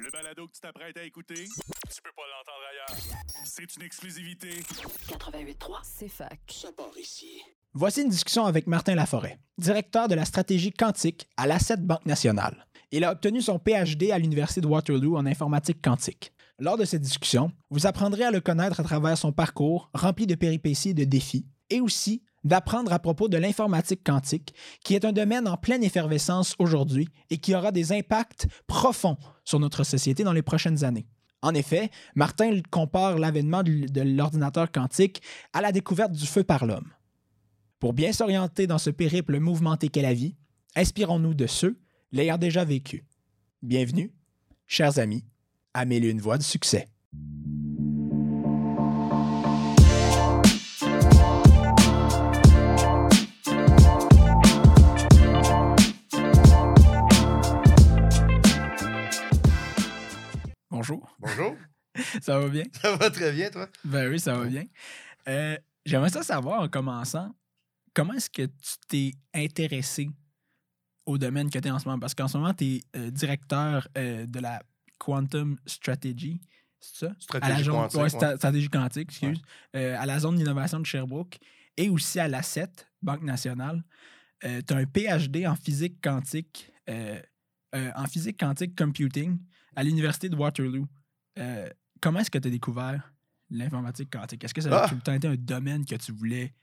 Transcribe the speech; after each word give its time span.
Le 0.00 0.10
balado 0.10 0.46
que 0.46 0.52
tu 0.52 0.60
t'apprêtes 0.60 0.96
à 0.96 1.04
écouter, 1.04 1.34
tu 1.34 2.02
peux 2.02 2.10
pas 2.16 2.22
l'entendre 2.30 2.64
ailleurs. 2.70 3.22
C'est 3.44 3.76
une 3.76 3.82
exclusivité. 3.82 4.48
88.3, 5.08 5.80
c'est 5.82 6.08
fac. 6.08 6.40
Ça 6.48 6.72
part 6.72 6.96
ici. 6.98 7.40
Voici 7.74 8.02
une 8.02 8.08
discussion 8.08 8.44
avec 8.44 8.66
Martin 8.66 8.94
Laforêt, 8.94 9.38
directeur 9.58 10.08
de 10.08 10.14
la 10.14 10.24
stratégie 10.24 10.72
quantique 10.72 11.28
à 11.36 11.46
l'Asset 11.46 11.78
Banque 11.78 12.06
Nationale. 12.06 12.66
Il 12.90 13.04
a 13.04 13.12
obtenu 13.12 13.40
son 13.40 13.58
PhD 13.58 14.10
à 14.10 14.18
l'Université 14.18 14.60
de 14.60 14.66
Waterloo 14.66 15.16
en 15.16 15.26
informatique 15.26 15.82
quantique. 15.82 16.32
Lors 16.58 16.76
de 16.76 16.84
cette 16.84 17.02
discussion, 17.02 17.50
vous 17.70 17.86
apprendrez 17.86 18.24
à 18.24 18.30
le 18.30 18.40
connaître 18.40 18.80
à 18.80 18.84
travers 18.84 19.16
son 19.18 19.32
parcours 19.32 19.90
rempli 19.94 20.26
de 20.26 20.34
péripéties 20.34 20.90
et 20.90 20.94
de 20.94 21.04
défis, 21.04 21.46
et 21.70 21.80
aussi 21.80 22.22
d'apprendre 22.44 22.92
à 22.92 22.98
propos 22.98 23.28
de 23.28 23.36
l'informatique 23.36 24.02
quantique, 24.04 24.54
qui 24.84 24.94
est 24.94 25.04
un 25.04 25.12
domaine 25.12 25.48
en 25.48 25.56
pleine 25.56 25.84
effervescence 25.84 26.54
aujourd'hui 26.58 27.08
et 27.30 27.38
qui 27.38 27.54
aura 27.54 27.72
des 27.72 27.92
impacts 27.92 28.46
profonds 28.66 29.16
sur 29.44 29.60
notre 29.60 29.84
société 29.84 30.24
dans 30.24 30.32
les 30.32 30.42
prochaines 30.42 30.84
années. 30.84 31.06
En 31.42 31.54
effet, 31.54 31.90
Martin 32.14 32.60
compare 32.70 33.18
l'avènement 33.18 33.62
de 33.62 34.00
l'ordinateur 34.00 34.70
quantique 34.70 35.22
à 35.52 35.60
la 35.60 35.72
découverte 35.72 36.12
du 36.12 36.26
feu 36.26 36.44
par 36.44 36.66
l'homme. 36.66 36.92
Pour 37.80 37.92
bien 37.92 38.12
s'orienter 38.12 38.68
dans 38.68 38.78
ce 38.78 38.90
périple 38.90 39.40
mouvementé 39.40 39.88
qu'est 39.88 40.02
la 40.02 40.14
vie, 40.14 40.36
inspirons-nous 40.76 41.34
de 41.34 41.48
ceux 41.48 41.80
l'ayant 42.12 42.38
déjà 42.38 42.64
vécu. 42.64 43.04
Bienvenue, 43.60 44.12
chers 44.68 45.00
amis, 45.00 45.24
à 45.74 45.84
et 45.84 45.96
une 45.96 46.20
voix 46.20 46.38
de 46.38 46.42
succès. 46.44 46.86
Bonjour, 60.82 61.16
Bonjour. 61.20 61.56
ça 62.20 62.40
va 62.40 62.48
bien? 62.48 62.64
Ça 62.72 62.96
va 62.96 63.08
très 63.08 63.30
bien, 63.30 63.50
toi? 63.50 63.68
Ben 63.84 64.10
oui, 64.10 64.18
ça 64.18 64.36
va 64.36 64.46
bien. 64.46 64.64
Euh, 65.28 65.56
J'aimerais 65.86 66.10
ça 66.10 66.24
savoir 66.24 66.60
en 66.60 66.68
commençant, 66.68 67.32
comment 67.94 68.14
est-ce 68.14 68.28
que 68.28 68.46
tu 68.46 68.74
t'es 68.88 69.10
intéressé 69.32 70.10
au 71.06 71.18
domaine 71.18 71.50
que 71.50 71.58
tu 71.60 71.68
es 71.68 71.70
en 71.70 71.78
ce 71.78 71.84
moment? 71.86 72.00
Parce 72.00 72.16
qu'en 72.16 72.26
ce 72.26 72.36
moment, 72.36 72.52
tu 72.52 72.64
es 72.94 73.10
directeur 73.12 73.86
euh, 73.96 74.26
de 74.26 74.40
la 74.40 74.60
Quantum 74.98 75.56
Strategy, 75.66 76.40
c'est 76.80 77.06
ça? 77.06 77.06
à 77.06 77.10
la 77.10 77.20
Stratégie 77.20 77.62
zone, 77.62 77.74
quantique, 77.74 78.00
ouais, 78.00 78.08
stratégie 78.08 78.68
quantique, 78.68 79.08
excuse. 79.08 79.40
Euh, 79.76 79.96
à 79.96 80.04
la 80.04 80.18
zone 80.18 80.34
d'innovation 80.34 80.80
de 80.80 80.86
Sherbrooke 80.86 81.38
et 81.76 81.90
aussi 81.90 82.18
à 82.18 82.26
l'Asset, 82.26 82.72
Banque 83.00 83.22
nationale. 83.22 83.84
tu 84.40 84.48
as 84.48 84.76
un 84.76 84.86
PhD 84.86 85.46
en 85.46 85.54
physique 85.54 86.02
quantique, 86.02 86.72
euh, 86.90 87.22
euh, 87.76 87.90
en 87.94 88.06
physique 88.06 88.38
quantique 88.38 88.76
computing 88.76 89.38
à 89.76 89.82
l'Université 89.82 90.28
de 90.28 90.36
Waterloo. 90.36 90.86
Euh, 91.38 91.68
comment 92.00 92.20
est-ce 92.20 92.30
que 92.30 92.38
tu 92.38 92.48
as 92.48 92.50
découvert 92.50 93.12
l'informatique 93.50 94.10
quantique? 94.12 94.42
Est-ce 94.44 94.54
que 94.54 94.60
ça 94.60 94.70
a 94.82 94.84
Ah! 94.84 94.88
tout 94.88 94.94
le 94.94 95.00
temps 95.00 95.14
été 95.14 95.28
un 95.28 95.34
domaine 95.36 95.84
que 95.84 95.94
tu 95.94 96.12
voulais 96.12 96.54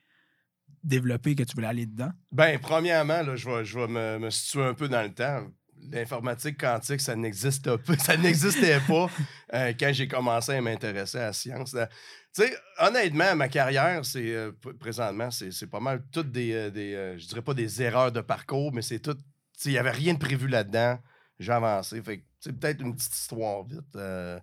développer, 0.83 1.35
que 1.35 1.43
tu 1.43 1.55
voulais 1.55 1.67
aller 1.67 1.85
dedans? 1.85 2.11
Ben, 2.31 2.59
premièrement, 2.59 3.21
là, 3.21 3.35
je 3.35 3.49
vais, 3.49 3.65
je 3.65 3.79
vais 3.79 3.87
me, 3.87 4.19
me 4.19 4.29
situer 4.29 4.63
un 4.63 4.73
peu 4.73 4.87
dans 4.87 5.01
le 5.01 5.13
temps. 5.13 5.47
L'informatique 5.91 6.59
quantique, 6.59 6.99
ça 6.99 7.15
n'existe 7.15 7.73
pas. 7.77 7.97
Ça 7.99 8.17
n'existait 8.17 8.81
pas 8.81 9.09
euh, 9.53 9.73
quand 9.79 9.91
j'ai 9.93 10.09
commencé 10.09 10.51
à 10.53 10.61
m'intéresser 10.61 11.17
à 11.19 11.27
la 11.27 11.33
science. 11.33 11.71
Tu 11.71 12.43
sais, 12.43 12.53
honnêtement, 12.79 13.33
ma 13.37 13.47
carrière, 13.47 14.03
c'est 14.03 14.35
euh, 14.35 14.51
présentement, 14.77 15.31
c'est 15.31 15.51
c'est 15.51 15.67
pas 15.67 15.79
mal 15.79 16.03
toutes 16.11 16.31
des, 16.33 16.51
euh, 16.51 16.69
des 16.69 16.93
euh, 16.95 17.17
je 17.17 17.25
dirais 17.27 17.41
pas 17.41 17.53
des 17.53 17.81
erreurs 17.81 18.11
de 18.11 18.19
parcours, 18.19 18.73
mais 18.73 18.81
c'est 18.81 18.99
tout. 18.99 19.15
Il 19.63 19.71
n'y 19.71 19.77
avait 19.77 19.91
rien 19.91 20.13
de 20.15 20.19
prévu 20.19 20.49
là-dedans. 20.49 20.99
J'ai 21.39 21.53
avancé. 21.53 22.01
Fait 22.01 22.25
c'est 22.39 22.53
peut-être 22.53 22.81
une 22.81 22.95
petite 22.95 23.15
histoire 23.15 23.63
vite. 23.63 23.95
euh, 23.95 24.39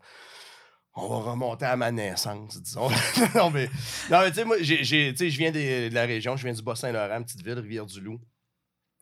on 0.98 1.08
va 1.08 1.30
remonter 1.30 1.66
à 1.66 1.76
ma 1.76 1.92
naissance, 1.92 2.60
disons. 2.60 2.88
non, 3.34 3.50
mais, 3.50 3.68
tu 3.68 4.34
sais, 4.34 4.44
moi, 4.44 4.56
je 4.62 5.36
viens 5.36 5.52
de 5.52 5.92
la 5.92 6.06
région, 6.06 6.36
je 6.36 6.44
viens 6.44 6.54
du 6.54 6.62
Bas-Saint-Laurent, 6.62 7.22
petite 7.22 7.42
ville, 7.42 7.58
Rivière-du-Loup. 7.58 8.18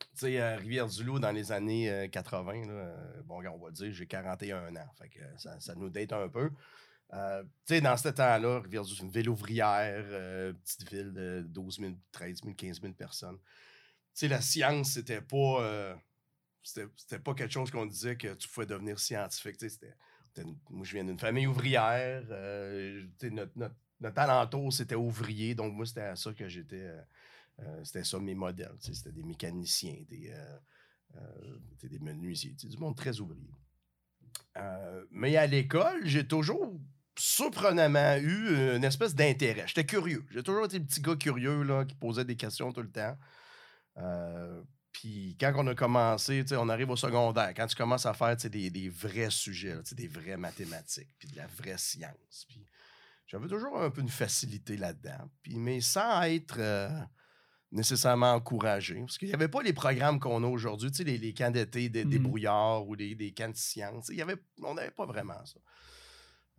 Tu 0.00 0.06
sais, 0.14 0.40
euh, 0.40 0.56
Rivière-du-Loup, 0.56 1.20
dans 1.20 1.30
les 1.30 1.52
années 1.52 1.88
euh, 1.88 2.08
80, 2.08 2.66
là, 2.66 2.72
euh, 2.72 3.22
bon, 3.24 3.42
on 3.46 3.64
va 3.64 3.70
dire, 3.70 3.92
j'ai 3.92 4.06
41 4.06 4.74
ans. 4.74 4.90
Fait 4.98 5.08
que 5.08 5.20
ça, 5.36 5.74
nous 5.76 5.88
date 5.88 6.12
un 6.12 6.28
peu. 6.28 6.50
Tu 7.10 7.18
sais, 7.66 7.80
dans 7.80 7.96
ce 7.96 8.08
temps-là, 8.08 8.60
Rivière-du-Loup, 8.60 8.96
c'est 8.96 9.04
une 9.04 9.12
ville 9.12 9.28
ouvrière, 9.28 10.04
petite 10.64 10.90
ville 10.90 11.12
de 11.12 11.44
12 11.46 11.78
000, 11.78 11.92
13 12.10 12.40
000, 12.42 12.54
15 12.54 12.80
000 12.80 12.92
personnes. 12.94 13.38
Tu 13.38 13.42
sais, 14.14 14.28
la 14.28 14.40
science, 14.40 14.92
c'était 14.94 15.20
pas... 15.20 15.96
c'était 16.64 17.18
pas 17.18 17.34
quelque 17.34 17.52
chose 17.52 17.70
qu'on 17.70 17.86
disait 17.86 18.16
que 18.16 18.34
tu 18.34 18.48
pouvais 18.48 18.66
devenir 18.66 18.98
scientifique. 18.98 19.56
C'était- 19.58 19.94
moi, 20.70 20.84
je 20.84 20.92
viens 20.94 21.04
d'une 21.04 21.18
famille 21.18 21.46
ouvrière. 21.46 22.24
euh, 22.30 23.06
notre, 23.30 23.52
notre, 23.56 23.74
notre 24.00 24.18
alentour, 24.18 24.72
c'était 24.72 24.96
ouvrier. 24.96 25.54
Donc, 25.54 25.74
moi, 25.74 25.86
c'était 25.86 26.00
à 26.00 26.16
ça 26.16 26.32
que 26.32 26.48
j'étais... 26.48 26.82
euh, 26.82 27.00
euh, 27.60 27.84
c'était 27.84 28.02
ça 28.02 28.18
mes 28.18 28.34
modèles. 28.34 28.74
C'était 28.80 29.12
des 29.12 29.22
mécaniciens, 29.22 30.02
des, 30.08 30.32
euh, 31.14 31.58
des 31.82 31.98
menuisiers, 32.00 32.52
du 32.54 32.76
monde 32.78 32.96
très 32.96 33.20
ouvrier. 33.20 33.50
Mais 35.10 35.36
à 35.36 35.46
l'école, 35.46 36.04
j'ai 36.06 36.26
toujours 36.26 36.80
surprenamment 37.16 38.16
eu 38.16 38.74
une 38.76 38.82
espèce 38.84 39.14
d'intérêt. 39.14 39.64
J'étais 39.68 39.86
curieux. 39.86 40.24
J'ai 40.30 40.42
toujours 40.42 40.64
été 40.64 40.78
le 40.80 40.84
petit 40.84 41.00
gars 41.00 41.14
curieux 41.16 41.62
là, 41.62 41.84
qui 41.84 41.94
posait 41.94 42.24
des 42.24 42.36
questions 42.36 42.72
tout 42.72 42.82
le 42.82 42.90
temps. 42.90 43.16
Puis 44.94 45.36
quand 45.38 45.52
on 45.56 45.66
a 45.66 45.74
commencé, 45.74 46.44
on 46.52 46.68
arrive 46.68 46.88
au 46.88 46.96
secondaire, 46.96 47.52
quand 47.54 47.66
tu 47.66 47.74
commences 47.76 48.06
à 48.06 48.14
faire 48.14 48.36
des, 48.36 48.70
des 48.70 48.88
vrais 48.88 49.28
sujets, 49.28 49.74
là, 49.74 49.82
des 49.92 50.06
vraies 50.06 50.36
mathématiques, 50.38 51.10
puis 51.18 51.28
de 51.28 51.36
la 51.36 51.46
vraie 51.48 51.76
science. 51.76 52.46
Puis 52.48 52.64
j'avais 53.26 53.48
toujours 53.48 53.82
un 53.82 53.90
peu 53.90 54.00
une 54.00 54.08
facilité 54.08 54.76
là-dedans. 54.76 55.28
Puis, 55.42 55.56
mais 55.56 55.80
sans 55.80 56.22
être 56.22 56.56
euh, 56.58 56.88
nécessairement 57.72 58.34
encouragé. 58.34 58.94
Parce 59.00 59.18
qu'il 59.18 59.26
n'y 59.28 59.34
avait 59.34 59.48
pas 59.48 59.62
les 59.62 59.72
programmes 59.72 60.20
qu'on 60.20 60.44
a 60.44 60.46
aujourd'hui, 60.46 60.90
les, 61.04 61.18
les 61.18 61.34
camps 61.34 61.50
d'été 61.50 61.88
des, 61.88 62.04
des 62.04 62.18
brouillards 62.20 62.86
ou 62.86 62.94
les, 62.94 63.16
des 63.16 63.32
camps 63.34 63.50
de 63.50 63.56
science. 63.56 64.06
Il 64.10 64.16
y 64.16 64.22
avait, 64.22 64.36
on 64.62 64.74
n'avait 64.74 64.92
pas 64.92 65.06
vraiment 65.06 65.44
ça. 65.44 65.58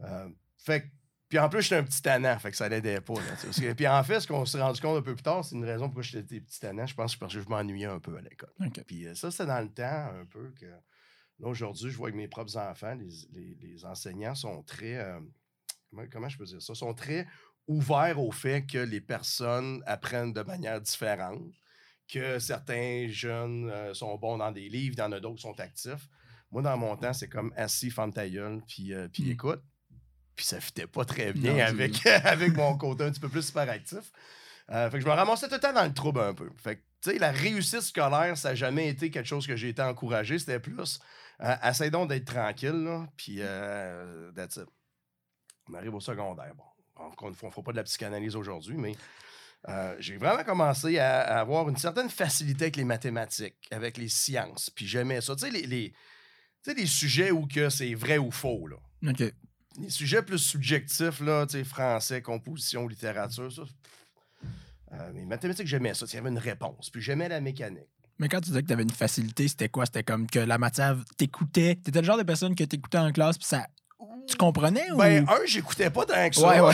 Euh, 0.01 0.29
fait 0.57 0.81
que- 0.81 0.87
puis 1.29 1.39
en 1.39 1.49
plus, 1.49 1.61
j'étais 1.63 1.75
un 1.77 1.83
petit 1.83 2.01
tannant, 2.01 2.37
fait 2.39 2.51
que 2.51 2.57
ça 2.57 2.69
l'aidait 2.69 3.01
pas. 3.01 3.13
là, 3.15 3.73
puis 3.75 3.87
en 3.87 4.03
fait, 4.03 4.19
ce 4.19 4.27
qu'on 4.27 4.45
s'est 4.45 4.61
rendu 4.61 4.79
compte 4.81 4.97
un 4.97 5.01
peu 5.01 5.15
plus 5.15 5.23
tard, 5.23 5.43
c'est 5.43 5.55
une 5.55 5.65
raison 5.65 5.85
pourquoi 5.85 6.03
j'étais 6.03 6.39
petit 6.39 6.59
tannant. 6.59 6.85
Je 6.85 6.93
pense 6.95 7.15
que 7.15 7.19
parce 7.19 7.33
que 7.33 7.41
je 7.41 7.49
m'ennuyais 7.49 7.85
un 7.85 7.99
peu 7.99 8.15
à 8.17 8.21
l'école. 8.21 8.53
Puis 8.85 9.07
euh, 9.07 9.15
ça, 9.15 9.31
c'est 9.31 9.45
dans 9.45 9.61
le 9.61 9.69
temps 9.69 10.09
un 10.19 10.25
peu 10.25 10.51
que. 10.59 10.65
Là, 11.39 11.47
aujourd'hui, 11.47 11.89
je 11.91 11.97
vois 11.97 12.11
que 12.11 12.15
mes 12.15 12.27
propres 12.29 12.55
enfants, 12.57 12.95
les, 12.95 13.09
les- 13.33 13.55
les 13.61 13.85
enseignants 13.85 14.35
sont 14.35 14.63
très. 14.63 14.95
euh, 14.95 15.19
comment, 15.89 16.03
comment 16.11 16.29
je 16.29 16.37
peux 16.37 16.45
dire 16.45 16.61
ça? 16.61 16.73
sont 16.75 16.93
très 16.93 17.27
ouverts 17.67 18.19
au 18.21 18.31
fait 18.31 18.65
que 18.65 18.77
les 18.77 19.01
personnes 19.01 19.81
apprennent 19.87 20.31
de 20.33 20.41
manière 20.43 20.79
différente, 20.79 21.41
que 22.07 22.37
certains 22.39 23.07
jeunes 23.09 23.69
euh, 23.69 23.93
sont 23.93 24.15
bons 24.17 24.37
dans 24.37 24.51
des 24.51 24.69
livres, 24.69 24.93
il 24.95 24.99
y 24.99 25.01
en 25.01 25.11
a 25.11 25.19
d'autres 25.19 25.37
qui 25.37 25.41
sont 25.41 25.59
actifs. 25.59 26.07
Moi, 26.51 26.61
dans 26.61 26.77
mon 26.77 26.95
temps, 26.95 27.11
c'est 27.11 27.27
comme 27.27 27.51
assis, 27.57 27.89
ferme 27.89 28.13
ta 28.13 28.29
gueule, 28.29 28.61
puis, 28.67 28.93
euh, 28.93 29.07
puis 29.09 29.23
Mm. 29.23 29.31
écoute. 29.31 29.63
Puis 30.35 30.45
ça 30.45 30.59
fitait 30.59 30.87
pas 30.87 31.05
très 31.05 31.33
bien 31.33 31.53
Non, 31.53 31.59
avec, 31.59 32.05
avec 32.23 32.55
mon 32.55 32.77
côté 32.77 33.03
un 33.05 33.11
petit 33.11 33.19
peu 33.19 33.29
plus 33.29 33.49
hyperactif. 33.49 34.11
Euh, 34.71 34.89
fait 34.89 34.97
que 34.97 35.03
je 35.03 35.09
me 35.09 35.13
ramassais 35.13 35.47
tout 35.47 35.53
le 35.53 35.59
temps 35.59 35.73
dans 35.73 35.85
le 35.85 35.93
trouble 35.93 36.19
un 36.19 36.33
peu. 36.33 36.49
Fait 36.57 36.77
que, 36.77 36.81
tu 37.01 37.11
sais, 37.11 37.19
la 37.19 37.31
réussite 37.31 37.81
scolaire, 37.81 38.37
ça 38.37 38.49
n'a 38.49 38.55
jamais 38.55 38.89
été 38.89 39.11
quelque 39.11 39.27
chose 39.27 39.45
que 39.45 39.55
j'ai 39.55 39.69
été 39.69 39.81
encouragé. 39.81 40.39
C'était 40.39 40.59
plus, 40.59 40.99
euh, 41.41 41.55
essaye 41.63 41.91
donc 41.91 42.09
d'être 42.09 42.25
tranquille, 42.25 42.83
là, 42.83 43.07
puis 43.15 43.37
euh, 43.39 44.31
that's 44.31 44.55
it. 44.57 44.65
On 45.69 45.73
arrive 45.75 45.93
au 45.93 45.99
secondaire. 45.99 46.53
Bon, 46.55 46.63
encore 46.95 47.29
une 47.29 47.35
fois, 47.35 47.47
on 47.47 47.49
ne 47.49 47.53
fera 47.53 47.63
pas 47.63 47.71
de 47.71 47.77
la 47.77 47.83
psychanalyse 47.83 48.35
aujourd'hui, 48.35 48.75
mais 48.75 48.95
euh, 49.69 49.95
j'ai 49.99 50.17
vraiment 50.17 50.43
commencé 50.43 50.97
à, 50.97 51.21
à 51.21 51.39
avoir 51.39 51.69
une 51.69 51.77
certaine 51.77 52.09
facilité 52.09 52.65
avec 52.65 52.75
les 52.75 52.83
mathématiques, 52.85 53.67
avec 53.71 53.97
les 53.97 54.09
sciences, 54.09 54.69
puis 54.69 54.87
j'aimais 54.87 55.21
ça. 55.21 55.35
Tu 55.35 55.45
sais, 55.45 55.51
les, 55.51 55.93
les 56.67 56.85
sujets 56.85 57.31
où 57.31 57.45
que 57.47 57.69
c'est 57.69 57.93
vrai 57.93 58.17
ou 58.17 58.31
faux, 58.31 58.67
là. 58.67 58.77
OK. 59.07 59.23
Les 59.79 59.89
sujets 59.89 60.21
plus 60.21 60.37
subjectifs, 60.39 61.19
là, 61.19 61.45
tu 61.45 61.57
sais, 61.57 61.63
français, 61.63 62.21
composition, 62.21 62.87
littérature, 62.87 63.51
ça. 63.51 63.63
pff. 63.63 63.71
Euh, 64.93 65.11
mais 65.13 65.25
mathématiques, 65.25 65.67
j'aimais 65.67 65.93
ça. 65.93 66.05
Il 66.09 66.15
y 66.15 66.17
avait 66.17 66.29
une 66.29 66.37
réponse. 66.37 66.89
Puis 66.89 67.01
j'aimais 67.01 67.27
la 67.29 67.41
mécanique. 67.41 67.89
Mais 68.17 68.29
quand 68.29 68.39
tu 68.39 68.49
disais 68.49 68.61
que 68.61 68.67
tu 68.67 68.73
avais 68.73 68.83
une 68.83 68.89
facilité, 68.89 69.47
c'était 69.47 69.67
quoi? 69.67 69.85
C'était 69.85 70.03
comme 70.03 70.27
que 70.27 70.39
la 70.39 70.57
matière 70.57 70.95
t'écoutait. 71.17 71.75
T'étais 71.83 71.99
le 71.99 72.05
genre 72.05 72.17
de 72.17 72.23
personne 72.23 72.55
que 72.55 72.63
t'écoutais 72.63 72.97
en 72.97 73.11
classe, 73.11 73.37
puis 73.37 73.47
ça. 73.47 73.65
Tu 74.27 74.37
comprenais 74.37 74.89
ou? 74.91 74.97
Ben, 74.97 75.25
un, 75.27 75.45
j'écouais 75.45 75.89
pas 75.89 76.05
tant 76.05 76.29
que 76.29 76.35
ça. 76.35 76.47
Ouais, 76.47 76.59
ouais. 76.59 76.73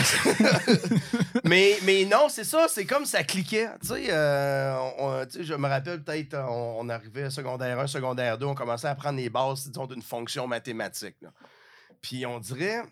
mais, 1.44 1.76
mais 1.84 2.04
non, 2.04 2.28
c'est 2.30 2.44
ça, 2.44 2.66
c'est 2.68 2.86
comme 2.86 3.04
ça 3.04 3.24
cliquait. 3.24 3.68
Tu 3.82 3.88
sais, 3.88 4.10
euh, 4.10 5.26
je 5.38 5.54
me 5.54 5.68
rappelle 5.68 6.02
peut-être, 6.02 6.34
on, 6.34 6.76
on 6.80 6.88
arrivait 6.88 7.28
secondaire 7.28 7.78
1, 7.80 7.86
secondaire 7.88 8.38
2, 8.38 8.46
on 8.46 8.54
commençait 8.54 8.86
à 8.86 8.90
apprendre 8.90 9.18
les 9.18 9.28
bases, 9.28 9.68
disons, 9.68 9.86
d'une 9.86 10.00
fonction 10.02 10.46
mathématique. 10.46 11.16
là. 11.20 11.30
Puis 12.02 12.26
on 12.26 12.38
dirait, 12.40 12.82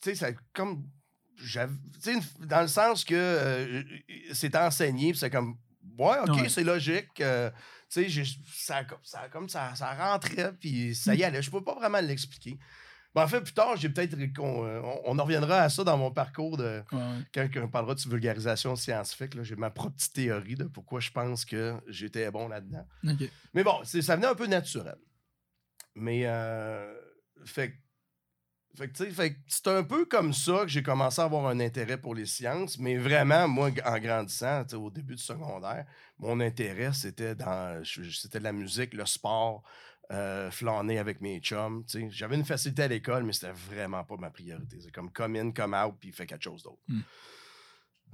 tu 0.00 0.10
sais, 0.10 0.14
ça 0.14 0.28
comme. 0.52 0.88
j'avais- 1.36 1.72
Tu 1.94 2.00
sais, 2.00 2.14
une- 2.14 2.46
dans 2.46 2.62
le 2.62 2.68
sens 2.68 3.04
que 3.04 3.14
euh, 3.14 3.82
c'est 4.32 4.54
enseigné, 4.56 5.10
puis 5.10 5.18
c'est 5.18 5.30
comme. 5.30 5.56
ouais, 5.98 6.18
OK, 6.26 6.36
Ouais. 6.42 6.48
c'est 6.48 6.64
logique. 6.64 7.20
euh, 7.20 7.50
tu 7.90 8.08
sais, 8.08 8.24
ça, 8.52 8.82
ça, 9.02 9.28
comme 9.28 9.48
ça, 9.48 9.74
ça 9.74 9.94
rentrait, 9.94 10.52
puis 10.58 10.94
ça 10.94 11.14
y 11.14 11.22
allait. 11.24 11.42
Je 11.42 11.50
peux 11.50 11.62
pas 11.62 11.74
vraiment 11.74 12.00
l'expliquer. 12.00 12.58
Mais 13.14 13.22
en 13.22 13.28
fait, 13.28 13.40
plus 13.40 13.52
tard, 13.54 13.76
j'ai 13.76 13.88
peut-être. 13.88 14.16
qu'on- 14.34 14.64
euh, 14.66 14.80
On, 14.82 15.00
on 15.14 15.18
en 15.20 15.22
reviendra 15.24 15.60
à 15.62 15.68
ça 15.68 15.84
dans 15.84 15.96
mon 15.96 16.10
parcours 16.10 16.56
de. 16.56 16.82
Ouais. 16.92 17.22
Quand 17.32 17.48
on 17.62 17.68
parlera 17.68 17.94
de 17.94 18.00
vulgarisation 18.00 18.74
scientifique, 18.76 19.40
j'ai 19.42 19.54
ma 19.56 19.70
propre 19.70 19.94
petite 19.96 20.12
théorie 20.14 20.54
de 20.56 20.64
pourquoi 20.64 20.98
je 21.00 21.10
pense 21.12 21.44
que 21.44 21.74
j'étais 21.88 22.28
bon 22.32 22.48
là-dedans. 22.48 22.86
Mais 23.54 23.62
bon, 23.64 23.82
ça 23.84 24.16
venait 24.16 24.26
un 24.28 24.34
peu 24.34 24.46
naturel. 24.46 24.96
Mais, 25.96 26.22
euh, 26.26 26.92
fait, 27.44 27.70
que- 27.72 27.76
fait 28.76 28.88
que, 28.88 29.04
fait 29.10 29.36
c'est 29.46 29.68
un 29.68 29.82
peu 29.82 30.04
comme 30.04 30.32
ça 30.32 30.60
que 30.62 30.68
j'ai 30.68 30.82
commencé 30.82 31.20
à 31.20 31.24
avoir 31.24 31.46
un 31.46 31.60
intérêt 31.60 31.96
pour 31.96 32.14
les 32.14 32.26
sciences. 32.26 32.78
Mais 32.78 32.96
vraiment, 32.96 33.46
moi, 33.48 33.70
en 33.84 33.98
grandissant, 33.98 34.64
au 34.74 34.90
début 34.90 35.14
du 35.14 35.22
secondaire, 35.22 35.86
mon 36.18 36.40
intérêt, 36.40 36.92
c'était 36.92 37.34
dans 37.34 37.82
c'était 37.84 38.40
la 38.40 38.52
musique, 38.52 38.94
le 38.94 39.06
sport, 39.06 39.62
euh, 40.12 40.50
flâner 40.50 40.98
avec 40.98 41.20
mes 41.20 41.40
chums. 41.40 41.84
J'avais 42.10 42.36
une 42.36 42.44
facilité 42.44 42.82
à 42.82 42.88
l'école, 42.88 43.24
mais 43.24 43.32
c'était 43.32 43.52
vraiment 43.52 44.04
pas 44.04 44.16
ma 44.16 44.30
priorité. 44.30 44.78
C'est 44.80 44.92
comme 44.92 45.10
come 45.10 45.36
in, 45.36 45.52
come 45.52 45.74
out, 45.74 45.94
puis 46.00 46.12
fais 46.12 46.26
quelque 46.26 46.44
chose 46.44 46.62
d'autre. 46.62 46.82
Hmm. 46.88 47.00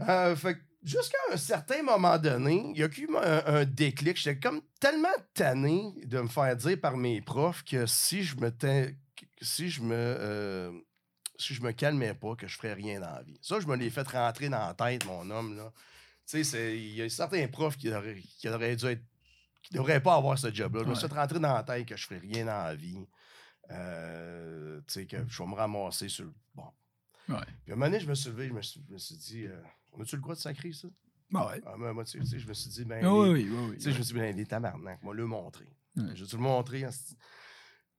Euh, 0.08 0.36
fait 0.36 0.54
que 0.54 0.60
jusqu'à 0.82 1.18
un 1.32 1.36
certain 1.36 1.82
moment 1.82 2.18
donné, 2.18 2.70
il 2.74 2.78
y 2.78 2.82
a 2.82 2.86
eu 2.86 3.08
un, 3.16 3.42
un 3.46 3.64
déclic. 3.64 4.16
J'étais 4.16 4.38
comme 4.38 4.60
tellement 4.78 5.08
tanné 5.34 5.92
de 6.04 6.20
me 6.20 6.28
faire 6.28 6.56
dire 6.56 6.80
par 6.80 6.96
mes 6.96 7.20
profs 7.20 7.64
que 7.64 7.86
si 7.86 8.22
je 8.22 8.36
me 8.36 8.50
si 9.40 9.68
je 9.70 9.80
me 9.82 9.94
euh, 9.94 10.72
si 11.38 11.54
je 11.54 11.62
me 11.62 11.72
calmais 11.72 12.14
pas, 12.14 12.36
que 12.36 12.46
je 12.46 12.56
ferais 12.56 12.74
rien 12.74 13.00
dans 13.00 13.10
la 13.14 13.22
vie. 13.22 13.38
Ça, 13.42 13.60
je 13.60 13.66
me 13.66 13.74
l'ai 13.76 13.88
fait 13.90 14.06
rentrer 14.08 14.48
dans 14.50 14.58
la 14.66 14.74
tête, 14.74 15.04
mon 15.06 15.28
homme. 15.30 15.56
Là. 15.56 15.72
Tu 16.26 16.36
sais, 16.36 16.44
c'est- 16.44 16.78
il 16.78 16.94
y 16.94 17.02
a 17.02 17.08
certains 17.08 17.48
profs 17.48 17.76
qui 17.78 17.90
auraient, 17.92 18.20
qui 18.38 18.48
auraient 18.48 18.76
dû 18.76 18.86
être. 18.86 19.02
qui 19.62 19.74
devraient 19.74 20.02
pas 20.02 20.14
avoir 20.16 20.38
ce 20.38 20.52
job-là. 20.52 20.82
Je 20.84 20.88
me 20.88 20.94
suis 20.94 21.06
fait 21.08 21.14
rentrer 21.14 21.38
dans 21.38 21.52
la 21.52 21.62
tête 21.62 21.86
que 21.86 21.94
je 21.96 22.06
ferais 22.06 22.18
rien 22.18 22.46
dans 22.46 22.64
la 22.64 22.74
vie. 22.74 22.98
Euh, 23.70 24.80
tu 24.86 24.94
sais, 24.94 25.06
que 25.06 25.16
je 25.28 25.42
vais 25.42 25.48
me 25.48 25.54
ramasser 25.54 26.08
sur 26.08 26.24
le. 26.24 26.32
Bon. 26.54 26.64
Ouais. 27.28 27.36
Puis 27.64 27.72
à 27.72 27.74
un 27.74 27.76
moment 27.76 27.86
donné, 27.86 28.00
je 28.00 28.08
me 28.08 28.14
suis 28.14 28.30
levé, 28.30 28.48
je 28.48 28.52
me 28.54 28.62
suis, 28.62 28.82
je 28.88 28.92
me 28.92 28.98
suis 28.98 29.16
dit, 29.16 29.46
euh, 29.46 29.60
on 29.92 30.00
a-tu 30.02 30.16
le 30.16 30.22
droit 30.22 30.34
de 30.34 30.40
sacrer 30.40 30.72
ça? 30.72 30.88
Ah 31.34 31.46
ouais. 31.46 31.60
Ah, 31.64 31.76
moi, 31.76 31.92
moi, 31.92 32.04
tu 32.04 32.24
sais, 32.26 32.38
je 32.38 32.48
me 32.48 32.54
suis 32.54 32.70
dit, 32.70 32.84
ben. 32.84 32.98
Ah 33.04 33.08
les- 33.08 33.10
oui, 33.12 33.28
oui, 33.30 33.48
oui, 33.50 33.66
oui. 33.70 33.76
tu 33.76 33.82
sais, 33.82 33.92
je 33.92 33.98
me 33.98 34.02
suis 34.02 34.14
dit, 34.14 34.20
ben, 34.20 34.36
les 34.36 34.46
tabarnak, 34.46 35.02
moi, 35.02 35.14
le 35.14 35.26
montrer. 35.26 35.66
Ouais. 35.96 36.04
Je 36.16 36.24
vais 36.24 36.30
te 36.30 36.36
le 36.36 36.42
montrer. 36.42 36.84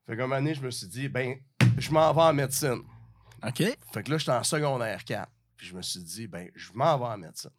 Fait 0.05 0.15
qu'à 0.15 0.23
un 0.23 0.27
moment 0.27 0.41
donné, 0.41 0.53
je 0.53 0.61
me 0.61 0.71
suis 0.71 0.87
dit, 0.87 1.09
ben, 1.09 1.35
je 1.77 1.91
m'en 1.91 2.13
vais 2.13 2.21
en 2.21 2.33
médecine. 2.33 2.81
OK. 3.43 3.63
Fait 3.93 4.03
que 4.03 4.11
là, 4.11 4.17
j'étais 4.17 4.31
en 4.31 4.43
secondaire 4.43 5.03
4. 5.03 5.29
Puis 5.57 5.67
je 5.67 5.75
me 5.75 5.81
suis 5.81 6.01
dit, 6.01 6.27
ben, 6.27 6.49
je 6.55 6.71
m'en 6.73 6.97
vais 6.97 7.05
en 7.05 7.17
médecine. 7.17 7.51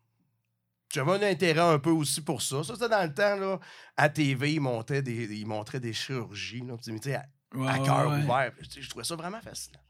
J'avais 0.92 1.12
un 1.12 1.22
intérêt 1.22 1.60
un 1.60 1.78
peu 1.78 1.90
aussi 1.90 2.20
pour 2.20 2.42
ça. 2.42 2.62
Ça, 2.62 2.74
c'était 2.74 2.88
dans 2.88 3.02
le 3.02 3.14
temps, 3.14 3.36
là, 3.36 3.58
à 3.96 4.08
TV, 4.08 4.54
ils, 4.54 4.60
montaient 4.60 5.02
des, 5.02 5.24
ils 5.34 5.46
montraient 5.46 5.80
des 5.80 5.94
chirurgies, 5.94 6.60
là, 6.60 6.74
tu 6.82 6.96
sais, 6.98 7.14
à, 7.14 7.24
à 7.66 7.78
cœur 7.78 8.10
ouais. 8.10 8.22
ouvert. 8.22 8.52
Je 8.60 8.88
trouvais 8.88 9.04
ça 9.04 9.16
vraiment 9.16 9.40
fascinant. 9.40 9.80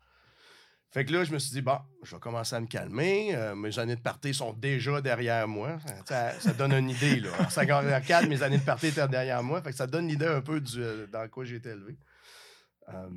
Fait 0.93 1.07
que 1.07 1.13
là, 1.13 1.25
je 1.25 1.33
me 1.33 1.39
suis 1.39 1.53
dit, 1.53 1.63
bon, 1.63 1.79
je 2.03 2.15
vais 2.15 2.21
commencer 2.21 2.55
à 2.55 2.61
me 2.61 2.67
calmer. 2.67 3.35
Euh, 3.35 3.55
mes 3.55 3.79
années 3.79 3.97
de 3.97 4.01
party 4.01 4.35
sont 4.35 4.53
déjà 4.53 5.01
derrière 5.01 5.49
moi. 5.49 5.79
Ça, 6.05 6.39
ça 6.39 6.53
donne 6.53 6.75
une 6.75 6.91
idée, 6.91 7.19
là. 7.19 7.31
En 7.41 7.49
secondaire 7.49 8.03
4, 8.05 8.29
mes 8.29 8.43
années 8.43 8.59
de 8.59 8.63
party 8.63 8.89
étaient 8.89 9.09
derrière 9.09 9.43
moi. 9.43 9.63
Fait 9.63 9.71
que 9.71 9.77
ça 9.77 9.87
donne 9.87 10.07
l'idée 10.07 10.27
un 10.27 10.43
peu 10.43 10.61
du, 10.61 10.83
euh, 10.83 11.07
dans 11.07 11.27
quoi 11.29 11.47
j'ai 11.47 11.57
été 11.57 11.71
élevé. 11.71 11.97
Euh, 12.89 13.11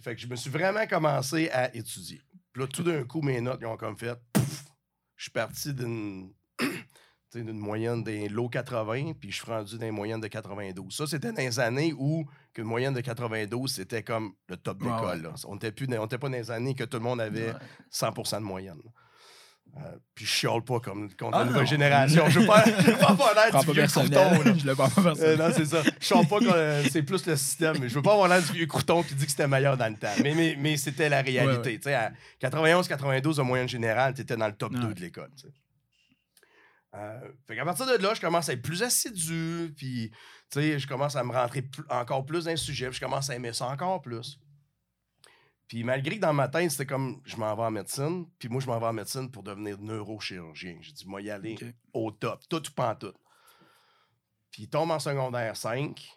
fait 0.00 0.14
que 0.14 0.20
je 0.20 0.26
me 0.26 0.36
suis 0.36 0.50
vraiment 0.50 0.86
commencé 0.86 1.48
à 1.50 1.74
étudier. 1.74 2.20
Puis 2.52 2.62
là, 2.62 2.68
tout 2.68 2.82
d'un 2.82 3.04
coup, 3.04 3.20
mes 3.22 3.40
notes, 3.40 3.58
ils 3.60 3.66
ont 3.66 3.76
comme 3.76 3.96
fait, 3.98 4.18
je 5.16 5.22
suis 5.24 5.30
parti 5.32 5.74
d'une 5.74 6.32
d'une 7.34 7.58
moyenne 7.58 8.02
des 8.02 8.26
low 8.28 8.48
80, 8.48 9.12
puis 9.20 9.30
je 9.30 9.36
suis 9.36 9.44
rendu 9.46 9.76
dans 9.76 9.84
les 9.84 9.90
moyennes 9.90 10.20
de 10.20 10.28
92. 10.28 10.94
Ça, 10.96 11.06
c'était 11.06 11.30
dans 11.30 11.42
les 11.42 11.60
années 11.60 11.92
où 11.92 12.24
qu'une 12.54 12.64
moyenne 12.64 12.94
de 12.94 13.02
92, 13.02 13.70
c'était 13.70 14.02
comme 14.02 14.32
le 14.48 14.56
top 14.56 14.78
d'école. 14.78 15.22
là. 15.22 15.34
On 15.46 15.54
n'était 15.56 15.70
pas 15.72 16.28
dans 16.28 16.28
les 16.30 16.50
années 16.50 16.74
que 16.74 16.84
tout 16.84 16.96
le 16.96 17.02
monde 17.04 17.20
avait 17.20 17.48
Ouais. 17.50 17.58
100 17.90 18.12
de 18.40 18.44
moyenne. 18.44 18.78
là. 18.82 18.90
Euh, 19.76 19.80
puis 20.14 20.24
je 20.24 20.30
chiale 20.30 20.62
pas 20.64 20.80
comme 20.80 21.08
contre 21.14 21.36
Ah 21.36 21.40
la 21.40 21.44
nouvelle 21.44 21.60
non. 21.62 21.66
génération. 21.68 22.28
Je 22.28 22.40
veux 22.40 22.46
pas, 22.46 22.64
je 22.64 22.90
veux 22.90 22.96
pas 22.98 23.10
avoir 23.10 23.34
l'air 23.34 23.44
du 23.60 23.66
pas 23.66 23.72
vieux 23.72 23.86
crouton. 23.86 24.42
là. 24.42 24.54
Je 24.58 24.66
le 24.66 24.74
prends 24.74 24.88
pas 24.88 25.00
Euh, 25.00 25.04
personnel. 25.04 25.38
non, 25.38 25.50
c'est 25.54 25.64
ça. 25.66 25.82
Je 26.00 26.04
chante 26.06 26.28
pas 26.28 26.38
euh, 26.42 26.84
c'est 26.90 27.02
plus 27.04 27.24
le 27.26 27.36
système. 27.36 27.76
Mais 27.80 27.88
je 27.88 27.94
veux 27.94 28.02
pas 28.02 28.12
avoir 28.14 28.26
l'air 28.28 28.42
du 28.42 28.52
vieux 28.52 28.66
crouton 28.66 29.04
qui 29.04 29.14
dit 29.14 29.24
que 29.24 29.30
c'était 29.30 29.46
meilleur 29.46 29.76
dans 29.76 29.88
le 29.88 29.96
temps. 29.96 30.12
Mais, 30.22 30.34
mais, 30.34 30.56
mais 30.58 30.76
c'était 30.76 31.08
la 31.08 31.22
réalité. 31.22 31.58
Ouais, 31.60 31.66
ouais. 31.66 31.76
Tu 31.78 31.82
sais, 31.82 31.94
à 31.94 32.12
91-92 32.42 33.38
en 33.40 33.44
moyenne 33.44 33.68
générale, 33.68 34.14
tu 34.14 34.22
étais 34.22 34.36
dans 34.36 34.48
le 34.48 34.54
top 34.54 34.72
Ouais. 34.72 34.80
2 34.80 34.94
de 34.94 35.00
l'école. 35.00 35.30
Euh, 36.96 37.20
fait 37.46 37.54
qu'à 37.54 37.64
partir 37.64 37.86
de 37.86 38.02
là, 38.02 38.14
je 38.14 38.20
commence 38.20 38.48
à 38.48 38.54
être 38.54 38.62
plus 38.62 38.82
assidu, 38.82 39.72
puis 39.76 40.10
tu 40.50 40.60
sais, 40.60 40.78
je 40.78 40.86
commence 40.88 41.14
à 41.16 41.22
me 41.22 41.32
rentrer 41.32 41.60
pl- 41.62 41.84
encore 41.90 42.24
plus 42.24 42.46
dans 42.46 42.50
le 42.50 42.56
sujet, 42.56 42.86
puis 42.86 42.96
je 42.96 43.00
commence 43.00 43.28
à 43.28 43.34
aimer 43.36 43.52
ça 43.52 43.66
encore 43.66 44.00
plus. 44.00 44.38
Puis 45.68 45.84
malgré 45.84 46.16
que 46.16 46.22
dans 46.22 46.32
ma 46.32 46.48
tête, 46.48 46.70
c'était 46.70 46.86
comme 46.86 47.20
je 47.26 47.36
m'en 47.36 47.54
vais 47.54 47.62
en 47.62 47.70
médecine, 47.70 48.26
puis 48.38 48.48
moi, 48.48 48.60
je 48.60 48.66
m'en 48.66 48.78
vais 48.80 48.86
en 48.86 48.92
médecine 48.94 49.30
pour 49.30 49.42
devenir 49.42 49.78
neurochirurgien. 49.78 50.78
J'ai 50.80 50.92
dit, 50.92 51.06
moi, 51.06 51.20
y 51.20 51.30
aller 51.30 51.58
au 51.92 52.10
top, 52.10 52.42
tout 52.48 52.66
ou 52.66 52.72
pas 52.72 52.92
en 52.92 52.94
tout. 52.94 53.14
Puis 54.50 54.62
il 54.62 54.68
tombe 54.68 54.90
en 54.90 54.98
secondaire 54.98 55.56
5, 55.56 56.08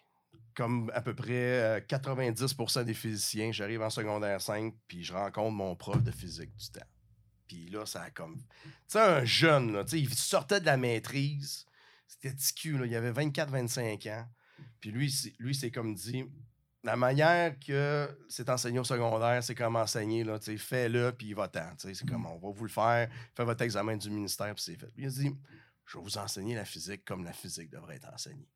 comme 0.54 0.90
à 0.94 1.02
peu 1.02 1.14
près 1.14 1.78
euh, 1.78 1.80
90% 1.80 2.84
des 2.84 2.94
physiciens. 2.94 3.52
J'arrive 3.52 3.82
en 3.82 3.90
secondaire 3.90 4.40
5, 4.40 4.74
puis 4.88 5.04
je 5.04 5.12
rencontre 5.12 5.52
mon 5.52 5.76
prof 5.76 6.02
de 6.02 6.10
physique 6.10 6.56
du 6.56 6.70
temps. 6.70 6.86
Puis 7.46 7.68
là, 7.68 7.84
ça 7.84 8.02
a 8.02 8.10
comme. 8.10 8.38
Tu 8.38 8.70
sais, 8.88 9.00
un 9.00 9.24
jeune, 9.26 9.72
là, 9.74 9.84
tu 9.84 9.90
sais, 9.90 10.00
il 10.00 10.14
sortait 10.14 10.60
de 10.60 10.66
la 10.66 10.78
maîtrise. 10.78 11.66
C'était 12.08 12.34
ticu, 12.34 12.78
là. 12.78 12.86
Il 12.86 12.96
avait 12.96 13.12
24-25 13.12 14.10
ans. 14.10 14.26
Puis 14.80 14.90
lui, 14.90 15.12
lui, 15.38 15.54
c'est 15.54 15.70
comme 15.70 15.94
dit. 15.94 16.24
La 16.84 16.96
manière 16.96 17.54
que 17.60 18.08
c'est 18.28 18.48
enseigné 18.50 18.78
au 18.80 18.84
secondaire, 18.84 19.42
c'est 19.44 19.54
comme 19.54 19.76
enseigner, 19.76 20.24
là, 20.24 20.38
tu 20.40 20.58
fais-le, 20.58 21.12
puis 21.12 21.32
va-t'en. 21.32 21.76
tu 21.78 21.94
C'est 21.94 22.08
comme, 22.08 22.26
on 22.26 22.38
va 22.38 22.50
vous 22.50 22.64
le 22.64 22.70
faire, 22.70 23.08
faites 23.34 23.46
votre 23.46 23.62
examen 23.62 23.96
du 23.96 24.10
ministère, 24.10 24.52
puis 24.54 24.64
c'est 24.64 24.76
fait. 24.76 24.88
Puis 24.88 25.04
il 25.04 25.06
a 25.06 25.10
dit, 25.10 25.32
je 25.86 25.98
vais 25.98 26.02
vous 26.02 26.18
enseigner 26.18 26.56
la 26.56 26.64
physique 26.64 27.04
comme 27.04 27.22
la 27.24 27.32
physique 27.32 27.70
devrait 27.70 27.96
être 27.96 28.08
enseignée. 28.12 28.48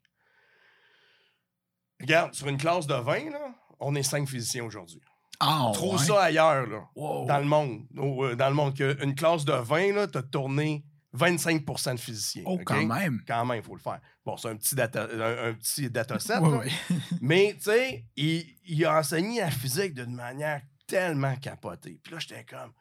Regarde, 2.01 2.35
sur 2.35 2.49
une 2.49 2.59
classe 2.59 2.87
de 2.87 2.95
20, 2.95 3.31
là, 3.31 3.55
on 3.81 3.95
est 3.95 4.03
cinq 4.03 4.29
physiciens 4.29 4.65
aujourd'hui. 4.65 5.01
Ah, 5.39 5.71
Trouve 5.75 6.01
ouais? 6.01 6.07
ça 6.07 6.23
ailleurs, 6.25 6.67
là, 6.67 6.89
Wow. 6.97 7.27
dans 7.27 7.39
le 7.39 7.45
monde. 7.45 7.87
Euh, 7.97 8.35
dans 8.35 8.49
le 8.49 8.55
monde, 8.55 8.75
classe 9.17 9.45
de 9.45 9.53
20, 9.53 9.93
là, 9.93 10.07
t'as 10.07 10.23
tourné 10.23 10.85
25% 11.17 11.95
de 11.95 12.01
physiciens. 12.01 12.43
Oh, 12.47 12.59
quand 12.65 12.85
même. 12.85 13.23
Quand 13.27 13.45
même, 13.45 13.59
il 13.59 13.63
faut 13.63 13.75
le 13.75 13.81
faire. 13.81 14.01
Bon, 14.25 14.37
c'est 14.37 14.49
un 14.49 14.57
petit 14.57 14.75
data, 14.75 15.09
un, 15.13 15.49
un 15.51 15.55
petit 15.55 15.91
dataset, 15.91 16.35
mais 17.21 17.55
tu 17.57 17.65
sais, 17.65 18.05
il, 18.17 18.47
il 18.67 18.85
a 18.85 18.99
enseigné 18.99 19.41
la 19.41 19.51
physique 19.51 19.95
d'une 19.95 20.15
manière 20.15 20.63
tellement 20.87 21.37
capotée. 21.37 22.01
Puis 22.03 22.13
là, 22.13 22.19
j'étais 22.19 22.45
comme. 22.45 22.73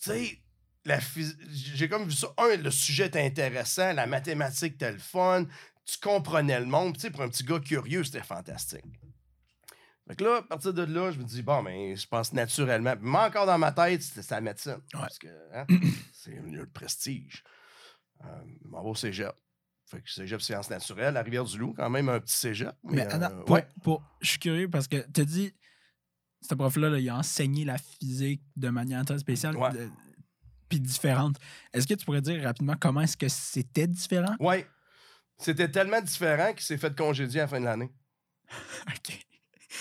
Tu 0.00 0.10
sais, 0.10 0.38
la 0.84 0.98
j'ai 1.50 1.88
comme 1.88 2.04
vu 2.04 2.12
ça. 2.12 2.28
Un, 2.38 2.56
le 2.56 2.70
sujet 2.70 3.06
était 3.06 3.24
intéressant, 3.24 3.92
la 3.92 4.06
mathématique 4.06 4.74
était 4.74 4.92
le 4.92 4.98
fun, 4.98 5.44
tu 5.84 5.98
comprenais 5.98 6.60
le 6.60 6.66
monde. 6.66 6.94
Tu 6.94 7.02
sais, 7.02 7.10
pour 7.10 7.22
un 7.22 7.28
petit 7.28 7.44
gars 7.44 7.60
curieux, 7.60 8.04
c'était 8.04 8.22
fantastique. 8.22 8.84
Fait 10.08 10.14
que 10.16 10.24
là, 10.24 10.36
à 10.36 10.42
partir 10.42 10.72
de 10.72 10.82
là, 10.82 11.10
je 11.10 11.18
me 11.18 11.24
dis, 11.24 11.42
bon, 11.42 11.62
mais 11.62 11.96
je 11.96 12.06
pense 12.06 12.32
naturellement. 12.32 12.94
Moi, 13.00 13.26
encore 13.26 13.46
dans 13.46 13.58
ma 13.58 13.72
tête, 13.72 14.02
c'était 14.02 14.22
c'est 14.22 14.34
la 14.34 14.40
médecine. 14.40 14.78
Parce 14.92 15.18
que 15.18 15.26
hein, 15.52 15.66
c'est 16.12 16.38
mieux 16.40 16.60
le 16.60 16.68
prestige. 16.70 17.42
Euh, 18.24 18.26
je 18.62 18.68
m'en 18.68 18.82
vais 18.84 18.90
au 18.90 18.94
cégep. 18.94 19.32
Fait 19.90 20.00
que 20.00 20.10
cégep 20.10 20.40
sciences 20.40 20.70
naturelles, 20.70 21.16
à 21.16 21.22
Rivière-du-Loup, 21.22 21.74
quand 21.76 21.90
même 21.90 22.08
un 22.08 22.20
petit 22.20 22.36
cégep. 22.36 22.72
Mais 22.84 23.02
euh, 23.06 23.10
attends, 23.10 23.36
pour- 23.44 23.50
ouais. 23.56 23.66
pour- 23.82 24.02
je 24.20 24.30
suis 24.30 24.38
curieux 24.38 24.68
parce 24.70 24.86
que 24.88 25.04
tu 25.12 25.20
as 25.20 25.24
dit, 25.24 25.52
ce 26.40 26.54
prof-là, 26.54 26.88
là, 26.90 26.98
il 26.98 27.08
a 27.08 27.16
enseigné 27.16 27.64
la 27.64 27.78
physique 27.78 28.42
de 28.56 28.68
manière 28.68 29.04
très 29.04 29.18
spéciale 29.18 29.56
Ouais. 29.56 29.70
puis 30.68 30.78
différente. 30.80 31.36
Est-ce 31.72 31.86
que 31.86 31.94
tu 31.94 32.04
pourrais 32.04 32.20
dire 32.22 32.42
rapidement 32.44 32.74
comment 32.80 33.00
est-ce 33.00 33.16
que 33.16 33.28
c'était 33.28 33.86
différent? 33.88 34.34
Ouais. 34.38 34.66
C'était 35.38 35.70
tellement 35.70 36.00
différent 36.00 36.52
qu'il 36.52 36.62
s'est 36.62 36.78
fait 36.78 36.96
congédier 36.96 37.40
à 37.40 37.44
la 37.44 37.48
fin 37.48 37.60
de 37.60 37.64
l'année. 37.64 37.90
OK. 38.88 39.26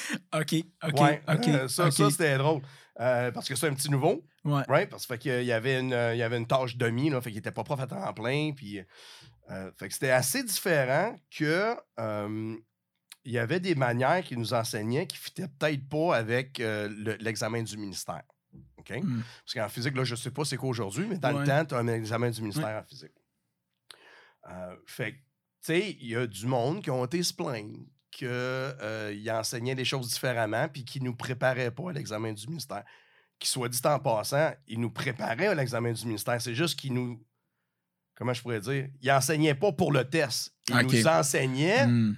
OK, 0.34 0.56
OK, 0.84 1.00
ouais. 1.02 1.22
OK. 1.28 1.48
euh, 1.48 1.68
ça, 1.68 1.92
ça, 1.92 2.10
c'était 2.12 2.38
drôle. 2.38 2.62
Euh, 3.00 3.32
parce 3.32 3.48
que 3.50 3.56
c'est 3.56 3.68
un 3.68 3.74
petit 3.74 3.90
nouveau, 3.92 4.24
Ouais. 4.46 4.64
right? 4.70 4.90
Parce 4.90 5.06
que 5.06 5.14
fait 5.14 5.20
qu'il 5.20 5.44
y 5.44 5.52
avait 5.52 5.80
une, 5.80 5.90
il 6.14 6.18
y 6.18 6.24
avait 6.24 6.38
une 6.38 6.48
tâche 6.48 6.78
demi, 6.78 7.10
là, 7.10 7.20
fait 7.22 7.30
qu'il 7.30 7.40
était 7.40 7.52
pas 7.52 7.64
prof 7.64 7.80
à 7.80 7.88
temps 7.88 8.14
plein. 8.14 8.52
Puis, 8.56 8.80
euh, 9.52 9.72
fait 9.78 9.88
que 9.90 9.94
c'était 9.94 10.12
assez 10.12 10.44
différent 10.44 11.16
que 11.36 11.76
il 13.28 13.32
y 13.32 13.40
avait 13.40 13.60
des 13.60 13.74
manières 13.76 14.24
qu'il 14.24 14.38
nous 14.38 14.54
enseignait 14.54 15.08
qui 15.08 15.18
fitaient 15.18 15.48
peut-être 15.48 15.90
pas 15.90 16.16
avec 16.16 16.60
le- 16.60 17.18
l'examen 17.20 17.64
du 17.64 17.76
ministère. 17.76 18.22
OK? 18.78 18.92
Hmm. 19.02 19.22
Parce 19.44 19.54
qu'en 19.56 19.68
physique, 19.68 19.96
là, 19.98 20.04
je 20.04 20.16
sais 20.16 20.30
pas 20.32 20.46
c'est 20.46 20.58
quoi 20.58 20.70
aujourd'hui, 20.70 21.06
mais 21.10 21.18
dans 21.18 21.34
Ouais. 21.34 21.40
le 21.42 21.48
temps, 21.48 21.66
tu 21.66 21.74
as 21.76 21.80
un 21.80 21.88
examen 21.88 22.30
du 22.30 22.42
ministère 22.42 22.82
en 22.82 22.84
physique. 22.88 23.12
Fait 24.86 25.14
que, 25.14 25.18
tu 25.18 25.22
sais, 25.62 25.98
il 26.00 26.08
y 26.08 26.16
a 26.16 26.28
du 26.28 26.46
monde 26.46 26.84
qui 26.84 26.92
ont 26.92 27.04
été 27.04 27.22
se 27.24 27.34
plaindre 27.34 27.80
qu'il 28.16 29.32
enseignait 29.32 29.76
des 29.76 29.86
choses 29.86 30.10
différemment 30.10 30.68
puis 30.70 30.86
qui 30.86 31.02
nous 31.02 31.16
préparait 31.16 31.72
pas 31.72 31.90
à 31.90 31.94
l'examen 31.94 32.34
du 32.34 32.48
ministère. 32.48 32.84
Qui 33.40 33.50
soit 33.50 33.68
dit 33.70 33.80
en 33.84 34.00
passant, 34.00 34.54
il 34.68 34.80
nous 34.80 34.90
préparait 34.92 35.48
à 35.48 35.56
l'examen 35.56 35.92
du 35.92 36.06
ministère. 36.06 36.42
C'est 36.42 36.56
juste 36.56 36.80
qu'il 36.80 36.94
nous 36.94 37.22
comment 38.18 38.34
je 38.34 38.42
pourrais 38.42 38.62
dire, 38.62 38.88
il 39.02 39.12
enseignait 39.12 39.56
pas 39.56 39.74
pour 39.74 39.92
le 39.92 40.10
test. 40.10 40.54
Il 40.70 40.78
nous 40.78 41.06
enseignait, 41.08 41.86
Hmm. 41.86 42.16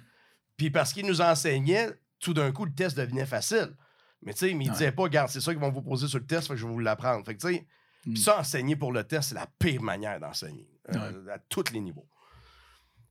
puis 0.56 0.70
parce 0.70 0.94
qu'il 0.94 1.08
nous 1.08 1.22
enseignait, 1.22 1.90
tout 2.20 2.36
d'un 2.36 2.52
coup, 2.52 2.66
le 2.66 2.74
test 2.76 2.96
devenait 2.96 3.26
facile. 3.26 3.76
Mais 4.22 4.34
tu 4.34 4.40
sais, 4.42 4.52
il 4.52 4.58
Ouais. 4.58 4.70
disait 4.70 4.92
pas, 4.92 5.02
regarde, 5.04 5.30
c'est 5.30 5.42
ça 5.42 5.52
qu'ils 5.52 5.60
vont 5.62 5.72
vous 5.72 5.82
poser 5.82 6.08
sur 6.08 6.20
le 6.20 6.26
test, 6.28 6.48
fait 6.48 6.54
que 6.54 6.60
je 6.60 6.68
vais 6.68 6.72
vous 6.72 6.80
l'apprendre. 6.80 7.26
Fait 7.26 7.36
que 7.36 7.42
tu 7.42 7.52
sais, 7.52 7.68
Mm. 8.06 8.16
ça, 8.16 8.40
enseigner 8.40 8.76
pour 8.76 8.92
le 8.94 9.04
test, 9.06 9.30
c'est 9.30 9.36
la 9.36 9.48
pire 9.58 9.82
manière 9.82 10.20
d'enseigner, 10.20 10.70
euh, 10.94 11.28
à 11.34 11.40
tous 11.40 11.72
les 11.74 11.80
niveaux. 11.80 12.08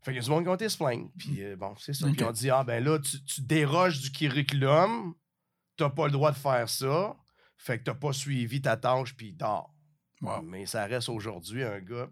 Fait 0.07 0.13
qu'il 0.13 0.21
y 0.21 0.21
a 0.21 0.23
du 0.23 0.31
monde 0.31 0.45
qui 0.45 0.49
ont 0.51 0.55
été 0.55 0.69
se 0.69 0.77
plaindre. 0.77 1.09
Puis 1.19 1.43
euh, 1.43 1.57
bon, 1.57 1.75
c'est 1.81 1.93
ça. 1.93 2.07
Ok. 2.07 2.15
Puis 2.15 2.25
on 2.25 2.31
dit, 2.31 2.49
ah 2.49 2.63
ben 2.63 2.83
là, 2.85 2.97
tu, 3.01 3.21
tu 3.25 3.41
déroges 3.41 4.01
du 4.01 4.13
curriculum, 4.13 5.15
t'as 5.77 5.91
pas 5.91 6.07
le 6.07 6.13
droit 6.13 6.31
de 6.31 6.37
faire 6.37 6.69
ça, 6.69 7.17
fait 7.59 7.81
que 7.81 7.83
t'as 7.83 7.95
pas 7.95 8.13
suivi 8.13 8.63
ta 8.63 8.77
tâche, 8.77 9.17
puis 9.17 9.33
dors. 9.33 9.75
Wow. 10.23 10.43
Mais 10.43 10.65
ça 10.65 10.85
reste 10.87 11.09
aujourd'hui 11.09 11.65
un 11.65 11.81
gars. 11.81 12.07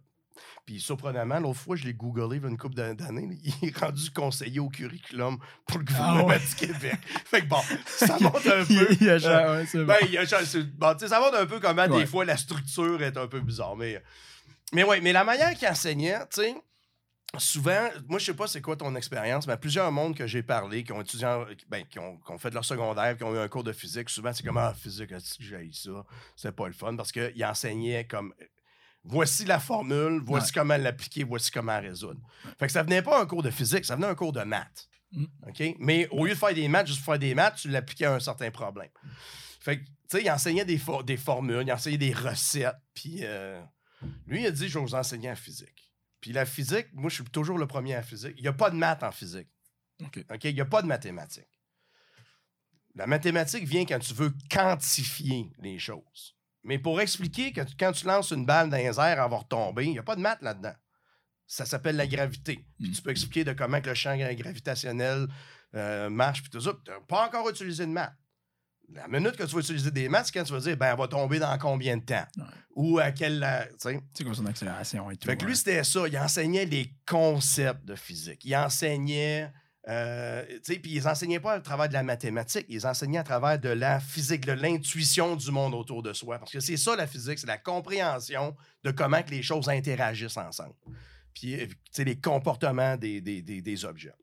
Puis 0.67 0.81
surprenamment, 0.81 1.39
l'autre 1.39 1.61
fois, 1.61 1.77
je 1.77 1.85
l'ai 1.85 1.95
googlé 1.95 2.39
il 2.39 2.43
y 2.43 2.45
a 2.45 2.49
une 2.49 2.59
couple 2.59 2.75
d'an- 2.75 2.95
d'années. 2.95 3.39
Il 3.63 3.69
est 3.69 3.79
rendu 3.79 4.11
conseiller 4.11 4.59
au 4.59 4.69
curriculum 4.69 5.39
pour 5.69 5.79
le 5.79 5.85
gouvernement 5.85 6.27
ouais. 6.27 6.41
du 6.41 6.55
Québec. 6.57 6.99
Fait 7.27 7.43
que 7.43 7.47
bon, 7.47 7.61
ça 7.87 8.19
montre 8.21 8.49
un 8.49 8.65
peu. 8.65 8.89
Il 9.01 9.03
y 9.07 9.09
a 9.09 9.25
euh, 9.25 9.59
ouais, 9.59 9.67
c'est 9.67 9.79
bon. 9.79 9.87
ben, 9.87 9.99
il 10.03 10.11
y 10.11 10.19
a 10.19 10.25
bon, 10.25 10.95
tu 10.95 10.99
sais, 10.99 11.09
ça 11.09 11.21
montre 11.21 11.37
un 11.39 11.47
peu 11.47 11.61
comment 11.61 11.87
Ouais. 11.87 12.01
des 12.01 12.07
fois 12.07 12.25
la 12.25 12.37
structure 12.37 13.01
est 13.05 13.17
un 13.17 13.29
peu 13.29 13.41
bizarre. 13.41 13.77
Mais, 13.77 14.03
mais 14.73 14.83
ouais, 14.83 15.01
mais 15.01 15.13
la 15.13 15.23
manière 15.23 15.55
qu'il 15.55 15.69
enseignait, 15.69 16.19
tu 16.33 16.41
sais, 16.43 16.55
souvent, 17.38 17.88
moi 18.09 18.19
je 18.19 18.26
sais 18.26 18.35
pas 18.35 18.47
c'est 18.47 18.61
quoi 18.61 18.76
ton 18.76 18.95
expérience, 18.97 19.47
mais 19.47 19.53
à 19.53 19.57
plusieurs 19.57 19.91
mondes 19.93 20.17
que 20.17 20.26
j'ai 20.26 20.43
parlé, 20.43 20.85
qui 20.85 20.93
ont 20.93 21.00
étudié, 21.00 21.26
en- 21.26 21.45
ben, 21.69 21.85
qui, 21.87 21.99
ont, 21.99 22.17
qui 22.19 22.31
ont 22.33 22.38
fait 22.38 22.53
leur 22.53 22.64
secondaire, 22.64 23.17
qui 23.17 23.25
ont 23.25 23.35
eu 23.35 23.38
un 23.38 23.49
cours 23.49 23.64
de 23.64 23.73
physique, 23.73 24.09
souvent 24.11 24.33
c'est 24.33 24.45
comme 24.45 24.57
ah, 24.59 24.75
physique, 24.75 25.12
est-ce 25.12 25.38
que 25.38 25.45
j'ai 25.45 25.71
ça? 25.73 26.05
C'est 26.37 26.55
pas 26.55 26.67
le 26.67 26.73
fun 26.73 26.97
parce 26.97 27.12
qu'il 27.12 27.45
enseignait 27.45 28.05
comme 28.07 28.35
voici 29.05 29.45
la 29.45 29.59
formule, 29.61 30.21
voici 30.25 30.53
comment 30.53 30.76
l'appliquer, 30.76 31.25
voici 31.25 31.50
comment 31.50 31.81
résoudre. 31.81 32.21
Fait 32.59 32.67
que 32.67 32.73
ça 32.73 32.83
venait 32.83 33.03
pas 33.03 33.21
un 33.21 33.26
cours 33.26 33.43
de 33.43 33.50
physique, 33.50 33.85
ça 33.85 33.97
venait 33.97 34.07
un 34.07 34.14
cours 34.14 34.33
de 34.33 34.43
maths. 34.43 34.88
Mm. 35.12 35.25
OK? 35.49 35.62
Mais 35.79 36.09
au 36.11 36.25
lieu 36.25 36.33
de 36.33 36.38
faire 36.38 36.55
des 36.55 36.67
maths, 36.69 36.87
juste 36.87 36.99
pour 37.05 37.12
faire 37.12 37.19
des 37.19 37.35
maths, 37.35 37.57
tu 37.57 37.69
l'appliquais 37.69 38.07
à 38.07 38.14
un 38.14 38.21
certain 38.21 38.50
problème. 38.50 38.88
Fait 39.61 39.79
que, 39.79 39.85
tu 39.85 39.91
sais, 40.09 40.23
il 40.23 40.31
enseignait 40.31 40.64
des, 40.64 40.79
for- 40.79 41.05
des 41.05 41.17
formules, 41.17 41.64
il 41.67 41.73
enseignait 41.73 41.99
des 41.99 42.12
recettes. 42.12 42.75
Puis 42.95 43.21
euh, 43.23 43.61
lui, 44.26 44.43
il 44.43 44.47
a 44.47 44.50
dit 44.50 44.69
Je 44.69 44.79
vais 44.79 44.85
vous 44.85 44.95
enseigner 44.95 45.29
la 45.29 45.37
physique. 45.37 45.84
Puis 46.25 46.33
la 46.33 46.47
physique, 46.47 46.87
moi, 46.95 47.11
je 47.11 47.16
suis 47.16 47.25
toujours 47.25 47.59
le 47.59 47.66
premier 47.66 47.95
en 47.99 48.02
physique. 48.02 48.33
Il 48.38 48.40
n'y 48.43 48.49
a 48.49 48.54
pas 48.54 48.71
de 48.71 48.76
maths 48.76 49.02
en 49.02 49.12
physique. 49.12 49.47
OK. 50.02 50.25
OK? 50.31 50.45
Il 50.45 50.54
n'y 50.54 50.61
a 50.62 50.64
pas 50.64 50.81
de 50.81 50.87
mathématiques. 50.87 51.61
La 52.95 53.07
mathématique 53.07 53.64
vient 53.64 53.85
quand 53.85 53.99
tu 53.99 54.14
veux 54.14 54.33
quantifier 54.50 55.52
les 55.59 55.78
choses. 55.78 56.35
Mais 56.62 56.78
pour 56.78 56.99
expliquer 57.02 57.52
que 57.52 57.61
quand 57.78 57.93
tu 57.93 58.07
lances 58.07 58.31
une 58.31 58.47
balle 58.47 58.71
dans 58.71 58.78
les 58.78 58.85
airs, 58.99 59.23
elle 59.23 59.31
va 59.31 59.37
retomber, 59.37 59.85
il 59.85 59.90
n'y 59.90 59.99
a 59.99 60.02
pas 60.02 60.16
de 60.16 60.23
maths 60.23 60.40
là-dedans. 60.40 60.73
Ça 61.47 61.66
s'appelle 61.66 61.97
la 61.97 62.07
gravité. 62.07 62.64
Puis 62.81 62.88
Mm. 62.88 62.93
tu 62.93 63.02
peux 63.02 63.11
expliquer 63.11 63.45
de 63.45 63.52
comment 63.52 63.83
que 63.83 63.90
le 63.90 63.95
champ 63.95 64.16
gra- 64.16 64.35
gravitationnel 64.35 65.26
euh, 65.75 66.09
marche, 66.09 66.40
puis 66.40 66.49
tout 66.50 66.61
ça. 66.62 66.73
Tu 66.87 66.90
n'as 66.90 67.00
pas 67.00 67.26
encore 67.26 67.50
utilisé 67.50 67.85
de 67.85 67.90
maths. 67.90 68.16
La 68.93 69.09
minute 69.09 69.37
que 69.37 69.43
tu 69.45 69.55
vas 69.55 69.61
utiliser 69.61 69.91
des 69.91 70.09
maths, 70.09 70.31
quand 70.33 70.45
tu 70.45 70.53
vas 70.53 70.61
dire, 70.61 70.76
ben, 70.76 70.93
elle 70.93 70.99
va 70.99 71.09
tomber 71.09 71.38
dans 71.38 71.57
combien 71.59 71.97
de 71.97 72.05
temps? 72.05 72.25
Ouais. 72.37 72.45
Ou 72.76 72.99
à 72.99 73.11
quelle... 73.12 73.43
euh, 73.43 73.64
tu 73.73 73.75
sais? 73.91 74.00
C'est 74.14 74.25
quoi 74.25 74.35
son 74.35 74.47
accélération 74.47 75.11
et 75.11 75.17
tout. 75.17 75.26
Fait 75.29 75.37
que 75.37 75.45
lui, 75.45 75.57
c'était 75.57 75.83
ça. 75.85 76.07
Il 76.07 76.17
enseignait 76.19 76.64
les 76.64 76.93
concepts 77.07 77.85
de 77.85 77.95
physique. 77.97 78.45
Il 78.45 78.55
enseignait. 78.57 79.50
euh, 79.88 80.45
tu 80.64 80.75
sais, 80.75 80.79
puis 80.79 80.93
ils 80.93 81.09
enseignaient 81.09 81.41
pas 81.41 81.55
à 81.55 81.61
travers 81.61 81.88
de 81.88 81.93
la 81.95 82.03
mathématique, 82.03 82.67
ils 82.69 82.87
enseignaient 82.87 83.19
à 83.19 83.25
travers 83.25 83.59
de 83.59 83.69
la 83.69 84.00
physique, 84.00 84.47
de 84.47 84.53
l'intuition 84.53 85.35
du 85.37 85.50
monde 85.50 85.75
autour 85.75 86.03
de 86.03 86.12
soi. 86.12 86.38
Parce 86.38 86.53
que 86.53 86.61
c'est 86.61 86.76
ça 86.76 86.95
la 86.97 87.07
physique, 87.07 87.38
c'est 87.38 87.47
la 87.49 87.59
compréhension 87.59 88.57
de 88.85 88.91
comment 88.93 89.23
que 89.23 89.31
les 89.31 89.43
choses 89.43 89.69
interagissent 89.69 90.37
ensemble. 90.37 90.75
Puis, 91.35 91.55
euh, 91.61 91.67
tu 91.67 91.75
sais, 91.91 92.05
les 92.05 92.21
comportements 92.21 92.97
des, 92.97 93.21
des- 93.21 93.43
des- 93.43 93.61
des 93.61 93.85
objets. 93.85 94.14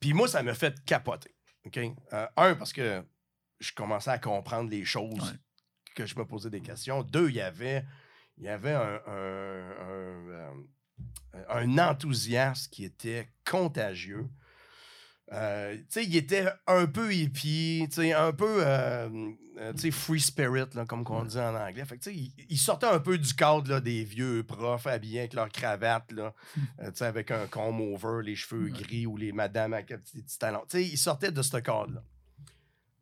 Puis 0.00 0.12
moi, 0.12 0.28
ça 0.28 0.42
m'a 0.42 0.54
fait 0.54 0.74
capoter. 0.84 1.34
OK? 1.66 1.78
Euh, 2.12 2.26
un, 2.36 2.54
parce 2.54 2.72
que 2.72 3.02
je 3.60 3.72
commençais 3.72 4.10
à 4.10 4.18
comprendre 4.18 4.70
les 4.70 4.84
choses 4.84 5.12
Ouais. 5.32 5.38
que 5.94 6.06
je 6.06 6.16
me 6.18 6.24
posais 6.24 6.50
des 6.50 6.60
questions. 6.60 7.02
Deux, 7.02 7.28
il 7.30 7.36
y 7.36 7.40
avait, 7.40 7.84
il 8.36 8.44
y 8.44 8.48
avait 8.48 8.72
un, 8.74 9.00
un- 9.06 9.70
un, 9.80 10.28
euh, 10.30 10.52
un 11.48 11.78
enthousiasme 11.78 12.70
qui 12.70 12.84
était 12.84 13.28
contagieux. 13.48 14.28
Euh, 15.30 15.76
tu 15.76 15.84
sais, 15.90 16.04
il 16.04 16.16
était 16.16 16.46
un 16.66 16.86
peu 16.86 17.12
hippie, 17.14 17.84
tu 17.90 17.96
sais, 17.96 18.12
un 18.14 18.32
peu 18.32 18.62
euh, 18.66 19.10
tu 19.74 19.78
sais, 19.78 19.90
free 19.90 20.20
spirit, 20.20 20.64
là, 20.74 20.86
comme 20.86 21.04
on 21.06 21.24
dit 21.24 21.36
en 21.38 21.54
anglais. 21.54 21.84
Fait 21.84 21.98
que, 21.98 22.04
tu 22.04 22.10
sais, 22.10 22.16
il, 22.16 22.32
il 22.48 22.56
sortait 22.56 22.86
un 22.86 22.98
peu 22.98 23.18
du 23.18 23.34
cadre 23.34 23.68
là, 23.70 23.80
des 23.82 24.04
vieux 24.04 24.42
profs 24.42 24.86
habillés 24.86 25.18
avec 25.20 25.34
leur 25.34 25.50
cravate, 25.50 26.10
là, 26.12 26.32
euh, 26.80 26.90
tu 26.92 26.96
sais, 26.98 27.04
avec 27.04 27.30
un 27.30 27.46
comb 27.46 27.78
over, 27.78 28.22
les 28.24 28.36
cheveux 28.36 28.68
gris 28.70 29.04
ou 29.04 29.18
les 29.18 29.32
madames 29.32 29.74
avec 29.74 29.88
des 29.88 29.98
petits 29.98 30.38
talons. 30.38 30.64
Tu 30.66 30.78
sais, 30.78 30.84
il 30.84 30.96
sortait 30.96 31.30
de 31.30 31.42
ce 31.42 31.58
cadre-là. 31.58 32.02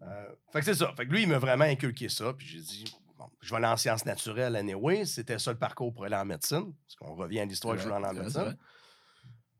Euh, 0.03 0.29
fait 0.53 0.61
que 0.61 0.65
c'est 0.67 0.75
ça. 0.75 0.93
Fait 0.97 1.07
que 1.07 1.11
lui, 1.13 1.23
il 1.23 1.29
m'a 1.29 1.39
vraiment 1.39 1.65
inculqué 1.65 2.09
ça. 2.09 2.33
Puis 2.35 2.47
j'ai 2.47 2.61
dit, 2.61 2.85
bon, 3.19 3.31
je 3.41 3.51
vais 3.51 3.57
aller 3.57 3.67
en 3.67 3.77
sciences 3.77 4.05
naturelles 4.05 4.55
anyway. 4.57 5.05
C'était 5.05 5.39
ça 5.39 5.53
le 5.53 5.59
parcours 5.59 5.93
pour 5.93 6.05
aller 6.05 6.17
en 6.17 6.25
médecine. 6.25 6.75
Parce 6.85 6.97
qu'on 6.97 7.15
revient 7.15 7.41
à 7.41 7.45
l'histoire 7.45 7.75
que 7.75 7.81
je 7.81 7.89
voulais 7.89 7.97
aller 7.97 8.19
en 8.19 8.23
médecine. 8.23 8.57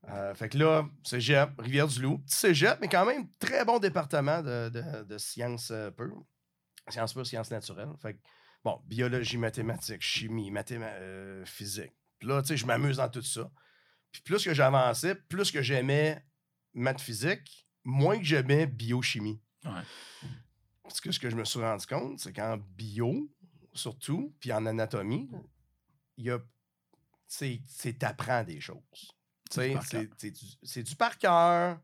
Euh, 0.09 0.35
fait 0.35 0.49
que 0.49 0.59
là, 0.59 0.87
cégep, 1.03 1.51
Rivière-du-Loup. 1.59 2.19
Petit 2.19 2.37
cégep, 2.37 2.79
mais 2.81 2.89
quand 2.89 3.05
même 3.07 3.29
très 3.39 3.65
bon 3.65 3.79
département 3.79 4.41
de, 4.43 4.69
de- 4.69 5.05
de 5.05 5.19
sciences 5.19 5.71
euh, 5.73 5.91
pures. 5.91 6.25
Sciences 6.89 7.13
pures, 7.15 7.27
sciences 7.27 7.51
naturelles. 7.51 7.89
Fait 8.01 8.15
que, 8.15 8.19
bon, 8.63 8.81
biologie, 8.87 9.39
mathématiques, 9.39 10.03
chimie, 10.03 10.51
mathématiques, 10.53 11.47
physique. 11.47 11.93
Puis 12.19 12.29
là, 12.29 12.41
tu 12.43 12.49
sais, 12.49 12.57
je 12.57 12.67
m'amuse 12.67 12.99
dans 12.99 13.09
tout 13.09 13.23
ça. 13.23 13.51
Puis 14.13 14.23
plus 14.23 14.45
que 14.45 14.55
j'avançais, 14.55 15.15
plus 15.15 15.51
que 15.51 15.61
j'aimais 15.61 16.25
maths 16.73 17.01
physique, 17.01 17.67
moins 17.85 18.17
que 18.19 18.25
j'aimais 18.25 18.67
biochimie. 18.67 19.43
Ouais. 19.67 20.29
Parce 20.83 21.01
que 21.01 21.11
ce 21.11 21.19
que 21.19 21.29
je 21.31 21.37
me 21.37 21.45
suis 21.45 21.61
rendu 21.61 21.87
compte, 21.87 22.21
c'est 22.21 22.33
qu'en 22.33 22.57
bio, 22.77 23.29
surtout, 23.73 24.35
puis 24.41 24.53
en 24.53 24.65
anatomie, 24.67 25.29
il 26.17 26.27
y 26.27 26.31
a. 26.31 26.39
C'est 27.27 27.61
t'apprends 27.99 28.45
des 28.45 28.61
choses. 28.61 29.13
C'est 29.51 29.69
du 29.69 29.75
par 29.75 29.89
cœur. 29.89 30.01
C'est 30.01 30.11
c'est 30.19 30.31
du, 30.31 30.47
c'est 30.63 30.83
du 30.83 30.97
par 30.97 31.19
cœur. 31.19 31.81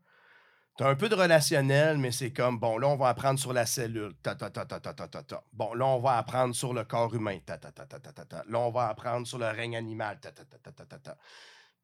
T'as 0.75 0.89
un 0.89 0.95
peu 0.95 1.07
de 1.07 1.13
relationnel, 1.13 1.99
mais 1.99 2.11
c'est 2.11 2.33
comme, 2.33 2.59
bon, 2.59 2.79
là, 2.79 2.87
on 2.87 2.95
va 2.95 3.09
apprendre 3.09 3.39
sur 3.39 3.53
la 3.53 3.65
cellule. 3.67 4.15
Ta, 4.23 4.33
ta, 4.33 4.49
ta, 4.49 4.65
ta, 4.65 4.79
ta, 4.79 4.93
ta, 4.93 5.07
ta, 5.07 5.21
ta. 5.21 5.43
Bon, 5.53 5.73
là, 5.75 5.85
on 5.85 5.99
va 5.99 6.17
apprendre 6.17 6.55
sur 6.55 6.73
le 6.73 6.83
corps 6.83 7.13
humain. 7.13 7.37
Ta, 7.45 7.59
ta, 7.59 7.71
ta, 7.71 7.85
ta, 7.85 7.99
ta, 7.99 8.11
ta, 8.11 8.25
ta. 8.25 8.43
Là, 8.47 8.59
on 8.59 8.71
va 8.71 8.87
apprendre 8.87 9.27
sur 9.27 9.37
le 9.37 9.45
règne 9.45 9.77
animal. 9.77 10.19
Ta, 10.19 10.31
ta, 10.31 10.45
ta, 10.45 10.57
ta, 10.57 10.71
ta, 10.71 10.85
ta, 10.85 10.97
ta. 10.97 11.17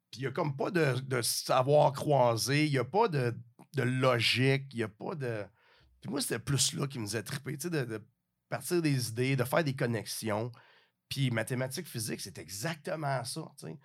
Puis 0.10 0.22
il 0.22 0.24
n'y 0.24 0.28
a 0.28 0.32
comme 0.32 0.58
pas 0.58 0.72
de, 0.72 1.00
de 1.02 1.22
savoir 1.22 1.94
croisé, 1.94 2.66
il 2.66 2.72
n'y 2.72 2.80
a 2.80 2.84
pas 2.84 3.08
de, 3.08 3.38
de 3.74 3.84
logique, 3.84 4.74
il 4.74 4.78
n'y 4.78 4.84
a 4.84 4.88
pas 4.88 5.14
de. 5.14 5.46
Puis 6.02 6.10
moi, 6.10 6.22
c'était 6.22 6.40
plus 6.40 6.74
là 6.74 6.88
qui 6.88 7.00
me 7.00 7.06
faisait 7.06 7.24
triper, 7.24 7.58
tu 7.58 7.64
sais, 7.64 7.70
de, 7.70 7.84
de 7.84 8.04
partir 8.50 8.82
des 8.82 9.10
idées, 9.10 9.36
de 9.36 9.44
faire 9.44 9.64
des 9.64 9.76
connexions. 9.76 10.52
Puis 11.10 11.32
mathématiques, 11.32 11.88
physique, 11.88 12.22
c'est 12.22 12.38
exactement 12.38 13.24
ça, 13.24 13.42
tu 13.58 13.68
sais. 13.68 13.78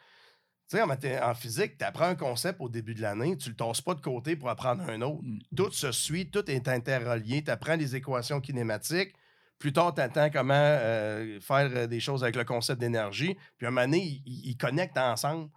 Tu 0.71 0.79
sais, 0.79 0.83
en, 0.83 1.31
en 1.31 1.35
physique, 1.35 1.77
tu 1.77 1.85
apprends 1.85 2.07
un 2.07 2.15
concept 2.15 2.59
au 2.61 2.71
début 2.71 2.95
de 2.95 3.03
l'année, 3.03 3.37
tu 3.37 3.51
le 3.51 3.57
tasses 3.57 3.83
pas 3.83 3.95
de 3.95 4.01
côté 4.01 4.35
pour 4.35 4.49
apprendre 4.49 4.83
un 4.89 5.03
autre. 5.03 5.23
Mm. 5.23 5.39
Tout 5.55 5.71
se 5.71 5.93
suit, 5.93 6.31
tout 6.31 6.51
est 6.51 6.69
interrelié. 6.69 7.45
Tu 7.45 7.51
apprends 7.51 7.77
les 7.77 7.97
équations 7.97 8.41
kinématiques. 8.41 9.15
Plus 9.59 9.73
tard, 9.75 9.95
tu 9.95 10.01
attends 10.01 10.31
comment 10.31 10.55
euh, 10.55 11.39
faire 11.41 11.71
euh, 11.75 11.87
des 11.87 12.01
choses 12.01 12.23
avec 12.23 12.37
le 12.37 12.45
concept 12.45 12.81
d'énergie. 12.81 13.37
Puis 13.59 13.67
à 13.67 13.69
un 13.69 13.73
moment 13.73 13.87
donné, 13.87 14.23
ils, 14.25 14.51
ils- 14.51 14.57
connectent 14.57 14.99
ensemble. 14.99 15.51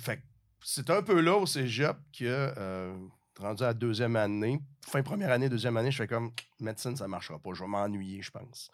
Fait 0.00 0.16
que 0.18 0.22
c'est 0.64 0.90
un 0.90 1.02
peu 1.02 1.20
là 1.20 1.36
au 1.36 1.46
cégep 1.46 1.96
que, 2.16 2.24
euh, 2.56 2.96
rendu 3.38 3.62
à 3.62 3.68
la 3.68 3.74
deuxième 3.74 4.16
année, 4.16 4.60
fin 4.86 5.02
première 5.02 5.30
année, 5.30 5.48
deuxième 5.48 5.76
année, 5.76 5.90
je 5.90 5.96
fais 5.96 6.06
comme 6.06 6.32
médecine, 6.60 6.96
ça 6.96 7.08
marchera 7.08 7.38
pas. 7.38 7.50
Je 7.54 7.60
vais 7.60 7.68
m'ennuyer, 7.68 8.22
je 8.22 8.30
pense. 8.30 8.70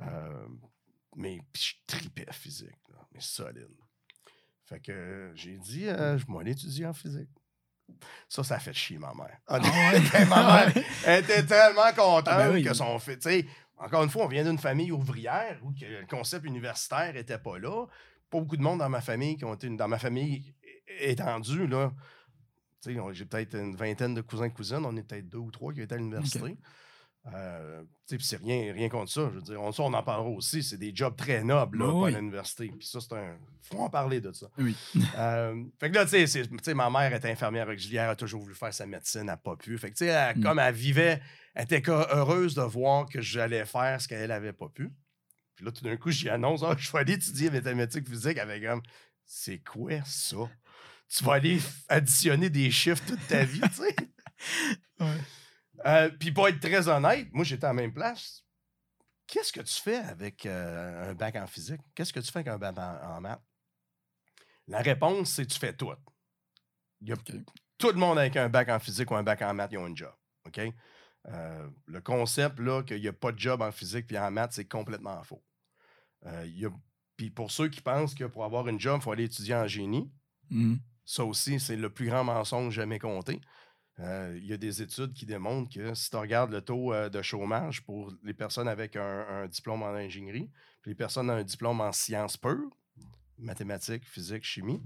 Euh, 0.00 0.46
mais 1.16 1.40
puis 1.52 1.62
je 1.62 1.74
tripais 1.86 2.26
physique, 2.32 2.88
là, 2.92 2.98
mais 3.12 3.20
solide. 3.20 3.68
Fait 4.64 4.80
que 4.80 4.92
euh, 4.92 5.34
j'ai 5.34 5.58
dit, 5.58 5.86
euh, 5.88 6.18
je 6.18 6.26
vais 6.26 6.38
aller 6.38 6.52
étudier 6.52 6.86
en 6.86 6.94
physique. 6.94 7.28
Ça, 8.28 8.42
ça 8.42 8.56
a 8.56 8.58
fait 8.58 8.72
chier 8.72 8.98
ma 8.98 9.12
mère. 9.14 9.38
Honnêtement, 9.46 10.26
ma 10.36 10.64
mère, 10.64 10.84
elle 11.04 11.22
était 11.22 11.44
tellement 11.44 11.92
contente 11.94 12.28
Ah 12.28 12.38
ben 12.38 12.52
oui. 12.52 12.64
que 12.64 12.72
son 12.72 12.98
fils. 12.98 13.18
Tu 13.18 13.28
sais, 13.28 13.46
encore 13.76 14.02
une 14.02 14.10
fois, 14.10 14.24
on 14.24 14.28
vient 14.28 14.44
d'une 14.44 14.58
famille 14.58 14.90
ouvrière 14.90 15.58
où 15.62 15.72
que 15.72 15.84
le 15.84 16.06
concept 16.06 16.46
universitaire 16.46 17.12
n'était 17.12 17.38
pas 17.38 17.58
là. 17.58 17.86
Pas 18.30 18.40
beaucoup 18.40 18.56
de 18.56 18.62
monde 18.62 18.78
dans 18.78 18.88
ma 18.88 19.02
famille 19.02 19.36
qui 19.36 19.44
ont 19.44 19.54
été 19.54 19.68
dans 19.68 19.88
ma 19.88 19.98
famille 19.98 20.54
étendue. 21.00 21.66
Là. 21.66 21.92
J'ai 23.12 23.24
peut-être 23.24 23.54
une 23.56 23.76
vingtaine 23.76 24.14
de 24.14 24.20
cousins 24.20 24.44
et 24.46 24.50
cousines. 24.50 24.84
On 24.84 24.96
est 24.96 25.02
peut-être 25.02 25.28
deux 25.28 25.38
ou 25.38 25.50
trois 25.50 25.72
qui 25.72 25.80
étaient 25.80 25.94
à 25.94 25.98
l'université. 25.98 26.56
Euh, 27.32 27.82
c'est 28.06 28.36
rien, 28.36 28.74
rien 28.74 28.90
contre 28.90 29.10
ça. 29.10 29.30
Je 29.30 29.36
veux 29.36 29.42
dire, 29.42 29.60
on, 29.62 29.72
ça, 29.72 29.82
on 29.84 29.92
en 29.94 30.02
parlera 30.02 30.28
aussi. 30.28 30.62
C'est 30.62 30.76
des 30.76 30.94
jobs 30.94 31.16
très 31.16 31.42
nobles 31.42 31.78
là, 31.78 31.88
Oui, 31.90 32.10
pas 32.12 32.16
à 32.18 32.20
l'université. 32.20 32.68
Puis 32.68 32.86
ça, 32.86 33.00
c'est 33.00 33.14
un. 33.14 33.38
faut 33.62 33.78
en 33.78 33.88
parler 33.88 34.20
de 34.20 34.30
ça. 34.32 34.46
Oui. 34.58 34.76
Euh, 35.16 35.64
fait 35.80 35.90
que 35.90 35.94
là, 35.94 36.04
tu 36.06 36.26
sais, 36.26 36.74
ma 36.74 36.90
mère 36.90 37.14
était 37.14 37.30
infirmière 37.30 37.68
auxiliaire, 37.68 38.10
a 38.10 38.16
toujours 38.16 38.42
voulu 38.42 38.54
faire 38.54 38.74
sa 38.74 38.84
médecine, 38.84 39.20
elle 39.20 39.26
n'a 39.26 39.36
pas 39.36 39.56
pu. 39.56 39.78
Fait 39.78 39.90
que, 39.90 39.96
tu 39.96 40.04
sais, 40.06 40.34
Mm. 40.34 40.42
comme 40.42 40.58
elle 40.58 40.74
vivait, 40.74 41.22
elle 41.54 41.64
était 41.64 41.82
heureuse 41.88 42.54
de 42.54 42.62
voir 42.62 43.06
que 43.06 43.20
j'allais 43.22 43.64
faire 43.64 44.00
ce 44.00 44.08
qu'elle 44.08 44.30
avait 44.32 44.52
pas 44.52 44.68
pu. 44.68 44.90
Puis 45.54 45.64
là, 45.64 45.70
tout 45.72 45.84
d'un 45.84 45.96
coup, 45.96 46.10
j'y 46.10 46.28
annonce, 46.28 46.62
Ah, 46.64 46.74
je 46.76 46.90
vais 46.92 46.98
aller 46.98 47.12
étudier 47.14 47.48
mathématiques 47.48 48.08
physiques 48.08 48.38
avec 48.38 48.64
comme, 48.64 48.82
c'est 49.24 49.60
quoi 49.60 50.02
ça? 50.04 50.36
Tu 51.14 51.22
vas 51.22 51.34
aller 51.34 51.60
additionner 51.88 52.50
des 52.50 52.72
chiffres 52.72 53.04
toute 53.06 53.24
ta 53.28 53.44
vie, 53.44 53.60
tu 53.60 53.74
sais. 53.74 53.96
Euh, 55.86 56.08
puis 56.08 56.32
pour 56.32 56.48
être 56.48 56.60
très 56.60 56.88
honnête, 56.88 57.28
moi, 57.32 57.44
j'étais 57.44 57.64
à 57.64 57.68
la 57.68 57.74
même 57.74 57.92
place. 57.92 58.42
Qu'est-ce 59.26 59.52
que 59.52 59.60
tu 59.60 59.74
fais 59.74 59.96
avec 59.96 60.46
euh, 60.46 61.10
un 61.10 61.14
bac 61.14 61.36
en 61.36 61.46
physique? 61.46 61.80
Qu'est-ce 61.94 62.10
que 62.10 62.20
tu 62.20 62.32
fais 62.32 62.38
avec 62.38 62.48
un 62.48 62.56
bac 62.56 62.78
en, 62.78 63.16
en 63.16 63.20
maths? 63.20 63.42
La 64.66 64.78
réponse, 64.78 65.32
c'est 65.32 65.44
tu 65.44 65.58
fais 65.58 65.74
tout. 65.74 65.92
Il 67.02 67.08
y 67.08 67.12
a-. 67.12 67.16
Tout 67.76 67.88
le 67.88 67.98
monde 67.98 68.18
avec 68.18 68.34
un 68.36 68.48
bac 68.48 68.70
en 68.70 68.78
physique 68.78 69.10
ou 69.10 69.14
un 69.14 69.22
bac 69.22 69.42
en 69.42 69.52
maths, 69.52 69.72
ils 69.72 69.78
ont 69.78 69.84
un 69.84 69.94
job. 69.94 70.14
OK? 70.46 70.58
Euh, 71.26 71.68
le 71.84 72.00
concept, 72.00 72.60
là, 72.60 72.82
qu'il 72.82 73.02
n'y 73.02 73.08
a 73.08 73.12
pas 73.12 73.32
de 73.32 73.38
job 73.38 73.60
en 73.60 73.72
physique 73.72 74.06
puis 74.06 74.16
en 74.16 74.30
maths, 74.30 74.52
c'est 74.52 74.68
complètement 74.68 75.22
faux. 75.22 75.44
Puis 77.16 77.30
pour 77.30 77.50
ceux 77.50 77.68
qui 77.68 77.82
pensent 77.82 78.14
que 78.14 78.24
pour 78.24 78.44
avoir 78.44 78.68
une 78.68 78.80
job, 78.80 79.00
il 79.00 79.04
faut 79.04 79.12
aller 79.12 79.24
étudier 79.24 79.54
en 79.54 79.66
génie, 79.66 80.10
Mhm. 80.50 80.78
Ça 81.04 81.24
aussi, 81.24 81.60
c'est 81.60 81.76
le 81.76 81.90
plus 81.90 82.06
grand 82.08 82.24
mensonge 82.24 82.74
jamais 82.74 82.98
compté. 82.98 83.40
Euh, 84.00 84.36
Il 84.40 84.46
y 84.46 84.52
a 84.52 84.56
des 84.56 84.82
études 84.82 85.12
qui 85.12 85.24
démontrent 85.26 85.72
que 85.72 85.94
si 85.94 86.10
tu 86.10 86.16
regardes 86.16 86.50
le 86.50 86.60
taux 86.60 86.92
euh, 86.92 87.08
de 87.08 87.22
chômage 87.22 87.82
pour 87.84 88.12
les 88.22 88.34
personnes 88.34 88.66
avec 88.68 88.96
un, 88.96 89.26
un 89.28 89.46
diplôme 89.46 89.82
en 89.82 89.94
ingénierie, 89.94 90.50
puis 90.82 90.90
les 90.90 90.94
personnes 90.96 91.30
avec 91.30 91.42
un 91.42 91.46
diplôme 91.46 91.80
en 91.80 91.92
sciences 91.92 92.36
pures, 92.36 92.70
mathématiques, 93.38 94.04
physique, 94.08 94.44
chimie, 94.44 94.82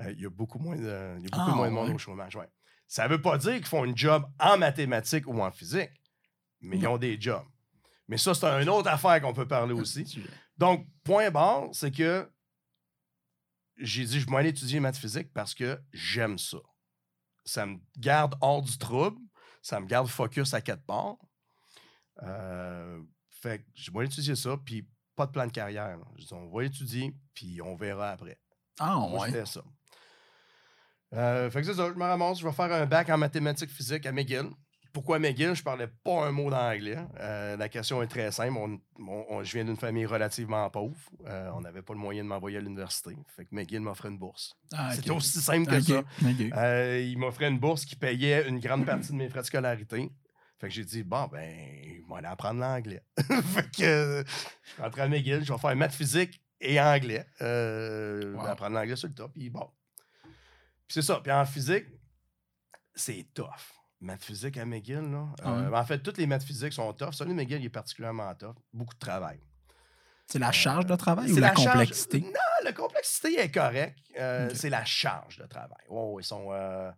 euh, 0.00 0.12
il 0.12 0.22
y 0.22 0.26
a 0.26 0.30
beaucoup 0.30 0.58
moins 0.58 0.76
de, 0.76 1.16
il 1.18 1.24
y 1.24 1.26
a 1.26 1.36
beaucoup 1.36 1.50
Ah, 1.50 1.54
moins 1.54 1.68
de 1.68 1.72
monde 1.74 1.88
ouais. 1.88 1.94
au 1.94 1.98
chômage. 1.98 2.36
ouais. 2.36 2.48
Ça 2.86 3.04
ne 3.04 3.08
veut 3.10 3.20
pas 3.20 3.36
dire 3.38 3.54
qu'ils 3.56 3.66
font 3.66 3.84
un 3.84 3.94
job 3.96 4.24
en 4.38 4.56
mathématiques 4.58 5.26
ou 5.26 5.40
en 5.42 5.50
physique, 5.50 5.90
mais 6.60 6.76
ils 6.78 6.86
ont 6.86 6.98
des 6.98 7.20
jobs. 7.20 7.44
Mais 8.08 8.16
ça, 8.18 8.32
c'est 8.34 8.46
une 8.62 8.68
autre 8.68 8.88
affaire 8.88 9.20
qu'on 9.20 9.32
peut 9.32 9.48
parler 9.48 9.72
aussi. 9.74 10.04
Donc, 10.56 10.86
point 11.02 11.30
barre, 11.30 11.68
c'est 11.72 11.90
que 11.90 12.30
j'ai 13.76 14.04
dit, 14.04 14.20
je 14.20 14.26
vais 14.28 14.36
aller 14.36 14.48
étudier 14.50 14.80
maths 14.80 14.96
physique 14.96 15.32
parce 15.32 15.54
que 15.54 15.80
j'aime 15.92 16.38
ça. 16.38 16.58
Ça 17.44 17.66
me 17.66 17.78
garde 17.96 18.34
hors 18.40 18.62
du 18.62 18.76
trouble, 18.78 19.18
ça 19.62 19.80
me 19.80 19.86
garde 19.86 20.08
focus 20.08 20.54
à 20.54 20.60
quatre 20.60 20.84
parts. 20.84 21.16
Euh, 22.22 23.02
fait 23.30 23.58
que 23.58 23.64
je 23.74 23.90
vais 23.90 23.98
aller 23.98 24.08
étudier 24.08 24.34
ça, 24.36 24.56
puis 24.64 24.88
pas 25.14 25.26
de 25.26 25.32
plan 25.32 25.46
de 25.46 25.52
carrière. 25.52 25.98
Je 26.18 26.24
dis, 26.24 26.32
on 26.32 26.48
va 26.48 26.64
étudier, 26.64 27.14
puis 27.34 27.60
on 27.62 27.76
verra 27.76 28.10
après. 28.10 28.38
Ah, 28.78 28.96
Moi, 28.96 29.20
ouais. 29.20 29.26
c'était 29.28 29.46
ça. 29.46 29.62
Euh, 31.14 31.50
fait 31.50 31.60
que 31.60 31.66
c'est 31.66 31.74
ça, 31.74 31.88
je 31.88 31.94
me 31.94 32.04
ramasse, 32.04 32.40
je 32.40 32.46
vais 32.46 32.52
faire 32.52 32.72
un 32.72 32.84
bac 32.86 33.08
en 33.10 33.16
mathématiques 33.16 33.70
physiques 33.70 34.06
à 34.06 34.12
McGill. 34.12 34.50
Pourquoi 34.96 35.18
McGill? 35.18 35.54
Je 35.54 35.62
parlais 35.62 35.88
pas 35.88 36.24
un 36.26 36.32
mot 36.32 36.48
d'anglais. 36.50 36.96
Euh, 37.20 37.54
la 37.58 37.68
question 37.68 38.02
est 38.02 38.06
très 38.06 38.32
simple. 38.32 38.56
On- 38.56 38.80
on- 38.98 39.26
on- 39.28 39.44
je 39.44 39.52
viens 39.52 39.66
d'une 39.66 39.76
famille 39.76 40.06
relativement 40.06 40.70
pauvre. 40.70 40.96
Euh, 41.26 41.50
on 41.54 41.60
n'avait 41.60 41.82
pas 41.82 41.92
le 41.92 41.98
moyen 41.98 42.24
de 42.24 42.28
m'envoyer 42.30 42.56
à 42.56 42.60
l'université. 42.62 43.10
Fait 43.36 43.44
que 43.44 43.54
McGill 43.54 43.80
m'offrait 43.80 44.08
une 44.08 44.16
bourse. 44.16 44.56
Ah. 44.72 44.94
C'était 44.94 45.10
aussi 45.10 45.38
simple 45.42 45.70
que 45.70 45.80
ça. 45.80 46.02
Euh, 46.56 46.98
il 47.06 47.18
m'offrait 47.18 47.48
une 47.48 47.58
bourse 47.58 47.84
qui 47.84 47.94
payait 47.94 48.48
une 48.48 48.58
grande 48.58 48.86
partie 48.86 49.12
de 49.12 49.16
mes 49.16 49.28
frais 49.28 49.42
de 49.42 49.46
scolarité. 49.46 50.10
Fait 50.58 50.68
que 50.68 50.72
j'ai 50.72 50.84
dit, 50.86 51.02
bon, 51.02 51.26
ben, 51.26 51.54
je 51.84 52.08
vais 52.08 52.14
aller 52.16 52.26
apprendre 52.28 52.60
l'anglais. 52.60 53.02
fait 53.18 53.70
que 53.76 54.24
je 54.26 54.70
suis 54.72 54.82
rentré 54.82 55.02
à 55.02 55.08
McGill, 55.08 55.44
je 55.44 55.52
vais 55.52 55.58
faire 55.58 55.76
maths 55.76 55.92
physique 55.92 56.40
et 56.58 56.80
anglais. 56.80 57.26
Euh, 57.42 58.32
Wow. 58.32 58.46
Apprendre 58.46 58.76
l'anglais 58.76 58.96
sur 58.96 59.08
le 59.08 59.14
top, 59.14 59.30
puis 59.34 59.50
bon. 59.50 59.68
Puis 60.24 60.32
c'est 60.88 61.02
ça. 61.02 61.20
Puis 61.22 61.30
en 61.32 61.44
physique, 61.44 61.84
c'est 62.94 63.26
tough. 63.34 63.74
Maths 64.00 64.24
physique 64.24 64.56
à 64.58 64.64
McGill, 64.66 65.10
là. 65.10 65.26
Ah 65.42 65.50
euh, 65.52 65.70
ouais? 65.70 65.78
En 65.78 65.84
fait, 65.84 65.98
toutes 66.00 66.18
les 66.18 66.26
maths 66.26 66.42
physiques 66.44 66.72
sont 66.74 66.92
tough. 66.92 67.12
Celui 67.12 67.30
de 67.32 67.36
McGill, 67.36 67.60
il 67.60 67.64
est 67.66 67.70
particulièrement 67.70 68.34
tough. 68.34 68.54
Beaucoup 68.72 68.94
de 68.94 68.98
travail. 68.98 69.40
C'est 70.26 70.38
la 70.38 70.52
charge 70.52 70.86
de 70.86 70.94
travail 70.96 71.28
ou 71.28 71.32
Euh, 71.32 71.34
C'est 71.34 71.40
la, 71.40 71.54
charge- 71.54 71.66
complexité? 71.72 72.20
Non, 72.20 72.30
la 72.64 72.72
complexité 72.72 73.38
est 73.40 73.50
correcte. 73.50 73.98
Euh. 74.18 74.50
C'est 74.54 74.70
la 74.70 74.84
charge 74.84 75.38
de 75.38 75.46
travail. 75.46 75.84
Oh, 75.88 76.18
ils 76.20 76.24
sont. 76.24 76.48
euh, 76.50 76.90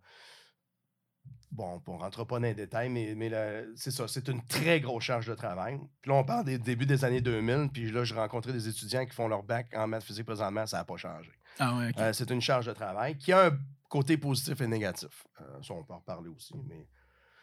Bon, 1.51 1.81
on 1.87 1.93
ne 1.95 1.99
rentrera 1.99 2.27
pas 2.27 2.35
dans 2.37 2.43
les 2.45 2.53
détails, 2.53 2.89
mais, 2.89 3.15
mais 3.15 3.27
la- 3.27 3.63
c'est 3.75 3.89
ça. 3.91 4.07
C'est 4.07 4.27
une 4.27 4.45
très 4.45 4.79
grosse 4.79 5.03
charge 5.03 5.25
de 5.25 5.33
travail. 5.33 5.79
Puis 6.01 6.11
là, 6.11 6.17
on 6.17 6.23
parle 6.23 6.45
des 6.45 6.59
débuts 6.59 6.85
des 6.85 7.03
années 7.03 7.21
2000. 7.21 7.69
Puis 7.73 7.91
là, 7.91 8.03
j'ai 8.03 8.13
rencontré 8.15 8.53
des 8.53 8.67
étudiants 8.67 9.03
qui 9.05 9.13
font 9.15 9.27
leur 9.27 9.41
bac 9.43 9.67
en 9.75 9.87
maths 9.87 10.03
physique 10.03 10.25
présentement. 10.27 10.65
Ça 10.67 10.77
n'a 10.77 10.83
pas 10.85 10.97
changé. 10.97 11.31
Ah, 11.57 11.75
ouais. 11.77 11.91
Euh, 11.97 12.13
c'est 12.13 12.29
une 12.29 12.39
charge 12.41 12.67
de 12.67 12.73
travail 12.73 13.17
qui 13.17 13.31
a 13.33 13.47
un 13.47 13.51
côté 13.89 14.17
positif 14.17 14.61
et 14.61 14.67
négatif. 14.67 15.25
Euh, 15.41 15.61
ça, 15.61 15.73
on 15.73 15.83
peut 15.83 15.93
en 15.93 15.99
reparler 15.99 16.29
aussi. 16.29 16.53
Mais... 16.67 16.87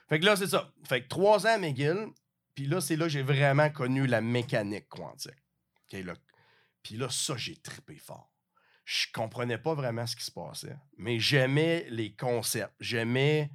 Fait 0.08 0.20
que 0.20 0.24
là, 0.24 0.36
c'est 0.36 0.46
ça. 0.46 0.72
Fait 0.84 1.02
que 1.02 1.08
trois 1.08 1.46
ans 1.46 1.54
à 1.54 1.58
McGill, 1.58 2.06
puis 2.54 2.66
là, 2.66 2.80
c'est 2.80 2.96
là 2.96 3.06
que 3.06 3.10
j'ai 3.10 3.22
vraiment 3.22 3.68
connu 3.68 4.06
la 4.06 4.20
mécanique 4.20 4.88
quantique. 4.88 5.44
OK, 5.92 6.00
là. 6.04 6.14
Puis 6.82 6.96
là, 6.96 7.08
ça, 7.10 7.36
j'ai 7.36 7.56
trippé 7.56 7.96
fort. 7.96 8.32
Je 8.84 9.06
comprenais 9.12 9.58
pas 9.58 9.74
vraiment 9.74 10.06
ce 10.06 10.14
qui 10.14 10.24
se 10.24 10.30
passait, 10.30 10.76
mais 10.96 11.18
j'aimais 11.18 11.86
les 11.90 12.14
concepts. 12.14 12.74
J'aimais 12.78 13.50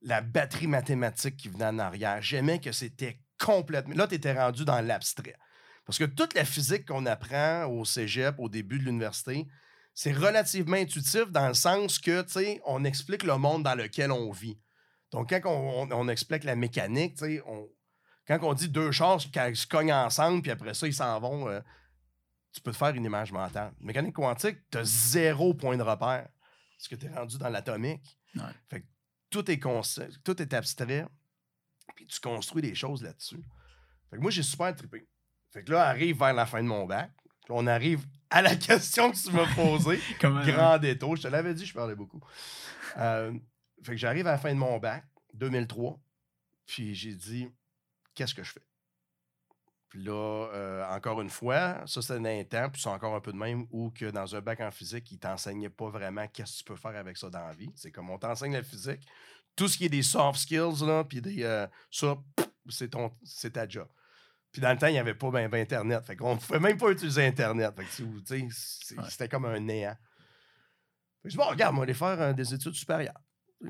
la 0.00 0.22
batterie 0.22 0.66
mathématique 0.66 1.36
qui 1.36 1.48
venait 1.50 1.66
en 1.66 1.78
arrière. 1.78 2.22
J'aimais 2.22 2.58
que 2.58 2.72
c'était 2.72 3.20
complètement... 3.38 3.94
Là, 3.94 4.08
tu 4.08 4.14
étais 4.14 4.32
rendu 4.32 4.64
dans 4.64 4.80
l'abstrait. 4.80 5.36
Parce 5.84 5.98
que 5.98 6.04
toute 6.04 6.32
la 6.34 6.46
physique 6.46 6.86
qu'on 6.86 7.04
apprend 7.06 7.66
au 7.66 7.84
cégep, 7.84 8.36
au 8.38 8.48
début 8.48 8.78
de 8.78 8.84
l'université, 8.84 9.46
c'est 9.94 10.12
relativement 10.12 10.76
intuitif 10.76 11.30
dans 11.30 11.48
le 11.48 11.54
sens 11.54 11.98
que, 11.98 12.22
tu 12.22 12.30
sais, 12.32 12.60
on 12.64 12.84
explique 12.84 13.22
le 13.24 13.36
monde 13.36 13.62
dans 13.62 13.74
lequel 13.74 14.10
on 14.12 14.30
vit. 14.30 14.58
Donc, 15.10 15.28
quand 15.30 15.40
on, 15.50 15.82
on- 15.82 15.92
on 15.92 16.08
explique 16.08 16.44
la 16.44 16.56
mécanique, 16.56 17.16
tu 17.16 17.24
sais, 17.24 17.42
on- 17.46 17.68
quand 18.26 18.38
on 18.42 18.54
dit 18.54 18.68
deux 18.68 18.92
chars 18.92 19.18
qui 19.18 19.56
se 19.56 19.66
cognent 19.66 19.92
ensemble, 19.92 20.42
puis 20.42 20.50
après 20.50 20.74
ça, 20.74 20.86
ils 20.86 20.94
s'en 20.94 21.18
vont, 21.20 21.48
euh, 21.48 21.60
tu 22.52 22.60
peux 22.60 22.70
te 22.72 22.76
faire 22.76 22.94
une 22.94 23.04
image 23.04 23.32
mentale. 23.32 23.72
Mécanique 23.80 24.14
quantique, 24.14 24.58
tu 24.70 24.78
as 24.78 24.84
zéro 24.84 25.54
point 25.54 25.76
de 25.76 25.82
repère. 25.82 26.28
Parce 26.76 26.88
que 26.88 26.94
tu 26.96 27.06
es 27.06 27.10
rendu 27.10 27.38
dans 27.38 27.48
l'atomique. 27.48 28.18
Ouais. 28.34 28.42
Fait 28.70 28.80
que 28.82 28.86
tout 29.30 29.50
est 29.50 29.58
concept, 29.58 30.18
tout 30.24 30.40
est 30.40 30.52
abstrait, 30.54 31.06
puis 31.94 32.06
tu 32.06 32.18
construis 32.20 32.62
des 32.62 32.74
choses 32.74 33.02
là-dessus. 33.02 33.42
Fait 34.10 34.16
que 34.16 34.22
moi, 34.22 34.30
j'ai 34.30 34.42
super 34.42 34.74
trippé. 34.74 35.06
Fait 35.50 35.62
que 35.64 35.72
là, 35.72 35.86
arrive 35.88 36.18
vers 36.18 36.32
la 36.32 36.46
fin 36.46 36.62
de 36.62 36.68
mon 36.68 36.84
bac. 36.86 37.10
On 37.48 37.66
arrive 37.66 38.06
à 38.30 38.42
la 38.42 38.56
question 38.68 39.10
que 39.10 39.16
tu 39.16 39.30
m'as 39.32 39.52
posée. 39.54 40.00
Grand 40.20 40.78
détour. 40.78 41.16
Je 41.16 41.22
te 41.22 41.28
l'avais 41.28 41.54
dit, 41.54 41.66
je 41.66 41.74
parlais 41.74 41.94
beaucoup. 41.94 42.20
Euh, 42.96 43.32
fait 43.82 43.92
que 43.92 43.98
j'arrive 43.98 44.26
à 44.26 44.32
la 44.32 44.38
fin 44.38 44.52
de 44.52 44.58
mon 44.58 44.78
bac, 44.78 45.04
2003. 45.34 45.98
Puis 46.66 46.94
j'ai 46.94 47.14
dit, 47.14 47.48
qu'est-ce 48.14 48.34
que 48.34 48.42
je 48.42 48.52
fais? 48.52 48.62
Puis 49.88 50.02
là, 50.04 50.48
euh, 50.54 50.86
encore 50.88 51.20
une 51.20 51.28
fois, 51.28 51.82
ça 51.86 52.00
c'est 52.00 52.14
un 52.14 52.44
temps, 52.44 52.70
puis 52.70 52.80
c'est 52.80 52.88
encore 52.88 53.14
un 53.14 53.20
peu 53.20 53.30
de 53.30 53.36
même, 53.36 53.66
où 53.70 53.90
que 53.90 54.10
dans 54.10 54.34
un 54.34 54.40
bac 54.40 54.60
en 54.60 54.70
physique, 54.70 55.10
ils 55.12 55.18
t'enseignaient 55.18 55.68
pas 55.68 55.90
vraiment 55.90 56.26
qu'est-ce 56.28 56.52
que 56.52 56.58
tu 56.58 56.64
peux 56.64 56.76
faire 56.76 56.96
avec 56.96 57.18
ça 57.18 57.28
dans 57.28 57.46
la 57.46 57.52
vie. 57.52 57.70
C'est 57.74 57.90
comme 57.90 58.08
on 58.08 58.16
t'enseigne 58.16 58.54
la 58.54 58.62
physique. 58.62 59.06
Tout 59.54 59.68
ce 59.68 59.76
qui 59.76 59.84
est 59.84 59.90
des 59.90 60.02
soft 60.02 60.38
skills, 60.38 60.86
là, 60.86 61.04
puis 61.04 61.20
des, 61.20 61.42
euh, 61.42 61.66
ça, 61.90 62.16
c'est 62.70 62.88
ton, 62.88 63.12
c'est 63.22 63.50
ta 63.50 63.68
job. 63.68 63.86
Puis 64.52 64.60
dans 64.60 64.70
le 64.70 64.78
temps, 64.78 64.86
il 64.88 64.92
n'y 64.92 64.98
avait 64.98 65.14
pas 65.14 65.30
ben, 65.30 65.48
ben 65.48 65.62
Internet. 65.62 66.04
Fait 66.04 66.14
qu'on 66.14 66.34
ne 66.34 66.40
pouvait 66.40 66.60
même 66.60 66.76
pas 66.76 66.90
utiliser 66.90 67.24
Internet. 67.26 67.74
Fait 67.74 67.84
que, 67.84 67.90
c'était 69.08 69.28
comme 69.28 69.46
un 69.46 69.58
néant. 69.58 69.96
Fait 71.22 71.28
que 71.28 71.30
je 71.30 71.30
dis, 71.30 71.36
bon, 71.38 71.44
regarde, 71.48 71.74
on 71.74 71.78
va 71.78 71.84
aller 71.84 71.94
faire 71.94 72.20
euh, 72.20 72.32
des 72.34 72.52
études 72.52 72.74
supérieures. 72.74 73.18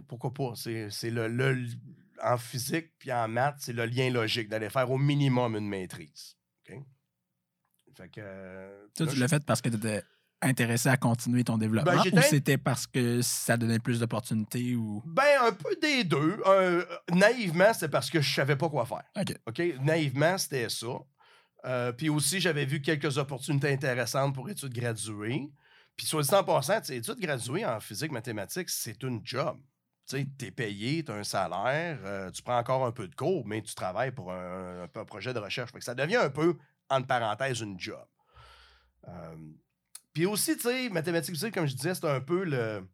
Pourquoi 0.08 0.32
pas? 0.34 0.52
C'est 0.56 0.90
c'est 0.90 1.10
le, 1.10 1.28
le- 1.28 1.66
en 2.22 2.36
physique 2.38 2.92
puis 2.98 3.12
en 3.12 3.28
maths, 3.28 3.56
c'est 3.60 3.72
le 3.72 3.84
lien 3.84 4.10
logique 4.10 4.48
d'aller 4.48 4.70
faire 4.70 4.90
au 4.90 4.98
minimum 4.98 5.54
une 5.56 5.68
maîtrise. 5.68 6.36
OK? 6.68 6.76
Fait 7.96 8.08
que. 8.08 8.20
euh, 8.22 8.86
Toi, 8.96 9.06
là, 9.06 9.12
tu 9.12 9.18
l'as 9.18 9.28
fait 9.28 9.44
parce 9.44 9.60
que 9.60 9.68
tu 9.68 9.76
étais 9.76 10.02
intéressé 10.42 10.88
à 10.88 10.96
continuer 10.96 11.44
ton 11.44 11.56
développement 11.58 11.92
Ben, 12.02 12.18
ou 12.18 12.22
c'était 12.22 12.58
parce 12.58 12.86
que 12.86 13.22
ça 13.22 13.56
donnait 13.56 13.78
plus 13.78 14.00
d'opportunités 14.00 14.74
ou? 14.74 15.02
Ben, 15.06 15.22
un 15.46 15.52
peu 15.52 15.74
des 15.80 16.04
deux. 16.04 16.40
Euh, 16.46 16.84
naïvement, 17.10 17.72
c'était 17.72 17.88
parce 17.88 18.10
que 18.10 18.20
je 18.20 18.34
savais 18.34 18.56
pas 18.56 18.68
quoi 18.68 18.84
faire. 18.86 19.04
OK. 19.46 19.62
Naïvement, 19.80 20.36
c'était 20.38 20.68
ça. 20.68 20.88
Euh, 21.64 21.92
puis 21.92 22.08
aussi, 22.08 22.40
j'avais 22.40 22.64
vu 22.64 22.82
quelques 22.82 23.18
opportunités 23.18 23.72
intéressantes 23.72 24.34
pour 24.34 24.50
études 24.50 24.74
graduées. 24.74 25.48
Puis 25.96 26.06
soit 26.06 26.22
dit 26.22 26.34
en 26.34 26.42
passant, 26.42 26.80
tu 26.80 26.92
études 26.92 27.20
graduées 27.20 27.64
en 27.64 27.78
physique, 27.78 28.10
mathématiques, 28.10 28.70
c'est 28.70 29.02
une 29.02 29.20
job. 29.24 29.58
Tu 30.08 30.16
sais, 30.16 30.26
t'es 30.36 30.50
payé, 30.50 31.04
t'as 31.04 31.14
un 31.14 31.22
salaire, 31.22 31.98
euh, 32.04 32.30
tu 32.32 32.42
prends 32.42 32.58
encore 32.58 32.84
un 32.84 32.90
peu 32.90 33.06
de 33.06 33.14
cours, 33.14 33.46
mais 33.46 33.62
tu 33.62 33.74
travailles 33.74 34.10
pour 34.10 34.32
un, 34.32 34.82
un- 34.82 35.00
un 35.00 35.04
projet 35.04 35.32
de 35.32 35.38
recherche. 35.38 35.70
Fait 35.70 35.78
que 35.78 35.84
ça 35.84 35.94
devient 35.94 36.16
un 36.16 36.30
peu, 36.30 36.56
entre 36.90 37.06
parenthèses, 37.06 37.60
une 37.60 37.78
job. 37.78 38.04
Puis 40.12 40.26
aussi, 40.26 40.56
tu 40.56 40.62
sais, 40.62 40.88
mathématiques, 40.90 41.34
physique, 41.34 41.54
comme 41.54 41.66
je 41.66 41.74
disais, 41.74 41.94
c'est 41.94 42.08
un 42.08 42.20
peu 42.20 42.44
le... 42.44 42.86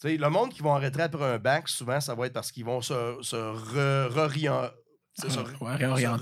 Tu 0.00 0.08
sais, 0.08 0.16
le 0.16 0.30
monde 0.30 0.50
qui 0.50 0.62
va 0.62 0.70
en 0.70 0.78
retraite 0.80 1.12
pour 1.12 1.22
un 1.22 1.38
bac, 1.38 1.68
souvent, 1.68 2.00
ça 2.00 2.14
va 2.14 2.26
être 2.26 2.32
parce 2.32 2.50
qu'ils 2.50 2.64
vont 2.64 2.80
se, 2.80 3.18
se 3.20 3.36
réorienter, 3.36 4.74
se 5.16 5.26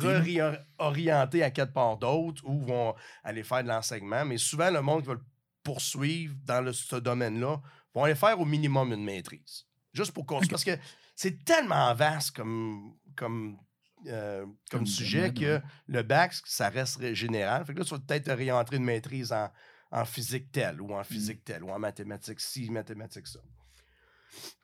là. 0.06 0.20
réori- 0.20 0.64
orienter 0.78 1.42
à 1.44 1.50
quatre 1.50 1.72
parts 1.72 1.96
d'autres 1.98 2.42
ou 2.44 2.60
vont 2.64 2.94
aller 3.22 3.44
faire 3.44 3.62
de 3.62 3.68
l'enseignement. 3.68 4.24
Mais 4.24 4.38
souvent, 4.38 4.70
le 4.70 4.82
monde 4.82 5.02
qui 5.02 5.08
va 5.08 5.14
le 5.14 5.24
poursuivre 5.62 6.34
dans 6.44 6.60
le- 6.60 6.72
ce 6.72 6.96
domaine-là 6.96 7.60
vont 7.94 8.04
aller 8.04 8.14
faire 8.16 8.40
au 8.40 8.44
minimum 8.44 8.92
une 8.92 9.04
maîtrise. 9.04 9.64
Juste 9.92 10.12
pour. 10.12 10.24
Ok. 10.30 10.48
Parce 10.50 10.64
que 10.64 10.76
c'est 11.14 11.44
tellement 11.44 11.94
vaste 11.94 12.34
comme, 12.34 12.94
comme 13.16 13.58
euh, 14.06 14.42
comme, 14.42 14.54
Comme 14.70 14.86
sujet 14.86 15.30
domaine, 15.30 15.34
que 15.34 15.56
ouais. 15.56 15.62
le 15.86 16.02
bac, 16.02 16.32
ça 16.44 16.68
reste 16.68 17.14
général. 17.14 17.64
Fait 17.64 17.74
que 17.74 17.78
là, 17.80 17.84
tu 17.84 17.90
vas 17.94 17.98
peut-être 18.00 18.24
te 18.26 18.30
réentrer 18.30 18.76
une 18.76 18.84
maîtrise 18.84 19.32
en, 19.32 19.50
en 19.90 20.04
physique 20.04 20.50
telle 20.52 20.80
ou 20.80 20.92
en 20.94 21.02
physique 21.04 21.44
telle 21.44 21.64
ou 21.64 21.70
en 21.70 21.78
mathématiques 21.78 22.40
ci, 22.40 22.70
mathématiques 22.70 23.26
ça. 23.26 23.40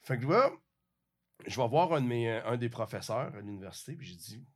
Fait 0.03 0.19
que 0.19 0.27
là, 0.27 0.51
je 1.47 1.61
vais 1.61 1.69
voir 1.69 1.93
un, 1.93 2.01
de 2.01 2.07
mes, 2.07 2.31
un 2.31 2.57
des 2.57 2.69
professeurs 2.69 3.35
à 3.35 3.41
l'université, 3.41 3.97
puis 3.97 4.07
j'ai 4.07 4.17
dit, 4.17 4.47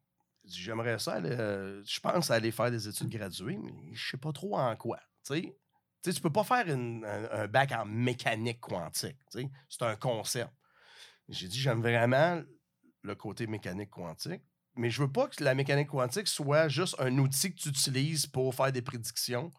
j'ai 0.45 0.51
dit, 0.51 0.61
j'aimerais 0.63 0.99
ça, 0.99 1.15
aller, 1.15 1.31
euh, 1.31 1.83
je 1.85 2.01
pense 2.01 2.31
aller 2.31 2.51
faire 2.51 2.71
des 2.71 2.89
études 2.89 3.09
graduées, 3.09 3.59
mais 3.59 3.73
je 3.93 4.11
sais 4.11 4.17
pas 4.19 4.33
trop 4.33 4.57
en 4.59 4.77
quoi. 4.77 5.01
Tu 5.27 5.35
sais, 6.03 6.13
Tu 6.13 6.21
peux 6.21 6.33
pas 6.33 6.45
faire 6.45 6.69
une- 6.69 7.05
un, 7.05 7.31
un 7.43 7.49
bac 7.49 7.73
en 7.73 7.85
mécanique 7.85 8.61
quantique. 8.61 9.19
C'est 9.31 9.83
un 9.83 9.97
concept. 9.97 10.51
J'ai 11.29 11.49
dit, 11.49 11.59
j'aime 11.59 11.81
vraiment 11.81 12.43
le 13.03 13.15
côté 13.15 13.47
mécanique 13.47 13.91
quantique, 13.91 14.43
mais 14.77 14.91
je 14.91 15.03
veux 15.03 15.13
pas 15.13 15.29
que 15.29 15.43
la 15.43 15.55
mécanique 15.55 15.89
quantique 15.89 16.29
soit 16.29 16.69
juste 16.69 16.97
un 16.99 17.17
outil 17.19 17.53
que 17.55 17.61
tu 17.61 17.69
utilises 17.69 18.27
pour 18.27 18.55
faire 18.55 18.73
des 18.73 18.83
prédictions. 18.83 19.51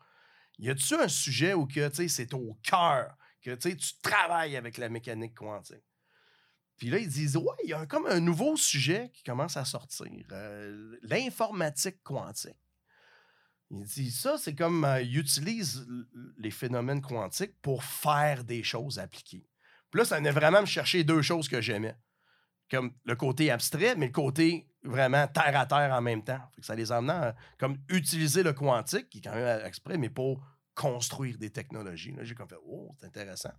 Y 0.60 0.70
a-tu 0.70 0.96
un 0.96 1.08
sujet 1.08 1.54
où 1.54 1.68
c'est 2.08 2.34
au 2.34 2.58
cœur, 2.62 3.16
que 3.42 3.56
tu 3.56 3.78
travailles 4.02 4.58
avec 4.58 4.78
la 4.78 4.90
mécanique 4.90 5.36
quantique? 5.36 5.84
Puis 6.78 6.90
là, 6.90 6.98
ils 6.98 7.10
disent, 7.10 7.38
ouais, 7.38 7.56
il 7.64 7.70
y 7.70 7.74
a 7.74 7.86
comme 7.86 8.06
un 8.08 8.20
nouveau 8.20 8.56
sujet 8.56 9.12
qui 9.14 9.24
commence 9.24 9.58
à 9.58 9.66
sortir, 9.66 10.26
euh, 10.32 10.98
l'informatique 11.02 12.02
quantique. 12.04 12.56
Il 13.70 13.84
dit, 13.84 14.12
ça, 14.12 14.38
c'est 14.38 14.56
comme, 14.56 14.84
euh, 14.86 15.02
ils 15.02 15.18
utilisent 15.18 15.86
les 16.38 16.52
phénomènes 16.52 17.02
quantiques 17.02 17.56
pour 17.62 17.84
faire 17.84 18.44
des 18.44 18.64
choses 18.64 18.98
appliquées. 18.98 19.48
Puis 19.92 20.00
là, 20.00 20.06
ça 20.06 20.18
venait 20.18 20.32
vraiment 20.32 20.62
me 20.62 20.66
chercher 20.66 21.04
deux 21.04 21.22
choses 21.22 21.48
que 21.48 21.62
j'aimais. 21.62 21.96
Comme 22.72 22.94
le 23.04 23.16
côté 23.16 23.52
abstrait, 23.52 23.96
mais 23.96 24.08
le 24.08 24.12
côté 24.12 24.69
vraiment 24.84 25.28
terre 25.28 25.58
à 25.58 25.66
terre 25.66 25.92
en 25.94 26.02
même 26.02 26.24
temps. 26.24 26.40
Fait 26.56 26.62
que 26.62 26.68
ça 26.68 26.76
les 26.76 26.92
emmène 26.92 27.16
à 27.16 27.36
comme 27.58 27.78
utiliser 27.90 28.44
le 28.44 28.54
quantique, 28.54 29.10
qui 29.10 29.20
est 29.20 29.22
quand 29.22 29.36
même 29.36 29.66
exprès, 29.66 29.98
mais 29.98 30.10
pour 30.10 30.42
construire 30.76 31.38
des 31.38 31.50
technologies. 31.50 32.14
Là, 32.14 32.24
j'ai 32.24 32.36
comme 32.36 32.48
fait, 32.48 32.60
oh, 32.66 32.96
c'est 33.00 33.08
intéressant. 33.08 33.52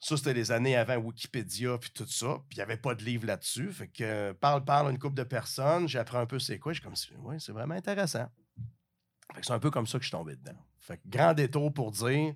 Ça, 0.00 0.16
c'était 0.16 0.32
les 0.32 0.52
années 0.52 0.76
avant 0.76 0.96
Wikipédia 0.96 1.76
puis 1.76 1.90
tout 1.90 2.06
ça. 2.06 2.38
Puis 2.48 2.56
il 2.56 2.58
n'y 2.58 2.62
avait 2.62 2.76
pas 2.76 2.94
de 2.94 3.04
livre 3.04 3.26
là-dessus. 3.26 3.72
Fait 3.72 3.88
que 3.88 4.32
parle, 4.32 4.64
parle 4.64 4.90
une 4.90 4.98
couple 4.98 5.16
de 5.16 5.24
personnes, 5.24 5.88
j'apprends 5.88 6.20
un 6.20 6.26
peu 6.26 6.38
c'est 6.38 6.58
quoi. 6.58 6.72
Suis 6.72 6.82
comme, 6.82 6.94
ouais, 7.24 7.38
c'est 7.40 7.52
vraiment 7.52 7.74
intéressant. 7.74 8.28
Fait 9.34 9.40
que 9.40 9.46
c'est 9.46 9.52
un 9.52 9.58
peu 9.58 9.70
comme 9.70 9.86
ça 9.86 9.98
que 9.98 10.04
je 10.04 10.08
suis 10.08 10.16
tombé 10.16 10.36
dedans. 10.36 10.56
Fait 10.78 10.96
que 10.96 11.02
grand 11.06 11.34
détour 11.34 11.74
pour 11.74 11.90
dire 11.90 12.34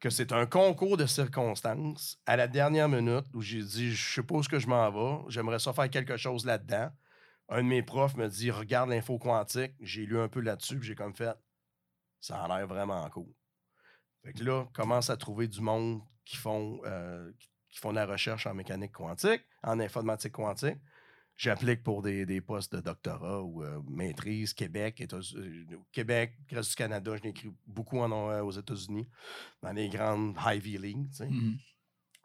que 0.00 0.10
c'est 0.10 0.32
un 0.32 0.46
concours 0.46 0.96
de 0.96 1.06
circonstances 1.06 2.18
à 2.26 2.36
la 2.36 2.48
dernière 2.48 2.88
minute 2.88 3.24
où 3.34 3.40
j'ai 3.40 3.62
dit, 3.62 3.92
je 3.92 4.20
est-ce 4.20 4.48
que 4.48 4.58
je 4.58 4.68
m'en 4.68 4.90
vais, 4.90 5.24
j'aimerais 5.28 5.58
ça 5.58 5.72
faire 5.72 5.90
quelque 5.90 6.16
chose 6.16 6.44
là-dedans. 6.44 6.90
Un 7.48 7.62
de 7.62 7.68
mes 7.68 7.82
profs 7.82 8.16
me 8.16 8.28
dit, 8.28 8.50
regarde 8.50 8.90
l'info 8.90 9.18
quantique. 9.18 9.74
J'ai 9.80 10.04
lu 10.04 10.18
un 10.18 10.28
peu 10.28 10.40
là-dessus, 10.40 10.82
j'ai 10.82 10.94
comme 10.94 11.14
fait, 11.14 11.36
ça 12.20 12.42
a 12.42 12.48
l'air 12.48 12.66
vraiment 12.66 13.08
cool. 13.10 13.32
Fait 14.24 14.32
que 14.32 14.42
là, 14.42 14.66
commence 14.74 15.08
à 15.08 15.16
trouver 15.16 15.46
du 15.46 15.60
monde 15.60 16.02
qui 16.24 16.36
font, 16.36 16.80
euh, 16.84 17.32
qui 17.70 17.78
font 17.78 17.90
de 17.90 17.96
la 17.96 18.06
recherche 18.06 18.46
en 18.46 18.54
mécanique 18.54 18.92
quantique, 18.92 19.42
en 19.62 19.78
informatique 19.78 20.32
quantique. 20.32 20.78
J'applique 21.36 21.82
pour 21.82 22.00
des, 22.00 22.24
des 22.24 22.40
postes 22.40 22.74
de 22.74 22.80
doctorat 22.80 23.42
ou 23.42 23.62
euh, 23.62 23.80
maîtrise, 23.90 24.54
Québec, 24.54 25.00
États- 25.02 25.18
euh, 25.36 25.64
Québec, 25.92 26.32
reste 26.50 26.70
du 26.70 26.76
Canada. 26.76 27.14
Je 27.16 27.22
l'écris 27.22 27.50
beaucoup 27.66 27.98
en, 28.00 28.30
euh, 28.30 28.42
aux 28.42 28.52
États-Unis, 28.52 29.06
dans 29.62 29.72
les 29.72 29.88
grandes 29.90 30.34
Ivy 30.46 30.78
League. 30.78 31.08
tu 31.10 31.16
sais. 31.16 31.26
Mhm. 31.28 31.58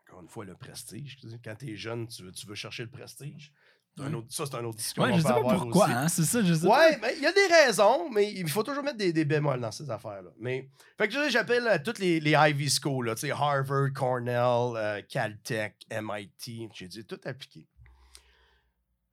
Encore 0.08 0.22
une 0.22 0.30
fois, 0.30 0.46
le 0.46 0.56
prestige. 0.56 1.18
Quand 1.44 1.56
tu 1.56 1.72
es 1.72 1.76
jeune, 1.76 2.08
tu 2.08 2.24
veux, 2.24 2.32
tu 2.32 2.46
veux 2.48 2.56
chercher 2.56 2.84
le 2.84 2.90
prestige. 2.90 3.52
Un 4.00 4.14
autre- 4.14 4.28
ça, 4.30 4.46
c'est 4.46 4.56
un 4.56 4.64
autre 4.64 4.78
discours. 4.78 5.04
Ouais, 5.04 5.14
je 5.14 5.18
sais 5.20 5.28
pas 5.28 5.42
pourquoi, 5.44 5.90
hein, 5.90 6.08
c'est 6.08 6.24
ça, 6.24 6.42
je 6.42 6.54
sais 6.54 6.66
Ouais, 6.66 6.98
pas. 6.98 7.08
mais 7.08 7.14
il 7.18 7.24
y 7.24 7.26
a 7.26 7.34
des 7.34 7.48
raisons, 7.48 8.10
mais 8.10 8.32
il 8.32 8.48
faut 8.50 8.64
toujours 8.64 8.84
mettre 8.84 8.98
des, 8.98 9.12
des 9.12 9.26
bémols 9.26 9.60
dans 9.60 9.72
ces 9.74 9.90
affaires-là. 9.92 10.30
Mais, 10.40 10.70
fait 10.98 11.10
que 11.10 11.30
j'appelle 11.30 11.68
euh, 11.68 11.78
toutes 11.84 12.00
les, 12.00 12.22
les 12.22 12.32
Ivy 12.32 12.70
Schools, 12.70 13.06
là, 13.08 13.16
Harvard, 13.38 13.92
Cornell, 13.94 14.78
euh, 14.78 15.02
Caltech, 15.10 15.76
MIT. 15.92 16.70
J'ai 16.74 16.88
dit 16.88 17.04
tout 17.06 17.20
appliqué. 17.26 17.68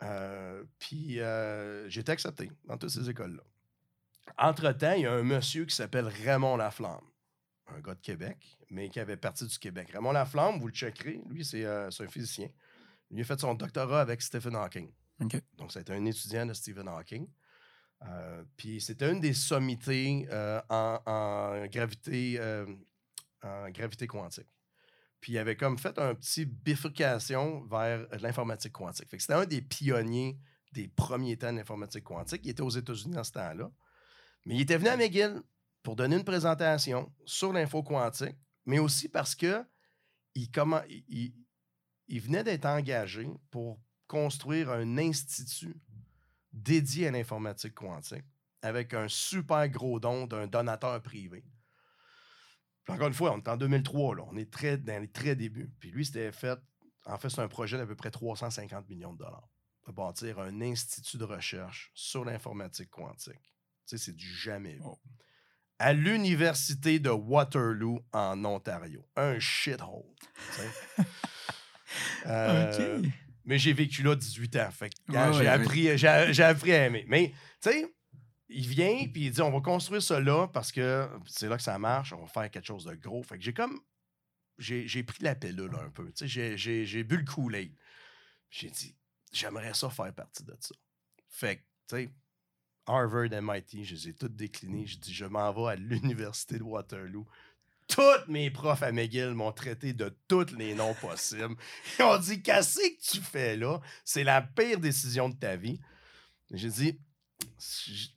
Euh, 0.03 0.65
puis 0.79 1.21
euh, 1.21 1.89
j'ai 1.89 2.01
été 2.01 2.13
accepté 2.13 2.51
dans 2.65 2.77
toutes 2.77 2.91
ces 2.91 3.09
écoles-là. 3.11 3.43
Entre-temps, 4.39 4.93
il 4.93 5.03
y 5.03 5.07
a 5.07 5.13
un 5.13 5.23
monsieur 5.23 5.65
qui 5.65 5.75
s'appelle 5.75 6.07
Raymond 6.07 6.57
Laflamme, 6.57 7.05
un 7.67 7.81
gars 7.81 7.95
de 7.95 8.01
Québec, 8.01 8.59
mais 8.71 8.89
qui 8.89 9.01
avait 9.01 9.17
parti 9.17 9.47
du 9.47 9.59
Québec. 9.59 9.91
Raymond 9.93 10.13
Laflamme, 10.13 10.61
vous 10.61 10.69
le 10.69 10.73
checkerez, 10.73 11.21
lui, 11.29 11.45
c'est 11.45 11.65
euh, 11.65 11.89
un 11.89 12.09
physicien. 12.09 12.49
Il 13.11 13.21
a 13.21 13.25
fait 13.25 13.41
son 13.41 13.55
doctorat 13.55 14.03
avec 14.03 14.23
Stephen 14.23 14.55
Hawking. 14.55 14.93
Donc, 15.19 15.73
c'était 15.73 15.95
un 15.95 16.05
étudiant 16.05 16.47
de 16.47 16.53
Stephen 16.53 16.87
Hawking. 16.89 17.27
Puis 18.57 18.81
c'était 18.81 19.11
une 19.11 19.19
des 19.19 19.33
sommités 19.33 20.29
en, 20.69 21.01
en 21.05 21.67
gravité, 21.67 22.39
en 23.43 23.71
gravité 23.71 24.07
quantique. 24.07 24.47
Puis 25.21 25.33
il 25.33 25.39
avait 25.39 25.57
comme 25.57 25.79
fait 25.79 25.99
un 25.99 26.15
petit 26.15 26.45
bifurcation 26.45 27.65
vers 27.65 28.07
l'informatique 28.21 28.73
quantique. 28.73 29.09
Fait 29.09 29.17
que 29.17 29.23
c'était 29.23 29.35
un 29.35 29.47
des 29.47 29.63
pionniers 29.63 30.39
des 30.73 30.89
premiers 30.89 31.37
temps 31.37 31.53
de 31.53 31.59
l'informatique 31.59 32.05
quantique. 32.05 32.43
Il 32.45 32.51
était 32.51 32.63
aux 32.63 32.71
États-Unis 32.71 33.15
dans 33.15 33.25
ce 33.25 33.33
temps-là. 33.33 33.71
Mais 34.45 34.55
il 34.55 34.61
était 34.61 34.77
venu 34.77 34.89
à 34.89 34.97
McGill 34.97 35.43
pour 35.83 35.97
donner 35.97 36.17
une 36.17 36.25
présentation 36.25 37.13
sur 37.25 37.53
l'info 37.53 37.83
quantique, 37.83 38.37
mais 38.67 38.79
aussi 38.79 39.09
parce 39.09 39.35
que 39.35 39.65
il, 40.35 40.51
comment, 40.51 40.83
il, 40.89 41.33
venait 42.21 42.45
d'être 42.45 42.67
engagé 42.67 43.29
pour 43.51 43.81
construire 44.07 44.71
un 44.71 44.99
institut 44.99 45.77
dédié 46.53 47.09
à 47.09 47.11
l'informatique 47.11 47.75
quantique 47.75 48.25
avec 48.63 48.95
un 48.95 49.09
super 49.09 49.69
gros 49.69 50.01
don 50.01 50.27
d'un 50.27 50.47
donateur 50.47 51.01
privé. 51.03 51.45
Puis 52.89 52.95
encore 52.95 53.09
une 53.09 53.15
fois, 53.15 53.35
on 53.35 53.39
est 53.39 53.49
en 53.49 53.59
2003, 53.59 54.17
là, 54.17 54.23
on 54.31 54.37
est 54.39 54.51
très, 54.51 54.79
dans 54.79 54.99
les 54.99 55.09
très 55.09 55.37
débuts. 55.37 55.71
Puis 55.79 55.91
lui, 55.91 56.07
c'était 56.07 56.33
fait, 56.33 56.59
en 57.05 57.19
fait, 57.19 57.29
c'est 57.29 57.43
un 57.43 57.49
projet 57.49 57.77
d'à 57.77 57.85
peu 57.85 57.95
près 57.95 58.11
350 58.11 58.89
millions 58.89 59.13
de 59.13 59.19
dollars 59.19 59.47
de 59.87 59.93
bâtir 59.93 60.39
un 60.39 60.63
institut 60.63 61.19
de 61.19 61.25
recherche 61.25 61.91
sur 61.95 62.25
l'informatique 62.25 62.89
quantique. 62.89 63.35
Tu 63.87 63.97
sais, 63.97 63.99
c'est 63.99 64.17
du 64.17 64.27
jamais 64.27 64.77
vu. 64.77 64.83
Oh. 64.85 64.99
À 65.79 65.93
l'université 65.93 66.99
de 66.99 67.11
Waterloo, 67.11 68.01
en 68.13 68.43
Ontario. 68.47 69.07
Un 69.17 69.39
shithole. 69.39 70.15
tu 70.55 70.63
sais. 70.63 71.05
Euh, 72.27 73.03
mais 73.47 73.59
j'ai 73.59 73.73
vécu 73.73 74.03
là 74.03 74.15
18 74.15 74.57
ans. 74.57 74.71
Fait 74.71 74.91
Ouais, 75.09 75.33
j'ai 75.33 75.39
ouais, 75.39 75.47
appris, 75.47 75.97
j'ai, 75.97 76.29
j'ai 76.33 76.43
appris 76.43 76.73
à 76.73 76.85
aimer. 76.85 77.07
Mais, 77.09 77.33
tu 77.63 77.71
sais, 77.71 77.87
il 78.49 78.67
vient 78.67 79.07
puis 79.09 79.27
il 79.27 79.31
dit 79.31 79.43
on 79.43 79.51
va 79.51 79.61
construire 79.61 80.03
ça 80.03 80.21
parce 80.53 80.73
que 80.73 81.09
c'est 81.27 81.49
là 81.49 81.57
que 81.57 81.63
ça 81.63 81.79
marche, 81.79 82.13
on 82.13 82.23
va 82.23 82.27
faire 82.27 82.51
quelque 82.51 82.67
chose 82.67 82.85
de 82.85 82.95
gros. 82.95 83.23
Fait 83.23 83.39
que 83.39 83.45
j'ai 83.45 83.53
comme. 83.53 83.81
J'ai, 84.59 85.05
pris 85.05 85.23
la 85.23 85.37
pilule 85.37 85.71
un 85.81 85.91
peu. 85.91 86.11
J'ai, 86.21 87.05
bu 87.05 87.19
le 87.19 87.25
Kool-Aid. 87.25 87.73
J'ai 88.51 88.71
dit 88.71 88.97
j'aimerais 89.31 89.75
ça 89.75 89.89
faire 89.89 90.13
partie 90.13 90.43
de 90.43 90.57
ça. 90.59 90.75
Fait 91.29 91.65
tu 91.87 91.97
sais, 91.97 92.11
Harvard, 92.87 93.29
MIT, 93.31 93.85
je 93.85 93.95
les 93.95 94.09
ai 94.09 94.15
toutes 94.15 94.35
déclinées. 94.35 94.87
Je 94.87 94.99
dis 94.99 95.15
je 95.15 95.27
m'en 95.27 95.53
vais 95.53 95.73
à 95.73 95.77
l'université 95.77 96.59
de 96.59 96.65
Waterloo. 96.65 97.27
Tous 97.87 98.03
mes 98.27 98.51
profs 98.51 98.83
à 98.83 98.93
McGill 98.93 99.31
m'ont 99.31 99.53
traité 99.53 99.93
de 99.93 100.15
tous 100.27 100.53
les 100.57 100.75
noms 100.75 100.95
possibles. 100.95 101.57
Ils 101.99 102.03
ont 102.03 102.19
dit 102.19 102.43
Qu'est-ce 102.43 102.81
que 102.81 103.13
tu 103.13 103.21
fais 103.21 103.57
là? 103.57 103.81
C'est 104.05 104.25
la 104.25 104.43
pire 104.43 104.81
décision 104.81 105.29
de 105.29 105.37
ta 105.37 105.57
vie. 105.57 105.81
J'ai 106.51 106.71
dit 106.71 107.01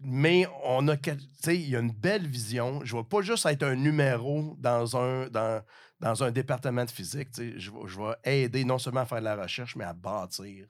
Mais 0.01 0.45
on 0.63 0.87
a. 0.87 0.97
quel- 0.97 1.17
Tu 1.17 1.25
sais, 1.43 1.55
il 1.57 1.69
y 1.69 1.75
a 1.75 1.79
une 1.79 1.91
belle 1.91 2.27
vision. 2.27 2.81
Je 2.83 2.95
ne 2.95 3.01
vais 3.01 3.07
pas 3.07 3.21
juste 3.21 3.45
être 3.45 3.63
un 3.63 3.75
numéro 3.75 4.55
dans 4.59 4.95
un, 4.97 5.27
dans, 5.29 5.63
dans 5.99 6.23
un 6.23 6.31
département 6.31 6.85
de 6.85 6.91
physique. 6.91 7.29
Je, 7.37 7.71
vais- 7.71 7.87
je 7.87 7.97
vais 7.99 8.15
aider 8.43 8.63
non 8.65 8.77
seulement 8.77 9.01
à 9.01 9.05
faire 9.05 9.19
de 9.19 9.25
la 9.25 9.35
recherche, 9.35 9.75
mais 9.75 9.83
à 9.85 9.93
bâtir 9.93 10.65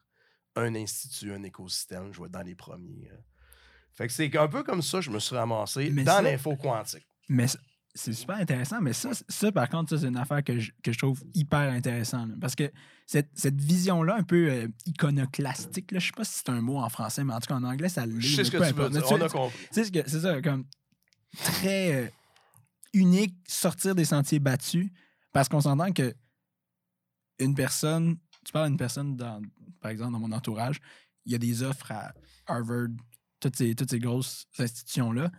un 0.56 0.76
institut, 0.76 1.34
un 1.34 1.44
écosystème. 1.44 2.14
Je 2.14 2.20
vais 2.20 2.26
être 2.26 2.32
dans 2.32 2.42
les 2.42 2.56
premiers. 2.56 3.10
euh. 3.12 3.18
Fait 3.94 4.08
que 4.08 4.14
c'est 4.14 4.36
un 4.38 4.48
peu 4.48 4.64
comme 4.64 4.82
ça 4.82 5.00
que 5.00 5.04
je 5.06 5.12
me 5.12 5.20
suis 5.20 5.36
ramassé 5.36 5.90
Mais 5.92 6.04
dans 6.04 6.22
l'info 6.22 6.56
quantique. 6.56 7.06
Mais 7.28 7.46
c'est 7.94 8.14
super 8.14 8.38
intéressant, 8.38 8.80
mais 8.82 8.94
ça, 8.94 9.10
ça 9.28 9.52
par 9.52 9.70
contre, 9.70 9.90
ça, 9.90 9.98
c'est 9.98 10.08
une 10.08 10.18
affaire 10.18 10.44
que 10.44 10.60
je, 10.60 10.72
que 10.84 10.92
je 10.92 10.98
trouve 10.98 11.22
hyper 11.34 11.72
intéressante. 11.72 12.30
là. 12.30 12.36
parce 12.40 12.56
que 12.56 12.72
cette, 13.06 13.30
cette 13.34 13.60
vision-là, 13.60 14.16
un 14.16 14.24
peu 14.24 14.50
euh, 14.50 14.68
iconoclastique, 14.86 15.92
là, 15.92 16.00
je 16.00 16.08
sais 16.08 16.14
pas 16.16 16.24
si 16.24 16.40
c'est 16.40 16.50
un 16.50 16.62
mot 16.62 16.78
en 16.78 16.90
français, 16.90 17.24
mais 17.24 17.34
en 17.34 17.40
tout 17.40 17.48
cas 17.48 17.56
en 17.56 17.64
anglais, 17.64 17.90
ça 17.90 18.06
l'est. 18.06 18.22
Je 18.22 18.36
sais 18.36 18.44
ce 18.46 18.52
que 18.52 18.58
tu 18.58 18.74
veux 18.74 18.90
dire. 18.90 19.04
On 19.12 19.22
a 19.22 19.30
compris. 19.30 19.58
ce 19.72 19.84
c'est 19.84 20.20
ça, 20.22 20.42
comme 20.42 20.66
très 21.44 22.06
euh, 22.06 22.10
unique, 22.94 23.36
sortir 23.48 23.96
des 23.96 24.06
sentiers 24.06 24.40
battus, 24.40 24.90
parce 25.34 25.50
qu'on 25.50 25.62
s'entend 25.62 25.92
que 25.92 26.14
une 27.40 27.56
personne, 27.56 28.18
tu 28.46 28.52
parles 28.52 28.66
à 28.66 28.70
une 28.70 28.78
personne, 28.78 29.16
dans, 29.16 29.42
par 29.82 29.92
exemple, 29.92 30.14
dans 30.14 30.20
mon 30.20 30.32
entourage, 30.32 30.80
il 31.26 31.32
y 31.32 31.36
a 31.36 31.38
des 31.38 31.64
offres 31.64 31.92
à 31.92 32.14
Harvard, 32.48 32.88
toutes 33.40 33.56
ces, 33.56 33.76
toutes 33.76 33.90
ces 33.90 34.00
grosses 34.00 34.46
institutions-là, 34.58 35.32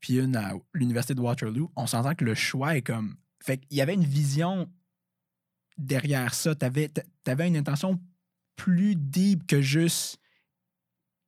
puis 0.00 0.18
une 0.18 0.36
à 0.36 0.52
l'Université 0.74 1.14
de 1.14 1.20
Waterloo, 1.20 1.72
on 1.76 1.86
s'entend 1.86 2.14
que 2.14 2.24
le 2.24 2.34
choix 2.34 2.76
est 2.76 2.82
comme. 2.82 3.16
Fait 3.42 3.58
qu'il 3.58 3.76
y 3.76 3.80
avait 3.80 3.94
une 3.94 4.04
vision 4.04 4.70
derrière 5.76 6.34
ça. 6.34 6.54
Tu 6.54 6.64
avais, 6.64 6.90
une 7.48 7.56
intention 7.56 8.00
plus 8.56 8.96
deep 8.96 9.46
que 9.46 9.60
juste 9.60 10.18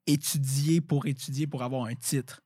étudier 0.07 0.81
pour 0.81 1.07
étudier 1.07 1.47
pour 1.47 1.63
avoir 1.63 1.85
un 1.87 1.95
titre. 1.95 2.43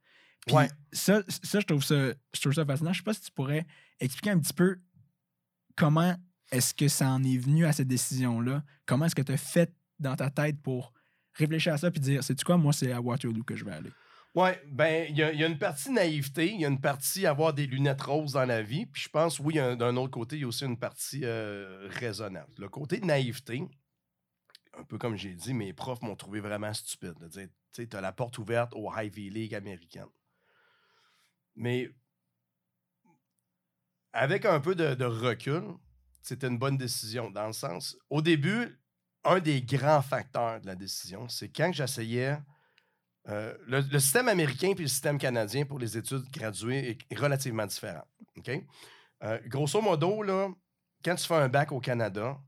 Puis 0.47 0.55
Ouais. 0.55 0.69
ça, 0.93 1.23
ça, 1.29 1.61
je 1.61 1.67
trouve 1.67 1.83
ça, 1.83 2.13
je 2.35 2.41
trouve 2.41 2.53
ça 2.53 2.67
fascinant. 2.67 2.93
Je 2.93 2.99
sais 2.99 3.05
pas 3.05 3.15
si 3.15 3.23
tu 3.23 3.31
pourrais 3.31 3.67
expliquer 4.01 4.31
un 4.31 4.39
petit 4.39 4.53
peu 4.53 4.79
comment 5.77 6.15
est-ce 6.53 6.75
que 6.75 6.89
ça 6.89 7.09
en 7.09 7.23
est 7.25 7.39
venu 7.39 7.65
à 7.65 7.73
cette 7.73 7.89
décision-là? 7.89 8.63
Comment 8.87 9.07
est-ce 9.07 9.15
que 9.15 9.23
tu 9.23 9.33
as 9.33 9.39
fait 9.39 9.73
dans 9.99 10.15
ta 10.17 10.31
tête 10.31 10.61
pour 10.61 10.93
réfléchir 11.35 11.73
à 11.73 11.79
ça 11.79 11.91
puis 11.91 12.01
dire, 12.01 12.23
c'est-tu 12.23 12.45
quoi, 12.45 12.59
moi, 12.59 12.73
c'est 12.73 12.93
à 12.93 13.01
Waterloo 13.01 13.43
que 13.45 13.57
je 13.57 13.65
vais 13.65 13.73
aller? 13.73 13.91
Ouais, 14.35 14.61
ben, 14.67 15.07
il 15.11 15.17
y, 15.17 15.23
a- 15.23 15.47
une 15.47 15.59
partie 15.59 15.91
naïveté, 15.91 16.53
il 16.53 16.61
y 16.61 16.65
a 16.65 16.69
une 16.69 16.81
partie 16.81 17.25
avoir 17.27 17.55
des 17.55 17.67
lunettes 17.69 18.03
roses 18.03 18.33
dans 18.33 18.45
la 18.45 18.63
vie, 18.63 18.85
puis 18.87 19.03
je 19.03 19.09
pense, 19.09 19.39
oui, 19.39 19.55
d'un 19.55 19.97
autre 19.97 20.11
côté, 20.11 20.37
il 20.37 20.41
y 20.43 20.45
a 20.45 20.49
aussi 20.49 20.65
une 20.65 20.79
partie 20.79 21.21
euh, 21.25 21.87
raisonnable. 21.91 22.53
Le 22.59 22.69
côté 22.69 23.01
naïveté, 23.01 23.65
un 24.79 24.85
peu 24.85 24.99
comme 24.99 25.17
j'ai 25.17 25.35
dit, 25.35 25.55
mes 25.55 25.73
profs 25.73 26.03
m'ont 26.03 26.17
trouvé 26.17 26.41
vraiment 26.41 26.73
stupide. 26.75 27.15
De 27.21 27.29
dire, 27.29 27.49
tu 27.73 27.83
sais, 27.83 27.87
t'as 27.89 28.01
la 28.01 28.13
porte 28.13 28.39
ouverte 28.39 28.73
aux 28.75 28.93
Ivy 28.97 29.31
League 29.31 29.55
américaines. 29.55 30.11
Mais 31.57 31.91
avec 34.13 34.45
un 34.45 34.61
peu 34.61 34.75
de, 34.75 34.95
de 34.95 35.05
recul, 35.05 35.63
c'était 36.23 36.47
une 36.49 36.59
bonne 36.59 36.77
décision, 36.79 37.31
dans 37.31 37.47
le 37.47 37.53
sens, 37.53 37.97
au 38.11 38.23
début, 38.23 38.79
un 39.25 39.41
des 39.41 39.63
grands 39.63 40.03
facteurs 40.03 40.61
de 40.61 40.67
la 40.67 40.75
décision, 40.75 41.29
c'est 41.29 41.49
quand 41.49 41.73
j'essayais 41.73 42.39
euh, 43.29 43.57
le, 43.67 43.81
le 43.81 43.99
système 44.01 44.29
américain 44.29 44.73
puis 44.75 44.85
le 44.85 44.89
système 44.89 45.19
canadien 45.19 45.65
pour 45.65 45.79
les 45.79 45.97
études 45.97 46.29
graduées 46.31 46.99
est, 47.11 47.19
relativement 47.19 47.67
différent. 47.67 48.05
OK? 48.37 48.51
Euh, 49.23 49.39
grosso 49.47 49.81
modo, 49.81 50.23
là, 50.23 50.49
quand 51.05 51.15
tu 51.15 51.27
fais 51.27 51.35
un 51.35 51.49
bac 51.49 51.73
au 51.73 51.81
Canada, 51.81 52.39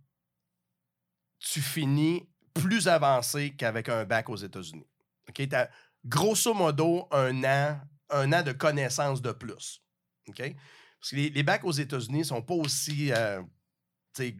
tu 1.38 1.60
finis 1.60 2.28
plus 2.52 2.88
avancé 2.88 3.54
qu'avec 3.54 3.88
un 3.88 4.04
bac 4.04 4.28
aux 4.28 4.36
États-Unis. 4.36 4.86
OK? 5.28 5.48
Tu 5.48 5.54
as 5.54 5.70
grosso 6.04 6.52
modo 6.52 7.08
un 7.10 7.42
an, 7.44 7.80
un 8.10 8.32
an 8.32 8.42
de 8.42 8.52
connaissances 8.52 9.22
de 9.22 9.32
plus. 9.32 9.82
OK? 10.28 10.54
Parce 11.00 11.10
que 11.10 11.16
les, 11.16 11.30
les 11.30 11.42
bacs 11.42 11.64
aux 11.64 11.72
États-Unis 11.72 12.20
ne 12.20 12.24
sont 12.24 12.42
pas 12.42 12.54
aussi 12.54 13.12
euh, 13.12 13.42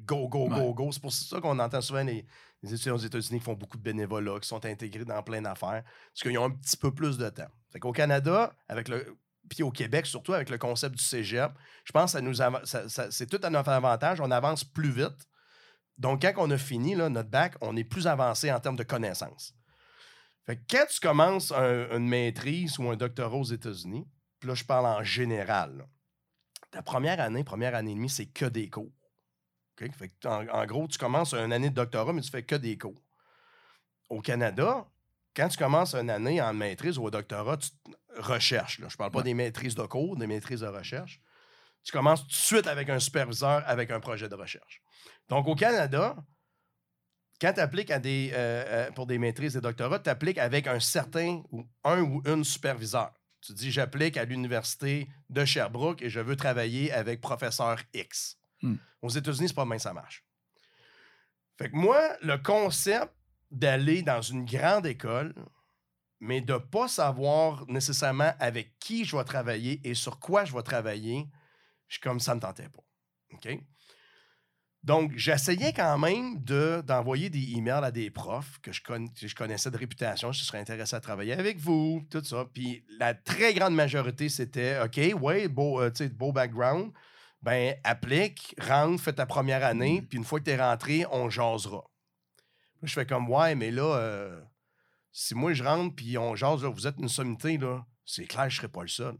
go, 0.05 0.29
go, 0.29 0.49
go, 0.49 0.55
Ouais. 0.55 0.75
go. 0.75 0.92
C'est 0.92 1.01
pour 1.01 1.12
ça 1.12 1.40
qu'on 1.40 1.59
entend 1.59 1.81
souvent 1.81 2.05
les, 2.05 2.27
les 2.67 2.75
étudiants 2.75 2.95
aux 2.95 2.99
États-Unis 2.99 3.39
qui 3.39 3.45
font 3.45 3.55
beaucoup 3.55 3.77
de 3.79 3.83
bénévolat, 3.83 4.39
qui 4.41 4.49
sont 4.49 4.65
intégrés 4.65 5.05
dans 5.05 5.23
plein 5.23 5.41
d'affaires, 5.43 5.83
parce 5.85 6.23
qu'ils 6.23 6.39
ont 6.39 6.45
un 6.45 6.51
petit 6.51 6.77
peu 6.77 6.93
plus 6.93 7.17
de 7.19 7.29
temps. 7.29 7.49
Fait 7.73 7.81
qu'au 7.81 7.93
Canada, 7.93 8.53
avec 8.69 8.89
le, 8.89 9.17
puis 9.49 9.63
au 9.63 9.71
Québec, 9.71 10.07
surtout 10.07 10.35
avec 10.35 10.51
le 10.51 10.59
concept 10.59 10.97
du 10.97 11.05
cégep, 11.05 11.53
je 11.85 11.93
pense 11.93 12.13
que 12.13 12.19
ça 12.19 12.21
nous 12.21 12.35
ça- 12.35 13.11
c'est 13.11 13.27
tout 13.27 13.41
à 13.43 13.51
notre 13.51 13.71
avantage. 13.71 14.21
On 14.21 14.31
avance 14.31 14.65
plus 14.65 14.91
vite. 14.91 15.29
Donc, 15.99 16.23
quand 16.23 16.33
on 16.37 16.51
a 16.51 16.59
fini 16.59 16.95
là, 16.95 17.09
notre 17.09 17.31
bac, 17.31 17.55
on 17.61 17.77
est 17.77 17.85
plus 17.85 18.07
avancé 18.07 18.53
en 18.53 18.61
termes 18.61 18.77
de 18.77 18.83
connaissances. 18.83 19.55
Fait 20.45 20.57
que 20.57 20.63
quand 20.71 20.85
tu 20.91 21.01
commences 21.01 21.53
un- 21.53 21.97
une 21.97 22.09
maîtrise 22.09 22.79
ou 22.79 22.91
un 22.91 22.97
doctorat 22.97 23.37
aux 23.37 23.45
États-Unis, 23.45 24.07
puis 24.39 24.49
là, 24.49 24.55
je 24.55 24.65
parle 24.65 24.87
en 24.87 25.03
général, 25.03 25.87
ta 26.71 26.83
première 26.83 27.21
année, 27.21 27.43
première 27.45 27.75
année 27.75 27.93
et 27.93 27.95
demie, 27.95 28.11
c'est 28.11 28.27
que 28.27 28.45
des 28.45 28.69
cours. 28.69 28.93
OK? 29.81 29.93
Fait 29.97 30.09
que, 30.09 30.27
en, 30.29 30.47
en 30.49 30.67
gros, 30.67 30.89
tu 30.89 30.99
commences 30.99 31.35
une 31.35 31.53
année 31.53 31.71
de 31.71 31.75
doctorat, 31.75 32.12
mais 32.12 32.23
tu 32.23 32.31
fais 32.31 32.43
que 32.43 32.55
des 32.57 32.79
cours. 32.79 33.03
Au 34.09 34.21
Canada, 34.21 34.87
quand 35.35 35.49
tu 35.49 35.59
commences 35.59 35.95
une 35.95 36.11
année 36.11 36.41
en 36.41 36.55
maîtrise 36.55 36.97
ou 36.99 37.05
au 37.05 37.11
doctorat, 37.11 37.57
tu 37.59 37.69
recherches. 38.17 38.79
Là. 38.79 38.89
Je 38.89 38.97
parle 38.97 39.11
pas 39.11 39.19
Ouais. 39.19 39.25
des 39.25 39.35
maîtrises 39.35 39.75
de 39.75 39.83
cours, 39.83 40.17
des 40.17 40.27
maîtrises 40.27 40.61
de 40.61 40.67
recherche. 40.67 41.21
Tu 41.85 41.93
commences 41.93 42.23
tout 42.23 42.29
de 42.29 42.33
suite 42.33 42.67
avec 42.67 42.89
un 42.89 42.99
superviseur, 42.99 43.62
avec 43.67 43.91
un 43.91 44.01
projet 44.01 44.29
de 44.29 44.35
recherche. 44.35 44.81
Donc, 45.29 45.47
au 45.47 45.55
Canada, 45.55 46.17
quand 47.41 47.53
tu 47.53 47.61
appliques 47.61 47.91
à 47.91 47.99
des, 47.99 48.31
euh, 48.33 48.65
euh, 48.89 48.91
pour 48.93 49.07
des 49.07 49.19
maîtrises 49.19 49.57
et 49.57 49.61
doctorats, 49.61 49.99
tu 49.99 50.09
appliques 50.09 50.39
avec 50.39 50.67
un 50.67 50.81
certain 50.81 51.43
ou 51.53 51.65
un 51.85 52.01
ou 52.01 52.23
une 52.27 52.45
superviseur. 52.45 53.12
Tu 53.43 53.53
dis, 53.53 53.71
j'applique 53.71 54.17
à 54.17 54.25
l'université 54.25 55.09
de 55.29 55.45
Sherbrooke 55.45 56.01
et 56.03 56.09
je 56.09 56.19
veux 56.21 56.35
travailler 56.35 56.91
avec 56.93 57.21
professeur 57.21 57.79
X. 57.93 58.39
Hmm. 58.67 58.77
Aux 59.03 59.09
États-Unis, 59.09 59.49
c'est 59.49 59.55
pas 59.55 59.65
même 59.65 59.79
ça 59.79 59.93
marche. 59.93 60.25
Fait 61.59 61.71
que 61.71 61.77
moi, 61.77 62.01
le 62.23 62.37
concept 62.39 63.13
d'aller 63.51 64.03
dans 64.03 64.21
une 64.21 64.45
grande 64.45 64.87
école, 64.87 65.35
mais 66.21 66.41
de 66.41 66.57
pas 66.57 66.89
savoir 66.89 67.67
nécessairement 67.69 68.33
avec 68.39 68.79
qui 68.79 69.05
je 69.05 69.17
vais 69.17 69.25
travailler 69.25 69.81
et 69.85 69.95
sur 69.95 70.19
quoi 70.19 70.45
je 70.45 70.55
vais 70.55 70.63
travailler, 70.63 71.27
je 71.89 71.95
suis 71.95 72.01
comme 72.01 72.21
ça 72.21 72.35
me 72.35 72.41
tentait 72.41 72.69
pas. 72.69 72.83
OK? 73.33 73.61
Donc, 74.83 75.13
j'essayais 75.17 75.73
quand 75.73 75.99
même 75.99 76.43
de, 76.45 76.81
d'envoyer 76.87 77.29
des 77.29 77.55
emails 77.57 77.85
à 77.85 77.91
des 77.91 78.09
profs 78.09 78.61
que 78.61 78.71
je, 78.71 79.35
connaissais 79.35 79.71
de 79.71 79.77
réputation, 79.77 80.31
je 80.31 80.45
serais 80.45 80.61
intéressé 80.61 80.95
à 80.95 81.01
travailler 81.01 81.33
avec 81.33 81.59
vous, 81.59 82.07
tout 82.09 82.23
ça. 82.23 82.47
Puis 82.55 82.85
la 83.01 83.13
très 83.13 83.53
grande 83.53 83.75
majorité, 83.75 84.29
c'était 84.29 84.81
OK, 84.81 85.01
ouais, 85.21 85.49
beau, 85.49 85.81
euh, 85.81 85.91
beau 86.15 86.31
background. 86.31 86.93
Ben, 87.47 87.77
applique, 87.85 88.57
rentre, 88.59 89.01
fais 89.01 89.13
ta 89.13 89.25
première 89.25 89.65
année, 89.65 90.03
puis 90.03 90.19
une 90.19 90.25
fois 90.25 90.41
que 90.41 90.45
tu 90.47 90.51
es 90.51 90.57
rentré, 90.61 91.07
on 91.13 91.31
jasera. 91.31 91.77
Là, 91.77 92.83
je 92.83 92.93
fais 92.93 93.07
comme, 93.07 93.31
ouais, 93.31 93.55
mais 93.55 93.71
là, 93.71 93.85
euh, 93.99 94.43
si 95.13 95.37
moi 95.37 95.53
je 95.53 95.63
rentre, 95.63 95.95
puis 95.95 96.19
on 96.19 96.35
jase, 96.35 96.65
là, 96.65 96.69
vous 96.71 96.89
êtes 96.89 96.97
une 96.99 97.09
sommité, 97.09 97.57
là, 97.57 97.87
c'est 98.05 98.25
clair, 98.27 98.51
je 98.51 98.57
serai 98.57 98.69
pas 98.69 98.83
le 98.83 98.89
seul. 98.89 99.17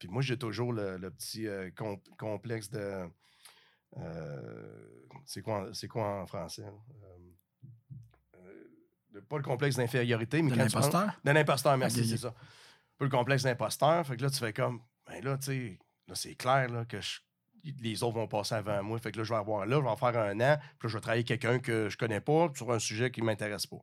Puis 0.00 0.08
moi, 0.08 0.22
j'ai 0.22 0.36
toujours 0.36 0.72
le, 0.72 0.96
le 0.96 1.10
petit 1.12 1.46
euh, 1.46 1.70
com- 1.76 2.00
complexe 2.18 2.68
de. 2.68 3.08
euh, 3.96 4.86
c'est 5.24 5.42
quoi, 5.42 5.70
quoi 5.88 6.22
en 6.22 6.26
français? 6.26 6.64
Euh, 8.34 9.20
pas 9.28 9.36
le 9.36 9.42
complexe 9.44 9.76
d'infériorité, 9.76 10.42
mais 10.42 10.50
De 10.50 10.56
l'imposteur? 10.56 11.12
de 11.24 11.30
l'imposteur, 11.30 11.76
merci, 11.78 12.06
c'est 12.08 12.16
ça. 12.18 12.28
Un 12.28 12.34
peu 12.98 13.04
le 13.04 13.10
complexe 13.10 13.44
d'imposteur. 13.44 14.04
Fait 14.04 14.16
que 14.16 14.22
là, 14.22 14.30
tu 14.30 14.38
fais 14.38 14.52
comme, 14.52 14.82
ben 15.06 15.22
là, 15.24 15.38
tu 15.38 15.44
sais, 15.44 15.78
là, 16.08 16.14
c'est 16.16 16.34
clair 16.34 16.68
là, 16.70 16.84
que 16.84 17.00
je- 17.00 17.20
les 17.64 18.02
autres 18.02 18.16
vont 18.16 18.28
passer 18.28 18.54
avant 18.54 18.82
moi. 18.82 18.98
Fait 18.98 19.12
que 19.12 19.18
là, 19.18 19.24
je 19.24 19.32
vais 19.32 19.38
avoir 19.38 19.66
là, 19.66 19.76
je 19.76 19.82
vais 19.82 19.88
en 19.88 19.96
faire 19.96 20.18
un 20.18 20.40
an, 20.40 20.56
puis 20.78 20.86
là, 20.86 20.88
je 20.88 20.94
vais 20.94 21.00
travailler 21.00 21.24
avec 21.26 21.40
quelqu'un 21.40 21.58
que 21.58 21.88
je 21.88 21.96
connais 21.96 22.20
pas 22.20 22.48
sur 22.54 22.70
un 22.72 22.78
sujet 22.78 23.10
qui 23.10 23.22
m'intéresse 23.22 23.66
pas. 23.66 23.80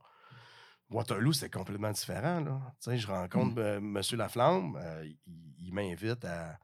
Waterloo, 0.90 1.34
c'est 1.34 1.50
complètement 1.50 1.92
différent. 1.92 2.42
Là. 2.42 2.96
Je 2.96 3.08
rencontre 3.08 3.60
M. 3.60 4.02
Laflamme, 4.14 4.78
euh, 4.80 5.06
il, 5.06 5.18
il 5.60 5.74
m'invite 5.74 6.24
à. 6.26 6.58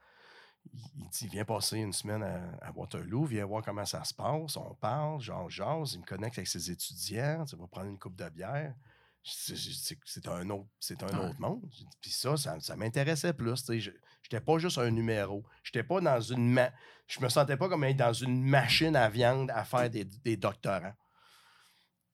Il, 0.96 1.10
dit 1.10 1.28
Viens 1.28 1.44
passer 1.44 1.80
une 1.80 1.92
semaine 1.92 2.22
à, 2.22 2.68
à 2.68 2.72
Waterloo, 2.72 3.26
viens 3.26 3.46
voir 3.46 3.64
comment 3.64 3.86
ça 3.86 4.04
se 4.04 4.14
passe. 4.14 4.56
On 4.58 4.76
parle, 4.76 5.20
genre, 5.20 5.50
jase, 5.50 5.94
il 5.94 6.02
me 6.02 6.06
connecte 6.06 6.38
avec 6.38 6.48
ses 6.48 6.70
étudiants, 6.70 7.46
tu 7.46 7.56
vas 7.56 7.68
prendre 7.68 7.88
une 7.88 7.98
coupe 7.98 8.16
de 8.16 8.30
bière. 8.30 8.76
C'est- 9.24 10.28
un 10.28 10.50
autre, 10.50 10.68
c'est 10.80 11.04
un 11.04 11.08
Ouais. 11.20 11.30
autre 11.30 11.40
monde. 11.40 11.62
Puis 12.02 12.10
ça, 12.12 12.38
ça, 12.38 12.60
ça 12.60 12.76
m'intéressait 12.76 13.34
plus. 13.34 13.54
tu 13.64 13.66
sais. 13.66 13.80
Je 13.80 13.92
n'étais 14.24 14.44
pas 14.44 14.58
juste 14.58 14.78
un 14.80 14.90
numéro. 14.90 15.46
J'étais 15.64 15.84
pas 15.84 16.02
dans 16.02 16.20
une. 16.22 16.52
ma- 16.54 16.72
Je 17.08 17.20
me 17.20 17.30
sentais 17.30 17.58
pas 17.58 17.68
comme 17.70 17.84
être 17.84 17.98
dans 17.98 18.14
une 18.14 18.42
machine 18.44 18.96
à 18.96 19.10
viande 19.10 19.52
à 19.52 19.64
faire 19.66 19.90
des, 19.90 20.06
des 20.06 20.38
doctorants. 20.38 20.94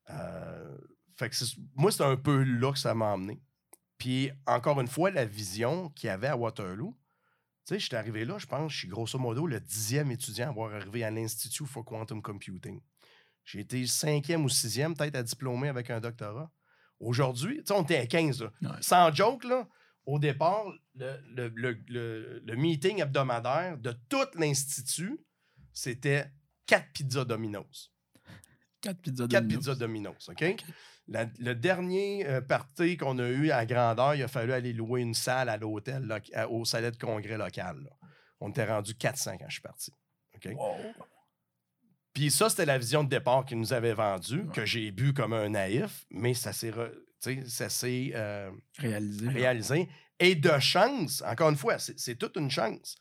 Euh, 0.10 0.78
fait 1.16 1.30
que 1.30 1.36
moi, 1.76 1.92
c'est 1.92 2.04
un 2.04 2.16
peu 2.18 2.44
là 2.44 2.72
que 2.72 2.80
ça 2.80 2.94
m'a 2.94 3.14
emmené. 3.14 3.42
Puis, 3.98 4.32
encore 4.46 4.80
une 4.82 4.88
fois, 4.88 5.12
la 5.12 5.26
vision 5.26 5.90
qu'il 5.90 6.08
y 6.08 6.10
avait 6.10 6.28
à 6.28 6.38
Waterloo, 6.38 6.98
tu 7.66 7.74
sais, 7.76 7.80
j'étais 7.80 7.96
arrivé 7.98 8.26
là, 8.26 8.38
je 8.38 8.46
pense, 8.46 8.72
je 8.72 8.78
suis 8.80 8.88
grosso 8.88 9.18
modo 9.20 9.48
le 9.48 9.60
dixième 9.60 10.12
étudiant 10.12 10.48
à 10.48 10.50
avoir 10.50 10.74
arrivé 10.74 11.04
à 11.04 11.12
l'Institute 11.12 11.68
for 11.68 11.84
Quantum 11.84 12.22
Computing. 12.22 12.80
J'ai 13.44 13.60
été 13.62 13.86
cinquième 13.88 14.46
ou 14.46 14.50
sixième, 14.50 14.96
peut-être 14.96 15.16
à 15.16 15.24
diplômer 15.24 15.68
avec 15.68 15.90
un 15.90 16.00
doctorat. 16.00 16.52
Aujourd'hui, 17.00 17.58
tu 17.58 17.64
sais, 17.68 17.74
on 17.74 17.84
était 17.84 17.98
à 17.98 18.08
15. 18.08 18.42
là. 18.44 18.52
Ouais. 18.62 18.70
Sans 18.82 19.14
joke, 19.14 19.44
là, 19.44 19.68
au 20.06 20.20
départ, 20.20 20.66
le, 20.96 21.18
le- 21.36 21.54
le- 21.88 22.42
le- 22.46 22.56
meeting 22.56 23.02
hebdomadaire 23.02 23.78
de 23.78 23.92
tout 24.10 24.26
l'Institut, 24.36 25.20
c'était 25.74 26.32
quatre 26.66 26.92
pizzas 26.94 27.26
Domino's. 27.26 27.92
Quatre 28.82 29.00
pizzas 29.02 29.28
Quatre 29.28 29.44
Domino's. 29.44 29.58
pizzas 29.60 29.76
Domino's, 29.76 30.30
OK? 30.30 30.40
La- 31.10 31.30
le 31.40 31.54
dernier 31.56 32.26
euh, 32.28 32.42
party 32.42 32.98
qu'on 32.98 33.18
a 33.20 33.28
eu 33.30 33.52
à 33.52 33.66
grandeur, 33.66 34.16
il 34.16 34.24
a 34.24 34.28
fallu 34.28 34.52
aller 34.54 34.74
louer 34.74 35.02
une 35.02 35.14
salle 35.14 35.50
à 35.50 35.58
l'hôtel, 35.58 36.08
au 36.50 36.66
salon 36.66 36.90
de 36.90 36.98
congrès 36.98 37.38
local. 37.38 37.78
là. 37.84 37.90
On 38.40 38.50
était 38.50 38.66
rendu 38.66 38.94
400 38.96 39.38
quand 39.38 39.46
je 39.48 39.54
suis 39.54 39.62
parti. 39.62 39.92
OK? 40.36 40.50
Puis 42.18 42.32
ça, 42.32 42.50
c'était 42.50 42.66
la 42.66 42.80
vision 42.80 43.04
de 43.04 43.10
départ 43.10 43.46
qu'ils 43.46 43.60
nous 43.60 43.74
avaient 43.74 43.94
vendue, 43.94 44.48
que 44.52 44.66
j'ai 44.66 44.90
bu 44.90 45.14
comme 45.14 45.34
un 45.34 45.50
naïf, 45.50 46.04
mais 46.10 46.34
ça 46.34 46.52
s'est 46.52 46.72
re- 46.72 46.92
euh, 48.16 48.50
Réalisé. 48.80 49.30
réalisé. 49.30 49.90
Et 50.20 50.34
de 50.34 50.58
chance, 50.58 51.22
encore 51.28 51.50
une 51.52 51.58
fois, 51.58 51.78
c'est 51.78 52.16
toute 52.16 52.36
une 52.38 52.50
chance. 52.50 52.96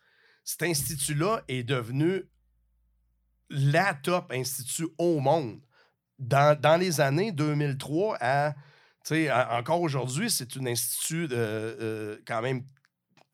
Cet 0.44 0.64
institut-là 0.64 1.42
est 1.48 1.62
devenu 1.62 2.24
la 3.48 3.94
top 3.94 4.32
institut 4.32 4.88
au 4.98 5.18
monde. 5.20 5.62
Dans, 6.18 6.58
dans 6.60 6.76
les 6.76 7.00
années 7.00 7.32
2003 7.32 8.18
à, 8.20 8.54
encore 9.50 9.80
aujourd'hui, 9.80 10.30
c'est 10.30 10.58
un 10.58 10.66
institut 10.66 11.26
euh, 11.32 12.18
quand 12.26 12.42
même 12.42 12.64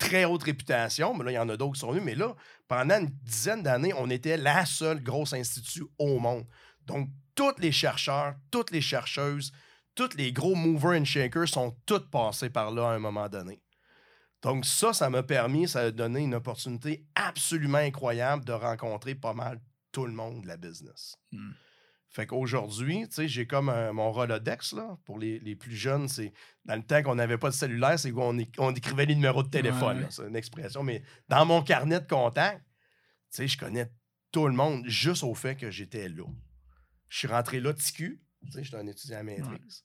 très 0.02 0.24
haute 0.24 0.42
réputation, 0.42 1.14
mais 1.14 1.24
là, 1.24 1.30
il 1.30 1.34
y 1.34 1.38
en 1.38 1.48
a 1.48 1.56
d'autres 1.56 1.74
qui 1.74 1.80
sont 1.80 1.90
venus. 1.90 2.04
Mais 2.04 2.14
là, 2.14 2.34
pendant 2.68 2.98
une 2.98 3.10
dizaine 3.22 3.62
d'années, 3.62 3.92
on 3.96 4.10
était 4.10 4.36
la 4.36 4.66
seule 4.66 5.02
grosse 5.02 5.32
institut 5.32 5.84
au 5.98 6.18
monde. 6.18 6.44
Donc, 6.86 7.08
tous 7.34 7.58
les 7.58 7.72
chercheurs, 7.72 8.34
toutes 8.50 8.70
les 8.72 8.80
chercheuses, 8.80 9.52
tous 9.94 10.16
les 10.16 10.32
gros 10.32 10.54
movers 10.54 11.00
and 11.00 11.04
shakers 11.04 11.48
sont 11.48 11.76
tous 11.86 12.10
passés 12.10 12.50
par 12.50 12.70
là 12.70 12.88
à 12.88 12.92
un 12.92 12.98
moment 12.98 13.28
donné. 13.28 13.62
Donc 14.42 14.66
ça, 14.66 14.92
ça 14.92 15.08
m'a 15.08 15.22
permis, 15.22 15.68
ça 15.68 15.80
a 15.80 15.90
donné 15.90 16.20
une 16.20 16.34
opportunité 16.34 17.06
absolument 17.14 17.78
incroyable 17.78 18.44
de 18.44 18.52
rencontrer 18.52 19.14
pas 19.14 19.34
mal 19.34 19.60
tout 19.92 20.04
le 20.04 20.12
monde 20.12 20.42
de 20.42 20.48
la 20.48 20.56
business. 20.56 21.16
Hmm. 21.30 21.52
Fait 22.12 22.26
qu'aujourd'hui, 22.26 23.08
tu 23.08 23.14
sais, 23.14 23.28
j'ai 23.28 23.46
comme 23.46 23.70
un- 23.70 23.92
mon 23.92 24.12
Rolodex, 24.12 24.74
là, 24.74 24.98
pour 25.06 25.18
les, 25.18 25.38
les 25.38 25.56
plus 25.56 25.74
jeunes, 25.74 26.08
c'est 26.08 26.32
dans 26.66 26.76
le 26.76 26.82
temps 26.82 27.02
qu'on 27.02 27.14
n'avait 27.14 27.38
pas 27.38 27.48
de 27.48 27.54
cellulaire, 27.54 27.98
c'est 27.98 28.12
qu'on 28.12 28.38
on 28.58 28.74
écrivait 28.74 29.06
les 29.06 29.14
numéros 29.14 29.42
de 29.42 29.48
téléphone. 29.48 30.00
Ouais. 30.00 30.06
C'est 30.10 30.28
une 30.28 30.36
expression, 30.36 30.82
mais 30.82 31.02
dans 31.28 31.46
mon 31.46 31.62
carnet 31.62 32.00
de 32.00 32.06
contacts, 32.06 32.62
tu 33.30 33.36
sais, 33.38 33.48
je 33.48 33.56
connais 33.56 33.90
tout 34.30 34.46
le 34.46 34.52
monde 34.52 34.86
juste 34.86 35.22
au 35.24 35.34
fait 35.34 35.56
que 35.56 35.70
j'étais 35.70 36.08
là. 36.10 36.24
Je 37.08 37.18
suis 37.18 37.28
rentré 37.28 37.60
là, 37.60 37.72
TQ, 37.72 38.20
tu 38.44 38.52
sais, 38.52 38.62
j'étais 38.64 38.76
un 38.76 38.86
étudiant 38.86 39.18
à 39.18 39.22
maîtrise. 39.22 39.84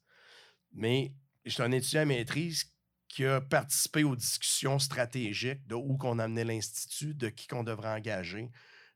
Mais 0.72 1.14
j'étais 1.46 1.62
un 1.62 1.72
étudiant 1.72 2.02
à 2.02 2.04
maîtrise 2.04 2.64
qui 3.08 3.24
a 3.24 3.40
participé 3.40 4.04
aux 4.04 4.16
discussions 4.16 4.78
stratégiques 4.78 5.66
de 5.66 5.74
où 5.74 5.96
qu'on 5.96 6.18
amenait 6.18 6.44
l'Institut, 6.44 7.14
de 7.14 7.30
qui 7.30 7.46
qu'on 7.46 7.64
devrait 7.64 7.88
engager. 7.88 8.50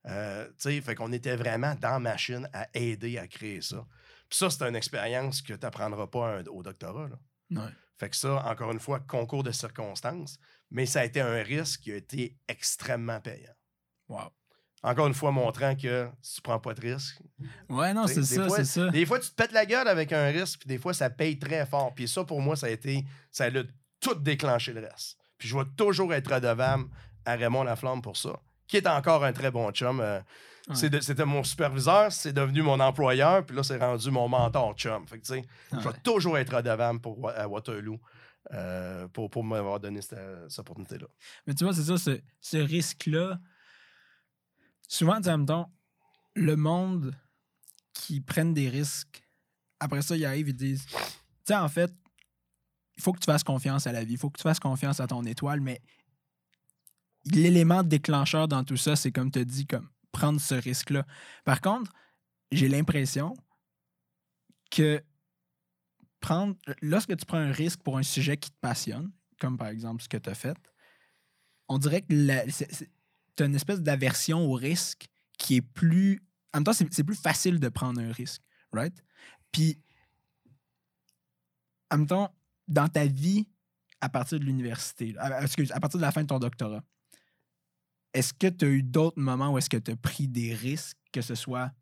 Euh, 0.07 0.47
tu 0.49 0.55
sais, 0.59 0.81
fait 0.81 0.95
qu'on 0.95 1.13
était 1.13 1.37
vraiment 1.37 1.75
dans 1.77 1.91
la 1.93 1.99
machine 2.01 2.49
à 2.53 2.67
aider 2.75 3.19
à 3.19 3.27
créer 3.29 3.61
ça. 3.61 3.87
Puis 4.29 4.39
ça, 4.39 4.51
c'est 4.51 4.63
une 4.67 4.75
expérience 4.77 5.43
que 5.43 5.53
tu 5.53 5.61
n'apprendras 5.63 6.07
pas 6.09 6.39
un- 6.39 6.45
au 6.47 6.63
doctorat. 6.63 7.09
là. 7.09 7.19
Ouais. 7.63 7.71
Fait 7.99 8.09
que 8.11 8.17
ça, 8.17 8.45
encore 8.47 8.73
une 8.73 8.81
fois, 8.81 8.99
concours 9.01 9.45
de 9.45 9.53
circonstances, 9.53 10.39
mais 10.71 10.87
ça 10.87 11.01
a 11.01 11.05
été 11.05 11.21
un 11.21 11.43
risque 11.43 11.83
qui 11.83 11.93
a 11.93 11.97
été 11.97 12.37
extrêmement 12.49 13.21
payant. 13.21 13.53
Wow. 14.09 14.31
Encore 14.83 15.07
une 15.07 15.15
fois, 15.15 15.31
montrant 15.31 15.77
que 15.77 16.09
si 16.21 16.37
tu 16.37 16.43
prends 16.43 16.59
pas 16.59 16.75
de 16.75 16.81
risque, 16.81 17.23
Ouais, 17.69 17.95
non, 17.95 18.09
c'est 18.09 18.25
ça, 18.25 18.49
c'est 18.49 18.65
ça. 18.65 18.89
des 18.89 19.07
fois, 19.07 19.21
tu 19.21 19.31
te 19.31 19.35
pètes 19.37 19.53
la 19.53 19.65
gueule 19.67 19.87
avec 19.87 20.13
un 20.13 20.27
risque, 20.27 20.59
puis 20.61 20.67
des 20.69 20.79
fois, 20.79 20.93
ça 20.93 21.09
paye 21.11 21.39
très 21.39 21.65
fort. 21.67 21.95
Puis 21.95 22.09
ça, 22.09 22.25
pour 22.25 22.41
moi, 22.41 22.57
ça 22.57 22.67
a 22.67 22.71
été, 22.71 23.05
ça 23.31 23.45
a 23.45 23.51
tout 24.01 24.15
déclenché 24.17 24.73
le 24.73 24.81
reste. 24.81 25.17
Puis 25.39 25.47
je 25.49 25.57
vais 25.57 25.65
toujours 25.77 26.13
être 26.13 26.35
redevable 26.35 26.87
à 27.25 27.37
Raymond 27.37 27.63
Laflamme 27.63 28.03
pour 28.03 28.17
ça, 28.17 28.33
qui 28.73 28.79
est 28.79 28.87
encore 28.89 29.23
un 29.25 29.33
très 29.33 29.51
bon 29.51 29.71
chum. 29.71 30.01
euh, 30.01 30.21
Ouais. 30.69 30.77
C'était 31.01 31.25
mon 31.25 31.43
superviseur, 31.43 32.13
c'est 32.13 32.33
devenu 32.33 32.63
mon 32.63 32.79
employeur, 32.79 33.45
puis 33.45 33.57
là, 33.57 33.65
c'est 33.65 33.79
rendu 33.79 34.13
mon 34.13 34.29
mentor 34.29 34.75
chum. 34.75 35.05
Fait 35.09 35.19
que, 35.19 35.27
tu 35.27 35.35
sais, 35.35 35.45
je 35.73 35.77
vais 35.89 35.99
toujours 36.05 36.39
être 36.39 36.55
redevable 36.55 37.01
pour, 37.01 37.29
à 37.31 37.49
Waterloo 37.49 37.99
euh, 38.53 39.09
pour, 39.09 39.29
pour 39.29 39.43
m'avoir 39.43 39.81
donné 39.81 40.01
cette, 40.01 40.21
cette 40.49 40.61
opportunité-là. 40.61 41.09
Mais 41.49 41.55
tu 41.55 41.65
vois, 41.65 41.75
c'est 41.75 41.83
ça, 41.83 41.99
ce, 41.99 42.21
ce 42.41 42.57
risque-là. 42.59 43.41
Souvent, 44.87 45.21
tu 45.21 45.29
mettons, 45.37 45.67
le 46.35 46.55
monde 46.55 47.13
qui 47.93 48.21
prennent 48.21 48.55
des 48.55 48.69
risques, 48.69 49.25
après 49.81 50.01
ça, 50.03 50.17
ils 50.17 50.25
arrivent 50.25 50.49
et 50.49 50.53
disent 50.53 50.87
Tu 50.87 50.95
sais, 51.45 51.57
en 51.57 51.69
fait, 51.69 51.93
il 52.97 53.03
faut 53.03 53.13
que 53.13 53.19
tu 53.19 53.27
fasses 53.27 53.43
confiance 53.43 53.89
à 53.89 53.93
la 53.93 54.05
vie, 54.05 54.13
il 54.13 54.19
faut 54.19 54.31
que 54.31 54.39
tu 54.39 54.45
fasses 54.45 54.61
confiance 54.61 55.01
à 55.01 55.09
ton 55.09 55.25
étoile, 55.25 55.61
mais 55.61 55.81
l'élément 57.25 57.83
déclencheur 57.83 58.49
dans 58.49 58.65
tout 58.65 58.77
ça, 58.77 58.97
c'est 58.97 59.13
comme 59.13 59.31
tu 59.31 59.45
dis, 59.45 59.67
comme 59.67 59.89
prendre 60.11 60.41
ce 60.41 60.55
risque-là. 60.55 61.07
Par 61.45 61.61
contre, 61.61 61.93
j'ai 62.51 62.69
l'impression 62.69 63.35
que 64.71 65.03
lorsque 66.83 67.17
tu 67.17 67.27
prends 67.27 67.39
un 67.39 67.53
risque 67.53 67.83
pour 67.83 67.99
un 67.99 68.03
sujet 68.03 68.37
qui 68.37 68.51
te 68.51 68.57
passionne, 68.61 69.11
comme 69.41 69.57
par 69.57 69.69
exemple 69.69 70.03
ce 70.03 70.09
que 70.09 70.17
tu 70.17 70.31
as 70.31 70.35
fait, 70.35 70.57
on 71.69 71.79
dirait 71.79 72.03
que 72.03 72.07
tu 73.37 73.43
as 73.43 73.47
une 73.47 73.55
espèce 73.55 73.81
d'aversion 73.81 74.41
au 74.41 74.53
risque 74.53 75.09
qui 75.39 75.57
est 75.57 75.63
plus. 75.63 76.23
En 76.53 76.59
même 76.59 76.65
temps, 76.65 76.73
c'est 76.73 77.05
plus 77.05 77.21
facile 77.21 77.59
de 77.59 77.69
prendre 77.69 78.01
un 78.01 78.13
risque, 78.13 78.43
right? 78.73 79.03
Puis, 79.51 79.81
en 81.91 81.99
même 81.99 82.07
temps, 82.07 82.35
dans 82.69 82.89
ta 82.89 83.07
vie, 83.07 83.49
à 84.01 84.09
partir 84.09 84.39
de 84.39 84.45
l'université, 84.45 85.15
à 85.19 85.49
partir 85.81 85.99
de 85.99 86.03
la 86.03 86.13
fin 86.13 86.23
de 86.23 86.27
ton 86.27 86.39
doctorat, 86.39 86.85
est-ce 88.15 88.33
que 88.33 88.47
tu 88.47 88.65
as 88.65 88.69
eu 88.69 88.83
d'autres 88.83 89.21
moments 89.21 89.51
où 89.53 89.59
est-ce 89.59 89.71
que 89.71 89.77
tu 89.77 89.91
as 89.91 89.97
pris 89.97 90.29
des 90.29 90.55
risques, 90.55 90.99
que 91.13 91.23
ce 91.23 91.35
soit 91.35 91.73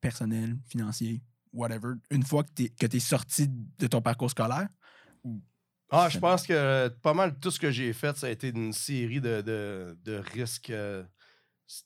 personnel, 0.00 0.58
financier, 0.66 1.22
whatever, 1.52 1.94
une 2.10 2.22
fois 2.22 2.44
que 2.44 2.50
tu 2.52 2.96
es, 2.96 3.00
sorti 3.00 3.48
de 3.48 3.86
ton 3.86 4.00
parcours 4.00 4.30
scolaire? 4.30 4.68
Ah, 5.90 6.08
je 6.08 6.18
pense 6.18 6.46
que 6.46 6.88
pas 7.02 7.14
mal 7.14 7.38
tout 7.40 7.50
ce 7.50 7.58
que 7.58 7.70
j'ai 7.70 7.92
fait, 7.92 8.16
ça 8.16 8.28
a 8.28 8.30
été 8.30 8.50
une 8.50 8.72
série 8.72 9.20
de, 9.20 9.40
de, 9.40 9.98
de 10.04 10.22
risques, 10.32 10.70
euh, 10.70 11.04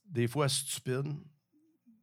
des 0.05 0.29
fois 0.29 0.49
stupides, 0.49 1.15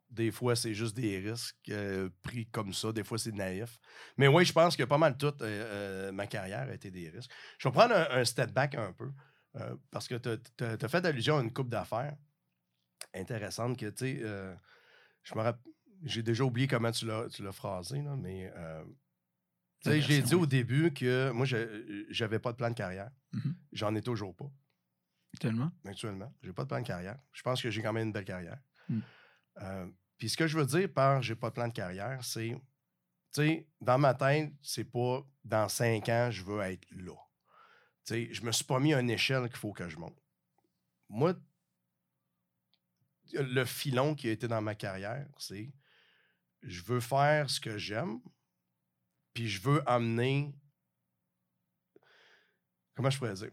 des 0.10 0.32
fois 0.32 0.56
c'est 0.56 0.74
juste 0.74 0.96
des 0.96 1.20
risques 1.20 1.70
euh, 1.70 2.10
pris 2.22 2.46
comme 2.48 2.74
ça, 2.74 2.92
des 2.92 3.04
fois 3.04 3.18
c'est 3.18 3.32
naïf. 3.32 3.80
Mais 4.18 4.28
oui, 4.28 4.46
je 4.46 4.54
pense 4.54 4.76
que 4.76 4.84
pas 4.84 4.98
mal 4.98 5.18
toute 5.18 5.42
euh, 5.42 5.46
euh, 5.46 6.12
ma 6.12 6.28
carrière 6.28 6.68
a 6.70 6.74
été 6.74 6.92
des 6.92 7.10
risques. 7.10 7.32
Je 7.58 7.68
vais 7.68 7.74
prendre 7.74 7.96
un, 7.96 8.08
un 8.20 8.26
step 8.26 8.52
back 8.52 8.76
un 8.76 8.94
peu, 8.94 9.12
euh, 9.56 9.76
parce 9.92 10.08
que 10.08 10.16
tu 10.16 10.64
as, 10.64 10.88
fait 10.88 11.06
allusion 11.06 11.38
à 11.38 11.42
une 11.42 11.54
coupe 11.54 11.70
d'affaires 11.70 12.16
intéressante 13.14 13.78
que, 13.78 13.88
tu 13.88 13.98
sais, 13.98 14.20
euh, 14.22 14.56
je 15.24 15.36
me 15.36 15.42
rappelle, 15.42 15.72
j'ai 16.04 16.24
déjà 16.24 16.44
oublié 16.44 16.68
comment 16.68 16.92
tu 16.92 17.06
l'as 17.06 17.52
phrasé, 17.52 18.02
là, 18.02 18.16
mais... 18.16 18.52
euh, 18.56 18.84
tu 19.84 19.90
sais, 19.90 20.02
j'ai 20.02 20.22
dit 20.22 20.36
au 20.36 20.46
début 20.46 20.94
que 20.94 21.32
moi, 21.32 21.44
je 21.46 22.06
j'avais 22.10 22.38
pas 22.38 22.52
de 22.52 22.58
plan 22.58 22.70
de 22.70 22.76
carrière. 22.76 23.10
Mhm. 23.34 23.56
J'en 23.72 23.96
ai 23.96 24.02
toujours 24.02 24.36
pas, 24.36 24.46
Actuellement? 25.34 25.72
actuellement. 25.86 26.32
J'ai 26.44 26.54
pas 26.54 26.64
de 26.64 26.68
plan 26.68 26.82
de 26.82 26.86
carrière. 26.86 27.18
Je 27.32 27.42
pense 27.42 27.62
que 27.62 27.72
j'ai 27.72 27.82
quand 27.82 27.92
même 27.92 28.08
une 28.08 28.14
belle 28.14 28.26
carrière. 28.26 28.60
Mm. 28.90 29.00
Euh, 29.62 29.88
Puis 30.18 30.30
ce 30.30 30.38
que 30.38 30.46
je 30.46 30.56
veux 30.58 30.68
dire 30.68 30.92
par 30.94 31.24
j'ai 31.24 31.36
pas 31.36 31.50
de 31.50 31.56
plan 31.56 31.68
de 31.68 31.74
carrière, 31.74 32.24
c'est, 32.24 32.50
tu 32.50 32.62
sais, 33.42 33.68
dans 33.80 33.98
ma 33.98 34.14
tête, 34.14 34.54
c'est 34.62 34.84
pas 34.84 35.26
dans 35.44 35.68
cinq 35.68 36.10
ans, 36.10 36.30
je 36.30 36.44
veux 36.44 36.62
être 36.62 36.88
là. 36.92 37.16
Tu 38.06 38.14
sais, 38.14 38.34
je 38.34 38.42
me 38.44 38.52
suis 38.52 38.64
pas 38.64 38.80
mis 38.80 38.94
à 38.94 39.00
une 39.00 39.10
échelle 39.10 39.48
qu'il 39.48 39.58
faut 39.58 39.74
que 39.74 39.88
je 39.88 39.98
monte. 39.98 40.18
Moi, 41.10 41.36
le 43.34 43.66
filon 43.66 44.16
qui 44.16 44.28
a 44.28 44.32
été 44.32 44.48
dans 44.48 44.62
ma 44.62 44.76
carrière, 44.76 45.28
c'est 45.38 45.72
je 46.64 46.82
veux 46.84 47.00
faire 47.00 47.50
ce 47.50 47.60
que 47.60 47.78
j'aime, 47.78 48.20
puis 49.34 49.50
je 49.50 49.62
veux 49.62 49.88
amener. 49.90 50.54
Comment 52.96 53.10
je 53.10 53.18
pourrais 53.18 53.34
dire? 53.34 53.52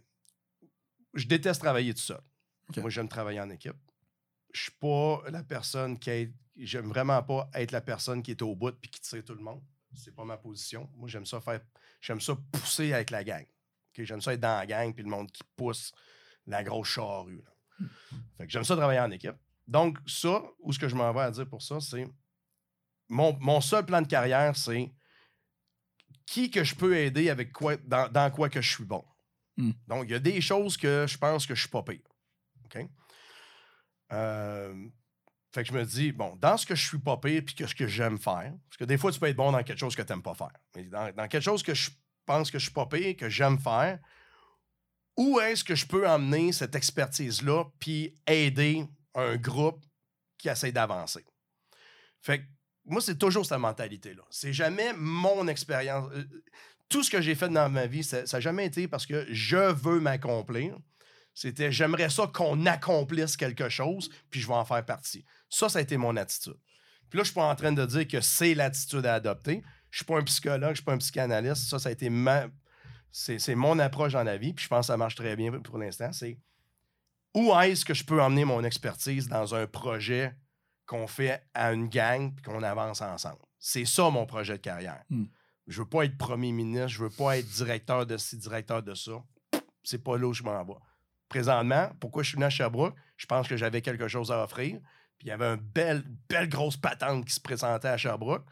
Je 1.15 1.27
déteste 1.27 1.61
travailler 1.61 1.95
tout 1.95 2.01
seul. 2.01 2.21
Moi, 2.77 2.91
j'aime 2.91 3.09
travailler 3.09 3.41
en 3.41 3.51
équipe. 3.51 3.77
Je 4.53 4.63
suis 4.63 4.73
pas 4.73 5.23
la 5.31 5.43
personne 5.43 5.99
qui 5.99 6.11
est. 6.11 6.35
J'aime 6.57 6.89
vraiment 6.89 7.23
pas 7.23 7.49
être 7.55 7.71
la 7.71 7.81
personne 7.81 8.23
qui 8.23 8.33
est 8.33 8.43
au 8.43 8.55
bout 8.57 8.73
puis 8.73 8.91
qui 8.91 9.01
tire 9.01 9.25
tout 9.25 9.35
le 9.35 9.43
monde. 9.43 9.63
C'est 9.95 10.15
pas 10.15 10.25
ma 10.25 10.37
position. 10.37 10.91
Moi, 10.95 11.09
j'aime 11.09 11.25
ça 11.25 11.41
faire. 11.41 11.61
J'aime 12.01 12.21
ça 12.21 12.37
pousser 12.53 12.93
avec 12.93 13.11
la 13.11 13.25
gang. 13.25 13.47
J'aime 14.05 14.21
ça 14.21 14.35
être 14.35 14.41
dans 14.41 14.59
la 14.59 14.67
gang 14.67 14.93
puis 14.93 15.05
le 15.05 15.11
monde 15.11 15.31
qui 15.31 15.43
pousse 15.57 15.93
la 16.47 16.65
grosse 16.65 16.89
charrue. 16.89 17.43
là. 17.45 17.87
Fait 18.37 18.47
que 18.47 18.51
j'aime 18.51 18.65
ça 18.65 18.77
travailler 18.77 19.01
en 19.01 19.11
équipe. 19.11 19.37
Donc, 19.67 19.99
ça, 20.07 20.43
où 20.61 20.73
ce 20.73 20.79
que 20.79 20.89
je 20.89 20.97
m'en 20.97 21.13
vais 21.13 21.21
à 21.21 21.31
dire 21.31 21.49
pour 21.49 21.63
ça, 21.63 21.81
c'est. 21.81 22.07
Mon, 23.11 23.37
mon 23.41 23.61
seul 23.61 23.87
plan 23.87 24.03
de 24.03 24.07
carrière, 24.07 24.55
c'est 24.57 24.93
qui 26.27 26.51
que 26.51 26.63
je 26.63 26.75
peux 26.75 26.97
aider 26.97 27.31
avec 27.31 27.53
quoi, 27.53 27.77
dans, 27.77 28.11
dans 28.11 28.31
quoi 28.31 28.51
que 28.51 28.61
je 28.61 28.71
suis 28.71 28.85
bon. 28.85 29.05
Mm. 29.57 29.71
Donc, 29.87 30.05
il 30.05 30.11
y 30.11 30.15
a 30.15 30.19
des 30.19 30.41
choses 30.41 30.77
que 30.77 31.07
je 31.07 31.17
pense 31.17 31.47
que 31.47 31.55
je 31.55 31.61
suis 31.61 31.71
pas 31.71 31.83
pire. 31.83 32.03
OK? 32.67 32.87
Euh, 34.13 34.89
fait 35.55 35.63
que 35.63 35.69
je 35.69 35.75
me 35.75 35.85
dis, 35.85 36.13
bon, 36.13 36.37
dans 36.37 36.57
ce 36.57 36.67
que 36.67 36.75
je 36.75 36.87
suis 36.87 36.99
pas 36.99 37.17
pire 37.17 37.43
puis 37.45 37.55
que 37.55 37.67
ce 37.67 37.75
que 37.75 37.87
j'aime 37.87 38.19
faire, 38.19 38.53
parce 38.69 38.77
que 38.79 38.85
des 38.85 38.99
fois, 38.99 39.11
tu 39.11 39.19
peux 39.19 39.27
être 39.27 39.37
bon 39.37 39.53
dans 39.53 39.63
quelque 39.63 39.79
chose 39.79 39.97
que 39.97 40.03
tu 40.03 40.13
n'aimes 40.13 40.23
pas 40.23 40.35
faire. 40.35 40.53
Mais 40.77 40.85
dans, 40.85 41.13
dans 41.15 41.29
quelque 41.29 41.43
chose 41.43 41.63
que 41.63 41.75
je 41.75 41.91
pense 42.29 42.51
que 42.51 42.59
je 42.59 42.65
suis 42.65 42.73
pas 42.73 42.87
pire, 42.87 43.17
que 43.17 43.29
j'aime 43.29 43.59
faire, 43.59 43.99
où 45.17 45.41
est-ce 45.41 45.65
que 45.65 45.75
je 45.75 45.87
peux 45.87 46.09
emmener 46.09 46.53
cette 46.53 46.77
expertise-là 46.77 47.65
puis 47.81 48.15
aider 48.27 48.87
un 49.15 49.37
groupe 49.37 49.85
qui 50.39 50.49
essaie 50.49 50.71
d'avancer? 50.71 51.25
Fait 52.21 52.41
que 52.41 52.45
moi, 52.85 53.01
c'est 53.01 53.19
toujours 53.19 53.45
cette 53.45 53.59
mentalité-là. 53.59 54.23
C'est 54.31 54.53
jamais 54.53 54.93
mon 54.95 55.49
expérience. 55.49 56.09
Euh, 56.15 56.25
Tout 56.89 57.03
ce 57.03 57.11
que 57.11 57.21
j'ai 57.21 57.35
fait 57.35 57.49
dans 57.49 57.69
ma 57.69 57.87
vie, 57.87 58.05
ça 58.05 58.23
n'a 58.23 58.41
jamais 58.41 58.67
été 58.67 58.89
parce 58.89 59.07
que 59.07 59.27
je 59.31 59.73
veux 59.73 60.01
m'accomplir. 60.01 60.79
C'était 61.35 61.71
j'aimerais 61.71 62.11
ça 62.11 62.27
qu'on 62.27 62.67
accomplisse 62.67 63.37
quelque 63.37 63.69
chose, 63.69 64.09
puis 64.31 64.41
je 64.41 64.47
vais 64.47 64.55
en 64.55 64.65
faire 64.65 64.85
partie. 64.85 65.25
Ça, 65.49 65.69
ça 65.69 65.79
a 65.81 65.83
été 65.83 65.97
mon 65.97 66.17
attitude. 66.17 66.57
Puis 67.11 67.19
là, 67.19 67.25
je 67.25 67.29
suis 67.29 67.35
pas 67.35 67.49
en 67.49 67.55
train 67.55 67.73
de 67.73 67.85
dire 67.87 68.07
que 68.07 68.21
c'est 68.21 68.55
l'attitude 68.55 69.07
à 69.07 69.15
adopter. 69.15 69.63
Je 69.91 69.99
suis 69.99 70.05
pas 70.05 70.19
un 70.19 70.23
psychologue, 70.23 70.71
je 70.71 70.77
suis 70.77 70.85
pas 70.85 70.93
un 70.93 70.99
psychanalyste. 70.99 71.69
Ça, 71.69 71.79
ça 71.79 71.89
a 71.89 71.93
été 71.93 72.11
ma. 72.11 72.47
C'est 73.11 73.55
mon 73.55 73.79
approche 73.79 74.13
dans 74.13 74.23
la 74.23 74.37
vie, 74.37 74.53
puis 74.53 74.65
je 74.65 74.69
pense 74.69 74.81
que 74.81 74.87
ça 74.89 74.97
marche 74.97 75.15
très 75.15 75.35
bien 75.35 75.51
pour 75.61 75.79
l'instant. 75.79 76.13
C'est 76.13 76.39
où 77.35 77.53
est-ce 77.55 77.85
que 77.85 77.95
je 77.95 78.05
peux 78.05 78.21
emmener 78.23 78.45
mon 78.45 78.65
expertise 78.65 79.29
dans 79.29 79.55
un 79.55 79.67
projet 79.67 80.35
qu'on 80.87 81.07
fait 81.07 81.43
à 81.55 81.73
une 81.73 81.89
gang 81.89 82.35
puis 82.35 82.45
qu'on 82.45 82.63
avance 82.63 83.01
ensemble? 83.01 83.41
C'est 83.59 83.85
ça 83.85 84.11
mon 84.11 84.27
projet 84.27 84.55
de 84.55 84.63
carrière. 84.63 85.03
Hmm. 85.11 85.27
Je 85.67 85.83
veux 85.83 85.89
pas 85.89 86.05
être 86.05 86.17
premier 86.17 86.53
ministre, 86.53 86.89
je 86.89 87.03
veux 87.03 87.11
pas 87.11 87.39
être 87.39 87.47
directeur 87.47 88.07
de 88.07 88.17
ci, 88.17 88.39
directeur 88.39 88.83
de 88.83 88.95
ça. 88.95 89.23
C'est 89.83 90.03
pas 90.03 90.17
là 90.17 90.27
où 90.27 90.33
je 90.33 90.43
m'en 90.43 90.65
vais. 90.65 90.75
Présentement, 91.29 91.91
pourquoi 92.01 92.23
je 92.23 92.29
suis 92.29 92.37
venu 92.37 92.47
à 92.47 92.51
Sherbrooke? 92.51 92.95
Je 93.17 93.27
pense 93.27 93.49
que 93.49 93.57
j'avais 93.57 93.83
quelque 93.83 94.09
chose 94.09 94.33
à 94.33 94.43
offrir. 94.43 94.81
Puis 95.19 95.27
il 95.27 95.29
y 95.29 95.33
avait 95.33 95.47
une 95.47 95.61
belle, 95.61 96.05
belle 96.29 96.49
grosse 96.49 96.77
patente 96.77 97.27
qui 97.27 97.35
se 97.35 97.41
présentait 97.41 97.89
à 97.89 97.97
Sherbrooke. 97.97 98.47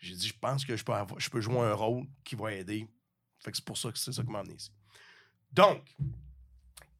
J'ai 0.00 0.14
dit, 0.14 0.28
je 0.28 0.34
pense 0.40 0.64
que 0.64 0.76
je 0.76 0.84
peux, 0.84 0.92
avoir- 0.94 1.20
je 1.20 1.28
peux 1.30 1.40
jouer 1.40 1.58
un 1.60 1.74
rôle 1.74 2.04
qui 2.24 2.34
va 2.34 2.52
aider. 2.52 2.88
Fait 3.38 3.50
que 3.50 3.56
c'est 3.56 3.64
pour 3.64 3.76
ça 3.78 3.90
que 3.92 3.98
c'est 3.98 4.12
ça 4.12 4.22
qui 4.22 4.30
m'a 4.30 4.40
amené 4.40 4.54
ici. 4.54 4.70
Donc, 5.52 5.82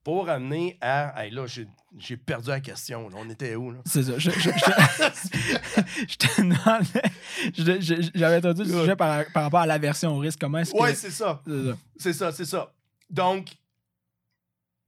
pour 0.02 0.28
amener 0.28 0.78
à. 0.80 1.22
Hey, 1.24 1.30
là, 1.30 1.46
j'ai 1.46 1.66
j'ai 1.98 2.16
perdu 2.16 2.48
la 2.48 2.60
question. 2.60 3.08
là. 3.08 3.16
On 3.18 3.28
était 3.28 3.54
où, 3.56 3.70
là? 3.72 3.80
C'est 3.84 4.02
ça. 4.02 4.18
Je, 4.18 4.30
je- 4.30 4.38
je- 4.40 4.50
je 6.08 6.16
te 6.16 6.40
demandais. 6.40 8.10
J'avais 8.14 8.36
entendu 8.38 8.64
le 8.64 8.78
sujet 8.80 8.96
par, 8.96 9.24
par 9.32 9.42
rapport 9.44 9.60
à 9.60 9.66
l'aversion 9.66 10.16
au 10.16 10.18
risque. 10.18 10.38
Comment 10.40 10.58
est-ce 10.58 10.72
que. 10.72 10.78
Ouais, 10.80 10.94
c'est 10.94 11.10
ça. 11.10 11.42
C'est 11.46 11.64
ça. 11.64 11.76
C'est 11.98 12.12
ça, 12.12 12.32
c'est 12.32 12.44
ça. 12.44 12.72
Donc, 13.10 13.48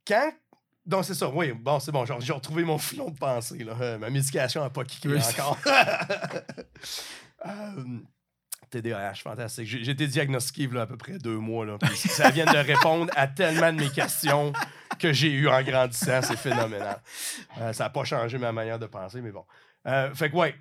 quand. 0.07 0.33
Donc, 0.85 1.05
c'est 1.05 1.15
ça. 1.15 1.29
Oui, 1.29 1.53
bon, 1.53 1.79
c'est 1.79 1.93
bon. 1.93 2.05
J'ai 2.07 2.15
j'ai 2.21 2.33
retrouvé 2.33 2.65
mon 2.65 2.79
filon 2.79 3.11
de 3.11 3.19
pensée. 3.19 3.63
Là. 3.63 3.77
Euh, 3.81 3.99
ma 3.99 4.11
médication 4.11 4.63
n'a 4.63 4.71
pas 4.71 4.85
kické 4.85 5.09
Oui. 5.09 5.19
encore. 5.39 5.59
Euh, 7.47 7.99
TDAH, 8.70 9.14
fantastique. 9.16 9.66
J'ai 9.66 9.90
été 9.90 10.07
diagnostiqué 10.07 10.68
a 10.76 10.82
à 10.82 10.86
peu 10.86 10.97
près 10.97 11.18
deux 11.18 11.36
mois. 11.36 11.66
Là, 11.66 11.78
ça 11.95 12.30
vient 12.30 12.47
de 12.47 12.57
répondre 12.57 13.12
à 13.14 13.26
tellement 13.26 13.72
de 13.72 13.78
mes 13.78 13.90
questions 13.90 14.53
que 14.99 15.12
j'ai 15.12 15.32
eues 15.32 15.49
en 15.49 15.62
grandissant. 15.62 16.22
C'est 16.22 16.36
phénoménal. 16.36 17.01
Euh, 17.61 17.72
ça 17.72 17.84
n'a 17.84 17.90
pas 17.90 18.05
changé 18.05 18.38
ma 18.38 18.53
manière 18.53 18.78
de 18.78 18.86
penser, 18.86 19.20
mais 19.20 19.30
bon. 19.30 19.45
Euh, 19.86 20.14
fait 20.14 20.30
que, 20.30 20.36
ouais. 20.36 20.55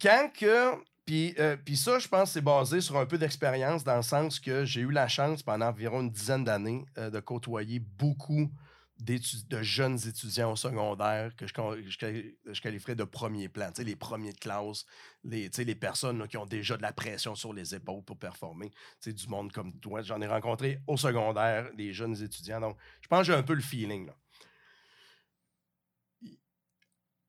Quand 0.00 0.30
que. 0.38 0.74
Puis, 1.06 1.34
euh, 1.40 1.56
puis 1.56 1.76
ça, 1.76 1.98
je 1.98 2.06
pense, 2.06 2.32
c'est 2.32 2.40
basé 2.40 2.80
sur 2.80 2.96
un 2.96 3.06
peu 3.06 3.18
d'expérience 3.18 3.82
dans 3.82 3.96
le 3.96 4.02
sens 4.02 4.38
que 4.38 4.64
j'ai 4.64 4.82
eu 4.82 4.92
la 4.92 5.08
chance 5.08 5.42
pendant 5.42 5.66
environ 5.66 6.02
une 6.02 6.10
dizaine 6.10 6.44
d'années 6.44 6.84
euh, 6.98 7.10
de 7.10 7.18
côtoyer 7.18 7.80
beaucoup 7.80 8.48
de 9.00 9.62
jeunes 9.62 9.98
étudiants 10.06 10.52
au 10.52 10.56
secondaire 10.56 11.34
que 11.36 11.46
je, 11.46 12.60
qualifierais 12.60 12.94
de 12.94 13.04
premier 13.04 13.48
plan, 13.48 13.70
les 13.78 13.96
premiers 13.96 14.32
de 14.32 14.38
classe, 14.38 14.84
les, 15.24 15.74
personnes 15.74 16.26
qui 16.28 16.36
ont 16.36 16.46
déjà 16.46 16.76
de 16.76 16.82
la 16.82 16.92
pression 16.92 17.34
sur 17.34 17.52
les 17.52 17.74
épaules 17.74 18.02
pour 18.04 18.18
performer, 18.18 18.70
du 19.04 19.28
monde 19.28 19.52
comme 19.52 19.78
toi. 19.80 20.02
J'en 20.02 20.20
ai 20.20 20.26
rencontré 20.26 20.80
au 20.86 20.96
secondaire, 20.96 21.70
les 21.76 21.92
jeunes 21.92 22.22
étudiants. 22.22 22.60
Donc, 22.60 22.76
je 23.00 23.08
pense 23.08 23.20
que 23.20 23.32
j'ai 23.32 23.38
un 23.38 23.42
peu 23.42 23.54
le 23.54 23.62
feeling. 23.62 24.06
là. 24.06 24.16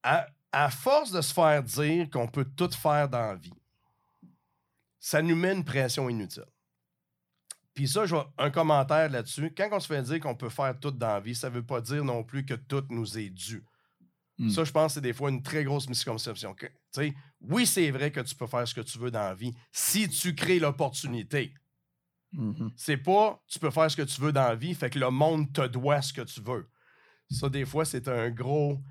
À, 0.03 0.28
à 0.51 0.69
force 0.69 1.11
de 1.11 1.22
se 1.22 1.34
faire 1.34 1.63
dire 1.63 2.09
qu'on 2.09 2.28
peut 2.28 2.45
tout 2.45 2.72
faire 2.72 3.07
dans 3.07 3.19
la 3.19 3.36
vie, 3.36 3.53
ça 4.99 5.22
nous 5.22 5.36
met 5.36 5.53
une 5.53 5.63
pression 5.63 6.09
inutile. 6.09 6.51
Puis 7.74 7.88
ça, 7.88 8.05
je 8.05 8.15
vais- 8.15 8.24
un 8.38 8.49
commentaire 8.51 9.09
là-dessus. 9.09 9.53
Quand 9.55 9.69
on 9.72 9.80
se 9.80 9.88
fait 9.88 10.01
dire 10.03 10.19
qu'on 10.19 10.36
peut 10.36 10.49
faire 10.49 10.78
tout 10.80 10.91
dans 10.91 11.07
la 11.07 11.19
vie, 11.19 11.36
ça 11.36 11.49
ne 11.49 11.55
veut 11.55 11.65
pas 11.65 11.82
dire 11.82 12.03
non 12.03 12.24
plus 12.24 12.45
que 12.45 12.53
tout 12.53 12.84
nous 12.89 13.17
est 13.17 13.30
dû. 13.30 13.63
Hmm. 14.38 14.49
Ça, 14.49 14.63
je 14.63 14.72
pense 14.72 14.88
que 14.91 14.93
c'est 14.95 15.01
des 15.01 15.13
fois 15.13 15.30
une 15.30 15.41
très 15.43 15.63
grosse 15.63 15.88
misconception. 15.88 16.53
Que, 16.53 16.65
oui, 17.41 17.65
c'est 17.65 17.89
vrai 17.91 18.11
que 18.11 18.19
tu 18.19 18.36
peux 18.36 18.47
faire 18.47 18.67
ce 18.67 18.74
que 18.74 18.82
tu 18.82 18.97
veux 18.99 19.11
dans 19.11 19.22
la 19.24 19.36
vie 19.36 19.53
si 19.72 20.09
tu 20.09 20.36
crées 20.36 20.59
l'opportunité. 20.59 21.53
Mhm. 22.34 22.72
C'est 22.78 22.97
pas 22.97 23.41
tu 23.47 23.59
peux 23.59 23.72
faire 23.72 23.91
ce 23.91 23.97
que 23.97 24.01
tu 24.03 24.22
veux 24.22 24.32
dans 24.32 24.47
la 24.47 24.55
vie, 24.55 24.74
fait 24.74 24.89
que 24.89 24.99
le 24.99 25.09
monde 25.09 25.51
te 25.51 25.67
doit 25.67 26.01
ce 26.01 26.13
que 26.13 26.22
tu 26.22 26.41
veux. 26.41 26.69
Ça, 27.30 27.49
des 27.49 27.65
fois, 27.65 27.86
c'est 27.86 28.07
un 28.07 28.30
gros. 28.30 28.82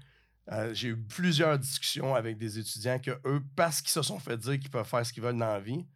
euh, 0.52 0.74
J'ai 0.74 0.88
eu 0.88 1.02
plusieurs 1.02 1.58
discussions 1.58 2.14
avec 2.14 2.36
des 2.36 2.58
étudiants 2.58 2.98
que 2.98 3.12
eux, 3.24 3.42
parce 3.56 3.80
qu'ils 3.80 3.90
se 3.90 4.02
sont 4.02 4.18
fait 4.18 4.36
dire 4.36 4.58
qu'ils 4.58 4.70
peuvent 4.70 4.86
faire 4.86 5.04
ce 5.06 5.12
qu'ils 5.12 5.22
veulent 5.22 5.38
dans 5.38 5.46
la 5.46 5.60
vie, 5.60 5.86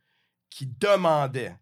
qui 0.49 0.67
demandaient 0.67 1.57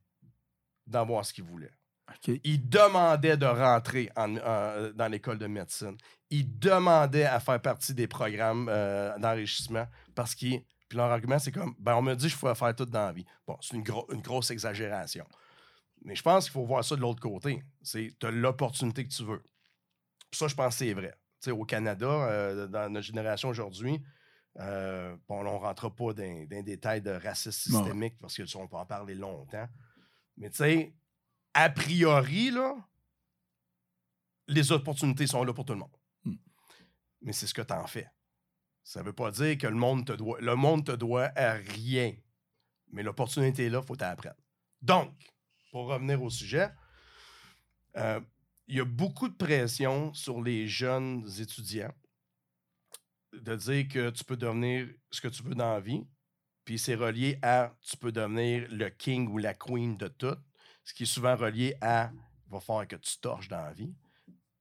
d'avoir 0.86 1.24
ce 1.24 1.32
qu'ils 1.32 1.44
voulaient. 1.44 1.72
OK. 2.10 2.40
Ils 2.44 2.68
demandaient 2.68 3.36
de 3.36 3.46
rentrer 3.46 4.10
en- 4.16 4.36
en- 4.36 4.90
dans 4.94 5.08
l'école 5.08 5.38
de 5.38 5.46
médecine. 5.46 5.96
Ils 6.30 6.58
demandaient 6.58 7.24
à 7.24 7.40
faire 7.40 7.60
partie 7.62 7.94
des 7.94 8.06
programmes 8.08 8.68
euh, 8.70 9.16
d'enrichissement 9.18 9.86
parce 10.14 10.34
qu'ils. 10.34 10.62
Puis 10.88 10.98
leur 10.98 11.10
argument, 11.10 11.38
c'est 11.38 11.52
comme 11.52 11.74
ben, 11.78 11.94
on 11.96 12.02
me 12.02 12.14
dit 12.14 12.26
que 12.26 12.32
je 12.32 12.36
pourrais 12.36 12.54
faire 12.54 12.74
tout 12.74 12.84
dans 12.84 13.06
la 13.06 13.12
vie. 13.12 13.24
Bon, 13.46 13.56
c'est 13.62 13.76
une, 13.76 13.82
gro- 13.82 14.06
une 14.12 14.20
grosse 14.20 14.50
exagération. 14.50 15.26
Mais 16.04 16.14
je 16.14 16.22
pense 16.22 16.44
qu'il 16.44 16.52
faut 16.52 16.66
voir 16.66 16.84
ça 16.84 16.96
de 16.96 17.00
l'autre 17.00 17.20
côté. 17.20 17.62
C'est 17.82 18.12
tu 18.20 18.26
as 18.26 18.30
l'opportunité 18.30 19.04
que 19.04 19.08
tu 19.12 19.24
veux. 19.24 19.42
Puis 20.30 20.38
ça, 20.38 20.48
je 20.48 20.54
pense 20.54 20.74
que 20.78 20.84
c'est 20.84 20.92
vrai. 20.92 21.12
Tu 21.40 21.46
sais, 21.46 21.50
au 21.50 21.64
Canada, 21.64 22.06
euh, 22.06 22.66
dans 22.66 22.90
notre 22.92 23.06
génération 23.06 23.48
aujourd'hui, 23.48 24.02
euh, 24.60 25.16
bon, 25.28 25.40
on 25.40 25.44
ne 25.44 25.48
rentrera 25.58 25.94
pas 25.94 26.12
dans, 26.12 26.22
dans 26.22 26.46
les 26.50 26.62
détails 26.62 27.00
de 27.00 27.10
racisme 27.12 27.52
systémique 27.78 28.18
parce 28.20 28.36
que 28.36 28.44
ça, 28.44 28.58
on 28.58 28.68
peut 28.68 28.76
en 28.76 28.84
parler 28.86 29.14
longtemps. 29.14 29.66
Mais 30.36 30.50
tu 30.50 30.58
sais, 30.58 30.94
a 31.54 31.70
priori, 31.70 32.50
là, 32.50 32.74
les 34.48 34.72
opportunités 34.72 35.26
sont 35.26 35.44
là 35.44 35.52
pour 35.52 35.64
tout 35.64 35.72
le 35.72 35.80
monde. 35.80 35.96
Hmm. 36.24 36.36
Mais 37.20 37.32
c'est 37.32 37.46
ce 37.46 37.54
que 37.54 37.62
tu 37.62 37.72
en 37.72 37.86
fais. 37.86 38.08
Ça 38.84 39.00
ne 39.00 39.06
veut 39.06 39.12
pas 39.12 39.30
dire 39.30 39.56
que 39.58 39.66
le 39.66 39.76
monde 39.76 40.06
te 40.06 40.12
doit. 40.12 40.40
Le 40.40 40.56
monde 40.56 40.86
te 40.86 40.92
doit 40.92 41.30
à 41.36 41.52
rien. 41.52 42.14
Mais 42.90 43.02
l'opportunité 43.02 43.66
est 43.66 43.70
là, 43.70 43.80
il 43.82 43.86
faut 43.86 43.96
t'apprendre. 43.96 44.36
Donc, 44.80 45.14
pour 45.70 45.86
revenir 45.86 46.22
au 46.22 46.28
sujet, 46.28 46.70
euh, 47.96 48.20
il 48.66 48.76
y 48.76 48.80
a 48.80 48.84
beaucoup 48.84 49.28
de 49.28 49.34
pression 49.34 50.12
sur 50.12 50.42
les 50.42 50.66
jeunes 50.66 51.28
étudiants 51.38 51.94
de 53.32 53.56
dire 53.56 53.88
que 53.88 54.10
tu 54.10 54.24
peux 54.24 54.36
devenir 54.36 54.88
ce 55.10 55.20
que 55.20 55.28
tu 55.28 55.42
veux 55.42 55.54
dans 55.54 55.72
la 55.72 55.80
vie. 55.80 56.04
Puis 56.64 56.78
c'est 56.78 56.94
relié 56.94 57.38
à 57.42 57.74
tu 57.82 57.96
peux 57.96 58.12
devenir 58.12 58.66
le 58.70 58.88
king 58.88 59.28
ou 59.28 59.38
la 59.38 59.54
queen 59.54 59.96
de 59.96 60.08
tout. 60.08 60.36
Ce 60.84 60.94
qui 60.94 61.04
est 61.04 61.06
souvent 61.06 61.36
relié 61.36 61.74
à 61.80 62.10
il 62.46 62.52
va 62.52 62.60
falloir 62.60 62.86
que 62.86 62.96
tu 62.96 63.18
torches 63.18 63.48
dans 63.48 63.62
la 63.62 63.72
vie. 63.72 63.94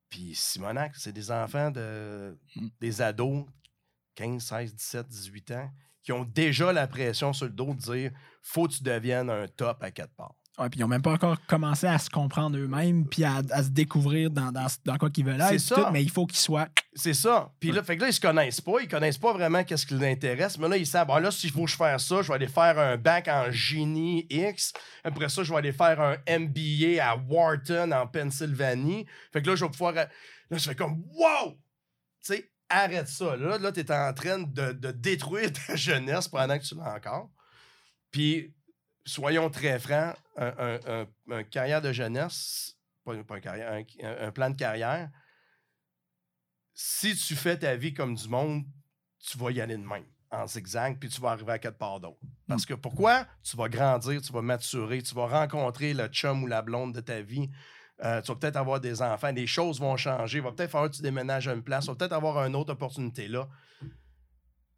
Puis 0.10 0.34
Simonac, 0.34 0.96
c'est 0.96 1.12
des 1.12 1.32
enfants 1.32 1.72
de 1.72 2.38
Mm. 2.56 2.68
des 2.80 3.02
ados 3.02 3.46
15, 4.16 4.44
16, 4.44 4.76
17, 4.76 5.08
18 5.08 5.52
ans 5.52 5.72
qui 6.04 6.12
ont 6.12 6.26
déjà 6.26 6.74
la 6.74 6.88
pression 6.88 7.32
sur 7.34 7.46
le 7.46 7.52
dos 7.52 7.74
de 7.74 7.80
dire 7.80 8.12
faut 8.42 8.68
que 8.68 8.74
tu 8.74 8.84
deviennes 8.84 9.30
un 9.30 9.48
top 9.48 9.84
à 9.84 9.92
quatre 9.92 10.14
parts. 10.16 10.36
Ouais, 10.60 10.70
puis 10.70 10.80
ils 10.80 10.84
n'ont 10.84 10.90
même 10.90 11.02
pas 11.02 11.14
encore 11.14 11.38
commencé 11.48 11.88
à 11.88 11.98
se 11.98 12.10
comprendre 12.10 12.58
eux-mêmes 12.58 13.08
puis 13.08 13.24
à, 13.24 13.42
à 13.52 13.64
se 13.64 13.70
découvrir 13.70 14.30
dans, 14.30 14.52
dans, 14.52 14.68
dans 14.84 14.98
quoi 14.98 15.10
qu'ils 15.10 15.26
veulent 15.26 15.42
C'est 15.48 15.56
être. 15.56 15.62
ça. 15.62 15.76
tout, 15.76 15.86
mais 15.94 16.04
il 16.04 16.12
faut 16.12 16.26
qu'ils 16.26 16.40
soient. 16.40 16.68
C'est 16.94 17.14
ça. 17.14 17.54
Puis 17.60 17.72
là, 17.72 17.82
fait 17.84 17.96
que 17.96 18.02
là, 18.02 18.10
ils 18.10 18.14
se 18.14 18.20
connaissent 18.20 18.60
pas. 18.60 18.82
Ils 18.82 18.88
connaissent 18.90 19.18
pas 19.18 19.32
vraiment 19.32 19.64
qu'est-ce 19.64 19.86
qui 19.86 19.94
les 19.96 20.12
intéresse. 20.12 20.58
Mais 20.58 20.68
là, 20.68 20.76
ils 20.76 20.86
savent, 20.86 21.10
ah, 21.10 21.22
là, 21.22 21.32
s'il 21.32 21.52
faut 21.52 21.64
que 21.64 21.72
je 21.72 21.78
fasse 21.78 22.06
ça, 22.06 22.22
je 22.22 22.28
vais 22.28 22.34
aller 22.34 22.48
faire 22.50 22.78
un 22.78 22.98
bac 22.98 23.30
en 23.30 23.50
génie 23.50 24.28
X. 24.30 24.74
Après 25.06 25.30
ça, 25.30 25.42
je 25.42 25.52
vais 25.52 25.58
aller 25.58 25.72
faire 25.72 26.02
un 26.02 26.18
MBA 26.28 27.02
à 27.02 27.16
Wharton, 27.16 27.92
en 27.94 28.06
Pennsylvanie. 28.08 29.06
Fait 29.32 29.42
que 29.42 29.50
là, 29.50 29.56
je 29.56 29.64
vais 29.64 29.72
pouvoir. 29.72 29.94
Là, 29.94 30.08
je 30.52 30.58
fais 30.58 30.76
comme, 30.76 31.02
wow! 31.14 31.52
Tu 32.24 32.36
sais, 32.36 32.52
arrête 32.68 33.08
ça. 33.08 33.38
Là, 33.38 33.58
là 33.58 33.72
tu 33.72 33.80
es 33.80 33.92
en 33.92 34.14
train 34.14 34.40
de, 34.40 34.74
de 34.74 34.92
détruire 34.92 35.50
ta 35.68 35.78
jeunesse 35.78 36.28
pendant 36.28 36.60
que 36.60 36.64
tu 36.64 36.76
l'as 36.76 36.94
encore. 36.94 37.30
Puis, 38.12 38.54
soyons 39.06 39.50
très 39.50 39.80
francs, 39.80 40.16
un, 40.38 41.44
carrière 41.50 41.82
de 41.82 41.92
jeunesse, 41.92 42.78
pas, 43.04 43.40
carrière, 43.40 43.84
un- 44.04 44.32
plan 44.32 44.50
de 44.50 44.56
carrière, 44.56 45.10
si 46.74 47.16
tu 47.16 47.36
fais 47.36 47.58
ta 47.58 47.76
vie 47.76 47.94
comme 47.94 48.16
du 48.16 48.28
monde, 48.28 48.64
tu 49.20 49.38
vas 49.38 49.52
y 49.52 49.62
aller 49.62 49.78
de 49.78 49.84
même, 49.86 50.06
en 50.32 50.48
zigzag, 50.48 50.98
puis 51.00 51.10
tu 51.10 51.22
vas 51.22 51.32
arriver 51.32 51.54
à 51.54 51.60
quelque 51.60 51.78
part 51.78 52.00
d'autre. 52.00 52.20
Parce 52.48 52.66
que 52.66 52.74
pourquoi? 52.74 53.28
Tu 53.44 53.56
vas 53.56 53.70
grandir, 53.70 54.22
tu 54.22 54.34
vas 54.34 54.42
maturer, 54.42 55.02
tu 55.02 55.14
vas 55.14 55.28
rencontrer 55.28 55.94
le 55.94 56.08
chum 56.08 56.44
ou 56.44 56.48
la 56.48 56.62
blonde 56.62 56.94
de 56.94 57.02
ta 57.02 57.22
vie. 57.22 57.50
euh, 58.04 58.20
tu 58.22 58.32
vas 58.32 58.36
peut-être 58.36 58.56
avoir 58.56 58.80
des 58.80 59.02
enfants, 59.04 59.32
des 59.32 59.46
choses 59.46 59.80
vont 59.80 59.96
changer, 59.96 60.40
il 60.40 60.44
va 60.44 60.52
peut-être 60.52 60.72
falloir 60.72 60.90
que 60.90 60.96
tu 60.96 61.04
déménages 61.04 61.48
à 61.48 61.54
une 61.54 61.62
place, 61.64 61.86
tu 61.86 61.92
vas 61.92 61.96
peut-être 61.96 62.14
avoir 62.14 62.44
une 62.46 62.56
autre 62.56 62.74
opportunité 62.74 63.28
là. 63.28 63.48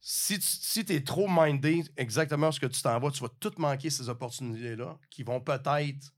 Si 0.06 0.38
tu 0.38 0.46
si 0.46 0.82
es 0.82 1.02
trop 1.02 1.30
mindé 1.30 1.82
exactement 1.96 2.52
ce 2.52 2.60
que 2.60 2.66
tu 2.66 2.82
t'en 2.82 3.00
vas, 3.00 3.10
tu 3.10 3.22
vas 3.22 3.30
tout 3.40 3.54
manquer 3.58 3.90
ces 3.90 4.10
opportunités-là 4.10 5.00
qui 5.10 5.24
vont 5.24 5.40
peut-être 5.40 6.14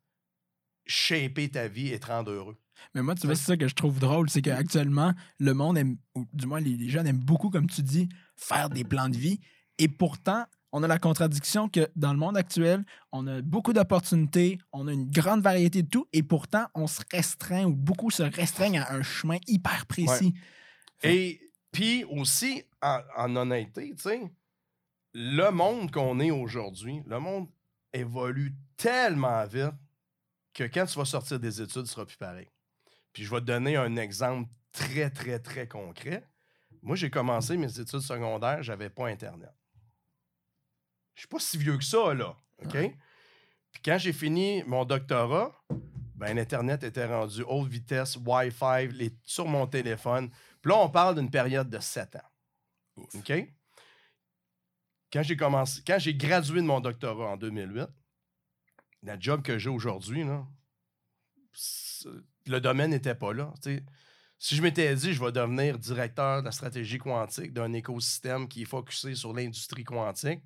shaper 0.88 1.50
ta 1.50 1.68
vie 1.68 1.94
et 1.94 2.00
te 2.00 2.08
rendre 2.08 2.32
heureux. 2.32 2.58
Mais 2.96 3.04
moi, 3.04 3.14
tu 3.14 3.28
vois, 3.28 3.36
c'est 3.36 3.46
ça 3.46 3.58
que 3.58 3.68
je 3.68 3.76
trouve 3.76 4.00
drôle, 4.00 4.28
c'est 4.28 4.42
qu'actuellement, 4.42 5.14
le 5.38 5.54
monde 5.54 5.78
aime, 5.78 5.98
ou 6.16 6.26
du 6.34 6.48
moins 6.48 6.60
les, 6.62 6.76
les 6.76 6.90
jeunes 6.90 7.06
aiment 7.06 7.20
beaucoup, 7.20 7.52
comme 7.52 7.70
tu 7.70 7.84
dis, 7.84 8.10
faire 8.36 8.72
des 8.72 8.84
plans 8.84 9.08
de 9.08 9.18
vie. 9.18 9.40
Et 9.78 9.88
pourtant, 9.88 10.46
on 10.72 10.82
a 10.82 10.88
la 10.88 10.98
contradiction 10.98 11.70
que 11.70 11.88
dans 11.96 12.12
le 12.12 12.18
monde 12.18 12.38
actuel, 12.38 12.84
on 13.12 13.28
a 13.28 13.44
beaucoup 13.44 13.72
d'opportunités, 13.72 14.58
on 14.74 14.88
a 14.88 14.94
une 14.94 15.12
grande 15.12 15.42
variété 15.42 15.84
de 15.84 15.90
tout, 15.90 16.08
et 16.12 16.24
pourtant, 16.24 16.66
on 16.74 16.88
se 16.88 17.02
restreint, 17.12 17.66
ou 17.66 17.76
beaucoup 17.76 18.10
se 18.10 18.24
restreignent 18.24 18.80
à 18.80 18.94
un 18.94 19.04
chemin 19.04 19.38
hyper 19.46 19.86
précis. 19.86 20.34
Et 21.04 21.40
puis 21.72 22.04
aussi, 22.06 22.64
en, 22.86 23.02
en 23.18 23.36
honnêteté, 23.36 23.94
tu 23.96 24.02
sais, 24.04 24.22
le 25.14 25.50
monde 25.50 25.92
qu'on 25.92 26.20
est 26.20 26.32
aujourd'hui, 26.32 27.02
le 27.08 27.20
monde 27.20 27.48
évolue 27.94 28.54
tellement 28.78 29.46
vite 29.46 29.74
que 30.54 30.64
quand 30.66 30.86
tu 30.86 30.98
vas 30.98 31.06
sortir 31.06 31.40
des 31.40 31.62
études, 31.62 31.86
ce 31.86 31.94
sera 31.94 32.06
plus 32.06 32.18
pareil. 32.18 32.50
Puis 33.14 33.24
je 33.24 33.32
vais 33.32 33.40
te 33.40 33.46
donner 33.46 33.78
un 33.78 33.96
exemple 33.96 34.50
très, 34.72 35.10
très, 35.10 35.40
très 35.40 35.68
concret. 35.68 36.24
Moi, 36.82 36.96
j'ai 36.96 37.10
commencé 37.10 37.58
mes 37.58 37.80
études 37.80 38.02
secondaires, 38.02 38.62
j'avais 38.62 38.90
pas 38.90 39.08
Internet. 39.08 39.54
Je 41.16 41.22
suis 41.22 41.28
pas 41.28 41.40
si 41.40 41.58
vieux 41.58 41.78
que 41.78 41.84
ça, 41.84 42.14
là. 42.14 42.36
OK? 42.64 42.72
Puis 43.72 43.82
quand 43.84 43.98
j'ai 43.98 44.14
fini 44.14 44.64
mon 44.68 44.86
doctorat, 44.86 45.52
ben, 46.16 46.36
l'Internet 46.36 46.84
était 46.84 47.06
rendu 47.06 47.44
haute 47.44 47.70
vitesse, 47.70 48.18
Wi-Fi, 48.26 48.88
les- 48.92 49.18
sur 49.24 49.48
mon 49.48 49.68
téléphone. 49.68 50.30
Puis 50.62 50.72
là, 50.72 50.78
on 50.78 50.90
parle 50.90 51.16
d'une 51.16 51.30
période 51.32 51.70
de 51.70 51.80
7 51.80 52.16
ans. 52.18 52.30
OK? 52.98 53.34
quand 55.16 55.24
j'ai 55.24 55.38
commencé, 55.38 55.82
quand 55.88 55.98
j'ai 55.98 56.14
gradué 56.14 56.62
de 56.62 56.66
mon 56.66 56.82
doctorat 56.82 57.32
en 57.32 57.38
2008, 57.38 57.88
la 59.04 59.18
job 59.18 59.42
que 59.42 59.58
j'ai 59.58 59.70
aujourd'hui, 59.70 60.26
le 62.46 62.60
domaine 62.60 62.92
n'était 62.92 63.16
pas 63.16 63.32
là. 63.32 63.54
Si 64.38 64.56
je 64.58 64.62
m'étais 64.62 64.94
dit, 64.94 65.14
je 65.14 65.24
vais 65.24 65.32
devenir 65.32 65.80
directeur 65.80 66.42
de 66.42 66.46
la 66.46 66.52
stratégie 66.52 66.98
quantique 66.98 67.54
d'un 67.54 67.72
écosystème 67.72 68.50
qui 68.50 68.64
est 68.64 68.66
focusé 68.66 69.16
sur 69.16 69.32
l'industrie 69.32 69.86
quantique, 69.86 70.42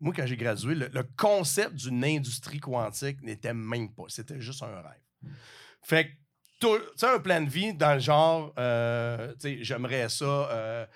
moi, 0.00 0.14
quand 0.16 0.26
j'ai 0.26 0.36
gradué, 0.36 0.74
le, 0.74 1.02
concept 1.16 1.74
d'une 1.74 2.04
industrie 2.04 2.58
quantique 2.58 3.22
n'était 3.22 3.54
même 3.54 3.94
pas. 3.94 4.04
C'était 4.08 4.40
juste 4.40 4.62
un 4.62 4.80
rêve. 4.80 5.34
Fait 5.82 6.06
que, 6.06 6.10
tu 6.60 6.84
sais, 6.96 7.06
un 7.06 7.20
plan 7.20 7.42
de 7.42 7.50
vie 7.50 7.74
dans 7.74 7.94
le 7.94 8.00
genre, 8.00 8.52
euh, 8.58 9.32
tu 9.34 9.40
sais, 9.40 9.58
j'aimerais 9.62 10.08
ça, 10.08 10.24
euh, 10.24 10.86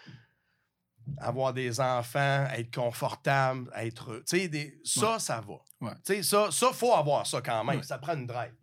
avoir 1.19 1.53
des 1.53 1.81
enfants, 1.81 2.47
être 2.57 2.75
confortable, 2.75 3.71
être. 3.77 4.17
Tu 4.19 4.23
sais, 4.39 4.49
des- 4.49 4.81
ça, 4.85 5.19
ça 5.19 5.41
va. 5.41 5.55
Ouais. 5.81 5.95
Tu 6.05 6.15
sais, 6.15 6.23
ça, 6.23 6.51
ça, 6.51 6.73
faut 6.73 6.93
avoir 6.95 7.27
ça 7.27 7.41
quand 7.41 7.63
même. 7.65 7.77
Ouais. 7.79 7.83
Ça 7.83 7.99
prend 7.99 8.15
une 8.15 8.27
drive. 8.27 8.55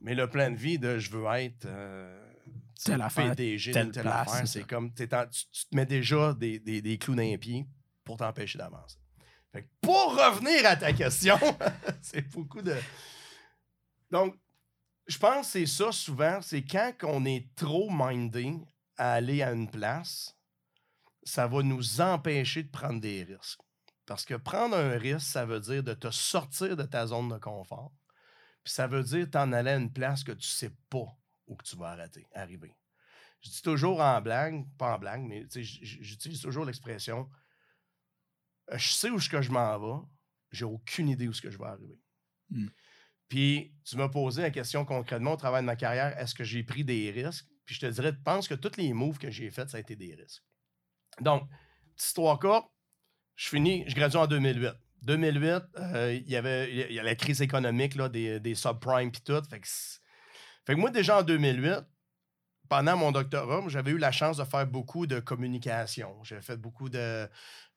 Mais 0.00 0.14
le 0.14 0.28
plan 0.28 0.50
de 0.50 0.56
vie 0.56 0.78
de 0.78 0.98
je 0.98 1.10
veux 1.10 1.26
être. 1.34 1.64
euh, 1.66 2.18
Telle 2.84 3.00
affaire, 3.02 3.30
PDG 3.36 3.70
telle 3.70 3.92
telle 3.92 4.02
place, 4.02 4.28
affaire, 4.32 4.48
c'est 4.48 4.66
comme. 4.66 4.92
tu, 4.92 5.06
te 5.06 5.16
mets 5.72 5.86
déjà 5.86 6.32
des, 6.34 6.58
des, 6.58 6.82
des 6.82 6.98
clous 6.98 7.14
dans 7.14 7.22
les 7.22 7.38
pieds 7.38 7.64
pour 8.02 8.16
t'empêcher 8.16 8.58
d'avancer. 8.58 8.96
Fait 9.52 9.62
que 9.62 9.68
pour 9.80 10.16
revenir 10.16 10.66
à 10.66 10.74
ta 10.74 10.92
question, 10.92 11.38
c'est 12.02 12.28
beaucoup 12.30 12.60
de. 12.60 12.74
Donc, 14.10 14.34
je 15.06 15.16
pense 15.18 15.46
que 15.46 15.52
c'est 15.52 15.66
ça 15.66 15.92
souvent, 15.92 16.40
c'est 16.42 16.62
quand 16.62 16.92
on 17.04 17.24
est 17.24 17.54
trop 17.54 17.88
mindé 17.90 18.54
à 18.96 19.12
aller 19.14 19.42
à 19.42 19.52
une 19.52 19.70
place, 19.70 20.34
ça 21.24 21.46
va 21.46 21.62
nous 21.62 22.00
empêcher 22.00 22.62
de 22.62 22.70
prendre 22.70 23.00
des 23.00 23.24
risques. 23.24 23.60
Parce 24.06 24.24
que 24.24 24.34
prendre 24.34 24.76
un 24.76 24.98
risque, 24.98 25.26
ça 25.26 25.44
veut 25.44 25.60
dire 25.60 25.82
de 25.82 25.94
te 25.94 26.10
sortir 26.10 26.76
de 26.76 26.82
ta 26.82 27.06
zone 27.06 27.28
de 27.28 27.38
confort. 27.38 27.92
Puis 28.64 28.72
ça 28.72 28.86
veut 28.86 29.02
dire 29.02 29.30
t'en 29.30 29.52
aller 29.52 29.70
à 29.70 29.76
une 29.76 29.92
place 29.92 30.24
que 30.24 30.32
tu 30.32 30.48
sais 30.48 30.72
pas 30.90 31.06
où 31.46 31.56
que 31.56 31.64
tu 31.64 31.76
vas 31.76 31.90
arrêter, 31.90 32.26
arriver. 32.34 32.74
Je 33.40 33.50
dis 33.50 33.62
toujours 33.62 34.00
en 34.00 34.20
blague, 34.20 34.64
pas 34.78 34.94
en 34.94 34.98
blague, 34.98 35.22
mais 35.22 35.46
j'utilise 35.50 36.40
toujours 36.40 36.64
l'expression 36.64 37.28
euh, 38.70 38.78
je 38.78 38.88
sais 38.90 39.10
où 39.10 39.16
que 39.16 39.42
je 39.42 39.50
m'en 39.50 39.78
vais, 39.78 40.06
j'ai 40.50 40.64
aucune 40.64 41.08
idée 41.08 41.28
où 41.28 41.30
est-ce 41.32 41.42
que 41.42 41.50
je 41.50 41.58
vais 41.58 41.66
arriver. 41.66 42.00
Hmm. 42.50 42.68
Puis 43.28 43.74
tu 43.84 43.96
m'as 43.96 44.08
posé 44.08 44.42
la 44.42 44.50
question 44.50 44.84
concrètement 44.84 45.32
au 45.32 45.36
travers 45.36 45.60
de 45.60 45.66
ma 45.66 45.76
carrière, 45.76 46.16
est-ce 46.18 46.34
que 46.34 46.44
j'ai 46.44 46.62
pris 46.62 46.84
des 46.84 47.10
risques? 47.10 47.46
Puis 47.64 47.76
je 47.76 47.80
te 47.80 47.86
dirais, 47.86 48.12
pense 48.12 48.48
que 48.48 48.54
tous 48.54 48.76
les 48.76 48.92
moves 48.92 49.18
que 49.18 49.30
j'ai 49.30 49.50
faits, 49.50 49.70
ça 49.70 49.78
a 49.78 49.80
été 49.80 49.96
des 49.96 50.14
risques. 50.14 50.42
Donc, 51.20 51.48
petite 51.96 52.08
histoire 52.08 52.38
courte, 52.38 52.70
je 53.36 53.48
finis, 53.48 53.84
je 53.86 53.94
gradue 53.94 54.16
en 54.16 54.26
2008. 54.26 54.72
2008, 55.02 55.62
euh, 55.78 56.14
il 56.14 56.30
y 56.30 56.36
avait 56.36 56.88
la 56.90 57.14
crise 57.16 57.42
économique 57.42 57.96
là, 57.96 58.08
des, 58.08 58.54
subprimes 58.54 59.10
puis 59.10 59.22
tout. 59.22 59.42
Fait 59.50 60.74
que, 60.74 60.78
moi, 60.78 60.90
déjà 60.90 61.18
en 61.18 61.22
2008, 61.22 61.84
pendant 62.68 62.96
mon 62.96 63.12
doctorat, 63.12 63.62
j'avais 63.68 63.90
eu 63.90 63.98
la 63.98 64.12
chance 64.12 64.36
de 64.36 64.44
faire 64.44 64.66
beaucoup 64.66 65.06
de 65.06 65.20
communication. 65.20 66.22
J'avais 66.22 66.40
fait 66.40 66.56
beaucoup 66.56 66.88
de, 66.88 67.28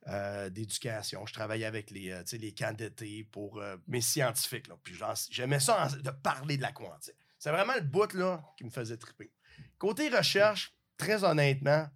euh, 0.08 0.52
d'éducation. 0.52 1.26
Je 1.26 1.34
travaillais 1.34 1.66
avec 1.66 1.90
les, 1.90 2.12
euh, 2.12 2.74
d'été 2.74 3.24
pour 3.32 3.60
euh, 3.60 3.76
mes 3.88 4.02
scientifiques. 4.02 4.68
J'aimais 5.32 5.60
ça 5.60 5.88
de 5.88 6.12
parler 6.12 6.58
de 6.58 6.62
la 6.62 6.72
quantique. 6.72 7.16
C'est 7.40 7.50
vraiment 7.50 7.74
le 7.74 7.82
bout 7.82 8.14
là, 8.14 8.44
qui 8.56 8.66
me 8.66 8.70
faisait 8.70 8.98
triper. 8.98 9.32
Côté 9.80 10.10
recherche, 10.10 10.76
très 10.96 11.24
honnêtement, 11.24 11.88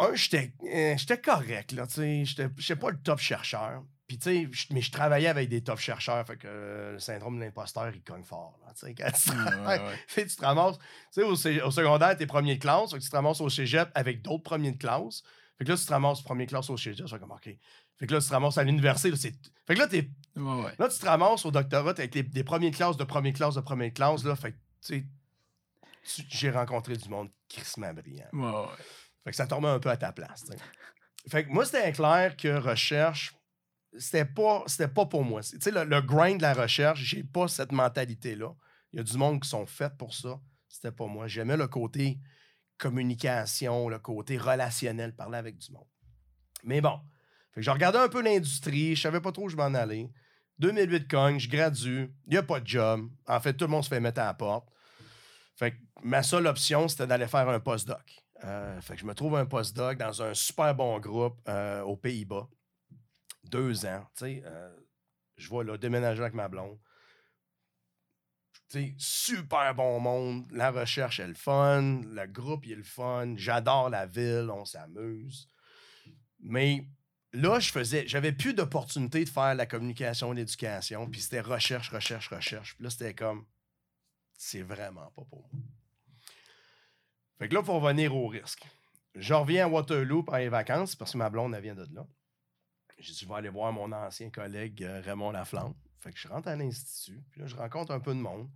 un, 0.00 0.14
j'étais 0.14 0.52
euh, 0.64 0.94
j'étais 0.96 1.20
correct. 1.20 1.72
là, 1.72 1.86
tu 1.86 1.94
sais, 1.94 2.24
J'étais 2.24 2.76
pas 2.76 2.90
le 2.90 2.98
top 3.00 3.18
chercheur. 3.20 3.82
Puis, 4.08 4.18
tu 4.18 4.24
sais, 4.24 4.48
je- 4.50 4.66
mais 4.74 4.80
je 4.80 4.90
travaillais 4.90 5.28
avec 5.28 5.48
des 5.48 5.62
top 5.62 5.78
chercheurs. 5.78 6.26
Fait 6.26 6.36
que 6.36 6.48
euh, 6.48 6.92
le 6.94 6.98
syndrome 6.98 7.38
de 7.38 7.44
l'imposteur, 7.44 7.90
il 7.94 8.02
cogne 8.02 8.24
fort. 8.24 8.58
Là, 8.66 8.72
tu 8.74 8.86
sais, 8.86 8.94
quand 8.94 9.10
tu 9.12 9.30
travailles, 9.30 9.80
tu 10.08 10.26
te 10.26 10.44
ramasses, 10.44 10.78
tu 11.12 11.22
sais, 11.36 11.60
au, 11.62 11.70
secondaire, 11.70 12.16
t'es 12.16 12.26
premier 12.26 12.56
de 12.56 12.60
classe, 12.60 12.90
fait 12.90 12.98
que 12.98 13.04
tu 13.04 13.08
te 13.10 13.14
ramasses 13.14 13.40
au 13.40 13.48
cégep 13.48 13.88
avec 13.94 14.20
d'autres 14.22 14.42
premiers 14.42 14.72
de 14.72 14.78
classe. 14.78 15.22
Fait 15.58 15.64
que 15.64 15.70
là, 15.70 15.76
tu 15.76 15.84
te 15.84 15.92
ramasses 15.92 16.22
premier 16.22 16.46
de 16.46 16.50
classe 16.50 16.68
au 16.70 16.76
cégep, 16.76 17.06
c'est 17.08 17.18
comme, 17.20 17.30
OK. 17.30 17.44
Fait 17.98 18.06
que 18.06 18.12
là, 18.14 18.20
tu 18.20 18.26
te 18.28 18.32
ramasses 18.32 18.56
à 18.58 18.64
l'université, 18.64 19.14
c'est... 19.14 19.34
Fait 19.66 19.74
que 19.74 19.78
là, 19.78 19.86
t'es... 19.86 20.10
Ouais, 20.34 20.72
là, 20.78 20.88
tu 20.88 20.98
te 20.98 21.06
ramasses 21.06 21.44
au 21.44 21.50
doctorat 21.50 21.90
avec 21.90 22.14
les- 22.14 22.22
des 22.22 22.42
premiers 22.44 22.70
de 22.70 22.76
classe, 22.76 22.96
de 22.96 23.04
première 23.04 23.34
classe, 23.34 23.54
de 23.56 23.60
première 23.60 23.92
classe, 23.92 24.24
là. 24.24 24.34
Fait 24.34 24.52
que, 24.52 24.56
tu 24.84 25.06
sais, 26.02 26.24
j'ai 26.30 26.50
rencontré 26.50 26.96
du 26.96 27.08
monde 27.08 27.30
crissement 27.48 27.92
brillant. 27.92 28.26
Ouais, 28.32 28.40
ouais. 28.42 28.74
Fait 29.24 29.30
que 29.30 29.36
ça 29.36 29.46
tombait 29.46 29.68
un 29.68 29.78
peu 29.78 29.90
à 29.90 29.96
ta 29.96 30.12
place. 30.12 30.44
Fait 31.28 31.44
que 31.44 31.50
moi, 31.50 31.64
c'était 31.64 31.92
clair 31.92 32.36
que 32.36 32.58
recherche, 32.58 33.34
c'était 33.98 34.24
pas, 34.24 34.64
pas 34.94 35.06
pour 35.06 35.24
moi. 35.24 35.42
Tu 35.42 35.60
sais, 35.60 35.70
le, 35.70 35.84
le 35.84 36.00
grind 36.00 36.38
de 36.38 36.42
la 36.42 36.54
recherche, 36.54 37.00
j'ai 37.00 37.22
pas 37.22 37.48
cette 37.48 37.72
mentalité-là. 37.72 38.54
Il 38.92 38.96
y 38.96 39.00
a 39.00 39.02
du 39.02 39.16
monde 39.16 39.42
qui 39.42 39.48
sont 39.48 39.66
faits 39.66 39.96
pour 39.98 40.14
ça. 40.14 40.40
C'était 40.68 40.92
pas 40.92 41.06
moi. 41.06 41.26
J'aimais 41.26 41.56
le 41.56 41.68
côté 41.68 42.18
communication, 42.78 43.88
le 43.88 43.98
côté 43.98 44.38
relationnel, 44.38 45.14
parler 45.14 45.38
avec 45.38 45.58
du 45.58 45.70
monde. 45.72 45.86
Mais 46.64 46.80
bon, 46.80 46.98
fait 47.52 47.60
que 47.60 47.64
je 47.64 47.70
regardais 47.70 47.98
un 47.98 48.08
peu 48.08 48.22
l'industrie, 48.22 48.96
je 48.96 49.02
savais 49.02 49.20
pas 49.20 49.32
trop 49.32 49.44
où 49.44 49.48
je 49.48 49.56
m'en 49.56 49.74
allais. 49.74 50.10
2008 50.58 51.08
cogne, 51.08 51.38
je 51.38 51.48
gradue, 51.48 52.12
il 52.26 52.30
n'y 52.30 52.36
a 52.36 52.42
pas 52.42 52.60
de 52.60 52.66
job. 52.66 53.08
En 53.26 53.40
fait, 53.40 53.54
tout 53.54 53.64
le 53.64 53.70
monde 53.70 53.84
se 53.84 53.88
fait 53.88 54.00
mettre 54.00 54.20
à 54.20 54.26
la 54.26 54.34
porte. 54.34 54.68
Fait 55.56 55.72
que 55.72 55.76
ma 56.02 56.22
seule 56.22 56.46
option, 56.46 56.88
c'était 56.88 57.06
d'aller 57.06 57.26
faire 57.26 57.48
un 57.48 57.60
postdoc. 57.60 58.22
Euh, 58.44 58.80
fait 58.80 58.94
que 58.94 59.00
je 59.00 59.06
me 59.06 59.14
trouve 59.14 59.36
un 59.36 59.46
postdoc 59.46 59.98
dans 59.98 60.22
un 60.22 60.34
super 60.34 60.74
bon 60.74 60.98
groupe 60.98 61.40
euh, 61.48 61.82
aux 61.82 61.96
Pays-Bas. 61.96 62.48
Deux 63.44 63.86
ans. 63.86 64.06
Euh, 64.22 64.76
je 65.36 65.50
vais 65.50 65.64
là 65.64 65.76
déménager 65.76 66.20
avec 66.20 66.34
ma 66.34 66.48
blonde. 66.48 66.78
Tu 68.68 68.78
sais, 68.78 68.94
super 68.98 69.74
bon 69.74 69.98
monde. 70.00 70.46
La 70.52 70.70
recherche 70.70 71.20
est 71.20 71.26
le 71.26 71.34
fun. 71.34 72.02
Le 72.04 72.26
groupe 72.26 72.66
il 72.66 72.72
est 72.72 72.76
le 72.76 72.82
fun. 72.82 73.34
J'adore 73.36 73.90
la 73.90 74.06
ville. 74.06 74.48
On 74.52 74.64
s'amuse. 74.64 75.48
Mais 76.38 76.86
là, 77.32 77.58
je 77.58 77.70
faisais. 77.72 78.06
J'avais 78.06 78.32
plus 78.32 78.54
d'opportunité 78.54 79.24
de 79.24 79.28
faire 79.28 79.54
la 79.54 79.66
communication, 79.66 80.32
l'éducation. 80.32 81.10
Puis 81.10 81.22
c'était 81.22 81.40
recherche, 81.40 81.90
recherche, 81.90 82.28
recherche. 82.28 82.74
Puis 82.76 82.84
là, 82.84 82.90
c'était 82.90 83.14
comme. 83.14 83.44
C'est 84.38 84.62
vraiment 84.62 85.10
pas 85.10 85.24
pour 85.28 85.48
moi. 85.52 85.60
Fait 87.40 87.48
que 87.48 87.54
là, 87.54 87.62
pour 87.64 87.80
revenir 87.82 88.14
au 88.14 88.28
risque. 88.28 88.64
Je 89.16 89.34
reviens 89.34 89.64
à 89.64 89.68
Waterloo 89.68 90.22
pendant 90.22 90.38
les 90.38 90.48
vacances 90.48 90.94
parce 90.94 91.12
que 91.12 91.18
ma 91.18 91.28
blonde, 91.30 91.52
elle 91.56 91.62
vient 91.62 91.74
de 91.74 91.84
là. 91.92 92.06
J'ai 92.98 93.12
dit, 93.12 93.18
je 93.18 93.26
vais 93.26 93.34
aller 93.34 93.48
voir 93.48 93.72
mon 93.72 93.90
ancien 93.90 94.30
collègue 94.30 94.84
euh, 94.84 95.00
Raymond 95.00 95.32
Laflamme. 95.32 95.74
Fait 95.98 96.12
que 96.12 96.18
je 96.18 96.28
rentre 96.28 96.46
à 96.48 96.54
l'Institut. 96.54 97.20
Puis 97.32 97.40
là, 97.40 97.46
je 97.48 97.56
rencontre 97.56 97.90
un 97.92 97.98
peu 98.00 98.14
de 98.14 98.20
monde. 98.20 98.48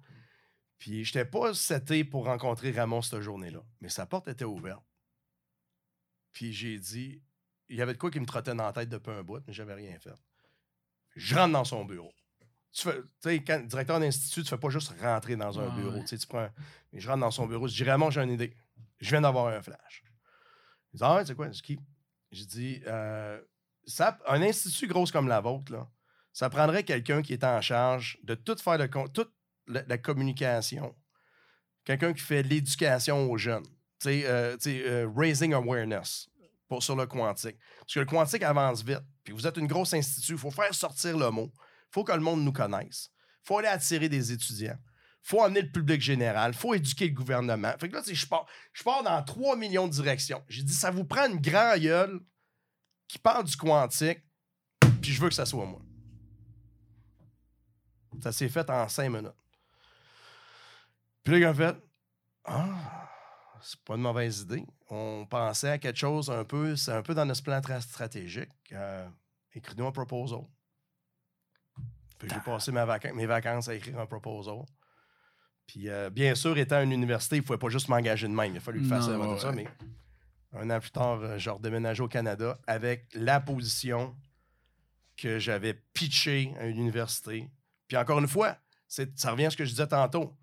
Puis 0.78 1.04
je 1.04 1.10
n'étais 1.18 1.28
pas 1.28 1.54
seté 1.54 2.04
pour 2.04 2.26
rencontrer 2.26 2.70
Ramon 2.70 3.00
cette 3.02 3.20
journée-là. 3.22 3.64
Mais 3.80 3.88
sa 3.88 4.06
porte 4.06 4.28
était 4.28 4.44
ouverte. 4.44 4.84
Puis 6.32 6.52
j'ai 6.52 6.78
dit, 6.78 7.22
il 7.68 7.76
y 7.76 7.82
avait 7.82 7.94
de 7.94 7.98
quoi 7.98 8.10
qui 8.10 8.20
me 8.20 8.26
trottait 8.26 8.54
dans 8.54 8.64
la 8.64 8.72
tête 8.72 8.88
depuis 8.90 9.10
un 9.12 9.22
bout, 9.22 9.42
mais 9.46 9.52
j'avais 9.52 9.74
rien 9.74 9.98
fait. 9.98 10.14
Je 11.16 11.34
rentre 11.34 11.52
dans 11.52 11.64
son 11.64 11.84
bureau. 11.84 12.12
Tu 12.72 12.82
fais- 12.82 13.00
tu 13.00 13.06
sais, 13.20 13.42
quand 13.44 13.60
directeur 13.66 14.00
d'institut, 14.00 14.42
tu 14.42 14.48
fais 14.48 14.58
pas 14.58 14.68
juste 14.68 14.92
rentrer 15.00 15.36
dans 15.36 15.58
un 15.60 15.68
Ouais, 15.68 15.74
bureau. 15.82 15.94
ouais. 15.96 16.00
Tu 16.02 16.08
sais, 16.08 16.18
tu 16.18 16.26
prends 16.26 16.48
Mais 16.92 17.00
je 17.00 17.08
rentre 17.08 17.20
dans 17.20 17.30
son 17.30 17.46
bureau. 17.46 17.66
Je 17.68 17.74
dis, 17.74 17.84
Raymond, 17.84 18.10
j'ai 18.10 18.20
une 18.22 18.32
idée. 18.32 18.54
Je 19.04 19.10
viens 19.10 19.20
d'avoir 19.20 19.48
un 19.48 19.60
flash. 19.60 20.02
Il 20.94 20.96
dit, 20.96 21.04
ah 21.04 21.22
c'est 21.26 21.34
quoi? 21.34 21.50
Qui? 21.50 21.78
J'ai 22.30 22.46
dit, 22.46 22.82
euh, 22.86 23.38
ça, 23.86 24.18
un 24.26 24.40
institut 24.40 24.86
gros 24.86 25.04
comme 25.04 25.28
la 25.28 25.42
vôtre, 25.42 25.72
là, 25.72 25.86
ça 26.32 26.48
prendrait 26.48 26.84
quelqu'un 26.84 27.20
qui 27.20 27.34
est 27.34 27.44
en 27.44 27.60
charge 27.60 28.18
de 28.22 28.34
tout 28.34 28.56
faire 28.56 28.78
toute 29.12 29.30
la, 29.66 29.98
communication. 29.98 30.96
Quelqu'un 31.84 32.14
qui 32.14 32.22
fait 32.22 32.42
l'éducation 32.42 33.30
aux 33.30 33.36
jeunes. 33.36 33.66
Tu 34.00 34.08
sais, 34.08 34.22
euh, 34.24 34.56
euh, 34.66 35.08
raising 35.14 35.52
awareness 35.52 36.30
pour, 36.66 36.82
sur 36.82 36.96
le 36.96 37.04
quantique. 37.04 37.58
Parce 37.80 37.92
que 37.92 38.00
le 38.00 38.06
quantique 38.06 38.42
avance 38.42 38.82
vite. 38.82 39.04
Puis 39.22 39.34
vous 39.34 39.46
êtes 39.46 39.58
une 39.58 39.66
grosse 39.66 39.92
institut, 39.92 40.32
il 40.32 40.38
faut 40.38 40.50
faire 40.50 40.74
sortir 40.74 41.18
le 41.18 41.30
mot. 41.30 41.52
Il 41.54 41.92
faut 41.92 42.04
que 42.04 42.12
le 42.12 42.20
monde 42.20 42.42
nous 42.42 42.52
connaisse. 42.52 43.10
Il 43.42 43.48
faut 43.48 43.58
aller 43.58 43.68
attirer 43.68 44.08
des 44.08 44.32
étudiants. 44.32 44.78
Il 45.24 45.28
faut 45.28 45.42
amener 45.42 45.62
le 45.62 45.70
public 45.70 46.02
général. 46.02 46.52
Il 46.52 46.58
faut 46.58 46.74
éduquer 46.74 47.08
le 47.08 47.14
gouvernement. 47.14 47.72
Fait 47.78 47.88
que 47.88 47.94
là, 47.94 48.02
tu 48.02 48.10
sais, 48.10 48.14
je 48.14 48.26
pars, 48.26 48.46
je 48.74 48.82
pars 48.82 49.02
dans 49.02 49.22
3 49.22 49.56
millions 49.56 49.86
de 49.88 49.92
directions. 49.92 50.44
J'ai 50.48 50.62
dit, 50.62 50.74
ça 50.74 50.90
vous 50.90 51.04
prend 51.04 51.26
une 51.30 51.40
grande 51.40 51.80
gueule 51.80 52.20
qui 53.08 53.18
parle 53.18 53.44
du 53.44 53.56
quantique, 53.56 54.20
puis 55.00 55.12
je 55.12 55.20
veux 55.22 55.28
que 55.28 55.34
ça 55.34 55.46
soit 55.46 55.64
moi. 55.64 55.80
Ça 58.22 58.32
s'est 58.32 58.48
fait 58.48 58.68
en 58.70 58.86
5 58.88 59.08
minutes. 59.08 59.32
Puis 61.22 61.40
là, 61.40 61.48
a 61.50 61.54
fait 61.54 61.76
Ah, 62.44 63.08
c'est 63.62 63.80
pas 63.80 63.94
une 63.94 64.02
mauvaise 64.02 64.40
idée. 64.40 64.64
On 64.90 65.26
pensait 65.26 65.70
à 65.70 65.78
quelque 65.78 65.96
chose 65.98 66.30
un 66.30 66.44
peu, 66.44 66.76
c'est 66.76 66.92
un 66.92 67.02
peu 67.02 67.14
dans 67.14 67.24
notre 67.24 67.42
plan 67.42 67.60
tra- 67.60 67.80
stratégique. 67.80 68.50
Euh, 68.72 69.08
Écris-nous 69.54 69.86
un 69.86 69.92
proposal. 69.92 70.40
Que 72.18 72.28
j'ai 72.28 72.40
passé 72.40 72.72
ma 72.72 72.84
mes 73.14 73.26
vacances 73.26 73.68
à 73.68 73.74
écrire 73.74 73.98
un 73.98 74.06
proposal. 74.06 74.58
Puis, 75.66 75.88
euh, 75.88 76.10
bien 76.10 76.34
sûr, 76.34 76.56
étant 76.58 76.76
à 76.76 76.82
une 76.82 76.92
université, 76.92 77.36
il 77.36 77.40
ne 77.40 77.44
pouvait 77.44 77.58
pas 77.58 77.68
juste 77.68 77.88
m'engager 77.88 78.28
de 78.28 78.32
même. 78.32 78.52
Il 78.52 78.58
a 78.58 78.60
fallu 78.60 78.78
que 78.80 78.84
je 78.84 78.88
fasse 78.90 79.06
ça, 79.06 79.18
ouais, 79.18 79.34
tout 79.34 79.40
ça, 79.40 79.52
mais 79.52 79.66
Un 80.52 80.70
an 80.70 80.78
plus 80.78 80.90
tard, 80.90 81.20
euh, 81.22 81.38
je 81.38 81.50
redéménageais 81.50 82.02
au 82.02 82.08
Canada 82.08 82.58
avec 82.66 83.08
la 83.14 83.40
position 83.40 84.14
que 85.16 85.38
j'avais 85.38 85.74
pitchée 85.94 86.52
à 86.60 86.66
une 86.66 86.78
université. 86.78 87.50
Puis 87.88 87.96
encore 87.96 88.18
une 88.20 88.28
fois, 88.28 88.56
ça 88.86 89.30
revient 89.32 89.46
à 89.46 89.50
ce 89.50 89.56
que 89.56 89.64
je 89.64 89.70
disais 89.70 89.86
tantôt. 89.86 90.36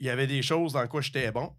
Il 0.00 0.06
y 0.06 0.10
avait 0.10 0.26
des 0.26 0.42
choses 0.42 0.72
dans 0.72 0.86
quoi 0.88 1.00
j'étais 1.00 1.30
bon, 1.30 1.54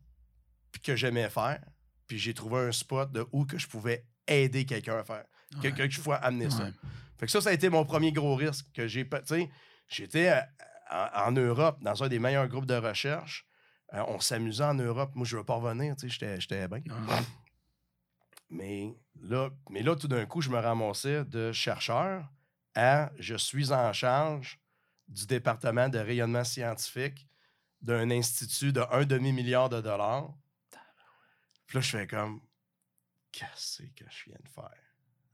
puis 0.72 0.82
que 0.82 0.95
j'aimais 0.95 1.30
faire. 1.30 1.64
Puis 2.08 2.20
j'ai 2.20 2.34
trouvé 2.34 2.60
un 2.60 2.72
spot 2.72 3.12
de 3.12 3.26
où 3.32 3.45
que 3.45 3.58
je 3.58 3.68
pouvais 3.68 4.06
aider 4.28 4.66
quelqu'un 4.66 4.97
à 4.97 5.04
faire. 5.04 5.26
Ouais. 5.64 5.72
Que, 5.72 5.89
je 5.89 6.01
pouvais 6.01 6.18
amener 6.22 6.49
ça. 6.49 6.70
Fait 7.18 7.26
que 7.28 7.32
ça, 7.32 7.39
ça 7.41 7.49
a 7.49 7.54
été 7.54 7.70
mon 7.70 7.86
premier 7.86 8.12
gros 8.12 8.36
risque 8.36 8.66
que 8.74 8.88
j'ai. 8.88 9.06
pas- 9.06 9.22
Tu 9.22 9.36
sais, 9.36 9.49
j'étais 9.88 10.41
en, 10.94 11.32
Europe, 11.32 11.82
dans 11.82 12.04
un 12.04 12.08
des 12.08 12.20
meilleurs 12.20 12.48
groupes 12.48 12.66
de 12.66 12.76
recherche. 12.76 13.46
Euh, 13.94 14.04
on 14.08 14.20
s'amusait 14.20 14.64
en 14.64 14.74
Europe. 14.76 15.12
Moi, 15.16 15.26
je 15.26 15.38
veux 15.38 15.44
pas 15.44 15.56
revenir, 15.56 15.96
tu 15.96 16.10
sais, 16.10 16.39
j'étais- 16.39 16.68
bien. 16.68 16.80
Ouais. 16.80 17.20
Mais 18.50 18.96
là, 19.22 19.50
mais 19.70 19.82
là, 19.82 19.96
tout 19.96 20.08
d'un 20.08 20.26
coup, 20.26 20.41
je 20.41 20.50
me 20.50 20.58
ramassais 20.58 21.26
de 21.26 21.52
chercheur 21.52 22.32
à 22.76 23.12
je 23.18 23.36
suis 23.36 23.72
en 23.72 23.91
charge 23.94 24.60
du 25.08 25.26
département 25.26 25.89
de 25.89 26.00
rayonnement 26.00 26.44
scientifique 26.44 27.28
d'un 27.82 28.10
institut 28.12 28.72
de 28.72 28.82
un 28.91 29.06
demi-milliard 29.06 29.70
de 29.70 29.82
dollars. 29.82 30.34
Puis 31.66 31.78
là, 31.78 31.82
je 31.82 31.98
fais 31.98 32.08
comme 32.08 32.41
qu'est-ce 33.32 33.84
que 33.84 34.06
je 34.10 34.26
viens 34.26 34.39
de 34.44 34.50
faire? 34.50 34.72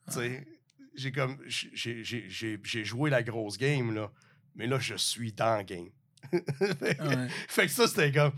Tu 0.08 0.14
sais, 0.14 0.48
j'ai 0.96 1.12
comme 1.12 1.42
j'ai 1.46 2.84
joué 2.84 3.10
la 3.10 3.22
grosse 3.22 3.58
game, 3.58 3.94
là, 3.94 4.12
mais 4.60 4.68
là, 4.68 4.78
je 4.78 4.94
suis 4.96 5.32
dans 5.32 5.58
le 5.58 5.64
game. 5.64 5.90
fait, 6.32 6.96
que- 6.96 7.02
Ouais. 7.16 7.28
fait 7.48 7.66
que 7.66 7.72
ça, 7.72 7.88
c'était 7.88 8.12
comme 8.12 8.34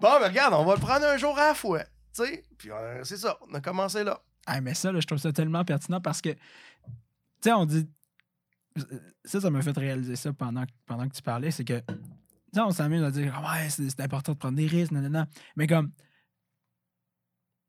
Bon, 0.00 0.18
mais 0.20 0.26
regarde, 0.26 0.52
on 0.52 0.64
va 0.64 0.74
le 0.74 0.80
prendre 0.80 1.06
un 1.06 1.16
jour 1.16 1.38
à 1.38 1.48
la 1.48 1.54
fois. 1.54 1.84
Tu 1.84 2.24
sais, 2.24 2.44
puis 2.58 2.70
euh, 2.72 3.02
c'est 3.04 3.16
ça, 3.16 3.38
on 3.48 3.54
a 3.54 3.60
commencé 3.60 4.02
là. 4.04 4.20
Ah, 4.46 4.60
mais 4.60 4.74
ça, 4.74 4.90
là, 4.92 4.98
je 5.00 5.06
trouve 5.06 5.18
ça 5.18 5.32
tellement 5.32 5.64
pertinent 5.64 6.00
parce 6.00 6.20
que, 6.20 6.30
tu 6.30 6.38
sais, 7.42 7.52
on 7.52 7.64
dit. 7.64 7.88
Ça, 9.24 9.40
ça 9.40 9.50
m'a 9.50 9.62
fait 9.62 9.76
réaliser 9.78 10.16
ça 10.16 10.32
pendant, 10.32 10.64
pendant 10.86 11.08
que 11.08 11.14
tu 11.14 11.22
parlais, 11.22 11.52
c'est 11.52 11.64
que, 11.64 11.78
tu 11.78 11.94
sais, 12.52 12.60
on 12.60 12.72
s'amuse 12.72 13.04
à 13.04 13.12
dire, 13.12 13.32
Ah 13.36 13.54
ouais, 13.54 13.70
c'est 13.70 13.88
c'est 13.88 14.00
important 14.00 14.32
de 14.32 14.38
prendre 14.38 14.56
des 14.56 14.66
risques, 14.66 14.90
nanana. 14.90 15.28
Mais 15.56 15.68
comme, 15.68 15.92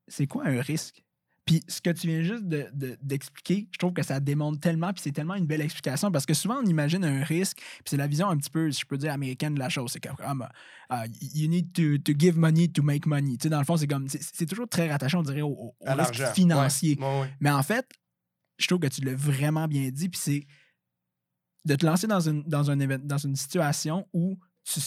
c'est 0.07 0.25
quoi 0.27 0.45
un 0.47 0.59
risque? 0.61 1.03
Puis 1.45 1.61
ce 1.67 1.79
que 1.79 1.91
tu 1.91 2.07
viens 2.07 2.23
juste 2.23 2.45
de- 2.45 2.67
de- 2.73 2.97
d'expliquer, 3.03 3.67
je 3.71 3.77
trouve 3.77 3.93
que 3.93 4.01
ça 4.01 4.19
démontre 4.19 4.59
tellement, 4.59 4.91
puis 4.91 5.03
c'est 5.03 5.11
tellement 5.11 5.35
une 5.35 5.45
belle 5.45 5.61
explication, 5.61 6.11
parce 6.11 6.25
que 6.25 6.33
souvent 6.33 6.57
on 6.63 6.65
imagine 6.65 7.05
un 7.05 7.23
risque, 7.23 7.57
puis 7.57 7.83
c'est 7.85 7.97
la 7.97 8.07
vision 8.07 8.27
un 8.29 8.37
petit 8.37 8.49
peu, 8.49 8.71
si 8.71 8.81
je 8.81 8.85
peux 8.87 8.97
dire, 8.97 9.13
américaine 9.13 9.53
de 9.53 9.59
la 9.59 9.69
chose. 9.69 9.91
C'est 9.91 9.99
comme, 9.99 10.15
ah, 10.19 10.49
ah, 10.89 11.05
you 11.21 11.47
need 11.47 11.71
to, 11.73 11.99
to 11.99 12.17
give 12.17 12.35
money 12.37 12.67
to 12.67 12.81
make 12.81 13.05
money. 13.05 13.37
Tu 13.37 13.43
sais, 13.43 13.49
dans 13.49 13.59
le 13.59 13.65
fond, 13.65 13.77
c'est 13.77 13.85
comme, 13.85 14.07
c'est 14.09 14.47
toujours 14.47 14.67
très 14.67 14.89
rattaché, 14.89 15.17
on 15.17 15.21
dirait, 15.21 15.41
au, 15.41 15.49
au- 15.49 15.75
À 15.85 15.93
risque 16.05 16.15
financier. 16.33 16.97
Ouais, 16.99 17.05
ouais, 17.05 17.21
ouais. 17.21 17.33
Mais 17.39 17.51
en 17.51 17.61
fait, 17.61 17.87
je 18.57 18.65
trouve 18.65 18.79
que 18.79 18.87
tu 18.87 19.01
l'as 19.01 19.13
vraiment 19.15 19.67
bien 19.67 19.89
dit, 19.91 20.09
puis 20.09 20.19
c'est 20.19 20.47
de 21.65 21.75
te 21.75 21.85
lancer 21.85 22.07
dans 22.07 22.21
une, 22.27 22.41
dans, 22.43 22.71
un 22.71 22.77
dans 22.77 23.17
une 23.19 23.35
situation 23.35 24.07
où 24.13 24.39
tu, 24.63 24.79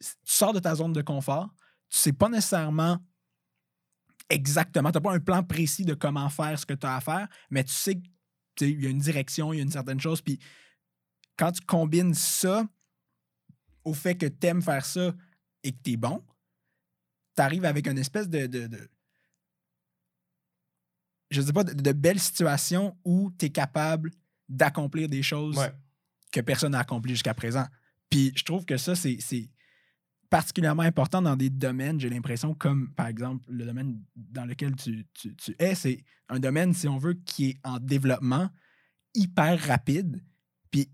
tu 0.00 0.10
sors 0.24 0.52
de 0.52 0.58
ta 0.58 0.74
zone 0.74 0.92
de 0.92 1.02
confort, 1.02 1.48
tu 1.90 1.98
sais 1.98 2.12
pas 2.12 2.28
nécessairement 2.28 2.98
exactement, 4.32 4.90
tu 4.90 4.96
n'as 4.96 5.00
pas 5.02 5.12
un 5.14 5.20
plan 5.20 5.42
précis 5.42 5.84
de 5.84 5.94
comment 5.94 6.28
faire 6.28 6.58
ce 6.58 6.66
que 6.66 6.74
tu 6.74 6.86
as 6.86 6.96
à 6.96 7.00
faire, 7.00 7.28
mais 7.50 7.64
tu 7.64 7.72
sais 7.72 8.00
qu'il 8.56 8.82
y 8.82 8.86
a 8.86 8.90
une 8.90 8.98
direction, 8.98 9.52
il 9.52 9.56
y 9.58 9.60
a 9.60 9.62
une 9.62 9.70
certaine 9.70 10.00
chose, 10.00 10.20
puis 10.22 10.38
quand 11.36 11.52
tu 11.52 11.60
combines 11.62 12.14
ça 12.14 12.66
au 13.84 13.94
fait 13.94 14.14
que 14.16 14.26
tu 14.26 14.46
aimes 14.46 14.62
faire 14.62 14.84
ça 14.84 15.14
et 15.64 15.72
que 15.72 15.78
tu 15.82 15.92
es 15.92 15.96
bon, 15.96 16.22
tu 17.36 17.42
arrives 17.42 17.64
avec 17.64 17.86
une 17.86 17.98
espèce 17.98 18.28
de, 18.28 18.46
de, 18.46 18.66
de- 18.66 18.88
je 21.30 21.40
sais 21.40 21.52
pas, 21.52 21.64
de, 21.64 21.72
de 21.72 21.92
belles 21.92 22.20
situations 22.20 22.96
où 23.04 23.32
tu 23.38 23.46
es 23.46 23.50
capable 23.50 24.10
d'accomplir 24.48 25.08
des 25.08 25.22
choses 25.22 25.56
Ouais. 25.58 25.72
que 26.30 26.40
personne 26.40 26.72
n'a 26.72 26.80
accompli 26.80 27.12
jusqu'à 27.14 27.34
présent. 27.34 27.66
Puis 28.10 28.32
je 28.36 28.44
trouve 28.44 28.64
que 28.66 28.76
ça, 28.76 28.94
c'est 28.94 29.16
c'est 29.20 29.48
particulièrement 30.32 30.82
important 30.82 31.20
dans 31.20 31.36
des 31.36 31.50
domaines, 31.50 32.00
j'ai 32.00 32.08
l'impression, 32.08 32.54
comme 32.54 32.88
par 32.94 33.06
exemple 33.06 33.44
le 33.50 33.66
domaine 33.66 34.00
dans 34.16 34.46
lequel 34.46 34.74
tu, 34.76 35.06
tu- 35.12 35.36
tu 35.36 35.54
es. 35.58 35.74
C'est 35.74 36.02
un 36.30 36.38
domaine, 36.40 36.72
si 36.72 36.88
on 36.88 36.96
veut, 36.96 37.12
qui 37.12 37.50
est 37.50 37.58
en 37.64 37.78
développement 37.78 38.48
hyper 39.14 39.60
rapide. 39.60 40.24
Puis, 40.70 40.86
tu 40.86 40.92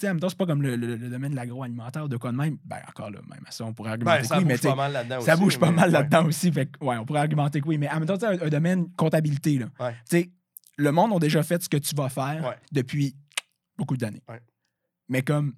sais, 0.00 0.08
en 0.08 0.14
même 0.14 0.20
temps, 0.20 0.28
c'est 0.28 0.36
pas 0.36 0.46
comme 0.46 0.62
le, 0.62 0.74
le- 0.74 0.96
le 0.96 1.08
domaine 1.08 1.30
de 1.30 1.36
l'agroalimentaire 1.36 2.08
de 2.08 2.16
quoi 2.16 2.32
de 2.32 2.36
même. 2.38 2.58
Ben, 2.64 2.78
encore 2.88 3.12
là, 3.12 3.20
même 3.30 3.44
à 3.46 3.52
ça, 3.52 3.64
on 3.64 3.72
pourrait 3.72 3.90
argumenter 3.92 4.16
Ben, 4.18 4.22
que 4.22 4.26
ça 4.28 4.38
oui, 4.38 4.44
mais 4.44 4.54
bouge 4.54 4.60
tu 4.60 4.62
sais, 4.62 4.68
pas 4.70 4.74
mal 4.76 4.92
là-dedans 4.94 5.20
ça 5.20 5.32
aussi, 5.34 5.42
bouge 5.44 5.58
pas 5.60 5.70
mais- 5.70 5.76
mal 5.76 5.86
ouais. 5.86 5.92
là-dedans 5.92 6.26
aussi. 6.26 6.50
Fait 6.52 6.66
que, 6.66 6.84
ouais, 6.84 6.96
on 6.98 7.04
pourrait 7.06 7.20
argumenter 7.20 7.60
que 7.60 7.68
oui. 7.68 7.78
Mais 7.78 7.88
en 7.88 8.00
même 8.00 8.06
temps, 8.08 8.18
tu 8.18 8.26
sais, 8.26 8.42
un, 8.42 8.46
un 8.46 8.48
domaine 8.48 8.90
comptabilité, 8.94 9.58
là. 9.58 9.66
Ouais. 9.78 9.92
Tu 10.10 10.18
sais, 10.18 10.30
le 10.76 10.90
monde 10.90 11.12
a 11.12 11.18
déjà 11.20 11.44
fait 11.44 11.62
ce 11.62 11.68
que 11.68 11.76
tu 11.76 11.94
vas 11.94 12.08
faire 12.08 12.44
Ouais. 12.44 12.56
depuis 12.72 13.14
beaucoup 13.78 13.96
d'années. 13.96 14.22
Mais 15.08 15.22
comme. 15.22 15.54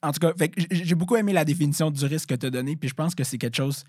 En 0.00 0.12
tout 0.12 0.20
cas, 0.20 0.32
j'ai 0.70 0.94
beaucoup 0.94 1.16
aimé 1.16 1.32
la 1.32 1.44
définition 1.44 1.90
du 1.90 2.04
risque 2.06 2.28
que 2.30 2.34
tu 2.34 2.46
as 2.46 2.50
donné, 2.50 2.76
puis 2.76 2.88
je 2.88 2.94
pense 2.94 3.14
que 3.14 3.24
c'est 3.24 3.38
quelque 3.38 3.56
chose 3.56 3.84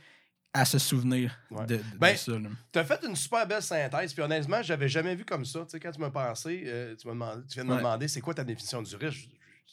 à 0.54 0.66
se 0.66 0.78
souvenir 0.78 1.36
Ouais. 1.50 1.66
de, 1.66 1.78
de- 1.78 1.84
Ben, 1.98 2.14
de 2.14 2.18
ça. 2.18 2.32
Tu 2.72 2.80
as 2.80 2.86
fait 2.86 3.04
une 3.08 3.16
super 3.16 3.48
belle 3.48 3.62
synthèse, 3.64 4.14
puis 4.14 4.22
honnêtement, 4.22 4.62
j'avais 4.62 4.88
jamais 4.90 5.16
vu 5.16 5.26
comme 5.26 5.46
ça. 5.46 5.62
Tu 5.62 5.70
sais, 5.72 5.80
quand 5.80 5.92
tu 5.92 6.00
m'as 6.00 6.12
pensé, 6.12 6.64
euh, 6.68 6.96
tu, 6.96 7.08
demandé- 7.08 7.42
tu 7.48 7.56
viens 7.56 7.66
de 7.66 7.70
me 7.70 7.78
demander 7.78 8.08
c'est 8.08 8.22
quoi 8.22 8.34
ta 8.36 8.44
définition 8.44 8.82
du 8.84 8.96
risque, 8.96 9.30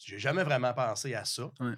j'ai 0.07 0.19
jamais 0.19 0.43
vraiment 0.45 0.73
pensé 0.73 1.15
à 1.15 1.25
ça. 1.27 1.51
Ouais. 1.61 1.75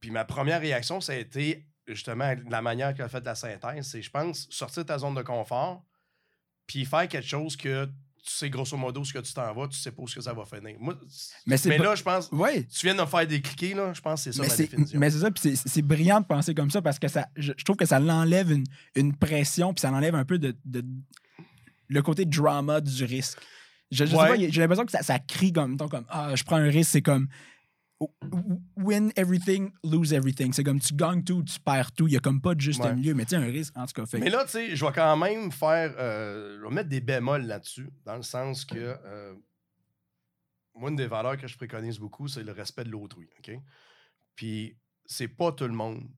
Puis 0.00 0.10
ma 0.10 0.24
première 0.24 0.60
réaction, 0.60 1.00
ça 1.00 1.12
a 1.12 1.16
été 1.16 1.66
justement 1.88 2.32
la 2.48 2.62
manière 2.62 2.94
qu'elle 2.94 3.06
a 3.06 3.08
fait 3.08 3.24
la 3.24 3.34
synthèse, 3.34 3.88
c'est, 3.88 4.02
je 4.02 4.10
pense, 4.10 4.46
sortir 4.50 4.84
de 4.84 4.88
ta 4.88 4.98
zone 4.98 5.14
de 5.16 5.22
confort, 5.22 5.84
puis 6.68 6.84
faire 6.84 7.08
quelque 7.08 7.26
chose 7.26 7.56
que 7.56 7.88
tu 8.24 8.32
sais 8.32 8.48
grosso 8.50 8.76
modo 8.76 9.02
ce 9.04 9.12
que 9.12 9.18
tu 9.18 9.32
t'en 9.34 9.52
vas, 9.52 9.66
tu 9.66 9.76
sais 9.76 9.90
pas 9.90 10.02
où 10.02 10.06
ce 10.08 10.14
que 10.14 10.20
ça 10.20 10.32
va 10.32 10.44
finir. 10.44 10.76
Moi, 10.78 10.94
Mais 11.46 11.56
pas- 11.58 11.76
là, 11.84 11.94
je 11.96 12.02
pense, 12.04 12.28
Ouais. 12.30 12.64
tu 12.64 12.86
viens 12.86 12.94
de 12.94 13.00
me 13.00 13.06
faire 13.06 13.26
décliquer, 13.26 13.74
là, 13.74 13.92
je 13.92 14.00
pense 14.00 14.24
que 14.24 14.30
c'est 14.30 14.36
ça 14.36 14.42
Mais 14.44 14.48
c'est, 14.48 14.62
définition. 14.64 14.98
mais 15.00 15.10
c'est 15.10 15.18
ça, 15.18 15.30
puis 15.32 15.56
c'est, 15.56 15.82
brillant 15.82 16.20
de 16.20 16.26
penser 16.26 16.54
comme 16.54 16.70
ça 16.70 16.80
parce 16.80 16.98
que 17.00 17.08
ça, 17.08 17.26
je, 17.36 17.52
je 17.56 17.64
trouve 17.64 17.76
que 17.76 17.84
ça 17.86 17.98
l'enlève 17.98 18.50
une, 18.52 18.64
une 18.94 19.16
pression, 19.16 19.74
puis 19.74 19.80
ça 19.80 19.90
l'enlève 19.90 20.14
un 20.14 20.24
peu 20.24 20.38
de, 20.38 20.56
de- 20.64 20.84
le 21.88 22.02
côté 22.02 22.24
drama 22.24 22.80
du 22.80 23.04
risque. 23.04 23.38
Je, 23.90 24.04
je 24.06 24.10
sais 24.10 24.16
Ouais. 24.16 24.28
pas, 24.28 24.36
j'ai 24.36 24.60
l'impression 24.60 24.86
que 24.86 24.92
ça, 24.92 25.02
ça 25.02 25.18
crie 25.18 25.52
comme, 25.52 25.76
comme 25.76 26.04
Ah, 26.08 26.34
je 26.36 26.44
prends 26.44 26.56
un 26.56 26.70
risque, 26.70 26.92
c'est 26.92 27.02
comme 27.02 27.26
win 28.76 29.12
everything, 29.16 29.72
lose 29.84 30.12
everything. 30.12 30.52
C'est 30.52 30.64
comme 30.64 30.80
tu 30.80 30.94
gagnes 30.94 31.22
tout, 31.24 31.42
tu 31.42 31.58
perds 31.60 31.92
tout. 31.92 32.06
Il 32.06 32.14
y 32.14 32.16
a 32.16 32.20
comme 32.20 32.40
pas 32.40 32.54
de 32.54 32.60
juste 32.60 32.80
Ouais. 32.82 32.94
milieu, 32.94 33.14
mais 33.14 33.24
tu 33.24 33.34
un 33.34 33.40
risque, 33.44 33.76
en 33.76 33.86
tout 33.86 33.92
cas. 33.92 34.06
Fait, 34.06 34.18
Mais 34.18 34.30
là, 34.30 34.44
tu 34.44 34.50
sais, 34.52 34.76
je 34.76 34.84
vais 34.84 34.92
quand 34.92 35.16
même 35.16 35.50
faire. 35.52 35.94
euh, 35.98 36.58
je 36.58 36.64
vais 36.66 36.74
mettre 36.74 36.88
des 36.88 37.00
bémols 37.00 37.42
là-dessus, 37.46 37.88
dans 38.04 38.16
le 38.16 38.22
sens 38.22 38.64
que. 38.64 38.76
euh, 38.78 39.34
moi, 40.74 40.88
une 40.90 40.96
des 40.96 41.06
valeurs 41.06 41.36
que 41.36 41.46
je 41.46 41.56
préconise 41.56 41.98
beaucoup, 41.98 42.28
c'est 42.28 42.42
le 42.42 42.52
respect 42.52 42.84
de 42.84 42.90
l'autrui. 42.90 43.28
OK? 43.38 43.52
Puis, 44.34 44.76
c'est 45.04 45.28
pas 45.28 45.52
tout 45.52 45.64
le 45.66 45.74
monde 45.74 46.08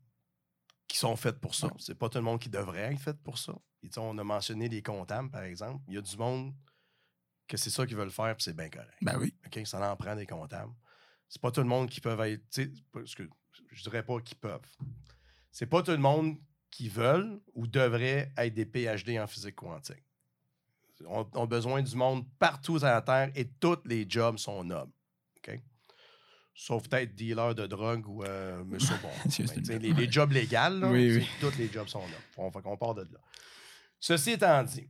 qui 0.86 0.96
sont 0.98 1.16
faits 1.16 1.40
pour 1.40 1.54
ça. 1.56 1.68
C'est 1.78 1.96
pas 1.98 2.08
tout 2.08 2.18
le 2.18 2.24
monde 2.24 2.38
qui 2.40 2.48
devrait 2.50 2.92
être 2.92 3.00
fait 3.00 3.16
pour 3.22 3.36
ça. 3.38 3.52
Et 3.82 3.88
on 3.98 4.16
a 4.16 4.22
mentionné 4.24 4.68
les 4.68 4.80
comptables, 4.82 5.30
par 5.30 5.42
exemple. 5.42 5.82
Il 5.88 5.94
y 5.94 5.98
a 5.98 6.00
du 6.02 6.16
monde 6.16 6.54
que 7.48 7.56
c'est 7.56 7.68
ça 7.70 7.84
qu'ils 7.84 7.96
veulent 7.96 8.10
faire, 8.12 8.34
puis 8.36 8.44
c'est 8.44 8.56
bien 8.56 8.68
correct. 8.70 8.96
ben 9.02 9.18
oui. 9.18 9.34
OK? 9.44 9.66
Ça 9.66 9.92
en 9.92 9.96
prend 9.96 10.14
des 10.14 10.26
comptables. 10.26 10.72
C'est 11.28 11.40
pas 11.40 11.50
tout 11.50 11.60
le 11.60 11.66
monde 11.66 11.88
qui 11.90 12.00
peuvent 12.00 12.20
être. 12.20 12.42
que 12.52 13.28
je 13.72 13.82
dirais 13.82 14.02
pas 14.02 14.20
qu'ils 14.20 14.36
peuvent. 14.38 14.60
C'est 15.50 15.66
pas 15.66 15.82
tout 15.82 15.90
le 15.92 15.98
monde 15.98 16.36
qui 16.70 16.88
veulent 16.88 17.40
ou 17.54 17.66
devrait 17.66 18.32
être 18.36 18.54
des 18.54 18.66
PhD 18.66 19.18
en 19.20 19.26
physique 19.26 19.56
quantique. 19.56 20.02
On 21.06 21.28
on 21.34 21.42
a 21.44 21.46
besoin 21.46 21.82
du 21.82 21.94
monde 21.96 22.24
partout 22.38 22.78
sur 22.78 22.86
la 22.86 23.02
Terre 23.02 23.30
et 23.34 23.46
tous 23.48 23.78
les 23.84 24.06
jobs 24.08 24.38
sont 24.38 24.62
nobles. 24.64 24.92
OK? 25.38 25.60
Sauf 26.54 26.88
peut-être 26.88 27.14
dealer 27.16 27.54
de 27.54 27.66
drogue 27.66 28.06
ou 28.08 28.22
euh, 28.24 28.62
monsieur 28.66 28.94
bon. 29.02 29.10
Blague. 29.24 29.82
les, 29.82 29.92
les 29.92 30.10
jobs 30.12 30.30
légaux, 30.30 30.86
Oui, 30.90 31.16
oui. 31.16 31.28
tous 31.40 31.56
les 31.58 31.68
jobs 31.70 31.88
sont 31.88 32.00
nobles. 32.00 32.14
On, 32.36 32.50
qu'on 32.50 32.76
part 32.76 32.94
de 32.94 33.02
là. 33.02 33.18
Ceci 33.98 34.32
étant 34.32 34.62
dit, 34.62 34.88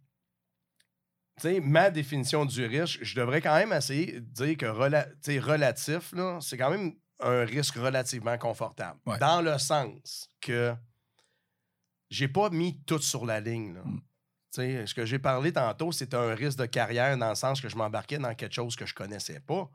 ma 1.63 1.91
définition 1.91 2.45
du 2.45 2.65
risque, 2.65 3.01
je 3.03 3.15
devrais 3.15 3.41
quand 3.41 3.55
même 3.55 3.73
essayer 3.73 4.21
de 4.21 4.21
dire 4.21 4.57
que 4.57 4.67
rela- 4.67 5.09
relatif, 5.41 6.15
c'est 6.41 6.57
quand 6.57 6.71
même 6.71 6.95
un 7.21 7.45
risque 7.45 7.75
relativement 7.77 8.39
confortable. 8.39 8.99
Ouais. 9.07 9.19
Dans 9.19 9.41
le 9.41 9.59
sens 9.59 10.31
que 10.41 10.75
j'ai 12.11 12.29
pas 12.29 12.51
mis 12.51 12.83
tout 12.85 12.99
sur 13.01 13.25
la 13.27 13.41
ligne. 13.41 13.75
là. 13.75 13.83
Mm. 13.85 14.01
Ce 14.87 14.95
que 14.95 15.05
j'ai 15.05 15.19
parlé 15.19 15.53
tantôt, 15.53 15.91
c'était 15.91 16.17
un 16.17 16.33
risque 16.35 16.59
de 16.59 16.67
carrière 16.67 17.17
dans 17.19 17.31
le 17.31 17.35
sens 17.35 17.61
que 17.61 17.69
je 17.69 17.77
m'embarquais 17.77 18.19
dans 18.19 18.35
quelque 18.35 18.55
chose 18.55 18.77
que 18.77 18.87
je 18.87 18.95
connaissais 18.95 19.41
pas. 19.41 19.69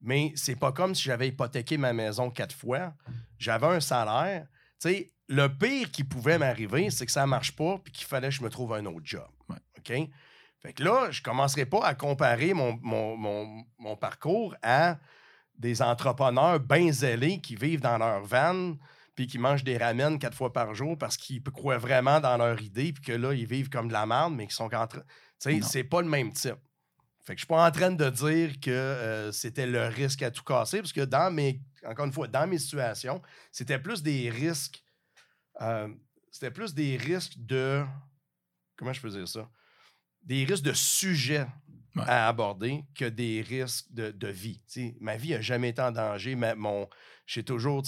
Mais 0.00 0.32
c'est 0.34 0.56
pas 0.56 0.72
comme 0.72 0.94
si 0.94 1.04
j'avais 1.04 1.28
hypothéqué 1.28 1.76
ma 1.78 1.92
maison 1.92 2.30
quatre 2.30 2.54
fois. 2.54 2.94
J'avais 3.38 3.66
un 3.66 3.80
salaire. 3.80 4.46
Le 5.30 5.46
pire 5.48 5.90
qui 5.90 6.04
pouvait 6.04 6.38
m'arriver, 6.38 6.90
c'est 6.90 7.06
que 7.06 7.12
ça 7.12 7.26
marche 7.26 7.54
pas 7.54 7.78
puis 7.78 7.92
qu'il 7.92 8.06
fallait 8.06 8.28
que 8.28 8.34
je 8.34 8.42
me 8.42 8.48
trouve 8.48 8.72
un 8.72 8.84
autre 8.86 9.04
job. 9.04 9.28
Ouais. 9.48 9.56
OK? 9.78 10.10
Fait 10.60 10.72
que 10.72 10.82
là, 10.82 11.10
je 11.10 11.22
commencerai 11.22 11.66
pas 11.66 11.84
à 11.84 11.94
comparer 11.94 12.52
mon, 12.54 12.78
mon- 12.82 13.16
mon- 13.16 13.64
mon 13.78 13.96
parcours 13.96 14.54
à 14.62 14.98
des 15.56 15.82
entrepreneurs 15.82 16.60
bien 16.60 16.90
zélés 16.92 17.40
qui 17.40 17.56
vivent 17.56 17.80
dans 17.80 17.98
leur 17.98 18.22
van 18.24 18.76
puis 19.14 19.26
qui 19.26 19.38
mangent 19.38 19.64
des 19.64 19.76
ramen 19.76 20.16
quatre 20.18 20.36
fois 20.36 20.52
par 20.52 20.74
jour 20.74 20.96
parce 20.96 21.16
qu'ils 21.16 21.42
croient 21.42 21.78
vraiment 21.78 22.20
dans 22.20 22.36
leur 22.36 22.60
idée, 22.62 22.92
puis 22.92 23.02
que 23.02 23.12
là, 23.12 23.32
ils 23.34 23.46
vivent 23.46 23.68
comme 23.68 23.88
de 23.88 23.92
la 23.92 24.06
merde, 24.06 24.32
mais 24.34 24.44
qu'ils 24.46 24.54
sont 24.54 24.72
en 24.72 24.86
train. 24.86 25.00
Tu 25.40 25.60
sais, 25.60 25.60
c'est 25.62 25.82
pas 25.82 26.02
le 26.02 26.08
même 26.08 26.32
type. 26.32 26.54
Fait 27.24 27.34
que 27.34 27.40
je 27.40 27.44
suis 27.44 27.46
pas 27.48 27.66
en 27.66 27.70
train 27.72 27.90
de 27.90 28.10
dire 28.10 28.60
que 28.60 28.70
euh, 28.70 29.32
c'était 29.32 29.66
le 29.66 29.86
risque 29.88 30.22
à 30.22 30.30
tout 30.30 30.44
casser, 30.44 30.78
parce 30.78 30.92
que 30.92 31.00
dans 31.00 31.32
mes. 31.32 31.60
Encore 31.84 32.06
une 32.06 32.12
fois, 32.12 32.28
dans 32.28 32.46
mes 32.46 32.58
situations, 32.58 33.20
c'était 33.50 33.80
plus 33.80 34.02
des 34.04 34.30
risques. 34.30 34.84
euh, 35.62 35.88
c'était 36.30 36.52
plus 36.52 36.72
des 36.72 36.96
risques 36.96 37.34
de. 37.38 37.84
Comment 38.76 38.92
je 38.92 39.00
peux 39.00 39.10
dire 39.10 39.26
ça? 39.26 39.48
Des 40.28 40.44
risques 40.44 40.62
de 40.64 40.72
sujet 40.72 41.46
Ouais. 41.96 42.04
à 42.06 42.28
aborder 42.28 42.84
que 42.94 43.06
des 43.06 43.40
risques 43.42 43.86
de, 43.90 44.12
de 44.12 44.28
vie. 44.28 44.60
Ma 45.00 45.16
vie 45.16 45.30
n'a 45.30 45.40
jamais 45.40 45.70
été 45.70 45.82
en 45.82 45.90
danger. 45.90 46.36
mais 46.36 46.54
mon, 46.54 46.86
j'ai 47.26 47.42
toujours, 47.42 47.82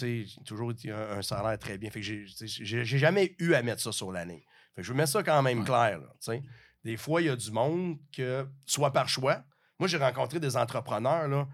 toujours 0.44 0.72
un, 0.88 1.18
un 1.18 1.22
salaire 1.22 1.56
très 1.58 1.78
bien. 1.78 1.90
Fait 1.90 2.00
que 2.00 2.06
j'ai, 2.06 2.84
jamais 2.84 3.36
eu 3.38 3.52
à 3.54 3.62
mettre 3.62 3.82
ça 3.82 3.92
sur 3.92 4.10
l'année. 4.10 4.44
Fait 4.74 4.80
que 4.80 4.86
je 4.86 4.92
veux 4.92 4.96
mettre 4.96 5.10
ça 5.12 5.22
quand 5.22 5.42
même 5.42 5.60
Ouais. 5.60 5.64
clair. 5.64 6.00
là. 6.00 6.34
Des 6.82 6.96
fois, 6.96 7.20
il 7.22 7.26
y 7.26 7.28
a 7.28 7.36
du 7.36 7.50
monde 7.52 7.98
que, 8.12 8.48
soit 8.64 8.92
par 8.92 9.08
choix, 9.08 9.44
moi 9.78 9.86
j'ai 9.86 9.98
rencontré 9.98 10.40
des 10.40 10.56
entrepreneurs, 10.56 11.28
là. 11.28 11.46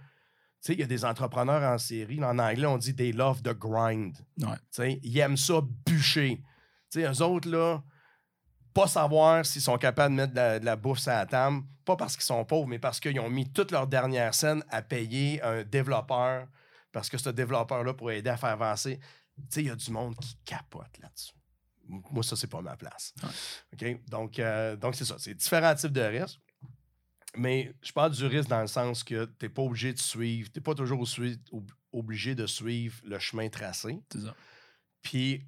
Il 0.68 0.80
y 0.80 0.82
a 0.82 0.86
des 0.86 1.04
entrepreneurs 1.04 1.62
en 1.62 1.78
série. 1.78 2.16
là, 2.16 2.30
en 2.30 2.38
anglais, 2.38 2.66
on 2.66 2.78
dit 2.78 2.94
they 2.94 3.12
love 3.12 3.42
the 3.42 3.52
grind. 3.58 4.16
Ouais. 4.38 4.98
Ils 5.02 5.18
aiment 5.18 5.36
ça 5.36 5.60
bûcher. 5.84 6.42
Sais, 6.88 7.02
eux 7.02 7.22
autres, 7.22 7.50
là, 7.50 7.82
pas 8.76 8.86
savoir 8.86 9.46
s'ils 9.46 9.62
sont 9.62 9.78
capables 9.78 10.14
de 10.14 10.20
mettre 10.20 10.32
de 10.32 10.36
la, 10.36 10.58
de 10.58 10.64
la 10.66 10.76
bouffe 10.76 10.98
sur 10.98 11.10
la 11.10 11.24
table, 11.24 11.62
pas 11.86 11.96
parce 11.96 12.14
qu'ils 12.14 12.26
sont 12.26 12.44
pauvres, 12.44 12.68
mais 12.68 12.78
parce 12.78 13.00
qu'ils 13.00 13.18
ont 13.20 13.30
mis 13.30 13.50
toute 13.50 13.70
leur 13.70 13.86
dernière 13.86 14.34
scène 14.34 14.62
à 14.68 14.82
payer 14.82 15.42
un 15.42 15.64
développeur, 15.64 16.46
parce 16.92 17.08
que 17.08 17.16
ce 17.16 17.30
développeur-là 17.30 17.94
pourrait 17.94 18.18
aider 18.18 18.28
à 18.28 18.36
faire 18.36 18.50
avancer. 18.50 18.98
Tu 18.98 19.42
sais, 19.48 19.62
il 19.62 19.68
y 19.68 19.70
a 19.70 19.76
du 19.76 19.90
monde 19.90 20.14
qui 20.16 20.36
capote 20.44 20.98
là-dessus. 21.00 21.32
Moi, 21.88 22.22
ça, 22.22 22.36
c'est 22.36 22.48
pas 22.48 22.60
ma 22.60 22.76
place. 22.76 23.14
OK? 23.72 23.98
Donc, 24.08 24.38
euh, 24.38 24.76
donc 24.76 24.94
c'est 24.94 25.06
ça. 25.06 25.16
C'est 25.18 25.34
différents 25.34 25.74
types 25.74 25.92
de 25.92 26.02
risques. 26.02 26.40
Mais 27.34 27.74
je 27.82 27.92
parle 27.92 28.12
du 28.12 28.26
risque 28.26 28.48
dans 28.50 28.60
le 28.60 28.66
sens 28.66 29.04
que 29.04 29.24
tu 29.24 29.46
n'es 29.46 29.48
pas 29.48 29.62
obligé 29.62 29.94
de 29.94 29.98
suivre, 29.98 30.50
tu 30.52 30.58
n'es 30.58 30.62
pas 30.62 30.74
toujours 30.74 31.02
obligé 31.92 32.34
de 32.34 32.46
suivre 32.46 33.00
le 33.04 33.18
chemin 33.18 33.48
tracé. 33.48 33.98
C'est 34.12 34.20
ça. 34.20 34.34
Puis, 35.00 35.46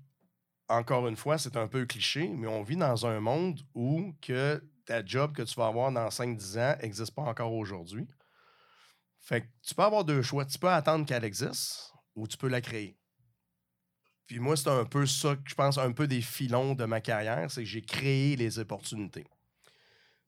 encore 0.69 1.09
une 1.09 1.16
fois, 1.16 1.39
c'est 1.39 1.57
un 1.57 1.66
peu 1.66 1.87
cliché, 1.87 2.29
mais 2.29 2.47
on 2.47 2.62
vit 2.62 2.77
dans 2.77 3.07
un 3.07 3.21
monde 3.21 3.61
où 3.75 4.14
que 4.21 4.62
ta 4.85 5.05
job 5.05 5.33
que 5.35 5.43
tu 5.43 5.55
vas 5.55 5.66
avoir 5.66 5.91
dans 5.93 6.09
5-10 6.09 6.59
ans 6.59 6.77
n'existe 6.83 7.14
pas 7.14 7.23
encore 7.23 7.53
aujourd'hui. 7.53 8.07
Fait 9.21 9.43
que 9.43 9.47
tu 9.62 9.75
peux 9.75 9.83
avoir 9.83 10.05
deux 10.05 10.23
choix. 10.23 10.45
Tu 10.45 10.59
peux 10.59 10.69
attendre 10.69 11.05
qu'elle 11.05 11.25
existe 11.25 11.93
ou 12.14 12.27
tu 12.27 12.37
peux 12.37 12.49
la 12.49 12.61
créer. 12.61 12.97
Puis 14.27 14.39
moi, 14.41 14.57
c'est 14.57 14.69
un 14.69 14.85
peu 14.85 15.07
ça 15.07 15.37
que 15.37 15.43
je 15.47 15.55
pense, 15.55 15.79
un 15.79 15.93
peu 15.93 16.07
des 16.07 16.21
filons 16.21 16.75
de 16.75 16.85
ma 16.85 17.01
carrière, 17.01 17.51
c'est 17.51 17.62
que 17.62 17.69
j'ai 17.69 17.83
créé 17.83 18.37
les 18.37 18.59
opportunités. 18.59 19.27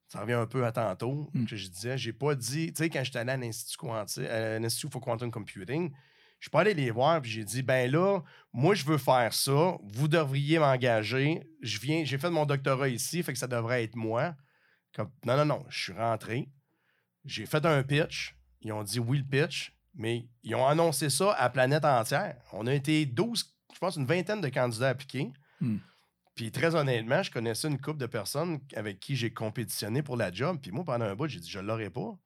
Ça 0.08 0.20
revient 0.20 0.32
un 0.32 0.46
peu 0.46 0.64
à 0.64 0.72
tantôt 0.72 1.30
Mm. 1.34 1.44
que 1.46 1.56
je 1.56 1.68
disais. 1.68 1.96
J'ai 1.98 2.12
pas 2.12 2.34
dit, 2.34 2.72
tu 2.72 2.82
sais, 2.82 2.90
quand 2.90 3.04
j'étais 3.04 3.18
allé 3.18 3.32
à 3.32 3.36
l'Institut 3.36 3.86
l'Institut 4.18 4.90
for 4.90 5.00
Quantum 5.00 5.30
Computing, 5.30 5.92
je 6.40 6.46
suis 6.46 6.50
pas 6.50 6.60
allé 6.60 6.72
les 6.72 6.90
voir, 6.90 7.20
puis 7.20 7.30
j'ai 7.30 7.44
dit, 7.44 7.62
ben 7.62 7.90
là, 7.90 8.20
moi, 8.52 8.74
je 8.74 8.84
veux 8.86 8.96
faire 8.96 9.32
ça, 9.34 9.76
vous 9.84 10.08
devriez 10.08 10.58
m'engager. 10.58 11.42
Je 11.60 11.78
viens, 11.78 12.02
j'ai 12.04 12.16
fait 12.16 12.30
mon 12.30 12.46
doctorat 12.46 12.88
ici, 12.88 13.22
fait 13.22 13.34
que 13.34 13.38
ça 13.38 13.46
devrait 13.46 13.84
être 13.84 13.94
moi. 13.94 14.34
Comme, 14.94 15.10
non, 15.26 15.36
non, 15.36 15.44
non, 15.44 15.66
je 15.68 15.78
suis 15.78 15.92
rentré, 15.92 16.50
j'ai 17.26 17.44
fait 17.44 17.64
un 17.66 17.82
pitch, 17.82 18.34
ils 18.62 18.72
ont 18.72 18.82
dit 18.82 18.98
oui 18.98 19.18
le 19.18 19.24
pitch, 19.24 19.76
mais 19.94 20.28
ils 20.42 20.54
ont 20.54 20.66
annoncé 20.66 21.10
ça 21.10 21.32
à 21.32 21.44
la 21.44 21.50
planète 21.50 21.84
entière. 21.84 22.36
On 22.52 22.66
a 22.66 22.72
été 22.72 23.04
12, 23.04 23.54
je 23.74 23.78
pense 23.78 23.96
une 23.96 24.06
vingtaine 24.06 24.40
de 24.40 24.48
candidats 24.48 24.88
appliqués. 24.88 25.30
Hmm. 25.60 25.76
Puis 26.34 26.50
très 26.50 26.74
honnêtement, 26.74 27.22
je 27.22 27.30
connaissais 27.30 27.68
une 27.68 27.78
couple 27.78 27.98
de 27.98 28.06
personnes 28.06 28.60
avec 28.74 28.98
qui 28.98 29.14
j'ai 29.14 29.30
compétitionné 29.30 30.02
pour 30.02 30.16
la 30.16 30.32
job. 30.32 30.58
Puis 30.62 30.70
moi, 30.70 30.84
pendant 30.84 31.04
un 31.04 31.14
bout, 31.14 31.28
j'ai 31.28 31.40
dit, 31.40 31.50
je 31.50 31.58
l'aurais 31.58 31.90
pas. 31.90 32.18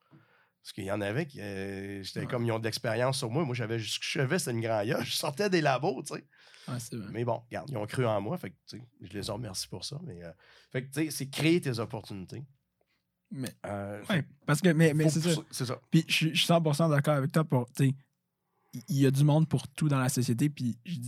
Parce 0.64 0.72
qu'il 0.72 0.84
y 0.84 0.90
en 0.90 1.02
avait 1.02 1.26
qui. 1.26 1.40
euh, 1.42 2.02
J'étais 2.02 2.20
Ouais. 2.20 2.26
comme, 2.26 2.44
ils 2.46 2.50
ont 2.50 2.58
de 2.58 2.64
l'expérience 2.64 3.18
sur 3.18 3.30
moi. 3.30 3.44
Moi, 3.44 3.54
j'avais 3.54 3.78
juste 3.78 3.96
ce 3.96 3.98
que 4.00 4.06
je 4.06 4.18
savais, 4.20 4.38
c'était 4.38 4.52
une 4.52 4.62
grand 4.62 4.82
Je 5.04 5.10
sortais 5.12 5.50
des 5.50 5.60
labos, 5.60 6.02
tu 6.02 6.14
sais. 6.14 6.24
Ouais, 6.66 6.80
c'est 6.80 6.96
vrai. 6.96 7.08
Mais 7.12 7.22
bon, 7.26 7.42
regarde, 7.46 7.68
ils 7.70 7.76
ont 7.76 7.84
cru 7.86 8.06
en 8.06 8.18
moi. 8.22 8.38
Fait 8.38 8.48
que, 8.48 8.56
tu 8.66 8.78
sais, 8.78 8.84
je 9.02 9.12
les 9.12 9.30
remercie 9.30 9.68
pour 9.68 9.84
ça. 9.84 10.00
Mais, 10.06 10.24
euh, 10.24 10.32
fait 10.72 10.86
que, 10.86 10.94
tu 10.94 11.04
sais, 11.04 11.10
c'est 11.10 11.28
créer 11.28 11.60
tes 11.60 11.78
opportunités. 11.78 12.42
Mais, 13.30 13.54
Euh, 13.66 14.00
ouais, 14.00 14.06
fait 14.06 14.26
parce 14.46 14.62
que, 14.62 14.70
mais, 14.70 14.94
mais 14.94 15.10
c'est 15.10 15.20
ça. 15.20 15.66
ça. 15.66 15.80
Puis 15.90 16.04
je 16.08 16.12
suis 16.14 16.28
je 16.34 16.38
suis 16.38 16.46
100% 16.46 16.88
d'accord 16.88 17.14
avec 17.16 17.30
toi 17.30 17.44
pour, 17.44 17.66
tu 17.72 17.88
sais, 17.88 17.94
il 18.88 18.96
y 18.98 19.06
a 19.06 19.10
du 19.10 19.22
monde 19.22 19.46
pour 19.46 19.68
tout 19.68 19.88
dans 19.90 19.98
la 20.00 20.08
société, 20.08 20.48
puis 20.48 20.78
je 20.86 20.98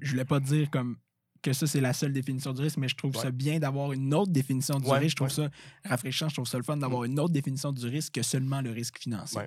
je 0.00 0.10
voulais 0.10 0.24
pas 0.24 0.40
dire 0.40 0.68
comme 0.70 0.96
que 1.42 1.52
ça, 1.52 1.66
c'est 1.66 1.80
la 1.80 1.92
seule 1.92 2.12
définition 2.12 2.52
du 2.52 2.62
risque, 2.62 2.76
mais 2.78 2.88
je 2.88 2.96
trouve 2.96 3.14
Ouais. 3.16 3.22
ça 3.22 3.30
bien 3.30 3.58
d'avoir 3.58 3.92
une 3.92 4.12
autre 4.14 4.32
définition 4.32 4.78
du 4.80 4.86
Ouais, 4.88 4.98
risque. 4.98 5.10
Je 5.10 5.16
trouve 5.24 5.28
ouais. 5.28 5.50
ça 5.82 5.88
rafraîchissant, 5.88 6.28
je 6.28 6.34
trouve 6.34 6.46
ça 6.48 6.58
le 6.58 6.64
fun 6.64 6.76
d'avoir 6.76 7.04
une 7.04 7.18
autre 7.20 7.32
définition 7.32 7.72
du 7.72 7.86
risque 7.86 8.14
que 8.14 8.22
seulement 8.22 8.60
le 8.60 8.70
risque 8.70 8.98
financier. 8.98 9.42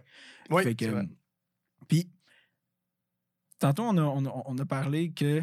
Oui, 0.49 0.63
vrai. 0.63 1.07
Puis, 1.87 2.09
tantôt, 3.59 3.83
on 3.83 3.97
a, 3.97 4.01
on 4.03 4.25
a- 4.25 4.43
on 4.45 4.57
a 4.57 4.65
parlé 4.65 5.11
que 5.11 5.41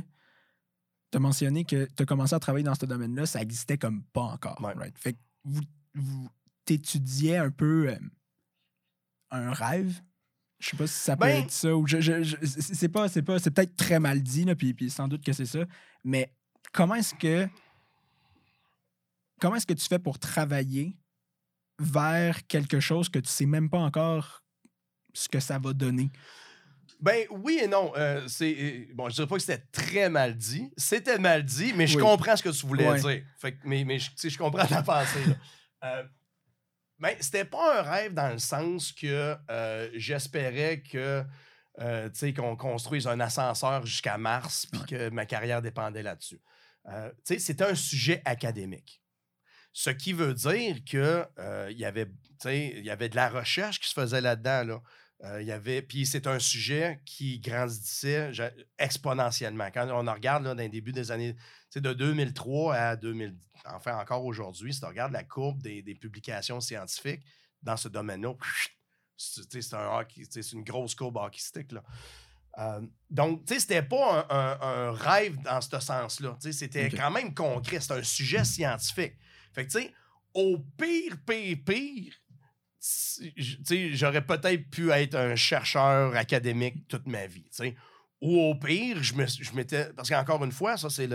tu 1.11 1.17
as 1.17 1.21
mentionné 1.21 1.65
que 1.65 1.85
tu 1.97 2.03
as 2.03 2.07
commencé 2.07 2.35
à 2.35 2.39
travailler 2.41 2.65
dans 2.65 2.75
ce 2.75 2.87
domaine-là, 2.87 3.27
ça 3.27 3.41
existait 3.43 3.79
comme 3.79 4.03
pas 4.13 4.23
encore. 4.23 4.59
Right? 4.61 4.97
Fait 4.99 5.13
que 5.15 5.19
vous, 5.45 5.63
vous 5.95 6.29
t'étudiez 6.65 7.37
un 7.37 7.51
peu 7.51 7.89
euh, 7.91 7.97
un 9.31 9.53
rêve? 9.53 10.01
Je 10.59 10.71
sais 10.71 10.77
pas 10.77 10.87
si 10.87 10.95
ça 10.95 11.17
peut 11.17 11.27
Ben- 11.27 11.43
être 11.45 11.51
ça 11.51 11.75
ou 11.77 11.87
je, 11.87 12.01
je- 12.01 12.23
je- 12.23 12.37
c'est 12.43 12.89
pas 12.89 13.09
c'est 13.09 13.23
pas 13.23 13.39
c'est 13.39 13.51
peut-être 13.51 13.77
très 13.77 14.01
mal 14.01 14.23
dit 14.23 14.45
là, 14.45 14.55
puis, 14.55 14.73
puis 14.75 14.89
sans 14.91 15.07
doute 15.09 15.23
que 15.25 15.33
c'est 15.33 15.45
ça 15.47 15.61
mais 16.03 16.33
comment 16.73 16.95
est-ce 16.95 17.15
que 17.15 17.47
comment 19.41 19.57
est-ce 19.57 19.67
que 19.67 19.75
tu 19.75 19.87
fais 19.87 19.99
pour 19.99 20.19
travailler 20.19 20.97
vers 21.79 22.47
quelque 22.47 22.81
chose 22.81 23.09
que 23.09 23.19
tu 23.19 23.29
sais 23.29 23.47
même 23.47 23.69
pas 23.69 23.79
encore 23.79 24.43
ce 25.13 25.29
que 25.29 25.41
ça 25.41 25.59
va 25.59 25.73
donner? 25.73 26.11
Ben 27.01 27.27
oui 27.31 27.61
et 27.63 27.67
non. 27.69 27.93
Euh, 27.97 28.27
c'est, 28.27 28.57
euh, 28.59 28.87
bon, 28.95 29.11
je 29.11 29.17
dirais 29.17 29.27
pas 29.27 29.35
que 29.37 29.43
c'était 29.43 29.63
très 29.71 30.09
mal 30.09 30.35
dit. 30.35 30.71
C'était 30.79 31.19
mal 31.19 31.45
dit, 31.45 31.75
mais 31.75 31.87
je 31.87 31.99
Oui. 31.99 32.03
comprends 32.03 32.35
ce 32.37 32.43
que 32.43 32.49
tu 32.49 32.67
voulais 32.67 32.89
Ouais. 32.89 32.99
dire. 33.01 33.23
Fait 33.39 33.53
que- 33.53 33.59
mais 33.69 33.85
mais 33.85 33.99
je, 33.99 34.09
je 34.27 34.39
comprends 34.39 34.67
ta 34.67 34.83
pensée. 34.83 35.23
là. 35.27 35.35
Euh, 35.85 36.05
ben, 36.99 37.15
c'était 37.21 37.45
pas 37.45 37.81
un 37.81 37.83
rêve 37.83 38.15
dans 38.15 38.33
le 38.33 38.39
sens 38.39 38.93
que 38.93 39.37
euh, 39.51 39.91
j'espérais 39.95 40.81
que 40.81 41.25
euh, 41.81 42.09
qu'on 42.35 42.57
construise 42.57 43.07
un 43.07 43.21
ascenseur 43.21 43.85
jusqu'à 43.85 44.17
Mars 44.17 44.67
puis 44.67 44.81
que 44.89 45.11
ma 45.11 45.27
carrière 45.27 45.61
dépendait 45.61 46.03
là-dessus. 46.03 46.41
Euh, 46.89 47.11
c'était 47.25 47.65
un 47.65 47.75
sujet 47.75 48.23
académique. 48.25 49.03
Ce 49.73 49.91
qui 49.91 50.15
veut 50.15 50.33
dire 50.33 50.79
que 50.91 51.27
euh, 51.39 51.69
il 51.71 51.79
y 51.79 51.85
avait, 51.85 52.09
y 52.47 52.91
avait 52.91 53.11
de 53.11 53.17
la 53.17 53.29
recherche 53.29 53.79
qui 53.81 53.89
se 53.89 53.95
faisait 53.95 54.23
là-dedans. 54.23 54.65
Là. 54.65 54.83
Euh, 55.25 55.41
il 55.41 55.49
y 55.49 55.53
avait, 55.53 55.81
puis 55.81 56.05
c'est 56.05 56.27
un 56.27 56.39
sujet 56.39 57.01
qui 57.07 57.41
grandissait 57.41 58.31
exponentiellement. 58.79 59.71
Quand 59.73 59.89
on 59.91 60.13
regarde 60.13 60.45
là, 60.45 60.55
dans 60.55 60.61
les 60.63 60.69
débuts 60.69 60.93
des 60.93 61.11
années, 61.11 61.35
tu 61.35 61.41
sais, 61.71 61.81
de 61.81 61.93
2003 61.95 62.75
à 62.75 62.97
2000, 62.97 63.35
enfin 63.67 63.99
encore 63.99 64.25
aujourd'hui, 64.25 64.75
si 64.75 64.81
tu 64.81 64.87
regardes 64.87 65.13
la 65.13 65.25
courbe 65.25 65.63
des, 65.63 65.81
des 65.83 65.95
publications 65.95 66.61
scientifiques 66.61 67.23
dans 67.63 67.77
ce 67.79 67.89
domaine-là, 67.89 68.35
c'est 69.17 69.75
un 69.75 70.05
une 70.53 70.65
grosse 70.65 70.95
courbe 70.95 71.17
hockeystick. 71.17 71.73
Là. 71.73 71.83
Euh, 72.59 72.87
donc, 73.11 73.45
tu 73.47 73.55
sais, 73.55 73.61
c'était 73.61 73.83
pas 73.83 74.27
un, 74.29 74.37
un- 74.37 74.61
un 74.61 74.93
rêve 74.93 75.41
dans 75.43 75.61
ce 75.61 75.81
sens-là. 75.81 76.37
Tu 76.41 76.53
sais, 76.53 76.53
C'était 76.53 76.91
quand 76.91 77.11
même 77.11 77.35
concret. 77.35 77.81
C'était 77.81 77.95
un 77.95 78.03
sujet 78.03 78.45
scientifique. 78.45 79.15
Fait 79.55 79.67
que, 79.67 79.73
tu 79.73 79.81
sais, 79.81 79.93
au 80.35 80.59
pire, 80.79 81.17
pire, 81.27 81.57
pire, 81.65 82.15
si- 82.15 82.15
j- 82.15 82.15
tu 82.15 82.15
sais, 82.15 82.76
j'aurais 83.37 84.25
peut-être 84.25 84.71
pu 84.71 84.91
être 84.91 85.15
un 85.15 85.37
chercheur 85.37 86.15
académique 86.17 86.87
toute 86.89 87.07
ma 87.07 87.27
vie. 87.27 87.49
Ou 88.21 88.41
au 88.41 88.55
pire, 88.55 89.03
je 89.03 89.15
m'étais. 89.55 89.93
Parce 89.93 90.09
qu'encore 90.09 90.45
une 90.45 90.53
fois, 90.53 90.77
ça, 90.77 90.89
c'est 90.89 91.09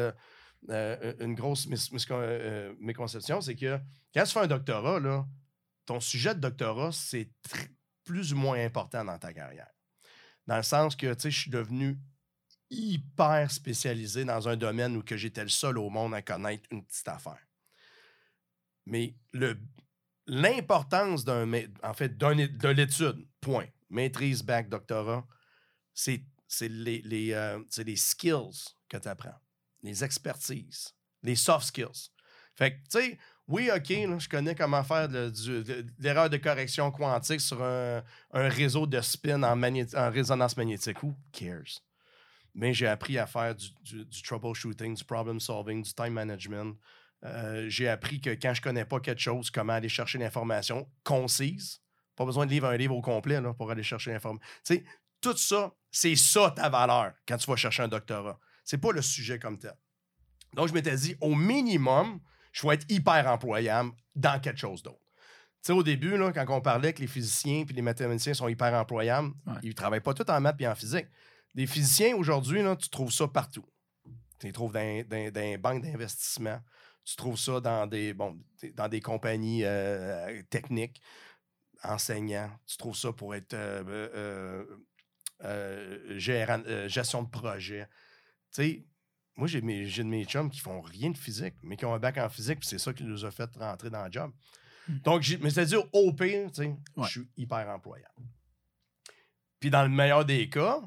euh, 0.69 1.13
une 1.19 1.33
grosse 1.33 1.67
miscon- 1.67 2.19
euh, 2.21 2.73
méconception, 2.79 3.41
c'est 3.41 3.55
que 3.55 3.79
quand 4.13 4.23
tu 4.23 4.31
fais 4.31 4.39
un 4.41 4.47
doctorat, 4.47 4.99
là, 4.99 5.25
ton 5.85 5.99
sujet 5.99 6.35
de 6.35 6.39
doctorat, 6.39 6.91
c'est 6.91 7.29
plus 8.03 8.33
ou 8.33 8.37
moins 8.37 8.63
important 8.63 9.03
dans 9.03 9.17
ta 9.17 9.33
carrière. 9.33 9.71
Dans 10.47 10.57
le 10.57 10.63
sens 10.63 10.95
que, 10.95 11.15
je 11.17 11.29
suis 11.29 11.51
devenu 11.51 11.97
hyper 12.69 13.51
spécialisé 13.51 14.23
dans 14.23 14.47
un 14.47 14.55
domaine 14.55 14.95
où 14.95 15.03
j'étais 15.05 15.43
le 15.43 15.49
seul 15.49 15.77
au 15.77 15.89
monde 15.89 16.13
à 16.13 16.21
connaître 16.21 16.63
une 16.71 16.85
petite 16.85 17.07
affaire. 17.07 17.45
Mais 18.85 19.15
le, 19.33 19.59
l'importance 20.27 21.25
d'un, 21.25 21.51
en 21.83 21.93
fait, 21.93 22.17
d'un 22.17 22.35
de 22.35 22.67
l'étude, 22.69 23.27
point, 23.39 23.67
maîtrise, 23.89 24.43
bac, 24.43 24.69
doctorat, 24.69 25.25
c'est, 25.93 26.23
c'est 26.47 26.69
les, 26.69 27.01
les, 27.01 27.33
euh, 27.33 27.59
c'est 27.69 27.83
les 27.83 27.95
skills 27.95 28.75
que 28.89 28.97
tu 28.97 29.07
apprends, 29.07 29.39
les 29.83 30.03
expertises, 30.03 30.93
les 31.23 31.35
soft 31.35 31.65
skills. 31.65 32.09
Fait 32.55 32.71
que, 32.71 32.77
tu 32.77 32.99
sais, 32.99 33.19
oui, 33.47 33.69
OK, 33.75 33.87
je 33.87 34.29
connais 34.29 34.55
comment 34.55 34.83
faire 34.83 35.09
de, 35.09 35.31
l'erreur 35.99 36.29
de 36.29 36.37
correction 36.37 36.91
quantique 36.91 37.41
sur 37.41 37.61
un, 37.61 38.03
réseau 38.31 38.87
de 38.87 39.01
spin 39.01 39.43
en, 39.43 39.61
en 39.61 40.11
résonance 40.11 40.55
magnétique. 40.55 41.01
Who 41.03 41.15
cares? 41.31 41.81
mais 42.53 42.73
j'ai 42.73 42.87
appris 42.87 43.17
à 43.17 43.25
faire 43.25 43.55
du 43.55 44.21
troubleshooting, 44.23 44.95
du 44.95 45.03
problem 45.03 45.39
solving, 45.39 45.83
du 45.83 45.93
time 45.93 46.13
management. 46.13 46.77
Euh, 47.23 47.65
j'ai 47.69 47.87
appris 47.87 48.19
que 48.19 48.31
quand 48.31 48.53
je 48.53 48.61
connais 48.61 48.85
pas 48.85 48.99
quelque 48.99 49.21
chose, 49.21 49.51
comment 49.51 49.73
aller 49.73 49.89
chercher 49.89 50.17
l'information 50.17 50.89
concise. 51.03 51.81
Pas 52.15 52.25
besoin 52.25 52.45
de 52.45 52.51
lire 52.51 52.65
un 52.65 52.75
livre 52.77 52.95
au 52.95 53.01
complet 53.01 53.39
là, 53.39 53.53
pour 53.53 53.69
aller 53.71 53.83
chercher 53.83 54.11
l'information. 54.11 54.45
Tu 54.65 54.75
sais, 54.75 54.83
tout 55.21 55.37
ça, 55.37 55.71
c'est 55.91 56.15
ça 56.15 56.51
ta 56.55 56.67
valeur 56.69 57.13
quand 57.27 57.37
tu 57.37 57.49
vas 57.49 57.55
chercher 57.55 57.83
un 57.83 57.87
doctorat. 57.87 58.39
C'est 58.63 58.79
pas 58.79 58.91
le 58.91 59.01
sujet 59.01 59.37
comme 59.39 59.57
tel. 59.59 59.73
Donc, 60.53 60.67
je 60.67 60.73
m'étais 60.73 60.95
dit, 60.95 61.15
au 61.21 61.35
minimum, 61.35 62.19
je 62.51 62.67
vais 62.67 62.73
être 62.75 62.85
hyper 62.91 63.27
employable 63.27 63.91
dans 64.15 64.39
quelque 64.41 64.59
chose 64.59 64.81
d'autre. 64.83 64.97
Tu 65.63 65.67
sais, 65.67 65.73
au 65.73 65.83
début, 65.83 66.17
là, 66.17 66.31
quand 66.33 66.45
on 66.49 66.59
parlait 66.61 66.91
que 66.91 67.01
les 67.01 67.07
physiciens 67.07 67.63
et 67.69 67.73
les 67.73 67.81
mathématiciens 67.83 68.33
sont 68.33 68.47
hyper 68.47 68.73
employables, 68.73 69.31
Ouais. 69.45 69.53
ils 69.61 69.69
ne 69.69 69.73
travaillent 69.73 69.99
pas 70.01 70.13
tous 70.15 70.29
en 70.31 70.41
maths 70.41 70.59
et 70.59 70.67
en 70.67 70.73
physique. 70.75 71.05
Des 71.53 71.67
physiciens, 71.67 72.15
aujourd'hui, 72.15 72.61
tu 72.79 72.89
trouves 72.89 73.11
ça 73.11 73.27
partout. 73.27 73.65
Tu 74.39 74.47
les 74.47 74.51
trouves 74.53 74.73
dans, 74.73 75.03
dans- 75.07 75.31
dans 75.31 75.41
les 75.41 75.57
banques 75.57 75.83
d'investissement. 75.83 76.59
Tu 77.03 77.15
trouves 77.15 77.37
ça 77.39 77.59
dans 77.59 77.87
des, 77.87 78.13
bon, 78.13 78.39
dans 78.75 78.87
des 78.87 79.01
compagnies 79.01 79.63
euh, 79.63 80.41
techniques, 80.49 81.01
enseignants. 81.83 82.51
Tu 82.67 82.77
trouves 82.77 82.95
ça 82.95 83.11
pour 83.11 83.33
être 83.35 83.53
euh, 83.53 84.63
euh, 85.43 86.17
gérant- 86.19 86.87
gestion 86.87 87.23
de 87.23 87.29
projet. 87.29 87.87
Tu 88.53 88.61
sais, 88.63 88.85
moi, 89.35 89.47
j'ai 89.47 89.61
mes- 89.61 89.85
j'ai 89.87 90.03
de 90.03 90.07
mes 90.09 90.25
chums 90.25 90.49
qui 90.51 90.59
font 90.59 90.81
rien 90.81 91.09
de 91.09 91.17
physique, 91.17 91.55
mais 91.63 91.75
qui 91.77 91.85
ont 91.85 91.93
un 91.93 91.99
bac 91.99 92.17
en 92.17 92.29
physique, 92.29 92.59
puis 92.59 92.67
c'est 92.69 92.77
ça 92.77 92.93
qui 92.93 93.03
nous 93.03 93.25
a 93.25 93.31
fait 93.31 93.49
rentrer 93.55 93.89
dans 93.89 94.05
le 94.05 94.11
job. 94.11 94.31
Hmm. 94.87 94.97
Donc, 94.99 95.21
j'ai- 95.23 95.37
mais 95.37 95.49
c'est-à-dire, 95.49 95.83
au 95.93 96.13
pire, 96.13 96.49
tu 96.51 96.63
sais, 96.63 96.67
Ouais. 96.67 97.05
je 97.05 97.09
suis 97.09 97.29
hyper 97.37 97.67
employable. 97.69 98.13
Puis 99.59 99.69
dans 99.71 99.83
le 99.83 99.89
meilleur 99.89 100.25
des 100.25 100.49
cas, 100.49 100.81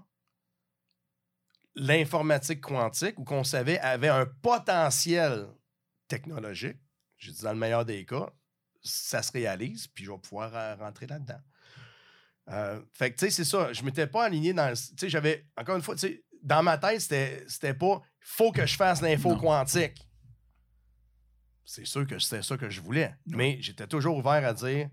l'informatique 1.74 2.60
quantique, 2.60 3.18
ou 3.18 3.24
qu'on 3.24 3.44
savait 3.44 3.78
avait 3.80 4.08
un 4.08 4.26
potentiel 4.26 5.46
technologique, 6.08 6.76
j'ai 7.18 7.32
dit 7.32 7.42
dans 7.42 7.52
le 7.52 7.58
meilleur 7.58 7.84
des 7.84 8.04
cas, 8.04 8.30
ça 8.82 9.22
se 9.22 9.32
réalise, 9.32 9.86
puis 9.88 10.04
je 10.04 10.10
vais 10.12 10.18
pouvoir 10.18 10.54
euh, 10.54 10.74
rentrer 10.76 11.06
là-dedans. 11.06 11.40
Euh, 12.50 12.82
fait 12.92 13.10
que, 13.12 13.16
tu 13.18 13.24
sais, 13.26 13.30
c'est 13.30 13.44
ça. 13.44 13.72
Je 13.72 13.82
m'étais 13.82 14.06
pas 14.06 14.24
aligné 14.24 14.52
dans. 14.52 14.68
le- 14.68 14.76
Tu 14.76 14.94
sais, 14.98 15.08
j'avais. 15.08 15.46
Encore 15.56 15.76
une 15.76 15.82
fois, 15.82 15.94
tu 15.94 16.00
sais, 16.00 16.24
dans 16.42 16.62
ma 16.62 16.76
tête, 16.76 17.00
c'était 17.00 17.42
c'était 17.48 17.72
pas 17.72 18.02
faut 18.20 18.52
que 18.52 18.66
je 18.66 18.76
fasse 18.76 19.00
l'info 19.00 19.34
quantique. 19.36 20.06
C'est 21.64 21.86
sûr 21.86 22.06
que 22.06 22.18
c'était 22.18 22.42
ça 22.42 22.56
que 22.58 22.68
je 22.68 22.80
voulais. 22.82 23.14
Non. 23.26 23.38
Mais 23.38 23.56
j'étais 23.62 23.86
toujours 23.86 24.18
ouvert 24.18 24.44
à 24.46 24.52
dire 24.52 24.90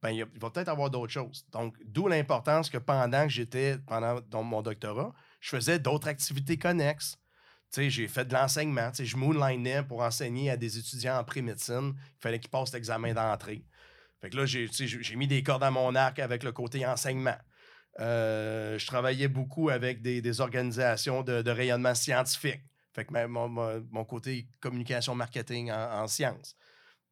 ben, 0.00 0.10
il 0.10 0.24
va 0.24 0.50
peut-être 0.50 0.68
avoir 0.68 0.90
d'autres 0.90 1.12
choses. 1.12 1.46
Donc, 1.50 1.76
d'où 1.84 2.08
l'importance 2.08 2.68
que 2.68 2.76
pendant 2.78 3.22
que 3.24 3.30
j'étais, 3.32 3.78
pendant 3.86 4.20
dans 4.20 4.42
mon 4.42 4.60
doctorat, 4.62 5.14
je 5.40 5.48
faisais 5.50 5.78
d'autres 5.78 6.08
activités 6.08 6.58
connexes. 6.58 7.16
J'ai 7.76 8.08
fait 8.08 8.24
de 8.24 8.32
l'enseignement. 8.34 8.90
Tu 8.90 8.98
sais, 8.98 9.04
je 9.06 9.16
moonlinais 9.16 9.82
pour 9.82 10.02
enseigner 10.02 10.50
à 10.50 10.56
des 10.56 10.78
étudiants 10.78 11.18
en 11.18 11.24
pré-médecine. 11.24 11.94
Il 11.96 12.20
fallait 12.20 12.38
qu'ils 12.38 12.50
passent 12.50 12.72
l'examen 12.72 13.12
d'entrée. 13.12 13.64
Fait 14.20 14.30
que 14.30 14.36
là, 14.36 14.46
j'ai 14.46 14.68
tu 14.68 14.74
sais, 14.74 14.86
j'ai- 14.86 15.02
j'ai 15.02 15.16
mis 15.16 15.26
des 15.26 15.42
cordes 15.42 15.64
à 15.64 15.70
mon 15.70 15.94
arc 15.94 16.18
avec 16.18 16.44
le 16.44 16.52
côté 16.52 16.86
enseignement. 16.86 17.36
Euh, 18.00 18.78
je 18.78 18.86
travaillais 18.86 19.28
beaucoup 19.28 19.68
avec 19.70 20.02
des, 20.02 20.20
des 20.22 20.40
organisations 20.40 21.22
de, 21.22 21.42
de 21.42 21.50
rayonnement 21.50 21.94
scientifique. 21.94 22.62
Fait 22.92 23.04
que 23.04 23.12
ma- 23.12 23.26
mon, 23.28 23.48
mon- 23.48 24.04
côté 24.04 24.48
communication 24.60 25.14
marketing 25.14 25.70
en, 25.70 26.02
en 26.02 26.06
sciences. 26.06 26.56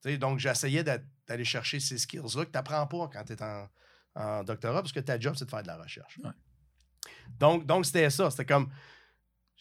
Tu 0.03 0.11
sais, 0.11 0.19
donc, 0.19 0.39
j'essayais 0.39 0.83
d'a- 0.85 0.99
d'aller 1.27 1.45
chercher 1.45 1.81
ces 1.81 1.99
skills-là 1.99 2.45
que 2.45 2.51
tu 2.51 2.57
n'apprends 2.57 2.87
pas 2.87 3.11
quand 3.13 3.25
tu 3.25 3.33
es 3.33 3.43
en, 3.43 3.69
en 4.15 4.45
doctorat, 4.45 4.81
parce 4.83 4.93
que 4.93 5.01
ta 5.01 5.19
job, 5.19 5.35
c'est 5.37 5.45
de 5.45 5.51
faire 5.51 5.63
de 5.63 5.69
la 5.69 5.77
recherche. 5.77 6.19
Ouais. 6.23 6.31
Donc, 7.39 7.67
donc 7.67 7.87
c'était 7.87 8.11
ça. 8.11 8.31
C'était 8.31 8.47
comme. 8.47 8.71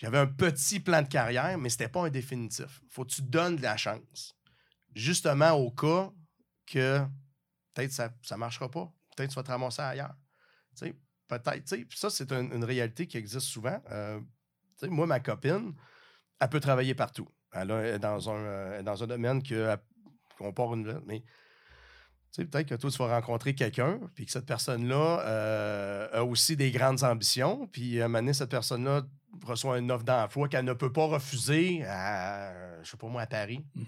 J'avais 0.01 0.17
un 0.17 0.25
petit 0.25 0.79
plan 0.79 1.03
de 1.03 1.07
carrière, 1.07 1.55
mais 1.59 1.69
c'était 1.69 1.87
pas 1.87 2.07
un 2.07 2.09
définitif. 2.09 2.81
Faut 2.89 3.05
que 3.05 3.11
tu 3.11 3.21
donnes 3.21 3.57
de 3.57 3.61
la 3.61 3.77
chance. 3.77 4.35
Justement, 4.95 5.51
au 5.51 5.69
cas 5.69 6.11
que 6.65 7.01
peut-être 7.75 7.91
ça 7.91 8.11
ne 8.31 8.35
marchera 8.37 8.71
pas. 8.71 8.91
Peut-être 9.15 9.29
tu 9.29 9.35
vas 9.35 9.43
te 9.43 9.51
ramasser 9.51 9.83
ailleurs. 9.83 10.15
Peut-être. 11.27 11.75
ça, 11.93 12.09
c'est 12.09 12.31
un- 12.31 12.51
une 12.51 12.63
réalité 12.63 13.05
qui 13.05 13.17
existe 13.17 13.45
souvent. 13.45 13.79
Euh, 13.91 14.19
moi, 14.89 15.05
ma 15.05 15.19
copine, 15.19 15.73
elle 16.39 16.49
peut 16.49 16.59
travailler 16.59 16.95
partout. 16.95 17.29
Elle 17.53 17.69
est 17.69 17.99
dans 17.99 18.27
un, 18.31 18.43
euh, 18.43 18.81
dans 18.81 19.03
un 19.03 19.07
domaine 19.07 19.43
qu'on 20.35 20.51
part 20.51 20.73
une 20.73 20.99
mais 21.05 21.23
peut-être 22.35 22.67
que 22.69 22.75
toi, 22.75 22.89
tu 22.89 22.97
vas 22.97 23.19
rencontrer 23.19 23.53
quelqu'un, 23.53 23.99
puis 24.15 24.25
que 24.25 24.31
cette 24.31 24.47
personne-là 24.47 25.19
euh, 25.25 26.09
a 26.11 26.23
aussi 26.23 26.55
des 26.55 26.71
grandes 26.71 27.03
ambitions, 27.03 27.67
puis 27.67 28.01
à 28.01 28.33
cette 28.33 28.49
personne-là 28.49 29.03
reçoit 29.43 29.79
une 29.79 29.91
offre 29.91 30.03
d'emploi 30.03 30.47
qu'elle 30.49 30.65
ne 30.65 30.73
peut 30.73 30.91
pas 30.91 31.05
refuser 31.05 31.83
à, 31.85 32.81
je 32.83 32.89
sais 32.89 32.97
pas 32.97 33.07
moi, 33.07 33.21
à 33.21 33.27
Paris. 33.27 33.63
Mhm. 33.75 33.85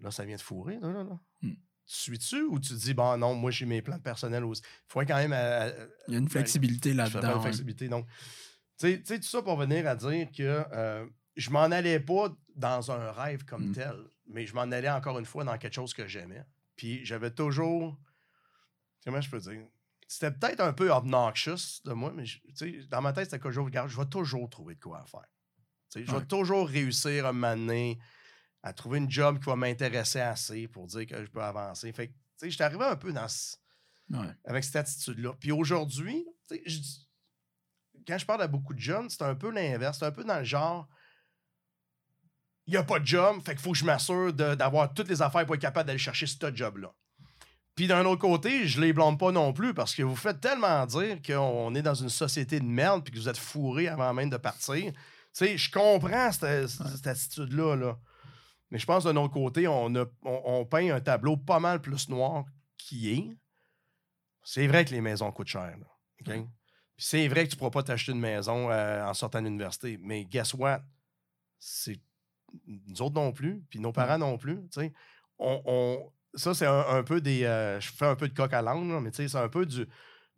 Là, 0.00 0.10
ça 0.10 0.24
vient 0.24 0.36
de 0.36 0.40
fourrer, 0.40 0.78
là, 0.80 0.88
là, 0.92 1.04
là. 1.04 1.18
Mhm. 1.42 1.56
Tu 1.84 1.94
suis-tu 1.98 2.42
ou 2.44 2.58
tu 2.60 2.74
dis, 2.74 2.94
bon, 2.94 3.16
non, 3.18 3.34
moi, 3.34 3.50
j'ai 3.50 3.66
mes 3.66 3.82
plans 3.82 3.98
personnels 3.98 4.44
aussi? 4.44 4.62
Il 4.64 4.92
faudrait 4.92 5.06
quand 5.06 5.16
même... 5.16 5.32
euh, 5.32 5.70
euh, 5.70 5.86
Il 6.08 6.14
y 6.14 6.16
a 6.16 6.20
une 6.20 6.28
flexibilité 6.28 6.94
pas 6.94 7.08
de 7.08 7.12
là-dedans. 7.14 7.34
ouais. 7.36 7.42
flexibilité. 7.42 7.88
Donc, 7.88 8.06
tu 8.06 8.86
sais- 8.86 8.98
tu 9.00 9.06
sais, 9.06 9.18
tout 9.20 9.26
ça 9.26 9.42
pour 9.42 9.56
venir 9.56 9.86
à 9.88 9.96
dire 9.96 10.28
que 10.30 10.64
euh, 10.72 11.04
je 11.36 11.50
m'en 11.50 11.62
allais 11.64 11.98
pas 12.00 12.34
dans 12.54 12.90
un 12.92 13.10
rêve 13.12 13.44
comme 13.44 13.68
Mm. 13.70 13.72
tel, 13.74 13.96
mais 14.26 14.46
je 14.46 14.54
m'en 14.54 14.62
allais 14.62 14.90
encore 14.90 15.18
une 15.18 15.24
fois 15.26 15.44
dans 15.44 15.58
quelque 15.58 15.74
chose 15.74 15.92
que 15.92 16.06
j'aimais. 16.06 16.42
Puis 16.76 17.04
j'avais 17.04 17.30
toujours. 17.30 17.98
Comment 19.04 19.20
je 19.20 19.30
peux 19.30 19.40
dire? 19.40 19.66
C'était 20.12 20.30
peut-être 20.30 20.60
un 20.60 20.72
peu 20.74 20.90
obnoxious 20.92 21.80
de 21.84 21.92
moi, 21.92 22.12
mais 22.14 22.26
je- 22.26 22.86
dans 22.88 23.00
ma 23.00 23.12
tête, 23.14 23.24
c'était 23.30 23.38
que 23.38 23.50
je 23.50 23.60
regarde, 23.60 23.88
je 23.88 23.96
vais 23.96 24.06
toujours 24.06 24.48
trouver 24.50 24.74
de 24.74 24.80
quoi 24.80 25.04
faire. 25.06 25.24
Je 25.94 26.00
vais 26.00 26.26
toujours 26.26 26.68
réussir 26.68 27.24
à 27.26 27.32
m'amener 27.32 27.98
à 28.62 28.72
trouver 28.72 28.98
une 28.98 29.10
job 29.10 29.38
qui 29.38 29.46
va 29.46 29.56
m'intéresser 29.56 30.20
assez 30.20 30.68
pour 30.68 30.86
dire 30.86 31.06
que 31.06 31.24
je 31.24 31.30
peux 31.30 31.42
avancer. 31.42 31.90
Fait 31.92 32.08
que, 32.08 32.12
tu 32.12 32.18
sais, 32.36 32.50
j'étais 32.50 32.64
arrivé 32.64 32.84
un 32.84 32.96
peu 32.96 33.12
dans 33.12 33.26
ce- 33.28 33.56
Ouais. 34.10 34.28
avec 34.44 34.64
cette 34.64 34.76
attitude-là. 34.76 35.32
Puis 35.40 35.50
aujourd'hui, 35.50 36.26
je 36.66 36.78
quand 38.06 38.18
je 38.18 38.26
parle 38.26 38.42
à 38.42 38.48
beaucoup 38.48 38.74
de 38.74 38.80
jeunes, 38.80 39.08
c'est 39.08 39.22
un 39.22 39.34
peu 39.34 39.50
l'inverse. 39.50 39.98
C'est 39.98 40.04
un 40.06 40.10
peu 40.12 40.24
dans 40.24 40.38
le 40.38 40.44
genre, 40.44 40.88
il 42.66 42.72
n'y 42.72 42.76
a 42.76 42.82
pas 42.84 42.98
de 43.00 43.06
job, 43.06 43.40
fait 43.42 43.52
qu'il 43.52 43.62
faut 43.62 43.72
que 43.72 43.78
je 43.78 43.84
m'assure 43.84 44.32
d'avoir 44.32 44.92
toutes 44.92 45.08
les 45.08 45.22
affaires 45.22 45.46
pour 45.46 45.54
être 45.54 45.60
capable 45.60 45.86
d'aller 45.86 45.98
chercher 45.98 46.26
ce 46.26 46.36
job-là. 46.54 46.92
Puis 47.74 47.86
d'un 47.86 48.04
autre 48.04 48.20
côté, 48.20 48.66
je 48.66 48.80
les 48.80 48.92
blâme 48.92 49.16
pas 49.16 49.32
non 49.32 49.52
plus 49.52 49.72
parce 49.72 49.94
que 49.94 50.02
vous 50.02 50.16
faites 50.16 50.40
tellement 50.40 50.84
dire 50.86 51.20
qu'on 51.22 51.74
est 51.74 51.82
dans 51.82 51.94
une 51.94 52.10
société 52.10 52.60
de 52.60 52.64
merde 52.66 53.02
puis 53.02 53.12
que 53.14 53.18
vous 53.18 53.28
êtes 53.28 53.38
fourrés 53.38 53.88
avant 53.88 54.12
même 54.12 54.28
de 54.30 54.36
partir. 54.36 54.92
Tu 54.92 54.98
sais, 55.32 55.56
je 55.56 55.70
comprends 55.70 56.30
cette, 56.32 56.68
cette 56.68 57.06
attitude-là. 57.06 57.76
Là. 57.76 57.98
Mais 58.70 58.78
je 58.78 58.84
pense 58.84 59.04
d'un 59.04 59.16
autre 59.16 59.32
côté, 59.32 59.66
on, 59.68 59.94
a, 59.94 60.04
on, 60.22 60.42
on 60.44 60.64
peint 60.66 60.94
un 60.94 61.00
tableau 61.00 61.36
pas 61.38 61.60
mal 61.60 61.80
plus 61.80 62.08
noir 62.10 62.44
qui 62.76 63.12
est. 63.12 63.36
C'est 64.44 64.66
vrai 64.66 64.84
que 64.84 64.90
les 64.90 65.00
maisons 65.00 65.30
coûtent 65.32 65.48
cher. 65.48 65.76
là. 65.78 65.86
Puis 66.24 66.44
c'est 66.98 67.26
vrai 67.28 67.44
que 67.44 67.50
tu 67.50 67.56
ne 67.56 67.58
pourras 67.58 67.70
pas 67.70 67.82
t'acheter 67.82 68.12
une 68.12 68.20
maison 68.20 68.70
euh, 68.70 69.06
en 69.06 69.14
sortant 69.14 69.40
de 69.40 69.46
l'université. 69.46 69.98
Mais 70.02 70.24
guess 70.26 70.52
what? 70.52 70.82
C'est 71.58 71.98
nous 72.66 73.00
autres 73.00 73.14
non 73.14 73.32
plus, 73.32 73.64
puis 73.70 73.78
nos 73.80 73.92
parents 73.92 74.18
non 74.18 74.36
plus. 74.36 74.56
tu 74.70 74.80
sais. 74.80 74.92
On, 75.38 75.62
on- 75.64 76.12
ça, 76.34 76.54
c'est 76.54 76.66
un, 76.66 76.84
un 76.88 77.02
peu 77.02 77.20
des. 77.20 77.44
euh, 77.44 77.80
je 77.80 77.90
fais 77.92 78.06
un 78.06 78.16
peu 78.16 78.28
de 78.28 78.34
coq 78.34 78.52
à 78.52 78.62
l'âne, 78.62 79.00
mais 79.00 79.10
tu 79.10 79.16
sais, 79.18 79.28
c'est 79.28 79.38
un 79.38 79.48
peu 79.48 79.66
du. 79.66 79.86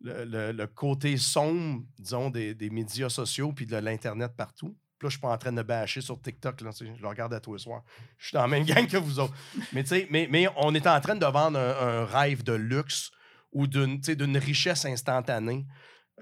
Le, 0.01 0.51
le- 0.51 0.67
côté 0.67 1.15
sombre, 1.17 1.83
disons, 1.97 2.29
des, 2.29 2.53
des 2.53 2.69
médias 2.69 3.09
sociaux 3.09 3.53
puis 3.53 3.65
de 3.65 3.77
l'Internet 3.77 4.33
partout. 4.35 4.77
Puis 4.99 5.05
là, 5.05 5.09
je 5.09 5.11
suis 5.11 5.19
pas 5.21 5.29
en 5.29 5.37
train 5.37 5.53
de 5.53 5.61
bâcher 5.63 6.01
sur 6.01 6.21
TikTok. 6.21 6.61
Là, 6.61 6.71
je 6.77 6.85
le 7.01 7.07
regarde 7.07 7.33
à 7.33 7.39
tous 7.39 7.53
les 7.53 7.59
soirs. 7.59 7.81
Je 8.17 8.27
suis 8.27 8.35
dans 8.35 8.41
la 8.41 8.47
même 8.49 8.63
gang 8.65 8.85
que 8.87 8.97
vous 8.97 9.19
autres. 9.19 9.33
Mais, 9.71 9.83
tu 9.83 9.89
sais, 9.89 10.07
mais, 10.11 10.27
mais 10.29 10.47
on 10.57 10.75
est 10.75 10.85
en 10.85 10.99
train 10.99 11.15
de 11.15 11.25
vendre 11.25 11.57
un, 11.57 12.01
un 12.01 12.05
rêve 12.05 12.43
de 12.43 12.53
luxe 12.53 13.09
ou 13.53 13.67
d'une 13.67 14.37
richesse 14.37 14.83
instantanée. 14.85 15.65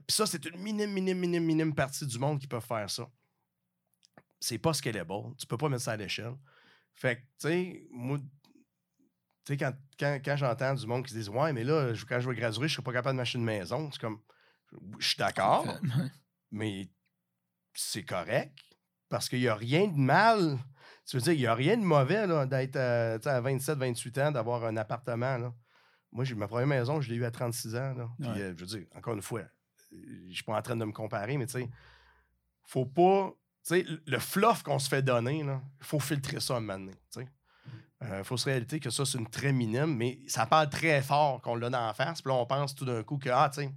Puis 0.08 0.16
ça, 0.16 0.28
c'est 0.28 0.46
une 0.46 0.60
minime, 0.60 0.92
minime, 0.92 1.18
minime, 1.18 1.44
minime 1.44 1.76
partie 1.76 2.06
du 2.06 2.20
monde 2.20 2.40
qui 2.40 2.48
peut 2.48 2.60
faire 2.60 2.90
ça. 2.90 3.08
C'est 4.40 4.60
pas 4.60 4.74
scalable. 4.74 5.14
Tu 5.38 5.48
peux 5.48 5.58
pas 5.58 5.70
mettre 5.70 5.84
ça 5.84 5.94
à 5.94 5.98
l'échelle. 5.98 6.36
Fait 6.94 7.16
que, 7.18 7.22
tu 7.22 7.28
sais, 7.48 7.88
moi, 7.92 8.20
tu 9.46 9.54
sais, 9.54 9.58
quand, 9.58 9.74
quand, 10.00 10.20
quand 10.24 10.36
j'entends 10.38 10.74
du 10.74 10.88
monde 10.88 11.06
qui 11.06 11.14
se 11.14 11.20
dit 11.20 11.30
Ouais, 11.30 11.52
mais 11.54 11.64
là, 11.64 11.94
quand 12.08 12.20
je 12.20 12.30
vais 12.30 12.36
graduer, 12.36 12.68
je 12.68 12.74
serai 12.76 12.84
pas 12.84 12.94
capable 12.94 13.16
de 13.16 13.18
m'acheter 13.18 13.38
une 13.38 13.44
maison, 13.46 13.90
c'est 13.92 14.00
comme 14.02 14.20
Je 15.00 15.08
suis 15.08 15.18
d'accord, 15.18 15.66
mais 16.52 16.90
c'est 17.74 18.04
correct 18.04 18.58
parce 19.10 19.30
qu'il 19.30 19.40
n'y 19.40 19.48
a 19.48 19.56
rien 19.56 19.88
de 19.88 19.98
mal. 19.98 20.58
Tu 21.06 21.18
veux 21.18 21.22
dire, 21.22 21.34
il 21.34 21.40
n'y 21.40 21.46
a 21.48 21.54
rien 21.56 21.78
de 21.78 21.84
mauvais 21.84 22.26
d'être 22.48 22.76
euh, 22.78 23.20
à 23.26 23.42
27, 23.42 23.78
28 23.78 24.18
ans, 24.20 24.32
d'avoir 24.32 24.64
un 24.66 24.78
appartement. 24.78 25.38
Là. 25.38 25.54
Moi, 26.12 26.24
j'ai 26.24 26.34
ma 26.36 26.48
première 26.48 26.68
maison, 26.68 27.02
je 27.02 27.10
l'ai 27.10 27.16
eue 27.18 27.26
à 27.26 27.32
36 27.32 27.76
ans. 27.76 27.94
Là. 27.94 28.10
Puis, 28.20 28.30
Ouais. 28.30 28.42
euh, 28.42 28.54
je 28.56 28.62
veux 28.64 28.78
dire, 28.78 28.86
encore 28.96 29.14
une 29.14 29.22
fois, 29.22 29.42
je 29.92 29.98
ne 29.98 30.32
suis 30.34 30.44
pas 30.44 30.58
en 30.58 30.62
train 30.62 30.76
de 30.78 30.86
me 30.86 30.92
comparer, 30.94 31.38
mais 31.38 31.46
tu 31.46 31.54
sais, 31.54 31.70
faut 32.64 32.86
pas. 32.86 33.32
Tu 33.66 33.76
sais, 33.76 33.86
le 34.06 34.20
fluff 34.20 34.64
qu'on 34.64 34.80
se 34.80 34.88
fait 34.90 35.02
donner, 35.02 35.40
il 35.40 35.60
faut 35.86 36.00
filtrer 36.00 36.40
ça 36.40 36.56
un 36.56 36.60
moment 36.62 36.80
donné, 36.80 36.94
Il 38.18 38.24
faut 38.24 38.38
se 38.38 38.46
réaliser 38.46 38.80
que 38.80 38.90
ça, 38.90 39.06
c'est 39.06 39.18
une 39.18 39.30
très 39.30 39.54
minime, 39.54 39.96
mais 39.96 40.20
ça 40.28 40.46
parle 40.46 40.70
très 40.70 41.02
fort 41.02 41.42
qu'on 41.42 41.56
l'a 41.56 41.70
dans 41.70 41.86
la 41.86 41.94
face. 41.94 42.22
Puis 42.22 42.32
là, 42.32 42.38
on 42.38 42.46
pense 42.46 42.76
tout 42.76 42.86
d'un 42.86 43.04
coup 43.04 43.18
que, 43.18 43.30
ah, 43.30 43.50
tu 43.54 43.62
sais, 43.62 43.72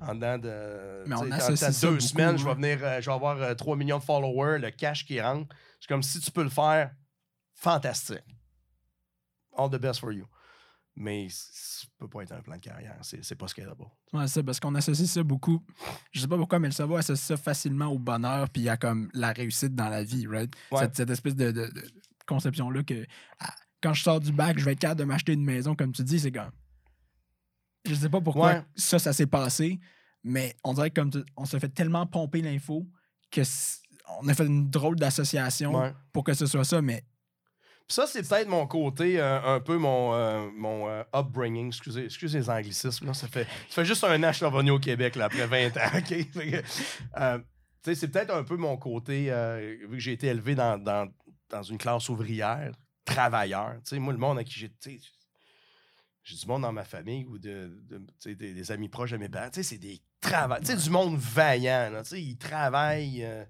en 0.00 0.14
dedans 0.14 0.38
de. 0.38 1.04
Mais 1.06 1.16
on 1.16 1.30
associe 1.30 1.72
ça 1.72 1.86
deux 1.86 1.94
beaucoup, 1.94 2.00
semaines, 2.00 2.38
je 2.38 2.44
vais 2.44 2.50
hein. 2.50 2.54
venir, 2.54 2.78
euh, 2.82 3.00
je 3.00 3.06
vais 3.06 3.14
avoir 3.14 3.40
euh, 3.40 3.54
3 3.54 3.76
millions 3.76 3.98
de 3.98 4.04
followers, 4.04 4.58
le 4.58 4.70
cash 4.70 5.04
qui 5.04 5.20
rentre. 5.20 5.54
C'est 5.80 5.88
comme 5.88 6.02
si 6.02 6.20
tu 6.20 6.30
peux 6.30 6.42
le 6.42 6.50
faire, 6.50 6.92
fantastique. 7.54 8.24
All 9.56 9.70
the 9.70 9.80
best 9.80 10.00
for 10.00 10.12
you. 10.12 10.26
Mais 10.96 11.26
ça 11.28 11.86
peut 11.98 12.08
pas 12.08 12.22
être 12.22 12.32
un 12.32 12.40
plan 12.40 12.54
de 12.54 12.60
carrière. 12.60 12.96
C'est 13.02 13.34
pas 13.34 13.48
scalable. 13.48 13.84
Ouais, 14.12 14.28
c'est 14.28 14.44
parce 14.44 14.60
qu'on 14.60 14.74
associe 14.76 15.10
ça 15.10 15.22
beaucoup. 15.24 15.60
Je 16.12 16.20
sais 16.20 16.28
pas 16.28 16.36
pourquoi, 16.36 16.60
mais 16.60 16.68
le 16.68 16.72
cerveau 16.72 16.96
associe 16.96 17.26
ça 17.26 17.36
facilement 17.36 17.86
au 17.86 17.98
bonheur 17.98 18.48
puis 18.48 18.68
à 18.68 18.76
comme 18.76 19.10
la 19.12 19.32
réussite 19.32 19.74
dans 19.74 19.88
la 19.88 20.04
vie, 20.04 20.26
right? 20.28 20.52
Ouais. 20.70 20.80
Cette, 20.80 20.96
cette 20.96 21.10
espèce 21.10 21.34
de, 21.34 21.50
de- 21.50 21.66
de 21.66 21.82
conception-là 22.26 22.82
que 22.82 23.06
ah, 23.40 23.54
quand 23.82 23.94
je 23.94 24.02
sors 24.02 24.20
du 24.20 24.32
bac, 24.32 24.58
je 24.58 24.64
vais 24.64 24.72
être 24.72 24.78
capable 24.80 25.00
de 25.00 25.04
m'acheter 25.04 25.32
une 25.32 25.44
maison, 25.44 25.74
comme 25.74 25.92
tu 25.92 26.02
dis, 26.02 26.18
c'est 26.20 26.32
comme. 26.32 26.50
Je 27.86 27.94
sais 27.94 28.08
pas 28.08 28.20
pourquoi 28.20 28.46
Ouais. 28.54 28.62
ça, 28.76 28.98
ça 28.98 29.12
s'est 29.12 29.26
passé, 29.26 29.78
mais 30.22 30.56
on 30.64 30.72
dirait 30.72 30.90
que 30.90 31.00
comme 31.00 31.10
tu- 31.10 31.24
on 31.36 31.44
se 31.44 31.58
fait 31.58 31.68
tellement 31.68 32.06
pomper 32.06 32.40
l'info 32.40 32.86
que 33.30 33.42
on 34.20 34.28
a 34.28 34.34
fait 34.34 34.46
une 34.46 34.70
drôle 34.70 34.96
d'association 34.96 35.74
Ouais. 35.78 35.92
pour 36.12 36.24
que 36.24 36.32
ce 36.34 36.46
soit 36.46 36.64
ça, 36.64 36.80
mais 36.80 37.04
ça, 37.86 38.06
c'est 38.06 38.26
peut-être 38.26 38.48
mon 38.48 38.66
côté, 38.66 39.20
euh, 39.20 39.42
un 39.42 39.60
peu 39.60 39.76
mon, 39.76 40.14
euh, 40.14 40.48
mon 40.56 40.88
euh, 40.88 41.02
upbringing. 41.14 41.66
Excusez, 41.66 42.04
excusez 42.06 42.38
les 42.38 42.48
anglicismes. 42.48 43.04
Là. 43.06 43.12
Ça, 43.12 43.28
fait, 43.28 43.44
ça 43.68 43.74
fait 43.82 43.84
juste 43.84 44.02
un 44.04 44.16
an 44.22 44.28
que 44.28 44.32
je 44.32 44.36
suis 44.38 44.46
revenu 44.46 44.70
au 44.70 44.78
Québec 44.78 45.16
là, 45.16 45.26
après 45.26 45.46
20 45.46 45.76
ans. 45.76 45.90
OK? 45.98 46.06
Fait 46.08 46.26
que, 46.50 46.62
tu 46.62 47.44
sais, 47.82 47.94
c'est 47.94 48.08
peut-être 48.08 48.34
un 48.34 48.42
peu 48.44 48.56
mon 48.56 48.78
côté, 48.78 49.24
vu 49.82 49.96
que 49.96 49.98
j'ai 49.98 50.12
été 50.12 50.28
élevé 50.28 50.54
dans, 50.54 50.78
dans, 50.82 51.06
dans 51.54 51.62
une 51.62 51.78
classe 51.78 52.08
ouvrière, 52.08 52.72
travailleur. 53.04 53.76
Moi, 53.92 54.12
le 54.12 54.18
monde 54.18 54.38
à 54.38 54.44
qui 54.44 54.58
j'ai. 54.58 54.70
J'ai 56.26 56.36
du 56.36 56.46
monde 56.46 56.62
dans 56.62 56.72
ma 56.72 56.84
famille 56.84 57.26
ou 57.26 57.38
de, 57.38 57.70
des, 58.24 58.34
des 58.34 58.70
amis 58.72 58.88
proches 58.88 59.10
de 59.10 59.18
mes 59.18 59.28
parents. 59.28 59.50
C'est 59.52 59.76
des 59.78 60.00
travailleurs. 60.20 60.76
Du 60.78 60.90
monde 60.90 61.16
vaillant. 61.18 61.90
là. 61.92 62.02
Ils 62.12 62.38
travaillent. 62.38 63.22
euh, 63.24 63.44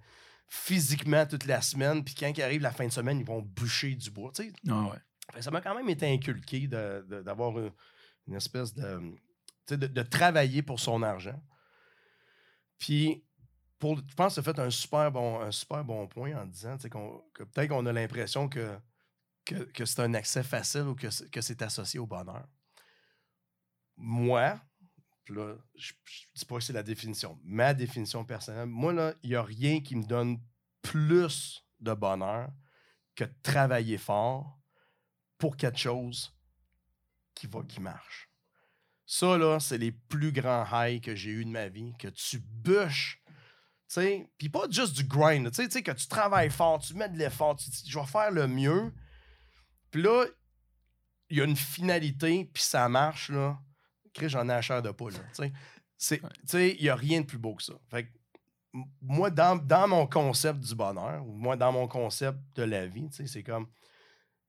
physiquement 0.46 1.26
toute 1.26 1.46
la 1.46 1.60
semaine, 1.62 2.04
puis 2.04 2.14
quand 2.14 2.30
il 2.36 2.42
arrive 2.42 2.60
la 2.60 2.70
fin 2.70 2.86
de 2.86 2.92
semaine, 2.92 3.18
ils 3.18 3.26
vont 3.26 3.42
bûcher 3.42 3.94
du 3.94 4.10
bois. 4.10 4.30
ah 4.68 4.82
ouais. 4.84 5.42
Ça 5.42 5.50
m'a 5.50 5.60
quand 5.60 5.74
même 5.74 5.88
été 5.88 6.06
inculqué 6.06 6.68
d'avoir 6.68 7.58
une, 7.58 7.72
une 8.28 8.34
espèce 8.34 8.72
de, 8.74 9.00
de. 9.68 9.86
de 9.86 10.02
travailler 10.02 10.62
pour 10.62 10.78
son 10.78 11.02
argent. 11.02 11.42
Puis, 12.78 13.24
pour, 13.84 13.98
je 13.98 14.14
pense 14.14 14.34
que 14.36 14.40
tu 14.40 14.48
as 14.48 14.54
fait 14.54 14.58
un 14.62 14.70
super 14.70 15.12
bon, 15.12 15.42
un 15.42 15.50
super 15.50 15.84
bon 15.84 16.08
point 16.08 16.34
en 16.34 16.46
disant 16.46 16.78
que 16.78 17.44
peut-être 17.44 17.68
qu'on 17.68 17.84
a 17.84 17.92
l'impression 17.92 18.48
que, 18.48 18.78
que, 19.44 19.84
c'est 19.84 20.00
un 20.00 20.14
accès 20.14 20.42
facile 20.42 20.84
ou 20.84 20.94
que 20.94 21.10
c'est, 21.10 21.60
associé 21.60 22.00
au 22.00 22.06
bonheur. 22.06 22.48
Moi, 23.98 24.58
là, 25.28 25.54
je 25.74 25.92
ne 25.92 26.34
dis 26.34 26.44
pas 26.46 26.54
que 26.54 26.62
c'est 26.62 26.72
la 26.72 26.82
définition, 26.82 27.38
ma 27.44 27.74
définition 27.74 28.24
personnelle, 28.24 28.68
moi, 28.68 28.94
là, 28.94 29.12
il 29.22 29.28
n'y 29.28 29.36
a 29.36 29.42
rien 29.42 29.82
qui 29.82 29.96
me 29.96 30.04
donne 30.04 30.40
plus 30.80 31.62
de 31.78 31.92
bonheur 31.92 32.48
que 33.14 33.24
de 33.24 33.34
travailler 33.42 33.98
fort 33.98 34.58
pour 35.36 35.58
quelque 35.58 35.78
chose 35.78 36.34
qui 37.34 37.46
va, 37.48 37.62
qui 37.64 37.82
marche. 37.82 38.30
Ça, 39.04 39.36
là, 39.36 39.60
c'est 39.60 39.76
les 39.76 39.92
plus 39.92 40.32
grands 40.32 40.64
highs 40.72 41.02
que 41.02 41.14
j'ai 41.14 41.32
eu 41.32 41.44
de 41.44 41.50
ma 41.50 41.68
vie, 41.68 41.92
que 41.98 42.08
tu 42.08 42.38
bûches, 42.38 43.22
puis 44.38 44.48
pas 44.48 44.64
juste 44.70 44.94
du 44.96 45.04
grind, 45.04 45.50
tu 45.50 45.70
sais, 45.70 45.82
que 45.82 45.92
tu 45.92 46.06
travailles 46.08 46.50
fort, 46.50 46.78
tu 46.80 46.94
mets 46.94 47.08
de 47.08 47.18
l'effort, 47.18 47.56
tu 47.56 47.70
dis, 47.70 47.84
je 47.88 47.98
vais 47.98 48.06
faire 48.06 48.30
le 48.30 48.46
mieux, 48.46 48.92
puis 49.90 50.02
là, 50.02 50.24
il 51.30 51.38
y 51.38 51.40
a 51.40 51.44
une 51.44 51.56
finalité, 51.56 52.44
puis 52.52 52.62
ça 52.62 52.88
marche, 52.88 53.30
là. 53.30 53.58
Chris, 54.12 54.28
j'en 54.28 54.48
ai 54.48 54.52
à 54.52 54.62
chair 54.62 54.82
de 54.82 54.90
poule, 54.90 55.12
tu 55.12 55.20
sais. 55.32 55.52
C'est- 55.96 56.18
Tu 56.20 56.26
sais, 56.46 56.76
il 56.78 56.82
n'y 56.82 56.88
a 56.88 56.96
rien 56.96 57.20
de 57.20 57.26
plus 57.26 57.38
beau 57.38 57.54
que 57.54 57.62
ça. 57.62 57.74
Fait 57.90 58.04
que, 58.04 58.10
moi, 59.00 59.30
dans, 59.30 59.56
dans 59.56 59.86
mon 59.88 60.06
concept 60.06 60.60
du 60.60 60.74
bonheur, 60.74 61.24
ou 61.26 61.32
moi, 61.36 61.56
dans 61.56 61.72
mon 61.72 61.86
concept 61.86 62.38
de 62.56 62.64
la 62.64 62.86
vie, 62.86 63.08
tu 63.10 63.16
sais, 63.16 63.26
c'est 63.26 63.42
comme, 63.44 63.68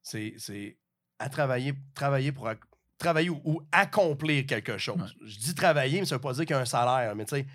c'est 0.02 0.34
c'est 0.38 0.78
à 1.20 1.30
travailler, 1.30 1.74
travailler 1.94 2.32
pour 2.32 2.50
travailler 2.98 3.30
ou, 3.30 3.42
ou 3.46 3.62
accomplir 3.72 4.46
quelque 4.46 4.78
chose. 4.78 5.16
Je 5.24 5.38
dis 5.38 5.56
travailler, 5.56 6.00
mais 6.00 6.06
ça 6.06 6.16
veut 6.16 6.22
pas 6.22 6.34
dire 6.34 6.46
qu'il 6.46 6.56
y 6.56 6.60
a 6.60 6.62
un 6.62 6.66
salaire, 6.66 7.16
mais 7.16 7.26
tu 7.26 7.36
sais, 7.36 7.46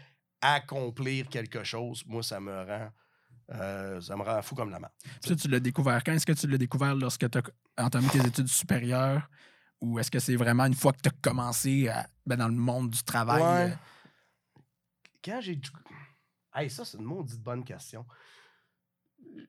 accomplir 0.41 1.29
quelque 1.29 1.65
chose, 1.65 2.05
moi, 2.07 2.23
ça 2.23 2.41
me 2.41 2.63
rend, 2.65 2.91
euh, 3.53 4.01
ça 4.01 4.17
me 4.17 4.23
rend 4.23 4.41
fou 4.43 4.55
comme 4.55 4.71
la 4.71 4.79
main. 4.81 4.91
Ça, 5.25 5.35
tu 5.37 5.49
l'as 5.49 5.61
découvert 5.61 6.03
quand? 6.05 6.13
Est-ce 6.13 6.27
que 6.27 6.33
tu 6.33 6.47
l'as 6.47 6.59
découvert 6.59 6.95
lorsque 6.95 7.29
tu 7.31 7.39
as 7.39 7.85
entamé 7.85 8.09
tes 8.09 8.27
études 8.27 8.49
supérieures? 8.49 9.29
Ou 9.81 9.99
est-ce 9.99 10.11
que 10.11 10.19
c'est 10.19 10.37
vraiment 10.37 10.67
une 10.67 10.75
fois 10.75 10.93
que 10.93 11.01
tu 11.03 11.09
as 11.09 11.13
commencé 11.23 11.89
à- 11.89 12.07
ben, 12.27 12.37
dans 12.37 12.49
le 12.49 12.55
monde 12.55 12.91
du 12.91 13.03
travail? 13.03 13.43
Ouais. 13.43 13.73
euh, 13.73 14.61
Quand 15.25 15.41
j'ai. 15.41 15.61
Hey, 16.55 16.69
ça, 16.71 16.85
c'est 16.85 16.99
une 16.99 17.05
maudite 17.05 17.41
bonne 17.41 17.65
question. 17.65 18.05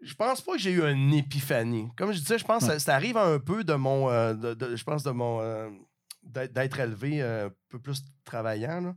Je 0.01 0.13
pense 0.15 0.41
pas 0.41 0.53
que 0.53 0.59
j'ai 0.59 0.71
eu 0.71 0.83
une 0.83 1.13
épiphanie. 1.13 1.89
Comme 1.97 2.11
je 2.11 2.19
disais, 2.19 2.37
je 2.37 2.45
pense 2.45 2.63
que 2.63 2.69
Ouais. 2.69 2.79
ça, 2.79 2.85
ça 2.85 2.95
arrive 2.95 3.17
un 3.17 3.39
peu 3.39 3.63
de 3.63 3.73
mon. 3.73 4.09
euh, 4.09 4.33
de- 4.33 4.53
de- 4.53 4.75
je 4.75 4.83
pense 4.83 5.03
de 5.03 5.11
mon. 5.11 5.41
d'être 6.23 6.79
élevé 6.79 7.21
un 7.23 7.51
peu 7.69 7.79
plus 7.79 8.03
travaillant. 8.23 8.79
Là. 8.81 8.95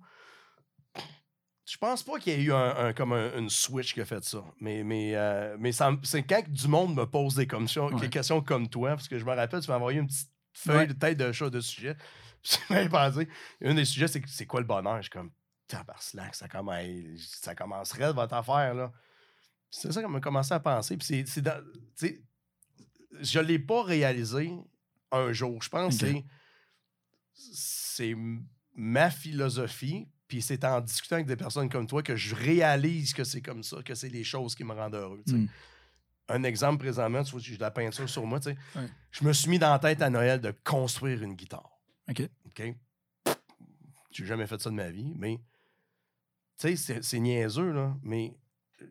Je 1.66 1.78
pense 1.78 2.02
pas 2.02 2.18
qu'il 2.18 2.32
y 2.34 2.36
ait 2.36 2.42
eu 2.44 2.52
un, 2.52 2.76
un- 2.76 2.92
comme 2.92 3.12
un- 3.14 3.38
une 3.38 3.48
switch 3.48 3.94
qui 3.94 4.00
a 4.00 4.04
fait 4.04 4.22
ça. 4.22 4.44
Mais, 4.60 4.84
mais, 4.84 5.14
euh, 5.16 5.56
mais 5.58 5.72
c'est 5.72 6.22
quand 6.22 6.42
que 6.42 6.50
du 6.50 6.68
monde 6.68 6.94
me 6.94 7.06
pose 7.06 7.34
des 7.36 7.46
questions, 7.46 7.86
Ouais. 7.86 8.00
des 8.00 8.10
questions 8.10 8.42
comme 8.42 8.68
toi, 8.68 8.90
parce 8.90 9.08
que 9.08 9.18
je 9.18 9.24
me 9.24 9.32
rappelle, 9.34 9.60
tu 9.62 9.70
m'as 9.70 9.76
envoyé 9.76 9.98
une 10.00 10.06
petite 10.06 10.30
feuille 10.52 10.76
Ouais. 10.78 10.86
de 10.88 10.92
tête 10.92 11.16
de 11.18 11.32
chat 11.32 11.48
de 11.48 11.60
sujet. 11.60 11.96
M'avais 12.70 12.88
pensé. 12.90 13.28
Un 13.62 13.74
des 13.74 13.86
sujets, 13.86 14.08
c'est 14.08 14.22
c'est 14.26 14.44
quoi 14.46 14.60
le 14.60 14.66
bonheur? 14.66 14.98
Je 14.98 15.02
suis 15.04 15.10
comme, 15.10 15.30
tabarnak, 15.66 16.34
ça, 16.34 16.48
commence, 16.48 16.76
ça 17.40 17.54
commencerait 17.54 18.12
votre 18.12 18.34
affaire, 18.34 18.74
là. 18.74 18.92
C'est 19.70 19.90
ça 19.90 20.02
qu'on 20.02 20.10
m'a 20.10 20.20
commencé 20.20 20.52
à 20.52 20.60
penser. 20.60 20.96
Puis 20.98 21.24
c'est- 21.26 21.40
dans- 21.40 21.64
je 23.20 23.40
l'ai 23.40 23.58
pas 23.58 23.82
réalisé 23.82 24.52
un 25.10 25.32
jour. 25.32 25.62
Je 25.62 25.68
pense 25.70 25.96
que 25.98 26.04
Ok. 26.06 26.10
c'est 26.10 26.24
c'est 27.32 28.14
ma 28.74 29.10
philosophie. 29.10 30.06
Puis 30.26 30.42
c'est 30.42 30.64
en 30.64 30.80
discutant 30.80 31.16
avec 31.16 31.26
des 31.26 31.36
personnes 31.36 31.68
comme 31.68 31.86
toi 31.86 32.02
que 32.02 32.16
je 32.16 32.34
réalise 32.34 33.12
que 33.12 33.24
c'est 33.24 33.42
comme 33.42 33.62
ça, 33.62 33.82
que 33.82 33.94
c'est 33.94 34.08
les 34.08 34.24
choses 34.24 34.54
qui 34.54 34.64
me 34.64 34.72
rendent 34.72 34.94
heureux. 34.94 35.22
tu 35.26 35.32
sais. 35.32 35.38
Mm. 35.38 35.48
Un 36.28 36.42
exemple 36.44 36.78
présentement, 36.78 37.22
tu 37.22 37.32
vois, 37.32 37.40
j'ai 37.40 37.56
de 37.56 37.60
la 37.60 37.70
peinture 37.70 38.08
sur 38.08 38.24
moi. 38.24 38.40
tu 38.40 38.50
sais. 38.50 38.56
Je 39.10 39.24
me 39.24 39.32
suis 39.32 39.50
mis 39.50 39.58
dans 39.58 39.70
la 39.70 39.78
tête 39.78 40.00
à 40.00 40.08
Noël 40.08 40.40
de 40.40 40.54
construire 40.64 41.22
une 41.22 41.34
guitare. 41.34 41.70
OK. 42.08 42.22
OK? 42.46 42.74
J'ai 44.10 44.24
jamais 44.24 44.46
fait 44.46 44.60
ça 44.60 44.70
de 44.70 44.74
ma 44.74 44.90
vie, 44.90 45.12
mais 45.16 45.38
tu 46.58 46.76
sais, 46.76 47.02
c'est- 47.02 47.18
niaiseux, 47.18 47.72
là, 47.72 47.96
mais 48.02 48.36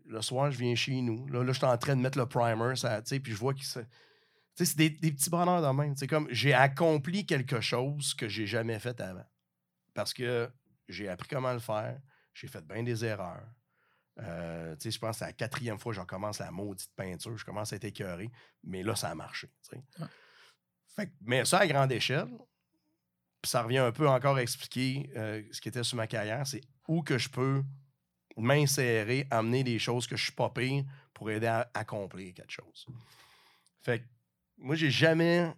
le 0.05 0.21
soir, 0.21 0.51
je 0.51 0.59
viens 0.59 0.75
chez 0.75 1.01
nous. 1.01 1.27
Là, 1.27 1.43
là 1.43 1.53
je 1.53 1.57
suis 1.57 1.65
en 1.65 1.77
train 1.77 1.95
de 1.95 2.01
mettre 2.01 2.17
le 2.17 2.25
primer, 2.25 2.75
ça, 2.75 3.01
tu 3.01 3.09
sais, 3.09 3.19
puis 3.19 3.31
je 3.31 3.37
vois 3.37 3.53
que 3.53 3.63
c'est. 3.63 3.87
Tu 4.55 4.65
sais, 4.65 4.65
c'est 4.65 4.77
des, 4.77 4.89
des 4.91 5.11
petits 5.11 5.29
bonheurs 5.31 5.61
de 5.61 5.75
même. 5.75 5.95
C'est 5.95 6.07
comme 6.07 6.27
j'ai 6.29 6.53
accompli 6.53 7.25
quelque 7.25 7.61
chose 7.61 8.13
que 8.13 8.27
j'ai 8.27 8.45
jamais 8.45 8.77
fait 8.79 8.99
avant. 9.01 9.25
Parce 9.95 10.13
que 10.13 10.49
j'ai 10.87 11.07
appris 11.09 11.27
comment 11.29 11.53
le 11.53 11.59
faire, 11.59 11.99
j'ai 12.33 12.47
fait 12.47 12.65
bien 12.65 12.83
des 12.83 13.03
erreurs. 13.05 13.47
Euh, 14.19 14.75
tu 14.75 14.83
sais, 14.83 14.91
je 14.91 14.99
pense 14.99 15.11
que 15.15 15.19
c'est 15.19 15.25
la 15.25 15.33
quatrième 15.33 15.79
fois 15.79 15.91
que 15.91 15.95
je 15.95 16.01
recommence 16.01 16.39
la 16.39 16.51
maudite 16.51 16.91
peinture, 16.95 17.35
je 17.35 17.43
commence 17.45 17.73
à 17.73 17.77
être 17.77 17.83
écœuré, 17.85 18.29
mais 18.63 18.83
là, 18.83 18.95
ça 18.95 19.09
a 19.09 19.15
marché. 19.15 19.49
Fait 20.95 21.07
que- 21.07 21.13
mais 21.21 21.45
ça 21.45 21.59
à 21.59 21.67
grande 21.67 21.91
échelle, 21.91 22.29
ça 23.43 23.63
revient 23.63 23.79
un 23.79 23.91
peu 23.91 24.07
encore 24.07 24.37
à 24.37 24.41
expliquer 24.41 25.09
euh, 25.15 25.43
ce 25.51 25.59
qui 25.59 25.69
était 25.69 25.83
sur 25.83 25.97
ma 25.97 26.07
carrière, 26.07 26.45
c'est 26.45 26.61
où 26.87 27.01
que 27.01 27.17
je 27.17 27.29
peux 27.29 27.63
m'insérer, 28.37 29.27
amener 29.31 29.63
des 29.63 29.79
choses 29.79 30.07
que 30.07 30.15
je 30.15 30.23
suis 30.23 30.31
pas 30.33 30.49
pire 30.49 30.83
pour 31.13 31.29
aider 31.29 31.47
à 31.47 31.69
accomplir 31.73 32.33
quelque 32.33 32.51
chose. 32.51 32.85
Fait 33.81 33.99
que 33.99 34.05
moi, 34.57 34.75
j'ai 34.75 34.91
jamais. 34.91 35.51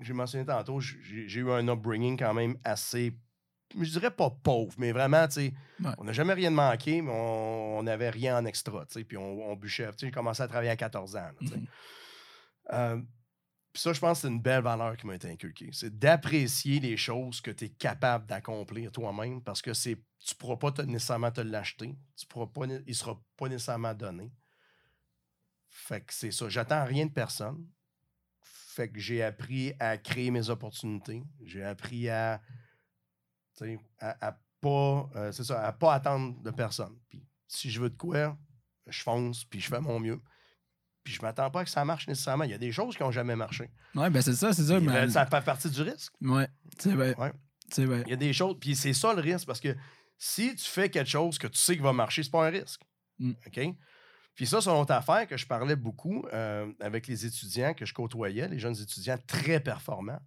J'ai 0.00 0.12
mentionné 0.12 0.44
tantôt, 0.44 0.80
j'ai 0.80 1.28
j'ai 1.28 1.40
eu 1.40 1.50
un 1.50 1.68
upbringing 1.68 2.18
quand 2.18 2.34
même 2.34 2.58
assez. 2.64 3.16
Je 3.76 3.90
dirais 3.90 4.10
pas 4.10 4.30
pauvre, 4.30 4.74
mais 4.78 4.92
vraiment, 4.92 5.26
tu 5.26 5.34
sais, 5.34 5.54
Ouais. 5.82 5.90
on 5.98 6.04
n'a 6.04 6.12
jamais 6.12 6.34
rien 6.34 6.50
de 6.50 6.56
manqué, 6.56 7.02
mais 7.02 7.10
on 7.12 7.82
n'avait 7.82 8.10
rien 8.10 8.38
en 8.38 8.44
extra, 8.44 8.86
tu 8.86 8.92
sais, 8.94 9.04
puis 9.04 9.16
on, 9.16 9.50
on 9.50 9.56
bûchait. 9.56 9.86
Tu 9.92 9.98
sais, 9.98 10.06
j'ai 10.06 10.12
commencé 10.12 10.42
à 10.42 10.48
travailler 10.48 10.70
à 10.70 10.76
14 10.76 11.16
ans, 11.16 11.20
là, 11.20 11.32
tu 11.40 11.46
sais. 11.48 11.56
Mhm. 11.56 11.66
Euh, 12.72 12.96
puis 13.72 13.82
ça, 13.82 13.92
je 13.92 13.98
pense 13.98 14.18
que 14.18 14.22
c'est 14.22 14.32
une 14.32 14.40
belle 14.40 14.62
valeur 14.62 14.96
qui 14.96 15.06
m'a 15.06 15.16
été 15.16 15.28
inculquée. 15.28 15.70
C'est 15.72 15.98
d'apprécier 15.98 16.78
les 16.78 16.96
choses 16.96 17.40
que 17.40 17.50
tu 17.50 17.64
es 17.64 17.68
capable 17.70 18.26
d'accomplir 18.26 18.92
toi-même 18.92 19.42
parce 19.42 19.60
que 19.62 19.74
c'est 19.74 19.96
tu 20.20 20.34
ne 20.34 20.38
pourras 20.38 20.56
pas 20.56 20.70
te- 20.70 20.82
nécessairement 20.82 21.32
te 21.32 21.40
l'acheter. 21.40 21.94
Tu 22.16 22.26
pourras 22.26 22.46
pas, 22.46 22.66
il 22.66 22.84
ne 22.86 22.92
sera 22.92 23.20
pas 23.36 23.48
nécessairement 23.48 23.92
donné. 23.92 24.30
Fait 25.68 26.00
que 26.02 26.14
c'est 26.14 26.30
ça. 26.30 26.48
J'attends 26.48 26.84
rien 26.84 27.06
de 27.06 27.10
personne. 27.12 27.66
Fait 28.42 28.88
que 28.90 28.98
j'ai 29.00 29.22
appris 29.22 29.72
à 29.80 29.98
créer 29.98 30.30
mes 30.30 30.48
opportunités. 30.50 31.24
J'ai 31.44 31.64
appris 31.64 32.08
à, 32.08 32.40
à, 34.00 34.28
à 34.28 34.38
pas, 34.60 35.10
euh, 35.16 35.32
c'est 35.32 35.44
ça, 35.44 35.66
à 35.66 35.72
pas 35.72 35.94
attendre 35.94 36.40
de 36.42 36.50
personne. 36.50 36.96
Puis 37.08 37.22
si 37.46 37.70
je 37.70 37.80
veux 37.80 37.90
de 37.90 37.96
quoi, 37.96 38.36
je 38.86 39.02
fonce, 39.02 39.44
puis 39.44 39.60
je 39.60 39.68
fais 39.68 39.80
mon 39.80 40.00
mieux. 40.00 40.20
Puis 41.02 41.12
je 41.12 41.22
m'attends 41.22 41.50
pas 41.50 41.60
à 41.60 41.64
que 41.64 41.70
ça 41.70 41.84
marche 41.84 42.08
nécessairement. 42.08 42.44
Il 42.44 42.50
y 42.50 42.54
a 42.54 42.58
des 42.58 42.72
choses 42.72 42.96
qui 42.96 43.02
n'ont 43.02 43.10
jamais 43.10 43.36
marché. 43.36 43.70
Ouais, 43.94 44.08
ben 44.08 44.22
c'est 44.22 44.34
ça, 44.34 44.52
c'est 44.54 44.64
ça. 44.64 44.78
Puis, 44.78 44.86
mais- 44.86 44.96
euh, 44.96 45.08
ça 45.10 45.26
fait 45.26 45.44
partie 45.44 45.68
du 45.68 45.82
risque. 45.82 46.12
Ouais, 46.22 46.48
c'est 46.78 46.92
vrai. 46.94 47.14
Ouais. 47.18 47.32
C'est 47.70 47.84
vrai. 47.84 48.02
Il 48.06 48.10
y 48.10 48.14
a 48.14 48.16
des 48.16 48.32
choses, 48.32 48.56
puis 48.60 48.74
c'est 48.74 48.92
ça 48.94 49.12
le 49.14 49.20
risque, 49.20 49.46
parce 49.46 49.60
que 49.60 49.76
Si 50.16 50.54
tu 50.54 50.64
fais 50.64 50.88
quelque 50.90 51.10
chose 51.10 51.38
que 51.38 51.48
tu 51.48 51.58
sais 51.58 51.74
qui 51.76 51.82
va 51.82 51.92
marcher, 51.92 52.22
c'est 52.22 52.30
pas 52.30 52.46
un 52.46 52.50
risque. 52.50 52.80
Mm. 53.18 53.32
OK? 53.46 53.60
Puis 54.36 54.46
ça, 54.46 54.60
c'est 54.60 54.70
une 54.70 54.76
autre 54.76 54.92
affaire 54.92 55.26
que 55.26 55.36
je 55.36 55.44
parlais 55.46 55.76
beaucoup 55.76 56.24
euh, 56.32 56.72
avec 56.80 57.06
les 57.08 57.26
étudiants 57.26 57.74
que 57.74 57.84
je 57.84 57.92
côtoyais, 57.92 58.48
les 58.48 58.58
jeunes 58.58 58.76
étudiants 58.80 59.18
très 59.26 59.60
performants. 59.60 60.20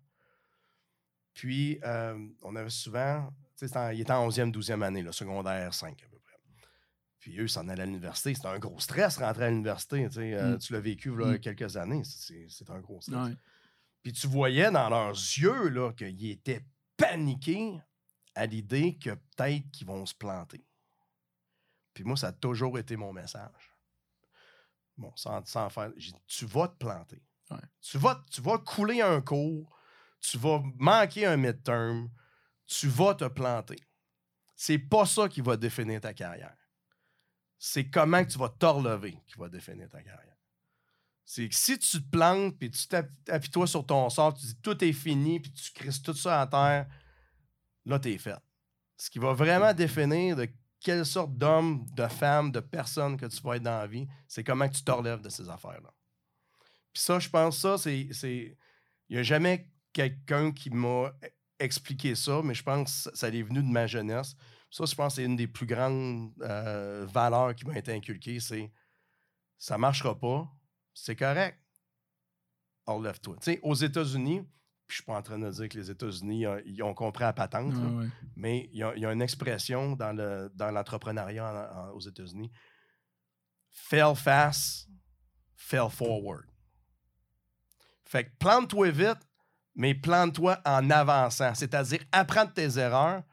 Puis, 1.38 1.80
euh, 1.84 2.18
on 2.42 2.56
avait 2.56 2.72
souvent, 2.72 3.30
tu 3.56 3.68
sais, 3.68 3.96
il 3.96 4.02
était 4.02 4.12
en 4.12 4.28
11e, 4.28 4.52
12e 4.52 4.82
année, 4.82 5.04
là, 5.04 5.12
secondaire 5.12 5.72
5 5.72 6.02
à 6.04 6.08
peu 6.08 6.18
près. 6.18 6.34
Puis 7.20 7.38
eux, 7.40 7.44
ils 7.44 7.50
s'en 7.50 7.68
allaient 7.70 7.84
à 7.84 7.86
l'université. 7.86 8.34
C'était 8.34 8.48
un 8.48 8.58
gros 8.58 8.80
stress 8.80 9.18
rentrer 9.20 9.46
à 9.46 9.50
l'université. 9.52 10.10
Tu 10.10 10.20
euh, 10.34 10.56
Mm. 10.56 10.58
tu 10.58 10.74
l'as 10.74 10.80
vécu 10.80 11.12
il 11.14 11.22
y 11.22 11.24
a 11.24 11.34
Mm. 11.34 11.40
quelques 11.40 11.78
années. 11.78 12.02
C'est 12.04 12.70
un 12.72 12.80
gros 12.80 13.00
stress. 13.02 13.16
Ouais. 13.30 13.36
Puis 14.02 14.14
tu 14.14 14.26
voyais 14.26 14.72
dans 14.72 14.90
leurs 14.90 15.12
yeux 15.12 15.70
là, 15.70 15.94
qu'ils 15.94 16.32
étaient 16.32 16.66
paniqués 16.98 17.80
à 18.34 18.48
l'idée 18.48 18.98
que 18.98 19.12
peut-être 19.12 19.70
qu'ils 19.72 19.86
vont 19.86 20.08
se 20.08 20.16
planter. 20.16 20.66
Puis 21.94 22.04
moi, 22.04 22.18
ça 22.18 22.30
a 22.30 22.32
toujours 22.32 22.80
été 22.80 22.96
mon 22.96 23.14
message. 23.14 23.76
Bon, 24.98 25.12
sans, 25.16 25.46
sans 25.46 25.70
faire. 25.70 25.92
tu 26.26 26.46
vas 26.48 26.68
te 26.68 26.78
planter. 26.78 27.22
Ouais. 27.52 27.58
Tu, 27.82 28.00
vas, 28.00 28.24
tu 28.32 28.42
vas 28.42 28.58
couler 28.58 29.02
un 29.02 29.22
cours, 29.22 29.77
tu 30.20 30.38
vas 30.38 30.62
manquer 30.78 31.26
un 31.26 31.38
midterm, 31.38 32.10
tu 32.66 32.88
vas 32.88 33.16
te 33.16 33.26
planter. 33.26 33.80
C'est 34.56 34.80
pas 34.80 35.06
ça 35.06 35.30
qui 35.30 35.42
va 35.42 35.56
définir 35.56 36.02
ta 36.02 36.14
carrière. 36.14 36.58
C'est 37.60 37.90
comment 37.90 38.24
que 38.24 38.32
tu 38.32 38.38
vas 38.38 38.50
te 38.50 38.66
relever 38.66 39.20
qui 39.28 39.38
va 39.38 39.50
définir 39.50 39.90
ta 39.90 40.02
carrière. 40.02 40.36
C'est 41.26 41.50
que 41.50 41.56
si 41.56 41.78
tu 41.78 42.02
te 42.02 42.10
plantes, 42.10 42.58
puis 42.58 42.72
tu 42.72 42.88
t'appuies-toi 42.88 43.68
sur 43.68 43.86
ton 43.86 44.10
sort, 44.10 44.34
tu 44.34 44.46
dis 44.46 44.56
tout 44.62 44.82
est 44.84 44.94
fini, 44.94 45.40
puis 45.40 45.52
tu 45.52 45.72
crisses 45.74 46.02
tout 46.02 46.14
ça 46.14 46.42
à 46.42 46.48
terre, 46.48 46.88
là, 47.86 48.00
t'es 48.00 48.18
fait. 48.18 48.38
Ce 48.96 49.10
qui 49.10 49.20
va 49.20 49.34
vraiment 49.34 49.74
définir 49.74 50.36
de 50.36 50.48
quelle 50.80 51.06
sorte 51.06 51.38
d'homme, 51.38 51.86
de 51.92 52.08
femme, 52.08 52.52
de 52.52 52.60
personne 52.60 53.18
que 53.18 53.26
tu 53.26 53.42
vas 53.42 53.58
être 53.58 53.64
dans 53.64 53.80
la 53.80 53.88
vie, 53.88 54.08
c'est 54.28 54.44
comment 54.44 54.70
tu 54.70 54.84
te 54.84 54.92
relèves 54.92 55.22
de 55.22 55.30
ces 55.30 55.50
affaires-là. 55.50 55.92
Puis 56.94 57.04
ça, 57.04 57.20
je 57.20 57.30
pense, 57.30 57.60
ça, 57.60 57.78
c'est- 57.78 58.58
Il 59.10 59.16
n'y 59.16 59.20
a 59.20 59.24
jamais 59.24 59.70
quelqu'un 59.98 60.52
qui 60.52 60.70
m'a 60.70 61.12
expliqué 61.60 62.14
ça, 62.14 62.42
mais 62.44 62.54
je 62.54 62.62
pense 62.62 63.10
que 63.10 63.18
ça 63.18 63.30
est 63.30 63.42
venu 63.42 63.64
de 63.64 63.68
ma 63.68 63.88
jeunesse. 63.88 64.36
Ça, 64.70 64.86
je 64.86 64.94
pense 64.94 65.14
que 65.14 65.22
c'est 65.22 65.26
une 65.26 65.36
des 65.36 65.48
plus 65.48 65.66
grandes 65.66 66.32
euh, 66.42 67.06
valeurs 67.10 67.56
qui 67.56 67.66
m'a 67.66 67.76
été 67.78 67.92
inculquée, 67.94 68.40
c'est 68.40 68.72
ça 69.58 69.76
marchera 69.78 70.14
pas, 70.20 70.48
c'est 70.94 71.16
correct. 71.16 71.60
Relève-toi. 72.86 73.38
Tu 73.42 73.54
sais, 73.54 73.60
aux 73.64 73.74
États-Unis, 73.74 74.42
puis 74.86 74.90
je 74.90 74.96
suis 74.98 75.04
pas 75.04 75.18
en 75.18 75.22
train 75.24 75.40
de 75.40 75.50
dire 75.50 75.68
que 75.68 75.78
les 75.78 75.90
États-Unis, 75.90 76.46
euh, 76.46 76.62
ils 76.66 76.82
ont 76.84 76.94
compris 76.94 77.24
la 77.24 77.34
patente, 77.34 77.74
là, 77.74 77.80
Ouais, 77.80 78.04
ouais. 78.04 78.10
mais 78.36 78.70
il 78.72 78.78
y, 78.78 78.84
a, 78.84 78.94
il 78.96 79.02
y 79.02 79.06
a 79.06 79.12
une 79.12 79.22
expression 79.24 79.96
dans, 79.96 80.14
le, 80.16 80.52
dans 80.54 80.70
l'entrepreneuriat 80.70 81.46
en- 81.74 81.80
en- 81.80 81.92
aux 81.96 82.00
États-Unis. 82.02 82.52
Fail 83.72 84.16
fast, 84.16 84.88
fail 85.56 85.90
forward. 85.90 86.46
Fait 88.06 88.26
que 88.26 88.32
plante-toi 88.38 88.92
vite, 88.92 89.27
mais 89.78 89.94
plante-toi 89.94 90.60
en 90.66 90.90
avançant. 90.90 91.54
C'est-à-dire, 91.54 92.00
apprends 92.12 92.46
de 92.46 92.50
tes 92.50 92.80
erreurs, 92.80 93.24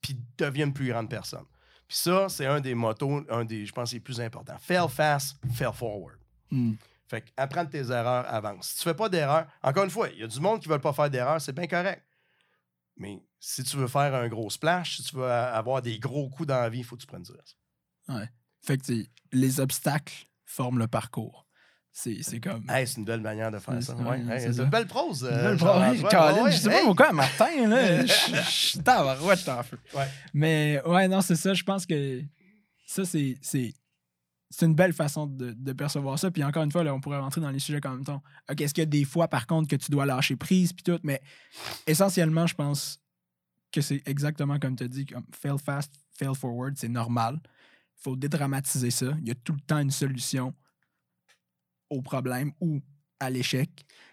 puis 0.00 0.18
deviens 0.38 0.66
une 0.66 0.72
plus 0.72 0.88
grande 0.88 1.08
personne. 1.08 1.44
Puis 1.86 1.98
ça, 1.98 2.28
c'est 2.30 2.46
un 2.46 2.60
des 2.60 2.74
motos, 2.74 3.22
un 3.30 3.44
des, 3.44 3.66
je 3.66 3.72
pense, 3.72 3.92
les 3.92 4.00
plus 4.00 4.20
importants. 4.20 4.56
Fail 4.58 4.88
fast, 4.88 5.36
fail 5.52 5.72
forward. 5.72 6.18
Mm. 6.50 6.72
Fait 7.06 7.20
que 7.20 7.30
apprends 7.36 7.64
de 7.64 7.70
tes 7.70 7.90
erreurs, 7.90 8.24
avance. 8.26 8.70
Si 8.70 8.76
tu 8.78 8.82
fais 8.84 8.94
pas 8.94 9.10
d'erreurs, 9.10 9.46
encore 9.62 9.84
une 9.84 9.90
fois, 9.90 10.08
il 10.08 10.20
y 10.20 10.24
a 10.24 10.26
du 10.26 10.40
monde 10.40 10.60
qui 10.60 10.68
ne 10.68 10.74
veut 10.74 10.80
pas 10.80 10.94
faire 10.94 11.10
d'erreurs, 11.10 11.40
c'est 11.40 11.52
bien 11.52 11.66
correct. 11.66 12.02
Mais 12.96 13.22
si 13.38 13.62
tu 13.62 13.76
veux 13.76 13.88
faire 13.88 14.14
un 14.14 14.28
gros 14.28 14.48
splash, 14.48 14.96
si 14.96 15.02
tu 15.02 15.16
veux 15.16 15.30
avoir 15.30 15.82
des 15.82 15.98
gros 15.98 16.30
coups 16.30 16.48
dans 16.48 16.60
la 16.60 16.70
vie, 16.70 16.78
il 16.78 16.84
faut 16.84 16.96
que 16.96 17.02
tu 17.02 17.06
prennes 17.06 17.22
du 17.22 17.32
risque. 17.32 17.58
Fait 18.62 18.78
que 18.78 18.92
les 19.32 19.60
obstacles 19.60 20.28
forment 20.46 20.78
le 20.78 20.88
parcours. 20.88 21.43
C'est 21.96 22.40
comme. 22.40 22.64
Hey, 22.68 22.86
c'est 22.88 22.96
une 22.98 23.04
belle 23.04 23.20
manière 23.20 23.52
de 23.52 23.58
faire 23.60 23.74
Ouais, 23.74 23.80
ça. 23.80 23.94
ouais, 23.94 24.02
Ouais, 24.02 24.24
ouais, 24.24 24.34
hey, 24.44 24.52
c'est 24.52 24.60
une 24.62 24.68
belle 24.68 24.86
prose. 24.86 25.22
Une 25.22 25.28
euh, 25.28 25.50
belle 25.50 25.58
Charles-Antoine. 25.60 25.96
preuve. 25.98 26.10
Colin, 26.34 26.42
Ouais, 26.44 26.50
je 26.52 26.56
sais 26.56 26.70
pas 26.70 26.82
pourquoi, 26.82 27.12
Martin, 27.12 27.68
là, 27.68 28.04
je 28.06 28.78
tabarouette, 28.80 29.48
en 29.48 29.62
feu. 29.62 29.78
Ouais. 29.94 30.08
Mais 30.34 30.82
ouais, 30.86 31.06
non, 31.06 31.20
c'est 31.20 31.36
ça. 31.36 31.54
Je 31.54 31.62
pense 31.62 31.86
que 31.86 32.20
ça, 32.86 33.04
c'est. 33.04 33.36
c'est- 33.40 33.72
une 34.62 34.74
belle 34.74 34.92
façon 34.92 35.26
de, 35.26 35.52
de 35.52 35.72
percevoir 35.72 36.16
ça. 36.18 36.30
Puis 36.30 36.42
encore 36.44 36.62
une 36.64 36.70
fois, 36.72 36.84
là, 36.84 36.94
on 36.94 37.00
pourrait 37.00 37.18
rentrer 37.18 37.40
dans 37.40 37.50
les 37.50 37.58
sujets 37.58 37.80
comme 37.80 37.94
même 37.96 38.04
temps. 38.04 38.22
OK, 38.50 38.60
est-ce 38.60 38.72
qu'il 38.74 38.82
y 38.82 38.86
a 38.86 38.86
des 38.86 39.04
fois, 39.04 39.26
par 39.28 39.46
contre, 39.48 39.68
que 39.68 39.74
tu 39.76 39.90
dois 39.90 40.06
lâcher 40.06 40.36
prise, 40.36 40.72
puis 40.72 40.82
tout, 40.84 40.98
mais 41.02 41.20
essentiellement, 41.86 42.46
je 42.46 42.54
pense 42.54 43.00
que 43.72 43.80
c'est 43.80 44.02
exactement 44.06 44.58
comme 44.60 44.76
tu 44.76 44.84
as 44.84 44.88
dit, 44.88 45.06
comme 45.06 45.24
fail 45.36 45.58
fast, 45.64 45.92
fail 46.16 46.34
forward, 46.36 46.74
c'est 46.76 46.88
normal. 46.88 47.40
Il 47.44 48.02
faut 48.02 48.14
dédramatiser 48.16 48.90
ça. 48.92 49.06
Il 49.22 49.26
y 49.28 49.32
a 49.32 49.34
tout 49.34 49.52
le 49.54 49.60
temps 49.60 49.78
une 49.78 49.90
solution 49.90 50.54
au 51.90 52.02
problème 52.02 52.52
ou 52.60 52.80
à 53.20 53.30
l'échec. 53.30 53.70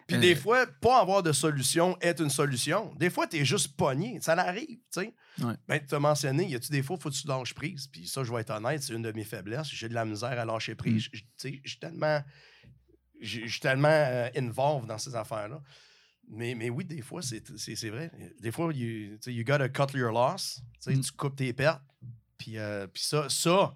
Puis 0.08 0.18
Euh, 0.18 0.20
des 0.20 0.36
fois, 0.36 0.66
pas 0.68 1.00
avoir 1.02 1.24
de 1.24 1.32
solution 1.32 1.98
est 2.02 2.20
une 2.20 2.30
solution. 2.30 2.94
Des 2.96 3.10
fois, 3.10 3.28
tu 3.28 3.38
es 3.38 3.46
juste 3.46 3.76
pogné. 3.76 4.20
Ça 4.22 4.36
l'arrive, 4.36 4.78
tu 4.92 5.02
sais. 5.02 5.14
Ouais. 5.42 5.54
Ben, 5.68 5.80
tu 5.86 5.96
as 5.96 6.00
mentionné, 6.00 6.48
y 6.48 6.56
a-tu 6.56 6.72
des 6.72 6.84
fois, 6.84 6.98
faut 6.98 7.10
que 7.10 7.16
tu 7.16 7.28
lâches 7.28 7.54
prise? 7.54 7.88
Puis 7.88 8.08
ça, 8.08 8.24
je 8.24 8.32
vais 8.32 8.42
être 8.42 8.52
honnête, 8.52 8.84
c'est 8.84 8.94
une 8.94 9.02
de 9.02 9.12
mes 9.12 9.24
faiblesses. 9.24 9.68
J'ai 9.70 9.90
de 9.90 9.94
la 9.94 10.06
misère 10.06 10.38
à 10.40 10.46
lâcher 10.46 10.74
Mm. 10.74 10.78
prise. 10.78 11.04
Je- 11.12 11.20
Tu 11.22 11.26
sais, 11.38 11.62
je 11.64 11.70
suis 11.70 11.80
tellement, 11.80 12.22
suis 13.22 13.60
tellement 13.60 13.88
euh, 13.90 14.30
involved 14.38 14.88
dans 14.88 14.98
ces 14.98 15.16
affaires-là. 15.16 15.62
Mais, 16.28 16.56
mais 16.56 16.70
oui, 16.70 16.86
des 16.86 17.02
fois, 17.02 17.22
c'est 17.22 17.90
vrai. 17.90 18.12
Des 18.40 18.52
fois, 18.52 18.72
you, 18.74 19.18
tu 19.18 19.18
sais, 19.22 19.34
you 19.34 19.44
gotta 19.44 19.68
cut 19.70 19.98
your 19.98 20.12
loss. 20.12 20.62
Tu 20.82 20.92
Mm. 20.96 21.02
Tu 21.02 21.12
coupes 21.12 21.36
tes 21.36 21.54
pertes. 21.54 21.82
Puis, 22.38 22.58
euh, 22.58 22.88
puis 22.88 23.04
ça, 23.04 23.28
ça, 23.30 23.76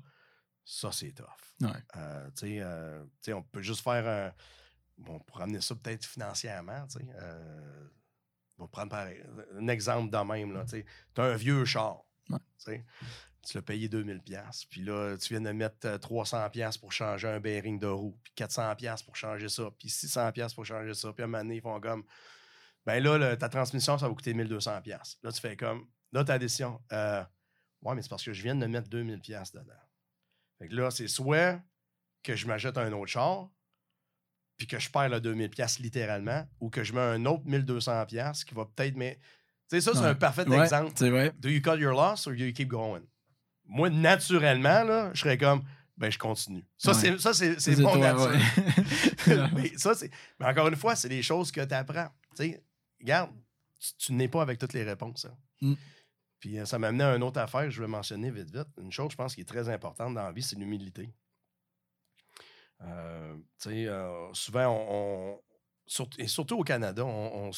ça, 0.63 0.91
c'est 0.91 1.11
tough. 1.11 1.25
Ouais. 1.61 1.69
Euh, 1.95 2.27
tu 2.31 2.47
sais, 2.47 2.59
euh, 2.61 3.03
on 3.29 3.43
peut 3.43 3.61
juste 3.61 3.81
faire 3.81 4.07
un. 4.07 4.33
Bon, 4.97 5.19
pour 5.19 5.41
amener 5.41 5.61
ça 5.61 5.75
peut-être 5.75 6.05
financièrement, 6.05 6.85
tu 6.87 6.99
sais. 6.99 7.05
Euh, 7.21 7.87
on 8.57 8.63
va 8.63 8.67
prendre 8.69 8.89
par- 8.89 9.07
un 9.57 9.67
exemple 9.67 10.09
de 10.09 10.17
même, 10.17 10.53
là, 10.53 10.63
tu 10.65 10.85
as 11.17 11.23
un 11.23 11.35
vieux 11.35 11.65
char, 11.65 12.03
Ouais. 12.29 12.39
tu 13.43 13.57
l'as 13.57 13.61
payé 13.61 13.89
2000 13.89 14.21
pièces 14.21 14.63
puis 14.65 14.81
là, 14.81 15.17
tu 15.17 15.29
viens 15.33 15.41
de 15.41 15.51
mettre 15.51 15.85
euh, 15.85 15.97
300 15.97 16.49
pièces 16.49 16.77
pour 16.77 16.91
changer 16.93 17.27
un 17.27 17.39
bearing 17.41 17.77
de 17.79 17.87
roue, 17.87 18.17
puis 18.23 18.31
400 18.35 18.73
pièces 18.77 19.03
pour 19.03 19.15
changer 19.17 19.49
ça, 19.49 19.69
puis 19.77 19.89
600 19.89 20.31
pièces 20.31 20.53
pour 20.53 20.65
changer 20.65 20.93
ça, 20.93 21.11
puis 21.11 21.23
à 21.23 21.25
un 21.25 21.27
moment 21.27 21.43
donné, 21.43 21.57
ils 21.57 21.61
font 21.61 21.79
comme, 21.81 22.05
ben 22.85 23.03
là, 23.03 23.17
le- 23.17 23.37
ta 23.37 23.49
transmission, 23.49 23.97
ça 23.97 24.07
va 24.07 24.13
coûter 24.15 24.33
1200 24.33 24.81
pièces 24.81 25.17
Là, 25.23 25.31
tu 25.33 25.41
fais 25.41 25.57
comme, 25.57 25.85
là, 26.13 26.23
ta 26.23 26.39
décision, 26.39 26.81
euh, 26.93 27.23
ouais, 27.81 27.95
mais 27.95 28.01
c'est 28.01 28.09
parce 28.09 28.23
que 28.23 28.31
je 28.31 28.41
viens 28.41 28.55
de 28.55 28.65
mettre 28.65 28.87
2000 28.89 29.19
pièces 29.19 29.51
dedans. 29.51 29.73
Fait 30.59 30.67
que 30.67 30.75
là, 30.75 30.91
c'est 30.91 31.07
soit 31.07 31.59
que 32.23 32.35
je 32.35 32.47
m'achète 32.47 32.77
un 32.77 32.91
autre 32.93 33.11
char, 33.11 33.49
puis 34.57 34.67
que 34.67 34.79
je 34.79 34.89
perds 34.89 35.09
le 35.09 35.19
2000 35.21 35.49
pièces 35.49 35.79
littéralement, 35.79 36.47
ou 36.59 36.69
que 36.69 36.83
je 36.83 36.93
mets 36.93 37.01
un 37.01 37.25
autre 37.25 37.43
1200 37.45 38.05
pièces 38.05 38.43
qui 38.43 38.53
va 38.55 38.65
peut-être... 38.65 38.95
Mais... 38.95 39.19
Tu 39.69 39.75
sais, 39.77 39.81
ça, 39.81 39.93
c'est 39.93 39.99
Ouais. 39.99 40.05
un 40.07 40.15
parfait 40.15 40.47
Ouais, 40.47 40.59
exemple. 40.63 40.91
C'est 40.95 41.09
vrai. 41.09 41.33
Do 41.39 41.49
you 41.49 41.61
cut 41.61 41.77
your 41.77 41.93
loss 41.93 42.27
or 42.27 42.33
do 42.33 42.39
you 42.45 42.53
keep 42.53 42.67
going? 42.69 43.01
Moi, 43.65 43.89
naturellement, 43.89 44.83
là, 44.83 45.11
je 45.13 45.21
serais 45.21 45.37
comme, 45.37 45.63
ben, 45.97 46.11
je 46.11 46.17
continue. 46.19 46.63
Ça, 46.77 46.91
Ouais. 46.91 47.17
c'est, 47.17 47.59
c'est, 47.59 47.75
mon 47.79 47.95
mais 49.55 49.71
ça, 49.77 49.95
c'est. 49.95 50.11
Mais 50.39 50.45
encore 50.45 50.67
une 50.67 50.75
fois, 50.75 50.95
c'est 50.95 51.09
des 51.09 51.23
choses 51.23 51.51
que 51.51 51.61
tu 51.61 51.73
apprends. 51.73 52.09
Tu 52.35 52.43
sais, 52.51 52.63
regarde, 53.01 53.31
tu, 53.79 53.93
tu 53.97 54.13
n'es 54.13 54.27
pas 54.27 54.41
avec 54.43 54.59
toutes 54.59 54.73
les 54.73 54.83
réponses. 54.83 55.25
hein. 55.25 55.35
Mm. 55.61 55.73
Puis 56.39 56.59
euh, 56.59 56.65
ça 56.65 56.77
m'a 56.79 56.87
amené 56.89 57.03
à 57.03 57.15
une 57.15 57.23
autre 57.23 57.39
affaire 57.39 57.63
que 57.63 57.69
je 57.69 57.81
vais 57.81 57.87
mentionner 57.87 58.31
vite, 58.31 58.53
vite. 58.55 58.67
Une 58.77 58.91
chose, 58.91 59.11
je 59.11 59.15
pense, 59.15 59.35
qui 59.35 59.41
est 59.41 59.45
très 59.45 59.69
importante 59.69 60.13
dans 60.13 60.23
la 60.23 60.31
vie, 60.31 60.43
c'est 60.43 60.55
l'humilité. 60.57 61.13
Euh, 62.81 63.35
tu 63.59 63.69
sais, 63.69 63.87
euh, 63.87 64.33
souvent, 64.33 64.67
on, 64.67 65.41
et 66.17 66.27
surtout 66.27 66.57
au 66.59 66.63
Canada, 66.63 67.05
on- 67.05 67.51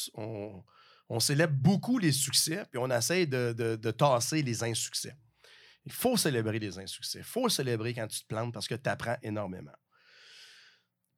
on 1.10 1.20
célèbre 1.20 1.54
beaucoup 1.54 1.98
les 1.98 2.12
succès, 2.12 2.66
puis 2.70 2.78
on 2.80 2.90
essaie 2.92 3.26
de, 3.26 3.54
de- 3.54 3.76
de 3.78 3.92
tasser 3.92 4.42
les 4.42 4.64
insuccès. 4.64 5.18
Il 5.86 5.92
faut 5.92 6.18
célébrer 6.18 6.60
les 6.60 6.78
insuccès. 6.78 7.20
Il 7.20 7.24
faut 7.24 7.48
célébrer 7.48 7.94
quand 7.94 8.08
tu 8.08 8.22
te 8.22 8.28
plantes 8.28 8.54
parce 8.54 8.68
que 8.68 8.76
tu 8.76 8.90
apprends 8.90 9.16
énormément. 9.24 9.72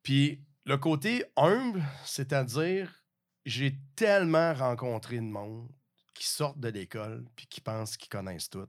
Puis 0.03 0.45
le 0.65 0.77
côté 0.77 1.26
humble, 1.36 1.84
c'est-à-dire, 2.06 3.03
j'ai 3.45 3.80
tellement 3.95 4.53
rencontré 4.53 5.15
de 5.15 5.22
monde 5.23 5.72
qui 6.20 6.28
sortent 6.28 6.60
de 6.60 6.68
l'école 6.70 7.26
puis 7.36 7.48
qui 7.48 7.62
pensent 7.62 7.96
qu'ils 7.98 8.10
connaissent 8.10 8.50
tout 8.50 8.68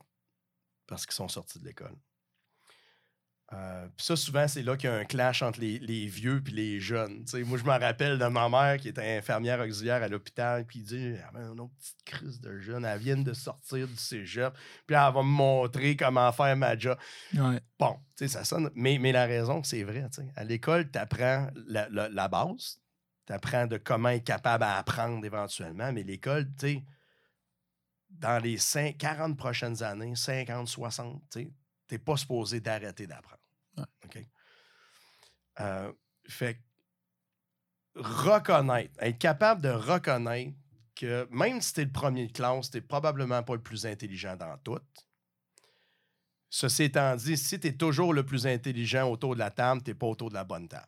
parce 0.87 1.05
qu'ils 1.05 1.15
sont 1.15 1.29
sortis 1.29 1.59
de 1.59 1.65
l'école. 1.65 1.97
Euh, 3.53 3.89
puis 3.97 4.07
ça, 4.07 4.15
souvent, 4.15 4.47
c'est 4.47 4.63
là 4.63 4.77
qu'il 4.77 4.89
y 4.89 4.93
a 4.93 4.97
un 4.97 5.05
clash 5.05 5.43
entre 5.43 5.59
les, 5.59 5.81
les 5.81 6.07
vieux 6.07 6.41
et 6.47 6.51
les 6.53 6.79
jeunes. 6.79 7.25
Moi, 7.47 7.59
je 7.59 7.65
me 7.65 7.71
rappelle 7.71 8.17
de 8.17 8.25
ma 8.27 8.49
mère 8.49 8.77
qui 8.79 8.89
était 8.89 9.17
infirmière 9.19 9.59
auxiliaire 9.59 10.01
à 10.05 10.07
l'hôpital, 10.07 10.65
puis 10.65 10.79
il 10.79 10.85
dit 10.85 11.15
Ah, 11.27 11.31
ben, 11.35 11.53
une 11.53 11.59
autre 11.61 11.75
petite 11.75 12.05
crise 12.05 12.41
de 12.41 12.61
jeune, 12.61 12.85
elle 12.85 13.01
vient 13.01 13.17
de 13.17 13.33
sortir 13.33 13.89
du 13.89 13.97
cégep, 13.97 14.55
puis 14.87 14.95
elle 14.95 15.13
va 15.13 15.23
me 15.23 15.23
montrer 15.23 15.97
comment 15.97 16.31
faire 16.31 16.57
ma 16.57 16.79
job. 16.79 16.97
Ouais. 17.35 17.61
Bon, 17.77 17.95
tu 18.17 18.25
sais, 18.25 18.29
ça 18.29 18.45
sonne. 18.45 18.71
Mais, 18.77 18.99
mais 18.99 19.11
la 19.11 19.27
raison, 19.27 19.65
c'est 19.65 19.83
vrai. 19.83 20.07
À 20.37 20.45
l'école, 20.45 20.89
tu 20.89 20.99
apprends 21.01 21.49
la, 21.67 21.89
la- 21.89 22.09
la 22.09 22.29
base. 22.29 22.79
Tu 23.27 23.33
apprends 23.33 23.67
de 23.67 23.79
comment 23.79 24.11
être 24.11 24.23
capable 24.25 24.61
d'apprendre 24.63 25.25
éventuellement. 25.27 25.93
Mais 25.93 26.05
l'école, 26.05 26.47
tu 26.57 26.69
sais, 26.69 26.85
dans 28.11 28.43
les 28.43 28.59
5, 28.59 28.97
40 28.99 29.37
prochaines 29.37 29.83
années, 29.83 30.15
50, 30.15 30.69
60, 30.69 31.23
tu 31.31 31.53
n'es 31.91 31.99
pas 31.99 32.17
supposé 32.17 32.61
d'arrêter 32.61 33.07
d'apprendre. 33.07 33.41
Ouais. 33.77 33.85
OK? 34.05 34.27
Euh, 35.61 35.93
fait 36.29 36.61
reconnaître, 37.95 38.93
être 39.03 39.19
capable 39.19 39.63
de 39.63 39.69
reconnaître 39.71 40.57
que 40.95 41.27
même 41.31 41.61
si 41.61 41.73
tu 41.75 41.81
es 41.81 41.85
le 41.85 41.93
premier 41.93 42.27
de 42.27 42.33
classe, 42.33 42.71
tu 42.71 42.77
n'es 42.77 42.81
probablement 42.83 43.43
pas 43.43 43.55
le 43.55 43.63
plus 43.63 43.87
intelligent 43.87 44.37
dans 44.37 44.57
tout. 44.59 44.79
Ceci 46.49 46.85
étant 46.85 47.15
dit, 47.17 47.37
si 47.37 47.59
tu 47.61 47.69
es 47.69 47.73
toujours 47.73 48.13
le 48.13 48.25
plus 48.25 48.47
intelligent 48.47 49.09
autour 49.11 49.35
de 49.35 49.39
la 49.41 49.51
table, 49.51 49.83
tu 49.83 49.91
n'es 49.91 49.95
pas 49.95 50.07
autour 50.07 50.29
de 50.31 50.35
la 50.35 50.45
bonne 50.45 50.69
table. 50.69 50.87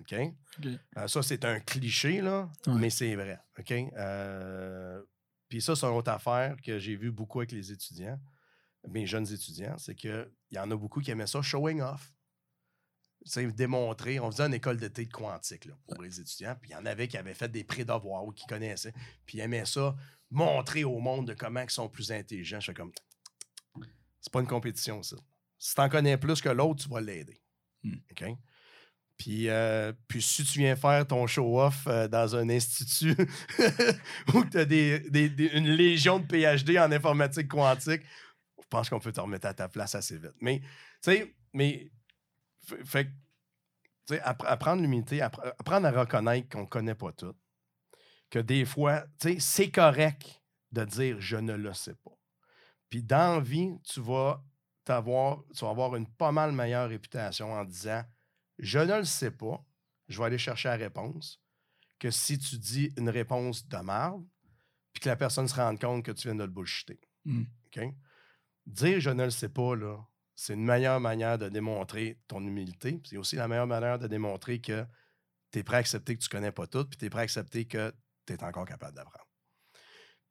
OK? 0.00 0.14
OK. 0.58 0.66
Euh, 0.96 1.08
ça, 1.08 1.22
c'est 1.22 1.44
un 1.44 1.60
cliché, 1.60 2.20
là, 2.20 2.48
Ouais. 2.66 2.74
mais 2.74 2.90
c'est 2.90 3.14
vrai. 3.14 3.38
OK? 3.58 3.70
Euh, 3.72 5.02
Puis 5.48 5.62
ça, 5.62 5.74
c'est 5.74 5.86
une 5.86 5.94
autre 5.94 6.10
affaire 6.10 6.56
que 6.62 6.78
j'ai 6.78 6.96
vu 6.96 7.10
beaucoup 7.10 7.40
avec 7.40 7.52
les 7.52 7.72
étudiants, 7.72 8.18
mes 8.86 9.06
jeunes 9.06 9.30
étudiants, 9.32 9.76
c'est 9.78 9.94
qu'il 9.94 10.30
y 10.50 10.58
en 10.58 10.70
a 10.70 10.76
beaucoup 10.76 11.00
qui 11.00 11.10
aimaient 11.10 11.26
ça, 11.26 11.42
showing 11.42 11.80
off. 11.80 12.12
C'est 13.24 13.44
démontrer. 13.52 14.20
On 14.20 14.30
faisait 14.30 14.46
une 14.46 14.54
école 14.54 14.76
d'été 14.78 15.04
de 15.04 15.12
quantique 15.12 15.64
là, 15.64 15.74
pour 15.88 16.02
les 16.02 16.20
étudiants. 16.20 16.56
Puis 16.60 16.70
il 16.70 16.74
y 16.74 16.76
en 16.76 16.86
avait 16.86 17.08
qui 17.08 17.18
avaient 17.18 17.34
fait 17.34 17.50
des 17.50 17.64
pré-devoirs 17.64 18.24
ou 18.24 18.32
qui 18.32 18.46
connaissaient. 18.46 18.94
Puis 19.26 19.38
ils 19.38 19.40
aimaient 19.40 19.66
ça, 19.66 19.96
montrer 20.30 20.84
au 20.84 20.98
monde 21.00 21.26
de 21.26 21.34
comment 21.34 21.60
ils 21.60 21.70
sont 21.70 21.88
plus 21.88 22.12
intelligents. 22.12 22.60
Je 22.60 22.66
fais 22.66 22.74
comme. 22.74 22.92
C'est 24.20 24.32
pas 24.32 24.40
une 24.40 24.46
compétition, 24.46 25.02
ça. 25.02 25.16
Si 25.58 25.74
tu 25.74 25.80
en 25.80 25.88
connais 25.88 26.16
plus 26.16 26.40
que 26.40 26.48
l'autre, 26.48 26.84
tu 26.84 26.88
vas 26.88 27.00
l'aider. 27.00 27.42
Hmm. 27.82 27.96
OK? 28.12 28.24
Puis, 29.18 29.48
euh, 29.48 29.92
puis 30.06 30.22
si 30.22 30.44
tu 30.44 30.60
viens 30.60 30.76
faire 30.76 31.04
ton 31.06 31.26
show-off 31.26 31.86
euh, 31.88 32.06
dans 32.06 32.36
un 32.36 32.48
institut 32.48 33.16
où 34.34 34.44
tu 34.44 34.58
as 34.58 34.64
des, 34.64 35.00
des- 35.10 35.50
une 35.54 35.68
légion 35.68 36.20
de 36.20 36.26
PhD 36.26 36.78
en 36.78 36.92
informatique 36.92 37.48
quantique, 37.48 38.02
je 38.60 38.66
pense 38.70 38.88
qu'on 38.88 39.00
peut 39.00 39.10
te 39.12 39.20
remettre 39.20 39.48
à 39.48 39.54
ta 39.54 39.68
place 39.68 39.94
assez 39.96 40.16
vite. 40.18 40.34
Mais, 40.40 40.60
tu 40.60 40.66
sais, 41.12 41.34
mais, 41.52 41.90
fait 42.84 43.08
appre- 44.10 44.46
apprendre 44.46 44.82
l'humilité, 44.82 45.18
appre- 45.18 45.52
apprendre 45.58 45.86
à 45.88 45.90
reconnaître 45.90 46.48
qu'on 46.48 46.62
ne 46.62 46.66
connaît 46.66 46.94
pas 46.94 47.12
tout. 47.12 47.34
Que 48.30 48.38
des 48.38 48.64
fois, 48.64 49.02
tu 49.20 49.34
sais, 49.34 49.36
c'est 49.40 49.70
correct 49.70 50.42
de 50.70 50.84
dire 50.84 51.16
je 51.20 51.36
ne 51.38 51.54
le 51.54 51.72
sais 51.74 51.94
pas. 52.04 52.12
Puis 52.90 53.02
dans 53.02 53.36
la 53.36 53.40
vie, 53.40 53.70
tu 53.84 54.00
vas 54.00 54.42
t'avoir, 54.84 55.42
tu 55.54 55.64
vas 55.64 55.70
avoir 55.70 55.96
une 55.96 56.06
pas 56.06 56.30
mal 56.30 56.52
meilleure 56.52 56.88
réputation 56.88 57.52
en 57.52 57.64
disant 57.64 58.02
je 58.58 58.78
ne 58.78 58.96
le 58.98 59.04
sais 59.04 59.30
pas, 59.30 59.64
je 60.08 60.18
vais 60.18 60.24
aller 60.24 60.38
chercher 60.38 60.68
la 60.68 60.76
réponse, 60.76 61.40
que 61.98 62.10
si 62.10 62.38
tu 62.38 62.58
dis 62.58 62.92
une 62.96 63.08
réponse 63.08 63.66
de 63.66 63.76
merde, 63.78 64.24
puis 64.92 65.00
que 65.00 65.08
la 65.08 65.16
personne 65.16 65.48
se 65.48 65.54
rende 65.54 65.80
compte 65.80 66.04
que 66.04 66.12
tu 66.12 66.28
viens 66.28 66.34
de 66.34 66.44
le 66.44 66.50
bullshiter. 66.50 67.00
Mm. 67.24 67.42
OK? 67.66 67.82
Dire 68.66 69.00
je 69.00 69.10
ne 69.10 69.24
le 69.24 69.30
sais 69.30 69.48
pas, 69.48 69.74
là, 69.74 69.98
c'est 70.34 70.54
une 70.54 70.64
meilleure 70.64 71.00
manière 71.00 71.38
de 71.38 71.48
démontrer 71.48 72.20
ton 72.28 72.40
humilité. 72.46 73.00
C'est 73.04 73.16
aussi 73.16 73.36
la 73.36 73.48
meilleure 73.48 73.66
manière 73.66 73.98
de 73.98 74.06
démontrer 74.06 74.60
que 74.60 74.86
tu 75.50 75.58
es 75.58 75.62
prêt 75.62 75.76
à 75.76 75.80
accepter 75.80 76.16
que 76.16 76.22
tu 76.22 76.28
connais 76.28 76.52
pas 76.52 76.66
tout, 76.66 76.84
puis 76.84 76.96
tu 76.96 77.06
es 77.06 77.10
prêt 77.10 77.22
à 77.22 77.24
accepter 77.24 77.66
que 77.66 77.92
tu 78.26 78.34
es 78.34 78.44
encore 78.44 78.66
capable 78.66 78.94
d'apprendre. 78.94 79.26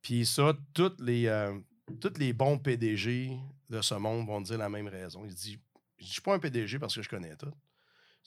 Puis 0.00 0.24
ça, 0.24 0.56
les, 1.00 1.26
euh, 1.26 1.58
tous 2.00 2.18
les 2.18 2.32
bons 2.32 2.58
PDG 2.58 3.36
de 3.68 3.80
ce 3.82 3.94
monde 3.94 4.26
vont 4.26 4.40
dire 4.40 4.58
la 4.58 4.68
même 4.68 4.88
raison. 4.88 5.24
Ils 5.24 5.34
disent 5.34 5.58
Je 5.98 6.04
ne 6.04 6.08
suis 6.08 6.20
pas 6.22 6.34
un 6.34 6.38
PDG 6.38 6.78
parce 6.78 6.94
que 6.94 7.02
je 7.02 7.08
connais 7.08 7.36
tout. 7.36 7.52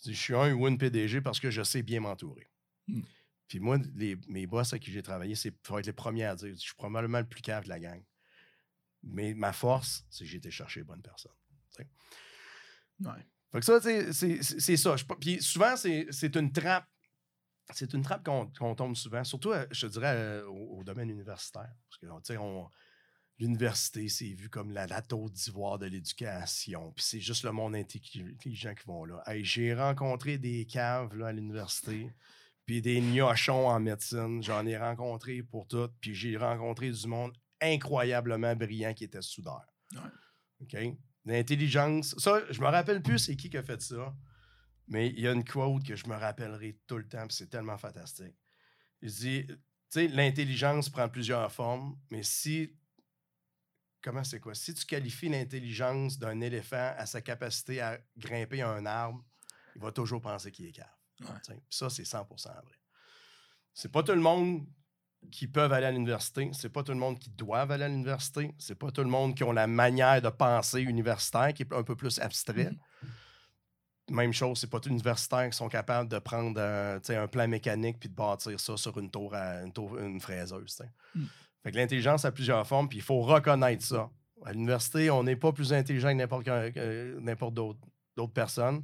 Je 0.05 0.11
suis 0.11 0.35
un 0.35 0.53
ou 0.53 0.67
une 0.67 0.77
PDG 0.77 1.21
parce 1.21 1.39
que 1.39 1.51
je 1.51 1.61
sais 1.63 1.83
bien 1.83 1.99
m'entourer. 1.99 2.49
Mm. 2.87 3.01
Puis 3.47 3.59
moi, 3.59 3.77
les, 3.95 4.17
mes 4.27 4.47
boss 4.47 4.73
à 4.73 4.79
qui 4.79 4.91
j'ai 4.91 5.03
travaillé, 5.03 5.35
c'est 5.35 5.53
faut 5.65 5.77
être 5.77 5.85
les 5.85 5.93
premiers 5.93 6.25
à 6.25 6.35
dire 6.35 6.49
je 6.55 6.59
suis 6.59 6.73
probablement 6.75 7.19
le 7.19 7.27
plus 7.27 7.41
cave 7.41 7.65
de 7.65 7.69
la 7.69 7.79
gang. 7.79 8.03
Mais 9.03 9.33
ma 9.33 9.51
force, 9.51 10.05
c'est 10.09 10.23
que 10.23 10.29
j'ai 10.29 10.37
été 10.37 10.51
chercher 10.51 10.81
les 10.81 10.83
bonnes 10.85 11.01
personnes. 11.01 11.31
Ouais. 12.99 13.25
Fait 13.51 13.59
que 13.59 13.65
ça, 13.65 13.81
c'est- 13.81 14.77
ça. 14.77 14.95
Je 14.95 15.03
Puis 15.19 15.41
souvent, 15.41 15.75
c'est 15.75 16.35
une 16.35 16.51
trappe. 16.51 16.87
C'est 17.73 17.93
une 17.93 18.01
trappe 18.03 18.23
qu'on 18.25 18.75
tombe 18.75 18.95
souvent, 18.95 19.23
surtout, 19.23 19.51
euh, 19.51 19.65
je 19.71 19.87
te 19.87 19.91
dirais, 19.93 20.13
euh, 20.15 20.45
au, 20.47 20.79
au 20.79 20.83
domaine 20.83 21.09
universitaire. 21.09 21.73
Parce 21.89 21.97
que, 21.99 22.05
tu 22.05 22.33
sais, 22.33 22.37
on- 22.37 22.69
l'université, 23.39 24.07
c'est 24.09 24.33
vu 24.33 24.49
comme 24.49 24.71
la, 24.71 24.87
la 24.87 25.01
d'ivoire 25.01 25.79
de 25.79 25.87
l'éducation. 25.87 26.91
Puis 26.91 27.05
c'est 27.05 27.19
juste 27.19 27.43
le 27.43 27.51
monde 27.51 27.73
intelli- 27.75 28.29
intelligent 28.33 28.73
qui 28.75 28.85
vont 28.85 29.03
là. 29.05 29.23
Hey, 29.25 29.43
J'ai 29.43 29.73
rencontré 29.73 30.37
des 30.37 30.65
caves 30.65 31.15
là, 31.15 31.27
à 31.27 31.31
l'université, 31.31 32.11
puis 32.65 32.81
des 32.81 33.01
gnochons 33.01 33.67
en 33.67 33.79
médecine. 33.79 34.43
J'en 34.43 34.65
ai 34.65 34.77
rencontré 34.77 35.41
pour 35.43 35.67
tout. 35.67 35.89
Puis 35.99 36.13
j'ai 36.13 36.37
rencontré 36.37 36.91
du 36.91 37.07
monde 37.07 37.35
incroyablement 37.59 38.55
brillant 38.55 38.93
qui 38.93 39.03
était 39.03 39.21
soudeur. 39.21 39.65
OK? 40.61 40.77
L'intelligence. 41.25 42.15
Ça, 42.17 42.41
je 42.49 42.61
me 42.61 42.67
rappelle 42.67 43.01
plus 43.01 43.19
c'est 43.19 43.35
qui 43.35 43.49
qui 43.49 43.57
a 43.57 43.63
fait 43.63 43.81
ça. 43.81 44.15
Mais 44.87 45.07
il 45.07 45.21
y 45.21 45.27
a 45.27 45.31
une 45.31 45.45
quote 45.45 45.85
que 45.85 45.95
je 45.95 46.07
me 46.07 46.15
rappellerai 46.15 46.77
tout 46.85 46.97
le 46.97 47.07
temps, 47.07 47.25
puis 47.25 47.35
c'est 47.35 47.49
tellement 47.49 47.77
fantastique. 47.77 48.35
Il 49.01 49.09
dit, 49.09 49.45
tu 49.47 49.55
sais, 49.89 50.07
l'intelligence 50.09 50.89
prend 50.89 51.07
plusieurs 51.09 51.51
formes, 51.51 51.97
mais 52.09 52.23
si. 52.23 52.75
Comment 54.03 54.23
c'est 54.23 54.39
quoi? 54.39 54.55
Si 54.55 54.73
tu 54.73 54.85
qualifies 54.85 55.29
l'intelligence 55.29 56.17
d'un 56.17 56.41
éléphant 56.41 56.93
à 56.97 57.05
sa 57.05 57.21
capacité 57.21 57.81
à 57.81 57.99
grimper 58.17 58.61
un 58.61 58.85
arbre, 58.85 59.23
il 59.75 59.81
va 59.81 59.91
toujours 59.91 60.21
penser 60.21 60.51
qu'il 60.51 60.65
est 60.65 60.71
cave. 60.71 60.87
Ouais. 61.21 61.61
Ça, 61.69 61.89
c'est 61.89 62.03
100% 62.03 62.27
vrai. 62.47 62.79
C'est 63.73 63.91
pas 63.91 64.03
tout 64.03 64.13
le 64.13 64.21
monde 64.21 64.65
qui 65.29 65.47
peuvent 65.47 65.71
aller 65.71 65.85
à 65.85 65.91
l'université. 65.91 66.49
C'est 66.53 66.69
pas 66.69 66.83
tout 66.83 66.93
le 66.93 66.97
monde 66.97 67.19
qui 67.19 67.29
doivent 67.29 67.71
aller 67.71 67.83
à 67.83 67.87
l'université. 67.87 68.53
C'est 68.57 68.75
pas 68.75 68.91
tout 68.91 69.01
le 69.01 69.09
monde 69.09 69.35
qui 69.35 69.43
ont 69.43 69.51
la 69.51 69.67
manière 69.67 70.21
de 70.21 70.29
penser 70.29 70.81
universitaire 70.81 71.53
qui 71.53 71.63
est 71.63 71.73
un 71.73 71.83
peu 71.83 71.95
plus 71.95 72.19
abstrait. 72.19 72.71
Même 74.09 74.33
chose, 74.33 74.59
c'est 74.59 74.69
pas 74.69 74.79
tous 74.79 74.89
les 74.89 74.95
universitaires 74.95 75.49
qui 75.49 75.55
sont 75.55 75.69
capables 75.69 76.09
de 76.09 76.19
prendre 76.19 76.59
euh, 76.59 76.99
un 77.09 77.27
plan 77.27 77.47
mécanique 77.47 77.99
puis 77.99 78.09
de 78.09 78.15
bâtir 78.15 78.59
ça 78.59 78.75
sur 78.75 78.97
une 78.97 79.09
tour, 79.09 79.33
à, 79.35 79.61
une, 79.61 79.71
tour 79.71 79.97
une 79.99 80.19
fraiseuse. 80.19 80.65
tu 80.65 80.83
sais. 80.83 80.91
Mm. 81.15 81.25
Fait 81.63 81.71
que 81.71 81.77
l'intelligence 81.77 82.25
a 82.25 82.31
plusieurs 82.31 82.65
formes, 82.67 82.89
puis 82.89 82.97
il 82.99 83.03
faut 83.03 83.21
reconnaître 83.21 83.83
ça. 83.83 84.09
À 84.45 84.53
l'université, 84.53 85.11
on 85.11 85.23
n'est 85.23 85.35
pas 85.35 85.51
plus 85.51 85.71
intelligent 85.73 86.09
que 86.09 86.13
n'importe 86.15 86.47
n'importe 87.21 87.53
d'autre 87.53 87.79
d'autres 88.17 88.33
personnes. 88.33 88.83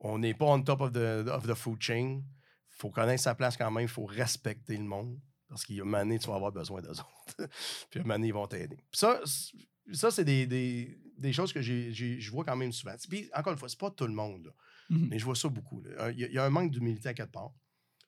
On 0.00 0.18
n'est 0.18 0.34
pas 0.34 0.46
on 0.46 0.62
top 0.62 0.80
of 0.80 0.92
the, 0.92 1.28
of 1.28 1.46
the 1.46 1.54
food 1.54 1.80
chain. 1.80 2.22
Il 2.22 2.76
faut 2.78 2.90
connaître 2.90 3.22
sa 3.22 3.34
place 3.34 3.56
quand 3.56 3.70
même. 3.70 3.84
Il 3.84 3.88
faut 3.88 4.04
respecter 4.06 4.76
le 4.76 4.84
monde. 4.84 5.18
Parce 5.48 5.64
qu'il 5.64 5.76
y 5.76 5.80
a 5.80 5.82
un 5.82 5.84
moment 5.86 5.98
donné, 5.98 6.18
tu 6.18 6.26
vas 6.26 6.34
avoir 6.34 6.50
besoin 6.52 6.80
d'eux 6.82 6.90
autres. 6.90 7.36
puis 7.90 8.00
un 8.00 8.02
moment 8.02 8.14
donné, 8.14 8.28
ils 8.28 8.34
vont 8.34 8.46
t'aider. 8.46 8.76
Puis 8.76 8.98
ça, 8.98 9.20
c'est- 9.24 9.56
ça 9.94 10.10
c'est 10.10 10.24
des, 10.24 10.46
des- 10.46 10.98
des 11.16 11.32
choses 11.32 11.52
que 11.52 11.60
j'ai- 11.62 11.92
j'ai- 11.92 12.18
je 12.20 12.30
vois 12.30 12.44
quand 12.44 12.56
même 12.56 12.72
souvent. 12.72 12.94
Puis 13.08 13.30
encore 13.34 13.52
une 13.52 13.58
fois, 13.58 13.68
c'est 13.68 13.78
pas 13.78 13.90
tout 13.90 14.06
le 14.06 14.12
monde. 14.12 14.46
là. 14.46 14.50
Mhm. 14.90 15.08
Mais 15.10 15.18
je 15.18 15.24
vois 15.24 15.36
ça 15.36 15.48
beaucoup. 15.48 15.82
Il 16.10 16.18
y, 16.18 16.24
a- 16.24 16.28
il 16.28 16.32
y 16.34 16.38
a 16.38 16.44
un 16.44 16.50
manque 16.50 16.70
d'humilité 16.72 17.08
à 17.10 17.14
quelque 17.14 17.30
part. 17.32 17.52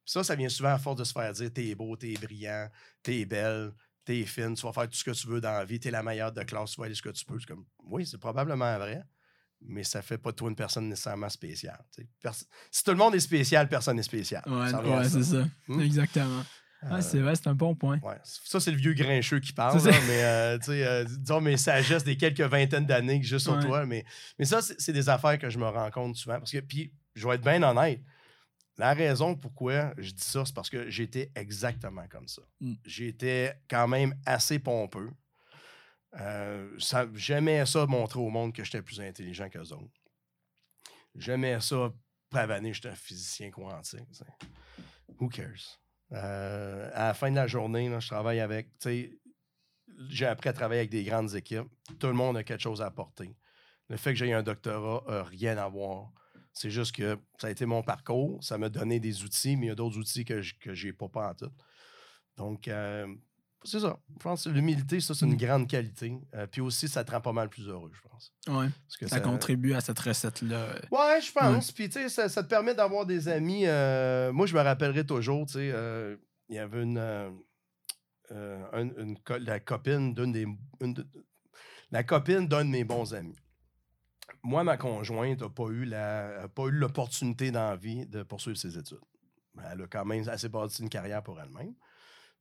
Puis 0.05 0.13
ça, 0.13 0.25
ça 0.25 0.35
vient 0.35 0.49
souvent 0.49 0.71
à 0.71 0.79
force 0.79 0.97
de 0.97 1.05
se 1.05 1.13
faire 1.13 1.33
dire 1.33 1.53
t'es 1.53 1.75
beau, 1.75 1.97
t'es 1.97 2.15
brillant, 2.15 2.69
t'es 3.03 3.25
belle, 3.27 3.73
t'es 4.09 4.25
fine, 4.25 4.55
tu 4.55 4.63
vas 4.63 4.73
faire 4.73 4.89
tout 4.89 4.97
ce 4.97 5.05
que 5.05 5.11
tu 5.11 5.27
veux 5.29 5.39
dans 5.41 5.53
la 5.53 5.65
vie, 5.67 5.79
t'es 5.79 5.91
la 5.91 6.03
meilleure 6.03 6.33
de 6.33 6.43
classe, 6.43 6.71
tu 6.73 6.81
vas 6.81 6.87
aller 6.87 6.95
ce 6.95 7.03
que 7.03 7.11
tu 7.11 7.27
peux. 7.27 7.39
C'est 7.39 7.47
comme, 7.47 7.67
oui, 7.85 8.07
c'est 8.07 8.17
probablement 8.17 8.79
vrai, 8.79 9.03
mais 9.61 9.85
ça 9.85 10.01
fait 10.01 10.17
pas 10.17 10.31
de 10.31 10.37
toi 10.37 10.49
une 10.49 10.57
personne 10.57 10.89
nécessairement 10.89 11.29
spéciale. 11.29 11.79
Perso- 12.23 12.47
si 12.71 12.83
tout 12.83 12.93
le 12.93 12.97
monde 12.97 13.15
est 13.15 13.21
spécial, 13.21 13.69
personne 13.69 13.97
n'est 13.97 14.03
spécial. 14.03 14.43
Ouais, 14.47 15.09
c'est 15.09 15.23
ça. 15.25 15.45
Hmm? 15.69 15.81
Exactement. 15.81 16.41
Euh, 16.85 16.87
Ah, 16.91 17.03
c'est 17.03 17.19
vrai, 17.19 17.35
c'est 17.35 17.49
un 17.49 17.55
bon 17.57 17.75
point. 17.75 17.99
Ouais. 18.03 18.17
Ça, 18.23 18.61
c'est 18.61 18.71
le 18.71 18.77
vieux 18.79 18.95
grincheux 18.95 19.41
qui 19.41 19.53
parle, 19.53 19.85
là, 19.85 19.91
mais 20.07 20.23
euh, 20.25 20.59
euh, 20.69 21.05
disons 21.05 21.41
mes 21.43 21.57
sagesses 21.59 22.05
des 22.05 22.17
quelques 22.17 22.41
vingtaines 22.41 22.87
d'années 22.87 23.21
que 23.21 23.27
j'ai 23.27 23.39
sur 23.41 23.55
Ouais. 23.57 23.63
toi. 23.67 23.85
Mais, 23.85 24.05
mais 24.39 24.45
ça, 24.47 24.63
c'est 24.63 24.81
c'est 24.81 24.93
des 24.93 25.09
affaires 25.09 25.39
que 25.39 25.51
je 25.51 25.59
me 25.59 25.67
rends 25.67 25.91
compte 25.91 26.15
souvent. 26.17 26.39
Parce 26.39 26.53
que, 26.53 26.59
puis, 26.61 26.93
je 27.17 27.27
vais 27.29 27.35
être 27.35 27.43
bien 27.43 27.63
honnête, 27.65 28.01
la 28.79 28.95
raison 28.95 29.35
pourquoi 29.35 29.93
je 29.99 30.13
dis 30.13 30.23
ça, 30.25 30.45
c'est 30.45 30.55
parce 30.55 30.71
que 30.71 30.89
j'étais 30.89 31.31
exactement 31.35 32.07
comme 32.09 32.29
ça. 32.29 32.43
Mm. 32.61 32.75
J'étais 32.85 33.61
quand 33.69 33.89
même 33.89 34.15
assez 34.25 34.59
pompeux. 34.59 35.11
Euh, 36.19 36.71
ça- 36.79 37.07
J'aimais 37.15 37.67
ça 37.67 37.85
montrer 37.87 38.21
au 38.21 38.31
monde 38.31 38.55
que 38.55 38.65
j'étais 38.65 38.81
plus 38.83 39.01
intelligent 39.01 39.49
qu'eux 39.51 39.73
autres. 39.73 39.93
J'aimais 41.15 41.61
ça 41.61 41.93
pavaner, 42.31 42.73
j'étais 42.73 42.89
un 42.89 42.95
physicien 42.95 43.51
quantique. 43.51 44.01
Who 45.21 45.29
cares? 45.29 45.81
Euh, 46.13 46.91
à 46.95 47.09
la 47.09 47.15
fin 47.15 47.31
de 47.31 47.37
la 47.37 47.47
journée, 47.47 47.89
là, 47.89 48.01
je 48.01 48.09
travaille 48.09 48.41
avec. 48.41 48.69
tu 48.79 48.89
sais, 48.89 49.19
J'ai 50.09 50.27
appris 50.27 50.49
à 50.49 50.53
travailler 50.53 50.81
avec 50.81 50.91
des 50.91 51.05
grandes 51.05 51.35
équipes. 51.35 51.69
Tout 51.99 52.07
le 52.07 52.13
monde 52.13 52.37
a 52.37 52.45
quelque 52.45 52.63
chose 52.63 52.81
à 52.81 52.87
apporter. 52.87 53.35
Le 53.89 53.97
fait 53.97 54.11
que 54.13 54.19
j'ai 54.19 54.33
un 54.33 54.43
doctorat 54.43 55.03
n'a 55.09 55.25
rien 55.25 55.59
à 55.59 55.69
voir. 55.69 56.13
C'est 56.53 56.71
juste 56.71 56.95
que 56.95 57.19
ça 57.41 57.47
a 57.47 57.51
été 57.51 57.67
mon 57.67 57.83
parcours. 57.83 58.43
Ça 58.43 58.59
m'a 58.59 58.69
donné 58.69 58.99
des 59.01 59.23
outils, 59.23 59.57
mais 59.57 59.67
il 59.67 59.69
y 59.69 59.73
a 59.73 59.75
d'autres 59.77 59.99
outils 59.99 60.25
que 60.25 60.43
je 60.43 60.55
n'ai 60.87 60.93
pas, 60.93 61.09
pas 61.09 61.31
en 61.31 61.35
tout. 61.35 61.51
Donc, 62.37 62.67
euh, 62.69 63.07
c'est 63.65 63.81
ça. 63.81 63.99
Je 64.15 64.23
pense 64.23 64.45
que 64.45 64.49
l'humilité, 64.51 65.01
ça, 65.01 65.15
c'est 65.15 65.27
une 65.27 65.33
Mm. 65.35 65.37
grande 65.37 65.69
qualité. 65.69 66.19
Euh, 66.35 66.47
puis 66.47 66.61
aussi, 66.61 66.87
ça 66.89 67.05
te 67.05 67.11
rend 67.11 67.21
pas 67.21 67.33
mal 67.33 67.49
plus 67.49 67.69
heureux, 67.69 67.91
je 67.93 68.01
pense. 68.09 68.33
Parce 68.87 68.97
que 68.97 69.07
ça 69.09 69.17
contribue 69.21 69.75
à 69.75 69.81
cette 69.81 69.99
recette-là. 69.99 70.75
Ouais, 70.91 71.21
je 71.21 71.33
pense. 71.33 71.73
Puis, 71.73 71.89
tu 71.89 71.95
sais, 72.01 72.09
ça, 72.09 72.29
ça 72.29 72.43
te 72.43 72.49
permet 72.49 72.75
d'avoir 72.75 73.07
des 73.07 73.29
amis. 73.29 73.67
euh, 73.67 74.33
moi, 74.33 74.47
je 74.47 74.55
me 74.55 74.61
rappellerai 74.61 75.05
toujours, 75.05 75.47
tu 75.47 75.55
sais, 75.55 75.71
euh, 75.73 76.17
il 76.49 76.55
y 76.57 76.59
avait 76.59 76.83
une. 76.83 76.99
euh, 76.99 77.31
euh, 78.31 78.63
un- 78.73 79.03
une 79.03 79.19
co- 79.21 79.39
la 79.39 79.59
copine 79.61 80.15
d'une 80.15 80.33
des. 80.33 80.47
une 80.81 80.95
de- 80.95 81.07
la 81.91 82.05
copine 82.05 82.47
d'un 82.47 82.65
de 82.65 82.71
mes 82.71 82.85
bons 82.85 83.15
amis. 83.15 83.37
Moi, 84.49 84.65
ma 84.65 84.79
conjointe 84.79 85.43
n'a 85.43 85.49
pas 85.51 85.67
eu 85.69 85.85
la- 85.85 86.45
a 86.45 86.49
pas 86.49 86.63
eu 86.69 86.71
l'opportunité 86.71 87.51
dans 87.51 87.69
la 87.69 87.77
vie 87.77 88.07
de 88.07 88.23
poursuivre 88.23 88.57
ses 88.57 88.79
études. 88.79 88.99
Elle 89.71 89.83
a 89.83 89.87
quand 89.87 90.07
même 90.07 90.27
assez 90.27 90.49
bâti 90.49 90.83
une 90.83 90.89
carrière 90.89 91.23
pour 91.23 91.39
elle-même. 91.39 91.75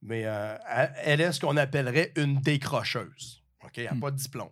Mais 0.02 0.24
euh, 0.26 0.58
elle- 1.04 1.20
est 1.20 1.32
ce 1.34 1.40
qu'on 1.42 1.58
appellerait 1.58 2.14
une 2.16 2.40
décrocheuse. 2.40 3.44
OK? 3.64 3.78
Elle 3.80 3.86
n'a 3.86 3.94
Hmm. 3.96 4.00
pas 4.00 4.12
de 4.12 4.16
diplôme. 4.16 4.52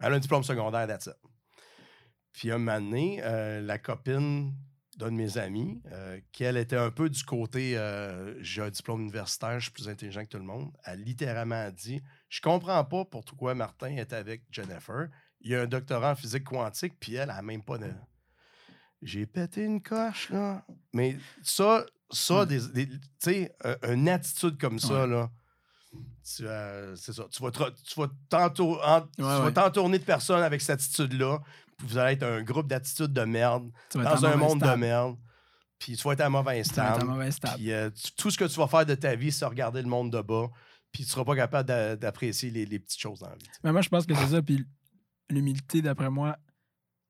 Elle 0.00 0.12
a 0.12 0.16
un 0.16 0.18
diplôme 0.18 0.44
secondaire, 0.44 0.88
it. 0.94 1.10
Puis 2.32 2.50
un 2.50 2.58
moment 2.58 2.80
donné, 2.80 3.20
euh, 3.22 3.60
la 3.62 3.78
copine 3.78 4.54
d'un 4.98 5.06
de 5.10 5.16
mes 5.16 5.38
amis, 5.38 5.80
euh, 5.92 6.20
qu'elle 6.32 6.58
était 6.58 6.76
un 6.76 6.90
peu 6.90 7.08
du 7.08 7.24
côté 7.24 7.78
euh, 7.78 8.34
j'ai 8.42 8.60
un 8.60 8.68
diplôme 8.70 9.00
universitaire, 9.02 9.58
je 9.58 9.64
suis 9.64 9.72
plus 9.72 9.88
intelligent 9.88 10.22
que 10.24 10.28
tout 10.30 10.38
le 10.38 10.44
monde, 10.44 10.70
a 10.84 10.96
littéralement 10.96 11.70
dit 11.70 12.02
Je 12.28 12.40
comprends 12.42 12.84
pas 12.84 13.04
pourquoi 13.06 13.54
Martin 13.54 13.96
est 13.96 14.12
avec 14.12 14.42
Jennifer. 14.50 15.08
Il 15.42 15.54
a 15.54 15.62
un 15.62 15.66
doctorat 15.66 16.12
en 16.12 16.14
physique 16.16 16.44
quantique, 16.44 16.94
puis 17.00 17.14
elle 17.14 17.30
a 17.30 17.40
même 17.42 17.62
pas 17.62 17.78
de. 17.78 17.90
J'ai 19.02 19.24
pété 19.26 19.64
une 19.64 19.82
coche, 19.82 20.28
là. 20.30 20.62
Mais 20.92 21.16
ça, 21.42 21.86
ça, 22.10 22.44
des, 22.44 22.60
des- 22.68 22.88
tu 22.88 22.98
sais, 23.18 23.56
une 23.88 24.08
attitude 24.08 24.58
comme 24.60 24.78
ça, 24.78 25.02
Ouais. 25.02 25.06
là. 25.06 25.30
tu, 26.36 26.46
euh, 26.46 26.94
c'est 26.96 27.12
ça. 27.14 27.24
Tu 27.30 27.42
vas, 27.42 27.50
te- 27.50 27.82
tu 27.82 27.98
vas 27.98 28.06
t'entour- 28.28 28.80
en- 28.86 29.00
tu 29.00 29.22
vas 29.22 29.44
ouais. 29.46 29.52
t'entourner 29.52 29.98
de 29.98 30.04
personnes 30.04 30.42
avec 30.42 30.60
cette 30.60 30.80
attitude-là. 30.80 31.40
puis 31.78 31.86
Vous 31.88 31.98
allez 31.98 32.12
être 32.12 32.22
un 32.24 32.42
groupe 32.42 32.68
d'attitudes 32.68 33.12
de 33.12 33.22
merde 33.22 33.70
dans 33.94 34.26
un 34.26 34.36
monde 34.36 34.60
de 34.60 34.74
merde. 34.76 35.16
Puis 35.78 35.96
tu 35.96 36.02
vas 36.04 36.12
être 36.12 36.20
à 36.20 36.28
mauvais 36.28 36.62
table. 36.62 37.06
Puis 37.56 37.72
euh, 37.72 37.88
tout 38.18 38.30
ce 38.30 38.36
que 38.36 38.44
tu 38.44 38.56
vas 38.60 38.68
faire 38.68 38.84
de 38.84 38.94
ta 38.94 39.14
vie, 39.16 39.32
c'est 39.32 39.46
regarder 39.46 39.80
le 39.80 39.88
monde 39.88 40.12
de 40.12 40.20
bas. 40.20 40.48
Puis 40.92 41.04
tu 41.04 41.10
seras 41.10 41.24
pas 41.24 41.34
capable 41.34 41.66
d'a- 41.66 41.96
d'apprécier 41.96 42.50
les, 42.50 42.66
les 42.66 42.78
petites 42.78 43.00
choses 43.00 43.20
dans 43.20 43.30
la 43.30 43.36
vie. 43.36 43.46
Mais 43.64 43.72
moi, 43.72 43.80
je 43.80 43.88
pense 43.88 44.04
que 44.04 44.14
c'est 44.14 44.26
ça. 44.28 44.42
Puis 44.42 44.64
l'humilité, 45.30 45.82
d'après 45.82 46.10
moi, 46.10 46.38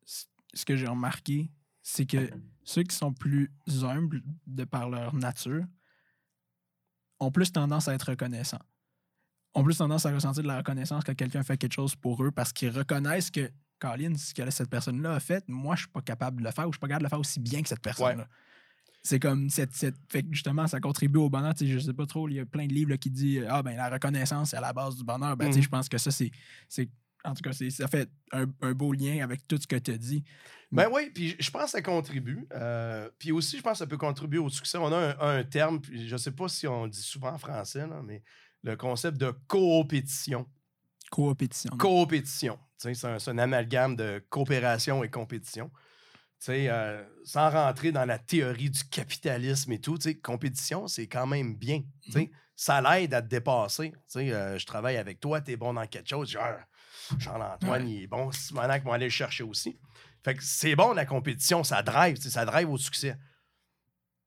ce 0.05 0.65
que 0.65 0.77
j'ai 0.77 0.87
remarqué, 0.87 1.51
c'est 1.83 2.07
que 2.07 2.31
ceux 2.65 2.83
qui 2.83 2.95
sont 2.95 3.13
plus 3.13 3.51
humbles 3.83 4.23
de 4.47 4.65
par 4.65 4.89
leur 4.91 5.15
nature 5.15 5.65
ont 7.19 7.31
plus 7.31 7.53
tendance 7.53 7.89
à 7.89 7.95
être 7.95 8.11
reconnaissants. 8.11 8.61
Ont 9.55 9.65
plus 9.65 9.77
tendance 9.79 10.07
à 10.07 10.13
ressentir 10.15 10.43
de 10.43 10.49
la 10.49 10.59
reconnaissance 10.59 11.05
quand 11.05 11.15
quelqu'un 11.15 11.43
fait 11.43 11.57
quelque 11.59 11.73
chose 11.75 11.97
pour 11.97 12.23
eux 12.25 12.31
parce 12.31 12.53
qu'ils 12.53 12.71
reconnaissent 12.71 13.31
que, 13.31 13.51
Colin, 13.79 14.15
ce 14.17 14.33
que 14.35 14.49
cette 14.51 14.71
personne-là 14.71 15.15
a 15.15 15.21
fait, 15.21 15.45
moi, 15.49 15.75
je 15.75 15.81
suis 15.83 15.91
pas 15.91 16.03
capable 16.03 16.41
de 16.41 16.45
le 16.47 16.51
faire 16.53 16.69
ou 16.69 16.73
je 16.73 16.77
suis 16.77 16.81
pas 16.81 16.89
capable 16.89 17.03
de 17.03 17.07
le 17.07 17.11
faire 17.11 17.21
aussi 17.21 17.41
bien 17.41 17.63
que 17.63 17.69
cette 17.69 17.81
personne-là. 17.81 18.29
C'est 19.03 19.19
comme 19.19 19.49
cette, 19.49 19.75
cette- 19.75 19.97
Fait 20.11 20.23
que 20.23 20.29
justement, 20.33 20.67
ça 20.67 20.79
contribue 20.79 21.19
au 21.19 21.31
bonheur. 21.31 21.55
Je 21.59 21.79
sais 21.79 21.95
pas 21.95 22.05
trop, 22.07 22.29
il 22.29 22.35
y 22.35 22.41
a 22.41 22.45
plein 22.47 22.67
de 22.67 22.75
livres 22.75 22.91
là, 22.91 22.99
qui 22.99 23.11
disent 23.11 23.45
Ah 23.49 23.63
ben 23.63 23.75
la 23.75 23.89
reconnaissance 23.89 24.51
c'est 24.51 24.59
à 24.59 24.61
la 24.61 24.75
base 24.75 24.97
du 24.97 25.05
bonheur. 25.05 25.37
Ben, 25.39 25.49
Mhm. 25.49 25.63
je 25.63 25.69
pense 25.69 25.89
que 25.89 25.97
ça, 25.97 26.11
c'est. 26.11 26.31
En 27.25 27.35
tout 27.35 27.43
cas, 27.43 27.53
ça 27.53 27.89
fait 27.89 28.11
un, 28.33 28.47
un 28.63 28.73
beau 28.73 28.93
lien 28.93 29.23
avec 29.23 29.47
tout 29.47 29.59
ce 29.61 29.67
que 29.67 29.77
tu 29.77 29.91
as 29.91 29.99
dit. 29.99 30.25
Ben 30.73 30.89
oui, 30.93 31.11
puis 31.13 31.37
je 31.39 31.51
pense 31.51 31.65
que 31.65 31.71
ça 31.71 31.83
contribue. 31.83 32.47
Euh, 32.53 33.11
puis 33.19 33.33
aussi, 33.33 33.59
je 33.59 33.63
pense 33.63 33.73
que 33.73 33.79
ça 33.79 33.87
peut 33.87 33.99
contribuer 33.99 34.39
au 34.39 34.49
succès. 34.49 34.79
On 34.79 34.93
a 34.93 34.97
un, 34.97 35.39
un 35.39 35.45
terme, 35.45 35.81
puis 35.81 36.09
je 36.09 36.17
sais 36.17 36.31
pas 36.31 36.49
si 36.49 36.67
on 36.67 36.85
le 36.85 36.91
dit 36.91 37.03
souvent 37.03 37.33
en 37.33 37.39
français, 37.39 37.87
là, 37.87 38.01
mais 38.05 38.23
le 38.63 38.77
concept 38.77 39.19
de 39.19 39.33
coopétition. 39.49 40.47
Coopétition. 41.11 41.77
Coopétition. 41.77 42.59
C'est 42.79 43.05
un, 43.05 43.17
un 43.27 43.39
amalgame 43.39 43.97
de 43.97 44.25
coopération 44.31 45.03
et 45.03 45.11
compétition. 45.11 45.71
Euh, 46.49 47.05
sans 47.25 47.51
rentrer 47.51 47.93
dans 47.93 48.07
la 48.07 48.19
théorie 48.19 48.71
du 48.71 48.85
capitalisme 48.85 49.73
et 49.73 49.81
tout, 49.81 49.99
compétition, 50.23 50.87
c'est 50.89 51.07
quand 51.07 51.27
même 51.27 51.55
bien. 51.57 51.83
sais. 52.09 52.31
Ça 52.57 52.81
l'aide 52.81 53.13
à 53.15 53.23
te 53.23 53.29
dépasser. 53.29 53.93
Euh, 54.17 54.59
je 54.59 54.67
travaille 54.67 54.97
avec 54.97 55.21
toi, 55.21 55.41
tu 55.41 55.53
es 55.53 55.57
bon 55.57 55.75
dans 55.75 55.87
quelque 55.87 56.09
chose. 56.09 56.31
Genre, 56.31 56.59
Jean-Antoine, 57.19 57.83
Ouais. 57.85 57.91
il 57.91 58.03
est 58.05 58.07
bon. 58.07 58.31
Simonac 58.33 58.85
va 58.85 58.95
aller 58.95 59.07
le 59.07 59.11
chercher 59.11 59.43
aussi. 59.45 59.79
Fait 60.25 60.35
que 60.35 60.43
c'est 60.45 60.77
bon, 60.77 60.93
la 60.93 61.07
compétition, 61.07 61.65
ça 61.65 61.83
drive, 61.83 62.17
ça 62.17 62.45
drive 62.45 62.69
au 62.71 62.77
succès. 62.77 63.17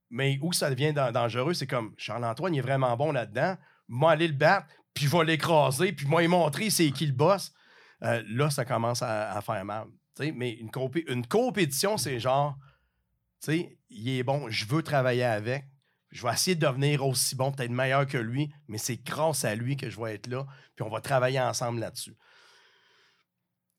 Mais 0.10 0.38
où 0.42 0.54
ça 0.54 0.70
devient 0.70 0.94
dan- 0.94 1.12
dangereux, 1.12 1.54
c'est 1.54 1.68
comme 1.68 1.94
Charles-Antoine, 1.98 2.54
il 2.54 2.60
est 2.60 2.62
vraiment 2.62 2.96
bon 2.98 3.12
là-dedans. 3.12 3.58
Moi, 3.88 4.12
aller 4.12 4.28
le 4.28 4.34
battre, 4.34 4.68
puis 4.94 5.06
je 5.06 5.16
vais 5.18 5.24
l'écraser, 5.26 5.92
puis 5.94 6.06
moi, 6.06 6.22
lui 6.22 6.28
montrer 6.28 6.70
c'est 6.70 6.90
qui 6.92 7.06
le 7.08 7.14
boss. 7.14 7.52
Euh, 8.04 8.22
là, 8.28 8.50
ça 8.50 8.66
commence 8.66 9.02
à, 9.02 9.32
à 9.32 9.42
faire 9.42 9.64
mal. 9.66 9.88
Mais 10.20 10.52
une, 10.52 10.70
compé- 10.70 11.04
une 11.08 11.26
compétition, 11.26 11.98
c'est 11.98 12.20
genre, 12.20 12.56
tu 13.44 13.52
sais, 13.52 13.78
il 13.90 14.10
est 14.10 14.24
bon, 14.24 14.50
je 14.50 14.66
veux 14.66 14.84
travailler 14.84 15.24
avec. 15.24 15.66
Je 16.12 16.22
vais 16.22 16.32
essayer 16.34 16.56
de 16.56 16.64
devenir 16.64 17.04
aussi 17.06 17.36
bon, 17.36 17.52
peut-être 17.52 17.72
meilleur 17.72 18.06
que 18.06 18.20
lui, 18.20 18.54
mais 18.68 18.78
c'est 18.78 18.98
grâce 18.98 19.46
à 19.46 19.56
lui 19.56 19.76
que 19.78 19.90
je 19.90 20.00
vais 20.00 20.14
être 20.14 20.28
là, 20.28 20.46
puis 20.76 20.86
on 20.86 20.90
va 20.90 21.02
travailler 21.02 21.40
ensemble 21.40 21.80
là-dessus. 21.80 22.16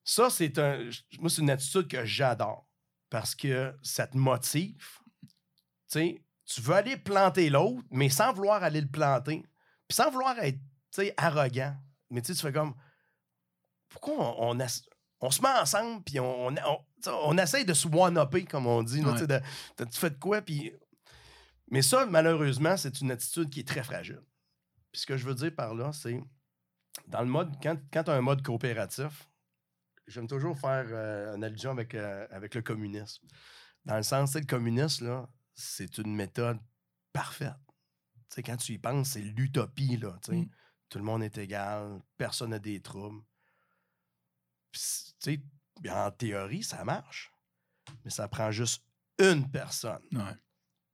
Ça, 0.05 0.29
c'est 0.29 0.59
un. 0.59 0.91
Moi, 1.19 1.31
c'est 1.31 1.41
une 1.41 1.51
attitude 1.51 1.89
que 1.89 2.05
j'adore 2.05 2.69
parce 3.09 3.35
que 3.35 3.75
ça 3.83 4.07
te 4.07 4.17
motive. 4.17 4.87
Tu 5.23 5.31
sais, 5.89 6.25
tu 6.45 6.61
veux 6.61 6.75
aller 6.75 6.97
planter 6.99 7.49
l'autre, 7.49 7.83
mais 7.91 8.11
sans 8.11 8.33
vouloir 8.33 8.63
aller 8.63 8.83
le 8.83 8.89
planter. 8.89 9.43
Puis 9.89 9.97
sans 9.97 10.11
vouloir 10.11 10.39
être, 10.41 10.59
arrogant. 11.17 11.75
Mais 12.11 12.21
tu 12.21 12.29
sais, 12.29 12.35
tu 12.35 12.47
fais 12.47 12.53
comme. 12.53 12.75
Pourquoi 13.89 14.15
on, 14.41 14.59
on, 15.21 15.31
se 15.31 15.41
met 15.41 15.49
ensemble, 15.49 16.03
puis 16.03 16.21
on, 16.21 16.49
on, 16.49 16.79
on, 17.07 17.39
essaye 17.39 17.65
de 17.65 17.73
se 17.73 17.89
one-upper, 17.89 18.45
comme 18.45 18.67
on 18.67 18.83
dit. 18.83 19.01
là, 19.01 19.13
tu 19.13 19.21
sais, 19.21 19.27
de- 19.27 19.41
de- 19.79 19.85
tu 19.85 19.99
fais 19.99 20.11
de 20.11 20.19
quoi, 20.19 20.43
puis. 20.43 20.73
Mais 21.71 21.81
ça, 21.81 22.05
malheureusement, 22.05 22.77
c'est 22.77 23.01
une 23.01 23.11
attitude 23.11 23.49
qui 23.49 23.61
est 23.61 23.69
très 23.69 23.83
fragile. 23.83 24.21
Puis 24.93 25.01
ce 25.01 25.07
que 25.07 25.17
je 25.17 25.25
veux 25.25 25.35
dire 25.35 25.55
par 25.55 25.75
là, 25.75 25.93
c'est. 25.93 26.21
Dans 27.07 27.23
le 27.23 27.29
mode. 27.29 27.55
Quand, 27.63 27.77
quand 27.93 28.05
tu 28.05 28.11
as 28.11 28.15
un 28.15 28.21
mode 28.21 28.43
coopératif, 28.43 29.29
j'aime 30.07 30.27
toujours 30.27 30.59
faire 30.59 30.87
euh, 30.89 31.35
une 31.37 31.45
allusion 31.45 31.71
avec, 31.71 31.95
euh, 31.95 32.27
avec 32.31 32.55
le 32.55 32.63
communisme. 32.63 33.27
Dans 33.85 33.97
le 33.97 34.03
sens, 34.03 34.35
le 34.35 34.45
communisme, 34.47 35.07
là, 35.07 35.29
c'est 35.55 35.99
une 35.99 36.15
méthode 36.15 36.59
parfaite. 37.13 37.53
Quand 38.45 38.57
tu 38.57 38.73
y 38.73 38.79
penses, 38.79 39.11
c'est 39.11 39.21
l'utopie, 39.23 39.97
là. 39.97 40.19
Mm. 40.29 40.45
Tout 40.89 40.99
le 40.99 41.05
monde 41.05 41.23
est 41.23 41.39
égal, 41.39 42.01
personne 42.17 42.51
n'a 42.51 42.59
des 42.59 42.81
troubles. 42.81 43.23
Puis, 44.73 44.81
tu 45.21 45.35
sais, 45.35 45.43
bien, 45.81 46.07
en 46.07 46.11
théorie, 46.11 46.63
ça 46.63 46.85
marche. 46.85 47.33
Mais 48.05 48.11
ça 48.11 48.27
prend 48.29 48.51
juste 48.51 48.85
une 49.19 49.49
personne 49.51 50.03
Ouais. 50.13 50.35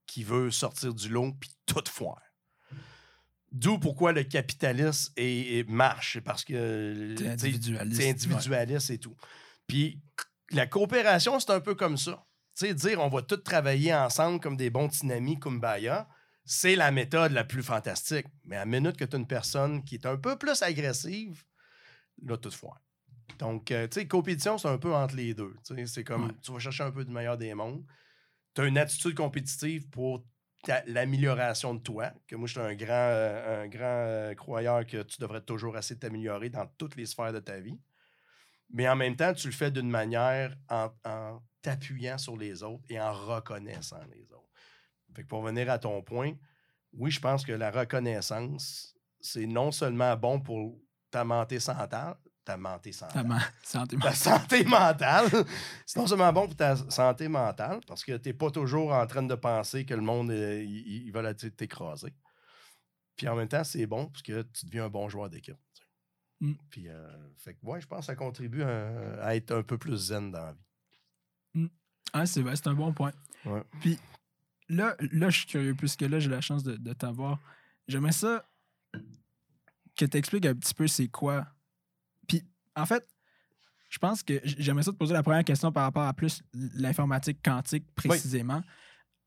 qui 0.07 0.25
veut 0.25 0.51
sortir 0.51 0.93
du 0.93 1.09
lot 1.09 1.33
puis 1.33 1.51
tout 1.65 1.85
foire. 1.89 2.21
D'où 3.53 3.79
pourquoi 3.79 4.13
le 4.13 4.23
capitalisme 4.25 5.13
est, 5.17 5.69
marche. 5.69 6.13
C'est 6.15 6.21
parce 6.21 6.45
que 6.45 7.15
C'est 7.19 7.25
sais, 7.25 7.31
individualiste. 7.31 8.01
c'est 8.01 8.11
individualiste 8.11 8.91
et 8.91 8.99
tout. 8.99 9.17
Puis 9.67 10.01
la 10.53 10.67
coopération, 10.67 11.39
c'est 11.41 11.51
un 11.51 11.61
peu 11.61 11.75
comme 11.75 11.97
ça. 11.97 12.25
Tu 12.57 12.67
sais, 12.67 12.75
dire 12.75 13.01
on 13.01 13.09
va 13.09 13.23
tous 13.23 13.39
travailler 13.39 13.95
ensemble 13.95 14.41
comme 14.41 14.57
des 14.57 14.71
bons 14.71 14.89
tsunamis, 14.89 15.39
kumbaya, 15.41 16.09
c'est 16.45 16.77
la 16.77 16.91
méthode 16.91 17.33
la 17.33 17.45
plus 17.45 17.63
fantastique. 17.63 18.27
Mais 18.45 18.57
à 18.57 18.61
la 18.61 18.67
minute 18.67 18.97
que 18.97 19.05
tu 19.05 19.17
as 19.17 19.19
une 19.19 19.27
personne 19.27 19.85
qui 19.85 19.97
est 19.97 20.07
un 20.07 20.17
peu 20.17 20.37
plus 20.37 20.63
agressive, 20.63 21.43
là, 22.23 22.37
tout 22.37 22.51
foire. 22.51 22.81
Donc, 23.39 23.71
euh, 23.71 23.87
tu 23.89 24.01
sais, 24.01 24.07
compétition, 24.09 24.59
c'est 24.59 24.69
un 24.69 24.79
peu 24.79 24.93
entre 24.95 25.15
les 25.17 25.35
deux. 25.35 25.55
C'est 25.87 26.05
comme, 26.05 26.27
Ouais. 26.27 26.33
tu 26.43 26.53
vas 26.53 26.59
chercher 26.59 26.83
un 26.85 26.91
peu 26.91 27.05
du 27.05 27.13
meilleur 27.13 27.39
des 27.39 27.55
mondes. 27.55 27.85
Tu 28.55 28.61
as 28.63 28.67
une 28.67 28.79
attitude 28.79 29.15
compétitive 29.15 29.89
pour 29.89 30.25
l'amélioration 30.87 31.75
de 31.75 31.81
toi. 31.81 32.13
Que 32.27 32.37
moi, 32.37 32.47
je 32.47 32.53
suis 32.53 32.61
un 32.61 32.75
grand, 32.75 32.89
euh, 32.93 33.67
grand 33.67 33.85
euh, 33.85 34.35
croyeur 34.35 34.87
que 34.87 35.03
tu 35.03 35.21
devrais 35.21 35.41
toujours 35.41 35.77
essayer 35.77 35.97
de 35.97 36.01
t'améliorer 36.01 36.51
dans 36.51 36.67
toutes 36.79 36.97
les 36.97 37.07
sphères 37.07 37.33
de 37.33 37.41
ta 37.41 37.59
vie. 37.61 37.79
Mais 38.73 38.89
en 38.89 38.97
même 38.97 39.17
temps, 39.17 39.33
tu 39.33 39.49
le 39.49 39.53
fais 39.53 39.71
d'une 39.71 39.91
manière 39.91 40.55
en, 40.69 40.91
t'appuyant 41.63 42.19
sur 42.19 42.37
les 42.37 42.63
autres 42.63 42.85
et 42.89 43.01
en 43.01 43.13
reconnaissant 43.13 44.01
les 44.13 44.33
autres. 44.33 44.49
Fait 45.15 45.25
pour 45.25 45.43
venir 45.43 45.69
à 45.71 45.79
ton 45.79 46.03
point, 46.03 46.35
oui, 46.93 47.11
je 47.11 47.21
pense 47.21 47.45
que 47.45 47.53
la 47.53 47.71
reconnaissance, 47.71 48.95
c'est 49.21 49.47
non 49.47 49.73
seulement 49.73 50.17
bon 50.17 50.41
pour 50.41 50.79
ta 51.11 51.25
santé 51.59 51.59
ta 52.45 52.57
santé 52.57 52.91
Ta 53.13 53.23
mentale, 53.23 53.53
santé 53.63 53.97
ta 53.97 54.15
santé 54.15 54.65
mentale. 54.65 55.29
C'est 55.87 55.99
non 55.99 56.07
seulement 56.07 56.33
bon 56.33 56.47
pour 56.47 56.57
ta 56.57 56.77
santé 56.77 57.29
mentale, 57.29 57.81
parce 57.87 58.05
que 58.05 58.17
tu 58.17 58.29
n'es 58.29 58.33
pas 58.33 58.51
toujours 58.51 58.93
en 58.93 59.07
train 59.07 59.23
de 59.23 59.35
penser 59.35 59.85
que 59.85 59.95
le 59.95 60.01
monde, 60.01 60.31
euh, 60.31 60.63
il, 60.63 61.11
va 61.13 61.35
t'écraser. 61.35 62.15
Puis 63.17 63.29
en 63.29 63.37
même 63.37 63.49
temps, 63.49 63.65
c'est 63.65 63.87
bon 63.87 64.07
parce 64.07 64.23
que 64.23 64.43
tu 64.43 64.67
deviens 64.67 64.87
un 64.87 64.89
bon 64.89 65.09
joueur 65.09 65.29
d'équipe. 65.29 65.59
Mm. 66.41 66.55
Puis, 66.71 66.89
euh, 66.89 67.07
fait 67.37 67.55
que, 67.55 67.67
ouais, 67.67 67.81
je 67.81 67.87
pense 67.87 68.01
que 68.01 68.07
ça 68.07 68.17
contribue 68.17 68.63
à, 68.63 69.23
à 69.23 69.35
être 69.37 69.53
un 69.53 69.63
peu 69.63 69.77
plus 69.77 69.97
zen 69.97 70.31
dans 70.31 70.47
la 70.47 70.53
vie. 70.53 71.69
Ah, 72.13 72.27
c'est 72.27 72.43
vrai, 72.43 72.57
c'est 72.57 72.67
un 72.67 72.75
bon 72.75 72.93
point. 72.93 73.13
Ouais. 73.45 73.63
Puis 73.81 73.99
là, 74.69 74.97
là, 75.13 75.31
je 75.31 75.39
suis 75.39 75.47
curieux, 75.47 75.75
puisque 75.75 76.03
là, 76.03 76.19
j'ai 76.19 76.31
la 76.31 76.41
chance 76.41 76.63
de, 76.63 76.77
de 76.77 76.93
t'avoir. 76.93 77.39
J'aimerais 77.87 78.13
ça 78.13 78.45
que 79.97 80.05
tu 80.05 80.17
expliques 80.17 80.47
un 80.47 80.55
petit 80.55 80.75
peu 80.75 80.87
c'est 80.87 81.09
quoi. 81.09 81.47
En 82.77 82.87
fait, 82.87 83.07
je 83.89 83.99
pense 83.99 84.23
que 84.23 84.41
j'aimerais 84.45 84.85
ça 84.85 84.93
te 84.93 84.97
poser 84.97 85.15
la 85.15 85.23
première 85.23 85.45
question 85.45 85.73
par 85.73 85.83
rapport 85.85 86.05
à 86.05 86.15
plus 86.15 86.43
l'informatique 86.53 87.41
quantique 87.45 87.85
précisément. 87.95 88.63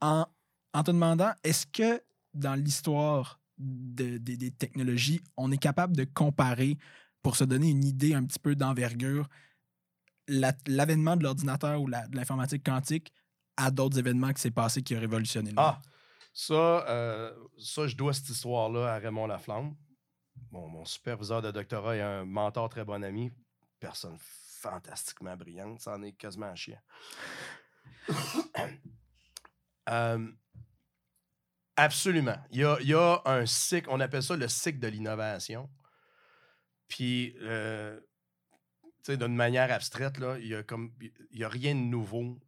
En, 0.02 0.26
en 0.74 0.84
te 0.84 0.92
demandant, 0.92 1.32
est-ce 1.44 1.66
que 1.68 2.02
dans 2.34 2.56
l'histoire 2.56 3.40
de- 3.58 4.18
des- 4.18 4.38
des 4.38 4.52
technologies, 4.52 5.22
on 5.38 5.52
est 5.52 5.58
capable 5.58 5.96
de 5.96 6.06
comparer 6.06 6.78
pour 7.22 7.36
se 7.36 7.44
donner 7.44 7.70
une 7.70 7.84
idée 7.84 8.14
un 8.14 8.24
petit 8.26 8.40
peu 8.40 8.56
d'envergure 8.56 9.28
la- 10.28 10.54
l'avènement 10.68 11.16
de 11.18 11.24
l'ordinateur 11.24 11.82
ou 11.82 11.88
la- 11.88 12.08
de 12.08 12.16
l'informatique 12.16 12.64
quantique 12.66 13.14
à 13.58 13.70
d'autres 13.72 14.00
événements 14.00 14.32
qui 14.34 14.42
s'est 14.42 14.52
passé 14.52 14.82
qui 14.82 14.96
ont 14.96 15.00
révolutionné 15.00 15.52
le 15.52 15.56
monde? 15.58 15.66
Ah, 15.66 15.82
ça, 16.34 16.88
euh, 16.90 17.34
ça, 17.60 17.88
je 17.88 17.96
dois 17.96 18.14
cette 18.14 18.30
histoire-là 18.30 18.94
à 18.94 18.98
Raymond 19.00 19.28
Laflamme. 19.28 19.76
Mon, 20.52 20.68
mon 20.68 20.86
superviseur 20.86 21.42
de 21.42 21.52
doctorat 21.52 21.96
est 21.96 22.02
un 22.02 22.26
mentor 22.26 22.70
très 22.70 22.86
bon 22.86 23.04
ami. 23.04 23.32
Personne 23.80 24.18
fantastiquement 24.20 25.36
brillante. 25.36 25.82
Ça 25.82 25.94
en 25.96 26.04
est 26.04 26.14
quasiment 26.14 26.48
un 26.48 26.56
chien. 26.56 26.80
Euh, 29.90 30.32
absolument. 31.76 32.38
Il 32.52 32.62
y, 32.62 32.94
a, 32.94 33.22
un 33.26 33.46
cycle, 33.46 33.90
on 33.92 34.00
appelle 34.00 34.24
ça 34.24 34.38
le 34.38 34.48
cycle 34.48 34.80
de 34.80 34.88
l'innovation. 34.88 35.70
Puis, 36.88 37.36
euh, 37.42 38.00
d'une 39.10 39.36
manière 39.36 39.70
abstraite, 39.74 40.20
là, 40.20 40.38
il 40.40 40.48
y 40.48 40.56
a 40.56 40.60
a 41.46 41.50
rien 41.50 41.76
de 41.76 41.82
nouveau 41.82 42.40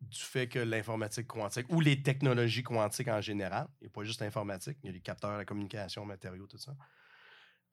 du 0.00 0.18
fait 0.18 0.48
que 0.48 0.58
l'informatique 0.58 1.26
quantique 1.26 1.66
ou 1.68 1.80
les 1.80 2.02
technologies 2.02 2.62
quantiques 2.62 3.08
en 3.08 3.20
général, 3.20 3.68
il 3.80 3.84
n'y 3.84 3.88
a 3.88 3.90
pas 3.90 4.04
juste 4.04 4.20
l'informatique, 4.20 4.78
il 4.82 4.86
y 4.86 4.88
a 4.88 4.92
les 4.92 5.00
capteurs, 5.00 5.36
la 5.36 5.44
communication, 5.44 6.06
matériaux, 6.06 6.46
tout 6.46 6.58
ça. 6.58 6.74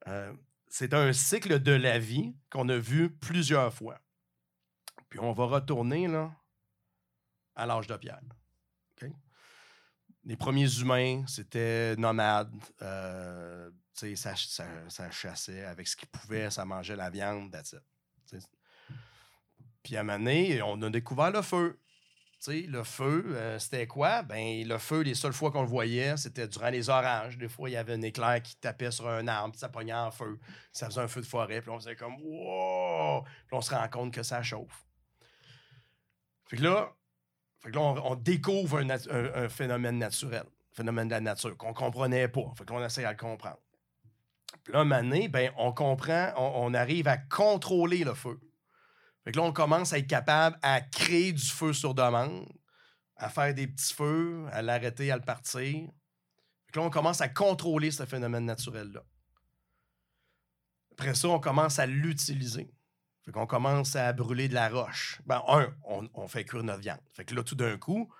Euh, 0.08 0.32
c'est 0.68 0.94
un 0.94 1.12
cycle 1.12 1.60
de 1.60 1.72
la 1.72 1.98
vie 1.98 2.34
qu'on 2.50 2.68
a 2.68 2.76
vu 2.76 3.10
plusieurs 3.10 3.72
fois. 3.72 4.00
Puis 5.08 5.20
on 5.20 5.32
va 5.32 5.44
retourner 5.44 6.08
à 7.54 7.66
l'âge 7.66 7.86
de 7.86 7.96
pierre. 7.96 8.20
Les 10.26 10.36
premiers 10.36 10.78
humains, 10.78 11.24
c'était 11.26 11.94
nomades. 11.96 12.50
euh, 12.80 13.70
ça, 13.92 15.10
chassait 15.10 15.64
avec 15.64 15.86
ce 15.86 15.96
qu'ils 15.96 16.08
pouvaient, 16.08 16.50
ça 16.50 16.64
mangeait 16.64 16.96
la 16.96 17.10
viande, 17.10 17.52
that's 17.52 17.72
it. 18.32 18.48
Puis 19.82 19.96
à 19.96 20.00
un 20.00 20.02
moment 20.02 20.18
donné, 20.18 20.62
on 20.62 20.80
a 20.80 20.88
découvert 20.90 21.30
le 21.30 21.42
feu. 21.42 21.78
Le 22.46 22.82
feu, 22.82 23.24
euh, 23.28 23.58
c'était 23.58 23.86
quoi? 23.86 24.22
Ben, 24.22 24.66
le 24.66 24.78
feu, 24.78 25.00
les 25.00 25.14
seules 25.14 25.32
fois 25.32 25.50
qu'on 25.50 25.62
le 25.62 25.68
voyait, 25.68 26.16
c'était 26.16 26.46
durant 26.46 26.68
les 26.68 26.90
orages. 26.90 27.38
Des 27.38 27.48
fois, 27.48 27.70
il 27.70 27.72
y 27.72 27.76
avait 27.76 27.94
un 27.94 28.02
éclair 28.02 28.42
qui 28.42 28.56
tapait 28.56 28.90
sur 28.90 29.08
un 29.08 29.26
arbre, 29.28 29.54
ça 29.56 29.68
pognait 29.68 29.94
en 29.94 30.10
feu. 30.10 30.38
Ça 30.72 30.86
faisait 30.86 31.00
un 31.00 31.08
feu 31.08 31.22
de 31.22 31.26
forêt, 31.26 31.60
puis 31.62 31.70
on 31.70 31.78
faisait 31.78 31.96
comme 31.96 32.16
wow! 32.22 33.22
Puis 33.46 33.56
on 33.56 33.60
se 33.62 33.74
rend 33.74 33.88
compte 33.88 34.12
que 34.12 34.22
ça 34.22 34.42
chauffe. 34.42 34.84
Fait 36.46 36.58
que 36.58 36.62
là, 36.62 36.92
fait 37.60 37.70
que 37.70 37.76
là 37.76 37.80
on, 37.80 38.14
découvre 38.14 38.78
un, 38.78 39.48
phénomène 39.48 39.98
naturel, 39.98 40.44
un 40.44 40.76
phénomène 40.76 41.08
de 41.08 41.14
la 41.14 41.20
nature 41.20 41.56
qu'on 41.56 41.72
comprenait 41.72 42.28
pas. 42.28 42.52
Fait 42.58 42.66
qu'on 42.66 42.84
essaie 42.84 43.04
à 43.04 43.12
le 43.12 43.16
comprendre. 43.16 43.60
Puis 44.64 44.72
là, 44.74 44.80
un 44.80 44.84
moment 44.84 45.02
donné, 45.02 45.28
ben, 45.28 45.50
on 45.56 45.72
comprend, 45.72 46.32
on 46.36 46.74
arrive 46.74 47.08
à 47.08 47.16
contrôler 47.16 48.04
le 48.04 48.14
feu. 48.14 48.38
Fait 49.24 49.32
que 49.32 49.38
là, 49.38 49.44
on 49.44 49.52
commence 49.52 49.92
à 49.92 49.98
être 49.98 50.06
capable 50.06 50.58
à 50.62 50.82
créer 50.82 51.32
du 51.32 51.44
feu 51.44 51.72
sur 51.72 51.94
demande, 51.94 52.46
à 53.16 53.30
faire 53.30 53.54
des 53.54 53.66
petits 53.66 53.94
feux, 53.94 54.46
à 54.52 54.60
l'arrêter, 54.60 55.10
à 55.10 55.16
le 55.16 55.22
partir. 55.22 55.62
Fait 55.62 56.72
que 56.72 56.78
là, 56.78 56.84
on 56.84 56.90
commence 56.90 57.22
à 57.22 57.28
contrôler 57.28 57.90
ce 57.90 58.04
phénomène 58.04 58.44
naturel-là. 58.44 59.02
Après 60.92 61.14
ça, 61.14 61.28
on 61.28 61.40
commence 61.40 61.78
à 61.78 61.86
l'utiliser. 61.86 62.70
Fait 63.24 63.32
qu'on 63.32 63.46
commence 63.46 63.96
à 63.96 64.12
brûler 64.12 64.48
de 64.48 64.54
la 64.54 64.68
roche. 64.68 65.22
Ben, 65.24 65.42
un, 65.48 65.74
on, 65.84 66.28
fait 66.28 66.44
cuire 66.44 66.62
notre 66.62 66.80
viande. 66.80 67.00
Fait 67.14 67.24
que 67.24 67.34
là, 67.34 67.42
tout 67.42 67.54
d'un 67.54 67.78
coup, 67.78 68.12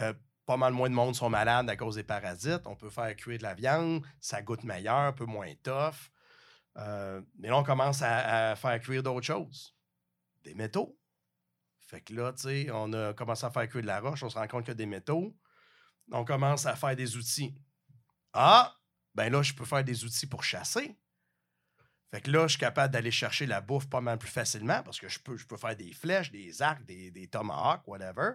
euh, 0.00 0.14
pas 0.46 0.56
mal 0.56 0.72
moins 0.72 0.88
de 0.88 0.94
monde 0.94 1.14
sont 1.14 1.28
malades 1.28 1.68
à 1.68 1.76
cause 1.76 1.96
des 1.96 2.02
parasites. 2.02 2.66
On 2.66 2.76
peut 2.76 2.88
faire 2.88 3.14
cuire 3.14 3.36
de 3.36 3.42
la 3.42 3.52
viande, 3.52 4.02
ça 4.20 4.40
goûte 4.40 4.64
meilleur, 4.64 4.96
un 4.96 5.12
peu 5.12 5.26
moins 5.26 5.52
tough. 5.62 6.10
Euh, 6.78 7.20
mais 7.38 7.48
là, 7.48 7.58
on 7.58 7.62
commence 7.62 8.00
à 8.00 8.56
faire 8.56 8.80
cuire 8.80 9.02
d'autres 9.02 9.26
choses. 9.26 9.75
Des 10.46 10.54
métaux. 10.54 10.96
Fait 11.80 12.00
que 12.00 12.14
là, 12.14 12.32
tu 12.32 12.42
sais, 12.42 12.70
on 12.72 12.92
a 12.92 13.12
commencé 13.14 13.44
à 13.44 13.50
faire 13.50 13.68
cuire 13.68 13.82
de 13.82 13.88
la 13.88 13.98
roche, 13.98 14.22
on 14.22 14.30
se 14.30 14.38
rend 14.38 14.46
compte 14.46 14.64
qu'il 14.64 14.74
des 14.74 14.86
métaux. 14.86 15.36
On 16.12 16.24
commence 16.24 16.66
à 16.66 16.76
faire 16.76 16.94
des 16.94 17.16
outils. 17.16 17.52
Ah, 18.32 18.76
ben 19.12 19.32
là, 19.32 19.42
je 19.42 19.52
peux 19.54 19.64
faire 19.64 19.82
des 19.82 20.04
outils 20.04 20.28
pour 20.28 20.44
chasser. 20.44 20.96
Fait 22.12 22.20
que 22.20 22.30
là, 22.30 22.46
je 22.46 22.52
suis 22.52 22.60
capable 22.60 22.92
d'aller 22.92 23.10
chercher 23.10 23.46
la 23.46 23.60
bouffe 23.60 23.88
pas 23.88 24.00
mal 24.00 24.18
plus 24.18 24.30
facilement 24.30 24.84
parce 24.84 25.00
que 25.00 25.08
je 25.08 25.18
peux, 25.18 25.36
je 25.36 25.46
peux 25.48 25.56
faire 25.56 25.74
des 25.74 25.92
flèches, 25.92 26.30
des 26.30 26.62
arcs, 26.62 26.84
des, 26.84 27.10
des 27.10 27.26
tomahawks, 27.26 27.86
whatever. 27.88 28.34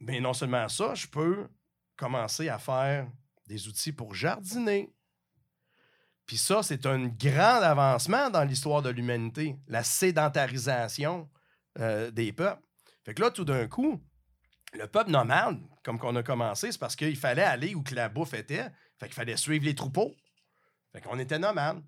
Mais 0.00 0.20
non 0.20 0.34
seulement 0.34 0.68
ça, 0.68 0.94
je 0.94 1.06
peux 1.06 1.48
commencer 1.96 2.50
à 2.50 2.58
faire 2.58 3.10
des 3.46 3.66
outils 3.66 3.92
pour 3.92 4.14
jardiner. 4.14 4.94
Puis 6.26 6.38
ça, 6.38 6.62
c'est 6.62 6.86
un 6.86 7.06
grand 7.06 7.60
avancement 7.62 8.30
dans 8.30 8.44
l'histoire 8.44 8.82
de 8.82 8.88
l'humanité, 8.90 9.56
la 9.68 9.84
sédentarisation 9.84 11.28
euh, 11.78 12.10
des 12.10 12.32
peuples. 12.32 12.62
Fait 13.04 13.14
que 13.14 13.22
là, 13.22 13.30
tout 13.30 13.44
d'un 13.44 13.66
coup, 13.68 14.02
le 14.72 14.86
peuple 14.86 15.10
nomade, 15.10 15.60
comme 15.82 15.98
qu'on 15.98 16.16
a 16.16 16.22
commencé, 16.22 16.72
c'est 16.72 16.78
parce 16.78 16.96
qu'il 16.96 17.16
fallait 17.16 17.42
aller 17.42 17.74
où 17.74 17.82
que 17.82 17.94
la 17.94 18.08
bouffe 18.08 18.32
était. 18.34 18.70
Fait 18.98 19.06
qu'il 19.06 19.14
fallait 19.14 19.36
suivre 19.36 19.64
les 19.64 19.74
troupeaux. 19.74 20.14
Fait 20.92 21.00
qu'on 21.02 21.18
était 21.18 21.38
nomade. 21.38 21.82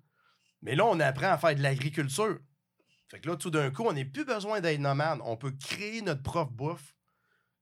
Mais 0.61 0.75
là, 0.75 0.85
on 0.85 0.99
apprend 0.99 1.31
à 1.31 1.37
faire 1.37 1.55
de 1.55 1.61
l'agriculture. 1.63 2.39
Fait 3.09 3.19
que 3.19 3.29
là, 3.29 3.37
tout 3.37 3.49
d'un 3.49 3.71
coup, 3.71 3.83
on 3.83 3.93
n'a 3.93 4.05
plus 4.05 4.25
besoin 4.25 4.59
d'être 4.61 4.79
nomade. 4.79 5.19
On 5.23 5.37
peut 5.37 5.51
créer 5.51 6.01
notre 6.01 6.21
propre 6.21 6.51
bouffe 6.51 6.95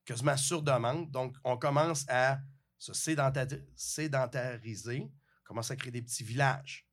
quasiment 0.05 0.37
sur 0.37 0.61
demande. 0.61 1.09
Donc, 1.11 1.35
on 1.43 1.57
commence 1.57 2.05
à 2.09 2.39
se 2.77 2.91
sédentari- 2.93 3.63
sédentariser. 3.75 5.09
Commence 5.45 5.71
à 5.71 5.77
créer 5.77 5.91
des 5.91 6.01
petits 6.01 6.23
villages. 6.23 6.85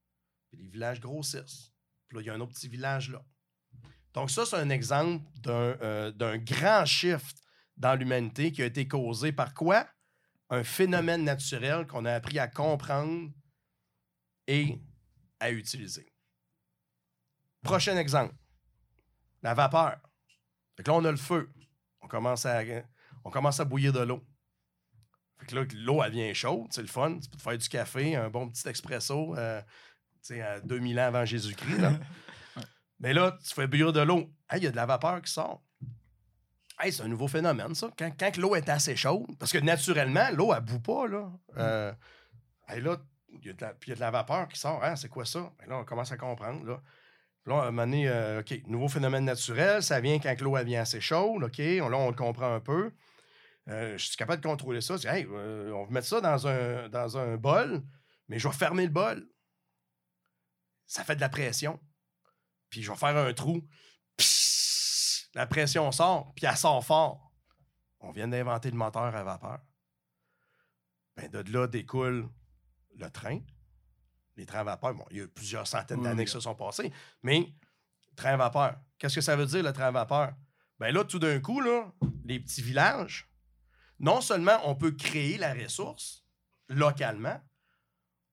Puis 0.51 0.61
les 0.61 0.69
villages 0.69 1.01
grossissent. 1.01 1.73
Puis 2.07 2.17
là, 2.17 2.23
il 2.23 2.27
y 2.27 2.31
a 2.31 2.35
un 2.35 2.41
autre 2.41 2.53
petit 2.53 2.69
village 2.69 3.11
là. 3.11 3.25
Donc, 4.15 4.31
ça, 4.31 4.45
c'est 4.45 4.57
un 4.57 4.69
exemple 4.69 5.27
d'un 5.41 5.53
euh, 5.81 6.39
grand 6.39 6.85
shift 6.85 7.39
dans 7.77 7.95
l'humanité 7.95 8.53
qui 8.53 8.63
a 8.63 8.67
été 8.67 8.87
causé 8.87 9.33
par 9.33 9.55
quoi? 9.55 9.89
Un 10.51 10.65
phénomène 10.65 11.25
naturel 11.25 11.87
qu'on 11.87 12.05
a 12.05 12.13
appris 12.13 12.39
à 12.39 12.47
comprendre 12.47 13.31
et 14.47 14.79
à 15.41 15.51
utiliser. 15.51 16.07
Prochain 17.63 17.97
exemple. 17.97 18.35
La 19.41 19.55
vapeur. 19.55 19.99
Que 20.77 20.83
là, 20.83 20.95
on 20.95 21.05
a 21.05 21.11
le 21.11 21.17
feu. 21.17 21.51
On 22.03 22.09
commence 22.09 22.45
à 22.45 23.65
bouillir 23.65 23.93
de 23.95 24.01
l'eau. 24.01 24.23
Fait 25.43 25.47
que 25.49 25.55
là, 25.57 25.65
l'eau, 25.75 26.03
elle 26.05 26.13
vient 26.13 26.33
chaude. 26.33 26.69
C'est 26.71 26.83
le 26.83 26.87
fun. 26.89 27.19
Tu 27.21 27.29
peux 27.29 27.37
te 27.37 27.43
faire 27.43 27.59
du 27.59 27.69
café, 27.69 28.15
un 28.15 28.31
bon 28.31 28.49
petit 28.49 28.69
expresso, 28.69 29.35
euh, 29.37 29.61
tu 29.61 30.35
sais, 30.35 30.41
à 30.41 30.61
2000 30.61 31.01
ans 31.01 31.07
avant 31.07 31.25
Jésus-Christ. 31.25 31.81
Mais 33.01 33.13
là, 33.13 33.37
tu 33.45 33.53
fais 33.53 33.67
bouillir 33.67 33.93
de 33.93 34.01
l'eau. 34.01 34.31
Hey, 34.49 34.61
Il 34.61 34.65
y 34.65 34.67
a 34.69 34.71
de 34.71 34.77
la 34.77 34.87
vapeur 34.87 35.21
qui 35.21 35.33
sort. 35.33 35.61
Hey, 36.79 36.93
c'est 36.93 37.03
un 37.03 37.09
nouveau 37.09 37.27
phénomène, 37.27 37.75
ça. 37.75 37.91
Quand, 37.99 38.11
quand 38.17 38.37
l'eau 38.37 38.55
est 38.55 38.69
assez 38.69 38.95
chaude, 38.95 39.27
parce 39.39 39.51
que 39.53 39.59
naturellement, 39.59 40.29
l'eau, 40.33 40.55
elle 40.55 40.61
bout 40.61 40.79
pas, 40.81 41.09
là. 41.09 41.29
Euh, 41.57 41.93
hey, 42.69 42.81
là, 42.81 42.99
il 43.33 43.47
y, 43.47 43.51
a 43.51 43.53
de 43.55 43.61
la- 43.61 43.75
puis 43.75 43.91
y 43.91 43.93
a 43.93 43.97
de 43.97 44.01
la 44.01 44.13
vapeur 44.13 44.47
qui 44.47 44.61
sort. 44.61 44.83
Hein, 44.85 44.95
c'est 44.95 45.09
quoi 45.09 45.25
ça? 45.25 45.53
Ben 45.59 45.69
là, 45.69 45.79
on 45.79 45.85
commence 45.85 46.13
à 46.13 46.17
comprendre, 46.17 46.65
là. 46.65 46.81
Là, 47.47 47.57
à 47.57 47.63
un 47.63 47.71
moment 47.73 47.83
donné, 47.83 48.09
euh, 48.09 48.41
OK, 48.41 48.63
nouveau 48.69 48.87
phénomène 48.87 49.25
naturel, 49.25 49.83
ça 49.83 50.01
vient 50.01 50.21
quand 50.21 50.41
l'eau 50.41 50.57
elle 50.57 50.67
vient 50.67 50.83
assez 50.83 51.01
chaude, 51.01 51.43
OK, 51.43 51.59
là, 51.59 51.97
on 51.97 52.09
le 52.11 52.15
comprend 52.15 52.55
un 52.55 52.61
peu. 52.61 52.93
Euh, 53.69 53.97
je 53.97 54.07
suis 54.07 54.17
capable 54.17 54.43
de 54.43 54.49
contrôler 54.49 54.81
ça. 54.81 54.97
Hey, 55.05 55.27
euh, 55.31 55.73
on 55.73 55.85
va 55.85 55.91
mettre 55.91 56.09
ça 56.09 56.21
dans 56.21 56.47
un, 56.47 56.89
dans 56.89 57.17
un 57.17 57.37
bol, 57.37 57.83
mais 58.29 58.39
je 58.39 58.49
vais 58.49 58.55
fermer 58.55 58.85
le 58.85 58.93
bol. 58.93 59.29
Ça 60.87 61.05
fait 61.05 61.17
de 61.17 61.21
la 61.21 61.29
pression. 61.29 61.81
Puis 62.69 62.83
je 62.83 62.91
vais 62.91 62.97
faire 62.97 63.17
un 63.17 63.33
trou. 63.33 63.67
Psst! 64.17 64.43
la 65.35 65.47
pression 65.47 65.91
sort, 65.93 66.33
puis 66.35 66.47
elle 66.47 66.57
sort 66.57 66.85
fort. 66.85 67.33
On 68.01 68.11
vient 68.11 68.29
d'inventer 68.29 68.71
le 68.71 68.77
moteur 68.77 69.15
à 69.17 69.25
vapeur. 69.25 69.61
Ben, 71.17 71.31
de 71.31 71.53
là 71.53 71.67
découle 71.67 72.29
le 72.99 73.11
train, 73.11 73.41
les 74.37 74.47
trains 74.47 74.61
à 74.61 74.65
vapeur. 74.65 74.95
Bon, 74.95 75.05
il 75.11 75.19
y 75.19 75.21
a 75.21 75.29
plusieurs 75.29 75.67
centaines 75.67 75.99
Oui, 75.99 76.05
d'années 76.05 76.21
oui. 76.21 76.25
qui 76.27 76.33
se 76.33 76.41
sont 76.41 76.55
passées, 76.55 76.93
mais 77.23 77.53
train 78.17 78.35
à 78.35 78.37
vapeur. 78.37 78.77
Qu'est-ce 78.99 79.15
que 79.17 79.21
ça 79.21 79.37
veut 79.37 79.47
dire, 79.47 79.63
le 79.63 79.73
train 79.73 79.87
à 79.87 79.91
vapeur? 79.91 80.35
Ben 80.79 80.93
là, 80.93 81.05
tout 81.05 81.19
d'un 81.19 81.41
coup, 81.41 81.61
là, 81.61 81.93
les 82.25 82.41
petits 82.41 82.63
villages, 82.63 83.31
non 84.03 84.21
seulement 84.21 84.59
on 84.65 84.75
peut 84.75 84.91
créer 84.91 85.39
la 85.39 85.55
ressource 85.55 86.25
localement, 86.69 87.41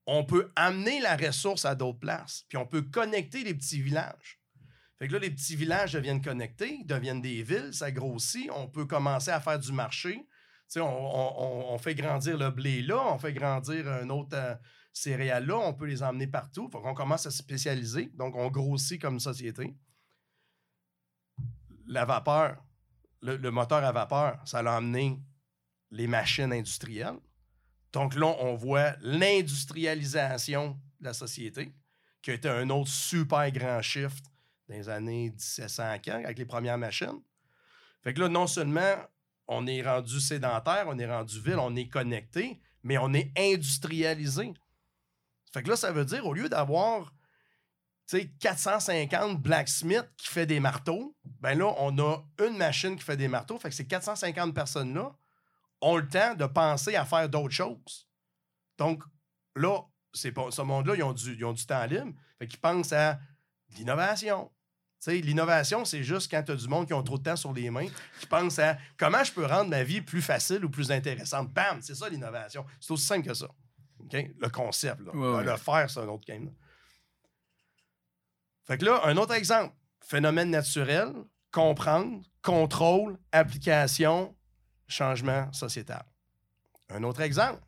on 0.05 0.25
peut 0.25 0.51
amener 0.55 0.99
la 0.99 1.15
ressource 1.15 1.65
à 1.65 1.75
d'autres 1.75 1.99
places, 1.99 2.45
puis 2.49 2.57
on 2.57 2.65
peut 2.65 2.81
connecter 2.81 3.43
les 3.43 3.53
petits 3.53 3.81
villages. 3.81 4.41
Fait 4.97 5.07
que 5.07 5.13
là, 5.13 5.19
les 5.19 5.29
petits 5.29 5.55
villages 5.55 5.93
deviennent 5.93 6.21
connectés, 6.21 6.83
deviennent 6.83 7.21
des 7.21 7.43
villes, 7.43 7.73
ça 7.73 7.91
grossit, 7.91 8.49
on 8.51 8.67
peut 8.67 8.85
commencer 8.85 9.29
à 9.29 9.39
faire 9.39 9.59
du 9.59 9.71
marché. 9.71 10.27
On, 10.75 11.77
fait 11.79 11.95
grandir 11.95 12.37
le 12.37 12.51
blé 12.51 12.81
là, 12.81 13.01
on 13.13 13.17
fait 13.17 13.33
grandir 13.33 13.87
un 13.87 14.09
autre 14.09 14.35
euh, 14.37 14.53
céréale 14.93 15.47
là, 15.47 15.57
on 15.57 15.73
peut 15.73 15.85
les 15.85 16.03
emmener 16.03 16.27
partout. 16.27 16.69
Faut 16.71 16.81
qu'on 16.81 16.93
commence 16.93 17.25
à 17.25 17.31
se 17.31 17.37
spécialiser, 17.37 18.11
donc 18.15 18.35
on 18.35 18.49
grossit 18.49 19.01
comme 19.01 19.19
société. 19.19 19.75
La 21.87 22.05
vapeur, 22.05 22.63
le, 23.21 23.37
le 23.37 23.51
moteur 23.51 23.83
à 23.83 23.91
vapeur, 23.91 24.39
ça 24.45 24.59
a 24.59 24.75
amené 24.75 25.19
les 25.91 26.07
machines 26.07 26.53
industrielles. 26.53 27.19
Donc 27.93 28.15
là, 28.15 28.27
on 28.39 28.55
voit 28.55 28.95
l'industrialisation 29.01 30.79
de 30.99 31.05
la 31.05 31.13
société, 31.13 31.73
qui 32.21 32.31
a 32.31 32.33
été 32.33 32.49
un 32.49 32.69
autre 32.69 32.89
super 32.89 33.49
grand 33.51 33.81
shift 33.81 34.25
dans 34.67 34.75
les 34.75 34.89
années 34.89 35.29
1700 35.31 35.83
avec 35.83 36.37
les 36.37 36.45
premières 36.45 36.77
machines. 36.77 37.21
Fait 38.03 38.13
que 38.13 38.19
là, 38.19 38.29
non 38.29 38.47
seulement 38.47 38.95
on 39.47 39.65
est 39.65 39.81
rendu 39.81 40.19
sédentaire, 40.19 40.85
on 40.87 40.99
est 40.99 41.09
rendu 41.09 41.41
ville, 41.41 41.57
on 41.57 41.75
est 41.75 41.87
connecté, 41.87 42.61
mais 42.83 42.97
on 42.97 43.13
est 43.13 43.31
industrialisé. 43.37 44.53
Fait 45.51 45.63
que 45.63 45.69
là, 45.69 45.75
ça 45.75 45.91
veut 45.91 46.05
dire, 46.05 46.25
au 46.27 46.33
lieu 46.33 46.49
d'avoir 46.49 47.11
450 48.39 49.41
blacksmiths 49.41 50.09
qui 50.17 50.27
fait 50.27 50.45
des 50.45 50.59
marteaux, 50.59 51.15
ben 51.41 51.57
là, 51.57 51.73
on 51.77 51.97
a 51.99 52.23
une 52.45 52.57
machine 52.57 52.95
qui 52.95 53.03
fait 53.03 53.17
des 53.17 53.27
marteaux. 53.27 53.57
Fait 53.57 53.69
que 53.69 53.75
ces 53.75 53.87
450 53.87 54.53
personnes-là 54.53 55.15
ont 55.81 55.97
le 55.97 56.07
temps 56.07 56.35
de 56.35 56.45
penser 56.45 56.95
à 56.95 57.05
faire 57.05 57.29
d'autres 57.29 57.53
choses. 57.53 58.07
Donc, 58.77 59.03
là, 59.55 59.79
ce 60.13 60.61
monde-là, 60.61 60.95
ils 60.95 61.03
ont, 61.03 61.13
du, 61.13 61.35
ils 61.35 61.45
ont 61.45 61.53
du 61.53 61.65
temps 61.65 61.85
libre. 61.85 62.13
Fait 62.37 62.47
qu'ils 62.47 62.59
pensent 62.59 62.93
à 62.93 63.19
l'innovation, 63.77 64.51
L'innovation, 65.07 65.85
c'est 65.85 66.03
juste 66.03 66.29
quand 66.29 66.43
tu 66.43 66.51
as 66.51 66.55
du 66.55 66.67
monde 66.67 66.85
qui 66.85 66.93
ont 66.93 67.03
trop 67.03 67.17
de 67.17 67.23
temps 67.23 67.35
sur 67.35 67.53
les 67.53 67.69
mains, 67.69 67.87
qui 68.19 68.25
pense 68.25 68.59
à 68.59 68.77
comment 68.97 69.23
je 69.23 69.31
peux 69.31 69.45
rendre 69.45 69.69
ma 69.69 69.83
vie 69.83 70.01
plus 70.01 70.21
facile 70.21 70.63
ou 70.65 70.69
plus 70.69 70.91
intéressante. 70.91 71.51
Bam! 71.53 71.81
C'est 71.81 71.95
ça 71.95 72.09
l'innovation. 72.09 72.65
C'est 72.79 72.91
aussi 72.91 73.05
simple 73.05 73.27
que 73.27 73.33
ça. 73.33 73.47
Le 74.11 74.49
concept. 74.49 74.99
Le 75.13 75.57
faire, 75.57 75.89
c'est 75.89 76.01
un 76.01 76.07
autre 76.07 76.25
game. 76.25 76.51
Fait 78.65 78.77
que 78.77 78.85
là, 78.85 79.01
un 79.05 79.15
autre 79.17 79.33
exemple. 79.33 79.73
Phénomène 80.01 80.49
naturel, 80.49 81.13
comprendre, 81.51 82.23
contrôle, 82.41 83.17
application, 83.31 84.35
changement 84.89 85.51
sociétal. 85.53 86.05
Un 86.89 87.03
autre 87.03 87.21
exemple. 87.21 87.63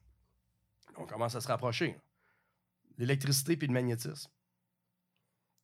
On 0.98 1.06
commence 1.06 1.36
à 1.36 1.42
se 1.42 1.48
rapprocher. 1.48 1.98
L'électricité 2.98 3.56
puis 3.56 3.68
le 3.68 3.74
magnétisme. 3.74 4.30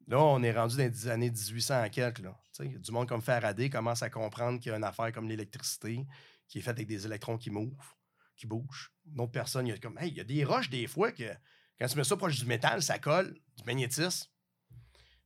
Là, 0.08 0.22
on 0.22 0.42
est 0.42 0.54
rendu 0.54 0.78
dans 0.78 0.84
les 0.84 1.08
années 1.08 1.30
1800 1.30 1.82
à 1.82 1.90
quelques. 1.90 2.20
Là. 2.20 2.40
du 2.60 2.92
monde 2.92 3.10
comme 3.10 3.22
Faraday 3.22 3.70
commence 3.70 4.02
à 4.02 4.10
comprendre 4.10 4.60
qu'il 4.60 4.72
y 4.72 4.74
a 4.74 4.78
une 4.78 4.84
affaire 4.84 5.12
comme 5.12 5.28
l'électricité 5.28 6.06
qui 6.48 6.60
est 6.60 6.62
faite 6.62 6.78
avec 6.78 6.88
des 6.88 7.06
électrons 7.06 7.38
qui 7.38 7.50
mouvent, 7.50 7.76
qui 8.38 8.48
bougent. 8.48 8.94
Une 9.12 9.20
autre 9.20 9.34
personne, 9.34 9.68
il 9.68 9.72
y 9.72 9.74
a 9.74 9.78
comme, 9.78 9.98
hey, 9.98 10.10
il 10.10 10.16
y 10.16 10.22
a 10.22 10.24
des 10.24 10.46
roches 10.46 10.70
des 10.70 10.88
fois 10.88 11.12
que 11.12 11.26
quand 11.78 11.88
tu 11.88 11.98
mets 11.98 12.06
ça 12.06 12.16
proche 12.16 12.40
du 12.40 12.46
métal, 12.46 12.82
ça 12.82 13.00
colle, 13.00 13.34
du 13.58 13.64
magnétisme. 13.66 14.30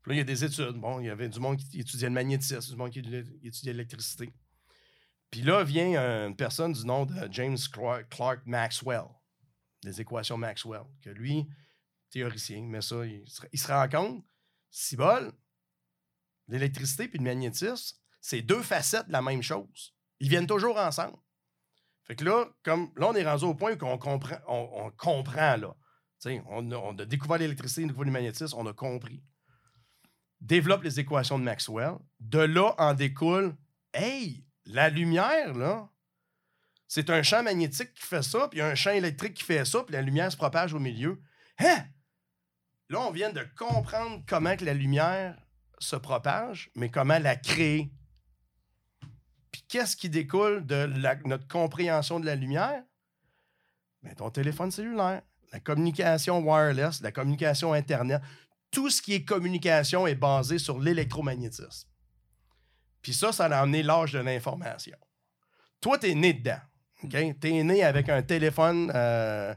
Puis 0.02 0.10
là, 0.10 0.16
il 0.16 0.18
y 0.18 0.22
a 0.22 0.24
des 0.24 0.44
études. 0.44 0.78
Bon, 0.78 1.00
il 1.00 1.06
y 1.06 1.10
avait 1.10 1.30
du 1.30 1.40
monde 1.40 1.58
qui 1.58 1.80
étudiait 1.80 2.10
le 2.10 2.16
magnétisme, 2.16 2.72
du 2.72 2.76
monde 2.76 2.90
qui 2.90 3.00
étudiait 3.00 3.74
l'électricité. 3.74 4.34
Puis 5.32 5.42
là 5.42 5.64
vient 5.64 6.28
une 6.28 6.36
personne 6.36 6.74
du 6.74 6.86
nom 6.86 7.06
de 7.06 7.28
James 7.32 7.58
Clark 8.10 8.46
Maxwell, 8.46 9.06
des 9.82 10.02
équations 10.02 10.38
Maxwell, 10.38 10.84
que 11.02 11.10
lui, 11.10 11.48
théoricien, 12.10 12.64
mais 12.68 12.82
ça, 12.82 12.98
il 13.06 13.60
se 13.60 13.68
rend 13.68 13.88
compte 13.88 14.26
si 14.70 14.96
bol, 14.96 15.32
l'électricité 16.48 17.08
puis 17.08 17.18
le 17.18 17.24
magnétisme, 17.24 17.98
c'est 18.20 18.42
deux 18.42 18.62
facettes 18.62 19.08
de 19.08 19.14
la 19.14 19.22
même 19.22 19.42
chose. 19.42 19.96
Ils 20.20 20.30
viennent 20.30 20.48
toujours 20.48 20.78
ensemble. 20.78 21.18
Fait 22.04 22.16
que 22.16 22.26
là, 22.26 22.46
comme 22.64 22.92
là, 22.96 23.08
on 23.10 23.16
est 23.16 23.24
rendu 23.24 23.46
au 23.46 23.56
point 23.56 23.74
où 23.74 23.86
on 23.86 23.98
comprend, 23.98 24.38
on, 24.48 24.92
comprend 24.92 25.58
là. 25.58 25.76
On 26.26 26.72
a, 26.72 26.76
on 26.76 26.98
a, 26.98 27.06
découvert 27.06 27.38
l'électricité, 27.38 27.82
on 27.82 27.86
a 27.86 27.88
découvert 27.88 28.06
le 28.06 28.12
magnétisme, 28.12 28.58
on 28.58 28.66
a 28.68 28.74
compris. 28.74 29.24
Développe 30.40 30.84
les 30.84 31.00
équations 31.00 31.40
de 31.40 31.44
Maxwell. 31.44 31.96
De 32.20 32.40
là 32.40 32.76
en 32.78 32.94
découle, 32.94 33.56
hey, 33.94 34.46
la 34.66 34.90
lumière, 34.90 35.54
là, 35.54 35.90
c'est 36.88 37.10
un 37.10 37.24
champ 37.24 37.42
magnétique 37.42 37.94
qui 37.94 38.06
fait 38.06 38.24
ça, 38.24 38.48
puis 38.50 38.62
un 38.62 38.76
champ 38.76 38.92
électrique 38.92 39.36
qui 39.36 39.44
fait 39.44 39.66
ça, 39.66 39.84
puis 39.84 39.94
la 39.94 40.02
lumière 40.02 40.32
se 40.32 40.38
propage 40.38 40.74
au 40.74 40.80
milieu. 40.80 41.22
Hein? 41.60 41.86
Là, 42.90 43.00
on 43.02 43.12
vient 43.12 43.32
de 43.32 43.46
comprendre 43.58 44.22
comment 44.28 44.54
la 44.60 44.74
lumière 44.74 45.38
se 45.80 45.96
propage, 45.96 46.70
mais 46.76 46.90
comment 46.90 47.18
la 47.20 47.36
créer. 47.36 47.94
Puis 49.52 49.64
qu'est-ce 49.68 49.96
qui 49.96 50.10
découle 50.10 50.66
de 50.66 50.86
notre 51.26 51.48
compréhension 51.48 52.20
de 52.20 52.26
la 52.26 52.36
lumière? 52.36 52.84
Bien, 54.04 54.14
ton 54.14 54.30
téléphone 54.30 54.72
cellulaire, 54.72 55.22
la 55.54 55.60
communication 55.60 56.40
wireless, 56.40 57.02
la 57.02 57.12
communication 57.12 57.74
Internet, 57.74 58.22
tout 58.72 58.90
ce 58.90 59.02
qui 59.02 59.14
est 59.14 59.26
communication 59.26 60.08
est 60.08 60.16
basé 60.16 60.58
sur 60.58 60.80
l'électromagnétisme. 60.80 61.91
Puis 63.02 63.14
ça, 63.14 63.32
ça 63.32 63.46
a 63.46 63.62
amené 63.62 63.84
l'âge 63.84 64.14
de 64.14 64.20
l'information. 64.20 64.98
Toi, 65.80 65.98
tu 65.98 66.10
es 66.10 66.16
né 66.16 66.34
dedans. 66.34 66.60
Tu 67.10 67.18
es 67.18 67.64
né 67.64 67.84
avec 67.84 68.10
un 68.10 68.22
téléphone 68.22 68.92
euh, 68.94 69.56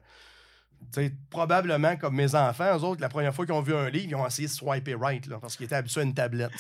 probablement 1.30 1.96
comme 1.96 2.14
mes 2.14 2.34
enfants, 2.34 2.76
eux 2.76 2.82
autres, 2.82 3.00
la 3.00 3.08
première 3.08 3.34
fois 3.34 3.44
qu'ils 3.44 3.54
ont 3.54 3.62
vu 3.62 3.74
un 3.74 3.90
livre, 3.90 4.06
ils 4.08 4.14
ont 4.14 4.26
essayé 4.26 4.48
de 4.48 4.52
swiper 4.52 4.94
right, 4.94 5.26
là, 5.26 5.38
parce 5.38 5.56
qu'ils 5.56 5.66
étaient 5.66 5.74
habitués 5.74 6.00
à 6.00 6.04
une 6.04 6.14
tablette. 6.14 6.52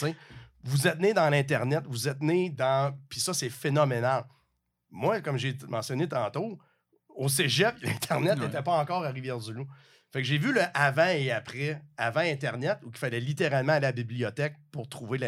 Vous 0.62 0.86
êtes 0.86 0.98
né 0.98 1.12
dans 1.12 1.28
l'Internet, 1.28 1.84
vous 1.86 2.08
êtes 2.08 2.22
né 2.22 2.50
dans. 2.50 2.98
Puis 3.08 3.20
ça, 3.20 3.34
c'est 3.34 3.50
phénoménal. 3.50 4.24
Moi, 4.90 5.20
comme 5.20 5.36
j'ai 5.36 5.56
mentionné 5.68 6.08
tantôt, 6.08 6.58
au 7.08 7.28
cégep, 7.28 7.74
l'Internet 7.82 8.38
n'était 8.38 8.62
pas 8.62 8.78
encore 8.78 9.04
à 9.04 9.10
Rivière-du-Loup. 9.10 9.66
Fait 10.12 10.22
que 10.22 10.28
j'ai 10.28 10.38
vu 10.38 10.52
le 10.52 10.62
avant 10.74 11.08
et 11.08 11.32
après, 11.32 11.82
avant 11.96 12.20
Internet, 12.20 12.78
où 12.84 12.90
il 12.90 12.96
fallait 12.96 13.20
littéralement 13.20 13.72
aller 13.72 13.86
à 13.86 13.88
la 13.88 13.92
bibliothèque 13.92 14.54
pour 14.70 14.88
trouver 14.88 15.18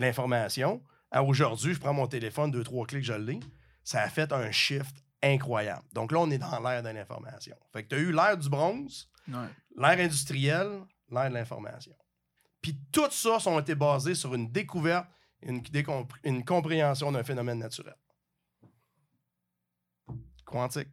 l'information. 0.00 0.82
Aujourd'hui, 1.12 1.74
je 1.74 1.80
prends 1.80 1.94
mon 1.94 2.06
téléphone, 2.06 2.50
deux, 2.50 2.64
trois 2.64 2.86
clics, 2.86 3.04
je 3.04 3.14
l'ai. 3.14 3.40
Ça 3.82 4.02
a 4.02 4.08
fait 4.08 4.32
un 4.32 4.50
shift 4.50 4.96
incroyable. 5.22 5.84
Donc 5.92 6.12
là, 6.12 6.20
on 6.20 6.30
est 6.30 6.38
dans 6.38 6.60
l'ère 6.60 6.82
de 6.82 6.90
l'information. 6.90 7.56
Fait 7.72 7.84
que 7.84 7.88
tu 7.88 7.94
as 7.94 7.98
eu 7.98 8.12
l'ère 8.12 8.36
du 8.36 8.48
bronze, 8.48 9.10
l'ère 9.26 9.98
industrielle, 9.98 10.80
l'ère 11.10 11.30
de 11.30 11.34
l'information. 11.34 11.96
Puis 12.60 12.78
tout 12.92 13.10
ça 13.10 13.38
ont 13.46 13.60
été 13.60 13.74
basés 13.74 14.14
sur 14.14 14.34
une 14.34 14.50
découverte, 14.50 15.06
une, 15.42 15.62
une 16.24 16.44
compréhension 16.44 17.12
d'un 17.12 17.24
phénomène 17.24 17.58
naturel. 17.58 17.96
Quantique. 20.44 20.88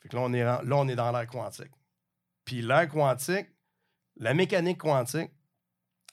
Fait 0.00 0.08
que 0.08 0.16
là, 0.16 0.22
on 0.22 0.32
est, 0.32 0.42
là, 0.42 0.62
on 0.64 0.88
est 0.88 0.96
dans 0.96 1.12
l'ère 1.12 1.26
quantique. 1.26 1.72
Puis 2.44 2.62
l'ère 2.62 2.88
quantique, 2.88 3.48
la 4.16 4.34
mécanique 4.34 4.78
quantique, 4.78 5.30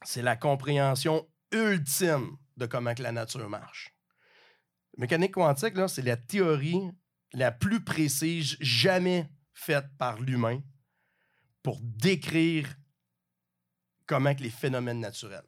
c'est 0.03 0.21
la 0.21 0.35
compréhension 0.35 1.27
ultime 1.51 2.37
de 2.57 2.65
comment 2.65 2.93
la 2.97 3.11
nature 3.11 3.49
marche 3.49 3.97
mécanique 4.97 5.33
quantique, 5.33 5.75
c'est 5.87 6.01
la 6.01 6.17
théorie 6.17 6.89
la 7.33 7.51
plus 7.51 7.83
précise 7.83 8.57
jamais 8.59 9.29
faite 9.53 9.85
par 9.97 10.19
l'humain 10.19 10.61
pour 11.63 11.79
décrire 11.81 12.67
comment 14.05 14.33
les 14.39 14.49
phénomènes 14.49 14.99
naturels. 14.99 15.45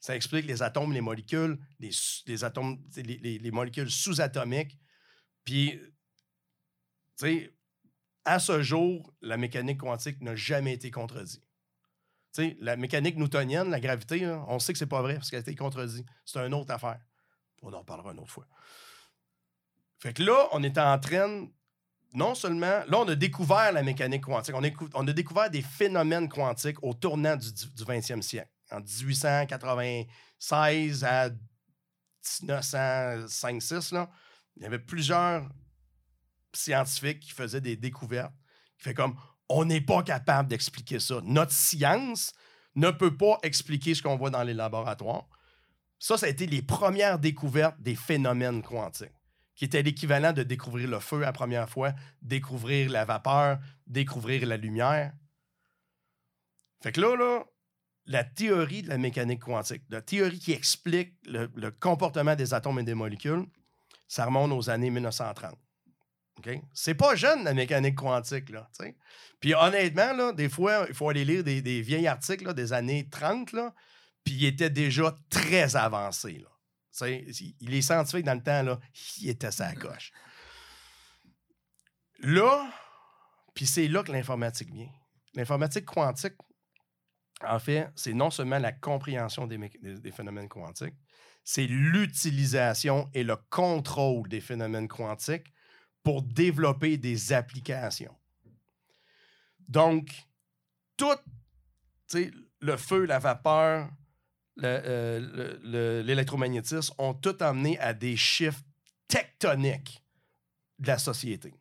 Ça 0.00 0.16
explique 0.16 0.46
les 0.46 0.60
atomes, 0.60 0.92
les 0.92 1.00
molécules, 1.00 1.56
les, 1.78 2.44
atomes, 2.44 2.82
les, 2.96 3.50
molécules 3.52 3.90
sous-atomiques. 3.90 4.76
Puis, 5.44 5.80
à 8.24 8.40
ce 8.40 8.60
jour, 8.60 9.14
la 9.20 9.36
mécanique 9.36 9.78
quantique 9.78 10.20
n'a 10.20 10.34
jamais 10.34 10.72
été 10.72 10.90
contredite. 10.90 11.44
La 12.60 12.76
mécanique 12.76 13.16
newtonienne, 13.16 13.70
la 13.70 13.80
gravité, 13.80 14.26
on 14.48 14.58
sait 14.58 14.72
que 14.72 14.78
c'est 14.78 14.86
pas 14.86 15.02
vrai 15.02 15.14
parce 15.14 15.30
qu'elle 15.30 15.40
a 15.40 15.42
été 15.42 15.54
contredite. 15.54 16.06
C'est 16.24 16.38
une 16.38 16.54
autre 16.54 16.72
affaire. 16.72 16.98
On 17.62 17.72
en 17.72 17.84
parlera 17.84 18.12
une 18.12 18.20
autre 18.20 18.30
fois. 18.30 18.46
Fait 19.98 20.12
que 20.12 20.22
là, 20.22 20.48
on 20.52 20.62
est 20.62 20.78
en 20.78 20.98
train, 20.98 21.48
non 22.12 22.34
seulement, 22.34 22.82
là, 22.88 22.98
on 22.98 23.06
a 23.06 23.14
découvert 23.14 23.70
la 23.72 23.84
mécanique 23.84 24.24
quantique, 24.24 24.54
on 24.54 24.64
a, 25.06 25.12
découvert 25.12 25.48
des 25.48 25.62
phénomènes 25.62 26.28
quantiques 26.28 26.82
au 26.82 26.92
tournant 26.94 27.36
du, 27.36 27.46
20e 27.46 28.20
siècle. 28.20 28.50
En 28.72 28.80
1896 28.80 31.04
à 31.04 31.30
1905-6, 32.22 33.94
là, 33.94 34.10
il 34.56 34.62
y 34.62 34.66
avait 34.66 34.80
plusieurs 34.80 35.48
scientifiques 36.52 37.20
qui 37.20 37.30
faisaient 37.30 37.60
des 37.60 37.76
découvertes, 37.76 38.34
qui 38.78 38.84
fait 38.84 38.94
comme, 38.94 39.16
on 39.52 39.64
n'est 39.64 39.80
pas 39.80 40.02
capable 40.02 40.48
d'expliquer 40.48 40.98
ça. 40.98 41.20
Notre 41.24 41.52
science 41.52 42.32
ne 42.74 42.90
peut 42.90 43.16
pas 43.16 43.38
expliquer 43.42 43.94
ce 43.94 44.02
qu'on 44.02 44.16
voit 44.16 44.30
dans 44.30 44.42
les 44.42 44.54
laboratoires. 44.54 45.26
Ça, 45.98 46.16
ça 46.16 46.26
a 46.26 46.28
été 46.30 46.46
les 46.46 46.62
premières 46.62 47.18
découvertes 47.18 47.80
des 47.80 47.94
phénomènes 47.94 48.62
quantiques 48.62 49.12
qui 49.54 49.66
était 49.66 49.82
l'équivalent 49.82 50.32
de 50.32 50.42
découvrir 50.42 50.88
le 50.88 50.98
feu 50.98 51.20
la 51.20 51.32
première 51.32 51.68
fois, 51.68 51.92
découvrir 52.22 52.90
la 52.90 53.04
vapeur, 53.04 53.58
découvrir 53.86 54.46
la 54.46 54.56
lumière. 54.56 55.12
Fait 56.82 56.90
que 56.90 57.00
là, 57.00 57.14
là, 57.16 57.44
la 58.06 58.24
théorie 58.24 58.82
de 58.82 58.88
la 58.88 58.98
mécanique 58.98 59.40
quantique, 59.40 59.82
la 59.90 60.00
théorie 60.00 60.38
qui 60.38 60.52
explique 60.52 61.14
le, 61.26 61.70
comportement 61.70 62.34
des 62.34 62.54
atomes 62.54 62.78
et 62.78 62.82
des 62.82 62.94
molécules, 62.94 63.44
ça 64.08 64.24
remonte 64.24 64.52
aux 64.52 64.70
années 64.70 64.90
1930. 64.90 65.56
Okay? 66.38 66.62
C'est 66.72 66.94
pas 66.94 67.14
jeune, 67.14 67.44
la 67.44 67.54
mécanique 67.54 67.96
quantique. 67.96 68.50
Là, 68.50 68.68
puis 69.40 69.54
honnêtement, 69.54 70.12
là, 70.12 70.32
des 70.32 70.48
fois, 70.48 70.86
il 70.88 70.94
faut 70.94 71.08
aller 71.08 71.24
lire 71.24 71.44
des, 71.44 71.82
vieils 71.82 72.06
articles 72.06 72.54
des 72.54 72.72
années 72.72 73.08
30, 73.10 73.52
là, 73.52 73.74
puis 74.24 74.34
il 74.34 74.44
était 74.44 74.70
déjà 74.70 75.16
très 75.30 75.76
avancé. 75.76 76.38
Là 76.38 76.48
les 77.00 77.82
scientifiques, 77.82 78.24
dans 78.24 78.34
le 78.34 78.42
temps, 78.42 78.62
là, 78.62 78.78
ils 79.20 79.30
étaient 79.30 79.50
sa 79.50 79.74
coche. 79.74 80.12
là, 82.18 82.70
puis 83.54 83.66
c'est 83.66 83.88
là 83.88 84.02
que 84.02 84.12
l'informatique 84.12 84.72
vient. 84.72 84.90
L'informatique 85.34 85.86
quantique, 85.86 86.34
en 87.42 87.58
fait, 87.58 87.90
c'est 87.96 88.12
non 88.12 88.30
seulement 88.30 88.58
la 88.58 88.72
compréhension 88.72 89.46
des, 89.46 89.58
des 89.80 90.12
phénomènes 90.12 90.48
quantiques, 90.48 90.94
c'est 91.44 91.66
l'utilisation 91.66 93.10
et 93.14 93.24
le 93.24 93.36
contrôle 93.50 94.28
des 94.28 94.40
phénomènes 94.40 94.86
quantiques 94.86 95.52
pour 96.02 96.22
développer 96.22 96.96
des 96.96 97.32
applications. 97.32 98.16
Donc, 99.68 100.10
tout 100.96 101.16
le 102.60 102.76
feu, 102.76 103.06
la 103.06 103.18
vapeur, 103.18 103.88
euh, 104.62 106.02
l'électromagnétisme 106.02 106.94
ont 106.98 107.14
tout 107.14 107.36
amené 107.40 107.78
à 107.78 107.94
des 107.94 108.16
chiffres 108.16 108.60
tectoniques 109.08 110.02
de 110.78 110.88
la 110.88 110.98
société. 110.98 111.54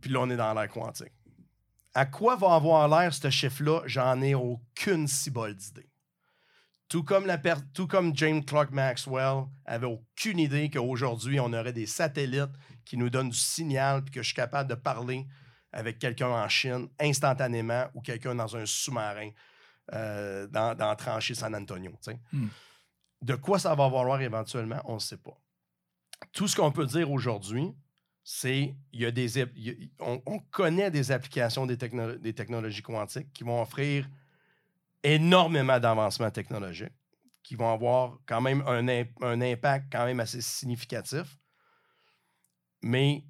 Puis 0.00 0.10
là, 0.10 0.20
on 0.20 0.30
est 0.30 0.36
dans 0.36 0.52
l'air 0.54 0.68
quantique. 0.68 1.12
À 1.94 2.06
quoi 2.06 2.36
va 2.36 2.54
avoir 2.54 2.88
l'air 2.88 3.14
ce 3.14 3.30
chiffre-là? 3.30 3.82
J'en 3.86 4.20
ai 4.20 4.34
aucune 4.34 5.08
cibole 5.08 5.54
d'idée. 5.54 5.88
Tout 6.88 7.02
comme, 7.02 7.26
tout 7.72 7.86
comme 7.86 8.14
James 8.16 8.44
Clark 8.44 8.70
Maxwell 8.70 9.44
avait 9.64 9.86
aucune 9.86 10.38
idée 10.38 10.70
qu'aujourd'hui, 10.70 11.40
on 11.40 11.52
aurait 11.52 11.72
des 11.72 11.86
satellites 11.86 12.52
qui 12.84 12.96
nous 12.96 13.10
donnent 13.10 13.30
du 13.30 13.38
signal 13.38 14.02
puis 14.04 14.12
que 14.12 14.22
je 14.22 14.26
suis 14.26 14.36
capable 14.36 14.68
de 14.68 14.74
parler 14.74 15.26
avec 15.72 15.98
quelqu'un 15.98 16.28
en 16.28 16.48
Chine 16.48 16.88
instantanément 17.00 17.86
ou 17.94 18.00
quelqu'un 18.00 18.34
dans 18.34 18.56
un 18.56 18.66
sous-marin 18.66 19.30
euh, 19.92 20.46
dans, 20.46 20.74
dans 20.74 20.94
tranchée 20.94 21.34
San 21.34 21.54
Antonio. 21.54 21.92
Hmm. 22.32 22.46
De 23.20 23.34
quoi 23.34 23.58
ça 23.58 23.74
va 23.74 23.88
valoir 23.88 24.20
éventuellement, 24.20 24.80
on 24.84 24.94
ne 24.94 24.98
sait 25.00 25.16
pas. 25.16 25.36
Tout 26.32 26.48
ce 26.48 26.56
qu'on 26.56 26.72
peut 26.72 26.86
dire 26.86 27.10
aujourd'hui, 27.10 27.74
c'est 28.22 28.74
il 28.92 29.00
y 29.00 29.04
a 29.04 29.10
des 29.10 29.44
on, 30.00 30.38
connaît 30.50 30.90
des 30.90 31.12
applications 31.12 31.66
des, 31.66 31.76
des, 31.76 32.32
technologies 32.32 32.80
quantiques 32.80 33.30
qui 33.34 33.44
vont 33.44 33.60
offrir 33.60 34.08
énormément 35.04 35.78
d'avancements 35.78 36.30
technologiques, 36.30 36.92
qui 37.44 37.54
vont 37.54 37.72
avoir 37.72 38.18
quand 38.26 38.40
même 38.40 38.62
un, 38.66 38.88
un 39.20 39.40
impact 39.40 39.92
quand 39.92 40.06
même 40.06 40.18
assez 40.18 40.40
significatif. 40.40 41.38
Mais 42.82 43.24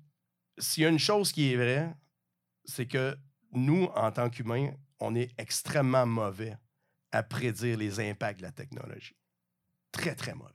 s'il 0.57 0.85
y 0.85 0.87
a 0.87 0.89
une 0.89 0.99
chose 0.99 1.33
qui 1.33 1.53
est 1.53 1.57
vraie, 1.57 1.95
c'est 2.65 2.87
que 2.87 3.17
nous, 3.53 3.85
en 3.95 4.11
tant 4.11 4.31
qu'humains, 4.31 4.73
on 5.01 5.15
est 5.15 5.33
extrêmement 5.39 6.07
mauvais 6.07 6.57
à 7.13 7.23
prédire 7.23 7.77
les 7.77 8.01
impacts 8.01 8.39
de 8.39 8.45
la 8.45 8.53
technologie. 8.53 9.17
Très, 9.93 10.15
très 10.15 10.35
mauvais. 10.35 10.51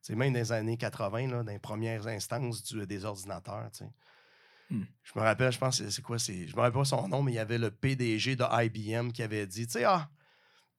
C'est 0.00 0.14
même 0.14 0.32
dans 0.32 0.38
les 0.38 0.52
années 0.52 0.76
80, 0.76 1.28
là, 1.28 1.42
dans 1.42 1.52
les 1.52 1.58
premières 1.58 2.06
instances 2.06 2.72
des 2.72 3.04
ordinateurs. 3.04 3.70
Hmm. 4.70 4.84
Je 5.02 5.12
me 5.18 5.22
rappelle, 5.22 5.52
je 5.52 5.58
pense, 5.58 5.86
c'est 5.86 6.02
quoi? 6.02 6.18
Je 6.18 6.32
me 6.32 6.56
rappelle 6.56 6.72
pas 6.72 6.84
son 6.84 7.08
nom, 7.08 7.22
mais 7.22 7.32
il 7.32 7.36
y 7.36 7.40
avait 7.40 7.58
le 7.58 7.70
PDG 7.70 8.36
de 8.36 8.44
IBM 8.64 9.10
qui 9.10 9.22
avait 9.22 9.46
dit, 9.46 9.66
tu 9.66 9.72
sais, 9.72 9.84
ah, 9.84 10.08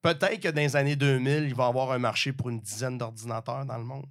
peut-être 0.01 0.39
que 0.39 0.49
dans 0.49 0.61
les 0.61 0.75
années 0.75 0.95
2000, 0.95 1.43
il 1.43 1.55
va 1.55 1.65
y 1.65 1.67
avoir 1.67 1.91
un 1.91 1.99
marché 1.99 2.33
pour 2.33 2.49
une 2.49 2.59
dizaine 2.59 2.97
d'ordinateurs 2.97 3.65
dans 3.65 3.77
le 3.77 3.83
monde. 3.83 4.05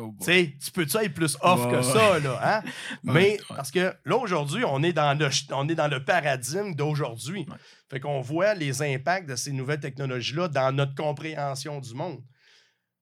Oh 0.00 0.14
tu 0.20 0.70
peux-tu 0.72 0.96
être 0.98 1.12
plus 1.12 1.36
off 1.40 1.68
que 1.70 1.82
ça, 1.82 2.20
là, 2.20 2.40
hein? 2.42 2.70
Mais 3.02 3.38
parce 3.48 3.70
que 3.70 3.92
là, 4.04 4.16
aujourd'hui, 4.16 4.64
on, 4.64 4.82
est 4.82 4.92
dans 4.92 5.18
le, 5.18 5.28
on 5.50 5.68
est 5.68 5.74
dans 5.74 5.88
le 5.88 6.04
paradigme 6.04 6.74
d'aujourd'hui. 6.74 7.46
Fait 7.90 7.98
qu'on 7.98 8.20
voit 8.20 8.54
les 8.54 8.82
impacts 8.82 9.28
de 9.28 9.34
ces 9.34 9.50
nouvelles 9.50 9.80
technologies-là 9.80 10.48
dans 10.48 10.72
notre 10.72 10.94
compréhension 10.94 11.80
du 11.80 11.94
monde. 11.94 12.22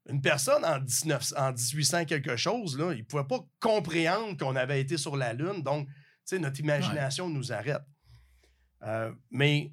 Une 0.09 0.23
personne 0.23 0.65
en, 0.65 0.79
19, 0.79 1.35
en 1.37 1.53
1800 1.53 2.05
quelque 2.07 2.37
chose, 2.37 2.79
là, 2.79 2.93
il 2.93 3.01
ne 3.01 3.05
pouvait 3.05 3.25
pas 3.25 3.41
comprendre 3.61 4.37
qu'on 4.39 4.57
avait 4.57 4.81
été 4.81 4.97
sur 4.97 5.17
la 5.17 5.33
Lune. 5.33 5.63
Donc, 5.63 5.89
notre 6.33 6.61
imagination 6.61 7.29
nous 7.29 7.53
arrête. 7.53 7.83
Euh, 8.83 9.13
mais 9.31 9.73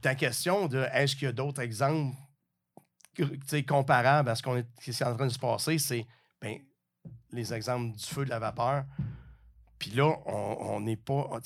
ta 0.00 0.14
question 0.14 0.68
de 0.68 0.86
est-ce 0.92 1.14
qu'il 1.14 1.24
y 1.24 1.28
a 1.28 1.32
d'autres 1.32 1.60
exemples 1.60 2.16
comparables 3.66 4.28
à 4.28 4.34
ce 4.34 4.42
qu'on 4.42 4.56
est, 4.56 4.66
qui 4.82 4.90
est 4.90 5.02
en 5.02 5.16
train 5.16 5.26
de 5.26 5.32
se 5.32 5.38
passer, 5.38 5.78
c'est 5.78 6.06
ben, 6.40 6.58
les 7.32 7.52
exemples 7.52 7.96
du 7.96 8.04
feu, 8.04 8.24
de 8.24 8.30
la 8.30 8.38
vapeur. 8.38 8.84
Puis 9.78 9.90
là, 9.90 10.16
on 10.26 10.80
n'est 10.80 10.96
pas. 10.96 11.40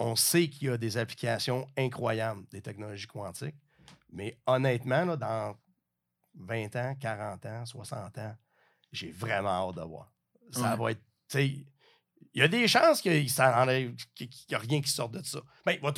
On 0.00 0.14
sait 0.14 0.48
qu'il 0.48 0.68
y 0.68 0.70
a 0.70 0.76
des 0.76 0.96
applications 0.96 1.66
incroyables 1.76 2.46
des 2.50 2.62
technologies 2.62 3.06
quantiques, 3.06 3.56
mais 4.12 4.38
honnêtement, 4.46 5.04
là, 5.04 5.16
dans 5.16 5.56
20 6.34 6.76
ans, 6.76 6.94
40 7.00 7.46
ans, 7.46 7.66
60 7.66 8.18
ans, 8.18 8.36
j'ai 8.92 9.10
vraiment 9.10 9.68
hâte 9.68 9.76
de 9.76 9.82
voir. 9.82 10.12
Ça 10.52 10.76
va 10.76 10.92
être. 10.92 11.02
Il 11.34 11.66
y 12.34 12.42
a 12.42 12.48
des 12.48 12.68
chances 12.68 13.00
qu'il 13.00 13.12
n'y 13.12 14.54
a 14.54 14.58
rien 14.58 14.80
qui 14.80 14.90
sorte 14.90 15.12
de 15.12 15.22
ça. 15.22 15.40
Ben, 15.64 15.72
il, 15.72 15.80
va 15.80 15.92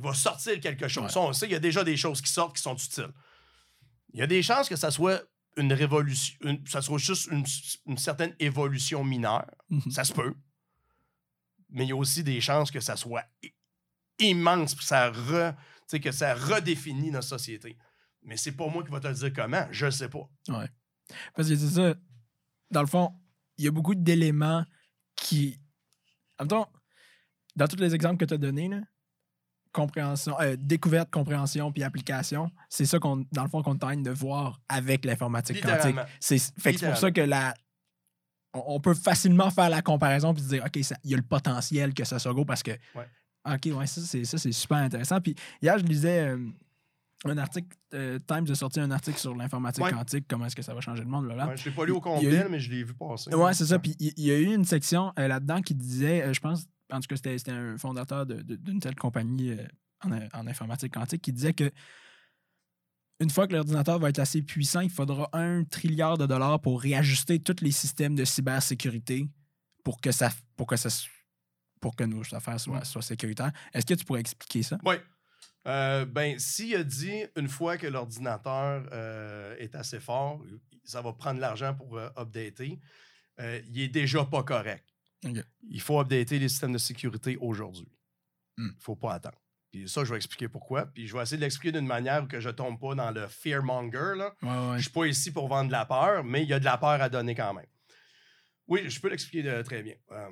il 0.00 0.02
va 0.02 0.14
sortir 0.14 0.58
quelque 0.60 0.88
chose. 0.88 1.10
Ça, 1.10 1.20
on 1.20 1.32
sait 1.34 1.46
qu'il 1.46 1.52
y 1.52 1.56
a 1.56 1.60
déjà 1.60 1.84
des 1.84 1.96
choses 1.96 2.22
qui 2.22 2.32
sortent 2.32 2.56
qui 2.56 2.62
sont 2.62 2.74
utiles. 2.74 3.12
Il 4.14 4.20
y 4.20 4.22
a 4.22 4.26
des 4.26 4.42
chances 4.42 4.68
que 4.68 4.76
ça 4.76 4.90
soit 4.90 5.22
une 5.56 5.72
révolution, 5.74 6.38
ça 6.66 6.80
soit 6.80 6.98
juste 6.98 7.28
une, 7.30 7.98
certaine 7.98 8.34
évolution 8.38 9.04
mineure. 9.04 9.50
Mhm. 9.68 9.90
Ça 9.90 10.04
se 10.04 10.14
peut. 10.14 10.34
Mais 11.68 11.84
il 11.84 11.88
y 11.90 11.92
a 11.92 11.96
aussi 11.96 12.24
des 12.24 12.40
chances 12.40 12.70
que 12.70 12.80
ça 12.80 12.96
soit 12.96 13.24
immense, 14.18 14.74
que 14.74 14.82
ça, 14.82 15.12
que 16.02 16.12
ça 16.12 16.34
redéfinit 16.34 17.10
notre 17.10 17.28
société. 17.28 17.76
Mais 18.22 18.38
c'est 18.38 18.52
pas 18.52 18.68
moi 18.68 18.82
qui 18.82 18.90
va 18.90 19.00
te 19.00 19.08
dire 19.12 19.32
comment, 19.34 19.66
je 19.70 19.86
ne 19.86 19.90
sais 19.90 20.08
pas. 20.08 20.28
Ouais. 20.48 20.68
Parce 21.34 21.48
que 21.48 21.56
c'est 21.56 21.68
ça. 21.68 21.94
Dans 22.70 22.80
le 22.80 22.86
fond, 22.86 23.12
il 23.58 23.66
y 23.66 23.68
a 23.68 23.70
beaucoup 23.70 23.94
d'éléments 23.94 24.64
qui. 25.14 25.60
En 26.38 26.44
même 26.44 26.48
temps, 26.48 26.72
dans 27.54 27.68
tous 27.68 27.76
les 27.76 27.94
exemples 27.94 28.16
que 28.16 28.24
tu 28.24 28.34
as 28.34 28.38
donnés, 28.38 28.68
là, 28.68 28.80
compréhension, 29.72 30.34
euh, 30.40 30.56
découverte, 30.58 31.10
compréhension 31.10 31.70
puis 31.72 31.82
application, 31.82 32.50
c'est 32.68 32.84
ça 32.84 32.98
qu'on, 32.98 33.24
dans 33.32 33.44
le 33.44 33.48
fond, 33.48 33.62
qu'on 33.62 33.76
tente 33.76 34.02
de 34.02 34.10
voir 34.10 34.60
avec 34.68 35.04
l'informatique 35.04 35.62
quantique. 35.62 35.96
C'est, 36.18 36.38
fait 36.38 36.76
c'est 36.76 36.86
pour 36.86 36.96
ça 36.96 37.10
que 37.10 37.20
la, 37.20 37.54
on, 38.52 38.80
peut 38.80 38.94
facilement 38.94 39.50
faire 39.50 39.70
la 39.70 39.82
comparaison 39.82 40.34
puis 40.34 40.42
se 40.42 40.48
dire, 40.48 40.64
OK, 40.64 40.76
il 40.76 41.10
y 41.10 41.14
a 41.14 41.16
le 41.16 41.22
potentiel 41.22 41.94
que 41.94 42.04
ça 42.04 42.18
soit 42.18 42.32
gros 42.32 42.44
parce 42.44 42.62
que, 42.62 42.72
OK, 43.44 43.66
ouais, 43.66 43.86
ça, 43.86 44.00
c'est, 44.00 44.24
ça, 44.24 44.38
c'est 44.38 44.52
super 44.52 44.78
intéressant. 44.78 45.20
Puis 45.20 45.34
hier, 45.62 45.78
je 45.78 45.84
lisais 45.84 46.28
euh, 46.28 46.38
un 47.24 47.38
article, 47.38 47.76
euh, 47.94 48.18
Times 48.26 48.46
a 48.50 48.54
sorti 48.54 48.80
un 48.80 48.90
article 48.90 49.18
sur 49.18 49.34
l'informatique 49.34 49.84
quantique, 49.88 50.26
comment 50.28 50.46
est-ce 50.46 50.56
que 50.56 50.62
ça 50.62 50.74
va 50.74 50.80
changer 50.80 51.02
le 51.02 51.08
monde. 51.08 51.28
Là, 51.28 51.54
je 51.54 51.64
l'ai 51.64 51.74
pas 51.74 51.84
lu 51.84 51.92
au 51.92 52.00
complet, 52.00 52.46
mais 52.50 52.58
je 52.58 52.70
l'ai 52.70 52.82
vu 52.82 52.94
passer. 52.94 53.34
Ouais, 53.34 53.54
c'est 53.54 53.66
ça. 53.66 53.78
Puis 53.78 53.94
il 53.98 54.24
y, 54.24 54.30
a 54.30 54.38
eu 54.38 54.52
une 54.52 54.64
section 54.64 55.12
là-dedans 55.16 55.62
qui 55.62 55.74
disait, 55.74 56.32
je 56.34 56.40
pense, 56.40 56.66
en 56.90 57.00
tout 57.00 57.08
cas, 57.08 57.16
c'était 57.16 57.50
un 57.50 57.78
fondateur 57.78 58.26
d'une 58.26 58.80
telle 58.80 58.96
compagnie 58.96 59.52
euh, 59.52 60.28
en, 60.32 60.46
informatique 60.46 60.94
quantique 60.94 61.22
qui 61.22 61.32
disait 61.32 61.54
que 61.54 61.70
une 63.20 63.30
fois 63.30 63.46
que 63.46 63.52
l'ordinateur 63.52 63.98
va 63.98 64.08
être 64.08 64.18
assez 64.18 64.40
puissant, 64.40 64.80
il 64.80 64.90
faudra 64.90 65.28
un 65.34 65.64
trilliard 65.64 66.16
de 66.16 66.24
dollars 66.24 66.60
pour 66.60 66.80
réajuster 66.80 67.38
tous 67.38 67.62
les 67.62 67.70
systèmes 67.70 68.14
de 68.14 68.24
cybersécurité 68.24 69.28
pour 69.84 70.00
que 70.00 70.10
ça 70.10 70.30
pour 70.56 70.66
que 70.66 70.76
ça 70.76 70.88
pour 71.80 71.96
que 71.96 72.04
nos 72.04 72.22
affaires 72.34 72.58
soient, 72.58 72.84
soient 72.84 73.02
sécuritaires. 73.02 73.52
Est-ce 73.72 73.86
que 73.86 73.94
tu 73.94 74.04
pourrais 74.04 74.20
expliquer 74.20 74.62
ça? 74.62 74.78
Oui. 74.84 74.96
Euh, 75.66 76.06
ben, 76.06 76.38
s'il 76.38 76.74
a 76.76 76.84
dit 76.84 77.24
une 77.36 77.48
fois 77.48 77.76
que 77.76 77.86
l'ordinateur 77.86 78.86
euh, 78.92 79.54
est 79.58 79.74
assez 79.74 80.00
fort, 80.00 80.42
ça 80.84 81.02
va 81.02 81.12
prendre 81.12 81.40
l'argent 81.40 81.74
pour 81.74 81.98
updater, 82.16 82.78
il 83.38 83.80
est 83.80 83.88
déjà 83.88 84.24
pas 84.24 84.42
correct. 84.42 84.89
Il 85.22 85.80
faut 85.80 86.00
updater 86.00 86.38
les 86.38 86.48
systèmes 86.48 86.72
de 86.72 86.78
sécurité 86.78 87.36
aujourd'hui. 87.40 87.88
Hmm. 88.56 88.68
Il 88.68 88.76
ne 88.76 88.80
faut 88.80 88.96
pas 88.96 89.14
attendre. 89.14 89.38
Puis 89.70 89.88
ça, 89.88 90.04
je 90.04 90.10
vais 90.10 90.16
expliquer 90.16 90.48
pourquoi. 90.48 90.86
Puis 90.86 91.06
je 91.06 91.16
vais 91.16 91.22
essayer 91.22 91.36
de 91.36 91.42
l'expliquer 91.42 91.72
d'une 91.72 91.86
manière 91.86 92.26
que 92.26 92.40
je 92.40 92.48
ne 92.48 92.54
tombe 92.54 92.80
pas 92.80 92.94
dans 92.94 93.10
le 93.10 93.28
fearmonger. 93.28 94.14
Là. 94.16 94.34
Je 94.42 94.74
ne 94.74 94.80
suis 94.80 94.90
pas 94.90 95.06
ici 95.06 95.30
pour 95.32 95.48
vendre 95.48 95.68
de 95.68 95.72
la 95.72 95.84
peur, 95.84 96.24
mais 96.24 96.42
il 96.42 96.48
y 96.48 96.52
a 96.52 96.58
de 96.58 96.64
la 96.64 96.76
peur 96.76 97.00
à 97.00 97.08
donner 97.08 97.34
quand 97.34 97.54
même. 97.54 97.66
Oui, 98.66 98.88
je 98.88 99.00
peux 99.00 99.08
l'expliquer 99.08 99.48
euh, 99.48 99.62
très 99.62 99.82
bien. 99.82 99.94
Euh, 100.10 100.30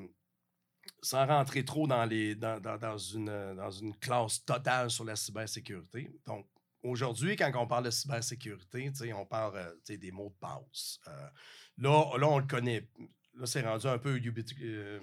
sans 1.02 1.26
rentrer 1.26 1.64
trop 1.64 1.86
dans, 1.86 2.04
les, 2.04 2.34
dans, 2.34 2.98
une, 2.98 3.54
dans 3.56 3.70
une 3.70 3.96
classe 3.96 4.44
totale 4.44 4.90
sur 4.90 5.04
la 5.04 5.16
cybersécurité. 5.16 6.10
Donc, 6.26 6.46
aujourd'hui, 6.82 7.36
quand 7.36 7.50
on 7.54 7.66
parle 7.66 7.84
de 7.84 7.90
cybersécurité, 7.90 8.90
on 9.14 9.26
parle 9.26 9.56
euh, 9.56 9.96
des 9.96 10.10
mots 10.10 10.30
de 10.30 10.38
passe. 10.40 11.00
là, 11.76 12.16
là, 12.16 12.28
on 12.28 12.38
le 12.38 12.46
connaît 12.46 12.88
là, 13.38 13.46
c'est 13.46 13.62
rendu 13.62 13.86
un 13.86 13.98
peu 13.98 14.20
euh, 14.62 15.00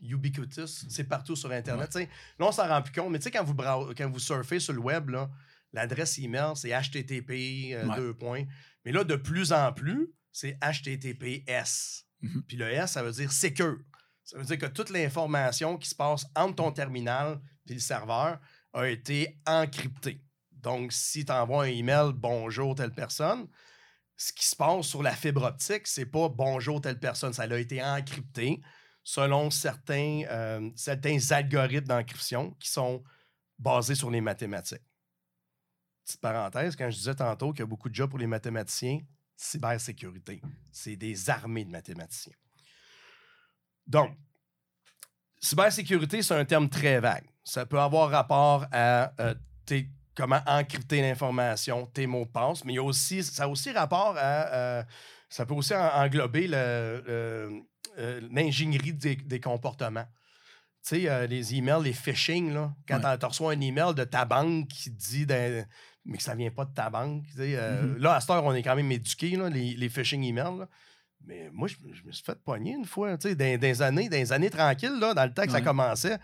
ubiquitous. 0.00 0.86
C'est 0.88 1.04
partout 1.04 1.36
sur 1.36 1.50
Internet. 1.50 1.94
Là, 1.94 2.06
on 2.40 2.52
s'en 2.52 2.68
rend 2.68 2.82
plus 2.82 2.92
compte. 2.92 3.10
Mais 3.10 3.18
tu 3.18 3.24
sais, 3.24 3.30
quand 3.30 3.44
vous, 3.44 3.54
quand 3.54 4.10
vous 4.10 4.18
surfez 4.18 4.60
sur 4.60 4.72
le 4.72 4.80
web, 4.80 5.10
l'adresse 5.72 6.18
email, 6.18 6.52
c'est 6.54 6.70
HTTP, 6.70 7.72
euh, 7.72 7.94
deux 7.96 8.14
points. 8.14 8.44
Mais 8.84 8.92
là, 8.92 9.04
de 9.04 9.16
plus 9.16 9.52
en 9.52 9.72
plus, 9.72 10.10
c'est 10.32 10.58
HTTPS. 10.60 12.06
Mm-hmm. 12.22 12.42
Puis 12.46 12.56
le 12.56 12.70
S, 12.70 12.92
ça 12.92 13.02
veut 13.02 13.12
dire 13.12 13.32
secure. 13.32 13.78
Ça 14.24 14.38
veut 14.38 14.44
dire 14.44 14.58
que 14.58 14.66
toute 14.66 14.90
l'information 14.90 15.76
qui 15.76 15.88
se 15.88 15.94
passe 15.94 16.26
entre 16.34 16.56
ton 16.56 16.72
terminal 16.72 17.40
et 17.68 17.74
le 17.74 17.80
serveur 17.80 18.40
a 18.72 18.88
été 18.88 19.38
encryptée. 19.46 20.20
Donc, 20.50 20.92
si 20.92 21.24
tu 21.24 21.32
envoies 21.32 21.64
un 21.64 21.68
email 21.68 22.12
bonjour 22.14 22.74
telle 22.74 22.92
personne, 22.92 23.46
ce 24.24 24.32
qui 24.32 24.46
se 24.46 24.56
passe 24.56 24.86
sur 24.86 25.02
la 25.02 25.14
fibre 25.14 25.42
optique, 25.42 25.86
c'est 25.86 26.06
pas 26.06 26.30
bonjour 26.30 26.80
telle 26.80 26.98
personne, 26.98 27.34
ça 27.34 27.42
a 27.42 27.58
été 27.58 27.82
encrypté. 27.82 28.62
selon 29.06 29.50
certains, 29.50 30.22
euh, 30.30 30.70
certains 30.76 31.18
algorithmes 31.30 31.88
d'encryption 31.88 32.52
qui 32.52 32.70
sont 32.70 33.04
basés 33.58 33.94
sur 33.94 34.10
les 34.10 34.22
mathématiques. 34.22 34.80
Petite 36.06 36.22
parenthèse, 36.22 36.74
quand 36.74 36.88
je 36.88 36.96
disais 36.96 37.14
tantôt 37.14 37.52
qu'il 37.52 37.60
y 37.60 37.62
a 37.64 37.66
beaucoup 37.66 37.90
de 37.90 37.94
jobs 37.94 38.08
pour 38.08 38.18
les 38.18 38.26
mathématiciens, 38.26 39.00
cybersécurité, 39.36 40.40
c'est 40.72 40.96
des 40.96 41.28
armées 41.28 41.66
de 41.66 41.70
mathématiciens. 41.70 42.32
Donc, 43.86 44.16
cybersécurité, 45.38 46.22
c'est 46.22 46.34
un 46.34 46.46
terme 46.46 46.70
très 46.70 46.98
vague. 46.98 47.28
Ça 47.42 47.66
peut 47.66 47.80
avoir 47.80 48.08
rapport 48.08 48.64
à 48.72 49.12
euh, 49.20 49.34
tes- 49.66 49.90
comment 50.16 50.40
encrypter 50.46 51.00
l'information, 51.02 51.86
tes 51.86 52.06
mots 52.06 52.24
de 52.24 52.30
passe, 52.30 52.64
mais 52.64 52.72
il 52.74 52.76
y 52.76 52.78
a 52.78 52.82
aussi, 52.82 53.22
ça 53.22 53.44
a 53.44 53.48
aussi 53.48 53.70
rapport 53.72 54.14
à. 54.18 54.46
euh, 54.52 54.82
ça 55.28 55.44
peut 55.46 55.54
aussi 55.54 55.74
en- 55.74 55.90
englober 56.04 56.48
euh, 56.52 57.50
l'ingénierie 58.30 58.92
des, 58.92 59.16
des 59.16 59.40
comportements. 59.40 60.06
Tu 60.86 61.00
sais, 61.00 61.08
euh, 61.08 61.26
les 61.26 61.54
emails, 61.54 61.82
les 61.82 61.92
phishing, 61.92 62.52
là, 62.52 62.74
quand 62.86 63.02
Ouais. 63.02 63.18
tu 63.18 63.26
reçois 63.26 63.52
un 63.52 63.60
email 63.60 63.94
de 63.94 64.04
ta 64.04 64.24
banque 64.24 64.68
qui 64.68 64.90
dit 64.90 65.26
mais 66.06 66.18
que 66.18 66.22
ça 66.22 66.34
vient 66.34 66.50
pas 66.50 66.66
de 66.66 66.74
ta 66.74 66.90
banque. 66.90 67.24
Mhm. 67.36 67.96
Là, 67.98 68.16
à 68.16 68.20
cette 68.20 68.28
heure, 68.30 68.44
on 68.44 68.52
est 68.52 68.62
quand 68.62 68.76
même 68.76 68.92
éduqués, 68.92 69.36
là, 69.36 69.48
les, 69.48 69.74
les 69.74 69.88
phishing 69.88 70.22
emails. 70.22 70.58
là. 70.58 70.68
Mais 71.26 71.48
moi, 71.50 71.66
je, 71.68 71.76
me- 71.82 71.94
je 71.94 72.04
me 72.04 72.12
suis 72.12 72.22
fait 72.22 72.38
pogner 72.44 72.72
une 72.72 72.84
fois, 72.84 73.16
tu 73.16 73.28
sais, 73.30 73.34
dans, 73.34 73.58
dans 73.58 73.62
les 73.66 73.80
années, 73.80 74.08
dans 74.10 74.16
les 74.18 74.30
années 74.30 74.50
tranquilles, 74.50 74.98
là, 75.00 75.14
dans 75.14 75.24
le 75.24 75.32
temps 75.32 75.46
que 75.46 75.52
ça 75.52 75.62
commençait. 75.62 76.18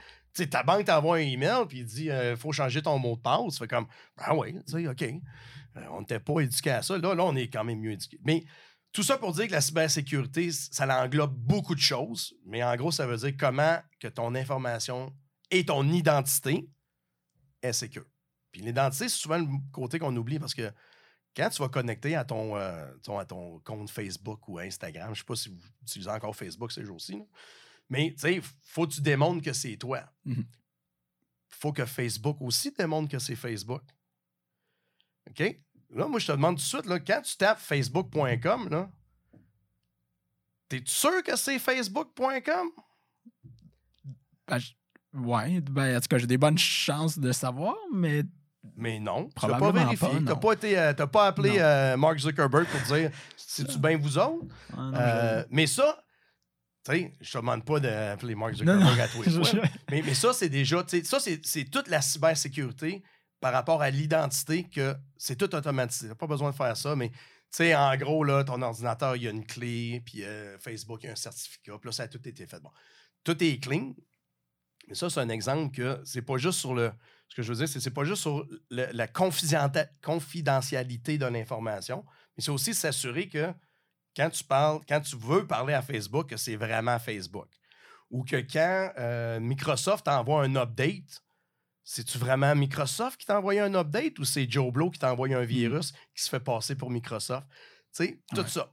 Ta 0.51 0.63
banque 0.63 0.85
t'envoie 0.87 1.17
un 1.17 1.21
email 1.21 1.67
puis 1.69 1.79
il 1.79 1.85
dit 1.85 2.07
il 2.07 2.37
faut 2.37 2.53
changer 2.53 2.83
ton 2.83 2.99
mot 2.99 3.17
de 3.17 3.21
passe. 3.21 3.53
Tu 3.55 3.59
fais 3.59 3.69
comme 3.69 3.87
Ben 4.17 4.35
oui, 4.35 4.57
OK. 4.89 5.03
Euh, 5.03 5.87
on 5.93 6.01
n'était 6.01 6.21
pas 6.21 6.41
éduqué 6.41 6.71
à 6.71 6.83
ça. 6.83 6.99
Là, 6.99 7.15
là, 7.15 7.25
on 7.25 7.37
est 7.37 7.49
quand 7.49 7.65
même 7.65 7.81
mieux 7.81 7.93
éduqué. 7.93 8.19
Mais 8.25 8.45
tout 8.93 9.03
ça 9.05 9.19
pour 9.19 9.33
dire 9.33 9.47
que 9.47 9.53
la 9.53 9.61
cybersécurité, 9.61 10.51
ça 10.51 11.03
englobe 11.03 11.35
beaucoup 11.35 11.75
de 11.77 11.81
choses. 11.81 12.35
Mais 12.45 12.63
en 12.65 12.75
gros, 12.77 12.91
ça 12.91 13.07
veut 13.07 13.17
dire 13.17 13.35
comment 13.39 13.79
que 14.01 14.09
ton 14.09 14.35
information 14.35 15.13
et 15.51 15.65
ton 15.65 15.89
identité 15.89 16.69
est 17.63 17.73
sécure. 17.73 18.07
Puis 18.51 18.63
l'identité, 18.63 19.09
c'est 19.09 19.17
souvent 19.17 19.39
le 19.39 19.47
côté 19.73 19.99
qu'on 20.01 20.17
oublie 20.17 20.41
parce 20.41 20.55
que 20.55 20.73
quand 21.37 21.49
tu 21.51 21.63
vas 21.63 21.69
connecter 21.69 22.17
à 22.17 22.25
ton, 22.25 22.57
euh, 22.57 22.93
ton- 23.05 23.19
à 23.19 23.25
ton 23.25 23.61
compte 23.61 23.89
Facebook 23.91 24.49
ou 24.49 24.59
Instagram, 24.59 25.07
je 25.07 25.11
ne 25.11 25.15
sais 25.19 25.25
pas 25.25 25.37
si 25.37 25.49
vous 25.51 25.61
utilisez 25.83 26.11
encore 26.11 26.35
Facebook 26.35 26.73
ces 26.73 26.85
jours-ci, 26.85 27.23
mais 27.91 28.13
tu 28.13 28.21
sais, 28.21 28.41
faut 28.63 28.87
que 28.87 28.93
tu 28.95 29.01
démontres 29.03 29.43
que 29.45 29.53
c'est 29.53 29.77
toi. 29.77 30.01
Mhm. 30.25 30.45
faut 31.49 31.73
que 31.75 31.85
Facebook 31.85 32.39
aussi 32.41 32.71
démontre 32.73 33.11
que 33.11 33.19
c'est 33.19 33.37
Facebook. 33.37 33.83
OK? 35.29 35.57
Là, 35.91 36.07
moi, 36.09 36.19
je 36.19 36.27
te 36.29 36.33
demande 36.33 36.57
tout 36.57 36.63
de 36.63 36.67
suite, 36.67 36.87
là, 36.87 36.99
quand 37.01 37.21
tu 37.23 37.37
tapes 37.37 37.59
facebook.com, 37.59 38.69
là, 38.71 38.89
t'es 40.69 40.83
sûr 40.87 41.23
que 41.23 41.37
c'est 41.37 41.59
facebook.com? 41.59 42.71
Ben, 44.47 44.59
je- 44.59 44.73
ouais, 45.15 45.61
ben, 45.61 45.97
en 45.97 46.01
tout 46.01 46.09
cas, 46.09 46.19
j'ai 46.19 46.27
des 46.27 46.39
bonnes 46.39 46.59
chances 46.59 47.19
de 47.19 47.33
savoir, 47.33 47.77
mais 47.93 48.23
Mais 48.77 48.99
non, 49.01 49.29
tu 49.39 49.47
n'as 49.47 49.59
pas 49.59 49.73
vérifié. 49.73 50.09
Tu 50.19 50.23
n'as 50.23 50.37
pas, 50.37 50.55
euh, 50.65 50.93
t'as 50.95 51.07
pas 51.07 51.27
appelé 51.29 51.59
euh, 51.59 51.97
Mark 51.97 52.19
Zuckerberg 52.19 52.67
pour 52.67 52.81
dire 52.95 53.11
c'est-tu 53.37 53.79
bien 53.79 53.97
vous 53.99 54.17
autres? 54.19 54.47
Ah, 54.73 54.77
non, 54.77 54.93
Euh, 54.95 55.45
mais 55.51 55.67
ça, 55.67 56.03
tu 56.85 56.93
sais, 56.93 57.13
je 57.21 57.31
te 57.33 57.39
demande 57.39 57.65
pas 57.65 57.79
d'appeler 57.81 58.35
Mark. 58.35 58.55
Zuckerberg 58.55 59.01
à 59.01 59.09
tous. 59.09 59.53
Mais, 59.91 60.03
mais 60.03 60.15
ça, 60.15 60.33
c'est 60.33 60.49
déjà, 60.49 60.83
tu 60.85 60.99
sais, 60.99 61.05
ça, 61.05 61.19
c'est 61.21 61.65
toute 61.71 61.89
la 61.89 62.01
cybersécurité 62.01 63.03
par 63.41 63.53
rapport 63.53 63.83
à 63.83 63.91
l'identité 63.91 64.65
que 64.65 64.95
c'est 65.17 65.37
tout 65.37 65.55
automatisé. 65.55 66.15
Pas 66.15 66.27
besoin 66.27 66.51
de 66.51 66.57
faire 66.57 66.77
ça, 66.77 66.95
mais 66.97 67.11
tu 67.11 67.17
sais, 67.53 67.75
en 67.75 67.97
gros, 67.97 68.23
là, 68.23 68.45
ton 68.45 68.61
ordinateur, 68.63 69.17
il 69.17 69.23
y 69.25 69.27
a 69.27 69.31
une 69.31 69.45
clé, 69.47 70.03
puis 70.05 70.23
euh, 70.25 70.57
Facebook, 70.59 71.01
il 71.03 71.07
y 71.07 71.09
a 71.09 71.13
un 71.13 71.17
certificat, 71.17 71.73
puis 71.81 71.89
là, 71.89 71.93
ça 71.93 72.03
a 72.05 72.09
tout 72.09 72.27
été 72.29 72.47
fait. 72.47 72.61
Bon, 72.61 72.71
tout 73.25 73.43
est 73.43 73.59
clean. 73.63 73.95
Mais 74.89 74.95
ça, 74.95 75.09
c'est 75.11 75.21
un 75.21 75.29
exemple 75.29 75.75
que 75.75 76.01
c'est 76.05 76.23
pas 76.23 76.37
juste 76.39 76.59
sur 76.61 76.75
le. 76.75 76.93
Ce 77.29 77.35
que 77.37 77.43
je 77.43 77.49
veux 77.53 77.59
dire, 77.59 77.69
c'est 77.69 77.81
c'est 77.81 77.91
pas 77.93 78.05
juste 78.05 78.23
sur 78.23 78.47
le- 78.71 78.89
la 78.93 79.07
confidentialité 80.03 81.19
de 81.19 81.27
l'information, 81.27 82.05
mais 82.37 82.43
c'est 82.43 82.51
aussi 82.51 82.75
s'assurer 82.75 83.29
que 83.29 83.53
quand 84.17 84.31
tu 84.31 84.45
parles, 84.45 84.81
quand 84.89 85.01
tu 85.01 85.17
veux 85.17 85.47
parler 85.47 85.75
à 85.75 85.83
Facebook, 85.83 86.29
que 86.31 86.37
c'est 86.37 86.57
vraiment 86.57 86.99
Facebook. 86.99 87.49
Ou 88.11 88.25
que 88.25 88.37
quand 88.37 88.93
euh, 88.99 89.39
Microsoft 89.41 90.05
t'envoie 90.07 90.43
un 90.43 90.57
update, 90.57 91.23
c'est-tu 91.85 92.19
vraiment 92.19 92.55
Microsoft 92.55 93.19
qui 93.21 93.27
t'a 93.27 93.39
envoyé 93.39 93.61
un 93.61 93.75
update 93.75 94.19
ou 94.19 94.25
c'est 94.25 94.51
Joe 94.51 94.73
Blow 94.73 94.91
qui 94.91 94.99
t'a 94.99 95.13
envoyé 95.13 95.35
un 95.35 95.45
virus 95.45 95.93
qui 96.15 96.23
se 96.23 96.29
fait 96.29 96.41
passer 96.41 96.75
pour 96.75 96.91
Microsoft? 96.91 97.47
Tu 97.51 98.05
sais, 98.05 98.23
tout 98.35 98.41
Ouais. 98.43 98.49
ça. 98.49 98.73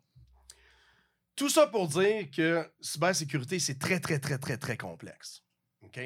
Tout 1.35 1.49
ça 1.49 1.67
pour 1.67 1.87
dire 1.87 2.29
que 2.31 2.67
cybersécurité, 2.81 3.59
c'est 3.59 3.77
très, 3.77 3.99
très, 3.99 4.19
très, 4.19 4.39
très, 4.39 4.57
très 4.57 4.75
complexe. 4.75 5.43
OK? 5.83 5.99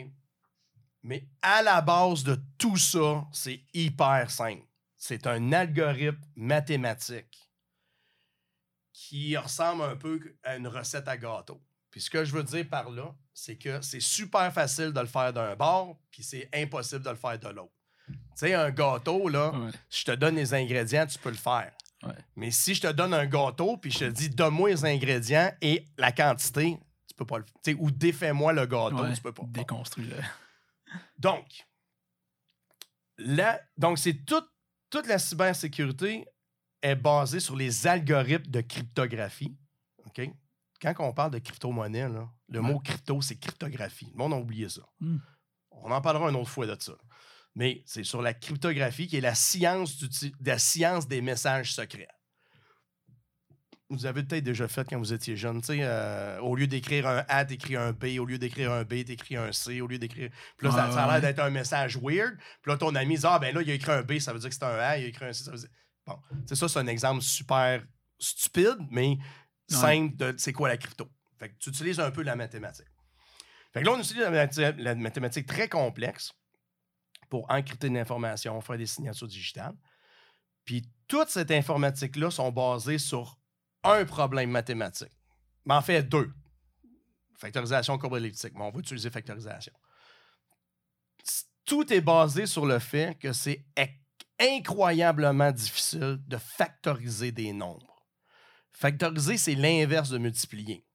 Mais 1.04 1.28
à 1.42 1.62
la 1.62 1.82
base 1.82 2.24
de 2.24 2.38
tout 2.58 2.78
ça, 2.78 3.26
c'est 3.32 3.64
hyper 3.74 4.30
simple. 4.30 4.66
C'est 4.98 5.26
un 5.26 5.52
algorithme 5.54 6.22
mathématique 6.36 7.50
qui 9.12 9.36
ressemble 9.36 9.84
un 9.84 9.98
peu 9.98 10.22
à 10.42 10.56
une 10.56 10.68
recette 10.70 11.06
à 11.10 11.18
gâteau. 11.18 11.62
Puis 11.90 12.00
ce 12.00 12.10
que 12.10 12.24
je 12.24 12.32
veux 12.32 12.44
dire 12.46 12.66
par 12.70 12.90
là, 12.90 13.14
c'est 13.34 13.58
que 13.58 13.82
c'est 13.82 14.00
super 14.00 14.54
facile 14.54 14.94
de 14.94 15.00
le 15.02 15.06
faire 15.06 15.34
d'un 15.34 15.54
bord, 15.58 15.98
puis 16.10 16.24
c'est 16.24 16.48
impossible 16.54 17.04
de 17.04 17.10
le 17.10 17.18
faire 17.18 17.38
de 17.38 17.50
l'autre. 17.50 17.74
Tu 18.08 18.16
sais, 18.36 18.54
un 18.54 18.72
gâteau, 18.72 19.28
là, 19.28 19.52
Ouais. 19.52 19.72
si 19.90 20.00
je 20.00 20.06
te 20.06 20.12
donne 20.12 20.38
les 20.38 20.54
ingrédients, 20.54 21.06
tu 21.06 21.20
peux 21.20 21.30
le 21.30 21.36
faire. 21.36 21.74
Ouais. 22.04 22.14
Mais 22.38 22.52
si 22.52 22.74
je 22.74 22.80
te 22.84 22.88
donne 22.88 23.14
un 23.14 23.26
gâteau, 23.26 23.76
puis 23.76 23.92
je 23.92 24.00
te 24.00 24.06
dis, 24.06 24.30
donne-moi 24.30 24.70
les 24.70 24.86
ingrédients 24.86 25.52
et 25.62 25.86
la 25.98 26.14
quantité, 26.14 26.78
tu 27.06 27.14
peux 27.14 27.26
pas 27.26 27.40
le 27.40 27.46
faire. 27.66 27.82
Ou 27.82 27.92
défais-moi 27.92 28.54
le 28.54 28.66
gâteau, 28.66 29.04
Ouais, 29.04 29.14
tu 29.14 29.20
peux 29.22 29.34
pas. 29.34 29.44
Bon. 29.44 29.50
Déconstruit-le. 29.50 30.16
Donc, 31.20 31.66
là, 33.18 33.60
donc 33.78 34.00
c'est 34.00 34.24
toute 34.24 35.08
la 35.08 35.20
cybersécurité 35.20 36.26
est 36.82 36.96
basée 36.96 37.40
sur 37.40 37.56
les 37.56 37.88
algorithmes 37.88 38.50
de 38.52 38.62
cryptographie. 38.62 39.56
OK? 40.06 40.22
Quand 40.82 40.94
on 41.00 41.14
parle 41.14 41.32
de 41.32 41.40
crypto-monnaie, 41.40 42.10
là, 42.10 42.28
le 42.50 42.60
Ouais. 42.60 42.68
mot 42.74 42.80
crypto, 42.80 43.22
c'est 43.22 43.36
cryptographie. 43.38 44.10
Le 44.12 44.18
monde 44.18 44.34
a 44.34 44.38
oublié 44.38 44.68
ça. 44.68 44.82
Hmm. 45.00 45.18
On 45.72 45.92
en 45.92 46.02
parlera 46.02 46.30
une 46.30 46.36
autre 46.36 46.50
fois 46.50 46.66
de 46.66 46.76
ça. 46.80 46.94
Mais 47.56 47.84
c'est 47.86 48.04
sur 48.04 48.22
la 48.22 48.34
cryptographie 48.34 49.08
qui 49.08 49.18
est 49.18 49.22
la 49.22 49.36
science, 49.36 49.98
du, 49.98 50.32
la 50.44 50.58
science 50.58 51.08
des 51.08 51.22
messages 51.22 51.74
secrets. 51.74 52.08
Vous 53.90 54.06
avez 54.06 54.24
peut-être 54.24 54.44
déjà 54.46 54.70
fait 54.70 54.88
quand 54.90 54.98
vous 54.98 55.12
étiez 55.12 55.36
jeune. 55.36 55.60
tu 55.60 55.68
sais, 55.68 55.80
euh, 55.82 56.40
au 56.40 56.56
lieu 56.56 56.66
d'écrire 56.66 57.08
un 57.08 57.26
A, 57.28 57.44
t'écris 57.44 57.76
un 57.76 57.92
B. 57.92 58.18
Au 58.20 58.26
lieu 58.26 58.38
d'écrire 58.38 58.72
un 58.72 58.84
B, 58.84 59.04
t'écris 59.04 59.36
un 59.36 59.52
C. 59.52 59.82
Au 59.82 59.88
lieu 59.88 60.00
d'écrire. 60.00 60.30
Puis 60.58 60.68
là, 60.68 60.74
ça, 60.74 60.86
a 61.04 61.12
l'air 61.12 61.22
d'être 61.22 61.40
un 61.40 61.50
message 61.50 61.98
weird. 61.98 62.38
Puis 62.62 62.72
là, 62.72 62.78
ton 62.78 62.96
ami 62.96 63.18
dit 63.18 63.26
Ah, 63.26 63.38
ben 63.38 63.54
là, 63.54 63.62
il 63.62 63.70
a 63.70 63.74
écrit 63.74 63.92
un 63.92 64.02
B, 64.02 64.18
ça 64.20 64.32
veut 64.32 64.40
dire 64.40 64.48
que 64.50 64.56
c'est 64.56 64.64
un 64.64 64.80
A. 64.80 64.98
Il 64.98 65.04
a 65.04 65.08
écrit 65.08 65.26
un 65.26 65.34
C, 65.34 65.44
ça 65.44 65.52
veut 65.52 65.58
dire. 65.58 65.70
Bon, 66.06 66.20
c'est 66.48 66.56
ça, 66.56 66.68
c'est 66.68 66.80
un 66.80 66.88
exemple 66.88 67.22
super 67.22 67.84
stupide, 68.20 68.78
mais 68.90 69.18
simple 69.68 70.16
de 70.16 70.36
c'est 70.38 70.54
quoi 70.54 70.68
la 70.70 70.78
crypto? 70.78 71.10
Fait 71.40 71.50
que 71.50 71.58
tu 71.58 71.70
utilises 71.70 72.00
un 72.00 72.12
peu 72.12 72.24
la 72.24 72.36
mathématique. 72.36 72.88
Fait 73.74 73.82
que 73.82 73.86
là, 73.86 73.94
on 73.94 74.00
utilise 74.00 74.22
la, 74.24 74.32
mathé- 74.32 74.76
la 74.78 74.96
mathématique 74.96 75.48
très 75.48 75.70
complexe 75.70 76.34
pour 77.30 77.50
encrypter 77.50 77.88
une 77.88 77.98
information, 77.98 78.60
faire 78.62 78.78
des 78.78 78.86
signatures 78.86 79.28
digitales. 79.28 79.76
Puis 80.66 80.84
toute 81.08 81.30
cette 81.30 81.52
informatique-là 81.52 82.30
sont 82.30 82.52
basées 82.52 82.98
sur 82.98 83.40
un 83.84 84.06
problème 84.06 84.52
mathématique. 84.52 85.18
Mais 85.66 85.74
en 85.74 85.82
fait, 85.82 86.04
deux. 86.04 86.32
Factorisation 87.38 87.98
courbe-elliptique. 87.98 88.54
Mais 88.54 88.64
on 88.64 88.72
va 88.72 88.80
utiliser 88.80 89.10
factorisation. 89.10 89.74
Tout 91.66 91.92
est 91.94 92.02
basé 92.02 92.46
sur 92.46 92.66
le 92.66 92.80
fait 92.80 93.18
que 93.18 93.34
c'est 93.34 93.66
incroyablement 94.42 95.52
difficile 95.52 96.20
de 96.28 96.38
factoriser 96.38 97.32
des 97.32 97.54
nombres. 97.54 98.06
Factoriser, 98.74 99.38
c'est 99.38 99.56
l'inverse 99.56 100.10
de 100.10 100.18
multiplier. 100.18 100.86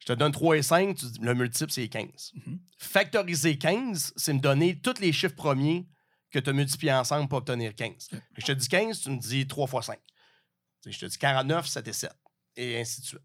Je 0.00 0.06
te 0.06 0.12
donne 0.12 0.32
3 0.32 0.58
et 0.58 0.62
5, 0.62 0.96
tu 0.96 1.06
le 1.20 1.34
multiple, 1.34 1.70
c'est 1.70 1.88
15. 1.88 2.32
Mhm. 2.34 2.60
Factoriser 2.78 3.58
15, 3.58 4.12
c'est 4.16 4.32
me 4.32 4.40
donner 4.40 4.78
tous 4.80 5.00
les 5.00 5.12
chiffres 5.12 5.34
premiers 5.34 5.88
que 6.30 6.38
tu 6.38 6.50
as 6.50 6.52
multipliés 6.52 6.92
ensemble 6.92 7.28
pour 7.28 7.38
obtenir 7.38 7.74
15. 7.74 8.08
Ok. 8.12 8.20
Je 8.36 8.46
te 8.46 8.52
dis 8.52 8.68
15, 8.68 9.00
tu 9.00 9.10
me 9.10 9.18
dis 9.18 9.46
3 9.46 9.66
fois 9.66 9.82
5. 9.82 9.98
Tu 10.82 10.92
sais, 10.92 10.92
Je 10.92 10.98
te 11.00 11.06
dis 11.06 11.18
49, 11.18 11.66
7 11.66 11.88
et 11.88 11.92
7. 11.92 12.12
Et 12.56 12.80
ainsi 12.80 13.00
de 13.00 13.06
suite. 13.06 13.22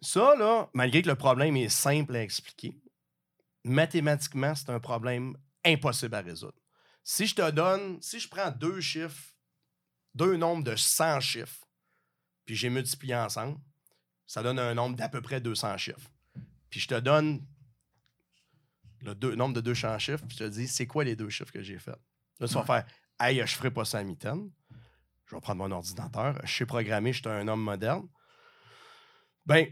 Ça, 0.00 0.34
là, 0.36 0.70
malgré 0.74 1.02
que 1.02 1.08
le 1.08 1.16
problème 1.16 1.56
est 1.56 1.68
simple 1.68 2.14
à 2.16 2.22
expliquer, 2.22 2.80
mathématiquement, 3.64 4.54
c'est 4.54 4.70
un 4.70 4.80
problème 4.80 5.36
impossible 5.64 6.14
à 6.14 6.20
résoudre. 6.20 6.58
Si 7.10 7.26
je 7.26 7.34
te 7.34 7.50
donne, 7.50 8.02
si 8.02 8.20
je 8.20 8.28
prends 8.28 8.50
deux 8.50 8.82
chiffres, 8.82 9.32
deux 10.14 10.36
nombres 10.36 10.62
de 10.62 10.76
100 10.76 11.20
chiffres, 11.20 11.66
puis 12.44 12.54
j'ai 12.54 12.68
multiplié 12.68 13.16
ensemble, 13.16 13.58
ça 14.26 14.42
donne 14.42 14.58
un 14.58 14.74
nombre 14.74 14.94
d'à 14.94 15.08
peu 15.08 15.22
près 15.22 15.40
200 15.40 15.78
chiffres. 15.78 16.10
Puis 16.68 16.80
je 16.80 16.86
te 16.88 17.00
donne 17.00 17.46
le 19.00 19.14
deux- 19.14 19.34
nombre 19.34 19.54
de 19.54 19.62
200 19.62 19.98
chiffres, 19.98 20.22
puis 20.28 20.36
je 20.36 20.44
te 20.44 20.48
dis, 20.50 20.68
c'est 20.68 20.86
quoi 20.86 21.02
les 21.02 21.16
deux 21.16 21.30
chiffres 21.30 21.50
que 21.50 21.62
j'ai 21.62 21.78
faits? 21.78 21.96
Là, 22.40 22.46
tu 22.46 22.52
vas 22.52 22.64
faire, 22.64 22.86
hey, 23.18 23.38
je 23.40 23.54
ferai 23.56 23.70
pas 23.70 23.86
ça 23.86 24.00
à 24.00 24.02
mi-temps. 24.02 24.46
Je 25.24 25.34
vais 25.34 25.40
prendre 25.40 25.66
mon 25.66 25.74
ordinateur. 25.74 26.38
Je 26.44 26.54
sais 26.54 26.66
programmer, 26.66 27.14
je 27.14 27.20
suis 27.22 27.28
un 27.30 27.48
homme 27.48 27.62
moderne. 27.62 28.06
Ben, 29.46 29.66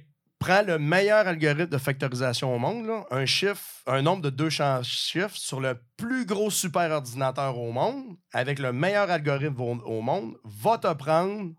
prends 0.47 0.63
le 0.63 0.79
meilleur 0.79 1.27
algorithme 1.27 1.67
de 1.67 1.79
factorisation 1.79 2.55
au 2.55 2.59
monde, 2.59 2.87
là, 2.87 3.05
un 3.11 3.27
chiffre, 3.27 3.83
un 3.87 4.01
nombre 4.01 4.23
de 4.23 4.31
deux 4.31 4.49
champs 4.49 4.81
chiffres 4.85 5.37
sur 5.37 5.61
le 5.61 5.77
plus 5.97 6.25
gros 6.25 6.51
superordinateur 6.51 7.59
au 7.59 7.73
monde, 7.73 8.17
avec 8.33 8.61
le 8.61 8.73
meilleur 8.73 9.11
algorithme 9.11 9.61
au, 9.61 9.75
au 9.83 10.03
monde, 10.03 10.39
va 10.45 10.79
te 10.79 10.93
prendre 10.95 11.53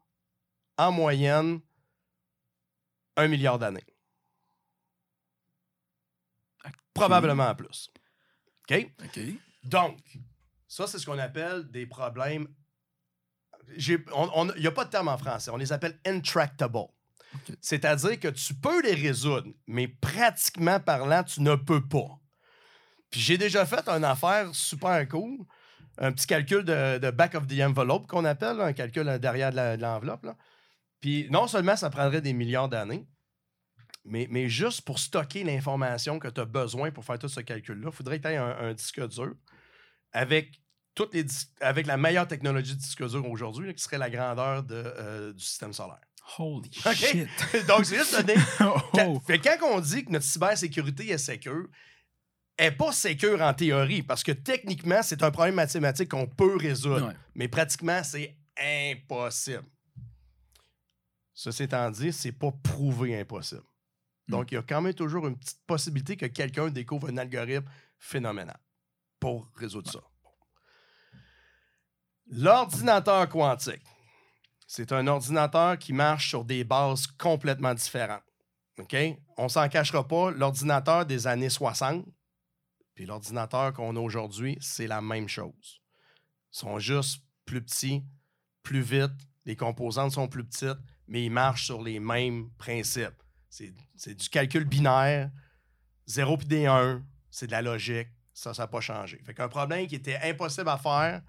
en 0.77 0.91
moyenne 0.93 1.59
un 3.17 3.27
milliard 3.27 3.59
d'années. 3.59 3.85
Probablement 6.93 7.53
plus. 7.55 7.91
OK? 8.69 8.89
OK. 9.03 9.19
Donc, 9.63 9.99
ça, 10.65 10.87
c'est 10.87 10.97
ce 10.97 11.05
qu'on 11.05 11.19
appelle 11.19 11.69
des 11.69 11.85
problèmes. 11.85 12.47
Il 13.77 14.03
n'y 14.59 14.67
a 14.67 14.71
pas 14.71 14.85
de 14.85 14.89
terme 14.89 15.09
en 15.09 15.17
français. 15.17 15.51
On 15.51 15.57
les 15.57 15.73
appelle 15.73 15.99
intractable. 16.05 16.87
C'est-à-dire 17.61 18.19
que 18.19 18.27
tu 18.27 18.53
peux 18.53 18.81
les 18.81 18.93
résoudre, 18.93 19.49
mais 19.67 19.87
pratiquement 19.87 20.79
parlant, 20.79 21.23
tu 21.23 21.41
ne 21.41 21.55
peux 21.55 21.85
pas. 21.85 22.19
Puis 23.09 23.21
j'ai 23.21 23.37
déjà 23.37 23.65
fait 23.65 23.87
une 23.87 24.03
affaire 24.03 24.53
super 24.53 25.07
cool, 25.07 25.45
un 25.97 26.11
petit 26.11 26.27
calcul 26.27 26.63
de, 26.63 27.11
back 27.11 27.35
of 27.35 27.47
the 27.47 27.59
envelope 27.61 28.07
qu'on 28.07 28.25
appelle, 28.25 28.61
un 28.61 28.73
calcul 28.73 29.19
derrière 29.19 29.51
de 29.51 29.81
l'enveloppe. 29.81 30.27
Puis 30.99 31.27
non 31.29 31.47
seulement 31.47 31.75
ça 31.75 31.89
prendrait 31.89 32.21
des 32.21 32.33
millions 32.33 32.67
d'années, 32.67 33.07
mais, 34.09 34.47
juste 34.47 34.81
pour 34.81 34.99
stocker 34.99 35.43
l'information 35.43 36.17
que 36.17 36.29
tu 36.29 36.39
as 36.39 36.45
besoin 36.45 36.91
pour 36.91 37.03
faire 37.03 37.19
tout 37.19 37.27
ce 37.27 37.41
calcul-là, 37.41 37.89
il 37.91 37.95
faudrait 37.95 38.19
que 38.19 38.27
tu 38.27 38.33
aies 38.33 38.37
un, 38.37 38.73
disque 38.73 39.05
dur 39.05 39.35
avec, 40.13 40.61
toutes 40.95 41.13
les 41.13 41.25
avec 41.59 41.85
la 41.87 41.97
meilleure 41.97 42.27
technologie 42.27 42.73
de 42.73 42.79
disque 42.79 43.05
dur 43.05 43.29
aujourd'hui, 43.29 43.73
qui 43.75 43.83
serait 43.83 43.97
la 43.97 44.09
grandeur 44.09 44.63
de, 44.63 44.75
euh, 44.75 45.33
du 45.33 45.43
système 45.43 45.73
solaire. 45.73 46.06
Holy 46.37 46.69
shit. 46.71 47.27
Donc, 47.67 47.85
c'est 47.85 47.97
juste 47.97 48.15
donner. 48.15 48.39
Oh. 48.59 48.79
Quand, 48.93 49.19
fait 49.21 49.39
quand 49.39 49.57
on 49.71 49.79
dit 49.79 50.03
que 50.03 50.11
notre 50.11 50.25
cybersécurité 50.25 51.09
est 51.09 51.17
sécure, 51.17 51.67
n'est 52.59 52.71
pas 52.71 52.91
sécure 52.91 53.41
en 53.41 53.53
théorie, 53.53 54.03
parce 54.03 54.23
que 54.23 54.31
techniquement, 54.31 55.01
c'est 55.03 55.23
un 55.23 55.31
problème 55.31 55.55
mathématique 55.55 56.09
qu'on 56.09 56.27
peut 56.27 56.57
résoudre. 56.57 57.07
Ouais. 57.07 57.13
Mais 57.35 57.47
pratiquement, 57.47 58.03
c'est 58.03 58.35
impossible. 58.57 59.65
Ceci 61.33 61.63
étant 61.63 61.89
dit, 61.91 62.11
c'est 62.11 62.31
pas 62.31 62.51
prouvé 62.51 63.19
impossible. 63.19 63.63
Donc, 64.27 64.51
il 64.51 64.55
y 64.55 64.57
a 64.57 64.63
quand 64.63 64.81
même 64.81 64.93
toujours 64.93 65.27
une 65.27 65.37
petite 65.37 65.61
possibilité 65.65 66.17
que 66.17 66.25
quelqu'un 66.25 66.69
découvre 66.69 67.09
un 67.09 67.17
algorithme 67.17 67.69
phénoménal 67.99 68.59
pour 69.19 69.49
résoudre 69.55 69.91
ça. 69.91 69.99
L'ordinateur 72.29 73.29
quantique, 73.29 73.83
c'est 74.67 74.91
un 74.91 75.07
ordinateur 75.07 75.79
qui 75.79 75.93
marche 75.93 76.29
sur 76.29 76.45
des 76.45 76.63
bases 76.63 77.07
complètement 77.07 77.73
différentes. 77.73 78.21
OK? 78.77 78.95
On 79.37 79.49
s'en 79.49 79.67
cachera 79.69 80.07
pas, 80.07 80.29
l'ordinateur 80.29 81.05
des 81.05 81.25
années 81.25 81.49
60 81.49 82.05
puis 82.97 83.05
l'ordinateur 83.05 83.73
qu'on 83.73 83.95
a 83.95 83.99
aujourd'hui, 83.99 84.57
c'est 84.59 84.87
la 84.87 85.01
même 85.01 85.27
chose. 85.27 85.83
Ils 86.51 86.57
sont 86.57 86.79
juste 86.79 87.21
plus 87.45 87.61
petits, 87.61 88.03
plus 88.63 88.81
vite, 88.81 89.13
les 89.45 89.55
composantes 89.55 90.13
sont 90.13 90.27
plus 90.27 90.43
petites, 90.43 90.79
mais 91.07 91.23
ils 91.23 91.29
marchent 91.29 91.65
sur 91.65 91.83
les 91.83 91.99
mêmes 91.99 92.49
principes. 92.57 93.21
C'est 93.49 94.15
du 94.15 94.29
calcul 94.29 94.65
binaire, 94.65 95.29
0 96.07 96.37
puis 96.37 96.47
des 96.47 96.65
1, 96.65 97.05
c'est 97.29 97.45
de 97.45 97.51
la 97.51 97.61
logique, 97.61 98.07
ça, 98.33 98.55
ça 98.55 98.63
n'a 98.63 98.67
pas 98.67 98.81
changé. 98.81 99.21
Fait 99.23 99.35
qu'un 99.35 99.47
problème 99.47 99.85
qui 99.85 99.93
était 99.93 100.17
impossible 100.23 100.69
à 100.69 100.79
faire, 100.79 101.21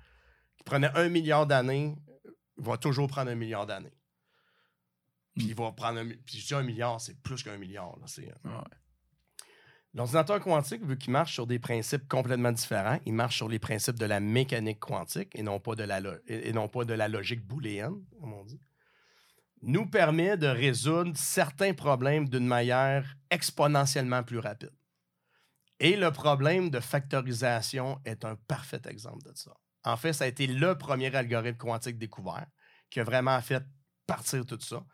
qui 0.57 0.65
prenait 0.65 0.91
un 0.95 1.11
milliard 1.11 1.47
d'années, 1.47 1.95
va 2.59 2.77
toujours 2.77 3.09
prendre 3.09 3.31
un 3.31 3.35
milliard 3.35 3.67
d'années. 3.67 3.97
Puis 5.37 5.47
il 5.49 5.55
va 5.55 5.73
prendre 5.73 6.01
un, 6.01 6.09
puis 6.09 6.39
je 6.39 6.47
dis 6.47 6.55
un 6.55 6.63
milliard, 6.63 7.01
c'est 7.01 7.21
plus 7.23 7.43
qu'un 7.43 7.57
milliard. 7.57 7.97
euh, 8.19 8.23
Ouais. 8.45 8.65
L'ordinateur 9.95 10.41
quantique, 10.41 10.85
vu 10.85 10.99
qu'il 10.99 11.13
marche 11.13 11.33
sur 11.33 11.47
des 11.47 11.59
principes 11.59 12.07
complètement 12.09 12.53
différents, 12.53 12.99
il 13.07 13.15
marche 13.15 13.37
sur 13.37 13.49
les 13.49 13.59
principes 13.59 13.99
de 13.99 14.05
la 14.05 14.21
mécanique 14.21 14.81
quantique 14.81 15.35
et 15.35 15.43
non 15.43 15.61
pas 15.61 15.75
de 15.77 15.85
la, 15.85 16.01
et 16.27 16.53
non 16.53 16.69
pas 16.69 16.85
de 16.85 16.93
la 16.93 17.09
logique 17.09 17.47
booléenne, 17.47 18.05
comme 18.21 18.33
on 18.33 18.45
dit, 18.45 18.61
nous 19.63 19.87
permet 19.87 20.37
de 20.37 20.47
résoudre 20.47 21.17
certains 21.17 21.75
problèmes 21.75 22.29
d'une 22.29 22.47
manière 22.47 23.17
exponentiellement 23.31 24.23
plus 24.23 24.39
rapide. 24.39 24.73
Et 25.81 25.97
le 25.97 26.11
problème 26.11 26.71
de 26.71 26.81
factorisation 26.81 28.01
est 28.05 28.25
un 28.25 28.37
parfait 28.37 28.83
exemple 28.87 29.25
de 29.25 29.35
ça. 29.35 29.53
En 29.89 29.97
fait, 29.97 30.13
ça 30.13 30.25
a 30.25 30.27
été 30.27 30.47
le 30.47 30.77
premier 30.77 31.15
algorithme 31.15 31.57
quantique 31.57 31.99
découvert 31.99 32.47
qui 32.91 33.01
a 33.01 33.05
vraiment 33.05 33.41
fait 33.41 33.63
partir 34.07 34.45
tout 34.47 34.61
ça. 34.61 34.85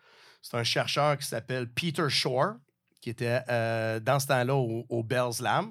C'est 0.42 0.56
un 0.56 0.64
chercheur 0.64 1.16
qui 1.18 1.26
s'appelle 1.26 1.68
Peter 1.72 2.08
Shore, 2.08 2.54
qui 3.00 3.10
était 3.10 3.40
euh, 3.48 3.98
dans 4.00 4.18
ce 4.20 4.26
temps-là 4.28 4.54
au, 4.54 4.84
au 4.88 5.02
Bell's 5.02 5.40
Lab. 5.40 5.66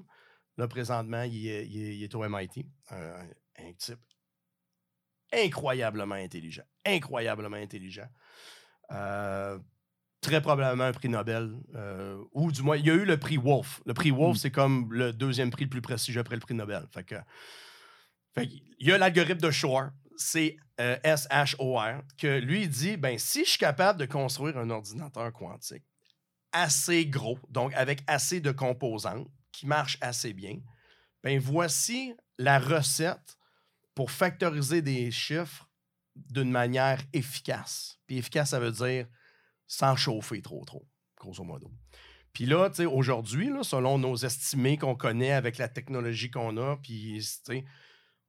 Là, 0.57 0.67
présentement, 0.67 1.23
il 1.23 1.47
est, 1.47 1.67
il 1.67 1.83
est- 1.83 1.97
il 1.97 2.03
est 2.03 2.15
au 2.15 2.23
MIT. 2.23 2.65
Un, 2.91 3.27
un 3.59 3.73
type 3.77 3.99
incroyablement 5.31 6.15
intelligent. 6.15 6.63
Incroyablement 6.85 7.57
intelligent. 7.57 8.07
Euh, 8.91 9.57
très 10.21 10.41
probablement 10.41 10.83
un 10.85 10.91
prix 10.93 11.09
Nobel. 11.09 11.55
euh, 11.75 12.23
ou 12.33 12.51
du 12.51 12.61
moins, 12.61 12.77
il 12.77 12.85
y 12.85 12.91
a 12.91 12.93
eu 12.93 13.05
le 13.05 13.17
prix 13.17 13.37
Wolf. 13.37 13.81
Le 13.85 13.93
prix 13.93 14.11
Wolf, 14.11 14.35
Mm. 14.35 14.39
c'est 14.39 14.51
comme 14.51 14.93
le 14.93 15.11
deuxième 15.13 15.49
prix 15.49 15.63
le 15.65 15.69
plus 15.69 15.81
prestigieux 15.81 16.21
après 16.21 16.35
le 16.35 16.41
prix 16.41 16.53
Nobel. 16.53 16.85
Fait 16.93 17.03
que, 17.03 17.15
il 18.37 18.87
y 18.87 18.91
a 18.91 18.97
l'algorithme 18.97 19.41
de 19.41 19.51
Shor, 19.51 19.89
c'est 20.17 20.57
euh, 20.79 20.97
S-H-O-R, 21.03 22.01
que 22.17 22.39
lui 22.39 22.67
dit 22.67 22.97
ben, 22.97 23.17
si 23.17 23.45
je 23.45 23.51
suis 23.51 23.59
capable 23.59 23.99
de 23.99 24.05
construire 24.05 24.57
un 24.57 24.69
ordinateur 24.69 25.31
quantique 25.33 25.83
assez 26.51 27.07
gros, 27.07 27.39
donc 27.49 27.73
avec 27.73 28.03
assez 28.07 28.39
de 28.39 28.51
composantes, 28.51 29.27
qui 29.51 29.67
marche 29.67 29.97
assez 30.01 30.33
bien, 30.33 30.59
ben 31.23 31.39
voici 31.39 32.13
la 32.37 32.59
recette 32.59 33.37
pour 33.95 34.11
factoriser 34.11 34.81
des 34.81 35.11
chiffres 35.11 35.69
d'une 36.15 36.51
manière 36.51 37.01
efficace. 37.13 37.99
Puis 38.07 38.17
efficace, 38.17 38.51
ça 38.51 38.59
veut 38.59 38.71
dire 38.71 39.07
sans 39.67 39.95
chauffer 39.95 40.41
trop, 40.41 40.63
trop, 40.65 40.87
grosso 41.17 41.43
modo. 41.43 41.71
Puis 42.33 42.45
là, 42.45 42.69
aujourd'hui, 42.91 43.51
selon 43.61 43.99
nos 43.99 44.15
estimés 44.15 44.77
qu'on 44.77 44.95
connaît 44.95 45.31
avec 45.31 45.57
la 45.57 45.67
technologie 45.67 46.31
qu'on 46.31 46.57
a, 46.57 46.77
puis, 46.77 47.19
tu 47.19 47.53
sais, 47.53 47.65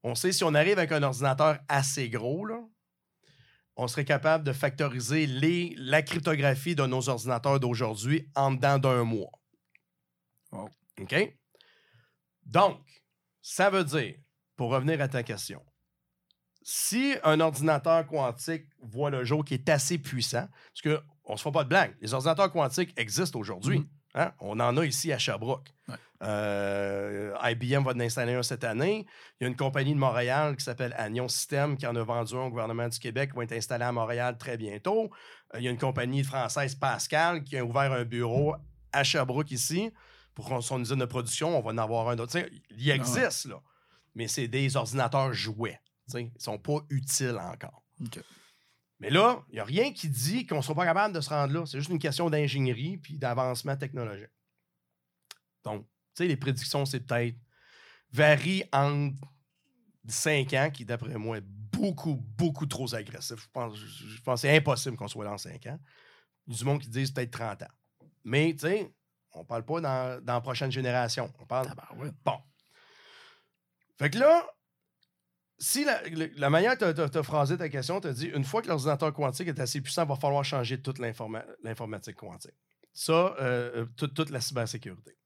on 0.04 0.14
sait 0.14 0.32
si 0.32 0.44
on 0.44 0.54
arrive 0.54 0.78
avec 0.78 0.92
un 0.92 1.02
ordinateur 1.02 1.58
assez 1.66 2.10
gros, 2.10 2.44
là, 2.44 2.60
on 3.76 3.88
serait 3.88 4.04
capable 4.04 4.44
de 4.44 4.52
factoriser 4.52 5.26
les, 5.26 5.74
la 5.78 6.02
cryptographie 6.02 6.76
de 6.76 6.86
nos 6.86 7.08
ordinateurs 7.08 7.58
d'aujourd'hui 7.58 8.28
en 8.36 8.52
dedans 8.52 8.78
d'un 8.78 9.02
mois. 9.02 9.32
OK? 10.52 11.36
Donc, 12.44 12.78
ça 13.40 13.70
veut 13.70 13.82
dire, 13.82 14.14
pour 14.56 14.70
revenir 14.70 15.00
à 15.00 15.08
ta 15.08 15.22
question, 15.22 15.64
si 16.62 17.14
un 17.24 17.40
ordinateur 17.40 18.06
quantique 18.06 18.66
voit 18.80 19.10
le 19.10 19.24
jour 19.24 19.44
qui 19.44 19.54
est 19.54 19.68
assez 19.68 19.98
puissant, 19.98 20.48
parce 20.72 20.82
qu'on 20.82 21.32
ne 21.32 21.36
se 21.38 21.42
fait 21.42 21.52
pas 21.52 21.64
de 21.64 21.68
blague, 21.70 21.96
les 22.00 22.14
ordinateurs 22.14 22.52
quantiques 22.52 22.92
existent 22.98 23.38
aujourd'hui. 23.40 23.80
Mhm. 23.80 23.88
Hein? 24.14 24.32
On 24.40 24.58
en 24.60 24.76
a 24.76 24.84
ici 24.84 25.12
à 25.12 25.18
Sherbrooke. 25.18 25.72
Ouais. 25.88 25.94
Euh, 26.22 27.34
IBM 27.42 27.84
va 27.84 27.92
en 27.92 28.00
installer 28.00 28.34
un 28.34 28.42
cette 28.42 28.64
année. 28.64 29.06
Il 29.40 29.44
y 29.44 29.46
a 29.46 29.48
une 29.48 29.56
compagnie 29.56 29.92
de 29.92 29.98
Montréal 29.98 30.56
qui 30.56 30.64
s'appelle 30.64 30.94
Agnon 30.96 31.28
System 31.28 31.76
qui 31.76 31.86
en 31.86 31.94
a 31.96 32.02
vendu 32.02 32.34
un 32.34 32.46
au 32.46 32.50
gouvernement 32.50 32.88
du 32.88 32.98
Québec 32.98 33.30
qui 33.30 33.36
va 33.36 33.44
être 33.44 33.52
installé 33.52 33.84
à 33.84 33.92
Montréal 33.92 34.38
très 34.38 34.56
bientôt. 34.56 35.10
Euh, 35.54 35.58
il 35.58 35.64
y 35.64 35.68
a 35.68 35.70
une 35.70 35.78
compagnie 35.78 36.24
française, 36.24 36.74
Pascal, 36.74 37.44
qui 37.44 37.58
a 37.58 37.64
ouvert 37.64 37.92
un 37.92 38.04
bureau 38.04 38.54
à 38.92 39.04
Sherbrooke 39.04 39.50
ici 39.50 39.90
pour 40.34 40.62
son 40.62 40.80
usine 40.80 40.98
de 40.98 41.04
production. 41.04 41.58
On 41.58 41.60
va 41.60 41.72
en 41.72 41.78
avoir 41.78 42.08
un 42.08 42.18
autre. 42.18 42.38
Il 42.70 42.90
existe, 42.90 43.46
là. 43.46 43.60
Mais 44.14 44.28
c'est 44.28 44.48
des 44.48 44.76
ordinateurs 44.76 45.32
jouets. 45.32 45.80
Ils 46.14 46.24
ne 46.24 46.30
sont 46.38 46.58
pas 46.58 46.78
utiles 46.90 47.38
encore. 47.38 47.82
Mais 49.04 49.10
là, 49.10 49.44
il 49.50 49.56
n'y 49.56 49.60
a 49.60 49.64
rien 49.64 49.92
qui 49.92 50.08
dit 50.08 50.46
qu'on 50.46 50.56
ne 50.56 50.62
sera 50.62 50.74
pas 50.74 50.86
capable 50.86 51.14
de 51.14 51.20
se 51.20 51.28
rendre 51.28 51.52
là. 51.52 51.66
C'est 51.66 51.76
juste 51.76 51.90
une 51.90 51.98
question 51.98 52.30
d'ingénierie 52.30 52.96
puis 52.96 53.18
d'avancement 53.18 53.76
technologique. 53.76 54.30
Donc, 55.62 55.82
tu 55.82 56.22
sais, 56.22 56.26
les 56.26 56.38
prédictions, 56.38 56.86
c'est 56.86 57.00
peut-être 57.00 57.36
varient 58.10 58.64
entre 58.72 59.20
5 60.08 60.54
ans, 60.54 60.70
qui 60.72 60.86
d'après 60.86 61.18
moi 61.18 61.36
est 61.36 61.44
beaucoup, 61.44 62.14
beaucoup 62.14 62.64
trop 62.64 62.94
agressif. 62.94 63.42
Je 63.42 63.48
pense, 63.52 63.76
je, 63.76 64.22
pense 64.22 64.40
que 64.40 64.48
c'est 64.48 64.56
impossible 64.56 64.96
qu'on 64.96 65.08
soit 65.08 65.26
là 65.26 65.32
en 65.32 65.38
5 65.38 65.66
ans. 65.66 65.78
Il 66.46 66.54
y 66.54 66.56
a 66.56 66.58
du 66.58 66.64
monde 66.64 66.80
qui 66.80 66.88
disent 66.88 67.10
peut-être 67.10 67.32
30 67.32 67.64
ans. 67.64 67.74
Mais, 68.24 68.54
tu 68.54 68.60
sais, 68.60 68.90
on 69.32 69.40
ne 69.40 69.44
parle 69.44 69.66
pas 69.66 69.82
dans, 69.82 70.24
dans 70.24 70.32
la 70.32 70.40
prochaine 70.40 70.72
génération. 70.72 71.30
On 71.40 71.44
parle 71.44 71.66
Tabarouette. 71.66 72.14
Bon. 72.24 72.38
Fait 73.98 74.08
que 74.08 74.18
là, 74.18 74.46
si 75.64 75.84
la, 75.84 76.50
manière 76.50 76.76
que 76.76 76.92
tu 77.08 77.18
as 77.18 77.22
phrasé 77.22 77.56
ta 77.56 77.68
question, 77.70 78.00
tu 78.00 78.08
as 78.08 78.12
dit 78.12 78.26
une 78.26 78.44
fois 78.44 78.60
que 78.60 78.68
l'ordinateur 78.68 79.12
quantique 79.14 79.48
est 79.48 79.58
assez 79.60 79.80
puissant, 79.80 80.02
il 80.04 80.08
va 80.08 80.16
falloir 80.16 80.44
changer 80.44 80.80
toute 80.82 80.98
l'informa- 80.98 81.46
l'informatique 81.62 82.16
quantique. 82.16 82.52
Ça, 82.92 83.12
euh, 83.12 83.34
euh, 83.40 83.86
toute- 83.96 84.14
toute 84.14 84.30
la 84.30 84.40
cybersécurité. 84.40 85.16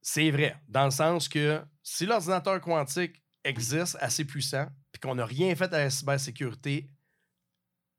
C'est 0.00 0.30
vrai, 0.30 0.56
dans 0.68 0.84
le 0.84 0.90
sens 0.92 1.28
que 1.28 1.60
si 1.82 2.06
l'ordinateur 2.06 2.60
quantique 2.60 3.22
existe 3.42 3.96
assez 4.00 4.24
puissant, 4.24 4.68
puis 4.92 5.00
qu'on 5.00 5.16
n'a 5.16 5.26
rien 5.26 5.54
fait 5.56 5.72
à 5.74 5.78
la 5.78 5.90
cybersécurité, 5.90 6.88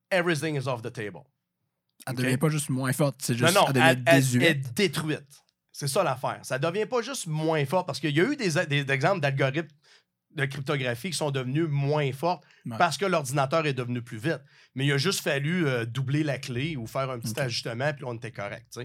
everything 0.09 0.55
is 0.55 0.67
off 0.67 0.81
the 0.81 0.91
table. 0.91 1.21
Elle 2.05 2.13
Ok? 2.13 2.21
devient 2.21 2.37
pas 2.37 2.49
juste 2.49 2.69
moins 2.69 2.93
forte, 2.93 3.21
c'est 3.21 3.35
juste 3.35 3.53
non, 3.53 3.65
non, 3.73 3.81
elle 4.05 4.43
est 4.43 4.73
détruite. 4.73 5.43
C'est 5.71 5.87
ça 5.87 6.03
l'affaire. 6.03 6.39
Ça 6.43 6.57
devient 6.57 6.85
pas 6.87 7.01
juste 7.01 7.27
moins 7.27 7.63
fort 7.65 7.85
parce 7.85 7.99
qu'il 7.99 8.15
y 8.15 8.19
a 8.21 8.23
eu 8.23 8.35
des, 8.35 8.65
des 8.65 8.91
exemples 8.91 9.19
d'algorithmes 9.19 9.67
de 10.37 10.45
cryptographie 10.45 11.09
qui 11.09 11.17
sont 11.17 11.31
devenus 11.31 11.67
moins 11.69 12.11
forts 12.13 12.41
Ouais. 12.65 12.77
parce 12.77 12.97
que 12.97 13.05
l'ordinateur 13.05 13.65
est 13.65 13.73
devenu 13.73 14.01
plus 14.01 14.17
vite. 14.17 14.41
Mais 14.75 14.85
il 14.85 14.91
a 14.91 14.97
juste 14.97 15.21
fallu 15.21 15.65
euh, 15.67 15.85
doubler 15.85 16.23
la 16.23 16.37
clé 16.37 16.75
ou 16.77 16.85
faire 16.87 17.09
un 17.09 17.19
petit 17.19 17.37
ajustement, 17.39 17.93
puis 17.93 18.03
on 18.05 18.13
était 18.13 18.31
correct. 18.31 18.77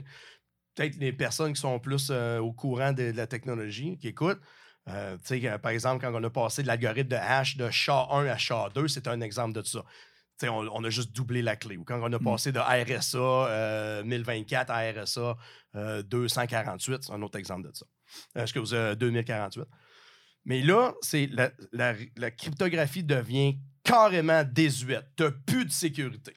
Peut-être 0.74 0.96
les 0.96 1.12
personnes 1.12 1.52
qui 1.52 1.60
sont 1.60 1.78
plus 1.78 2.08
euh, 2.10 2.38
au 2.38 2.52
courant 2.52 2.92
de, 2.92 3.10
de 3.12 3.16
la 3.16 3.26
technologie, 3.26 3.98
qui 3.98 4.08
écoutent, 4.08 4.40
euh, 4.88 5.16
par 5.62 5.70
exemple, 5.72 6.04
quand 6.04 6.14
on 6.14 6.24
a 6.24 6.30
passé 6.30 6.62
de 6.62 6.66
l'algorithme 6.68 7.10
de 7.10 7.16
hash 7.16 7.56
de 7.56 7.68
SHA-1 7.68 8.28
à 8.28 8.36
SHA-2, 8.36 8.88
c'est 8.88 9.06
un 9.06 9.20
exemple 9.20 9.52
de 9.60 9.62
ça. 9.66 9.80
Tu 10.40 10.46
sais, 10.46 10.48
On, 10.48 10.60
on 10.74 10.82
a 10.84 10.90
juste 10.90 11.12
doublé 11.14 11.42
la 11.42 11.56
clé. 11.56 11.76
Ou 11.76 11.84
quand 11.84 12.00
on 12.00 12.12
a 12.12 12.18
Mm. 12.18 12.24
passé 12.24 12.52
de 12.52 12.58
RSA 12.58 13.18
euh, 13.18 14.02
1024 14.04 14.70
à 14.70 14.90
RSA 14.92 15.36
euh, 15.76 16.02
248, 16.02 17.02
c'est 17.04 17.12
un 17.12 17.20
autre 17.22 17.38
exemple 17.38 17.68
de 17.68 17.74
ça. 17.74 17.84
Excuse, 18.42 18.72
euh, 18.74 18.94
2048. 18.94 19.64
Mais 20.44 20.60
là, 20.62 20.94
c'est 21.02 21.26
la, 21.28 21.50
la- 21.72 21.94
la 22.16 22.30
cryptographie 22.30 23.04
devient 23.04 23.58
carrément 23.84 24.44
désuète. 24.44 25.06
Tu 25.16 25.24
plus 25.46 25.64
de 25.64 25.70
sécurité. 25.70 26.36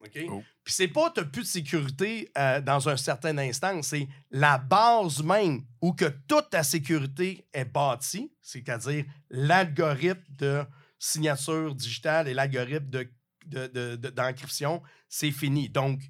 OK? 0.00 0.18
Oh. 0.30 0.42
Puis 0.62 0.74
c'est 0.74 0.88
pas 0.88 1.10
tu 1.10 1.24
plus 1.26 1.42
de 1.42 1.46
sécurité 1.46 2.30
euh, 2.36 2.60
dans 2.60 2.88
un 2.88 2.96
certain 2.96 3.36
instant, 3.38 3.80
c'est 3.82 4.08
la 4.30 4.58
base 4.58 5.22
même 5.22 5.62
où 5.80 5.92
que 5.92 6.06
toute 6.26 6.50
ta 6.50 6.62
sécurité 6.62 7.46
est 7.52 7.64
bâtie, 7.64 8.30
c'est-à-dire 8.42 9.04
l'algorithme 9.30 10.22
de 10.30 10.64
signature 10.98 11.74
digitale 11.74 12.28
et 12.28 12.34
l'algorithme 12.34 12.88
de, 12.90 13.10
de- 13.46 13.66
de- 13.68 13.96
de- 13.96 14.10
d'encryption, 14.10 14.82
c'est 15.08 15.30
fini. 15.30 15.68
Donc, 15.68 16.00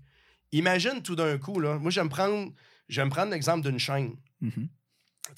imagine 0.52 1.02
tout 1.02 1.16
d'un 1.16 1.36
coup, 1.38 1.60
là, 1.60 1.78
moi, 1.78 1.90
je 1.90 2.00
vais 2.00 2.04
me 2.04 2.10
prendre, 2.10 2.52
l'exemple 3.30 3.68
d'une 3.68 3.78
chaîne. 3.78 4.16
Mhm. 4.40 4.52
Tu 4.52 4.68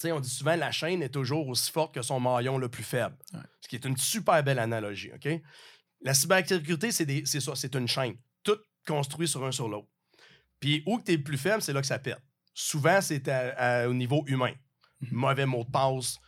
on 0.05 0.20
dit 0.20 0.28
souvent 0.28 0.56
la 0.56 0.70
chaîne 0.70 1.02
est 1.02 1.09
toujours 1.09 1.48
aussi 1.48 1.70
forte 1.70 1.94
que 1.94 2.02
son 2.02 2.20
maillon 2.20 2.59
le 2.59 2.69
plus 2.69 2.85
faible. 2.85 3.16
Ouais. 3.32 3.40
Ce 3.60 3.69
qui 3.69 3.77
est 3.77 3.85
une 3.85 3.97
super 3.97 4.43
belle 4.43 4.59
analogie, 4.59 5.10
OK? 5.15 5.28
La 6.01 6.15
cybersécurité, 6.15 6.93
c'est, 6.93 7.40
ça, 7.40 7.52
c'est 7.55 7.74
une 7.74 7.89
chaîne. 7.89 8.16
Tout 8.43 8.59
construit 8.86 9.27
sur 9.27 9.44
un 9.44 9.52
sur 9.52 9.69
l'autre. 9.69 9.89
Puis 10.60 10.82
où 10.86 11.01
tu 11.01 11.12
es 11.12 11.16
le 11.16 11.23
plus 11.23 11.39
faible, 11.39 11.62
c'est 11.62 11.73
là 11.73 11.81
que 11.81 11.86
ça 11.86 11.98
pète. 11.98 12.23
Souvent, 12.55 13.01
c'est 13.01 13.23
au 13.86 13.94
niveau 13.94 14.24
humain. 14.27 14.52
Mhm. 15.01 15.09
Mauvais 15.12 15.47
mot 15.47 15.65
de 15.65 15.70
passe. 15.70 16.19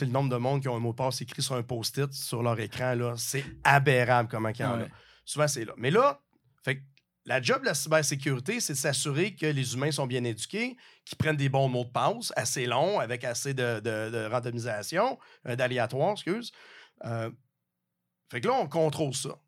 Le 0.00 0.06
nombre 0.06 0.30
de 0.30 0.36
monde 0.36 0.62
qui 0.62 0.68
ont 0.68 0.76
un 0.76 0.80
mot 0.80 0.92
de 0.92 0.96
passe 0.96 1.20
écrit 1.22 1.42
sur 1.42 1.56
un 1.56 1.62
post-it 1.62 2.12
sur 2.12 2.42
leur 2.42 2.60
écran, 2.60 3.16
c'est 3.16 3.44
aberrable 3.64 4.28
comment 4.30 4.50
il 4.50 4.60
y 4.60 4.64
en 4.64 4.80
a. 4.80 4.86
Souvent, 5.24 5.48
c'est 5.48 5.64
là. 5.64 5.72
Mais 5.76 5.90
là, 5.90 6.20
fait 6.62 6.76
que 6.76 6.82
la 7.28 7.42
job 7.42 7.60
de 7.60 7.66
la 7.66 7.74
cybersécurité, 7.74 8.58
c'est 8.58 8.72
de 8.72 8.78
s'assurer 8.78 9.34
que 9.34 9.44
les 9.44 9.74
humains 9.74 9.90
sont 9.92 10.06
bien 10.06 10.24
éduqués, 10.24 10.76
qu'ils 11.04 11.18
prennent 11.18 11.36
des 11.36 11.50
bons 11.50 11.68
mots 11.68 11.84
de 11.84 11.90
passe, 11.90 12.32
assez 12.36 12.64
longs, 12.64 12.98
avec 13.00 13.22
assez 13.22 13.52
de, 13.52 13.80
de- 13.80 14.10
de 14.10 14.28
randomisation, 14.30 15.18
euh, 15.46 15.54
d'aléatoire, 15.54 16.12
excuse. 16.12 16.52
Euh, 17.04 17.30
fait 18.30 18.40
que 18.40 18.48
là, 18.48 18.54
on 18.54 18.66
contrôle 18.66 19.14
ça. 19.14 19.38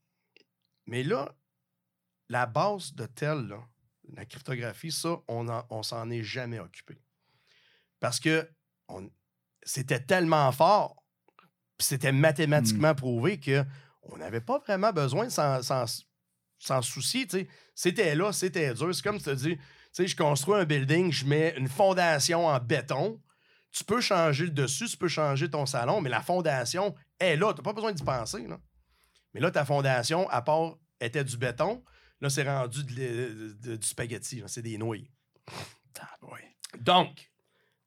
Mais 0.86 1.02
là, 1.02 1.34
la 2.28 2.44
base 2.44 2.92
de 2.94 3.06
tel, 3.06 3.46
là, 3.48 3.60
la 4.12 4.26
cryptographie, 4.26 4.92
ça, 4.92 5.16
on, 5.28 5.46
on 5.70 5.82
s'en 5.82 6.10
est 6.10 6.22
jamais 6.22 6.58
occupé. 6.58 7.00
Parce 7.98 8.20
que 8.20 8.46
c'était 9.62 10.00
tellement 10.00 10.52
fort, 10.52 11.02
puis 11.78 11.86
c'était 11.86 12.12
mathématiquement 12.12 12.94
prouvé 12.94 13.40
que 13.40 13.64
on 14.02 14.18
n'avait 14.18 14.40
pas 14.40 14.58
vraiment 14.58 14.92
besoin 14.92 15.26
de 15.26 15.30
s'en 15.30 16.82
soucier. 16.82 17.26
C'était 17.80 18.14
là, 18.14 18.30
c'était 18.30 18.74
dur. 18.74 18.94
C'est 18.94 19.02
comme 19.02 19.16
tu 19.16 19.24
te 19.24 19.30
dis, 19.30 19.56
tu 19.56 19.62
sais, 19.90 20.06
je 20.06 20.14
construis 20.14 20.60
un 20.60 20.66
building, 20.66 21.10
je 21.10 21.24
mets 21.24 21.54
une 21.56 21.66
fondation 21.66 22.46
en 22.46 22.60
béton. 22.60 23.18
Tu 23.72 23.84
peux 23.84 24.02
changer 24.02 24.44
le 24.44 24.50
dessus, 24.50 24.86
tu 24.86 24.98
peux 24.98 25.08
changer 25.08 25.48
ton 25.48 25.64
salon, 25.64 26.02
mais 26.02 26.10
la 26.10 26.20
fondation 26.20 26.94
est 27.18 27.36
là. 27.36 27.54
Tu 27.54 27.60
n'as 27.60 27.64
pas 27.64 27.72
besoin 27.72 27.92
d'y 27.92 28.02
penser. 28.02 28.46
Là. 28.46 28.60
Mais 29.32 29.40
là, 29.40 29.50
ta 29.50 29.64
fondation, 29.64 30.28
à 30.28 30.42
part 30.42 30.76
était 31.00 31.24
du 31.24 31.38
béton, 31.38 31.82
là, 32.20 32.28
c'est 32.28 32.42
rendu 32.42 32.84
de 32.84 33.76
du 33.76 33.86
spaghetti. 33.86 34.42
C'est 34.46 34.60
des 34.60 34.76
nouilles. 34.76 35.10
Donc, 36.80 37.32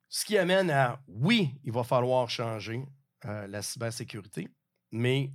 ce 0.10 0.26
qui 0.26 0.40
amène 0.40 0.72
à, 0.72 1.04
oui, 1.08 1.54
il 1.64 1.72
va 1.72 1.84
falloir 1.84 2.28
changer 2.32 2.84
euh, 3.26 3.46
la 3.46 3.62
cybersécurité, 3.62 4.48
mais 4.92 5.32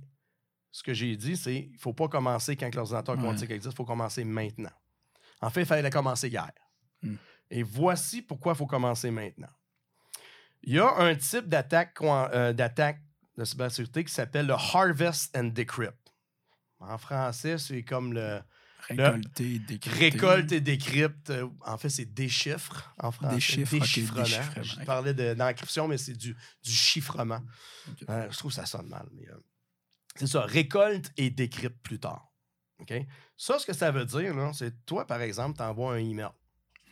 ce 0.71 0.83
que 0.83 0.93
j'ai 0.93 1.15
dit, 1.15 1.35
c'est 1.37 1.63
qu'il 1.63 1.71
ne 1.73 1.77
faut 1.77 1.93
pas 1.93 2.07
commencer 2.07 2.55
quand 2.55 2.73
l'ordinateur 2.75 3.15
Ouais. 3.15 3.21
quantique 3.21 3.49
existe, 3.51 3.73
il 3.73 3.77
faut 3.77 3.85
commencer 3.85 4.23
maintenant. 4.23 4.71
En 5.41 5.49
fait, 5.49 5.61
il 5.61 5.65
fallait 5.65 5.89
commencer 5.89 6.27
hier. 6.27 6.51
Hmm. 7.01 7.15
Et 7.49 7.63
voici 7.63 8.21
pourquoi 8.21 8.53
il 8.53 8.57
faut 8.57 8.67
commencer 8.67 9.09
maintenant. 9.09 9.49
Il 10.63 10.73
y 10.73 10.79
a 10.79 10.93
un 10.97 11.15
type 11.15 11.47
d'attaque 11.47 11.97
euh, 12.01 12.53
d'attaque 12.53 13.01
de 13.37 13.45
cybersécurité 13.45 14.03
qui 14.03 14.13
s'appelle 14.13 14.45
le 14.47 14.53
Harvest 14.53 15.35
and 15.35 15.45
Decrypt. 15.55 15.95
En 16.79 16.97
français, 16.97 17.57
c'est 17.57 17.83
comme 17.83 18.13
le 18.13 18.41
Récolter, 18.87 19.61
récolte 19.87 20.51
et 20.51 20.61
décrypte. 20.61 21.31
En 21.65 21.77
fait, 21.77 21.89
c'est 21.89 22.05
déchiffre 22.05 22.93
en 22.97 23.11
français. 23.11 23.35
Déchiffre, 23.35 23.77
Déchiffrement. 23.79 24.23
déchiffrement, 24.23 24.63
Je 24.63 24.79
parlais 24.85 25.13
de- 25.13 25.33
d'encryption, 25.35 25.87
mais 25.87 25.97
c'est 25.97 26.13
du, 26.15 26.35
du 26.63 26.71
chiffrement. 26.71 27.41
Euh, 28.09 28.27
je 28.31 28.37
trouve 28.37 28.51
que 28.51 28.55
ça 28.55 28.65
sonne 28.65 28.87
mal. 28.87 29.07
mais, 29.13 29.27
euh, 29.29 29.35
c'est 30.19 30.27
ça, 30.27 30.41
récolte 30.41 31.11
et 31.17 31.29
décrypte 31.29 31.81
plus 31.81 31.99
tard. 31.99 32.27
OK? 32.79 32.93
Ça, 33.37 33.57
ce 33.59 33.65
que 33.65 33.73
ça 33.73 33.91
veut 33.91 34.05
dire, 34.05 34.33
c'est 34.53 34.85
toi, 34.85 35.05
par 35.07 35.21
exemple, 35.21 35.57
tu 35.57 35.63
envoies 35.63 35.93
un 35.93 35.97
email 35.97 36.29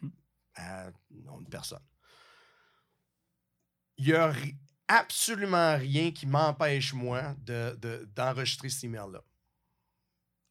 Hmm. 0.01 0.09
à 0.55 0.87
une 1.11 1.47
personne. 1.49 1.81
Il 3.97 4.05
n'y 4.05 4.13
a 4.13 4.31
absolument 4.87 5.77
rien 5.77 6.11
qui 6.11 6.27
m'empêche, 6.27 6.93
moi, 6.93 7.33
de- 7.39 7.75
de- 7.81 8.07
d'enregistrer 8.15 8.69
cet 8.69 8.83
email-là. 8.85 9.21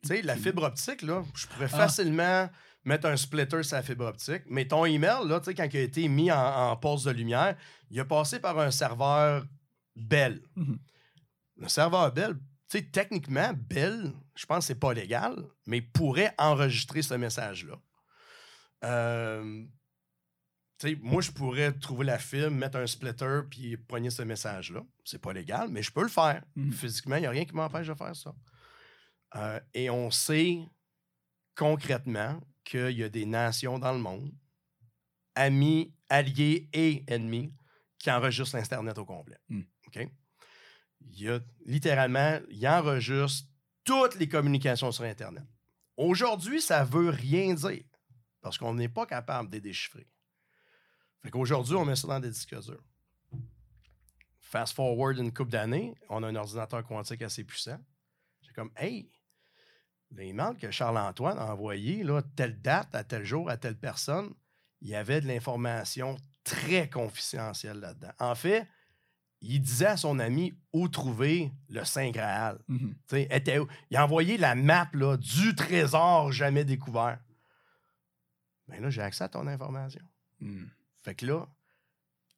Tu 0.02 0.08
sais, 0.08 0.22
la 0.22 0.36
fibre 0.36 0.64
optique, 0.64 1.02
là, 1.02 1.22
je 1.34 1.46
pourrais 1.46 1.64
Ah. 1.72 1.76
facilement 1.86 2.50
mettre 2.84 3.06
un 3.08 3.16
splitter 3.16 3.62
sur 3.62 3.76
la 3.76 3.82
fibre 3.82 4.04
optique, 4.06 4.42
mais 4.46 4.66
ton 4.68 4.84
email, 4.84 5.26
là, 5.26 5.40
tu 5.40 5.46
sais, 5.46 5.54
quand 5.54 5.68
il 5.72 5.76
a 5.76 5.80
été 5.80 6.06
mis 6.08 6.30
en, 6.30 6.70
en 6.70 6.76
pause 6.76 7.04
de 7.04 7.10
lumière, 7.10 7.56
il 7.90 7.98
a 8.00 8.04
passé 8.04 8.38
par 8.40 8.58
un 8.58 8.70
serveur 8.70 9.46
Bell. 9.96 10.42
Mhm. 10.56 10.78
Le 11.56 11.68
serveur 11.68 12.12
Bell, 12.12 12.36
sais, 12.68 12.82
techniquement, 12.82 13.52
Bell, 13.54 14.12
je 14.34 14.46
pense 14.46 14.58
que 14.58 14.64
c'est 14.64 14.80
pas 14.80 14.92
légal, 14.92 15.36
mais 15.66 15.80
pourrait 15.80 16.34
enregistrer 16.38 17.02
ce 17.02 17.14
message-là. 17.14 17.80
Euh, 18.84 19.64
moi, 21.00 21.22
je 21.22 21.30
pourrais 21.30 21.72
trouver 21.72 22.04
la 22.04 22.18
fibre, 22.18 22.50
mettre 22.50 22.78
un 22.78 22.86
splitter, 22.86 23.40
puis 23.50 23.76
poigner 23.76 24.10
ce 24.10 24.22
message-là. 24.22 24.84
C'est 25.04 25.20
pas 25.20 25.32
légal, 25.32 25.68
mais 25.70 25.82
je 25.82 25.90
peux 25.90 26.02
le 26.02 26.08
faire. 26.08 26.42
Mhm. 26.54 26.72
Physiquement, 26.72 27.16
il 27.16 27.20
n'y 27.20 27.26
a 27.26 27.30
rien 27.30 27.44
qui 27.44 27.54
m'empêche 27.54 27.86
de 27.86 27.94
faire 27.94 28.14
ça. 28.14 28.34
Euh, 29.36 29.60
et 29.74 29.90
on 29.90 30.10
sait 30.10 30.58
concrètement 31.54 32.40
qu'il 32.64 32.90
y 32.90 33.02
a 33.02 33.08
des 33.08 33.26
nations 33.26 33.78
dans 33.78 33.92
le 33.92 33.98
monde, 33.98 34.32
amis, 35.34 35.94
alliés 36.08 36.68
et 36.72 37.04
ennemis, 37.06 37.52
qui 37.98 38.10
enregistrent 38.10 38.56
l'Internet 38.56 38.98
au 38.98 39.04
complet. 39.04 39.38
Mm. 39.48 39.62
OK? 39.86 40.08
Il 41.06 41.22
y 41.22 41.30
a 41.30 41.40
littéralement, 41.64 42.38
il 42.50 42.66
enregistre 42.68 43.48
toutes 43.84 44.16
les 44.16 44.28
communications 44.28 44.92
sur 44.92 45.04
Internet. 45.04 45.44
Aujourd'hui, 45.96 46.60
ça 46.60 46.84
ne 46.84 46.90
veut 46.90 47.10
rien 47.10 47.54
dire 47.54 47.84
parce 48.40 48.58
qu'on 48.58 48.74
n'est 48.74 48.88
pas 48.88 49.06
capable 49.06 49.48
de 49.48 49.56
les 49.56 49.60
déchiffrer. 49.60 50.06
Fait 51.22 51.30
qu'aujourd'hui, 51.30 51.74
on 51.74 51.84
met 51.84 51.96
ça 51.96 52.06
dans 52.06 52.20
des 52.20 52.30
disques 52.30 52.60
durs. 52.60 52.84
Fast 54.40 54.74
forward 54.74 55.18
une 55.18 55.32
couple 55.32 55.50
d'années, 55.50 55.94
on 56.08 56.22
a 56.22 56.28
un 56.28 56.36
ordinateur 56.36 56.84
quantique 56.84 57.22
assez 57.22 57.42
puissant. 57.42 57.78
J'ai 58.42 58.52
comme, 58.52 58.70
hey, 58.76 59.10
l'email 60.12 60.56
que 60.56 60.70
Charles-Antoine 60.70 61.38
a 61.38 61.52
envoyé, 61.52 62.04
là, 62.04 62.22
telle 62.36 62.60
date, 62.60 62.94
à 62.94 63.02
tel 63.02 63.24
jour, 63.24 63.50
à 63.50 63.56
telle 63.56 63.76
personne, 63.76 64.32
il 64.80 64.88
y 64.88 64.94
avait 64.94 65.20
de 65.20 65.26
l'information 65.26 66.16
très 66.44 66.88
confidentielle 66.88 67.80
là-dedans. 67.80 68.12
En 68.20 68.34
fait, 68.36 68.68
il 69.40 69.60
disait 69.60 69.86
à 69.86 69.96
son 69.96 70.18
ami 70.18 70.54
où 70.72 70.88
trouver 70.88 71.52
le 71.68 71.84
Saint 71.84 72.10
Graal. 72.10 72.58
Mhm. 72.68 72.96
Était? 73.12 73.58
Il 73.90 73.96
a 73.96 74.04
envoyé 74.04 74.36
la 74.36 74.54
map 74.54 74.88
là, 74.92 75.16
du 75.16 75.54
trésor 75.54 76.32
jamais 76.32 76.64
découvert. 76.64 77.20
Mais 78.68 78.80
là, 78.80 78.90
j'ai 78.90 79.02
accès 79.02 79.24
à 79.24 79.28
ton 79.28 79.46
information. 79.46 80.02
Mhm. 80.40 80.68
Fait 81.02 81.14
que 81.14 81.26
là, 81.26 81.46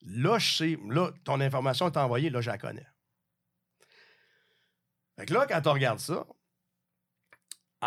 là, 0.02 0.38
je 0.38 0.56
sais, 0.56 0.78
là, 0.88 1.10
ton 1.24 1.40
information 1.40 1.86
est 1.86 1.96
envoyée, 1.96 2.30
là, 2.30 2.40
je 2.40 2.50
la 2.50 2.58
connais. 2.58 2.86
Fait 5.16 5.26
que 5.26 5.34
là, 5.34 5.46
quand 5.46 5.66
on 5.66 5.72
regarde 5.72 5.98
ça, 5.98 6.26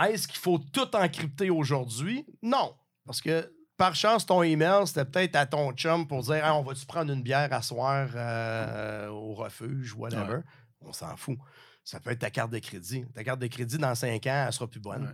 est-ce 0.08 0.28
qu'il 0.28 0.40
faut 0.40 0.58
tout 0.58 0.96
encrypter 0.96 1.50
aujourd'hui? 1.50 2.26
Non. 2.42 2.76
Parce 3.06 3.22
que 3.22 3.54
par 3.82 3.96
chance, 3.96 4.26
ton 4.28 4.44
email, 4.44 4.86
c'était 4.86 5.06
peut-être 5.06 5.36
à 5.36 5.46
ton 5.48 5.72
chum 5.74 6.08
pour 6.08 6.22
dire 6.22 6.46
Hey, 6.46 6.52
on 6.52 6.62
va-tu 6.62 6.86
prendre 6.86 7.12
une 7.12 7.24
bière 7.24 7.52
à 7.52 7.64
soir 7.64 8.10
euh, 8.14 9.08
au 9.08 9.34
refuge, 9.34 9.94
whatever. 9.96 10.38
Ouais. 10.38 10.44
On 10.82 10.94
s'en 10.94 11.18
fout. 11.18 11.40
Ça 11.84 12.00
peut 12.00 12.12
être 12.12 12.20
ta 12.20 12.30
carte 12.30 12.52
de 12.52 12.60
crédit. 12.60 13.06
Ta 13.14 13.24
carte 13.24 13.40
de 13.40 13.48
crédit, 13.48 13.80
dans 13.80 13.96
cinq 13.96 14.28
ans, 14.28 14.46
elle 14.46 14.54
sera 14.54 14.68
plus 14.68 14.80
bonne. 14.80 15.08
Ouais. 15.08 15.14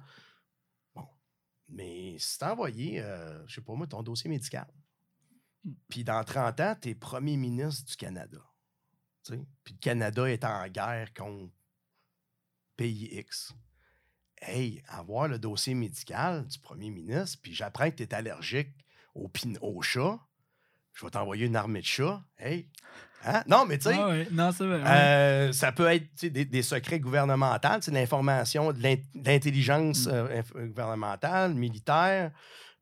Bon. 0.95 1.07
Mais 1.69 2.15
si 2.19 2.37
t'as 2.37 2.51
envoyé, 2.51 3.01
euh, 3.01 3.47
je 3.47 3.55
sais 3.55 3.61
pas 3.61 3.73
moi, 3.73 3.87
ton 3.87 4.03
dossier 4.03 4.29
médical, 4.29 4.67
Hmm. 5.63 5.73
puis 5.89 6.03
dans 6.03 6.23
30 6.23 6.59
ans, 6.59 6.75
t'es 6.79 6.95
premier 6.95 7.37
ministre 7.37 7.85
du 7.85 7.95
Canada, 7.95 8.37
puis 9.23 9.73
le 9.73 9.79
Canada 9.79 10.29
est 10.29 10.43
en 10.43 10.67
guerre 10.67 11.13
contre 11.13 11.53
pays 12.75 13.09
X. 13.17 13.53
Hey, 14.41 14.83
avoir 14.87 15.27
le 15.27 15.39
dossier 15.39 15.73
médical 15.73 16.45
du 16.45 16.59
premier 16.59 16.89
ministre, 16.91 17.39
puis 17.41 17.53
j'apprends 17.55 17.89
que 17.89 17.95
tu 17.95 18.03
es 18.03 18.13
allergique 18.13 18.69
au, 19.15 19.27
pin- 19.29 19.57
au 19.61 19.81
chat, 19.81 20.19
je 20.93 21.03
vais 21.05 21.11
t'envoyer 21.11 21.47
une 21.47 21.55
armée 21.55 21.81
de 21.81 21.85
chats. 21.85 22.21
Hey, 22.37 22.69
hein? 23.25 23.43
Non, 23.47 23.65
mais 23.65 23.77
tu 23.79 23.85
sais, 23.89 23.95
Ah 24.85 24.97
euh, 24.97 25.51
ça 25.53 25.71
peut 25.71 25.87
être 25.87 26.23
des, 26.25 26.45
des 26.45 26.61
secrets 26.61 26.99
gouvernementaux, 26.99 27.81
c'est 27.81 27.91
l'information, 27.91 28.71
de 28.73 28.81
l'in- 28.81 28.95
de 29.15 29.25
l'intelligence 29.29 30.05
Mm. 30.05 30.11
euh, 30.11 30.41
gouvernementale, 30.67 31.53
militaire. 31.55 32.31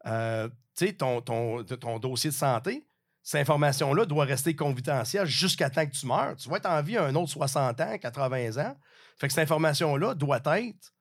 Euh, 0.08 0.50
tu 0.78 0.88
sais, 0.88 0.94
ton, 0.94 1.22
ton, 1.22 1.64
ton 1.64 2.00
dossier 2.00 2.32
de 2.32 2.36
santé, 2.36 2.86
cette 3.24 3.42
information-là 3.42 4.06
doit 4.06 4.26
rester 4.26 4.56
confidentielle 4.58 5.26
jusqu'à 5.26 5.70
temps 5.70 5.86
que 5.86 5.92
tu 5.96 6.06
meurs. 6.06 6.36
Tu 6.36 6.50
vas 6.50 6.58
être 6.58 6.70
en 6.70 6.82
vie 6.82 6.98
un 6.98 7.16
autre 7.16 7.32
60 7.32 7.80
ans, 7.82 7.98
80 7.98 8.58
ans. 8.64 8.78
Fait 9.18 9.28
que 9.28 9.34
cette 9.34 9.44
information-là 9.44 10.14
doit 10.16 10.42
être 10.46 10.92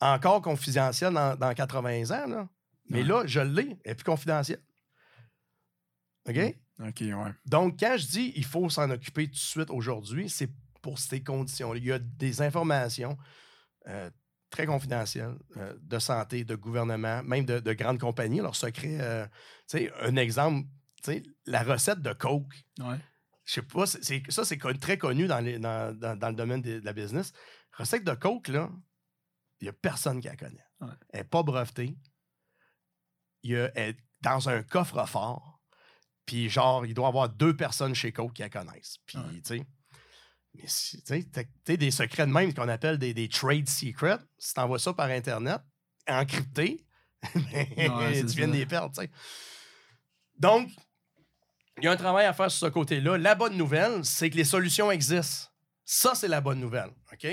encore 0.00 0.40
confidentielle 0.42 1.12
dans, 1.14 1.36
dans 1.36 1.52
80 1.54 2.10
ans. 2.10 2.26
Là. 2.26 2.48
Mais 2.88 3.02
Ouais. 3.02 3.08
là, 3.08 3.22
je 3.26 3.40
l'ai, 3.40 3.78
elle 3.84 3.92
est 3.92 3.94
plus 3.94 4.04
confidentielle. 4.04 4.62
OK? 6.28 6.38
Ok, 6.80 7.00
ouais. 7.02 7.32
Donc, 7.46 7.78
quand 7.78 7.96
je 7.98 8.06
dis 8.06 8.32
il 8.36 8.44
faut 8.44 8.68
s'en 8.70 8.90
occuper 8.90 9.26
tout 9.26 9.32
de 9.32 9.36
suite 9.36 9.70
aujourd'hui, 9.70 10.28
c'est 10.30 10.50
pour 10.82 10.98
ces 10.98 11.22
conditions. 11.22 11.74
Il 11.74 11.84
y 11.84 11.92
a 11.92 11.98
des 11.98 12.40
informations 12.42 13.18
euh, 13.88 14.10
très 14.50 14.66
confidentielles 14.66 15.36
euh, 15.58 15.74
de 15.80 15.98
santé, 15.98 16.44
de 16.44 16.54
gouvernement, 16.54 17.22
même 17.22 17.44
de, 17.44 17.60
de 17.60 17.72
grandes 17.74 17.98
compagnies, 18.00 18.38
leurs 18.40 18.56
secrets. 18.56 18.98
euh, 19.00 19.26
tu 19.68 19.78
sais, 19.78 19.92
un 20.00 20.16
exemple, 20.16 20.66
tu 21.02 21.12
sais, 21.12 21.22
la 21.46 21.62
recette 21.62 22.00
de 22.00 22.12
Coke. 22.14 22.54
Ouais. 22.78 22.96
Je 23.44 23.54
sais 23.54 23.62
pas, 23.62 23.84
c'est- 23.86 24.30
ça, 24.30 24.44
c'est 24.44 24.58
très 24.80 24.96
connu 24.98 25.26
dans, 25.26 25.40
les- 25.40 25.58
dans- 25.58 25.94
dans- 25.98 26.16
dans 26.18 26.28
le 26.28 26.34
domaine 26.34 26.62
de, 26.62 26.78
de 26.80 26.84
la 26.84 26.92
business. 26.92 27.32
Recette 27.72 28.04
de 28.04 28.14
Coke, 28.14 28.48
là, 28.48 28.70
il 29.60 29.64
n'y 29.64 29.68
a 29.68 29.72
personne 29.72 30.20
qui 30.20 30.28
la 30.28 30.36
connaît. 30.36 30.64
Ouais. 30.80 30.88
Elle 31.10 31.20
n'est 31.20 31.24
pas 31.28 31.42
brevetée. 31.42 31.96
Il 33.42 33.56
a, 33.56 33.70
elle 33.74 33.90
est 33.90 33.96
dans 34.20 34.48
un 34.48 34.62
coffre-fort. 34.62 35.60
Puis, 36.26 36.48
genre, 36.48 36.86
il 36.86 36.94
doit 36.94 37.06
y 37.06 37.08
avoir 37.08 37.28
deux 37.28 37.56
personnes 37.56 37.94
chez 37.94 38.12
Coke 38.12 38.34
qui 38.34 38.42
la 38.42 38.50
connaissent. 38.50 38.98
Puis, 39.06 39.18
Ouais. 39.18 39.24
tu 39.42 39.58
sais. 39.58 39.66
Mais, 40.54 40.64
si- 40.66 41.02
tu 41.02 41.14
sais, 41.66 41.76
des 41.76 41.90
secrets 41.90 42.26
de 42.26 42.32
même 42.32 42.52
qu'on 42.54 42.68
appelle 42.68 42.98
des, 42.98 43.14
des 43.14 43.28
trade 43.28 43.68
secrets. 43.68 44.18
Si 44.38 44.52
tu 44.54 44.60
envoies 44.60 44.78
ça 44.78 44.92
par 44.92 45.08
Internet, 45.10 45.60
encrypté, 46.08 46.84
Ouais, 47.34 48.14
c'est 48.14 48.26
tu 48.26 48.36
viens 48.36 48.48
de 48.48 48.52
les 48.54 48.66
perdre, 48.66 48.94
tu 48.94 49.02
sais. 49.02 49.10
Donc, 50.38 50.70
il 51.76 51.84
y 51.84 51.86
a 51.88 51.92
un 51.92 51.96
travail 51.96 52.26
à 52.26 52.32
faire 52.32 52.50
sur 52.50 52.66
ce 52.66 52.72
côté-là. 52.72 53.18
La 53.18 53.34
bonne 53.34 53.56
nouvelle, 53.56 54.04
c'est 54.04 54.30
que 54.30 54.36
les 54.36 54.44
solutions 54.44 54.90
existent. 54.90 55.48
Ça, 55.84 56.14
c'est 56.14 56.28
la 56.28 56.40
bonne 56.40 56.60
nouvelle. 56.60 56.90
OK? 57.12 57.26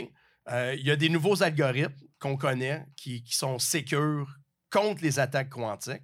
Euh, 0.50 0.76
Il 0.76 0.86
y 0.86 0.92
a 0.92 0.96
des 0.96 1.10
nouveaux 1.10 1.42
algorithmes 1.42 1.96
qu'on 2.20 2.38
connaît 2.38 2.86
qui, 2.96 3.24
qui 3.24 3.36
sont 3.36 3.60
sécures 3.60 4.28
contre 4.72 5.04
les 5.04 5.20
attaques 5.20 5.50
quantiques. 5.50 6.04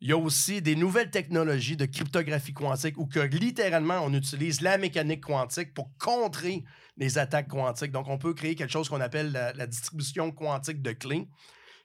Il 0.00 0.08
y 0.08 0.12
a 0.12 0.18
aussi 0.18 0.60
des 0.60 0.76
nouvelles 0.76 1.10
technologies 1.10 1.76
de 1.76 1.86
cryptographie 1.86 2.52
quantique 2.52 2.98
où 2.98 3.06
que 3.06 3.20
littéralement 3.20 4.00
on 4.04 4.12
utilise 4.12 4.60
la 4.60 4.76
mécanique 4.76 5.22
quantique 5.22 5.72
pour 5.72 5.96
contrer 5.96 6.64
les 6.96 7.16
attaques 7.16 7.48
quantiques. 7.48 7.92
Donc, 7.92 8.08
on 8.08 8.18
peut 8.18 8.34
créer 8.34 8.54
quelque 8.54 8.70
chose 8.70 8.88
qu'on 8.88 9.00
appelle 9.00 9.32
la, 9.32 9.52
la 9.54 9.66
distribution 9.66 10.30
quantique 10.30 10.82
de 10.82 10.92
clés 10.92 11.26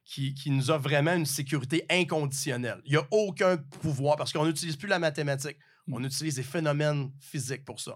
qui, 0.03 0.33
qui 0.33 0.49
nous 0.49 0.71
offre 0.71 0.83
vraiment 0.83 1.13
une 1.13 1.25
sécurité 1.25 1.85
inconditionnelle. 1.89 2.81
Il 2.85 2.91
n'y 2.91 2.97
a 2.97 3.07
aucun 3.11 3.57
pouvoir 3.57 4.17
parce 4.17 4.33
qu'on 4.33 4.45
n'utilise 4.45 4.75
plus 4.75 4.87
la 4.87 4.99
mathématique. 4.99 5.57
On 5.91 6.03
utilise 6.03 6.35
des 6.35 6.43
phénomènes 6.43 7.11
physiques 7.19 7.63
pour 7.63 7.79
ça. 7.79 7.95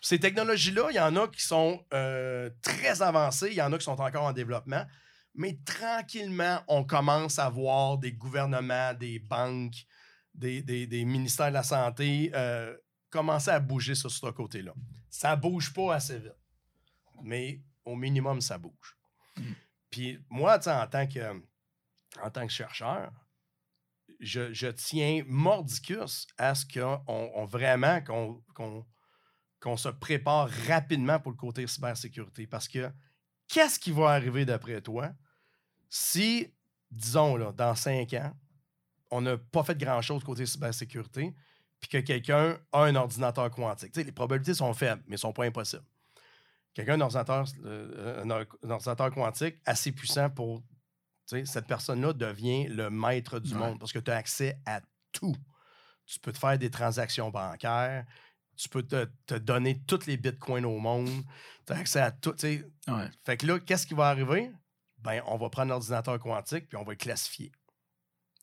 Ces 0.00 0.18
technologies-là, 0.20 0.88
il 0.90 0.96
y 0.96 1.00
en 1.00 1.16
a 1.16 1.28
qui 1.28 1.42
sont 1.42 1.84
euh, 1.92 2.50
très 2.62 3.02
avancées, 3.02 3.48
il 3.50 3.56
y 3.56 3.62
en 3.62 3.72
a 3.72 3.78
qui 3.78 3.84
sont 3.84 4.00
encore 4.00 4.24
en 4.24 4.32
développement, 4.32 4.84
mais 5.34 5.58
tranquillement, 5.64 6.60
on 6.68 6.84
commence 6.84 7.38
à 7.38 7.48
voir 7.48 7.98
des 7.98 8.12
gouvernements, 8.12 8.94
des 8.94 9.18
banques, 9.18 9.84
des, 10.34 10.62
des- 10.62 10.86
des 10.86 11.04
ministères 11.04 11.48
de 11.48 11.54
la 11.54 11.62
Santé 11.62 12.30
euh, 12.34 12.76
commencer 13.10 13.50
à 13.50 13.60
bouger 13.60 13.94
sur 13.94 14.10
ce 14.10 14.26
côté-là. 14.30 14.72
Ça 15.10 15.34
bouge 15.36 15.72
pas 15.72 15.94
assez 15.94 16.18
vite, 16.18 16.36
mais 17.22 17.62
au 17.84 17.96
minimum, 17.96 18.40
ça 18.40 18.58
bouge. 18.58 18.96
Puis 19.90 20.18
moi, 20.28 20.58
en 20.68 20.86
tant 20.86 21.06
que, 21.06 21.42
en 22.22 22.30
tant 22.30 22.46
que 22.46 22.52
chercheur, 22.52 23.10
je, 24.20 24.52
je 24.52 24.68
tiens 24.68 25.22
mordicus 25.26 26.26
à 26.38 26.54
ce 26.54 26.64
qu'on 26.66 27.02
on- 27.06 27.44
vraiment 27.44 28.00
qu'on 28.02 28.42
qu'on- 28.54 28.86
qu'on 29.60 29.76
se 29.76 29.88
prépare 29.88 30.48
rapidement 30.68 31.18
pour 31.18 31.32
le 31.32 31.36
côté 31.36 31.66
cybersécurité. 31.66 32.46
Parce 32.46 32.68
que 32.68 32.90
qu'est-ce 33.48 33.78
qui 33.78 33.92
va 33.92 34.10
arriver 34.10 34.44
d'après 34.44 34.80
toi 34.80 35.10
si, 35.88 36.52
disons, 36.90 37.36
là, 37.36 37.52
dans 37.52 37.74
cinq 37.74 38.12
ans, 38.14 38.32
on 39.10 39.20
n'a 39.20 39.38
pas 39.38 39.62
fait 39.62 39.78
grand-chose 39.78 40.24
côté 40.24 40.44
cybersécurité, 40.46 41.34
puis 41.80 41.88
que 41.88 41.98
quelqu'un 41.98 42.58
a 42.72 42.82
un 42.84 42.94
ordinateur 42.96 43.50
quantique? 43.50 43.94
Les 43.96 44.10
probabilités 44.12 44.54
sont 44.54 44.74
faibles, 44.74 45.02
mais 45.06 45.12
ne 45.12 45.18
sont 45.18 45.32
pas 45.32 45.44
impossibles. 45.44 45.84
Quelqu'un 46.74 46.92
a 46.92 46.96
un 46.96 47.00
ordinateur, 47.02 47.44
euh, 47.64 48.22
un 48.24 48.30
or- 48.30 48.44
un 48.64 48.70
ordinateur 48.70 49.10
quantique 49.12 49.56
assez 49.64 49.92
puissant 49.92 50.28
pour 50.28 50.62
cette 51.24 51.66
personne-là 51.66 52.12
devient 52.12 52.68
le 52.68 52.90
maître 52.90 53.38
du 53.40 53.52
Ouais. 53.54 53.58
monde 53.60 53.78
parce 53.80 53.92
que 53.92 53.98
tu 53.98 54.10
as 54.10 54.16
accès 54.16 54.60
à 54.66 54.80
tout. 55.12 55.34
Tu 56.04 56.20
peux 56.20 56.30
te 56.32 56.38
faire 56.38 56.56
des 56.58 56.70
transactions 56.70 57.30
bancaires, 57.30 58.04
tu 58.56 58.68
peux 58.68 58.82
te, 58.82 59.06
te 59.26 59.34
donner 59.34 59.82
tous 59.86 60.06
les 60.06 60.16
bitcoins 60.16 60.64
au 60.64 60.78
monde, 60.78 61.10
tu 61.66 61.72
as 61.72 61.76
accès 61.76 62.00
à 62.00 62.10
tout. 62.10 62.34
Ouais. 62.42 63.10
Fait 63.24 63.36
que 63.36 63.46
là, 63.46 63.58
qu'est-ce 63.58 63.86
qui 63.86 63.94
va 63.94 64.08
arriver? 64.08 64.50
Ben, 64.98 65.22
on 65.26 65.36
va 65.36 65.50
prendre 65.50 65.70
l'ordinateur 65.70 66.18
quantique 66.18 66.68
puis 66.68 66.76
on 66.76 66.84
va 66.84 66.92
le 66.92 66.96
classifier. 66.96 67.52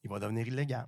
Il 0.03 0.09
va 0.09 0.19
devenir 0.19 0.47
illégal. 0.47 0.87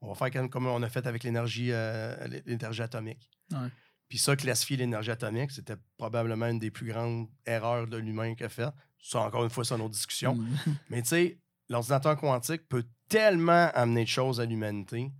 On 0.00 0.08
va 0.08 0.14
faire 0.14 0.30
comme, 0.30 0.50
comme 0.50 0.66
on 0.66 0.82
a 0.82 0.88
fait 0.88 1.06
avec 1.06 1.24
l'énergie 1.24 1.72
euh, 1.72 2.14
l'énergie 2.44 2.82
atomique. 2.82 3.30
Ouais. 3.50 3.68
Puis 4.08 4.18
ça, 4.18 4.36
classifier 4.36 4.76
l'énergie 4.76 5.10
atomique, 5.10 5.50
c'était 5.50 5.76
probablement 5.96 6.46
une 6.46 6.58
des 6.58 6.70
plus 6.70 6.86
grandes 6.86 7.28
erreurs 7.44 7.86
de 7.88 7.96
l'humain 7.96 8.34
qu'il 8.34 8.46
a 8.46 8.48
fait. 8.48 8.68
Ça, 9.00 9.20
encore 9.20 9.44
une 9.44 9.50
fois, 9.50 9.64
c'est 9.64 9.74
une 9.74 9.80
autre 9.80 9.94
discussion. 9.94 10.36
Mm. 10.36 10.56
Mais 10.90 11.02
tu 11.02 11.08
sais, 11.08 11.40
l'ordinateur 11.68 12.16
quantique 12.16 12.68
peut 12.68 12.84
tellement 13.08 13.70
amener 13.74 14.04
de 14.04 14.08
choses 14.08 14.40
à 14.40 14.44
l'humanité 14.44 15.12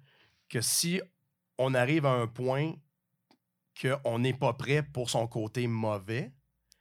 que 0.48 0.60
si 0.60 1.00
on 1.58 1.74
arrive 1.74 2.06
à 2.06 2.12
un 2.12 2.26
point 2.26 2.74
qu'on 3.80 4.18
n'est 4.18 4.32
pas 4.34 4.52
prêt 4.54 4.82
pour 4.82 5.10
son 5.10 5.26
côté 5.26 5.66
mauvais, 5.66 6.32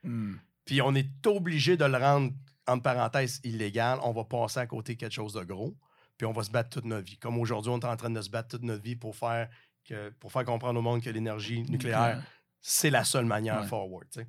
Mm. 0.03 0.35
puis 0.65 0.81
on 0.81 0.93
est 0.93 1.25
obligé 1.27 1.77
de 1.77 1.85
le 1.85 1.97
rendre, 1.97 2.31
entre 2.67 2.83
parenthèses, 2.83 3.39
illégal, 3.43 3.99
on 4.03 4.11
va 4.11 4.23
passer 4.23 4.59
à 4.59 4.67
côté 4.67 4.93
de 4.93 4.99
quelque 4.99 5.13
chose 5.13 5.33
de 5.33 5.43
gros, 5.43 5.75
puis 6.17 6.25
on 6.27 6.31
va 6.31 6.43
se 6.43 6.51
battre 6.51 6.69
toute 6.69 6.85
notre 6.85 7.05
vie. 7.07 7.17
Comme 7.17 7.37
aujourd'hui, 7.39 7.71
on 7.71 7.79
est 7.79 7.85
en 7.85 7.97
train 7.97 8.09
de 8.11 8.21
se 8.21 8.29
battre 8.29 8.49
toute 8.49 8.63
notre 8.63 8.83
vie 8.83 8.95
pour 8.95 9.15
faire, 9.15 9.49
que, 9.83 10.09
pour 10.19 10.31
faire 10.31 10.45
comprendre 10.45 10.79
au 10.79 10.81
monde 10.83 11.01
que 11.01 11.09
l'énergie 11.09 11.63
nucléaire, 11.63 12.23
c'est 12.61 12.89
la 12.91 13.03
seule 13.03 13.25
manière 13.25 13.61
Ouais. 13.61 13.67
forward. 13.67 14.07
tu 14.11 14.21
sais. 14.21 14.27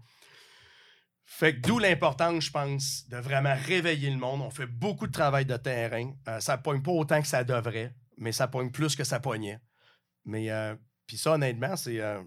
Fait 1.29 1.57
que 1.57 1.67
d'où 1.67 1.79
l'importance, 1.79 2.45
je 2.45 2.51
pense, 2.53 3.09
de 3.09 3.17
vraiment 3.17 3.55
réveiller 3.67 4.11
le 4.11 4.17
monde. 4.17 4.43
On 4.43 4.51
fait 4.51 4.67
beaucoup 4.67 5.07
de 5.09 5.13
travail 5.13 5.45
de 5.45 5.57
terrain. 5.57 6.13
Euh, 6.29 6.39
ça 6.41 6.57
pogne 6.57 6.83
pas 6.83 6.93
autant 6.93 7.21
que 7.21 7.27
ça 7.27 7.43
devrait, 7.43 7.95
mais 8.17 8.31
ça 8.33 8.47
pogne 8.47 8.71
plus 8.71 8.95
que 8.95 9.03
ça 9.05 9.19
pognait. 9.19 9.59
Mais 10.25 10.51
euh, 10.51 10.77
puis 11.07 11.17
ça, 11.19 11.33
honnêtement, 11.33 11.75
c'est, 11.77 12.01
euh, 12.01 12.23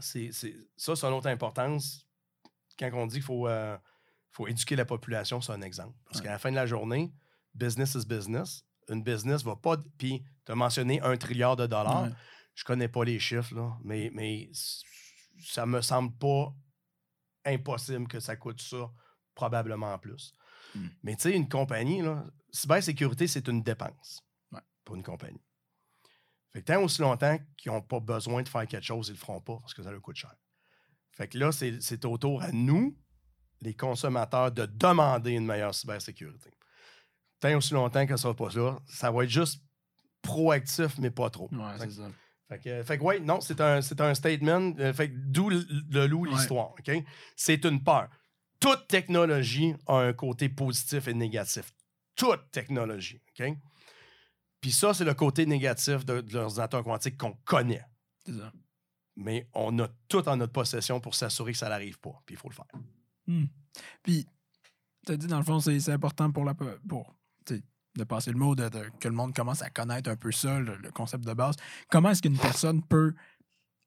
c'est, 0.00 0.32
c'est- 0.32 0.56
ça, 0.76 0.96
c'est 0.96 1.06
une 1.06 1.12
autre 1.14 1.28
importance. 1.28 2.06
Quand 2.78 2.90
on 2.94 3.06
dit 3.06 3.16
qu'il 3.16 3.22
faut, 3.24 3.46
euh, 3.48 3.76
faut 4.30 4.46
éduquer 4.48 4.76
la 4.76 4.84
population, 4.84 5.40
c'est 5.40 5.52
un 5.52 5.62
exemple. 5.62 5.96
Parce 6.06 6.18
Ouais. 6.18 6.24
qu'à 6.26 6.32
la 6.32 6.38
fin 6.38 6.50
de 6.50 6.56
la 6.56 6.66
journée, 6.66 7.12
business 7.54 7.94
is 7.94 8.04
business. 8.06 8.64
Une 8.88 9.02
business 9.02 9.42
va 9.42 9.56
pas. 9.56 9.76
Puis, 9.98 10.24
tu 10.44 10.52
as 10.52 10.54
mentionné 10.54 11.00
un 11.00 11.16
trilliard 11.16 11.56
de 11.56 11.66
dollars 11.66 12.04
Ouais. 12.04 12.10
je 12.54 12.64
connais 12.64 12.88
pas 12.88 13.04
les 13.04 13.18
chiffres, 13.18 13.54
là, 13.54 13.78
mais, 13.82 14.10
mais 14.12 14.50
ça 15.38 15.66
me 15.66 15.80
semble 15.80 16.12
pas 16.18 16.52
impossible 17.44 18.08
que 18.08 18.20
ça 18.20 18.36
coûte 18.36 18.60
ça, 18.60 18.90
probablement 19.34 19.98
plus. 19.98 20.32
Mm. 20.74 20.86
Mais 21.02 21.16
tu 21.16 21.22
sais, 21.22 21.32
une 21.36 21.48
compagnie, 21.48 22.02
là, 22.02 22.24
cybersécurité, 22.50 23.26
c'est 23.26 23.46
une 23.48 23.62
dépense 23.62 24.22
Ouais. 24.52 24.60
pour 24.84 24.96
une 24.96 25.02
compagnie. 25.02 25.40
Fait 26.54 26.60
que 26.62 26.66
tant 26.66 26.80
aussi 26.82 27.02
longtemps 27.02 27.36
qu'ils 27.56 27.72
n'ont 27.72 27.82
pas 27.82 28.00
besoin 28.00 28.42
de 28.42 28.48
faire 28.48 28.66
quelque 28.66 28.84
chose, 28.86 29.08
ils 29.08 29.12
le 29.12 29.18
feront 29.18 29.40
pas 29.40 29.58
parce 29.60 29.74
que 29.74 29.82
ça 29.82 29.90
leur 29.90 30.00
coûte 30.00 30.16
cher. 30.16 30.32
Fait 31.12 31.28
que 31.28 31.36
là, 31.36 31.50
c'est 31.52 32.04
au 32.06 32.16
tour 32.16 32.42
à 32.42 32.50
nous, 32.52 32.96
les 33.60 33.74
consommateurs, 33.74 34.50
de 34.52 34.64
demander 34.66 35.32
une 35.32 35.44
meilleure 35.46 35.74
cybersécurité. 35.74 36.50
Tant 37.40 37.56
aussi 37.56 37.74
longtemps 37.74 38.06
que 38.06 38.16
ça 38.16 38.28
va 38.28 38.34
pas 38.34 38.50
ça, 38.50 38.78
ça 38.86 39.10
va 39.10 39.24
être 39.24 39.30
juste 39.30 39.62
proactif, 40.22 40.96
mais 40.98 41.10
pas 41.10 41.28
trop. 41.30 41.48
Ouais, 41.52 41.72
c'est 41.78 41.90
ça. 41.90 42.10
fait 42.48 42.58
que, 42.60 42.82
fait 42.82 42.98
que 42.98 43.02
ouais, 43.02 43.20
non, 43.20 43.40
c'est 43.40 43.60
un, 43.60 43.80
un 43.98 44.14
statement. 44.14 44.74
euh, 44.78 44.92
fait 44.92 45.10
que 45.10 45.14
d'où 45.16 45.50
le, 45.50 46.06
loup, 46.06 46.24
Ouais. 46.26 46.30
l'histoire. 46.30 46.70
OK? 46.72 46.90
C'est 47.36 47.64
une 47.64 47.82
peur. 47.82 48.08
Toute 48.60 48.86
technologie 48.88 49.74
a 49.86 49.96
un 49.98 50.12
côté 50.12 50.48
positif 50.48 51.08
et 51.08 51.14
négatif. 51.14 51.72
toute 52.16 52.50
technologie. 52.52 53.20
OK? 53.38 53.46
Puis 54.64 54.72
ça, 54.72 54.94
c'est 54.94 55.04
le 55.04 55.12
côté 55.12 55.44
négatif 55.44 56.06
de, 56.06 56.22
de 56.22 56.32
l'ordinateur 56.32 56.82
quantique 56.82 57.18
qu'on 57.18 57.34
connaît. 57.44 57.84
Ça. 58.26 58.50
Mais 59.14 59.46
on 59.52 59.78
a 59.78 59.88
tout 60.08 60.26
en 60.26 60.38
notre 60.38 60.54
possession 60.54 61.00
pour 61.00 61.14
s'assurer 61.14 61.52
que 61.52 61.58
ça 61.58 61.68
n'arrive 61.68 61.98
pas. 62.00 62.18
Puis 62.24 62.34
il 62.34 62.38
faut 62.38 62.48
le 62.48 62.54
faire. 62.54 62.64
Hmm. 63.26 63.44
Puis, 64.02 64.26
tu 65.04 65.12
as 65.12 65.18
dit, 65.18 65.26
dans 65.26 65.36
le 65.36 65.44
fond, 65.44 65.60
c'est 65.60 65.86
important 65.90 66.32
pour, 66.32 66.46
la, 66.46 66.54
pour 66.54 67.14
de 67.46 68.04
passer 68.04 68.32
le 68.32 68.38
mot, 68.38 68.54
de, 68.54 68.70
de- 68.70 68.90
que 69.00 69.06
le 69.08 69.14
monde 69.14 69.34
commence 69.34 69.60
à 69.60 69.68
connaître 69.68 70.08
un 70.08 70.16
peu 70.16 70.32
ça, 70.32 70.58
le, 70.58 70.76
le 70.76 70.90
concept 70.90 71.24
de 71.26 71.34
base. 71.34 71.56
Comment 71.90 72.08
est-ce 72.08 72.22
qu'une 72.22 72.38
personne 72.38 72.82
peut 72.82 73.12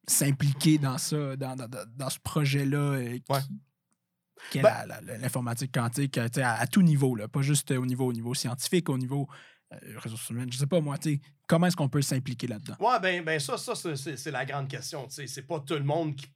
s'impliquer 0.08 0.78
dans 0.78 1.00
ça, 1.00 1.36
dans, 1.36 1.56
dans- 1.56 1.68
dans- 1.96 2.10
ce 2.12 2.20
projet-là, 2.20 2.78
euh, 2.78 3.18
qui, 3.18 4.60
Ouais. 4.60 4.62
Ben- 4.62 4.86
l'informatique 5.20 5.74
quantique, 5.74 6.20
euh, 6.20 6.30
à, 6.38 6.54
à 6.54 6.68
tout 6.68 6.84
niveau, 6.84 7.16
là, 7.16 7.28
pas 7.28 7.42
juste 7.42 7.72
au 7.72 7.86
niveau, 7.88 8.06
au 8.06 8.14
niveau 8.14 8.36
scientifique, 8.36 8.88
au 8.90 8.98
niveau 9.00 9.28
euh, 9.74 9.78
ressources 10.00 10.30
humaines. 10.30 10.52
Je 10.52 10.58
sais 10.58 10.68
pas, 10.68 10.80
moi, 10.80 10.98
tu 10.98 11.20
comment 11.48 11.68
est-ce 11.68 11.76
qu'on 11.76 11.90
peut 11.90 12.02
s'impliquer 12.02 12.48
là-dedans? 12.48 12.76
Ouais, 12.80 13.00
ben, 13.02 13.24
ben 13.24 13.40
ça, 13.40 13.58
ça 13.58 13.74
c'est- 13.76 14.32
la 14.32 14.46
grande 14.46 14.68
question. 14.68 15.06
tu 15.08 15.14
sais. 15.16 15.28
C'est 15.28 15.44
pas 15.44 15.60
tout 15.60 15.74
le 15.76 15.84
monde 15.84 16.16
qui. 16.16 16.28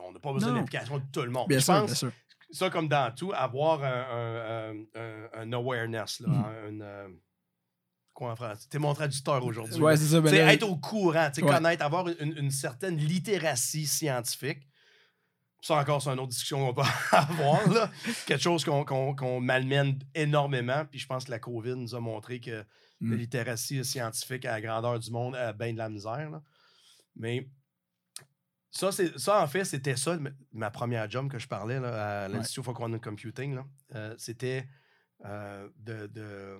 On 0.00 0.12
n'a 0.12 0.20
pas 0.20 0.32
besoin 0.32 0.52
d'implication 0.52 0.98
de 0.98 1.04
tout 1.12 1.22
le 1.22 1.30
monde. 1.30 1.48
Bien 1.48 1.58
Je 1.58 1.64
sûr, 1.64 1.74
pense, 1.74 1.86
bien 1.86 1.94
sûr. 1.94 2.12
ça, 2.52 2.70
comme 2.70 2.88
dans 2.88 3.12
tout, 3.14 3.32
avoir 3.34 3.82
un, 3.82 3.88
un- 3.88 4.70
un- 4.70 4.84
un- 4.94 5.28
un 5.34 5.52
awareness, 5.52 6.20
là, 6.20 6.28
Mhm. 6.28 6.44
un, 6.44 6.84
euh, 6.84 7.08
quoi 8.14 8.32
en 8.32 8.36
français? 8.36 8.66
T'es 8.70 8.78
mon 8.78 8.94
traducteur 8.94 9.44
aujourd'hui. 9.44 9.80
Ouais, 9.82 9.96
c'est 9.96 10.06
ça. 10.06 10.20
ben 10.20 10.32
là- 10.32 10.52
être 10.52 10.62
au 10.62 10.76
courant, 10.76 11.30
Ouais. 11.36 11.42
connaître, 11.42 11.84
avoir 11.84 12.06
une, 12.08 12.36
une 12.38 12.50
certaine 12.50 12.96
littératie 12.96 13.86
scientifique. 13.86 14.66
Ça 15.60 15.74
encore, 15.76 16.00
c'est 16.00 16.10
une 16.10 16.20
autre 16.20 16.28
discussion 16.28 16.64
qu'on 16.66 16.74
peut 16.74 16.88
avoir. 17.12 17.68
Là. 17.68 17.90
Quelque 18.26 18.42
chose 18.42 18.64
qu'on 18.64 18.84
qu'on 18.84 19.40
malmène 19.40 19.98
énormément. 20.14 20.84
Puis 20.86 21.00
je 21.00 21.06
pense 21.06 21.24
que 21.24 21.30
la 21.32 21.38
COVID 21.40 21.74
nous 21.76 21.94
a 21.94 22.00
montré 22.00 22.40
que 22.40 22.64
Mm. 23.00 23.10
la 23.12 23.16
littératie 23.16 23.84
scientifique 23.84 24.44
à 24.44 24.50
la 24.50 24.60
grandeur 24.60 24.98
du 24.98 25.12
monde 25.12 25.36
a 25.36 25.52
bien 25.52 25.72
de 25.72 25.78
la 25.78 25.88
misère. 25.88 26.30
là. 26.30 26.42
Mais 27.14 27.48
ça, 28.72 28.90
ça, 28.92 29.40
en 29.40 29.46
fait, 29.46 29.64
c'était 29.64 29.94
ça, 29.96 30.18
ma 30.52 30.70
première 30.72 31.08
job 31.08 31.30
que 31.30 31.38
je 31.38 31.46
parlais 31.46 31.78
là, 31.78 32.24
à 32.24 32.28
l'Institut 32.28 32.64
for 32.64 32.74
Quantum 32.74 33.00
Computing. 33.00 33.60
Euh, 33.94 34.16
c'était 34.18 34.66
euh, 35.24 35.68
de, 35.76 36.08
de- 36.08 36.58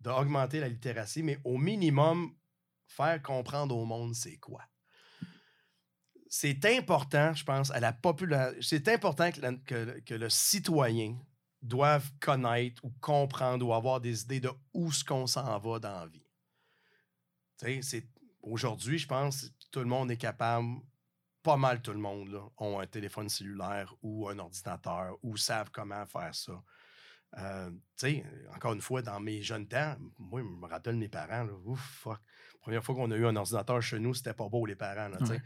d'augmenter 0.00 0.60
la 0.60 0.68
littératie, 0.68 1.22
mais 1.22 1.38
au 1.44 1.56
minimum, 1.56 2.34
faire 2.86 3.22
comprendre 3.22 3.74
au 3.76 3.86
monde 3.86 4.14
c'est 4.14 4.36
quoi. 4.36 4.62
C'est 6.38 6.66
important, 6.66 7.32
je 7.32 7.44
pense, 7.44 7.70
à 7.70 7.80
la 7.80 7.94
population. 7.94 8.58
C'est 8.60 8.88
important 8.88 9.30
que, 9.32 10.00
que- 10.00 10.14
le 10.14 10.28
citoyen 10.28 11.18
doive 11.62 12.10
connaître 12.20 12.84
ou 12.84 12.90
comprendre 13.00 13.66
ou 13.66 13.72
avoir 13.72 14.02
des 14.02 14.22
idées 14.22 14.40
de 14.40 14.50
où 14.74 14.92
ce 14.92 15.02
qu'on 15.02 15.26
s'en 15.26 15.58
va 15.58 15.78
dans 15.78 16.00
la 16.00 16.06
vie. 16.06 16.26
C'est- 17.80 18.06
Aujourd'hui, 18.42 18.98
je 18.98 19.08
pense 19.08 19.50
tout 19.72 19.80
le 19.80 19.86
monde 19.86 20.10
est 20.10 20.18
capable, 20.18 20.76
pas 21.42 21.56
mal 21.56 21.80
tout 21.80 21.92
le 21.92 21.98
monde, 21.98 22.28
là, 22.28 22.46
ont 22.58 22.80
un 22.80 22.86
téléphone 22.86 23.30
cellulaire 23.30 23.94
ou 24.02 24.28
un 24.28 24.38
ordinateur 24.38 25.16
ou 25.22 25.38
savent 25.38 25.70
comment 25.72 26.04
faire 26.04 26.34
ça. 26.34 26.62
Euh, 27.38 27.70
tu 27.70 27.78
sais, 27.96 28.24
encore 28.54 28.74
une 28.74 28.82
fois, 28.82 29.00
dans 29.00 29.20
mes 29.20 29.42
jeunes 29.42 29.66
temps, 29.66 29.96
moi, 30.18 30.42
je 30.42 30.46
me 30.46 30.66
rappelle 30.66 30.96
mes 30.96 31.08
parents, 31.08 31.44
là, 31.44 31.54
ouf, 31.64 31.80
fuck. 31.80 32.20
Première 32.66 32.82
fois 32.82 32.96
qu'on 32.96 33.12
a 33.12 33.16
eu 33.16 33.24
un 33.24 33.36
ordinateur 33.36 33.80
chez 33.80 34.00
nous, 34.00 34.12
c'était 34.12 34.34
pas 34.34 34.48
beau, 34.48 34.66
les 34.66 34.74
parents, 34.74 35.06
là. 35.08 35.18
Ouais. 35.20 35.40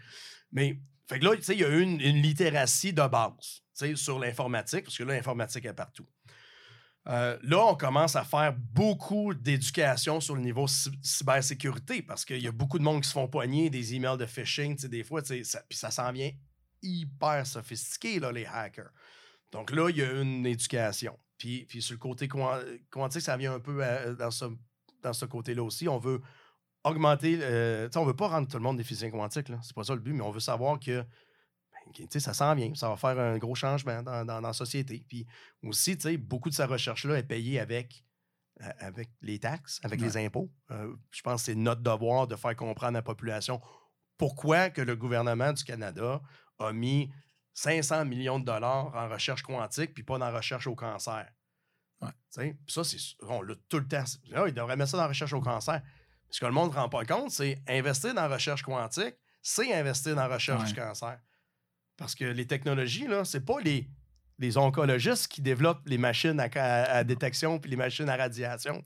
Mais, 0.53 0.81
fait 1.07 1.19
que 1.19 1.25
là, 1.27 1.37
tu 1.37 1.43
sais, 1.43 1.55
il 1.55 1.61
y 1.61 1.65
a 1.67 1.69
eu 1.69 1.83
une, 1.83 2.01
une 2.01 2.23
littératie 2.23 2.95
de 2.95 3.07
base, 3.07 3.61
sur 3.97 4.19
l'informatique, 4.19 4.85
parce 4.85 4.97
que 4.97 5.03
là, 5.03 5.15
l'informatique 5.15 5.67
est 5.67 5.75
partout. 5.75 6.07
Euh, 7.09 7.39
là, 7.43 7.67
on 7.67 7.75
commence 7.75 8.17
à 8.17 8.25
faire 8.25 8.55
beaucoup 8.57 9.35
d'éducation 9.35 10.19
sur 10.21 10.35
le 10.35 10.41
niveau 10.41 10.67
cy- 10.67 10.91
cybersécurité 11.03 12.01
parce 12.01 12.25
qu'il 12.25 12.41
y 12.41 12.47
a 12.49 12.53
beaucoup 12.53 12.79
de 12.79 12.85
monde 12.85 13.03
qui 13.03 13.09
se 13.09 13.13
font 13.13 13.29
poigner 13.29 13.69
des 13.69 13.95
emails 13.95 14.17
de 14.17 14.25
phishing, 14.27 14.77
des 14.89 15.05
fois, 15.05 15.21
puis 15.23 15.45
ça 15.45 15.91
s'en 15.91 16.11
vient 16.13 16.31
hyper 16.83 17.47
sophistiqué, 17.47 18.19
là, 18.19 18.33
les 18.33 18.47
hackers. 18.47 18.91
Donc 19.53 19.73
là, 19.73 19.91
il 19.91 19.97
y 19.99 20.03
a 20.03 20.11
une 20.23 20.47
éducation. 20.47 21.19
Puis, 21.37 21.67
puis 21.67 21.83
sur 21.83 21.95
le 21.95 21.99
côté 21.99 22.29
quan- 22.29 22.63
quantique, 22.91 23.23
ça 23.23 23.37
vient 23.37 23.55
un 23.55 23.61
peu 23.61 23.83
à- 23.85 24.13
dans 24.15 24.31
ce, 24.31 24.47
dans 25.03 25.13
ce 25.13 25.27
côté-là 25.27 25.63
aussi. 25.63 25.87
On 25.89 25.99
veut 25.99 26.21
augmenter. 26.85 27.39
euh, 27.43 27.87
tu 27.89 27.93
sais, 27.93 27.99
on 27.99 28.05
veut 28.05 28.17
pas 28.17 28.29
rendre 28.29 28.49
tout 28.49 28.57
le 28.57 28.63
monde 28.63 28.77
des 28.77 28.85
physiciens 28.85 29.11
quantiques, 29.11 29.49
là. 29.49 29.59
C'est 29.63 29.75
pas 29.75 29.85
ça 29.85 29.95
le 29.95 30.01
but, 30.01 30.13
mais 30.13 30.23
on 30.23 30.31
veut 30.31 30.41
savoir 30.41 30.79
que 30.81 31.05
ben, 31.99 32.07
ça 32.21 32.35
s'en 32.35 32.55
vient. 32.55 32.75
Ça 32.75 32.89
va 32.89 32.97
faire 32.97 33.19
un 33.19 33.39
gros 33.39 33.55
changement 33.55 34.03
dans, 34.03 34.25
dans- 34.25 34.41
dans 34.41 34.49
la 34.49 34.53
société. 34.53 35.05
Puis 35.09 35.27
aussi, 35.65 35.97
tu 35.97 36.03
sais, 36.03 36.17
beaucoup 36.17 36.49
de 36.51 36.55
sa 36.55 36.67
recherche-là 36.67 37.17
est 37.19 37.23
payée 37.25 37.59
avec, 37.61 38.05
euh, 38.63 38.71
avec 38.79 39.11
les 39.23 39.39
taxes, 39.39 39.81
avec 39.83 40.01
les 40.01 40.17
impôts. 40.27 40.51
Euh, 40.71 40.95
je 41.11 41.23
pense 41.23 41.43
que 41.43 41.47
c'est 41.47 41.55
notre 41.55 41.83
devoir 41.83 42.27
de 42.27 42.37
faire 42.37 42.55
comprendre 42.57 42.97
à 42.97 43.01
la 43.01 43.03
population 43.03 43.61
pourquoi 44.17 44.71
que 44.71 44.83
le 44.83 44.97
gouvernement 44.97 45.53
du 45.53 45.65
Canada 45.65 46.21
a 46.59 46.73
mis 46.73 47.11
500 47.55 48.05
millions 48.05 48.39
de 48.39 48.45
dollars 48.45 48.95
en 48.95 49.09
recherche 49.09 49.43
quantique 49.43 49.93
puis 49.95 50.03
pas 50.05 50.19
dans 50.19 50.31
la 50.31 50.37
recherche 50.37 50.67
au 50.67 50.75
cancer. 50.75 51.27
Ouais. 52.01 52.09
Tu 52.33 52.41
sais, 52.41 52.57
puis 52.67 52.73
ça, 52.73 52.85
c'est, 52.85 52.99
on 53.23 53.43
l'a 53.43 53.55
tout 53.69 53.79
le 53.79 53.89
temps. 53.89 54.05
Ah, 54.35 54.45
il 54.47 54.55
devrait 54.55 54.77
mettre 54.77 54.91
ça 54.91 54.97
dans 54.99 55.03
la 55.05 55.09
recherche 55.09 55.33
au 55.33 55.41
cancer. 55.41 55.83
Ce 56.31 56.41
que 56.41 56.47
le 56.47 56.53
monde 56.53 56.71
ne 56.71 56.77
rend 56.77 56.89
pas 56.89 57.05
compte, 57.05 57.31
c'est 57.31 57.61
investir 57.69 58.15
dans 58.15 58.23
la 58.29 58.35
recherche 58.35 58.63
quantique, 58.63 59.15
c'est 59.43 59.73
investir 59.75 60.15
dans 60.15 60.27
la 60.29 60.35
recherche 60.35 60.63
Ouais. 60.63 60.69
du 60.69 60.75
cancer. 60.75 61.19
Parce 61.97 62.15
que 62.15 62.25
les 62.25 62.47
technologies, 62.47 63.07
là, 63.07 63.25
c'est 63.25 63.45
pas 63.45 63.61
les, 63.61 63.89
les 64.39 64.57
oncologistes 64.57 65.29
qui 65.29 65.43
développent 65.43 65.87
les 65.87 65.99
machines 65.99 66.39
à, 66.41 66.45
à- 66.55 66.97
à 66.99 67.05
détection 67.05 67.59
puis 67.59 67.71
les 67.71 67.77
machines 67.77 68.09
à 68.09 68.17
radiation. 68.17 68.83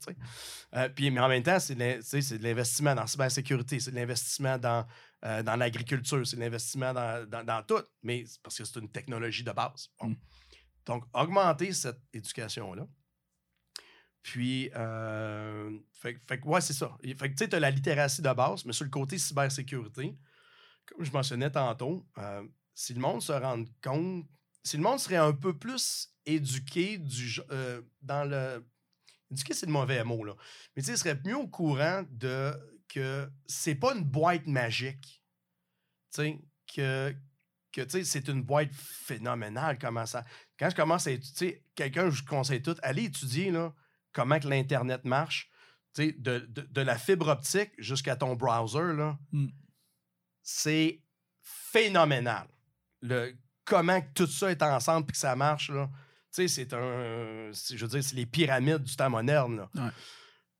Euh, 0.75 0.89
puis, 0.89 1.11
mais 1.11 1.21
en 1.21 1.29
même 1.29 1.43
temps, 1.43 1.59
c'est 1.59 1.75
de 1.75 2.43
l'investissement 2.43 2.93
dans 2.95 3.01
la 3.01 3.07
cybersécurité, 3.07 3.79
c'est 3.79 3.91
de 3.91 3.95
l'investissement 3.95 4.57
dans, 4.57 4.85
euh, 5.23 5.43
dans 5.43 5.55
l'agriculture, 5.55 6.25
c'est 6.27 6.35
de 6.35 6.41
l'investissement 6.41 6.93
dans, 6.93 7.25
dans- 7.29 7.43
dans 7.43 7.63
tout. 7.63 7.81
Mais 8.03 8.25
parce 8.43 8.57
que 8.57 8.65
c'est 8.65 8.79
une 8.79 8.89
technologie 8.91 9.43
de 9.43 9.51
base. 9.51 9.87
Bon. 9.99 10.09
Mm. 10.09 10.15
Donc, 10.87 11.03
augmenter 11.13 11.71
cette 11.73 11.99
éducation-là. 12.13 12.85
Puis, 14.25 14.71
euh, 14.75 15.69
fait, 15.93 16.19
fait 16.27 16.43
ouais, 16.43 16.59
c'est 16.59 16.73
ça. 16.73 16.97
Fait 17.03 17.13
que, 17.13 17.27
tu 17.27 17.37
sais, 17.37 17.47
tu 17.47 17.55
as 17.55 17.59
la 17.59 17.69
littératie 17.69 18.23
de 18.23 18.33
base, 18.33 18.65
mais 18.65 18.73
sur 18.73 18.83
le 18.83 18.89
côté 18.89 19.19
cybersécurité, 19.19 20.17
comme 20.87 21.05
je 21.05 21.11
mentionnais 21.11 21.51
tantôt, 21.51 22.03
euh, 22.17 22.43
si 22.73 22.95
le 22.95 23.01
monde 23.01 23.21
se 23.21 23.31
rend 23.31 23.63
compte, 23.83 24.25
si 24.63 24.77
le 24.77 24.83
monde 24.83 24.99
serait 24.99 25.17
un 25.17 25.31
peu 25.31 25.55
plus 25.55 26.11
éduqué 26.25 26.97
du, 26.97 27.39
euh, 27.51 27.83
dans 28.01 28.27
le. 28.27 28.65
Éduqué, 29.29 29.53
c'est 29.53 29.67
le 29.67 29.71
mauvais 29.71 30.03
mot, 30.03 30.23
là. 30.23 30.33
Mais 30.75 30.81
tu 30.81 30.87
sais, 30.87 30.93
il 30.93 30.97
serait 30.97 31.21
mieux 31.23 31.37
au 31.37 31.47
courant 31.47 32.03
de 32.09 32.51
que 32.89 33.29
c'est 33.45 33.75
pas 33.75 33.93
une 33.93 34.03
boîte 34.03 34.47
magique. 34.47 35.21
Tu 36.11 36.21
sais, 36.21 36.41
que, 36.75 37.15
que 37.71 37.81
tu 37.81 37.89
sais, 37.91 38.03
c'est 38.03 38.27
une 38.27 38.41
boîte 38.41 38.73
phénoménale, 38.73 39.77
comment 39.77 40.07
ça. 40.07 40.25
Quand 40.57 40.71
je 40.71 40.75
commence 40.75 41.05
à 41.05 41.11
étudier, 41.11 41.63
quelqu'un, 41.75 42.09
je 42.09 42.23
conseille 42.23 42.63
tout, 42.63 42.75
allez 42.81 43.03
étudier, 43.03 43.51
là, 43.51 43.71
comment 44.15 44.39
que 44.39 44.47
l'Internet 44.47 45.03
marche. 45.03 45.49
Tu 45.93 46.07
sais, 46.07 46.11
de, 46.17 46.39
de, 46.39 46.61
de 46.61 46.81
la 46.81 46.97
fibre 46.97 47.27
optique 47.27 47.71
jusqu'à 47.77 48.15
ton 48.15 48.35
browser, 48.35 48.93
là, 48.95 49.17
Mm. 49.31 49.47
c'est 50.41 51.01
phénoménal. 51.41 52.47
Le, 53.01 53.35
comment 53.65 54.01
que 54.01 54.07
tout 54.13 54.27
ça 54.27 54.49
est 54.51 54.61
ensemble 54.63 55.07
et 55.09 55.11
que 55.11 55.17
ça 55.17 55.35
marche, 55.35 55.69
là. 55.69 55.89
Tu 56.33 56.47
sais, 56.47 56.47
c'est 56.47 56.73
un. 56.73 57.51
Je 57.51 57.77
veux 57.85 57.87
dire, 57.87 58.03
c'est 58.03 58.15
les 58.15 58.25
pyramides 58.25 58.83
du 58.83 58.95
temps 58.95 59.09
moderne, 59.09 59.57
là. 59.57 59.69
Ouais. 59.75 59.91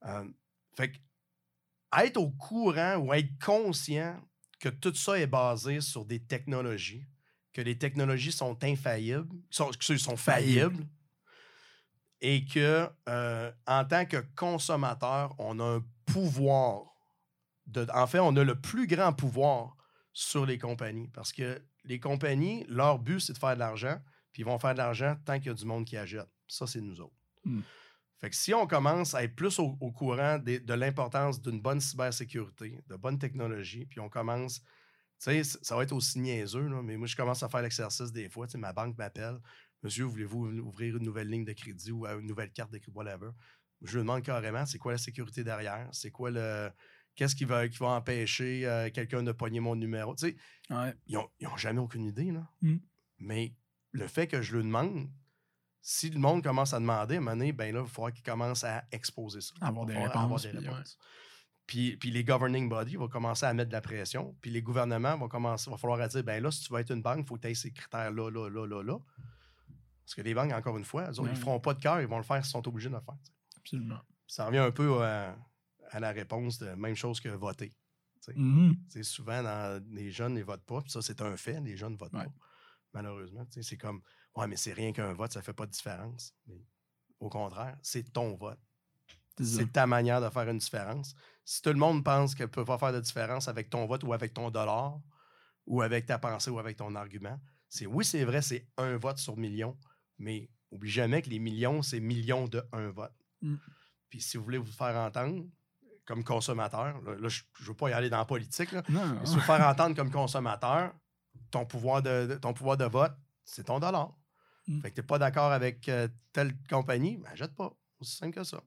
Euh, 0.09 0.27
fait 0.77 0.91
que 0.91 0.97
être 1.97 2.17
au 2.17 2.29
courant 2.31 2.97
ou 2.97 3.13
être 3.13 3.39
conscient 3.43 4.21
que 4.59 4.69
tout 4.69 4.93
ça 4.95 5.17
est 5.19 5.27
basé 5.27 5.81
sur 5.81 6.05
des 6.05 6.19
technologies, 6.19 7.05
que 7.53 7.61
les 7.61 7.77
technologies 7.77 8.31
sont 8.31 8.61
infaillibles, 8.63 9.33
sont, 9.49 9.71
sont 9.97 10.17
faillibles, 10.17 10.85
et 12.21 12.45
que 12.45 12.89
euh, 13.09 13.51
en 13.67 13.85
tant 13.85 14.05
que 14.05 14.17
consommateur, 14.35 15.35
on 15.39 15.59
a 15.59 15.63
un 15.77 15.85
pouvoir. 16.05 16.83
De, 17.67 17.85
en 17.93 18.07
fait, 18.07 18.19
on 18.19 18.35
a 18.35 18.43
le 18.43 18.59
plus 18.59 18.87
grand 18.87 19.11
pouvoir 19.13 19.75
sur 20.13 20.45
les 20.45 20.57
compagnies 20.57 21.07
parce 21.09 21.33
que 21.33 21.61
les 21.83 21.99
compagnies, 21.99 22.65
leur 22.67 22.99
but, 22.99 23.19
c'est 23.19 23.33
de 23.33 23.37
faire 23.37 23.55
de 23.55 23.59
l'argent, 23.59 23.99
puis 24.31 24.41
ils 24.43 24.45
vont 24.45 24.57
faire 24.59 24.73
de 24.73 24.77
l'argent 24.79 25.15
tant 25.25 25.37
qu'il 25.37 25.47
y 25.47 25.49
a 25.49 25.53
du 25.53 25.65
monde 25.65 25.85
qui 25.85 25.97
achète. 25.97 26.27
Ça, 26.47 26.67
c'est 26.67 26.81
nous 26.81 27.01
autres. 27.01 27.15
Mm. 27.43 27.61
Fait 28.21 28.29
que 28.29 28.35
si 28.35 28.53
on 28.53 28.65
commence 28.65 29.13
à 29.13 29.23
être 29.23 29.35
plus 29.35 29.59
au, 29.59 29.77
au 29.81 29.91
courant 29.91 30.37
des- 30.39 30.59
de 30.59 30.73
l'importance 30.73 31.41
d'une 31.41 31.59
bonne 31.61 31.81
cybersécurité, 31.81 32.81
de 32.87 32.95
bonne 32.95 33.19
technologie, 33.19 33.85
puis 33.85 33.99
on 33.99 34.09
commence, 34.09 34.61
tu 35.19 35.43
sais, 35.43 35.43
ça 35.43 35.75
va 35.75 35.83
être 35.83 35.91
aussi 35.91 36.19
niaiseux, 36.19 36.67
là, 36.67 36.81
mais 36.81 36.97
moi, 36.97 37.07
je 37.07 37.15
commence 37.15 37.43
à 37.43 37.49
faire 37.49 37.61
l'exercice 37.61 38.11
des 38.11 38.29
fois. 38.29 38.47
Tu 38.47 38.53
sais, 38.53 38.57
ma 38.57 38.73
banque 38.73 38.97
m'appelle. 38.97 39.39
Monsieur, 39.85 40.05
voulez-vous 40.05 40.47
ouvrir 40.61 40.97
une 40.97 41.03
nouvelle 41.03 41.29
ligne 41.29 41.45
de 41.45 41.53
crédit 41.53 41.91
ou 41.91 42.07
euh, 42.07 42.19
une 42.19 42.25
nouvelle 42.25 42.51
carte 42.51 42.71
de 42.71 42.79
crédit, 42.79 42.97
whatever? 42.97 43.29
Je 43.83 43.93
lui 43.93 43.99
demande 43.99 44.23
carrément, 44.23 44.65
c'est 44.65 44.79
quoi 44.79 44.93
la 44.93 44.97
sécurité 44.97 45.43
derrière? 45.43 45.87
C'est 45.91 46.09
quoi 46.09 46.31
le. 46.31 46.71
Qu'est-ce 47.15 47.35
qui 47.35 47.45
va, 47.45 47.67
qui 47.69 47.77
va 47.77 47.89
empêcher 47.89 48.65
euh, 48.65 48.89
quelqu'un 48.89 49.21
de 49.21 49.31
pogner 49.31 49.59
mon 49.59 49.75
numéro? 49.75 50.15
Tu 50.15 50.29
sais, 50.29 50.35
Ouais. 50.69 50.93
ils 51.07 51.15
n'ont 51.15 51.57
jamais 51.57 51.79
aucune 51.79 52.03
idée, 52.03 52.31
là. 52.31 52.49
Mm. 52.61 52.77
Mais 53.19 53.53
le 53.91 54.07
fait 54.07 54.25
que 54.27 54.41
je 54.41 54.57
le 54.57 54.63
demande, 54.63 55.07
Si 55.81 56.09
le 56.09 56.17
monde 56.19 56.43
commence 56.43 56.73
à 56.73 56.79
demander, 56.79 57.15
à 57.15 57.17
un 57.19 57.21
moment 57.21 57.37
donné, 57.37 57.51
ben 57.53 57.71
là, 57.73 57.83
il 57.85 57.89
faudra 57.89 58.11
qu'il 58.11 58.23
commence 58.23 58.63
à 58.63 58.83
exposer 58.91 59.39
ça. 59.41 59.53
Avoir 59.61 59.85
des 59.85 59.93
réponses. 59.93 60.47
puis, 60.47 60.67
ouais. 60.67 60.73
Puis, 61.67 61.97
puis 61.97 62.09
les 62.11 62.23
governing 62.23 62.67
bodies 62.67 62.95
vont 62.95 63.07
commencer 63.07 63.45
à 63.45 63.53
mettre 63.53 63.69
de 63.69 63.75
la 63.75 63.81
pression. 63.81 64.35
Puis 64.41 64.49
les 64.49 64.63
gouvernements 64.63 65.15
vont 65.15 65.27
commencer, 65.27 65.69
va 65.69 65.77
falloir 65.77 66.01
à 66.01 66.07
dire, 66.07 66.23
ben 66.23 66.41
là, 66.41 66.49
si 66.49 66.63
tu 66.63 66.73
veux 66.73 66.79
être 66.79 66.91
une 66.91 67.03
banque, 67.03 67.19
il 67.19 67.25
faut 67.27 67.35
que 67.35 67.41
tu 67.41 67.49
aies 67.49 67.53
ces 67.55 67.71
critères-là, 67.71 68.31
là, 68.31 68.49
là, 68.49 68.65
là, 68.65 68.81
là. 68.83 68.97
Parce 70.05 70.15
que 70.15 70.21
les 70.21 70.33
banques, 70.35 70.51
encore 70.53 70.77
une 70.77 70.85
fois, 70.85 71.09
autres, 71.09 71.23
ils 71.25 71.31
ne 71.31 71.35
feront 71.35 71.59
pas 71.59 71.73
de 71.73 71.81
cœur, 71.81 71.99
ils 71.99 72.07
vont 72.07 72.17
le 72.17 72.23
faire 72.23 72.43
s'ils 72.45 72.51
sont 72.51 72.67
obligés 72.67 72.89
de 72.89 72.93
le 72.95 73.01
faire. 73.01 73.17
Absolument. 73.57 73.99
Ça 74.27 74.45
revient 74.45 74.59
un 74.59 74.71
peu 74.71 75.03
à, 75.03 75.35
à 75.89 75.99
la 75.99 76.11
réponse 76.11 76.59
de 76.59 76.69
même 76.75 76.95
chose 76.95 77.19
que 77.19 77.29
voter. 77.29 77.75
Mhm. 78.35 78.75
Sais, 78.89 79.03
souvent, 79.03 79.43
dans, 79.43 79.83
les 79.91 80.11
jeunes 80.11 80.33
ne 80.33 80.43
votent 80.43 80.65
pas. 80.65 80.81
Puis 80.81 80.91
ça, 80.91 81.01
c'est 81.01 81.21
un 81.21 81.37
fait. 81.37 81.59
Les 81.61 81.77
jeunes 81.77 81.93
ne 81.93 81.97
votent 81.97 82.13
Ouais. 82.13 82.25
pas. 82.25 82.31
Malheureusement. 82.93 83.45
C'est 83.49 83.77
comme 83.77 84.01
Ouais, 84.35 84.47
mais 84.47 84.57
c'est 84.57 84.73
rien 84.73 84.91
qu'un 84.91 85.13
vote, 85.13 85.31
ça 85.31 85.39
ne 85.39 85.45
fait 85.45 85.53
pas 85.53 85.65
de 85.65 85.71
différence. 85.71 86.33
Mais 86.47 86.65
au 87.19 87.29
contraire, 87.29 87.77
c'est 87.81 88.11
ton 88.11 88.35
vote. 88.35 88.59
C'est 89.41 89.71
ta 89.71 89.85
manière 89.85 90.21
de 90.21 90.29
faire 90.29 90.49
une 90.49 90.57
différence. 90.57 91.13
Si 91.43 91.61
tout 91.61 91.69
le 91.69 91.75
monde 91.75 92.03
pense 92.03 92.35
qu'elle 92.35 92.47
ne 92.47 92.51
peut 92.51 92.65
pas 92.65 92.77
faire 92.77 92.93
de 92.93 92.99
différence 93.01 93.47
avec 93.47 93.69
ton 93.69 93.85
vote 93.85 94.03
ou 94.03 94.13
avec 94.13 94.33
ton 94.33 94.49
dollar, 94.49 94.99
ou 95.65 95.81
avec 95.81 96.05
ta 96.05 96.19
pensée 96.19 96.49
ou 96.49 96.59
avec 96.59 96.77
ton 96.77 96.95
argument, 96.95 97.39
c'est 97.67 97.85
oui, 97.85 98.05
c'est 98.05 98.23
vrai, 98.23 98.41
c'est 98.41 98.67
un 98.77 98.97
vote 98.97 99.17
sur 99.17 99.35
million, 99.35 99.77
mais 100.17 100.49
oublie 100.71 100.91
jamais 100.91 101.21
que 101.21 101.29
les 101.29 101.39
millions, 101.39 101.81
c'est 101.81 101.99
millions 101.99 102.47
de 102.47 102.63
un 102.71 102.89
vote. 102.89 103.13
Mm. 103.41 103.55
Puis 104.09 104.21
si 104.21 104.37
vous 104.37 104.43
voulez 104.43 104.57
vous 104.57 104.71
faire 104.71 104.95
entendre 104.95 105.45
comme 106.05 106.23
consommateur, 106.23 107.01
là, 107.01 107.15
là, 107.15 107.29
je 107.29 107.43
ne 107.61 107.65
veux 107.65 107.73
pas 107.73 107.89
y 107.89 107.93
aller 107.93 108.09
dans 108.09 108.17
la 108.19 108.25
politique, 108.25 108.71
là, 108.71 108.83
Non, 108.89 109.05
mais 109.05 109.25
si 109.25 109.35
vous 109.35 109.41
faire 109.41 109.65
entendre 109.67 109.95
comme 109.95 110.11
consommateur, 110.11 110.93
ton 111.51 111.65
pouvoir 111.65 112.01
de, 112.01 112.27
de- 112.27 112.35
ton 112.35 112.53
pouvoir 112.53 112.77
de 112.77 112.85
vote, 112.85 113.13
c'est 113.43 113.65
ton 113.65 113.79
dollar. 113.79 114.15
Mm. 114.67 114.81
Fait 114.81 114.89
que 114.91 114.95
tu 114.95 115.01
n'es 115.01 115.07
pas 115.07 115.19
d'accord 115.19 115.51
avec 115.51 115.89
euh, 115.89 116.07
telle 116.31 116.55
compagnie, 116.69 117.17
ben 117.17 117.35
jette 117.35 117.55
pas. 117.55 117.73
Aussi 117.99 118.15
simple 118.17 118.35
que 118.35 118.43
ça. 118.43 118.61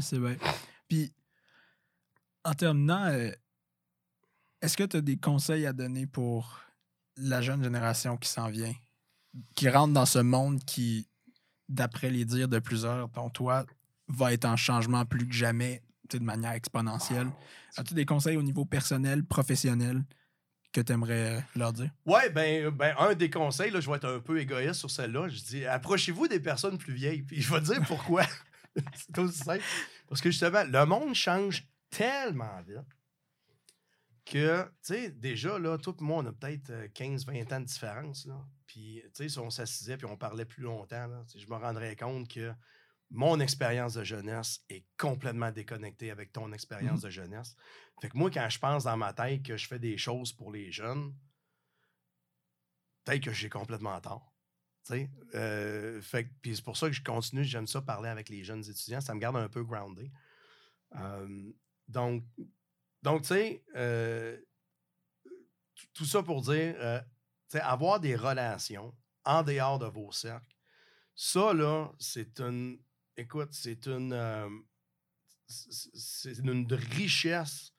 C'est 0.00 0.18
vrai. 0.18 0.38
Puis, 0.88 1.12
en 2.44 2.54
terminant, 2.54 3.06
euh, 3.06 3.30
est-ce 4.60 4.76
que 4.76 4.84
tu 4.84 4.96
as 4.96 5.00
des 5.00 5.18
conseils 5.18 5.66
à 5.66 5.72
donner 5.72 6.06
pour 6.06 6.60
la 7.16 7.40
jeune 7.42 7.62
génération 7.62 8.16
qui 8.16 8.28
s'en 8.28 8.48
vient, 8.48 8.74
qui 9.54 9.68
rentre 9.68 9.92
dans 9.92 10.06
ce 10.06 10.18
monde 10.18 10.64
qui, 10.64 11.08
d'après 11.68 12.10
les 12.10 12.24
dires 12.24 12.48
de 12.48 12.58
plusieurs, 12.58 13.08
dont 13.08 13.30
toi, 13.30 13.64
va 14.08 14.32
être 14.32 14.44
en 14.44 14.56
changement 14.56 15.04
plus 15.04 15.26
que 15.26 15.34
jamais, 15.34 15.82
de 16.10 16.18
manière 16.18 16.52
exponentielle? 16.52 17.28
As-tu 17.76 17.94
des 17.94 18.06
conseils 18.06 18.36
au 18.36 18.42
niveau 18.42 18.64
personnel, 18.64 19.24
professionnel 19.24 20.04
que 20.72 20.80
tu 20.80 20.92
aimerais 20.92 21.44
leur 21.56 21.72
dire? 21.72 21.90
Ouais, 22.04 22.30
ben, 22.30 22.70
ben, 22.70 22.94
un 22.98 23.14
des 23.14 23.30
conseils, 23.30 23.70
là, 23.70 23.80
je 23.80 23.88
vais 23.88 23.96
être 23.96 24.08
un 24.08 24.20
peu 24.20 24.38
égoïste 24.40 24.74
sur 24.74 24.90
celle-là. 24.90 25.28
Je 25.28 25.40
dis, 25.42 25.64
approchez-vous 25.64 26.28
des 26.28 26.40
personnes 26.40 26.78
plus 26.78 26.92
vieilles. 26.92 27.22
Puis 27.22 27.40
je 27.40 27.52
vais 27.52 27.60
te 27.60 27.66
dire 27.66 27.82
pourquoi. 27.86 28.24
c'est 28.94 29.18
aussi 29.18 29.38
simple. 29.38 29.62
Parce 30.08 30.20
que 30.20 30.30
justement, 30.30 30.64
le 30.64 30.84
monde 30.84 31.14
change 31.14 31.66
tellement 31.90 32.60
vite 32.66 32.78
que, 34.26 34.62
tu 34.64 34.70
sais, 34.82 35.10
déjà, 35.10 35.58
là, 35.58 35.78
toi 35.78 35.94
et 35.98 36.02
moi, 36.02 36.22
on 36.22 36.26
a 36.26 36.32
peut-être 36.32 36.70
euh, 36.70 36.88
15-20 36.88 37.54
ans 37.54 37.60
de 37.60 37.66
différence. 37.66 38.26
Là. 38.26 38.44
Puis, 38.74 39.00
tu 39.04 39.10
sais, 39.12 39.28
si 39.28 39.38
on 39.38 39.50
s'assisait 39.50 39.96
puis 39.96 40.06
on 40.06 40.16
parlait 40.16 40.44
plus 40.44 40.64
longtemps, 40.64 41.06
là, 41.06 41.24
je 41.32 41.46
me 41.46 41.54
rendrais 41.54 41.94
compte 41.94 42.26
que 42.28 42.52
mon 43.08 43.38
expérience 43.38 43.94
de 43.94 44.02
jeunesse 44.02 44.64
est 44.68 44.84
complètement 44.98 45.52
déconnectée 45.52 46.10
avec 46.10 46.32
ton 46.32 46.52
expérience 46.52 47.02
de 47.02 47.10
jeunesse. 47.10 47.54
Fait 48.00 48.08
que 48.08 48.16
moi, 48.16 48.32
quand 48.32 48.48
je 48.50 48.58
pense 48.58 48.82
dans 48.82 48.96
ma 48.96 49.12
tête 49.12 49.44
que 49.44 49.56
je 49.56 49.68
fais 49.68 49.78
des 49.78 49.96
choses 49.96 50.32
pour 50.32 50.50
les 50.50 50.72
jeunes, 50.72 51.14
peut-être 53.04 53.22
que 53.22 53.32
j'ai 53.32 53.48
complètement 53.48 54.00
tort. 54.00 54.34
Tu 54.84 54.94
sais, 54.94 55.10
euh, 55.36 56.02
fait 56.02 56.24
que- 56.24 56.32
puis 56.42 56.56
c'est 56.56 56.64
pour 56.64 56.76
ça 56.76 56.88
que 56.88 56.94
je 56.94 57.04
continue, 57.04 57.44
j'aime 57.44 57.68
ça 57.68 57.80
parler 57.80 58.08
avec 58.08 58.28
les 58.28 58.42
jeunes 58.42 58.68
étudiants, 58.68 59.00
ça 59.00 59.14
me 59.14 59.20
garde 59.20 59.36
un 59.36 59.48
peu 59.48 59.62
groundé. 59.62 60.10
Euh, 60.96 61.52
donc, 61.86 62.24
donc 63.02 63.22
tu 63.22 63.28
sais, 63.28 63.64
euh, 63.76 64.36
tout- 65.76 65.86
tout 65.94 66.04
ça 66.06 66.24
pour 66.24 66.42
dire, 66.42 66.74
euh, 67.54 67.58
tu 67.58 67.58
sais, 67.58 67.64
avoir 67.64 68.00
des 68.00 68.16
relations 68.16 68.94
en 69.24 69.42
dehors 69.42 69.78
de 69.78 69.86
vos 69.86 70.12
cercles, 70.12 70.54
ça, 71.14 71.52
là, 71.54 71.90
c'est 71.98 72.40
une, 72.40 72.78
écoute, 73.16 73.50
c'est 73.52 73.86
une, 73.86 74.12
euh, 74.12 74.48
c'est 75.46 76.38
une 76.38 76.66
richesse 76.72 77.72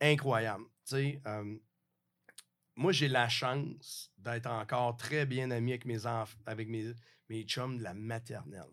incroyable. 0.00 0.64
Tu 0.86 0.90
sais, 0.96 1.22
euh, 1.26 1.56
moi, 2.76 2.92
j'ai 2.92 3.08
la 3.08 3.28
chance 3.28 4.10
d'être 4.18 4.46
encore 4.50 4.96
très 4.96 5.26
bien 5.26 5.50
ami 5.50 5.72
avec 5.72 5.84
mes 5.84 6.06
enfants, 6.06 6.38
avec 6.46 6.68
mes, 6.68 6.92
mes 7.28 7.44
chums 7.44 7.78
de 7.78 7.82
la 7.84 7.94
maternelle. 7.94 8.70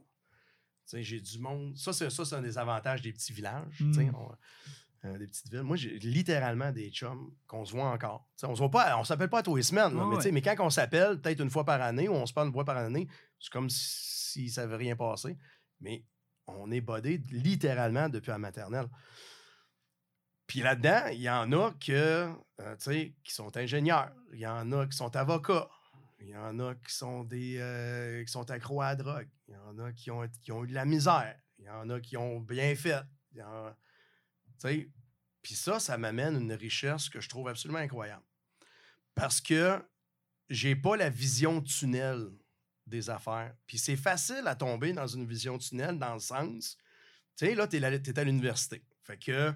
Tu 0.85 0.97
sais, 0.97 1.03
j'ai 1.03 1.21
du 1.21 1.37
monde. 1.39 1.77
Ça, 1.77 1.93
c'est 1.93 2.33
un 2.33 2.41
des 2.41 2.57
avantages 2.57 3.01
des 3.01 3.13
petits 3.13 3.33
villages, 3.33 3.79
Mm. 3.81 4.11
on- 4.15 4.35
euh, 5.05 5.17
des 5.17 5.27
petites 5.27 5.49
villes. 5.49 5.63
Moi, 5.63 5.77
j'ai 5.77 5.97
littéralement 5.99 6.71
des 6.71 6.89
chums 6.91 7.33
qu'on 7.47 7.65
se 7.65 7.71
voit 7.71 7.89
encore. 7.89 8.27
On 8.43 8.53
se 8.55 8.59
voit 8.59 8.69
pas, 8.71 8.97
on 8.97 9.03
s'appelle 9.03 9.29
pas 9.29 9.39
à 9.39 9.43
tous 9.43 9.55
les 9.55 9.63
semaines, 9.63 9.95
là, 9.95 10.05
Ouais, 10.05 10.15
mais, 10.17 10.23
ouais. 10.23 10.31
mais 10.31 10.41
quand 10.41 10.55
on 10.59 10.69
s'appelle, 10.69 11.19
peut-être 11.19 11.39
une 11.41 11.49
fois 11.49 11.63
par 11.65 11.81
année, 11.81 12.07
ou 12.07 12.13
on 12.13 12.25
se 12.25 12.33
parle 12.33 12.47
une 12.47 12.53
fois 12.53 12.65
par 12.65 12.77
année, 12.77 13.07
c'est 13.39 13.51
comme 13.51 13.69
si 13.69 14.49
ça 14.49 14.61
n'avait 14.61 14.77
rien 14.77 14.95
passé. 14.95 15.37
Mais 15.79 16.03
on 16.47 16.69
est 16.71 16.81
bodé 16.81 17.17
littéralement 17.31 18.09
depuis 18.09 18.29
la 18.29 18.37
maternelle. 18.37 18.87
Puis 20.47 20.59
là-dedans, 20.59 21.07
il 21.13 21.21
y 21.21 21.29
en 21.29 21.51
a 21.53 21.71
que, 21.79 22.29
euh, 22.59 22.75
qui 23.23 23.33
sont 23.33 23.55
ingénieurs. 23.55 24.11
Il 24.33 24.39
y 24.39 24.47
en 24.47 24.71
a 24.73 24.85
qui 24.85 24.97
sont 24.97 25.15
avocats. 25.15 25.69
Il 26.19 26.27
y 26.27 26.35
en 26.35 26.59
a 26.59 26.75
qui 26.75 26.93
sont 26.93 27.23
des 27.23 27.57
euh, 27.59 28.23
qui 28.23 28.31
sont 28.31 28.49
accros 28.51 28.81
à 28.81 28.89
la 28.89 28.95
drogue. 28.95 29.29
Il 29.47 29.53
y 29.55 29.57
en 29.57 29.79
a 29.79 29.91
qui 29.93 30.11
ont, 30.11 30.27
qui 30.41 30.51
ont 30.51 30.63
eu 30.63 30.67
de 30.67 30.73
la 30.73 30.85
misère. 30.85 31.35
Il 31.57 31.65
y 31.65 31.69
en 31.69 31.89
a 31.89 31.99
qui 31.99 32.17
ont 32.17 32.39
bien 32.39 32.75
fait. 32.75 33.01
Il 33.31 33.39
y 33.39 33.43
en 33.43 33.47
a- 33.47 33.71
tu 33.71 33.77
sais, 33.77 33.90
Puis 34.61 35.55
ça, 35.55 35.79
ça 35.79 35.97
m'amène 35.97 36.35
une 36.35 36.53
richesse 36.53 37.09
que 37.09 37.19
je 37.19 37.29
trouve 37.29 37.47
absolument 37.47 37.79
incroyable. 37.79 38.23
Parce 39.15 39.41
que 39.41 39.81
j'ai 40.49 40.75
pas 40.75 40.97
la 40.97 41.09
vision 41.09 41.61
tunnel 41.61 42.29
des 42.85 43.09
affaires. 43.09 43.53
Puis 43.65 43.77
c'est 43.77 43.95
facile 43.95 44.43
à 44.45 44.55
tomber 44.55 44.93
dans 44.93 45.07
une 45.07 45.25
vision 45.25 45.57
tunnel 45.57 45.97
dans 45.97 46.13
le 46.13 46.19
sens, 46.19 46.77
tu 47.37 47.45
sais, 47.45 47.55
là, 47.55 47.67
tu 47.67 47.77
es, 47.77 48.19
à 48.19 48.23
l'université. 48.23 48.83
Fait 49.03 49.17
que 49.17 49.53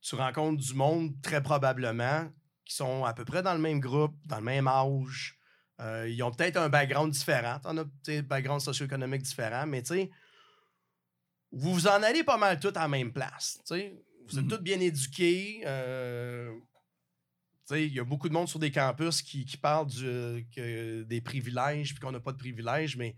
tu 0.00 0.14
rencontres 0.14 0.62
du 0.62 0.74
monde 0.74 1.20
très 1.22 1.42
probablement 1.42 2.30
qui 2.64 2.74
sont 2.74 3.04
à 3.04 3.14
peu 3.14 3.24
près 3.24 3.42
dans 3.42 3.54
le 3.54 3.60
même 3.60 3.80
groupe, 3.80 4.14
dans 4.26 4.38
le 4.38 4.44
même 4.44 4.68
âge. 4.68 5.38
Euh, 5.80 6.08
ils 6.08 6.22
ont 6.22 6.30
peut-être 6.30 6.56
un 6.56 6.68
background 6.68 7.12
différent. 7.12 7.58
On 7.64 7.78
a 7.78 7.84
un 8.08 8.22
background 8.22 8.60
socio-économique 8.60 9.22
différent, 9.22 9.66
mais 9.66 9.82
tu 9.82 9.94
sais, 9.94 10.10
vous 11.50 11.72
vous 11.72 11.86
en 11.86 12.02
allez 12.02 12.22
pas 12.22 12.36
mal 12.36 12.60
tous 12.60 12.68
à 12.68 12.82
la 12.82 12.88
même 12.88 13.12
place. 13.12 13.60
tu. 13.66 13.92
Vous 14.28 14.38
êtes 14.38 14.44
Mhm. 14.44 14.50
tous 14.50 14.62
bien 14.62 14.80
éduqués. 14.80 15.62
euh, 15.66 16.52
il 17.70 17.92
y 17.94 18.00
a 18.00 18.04
beaucoup 18.04 18.28
de 18.28 18.34
monde 18.34 18.48
sur 18.48 18.58
des 18.58 18.70
campus 18.70 19.22
qui, 19.22 19.44
qui 19.46 19.56
parlent 19.56 19.86
du- 19.86 20.46
que 20.54 21.02
des 21.04 21.20
privilèges 21.20 21.94
puis 21.94 22.00
qu'on 22.00 22.12
n'a 22.12 22.20
pas 22.20 22.32
de 22.32 22.36
privilèges, 22.36 22.96
mais 22.96 23.16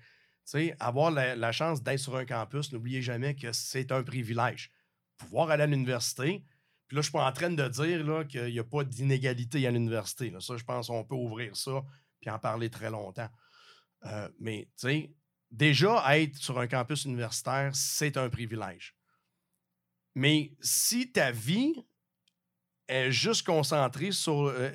avoir 0.79 1.11
la, 1.11 1.35
la 1.35 1.51
chance 1.53 1.83
d'être 1.83 1.99
sur 1.99 2.15
un 2.17 2.25
campus, 2.25 2.73
n'oubliez 2.73 3.03
jamais 3.03 3.35
que 3.35 3.53
c'est 3.53 3.91
un 3.91 4.05
privilège. 4.05 4.71
Pouvoir 5.19 5.51
aller 5.51 5.65
à 5.65 5.67
l'université, 5.67 6.45
puis 6.87 6.95
là, 6.95 7.01
je 7.01 7.07
suis 7.07 7.13
pas 7.13 7.27
en 7.29 7.33
train 7.33 7.51
de 7.51 7.69
dire 7.69 8.27
qu'il 8.29 8.53
n'y 8.53 8.59
a 8.61 8.65
pas 8.65 8.85
d'inégalité 8.85 9.67
à 9.67 9.73
l'université. 9.73 10.33
Ça, 10.39 10.57
je 10.57 10.63
pense 10.65 10.87
qu'on 10.87 11.05
peut 11.05 11.17
ouvrir 11.17 11.57
ça 11.57 11.83
puis 12.21 12.31
en 12.31 12.39
parler 12.39 12.71
très 12.71 12.91
longtemps. 12.91 13.29
Euh, 14.05 14.29
mais, 14.39 14.69
tu 14.79 14.89
sais, 14.89 15.11
déjà, 15.51 16.17
être 16.17 16.37
sur 16.37 16.61
un 16.61 16.69
campus 16.69 17.05
universitaire, 17.05 17.75
c'est 17.75 18.17
un 18.17 18.31
privilège. 18.31 18.95
Mais 20.17 20.57
si 20.63 21.13
ta 21.13 21.31
vie 21.31 21.75
est 22.89 23.13
juste 23.13 23.47
concentrée 23.47 24.13
sur. 24.13 24.47
euh, 24.47 24.71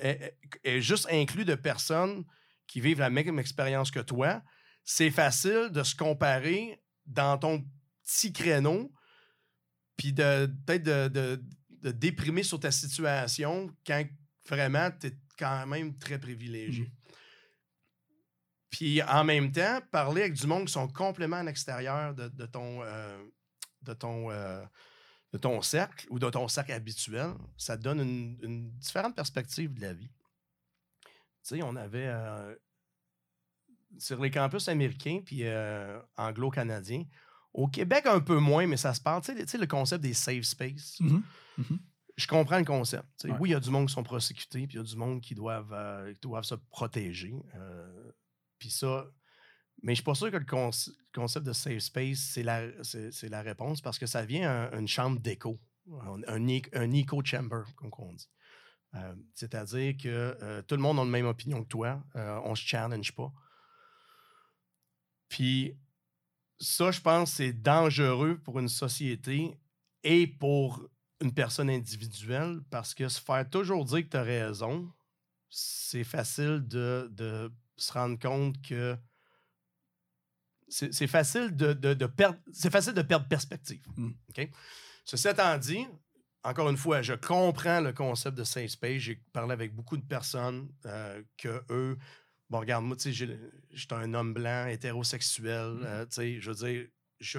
est, 0.62 0.80
juste 0.80 1.08
inclus 1.10 1.44
de 1.44 1.56
personnes 1.56 2.24
qui 2.68 2.80
vivent 2.80 3.00
la 3.00 3.10
même 3.10 3.40
expérience 3.40 3.90
que 3.90 3.98
toi, 3.98 4.40
c'est 4.84 5.10
facile 5.10 5.70
de 5.72 5.82
se 5.82 5.96
comparer 5.96 6.80
dans 7.06 7.36
ton 7.38 7.64
petit 8.04 8.32
créneau, 8.32 8.92
puis 9.96 10.12
de 10.12 10.46
peut-être 10.64 10.84
de, 10.84 11.08
de- 11.08 11.42
de 11.70 11.90
déprimer 11.90 12.44
sur 12.44 12.60
ta 12.60 12.70
situation 12.70 13.68
quand 13.84 14.04
vraiment 14.48 14.90
tu 14.92 15.08
es 15.08 15.18
quand 15.36 15.66
même 15.66 15.98
très 15.98 16.20
privilégié. 16.20 16.92
Puis 18.70 19.02
en 19.02 19.24
même 19.24 19.50
temps, 19.50 19.80
parler 19.90 20.20
avec 20.22 20.34
du 20.34 20.46
monde 20.46 20.66
qui 20.66 20.72
sont 20.72 20.86
complètement 20.86 21.38
à 21.38 21.42
l'extérieur 21.42 22.14
de, 22.14 22.28
de 22.28 22.46
ton, 22.46 22.80
euh, 22.82 23.18
de, 23.82 23.92
ton, 23.92 24.30
euh, 24.30 24.64
de 25.32 25.38
ton 25.38 25.62
cercle 25.62 26.06
ou 26.10 26.18
de 26.18 26.28
ton 26.28 26.46
cercle 26.48 26.72
habituel, 26.72 27.32
ça 27.56 27.76
te 27.76 27.82
donne 27.82 28.00
une, 28.00 28.38
une 28.42 28.70
différente 28.78 29.16
perspective 29.16 29.72
de 29.72 29.80
la 29.80 29.94
vie. 29.94 30.10
Tu 31.42 31.56
sais, 31.56 31.62
on 31.62 31.74
avait 31.74 32.06
euh, 32.06 32.54
sur 33.98 34.20
les 34.20 34.30
campus 34.30 34.68
américains 34.68 35.22
puis 35.24 35.40
euh, 35.44 36.00
anglo-canadiens, 36.16 37.04
au 37.52 37.66
Québec 37.66 38.06
un 38.06 38.20
peu 38.20 38.38
moins, 38.38 38.66
mais 38.66 38.76
ça 38.76 38.94
se 38.94 39.00
parle. 39.00 39.22
Tu 39.22 39.32
sais, 39.32 39.38
tu 39.44 39.48
sais, 39.48 39.58
le 39.58 39.66
concept 39.66 40.02
des 40.02 40.14
safe 40.14 40.44
space. 40.44 41.00
Mhm. 41.00 41.22
Mhm. 41.58 41.78
Je 42.16 42.26
comprends 42.26 42.58
le 42.58 42.64
concept. 42.64 43.24
Ouais. 43.24 43.30
Oui, 43.40 43.48
il 43.50 43.52
y 43.52 43.56
a 43.56 43.60
du 43.60 43.70
monde 43.70 43.88
qui 43.88 43.94
sont 43.94 44.02
prosécutés, 44.02 44.66
puis 44.66 44.76
il 44.76 44.80
y 44.80 44.80
a 44.80 44.84
du 44.84 44.96
monde 44.96 45.22
qui 45.22 45.34
doivent, 45.34 45.72
euh, 45.72 46.12
qui 46.12 46.20
doivent 46.20 46.44
se 46.44 46.54
protéger. 46.54 47.34
puis 48.58 48.70
ça, 48.70 49.06
Mais 49.82 49.92
je 49.92 49.96
suis 49.96 50.04
pas 50.04 50.14
sûr 50.14 50.30
que 50.30 50.36
le 50.36 50.46
concept 51.12 51.46
de 51.46 51.52
safe 51.52 51.80
space, 51.80 52.18
c'est 52.18 52.42
la, 52.42 53.42
réponse 53.42 53.80
parce 53.80 53.98
que 53.98 54.06
ça 54.06 54.24
vient 54.24 54.70
une 54.72 54.86
chambre 54.86 55.18
d'écho, 55.20 55.58
un, 56.28 56.38
un, 56.72 56.92
echo 56.92 57.22
chamber, 57.24 57.62
comme 57.76 57.90
on 57.98 58.12
dit. 58.12 58.28
Euh, 58.94 59.14
c'est-à-dire 59.34 59.96
que 59.96 60.36
euh, 60.42 60.62
tout 60.62 60.76
le 60.76 60.82
monde 60.82 60.98
a 60.98 61.04
la 61.04 61.10
même 61.10 61.26
opinion 61.26 61.62
que 61.62 61.68
toi. 61.68 62.02
Euh, 62.16 62.40
on 62.44 62.54
se 62.54 62.64
challenge 62.64 63.12
pas. 63.12 63.32
Puis 65.28 65.78
ça, 66.60 66.90
je 66.90 67.00
pense, 67.00 67.32
c'est 67.32 67.52
dangereux 67.52 68.38
pour 68.44 68.58
une 68.58 68.68
société 68.68 69.58
et 70.04 70.26
pour 70.26 70.86
une 71.20 71.32
personne 71.32 71.70
individuelle 71.70 72.60
parce 72.70 72.94
que 72.94 73.08
se 73.08 73.20
faire 73.20 73.48
toujours 73.48 73.84
dire 73.84 74.02
que 74.02 74.10
tu 74.10 74.16
as 74.16 74.22
raison, 74.22 74.92
c'est 75.48 76.04
facile 76.04 76.62
de, 76.66 77.50
se 77.76 77.92
rendre 77.92 78.18
compte 78.18 78.60
que 78.62 78.96
c'est 80.72 81.06
facile 81.06 81.54
de, 81.54 82.06
perdre 82.06 82.38
c'est 82.52 82.70
facile 82.70 82.94
de 82.94 83.02
perdre 83.02 83.28
perspective. 83.28 83.84
Mmh. 83.96 84.10
Ceci 85.04 85.28
étant 85.28 85.58
dit, 85.58 85.86
encore 86.44 86.70
une 86.70 86.76
fois, 86.76 87.02
je 87.02 87.12
comprends 87.12 87.80
le 87.80 87.92
concept 87.92 88.36
de 88.36 88.44
safe 88.44 88.70
space. 88.70 88.98
J'ai 88.98 89.16
parlé 89.32 89.52
avec 89.52 89.74
beaucoup 89.74 89.96
de 89.96 90.04
personnes 90.04 90.68
euh, 90.86 91.22
que 91.36 91.62
eux, 91.70 91.98
bon, 92.48 92.60
regarde, 92.60 92.84
moi, 92.84 92.96
tu 92.96 93.12
sais, 93.12 93.28
j'étais 93.70 93.94
un 93.94 94.14
homme 94.14 94.32
blanc, 94.32 94.66
hétérosexuel, 94.66 95.74
mmh. 95.74 95.84
euh, 95.84 96.04
tu 96.06 96.12
sais, 96.12 96.40
je 96.40 96.50
veux 96.50 96.66
dire, 96.66 96.86
je 97.20 97.38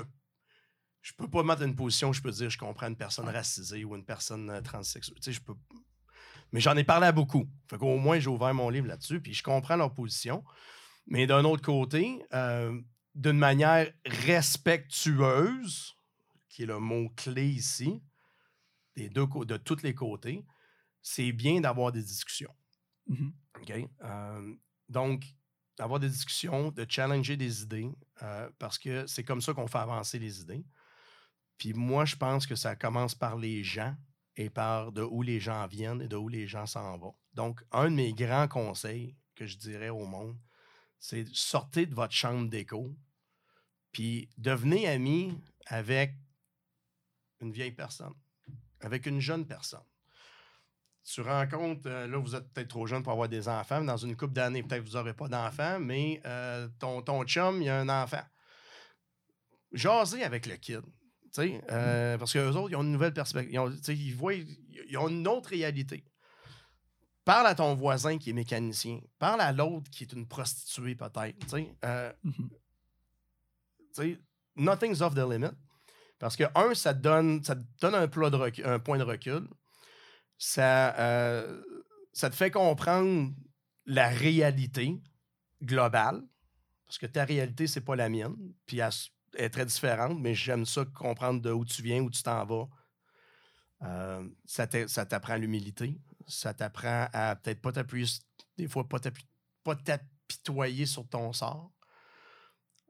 je 1.02 1.12
peux 1.18 1.30
pas 1.30 1.44
mettre 1.44 1.64
une 1.64 1.76
position 1.76 2.10
où 2.10 2.14
je 2.14 2.22
peux 2.22 2.32
dire 2.32 2.50
je 2.50 2.58
comprends 2.58 2.88
une 2.88 2.96
personne 2.96 3.28
racisée 3.28 3.84
ou 3.84 3.94
une 3.94 4.06
personne 4.06 4.50
euh, 4.50 4.62
transsexuelle. 4.62 5.18
Tu 5.20 5.24
sais, 5.24 5.32
je 5.34 5.42
peux. 5.42 5.56
Mais 6.54 6.62
j'en 6.62 6.78
ai 6.78 6.84
parlé 6.84 7.08
à 7.08 7.12
beaucoup. 7.12 7.50
Fait 7.68 7.78
qu'au 7.78 7.98
moins, 7.98 8.20
j'ai 8.20 8.30
ouvert 8.30 8.54
mon 8.54 8.70
livre 8.70 8.88
là-dessus, 8.88 9.20
puis 9.20 9.34
je 9.34 9.44
comprends 9.44 9.76
leur 9.76 9.94
position. 9.94 10.44
Mais 11.08 11.28
d'un 11.28 11.44
autre 11.44 11.64
côté, 11.64 12.22
d'une 13.16 13.38
manière 13.38 13.92
respectueuse, 14.06 15.96
qui 16.50 16.64
est 16.64 16.68
le 16.68 16.80
mot 16.80 17.10
clé 17.16 17.48
ici, 17.48 18.02
des 18.96 19.10
deux, 19.10 19.28
de 19.46 19.58
tous 19.58 19.82
les 19.84 19.96
côtés, 19.96 20.46
c'est 21.02 21.32
bien 21.32 21.62
d'avoir 21.62 21.92
des 21.92 22.04
discussions. 22.04 22.54
Mmh 23.08 23.30
euh, 24.04 24.56
donc, 24.90 25.24
d'avoir 25.78 26.00
des 26.00 26.10
discussions, 26.10 26.72
de 26.72 26.86
challenger 26.88 27.38
des 27.38 27.64
idées, 27.64 27.90
euh, 28.22 28.50
parce 28.60 28.78
que 28.78 29.08
c'est 29.08 29.24
comme 29.24 29.42
ça 29.42 29.54
qu'on 29.54 29.68
fait 29.68 29.78
avancer 29.78 30.20
les 30.20 30.42
idées. 30.42 30.66
Puis 31.58 31.74
moi, 31.74 32.06
je 32.06 32.16
pense 32.16 32.46
que 32.46 32.56
ça 32.56 32.76
commence 32.76 33.16
par 33.16 33.38
les 33.38 33.64
gens 33.64 33.96
et 34.36 34.50
par 34.50 34.92
de 34.92 35.02
où 35.02 35.22
les 35.22 35.40
gens 35.40 35.66
viennent 35.68 36.02
et 36.02 36.08
de 36.08 36.16
où 36.16 36.28
les 36.28 36.48
gens 36.48 36.66
s'en 36.66 36.98
vont. 36.98 37.16
Donc, 37.34 37.64
un 37.72 37.86
de 37.86 37.96
mes 37.96 38.14
grands 38.14 38.48
conseils 38.48 39.16
que 39.36 39.46
je 39.46 39.58
dirais 39.58 39.90
au 39.90 40.06
monde, 40.06 40.38
c'est 41.04 41.28
sortez 41.34 41.86
de 41.86 41.94
votre 41.94 42.14
chambre 42.14 42.50
d'écho, 42.50 42.96
puis 43.92 44.30
devenez 44.38 44.88
ami 44.88 45.38
avec 45.68 46.14
une 47.42 47.52
vieille 47.52 47.74
personne 47.74 48.14
avec 48.84 49.06
une 49.06 49.20
jeune 49.20 49.46
personne. 49.46 49.84
Tu 51.06 51.22
rencontres, 51.22 51.88
euh, 51.88 52.08
là, 52.08 52.18
vous 52.18 52.36
êtes 52.36 52.48
peut-être 52.54 52.70
trop 52.70 52.88
jeune 52.88 53.04
pour 53.04 53.12
avoir 53.12 53.28
des 53.28 53.50
enfants, 53.50 53.82
mais 53.82 53.88
dans 53.88 53.98
une 53.98 54.16
couple 54.16 54.34
d'années, 54.34 54.64
peut-être 54.64 54.84
que 54.84 54.90
vous 54.90 54.98
n'aurez 54.98 55.14
pas 55.14 55.28
d'enfants, 55.28 55.80
mais 55.80 56.22
euh, 56.26 56.68
ton, 56.80 57.02
ton 57.02 57.26
chum, 57.26 57.62
il 57.62 57.70
a 57.70 57.80
un 57.80 57.90
enfant. 57.90 58.24
Jaser 59.74 60.24
avec 60.24 60.46
le 60.46 60.56
kid. 60.56 60.82
Euh, 61.40 62.18
parce 62.18 62.32
qu'eux 62.32 62.52
autres, 62.52 62.72
ils 62.72 62.76
ont 62.76 62.84
une 62.84 62.92
nouvelle 62.92 63.14
perspective. 63.14 63.54
Ils, 63.54 63.60
ont, 63.60 63.70
ils, 63.70 64.16
voient, 64.16 64.34
ils 64.36 64.98
ont 64.98 65.10
une 65.10 65.28
autre 65.28 65.50
réalité. 65.50 66.06
Parle 67.26 67.48
à 67.48 67.56
ton 67.56 67.74
voisin 67.76 68.18
qui 68.18 68.32
est 68.32 68.34
mécanicien. 68.34 69.00
Parle 69.18 69.42
à 69.42 69.52
l'autre 69.52 69.90
qui 69.90 70.04
est 70.04 70.12
une 70.14 70.28
prostituée, 70.28 70.96
peut-être. 70.96 71.58
Mm-hmm. 73.96 74.18
Nothing's 74.56 75.02
off 75.02 75.16
the 75.16 75.20
limit. 75.20 75.56
Parce 76.20 76.36
que, 76.36 76.44
un, 76.56 76.74
ça 76.74 76.94
te 76.94 77.00
donne, 77.00 77.44
ça 77.44 77.56
donne 77.82 77.96
un, 77.96 78.08
point 78.08 78.30
de 78.30 79.04
recul. 79.04 79.48
Ça, 80.38 80.98
euh, 80.98 81.62
ça 82.14 82.30
te 82.30 82.36
fait 82.36 82.52
comprendre 82.52 83.34
la 83.86 84.10
réalité 84.10 85.02
globale. 85.62 86.22
Parce 86.86 86.98
que 86.98 87.08
ta 87.08 87.26
réalité, 87.26 87.68
c'est 87.68 87.82
pas 87.82 87.96
la 87.96 88.10
mienne. 88.10 88.36
Puis 88.66 88.80
elle, 88.80 88.92
est 89.36 89.50
très 89.50 89.66
différente, 89.66 90.20
mais 90.20 90.36
j'aime 90.36 90.66
ça 90.66 90.86
comprendre 90.86 91.42
de 91.42 91.52
où 91.52 91.66
tu 91.66 91.82
viens, 91.82 92.02
où 92.02 92.10
tu 92.10 92.22
t'en 92.24 92.46
vas. 92.46 92.68
Euh, 93.82 94.26
ça 94.46 94.68
t'apprend 94.68 95.36
l'humilité. 95.36 96.00
Ça 96.28 96.54
t'apprend 96.54 97.08
à 97.14 97.36
peut-être 97.36 97.62
pas 97.62 97.72
t'appuyer, 97.72 98.08
des 98.58 98.68
fois, 98.68 98.88
pas 98.88 99.00
t'apitoyer 99.76 100.86
sur 100.86 101.08
ton 101.08 101.34
sort. 101.34 101.72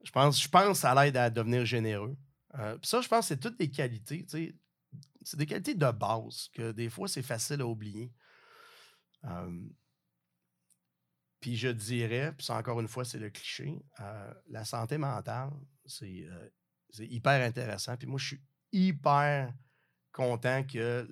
Je 0.04 0.12
pense, 0.12 0.42
je 0.42 0.50
pense 0.50 0.80
ça 0.80 0.94
l'aide 0.96 1.18
à 1.18 1.30
devenir 1.30 1.66
généreux. 1.66 2.18
Euh, 2.56 2.78
ça, 2.84 3.02
je 3.02 3.08
pense 3.08 3.22
que 3.22 3.28
c'est 3.30 3.40
toutes 3.40 3.58
des 3.58 3.72
qualités. 3.72 4.26
C'est 5.24 5.38
des 5.38 5.46
qualités 5.46 5.76
de 5.76 5.92
base 5.92 6.50
que 6.54 6.72
des 6.72 6.90
fois, 6.90 7.08
c'est 7.08 7.24
facile 7.24 7.62
à 7.62 7.66
oublier. 7.66 8.12
puis 11.40 11.58
je 11.58 11.70
dirais, 11.70 12.34
puis 12.38 12.48
encore 12.52 12.80
une 12.80 12.88
fois, 12.88 13.04
c'est 13.04 13.20
le 13.20 13.30
cliché, 13.30 13.82
euh, 14.00 14.34
la 14.48 14.64
santé 14.64 14.98
mentale, 14.98 15.52
euh, 16.04 16.50
c'est 16.90 17.08
hyper 17.08 17.46
intéressant. 17.46 17.98
Puis 17.98 18.08
moi, 18.08 18.20
je 18.20 18.28
suis 18.28 18.42
hyper 18.72 19.54
content 20.14 20.64
que 20.64 21.06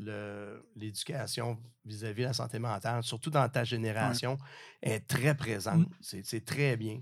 l'éducation 0.76 1.60
vis-à-vis 1.84 2.22
de 2.22 2.28
la 2.28 2.34
santé 2.34 2.60
mentale, 2.60 3.04
surtout 3.04 3.30
dans 3.30 3.50
ta 3.50 3.64
génération, 3.64 4.38
est 4.82 5.06
très 5.08 5.36
présente. 5.36 5.90
Mmh. 5.90 6.22
C'est 6.24 6.46
très 6.46 6.78
bien. 6.78 7.02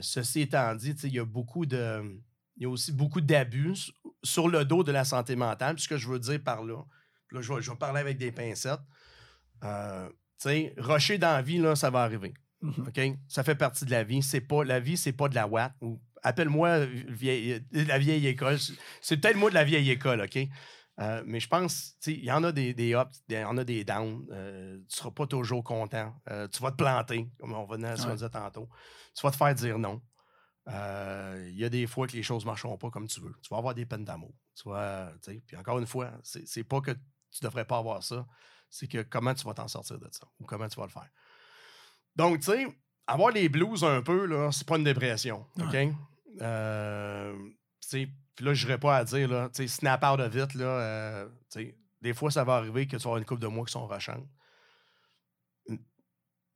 ceci 0.00 0.42
étant 0.42 0.74
dit, 0.74 0.92
il 1.02 1.14
y 1.14 1.18
a 1.18 1.24
beaucoup 1.24 1.66
de 1.66 2.22
il 2.56 2.62
y 2.62 2.66
a 2.66 2.68
aussi 2.70 2.92
beaucoup 2.92 3.20
d'abus 3.20 3.92
sur 4.22 4.48
le 4.48 4.64
dos 4.64 4.82
de 4.82 4.92
la 4.92 5.04
santé 5.04 5.36
mentale. 5.36 5.74
Puis 5.74 5.84
ce 5.84 5.88
que 5.88 5.98
je 5.98 6.08
veux 6.08 6.18
dire 6.18 6.42
par 6.42 6.64
là, 6.64 6.82
là 7.30 7.40
je, 7.42 7.52
vais, 7.52 7.76
parler 7.76 8.00
avec 8.00 8.16
des 8.16 8.32
pincettes. 8.32 8.80
Euh, 9.64 10.08
tu 10.08 10.48
sais, 10.48 10.74
rocher 10.78 11.18
dans 11.18 11.32
la 11.32 11.42
vie, 11.42 11.58
là, 11.58 11.76
ça 11.76 11.90
va 11.90 12.02
arriver. 12.02 12.34
OK? 12.62 13.00
Ça 13.28 13.44
fait 13.44 13.54
partie 13.54 13.84
de 13.84 13.90
la 13.90 14.04
vie. 14.04 14.22
C'est 14.22 14.40
pas, 14.40 14.64
la 14.64 14.80
vie, 14.80 14.96
c'est 14.96 15.12
pas 15.12 15.28
de 15.28 15.34
la 15.34 15.46
watt. 15.46 15.72
Ou 15.82 16.00
appelle-moi 16.22 16.78
la 16.78 17.98
vieille 17.98 18.26
école. 18.26 18.58
C'est 19.00 19.18
peut-être 19.18 19.36
moi 19.36 19.50
de 19.50 19.54
la 19.54 19.64
vieille 19.64 19.90
école, 19.90 20.22
OK? 20.22 20.38
Euh, 20.98 21.22
mais 21.26 21.40
je 21.40 21.48
pense, 21.48 21.94
il 22.06 22.24
y 22.24 22.32
en 22.32 22.42
a 22.42 22.52
des, 22.52 22.72
des 22.72 22.94
ups, 22.94 23.22
il 23.28 23.34
y 23.36 23.44
en 23.44 23.56
a 23.58 23.64
des 23.64 23.84
downs. 23.84 24.26
Euh, 24.30 24.76
tu 24.76 24.80
ne 24.80 24.84
seras 24.88 25.10
pas 25.10 25.26
toujours 25.26 25.62
content. 25.62 26.14
tu 26.26 26.62
vas 26.62 26.70
te 26.70 26.76
planter, 26.76 27.28
comme 27.38 27.52
on 27.52 27.64
va 27.64 27.76
dire 27.76 28.30
tantôt. 28.30 28.68
Tu 29.14 29.22
vas 29.22 29.30
te 29.30 29.36
faire 29.36 29.54
dire 29.54 29.78
non. 29.78 30.00
Euh, 30.68 31.46
il 31.50 31.56
y 31.56 31.64
a 31.64 31.68
des 31.68 31.86
fois 31.86 32.06
que 32.06 32.12
les 32.12 32.22
choses 32.22 32.44
ne 32.44 32.50
marcheront 32.50 32.76
pas 32.76 32.90
comme 32.90 33.06
tu 33.06 33.20
veux. 33.20 33.34
Tu 33.42 33.48
vas 33.50 33.58
avoir 33.58 33.74
des 33.74 33.86
peines 33.86 34.04
d'amour. 34.04 34.34
Tu 34.54 34.70
puis 35.46 35.56
encore 35.56 35.78
une 35.78 35.86
fois, 35.86 36.12
c'est 36.22 36.64
pas 36.64 36.80
que 36.80 36.90
tu 36.90 37.44
ne 37.44 37.48
devrais 37.48 37.64
pas 37.64 37.78
avoir 37.78 38.02
ça, 38.02 38.26
c'est 38.70 38.88
que 38.88 39.02
comment 39.02 39.34
tu 39.34 39.44
vas 39.44 39.54
t'en 39.54 39.68
sortir 39.68 39.98
de 39.98 40.08
ça 40.10 40.26
ou 40.40 40.44
comment 40.44 40.68
tu 40.68 40.78
vas 40.78 40.86
le 40.86 40.92
faire. 40.92 41.08
Donc, 42.16 42.40
tu 42.40 42.46
sais, 42.46 42.66
avoir 43.06 43.30
les 43.30 43.48
blues 43.48 43.84
un 43.84 44.02
peu, 44.02 44.26
là, 44.26 44.50
c'est 44.50 44.66
pas 44.66 44.76
une 44.76 44.84
dépression. 44.84 45.46
OK? 45.60 45.76
Euh, 46.40 47.50
puis 48.36 48.44
là, 48.44 48.54
je 48.54 48.66
n'irai 48.66 48.78
pas 48.78 48.98
à 48.98 49.04
dire, 49.04 49.28
là, 49.28 49.48
tu 49.48 49.62
sais, 49.62 49.68
snap 49.68 50.04
out 50.04 50.20
of 50.20 50.34
it, 50.34 50.54
là, 50.54 50.66
euh, 50.66 51.28
des 52.00 52.14
fois, 52.14 52.30
ça 52.30 52.44
va 52.44 52.56
arriver 52.56 52.86
que 52.86 52.96
tu 52.96 53.08
vas 53.08 53.18
une 53.18 53.24
couple 53.24 53.42
de 53.42 53.48
mois 53.48 53.64
qui 53.64 53.72
sont 53.72 53.86
rachantes 53.86 54.28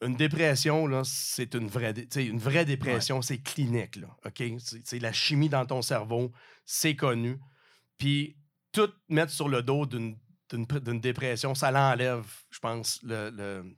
une 0.02 0.16
dépression, 0.16 0.86
là, 0.86 1.02
c'est 1.04 1.54
une 1.54 1.68
vraie, 1.68 1.92
une 2.16 2.38
vraie 2.38 2.64
dépression, 2.64 3.20
c'est 3.20 3.38
clinique, 3.38 3.96
là, 3.96 4.08
OK? 4.24 4.42
C'est 4.84 4.98
la 4.98 5.12
chimie 5.12 5.48
dans 5.48 5.66
ton 5.66 5.82
cerveau, 5.82 6.32
c'est 6.64 6.96
connu. 6.96 7.38
Puis 7.98 8.36
tout 8.72 8.90
mettre 9.08 9.32
sur 9.32 9.48
le 9.48 9.62
dos 9.62 9.84
d'une 9.86 11.00
dépression, 11.00 11.54
ça 11.54 11.70
l'enlève, 11.70 12.24
je 12.50 12.58
pense, 12.58 13.00
le... 13.02 13.30
le 13.30 13.76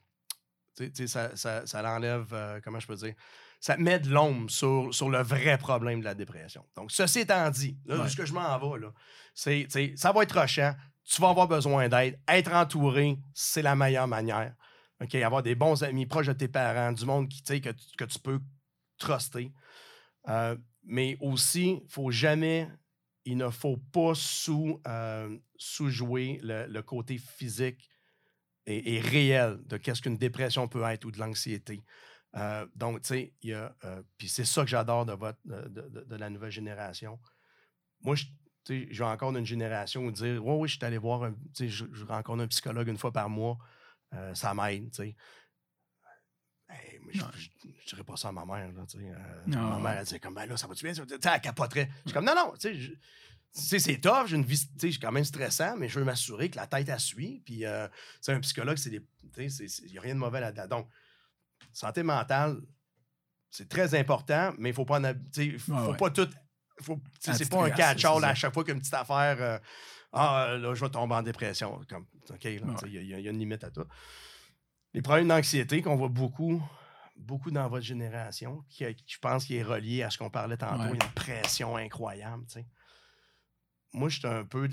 ça, 1.06 1.36
ça, 1.36 1.66
ça 1.66 1.82
l'enlève, 1.82 2.28
euh, 2.32 2.60
comment 2.64 2.80
je 2.80 2.86
peux 2.86 2.96
dire? 2.96 3.14
Ça 3.62 3.76
met 3.76 4.00
de 4.00 4.10
l'ombre 4.10 4.50
sur, 4.50 4.92
sur 4.92 5.08
le 5.08 5.22
vrai 5.22 5.56
problème 5.56 6.00
de 6.00 6.04
la 6.04 6.16
dépression. 6.16 6.66
Donc, 6.74 6.90
ceci 6.90 7.20
étant 7.20 7.48
dit, 7.48 7.78
là, 7.86 8.08
ce 8.08 8.16
que 8.16 8.24
je 8.24 8.32
m'en 8.32 8.58
vais, 8.58 8.80
là, 8.80 8.92
c'est, 9.34 9.68
ça 9.94 10.10
va 10.10 10.24
être 10.24 10.36
rochant, 10.36 10.74
tu 11.04 11.22
vas 11.22 11.28
avoir 11.28 11.46
besoin 11.46 11.88
d'aide. 11.88 12.18
Être 12.26 12.52
entouré, 12.52 13.18
c'est 13.34 13.62
la 13.62 13.76
meilleure 13.76 14.08
manière. 14.08 14.52
OK, 15.00 15.14
avoir 15.14 15.44
des 15.44 15.54
bons 15.54 15.80
amis 15.84 16.06
proches 16.06 16.26
de 16.26 16.32
tes 16.32 16.48
parents, 16.48 16.90
du 16.90 17.04
monde 17.04 17.28
qui, 17.28 17.60
que, 17.60 17.70
que 17.96 18.04
tu 18.04 18.18
peux 18.18 18.40
truster. 18.98 19.52
Euh, 20.28 20.56
mais 20.82 21.16
aussi, 21.20 21.80
il 21.84 21.88
faut 21.88 22.10
jamais, 22.10 22.68
il 23.24 23.36
ne 23.36 23.48
faut 23.48 23.76
pas 23.76 24.14
sous, 24.14 24.80
euh, 24.88 25.38
sous-jouer 25.56 26.40
le, 26.42 26.80
côté 26.80 27.16
physique 27.16 27.88
et, 28.66 29.00
réel 29.00 29.60
de 29.66 29.76
qu'est-ce 29.76 30.02
qu'une 30.02 30.16
dépression 30.16 30.66
peut 30.66 30.82
être 30.84 31.04
ou 31.04 31.12
de 31.12 31.18
l'anxiété. 31.18 31.80
Euh, 32.36 32.66
donc, 32.74 33.02
tu 33.02 33.08
sais, 33.08 33.34
il 33.42 33.50
y 33.50 33.54
a. 33.54 33.74
Puis 34.16 34.28
c'est 34.28 34.44
ça 34.44 34.62
que 34.62 34.68
j'adore 34.68 35.06
de, 35.06 35.12
votre, 35.12 35.38
de, 35.44 36.16
la 36.16 36.30
nouvelle 36.30 36.50
génération. 36.50 37.18
Moi, 38.00 38.16
je, 38.16 38.26
j'ai 38.68 39.04
encore 39.04 39.36
une 39.36 39.46
génération 39.46 40.04
où 40.04 40.10
dire 40.10 40.44
Oui, 40.44 40.54
oui, 40.60 40.68
je 40.68 40.76
suis 40.76 40.84
allé 40.84 40.98
voir 40.98 41.24
un. 41.24 41.34
Je, 41.58 41.84
je 41.92 42.04
rencontre 42.04 42.42
un 42.42 42.48
psychologue 42.48 42.88
une 42.88 42.98
fois 42.98 43.12
par 43.12 43.28
mois. 43.28 43.58
Euh, 44.14 44.34
ça 44.34 44.54
m'aide, 44.54 44.90
tu 44.90 44.96
sais. 44.96 45.16
mais 46.68 47.12
je, 47.12 47.20
je 47.80 47.86
dirais 47.88 48.04
pas 48.04 48.16
ça 48.16 48.28
à 48.28 48.32
ma 48.32 48.44
mère. 48.44 48.70
Là, 48.72 48.84
tu 48.86 48.98
sais. 48.98 49.04
Euh, 49.04 49.46
ma 49.46 49.78
mère, 49.78 49.98
elle 49.98 50.04
disait 50.04 50.20
comme, 50.20 50.34
ben 50.34 50.46
là, 50.46 50.56
ça 50.56 50.66
va-tu 50.66 50.84
bien? 50.84 50.94
ça 50.94 51.04
sais, 51.06 51.16
elle 51.22 51.40
capoterait. 51.40 51.88
Je 52.04 52.10
suis 52.10 52.12
comme, 52.12 52.24
non, 52.24 52.34
non, 52.34 52.52
tu 52.58 52.98
sais, 53.52 53.78
c'est 53.78 53.98
tough, 53.98 54.26
j'ai 54.26 54.36
une 54.36 54.44
vie, 54.44 54.58
tu 54.58 54.66
sais, 54.78 54.86
je 54.88 54.92
suis 54.92 55.00
quand 55.00 55.12
même 55.12 55.24
stressant, 55.24 55.76
mais 55.76 55.88
je 55.88 55.98
veux 55.98 56.04
m'assurer 56.04 56.50
que 56.50 56.56
la 56.56 56.66
tête, 56.66 56.88
elle 56.88 57.00
suit. 57.00 57.42
Puis, 57.44 57.64
euh, 57.64 57.88
tu 57.88 57.94
sais, 58.22 58.32
un 58.32 58.40
psychologue, 58.40 58.76
c'est 58.76 58.90
des. 58.90 59.00
Tu 59.34 59.50
sais, 59.50 59.64
il 59.84 59.92
n'y 59.92 59.98
a 59.98 60.00
rien 60.02 60.14
de 60.14 60.20
mauvais 60.20 60.40
là-dedans. 60.40 60.66
Donc, 60.66 60.88
santé 61.72 62.02
mentale, 62.02 62.60
c'est 63.50 63.68
très 63.68 63.94
important, 63.98 64.52
mais 64.58 64.70
il 64.70 64.72
ne 64.72 64.76
faut 64.76 64.84
pas 64.84 65.00
en. 65.00 65.12
faut, 65.58 65.72
ouais. 65.90 65.96
pas 65.96 66.10
tout. 66.10 66.28
c'est 67.18 67.48
pas 67.50 67.64
un 67.66 67.70
catch-all 67.70 68.24
à 68.24 68.34
chaque 68.34 68.54
fois 68.54 68.64
qu'une 68.64 68.78
petite 68.80 68.94
affaire. 68.94 69.36
euh, 69.40 69.58
ah, 70.12 70.56
là, 70.58 70.74
je 70.74 70.80
vais 70.84 70.90
tomber 70.90 71.14
en 71.14 71.22
dépression. 71.22 71.80
Comme, 71.88 72.06
OK, 72.30 72.44
Ouais. 72.44 72.60
il 72.86 72.92
y, 72.92 72.98
a- 72.98 73.18
il 73.18 73.24
y 73.24 73.28
a 73.28 73.30
une 73.30 73.38
limite 73.38 73.64
à 73.64 73.70
tout. 73.70 73.84
Les 74.94 75.00
problèmes 75.02 75.28
d'anxiété 75.28 75.80
qu'on 75.80 75.96
voit 75.96 76.08
beaucoup, 76.08 76.62
beaucoup 77.16 77.50
dans 77.50 77.66
votre 77.68 77.84
génération, 77.84 78.62
qui, 78.68 78.84
qui 78.94 79.04
je 79.14 79.18
pense 79.18 79.44
qui 79.46 79.56
est 79.56 79.62
relié 79.62 80.02
à 80.02 80.10
ce 80.10 80.18
qu'on 80.18 80.28
parlait 80.30 80.56
tantôt, 80.58 80.82
Ouais. 80.82 80.90
une 80.92 81.12
pression 81.14 81.76
incroyable. 81.76 82.44
tu 82.46 82.54
sais. 82.60 82.66
Moi, 83.94 84.08
je 84.08 84.18
suis 84.18 84.28
un 84.28 84.44
peu. 84.44 84.68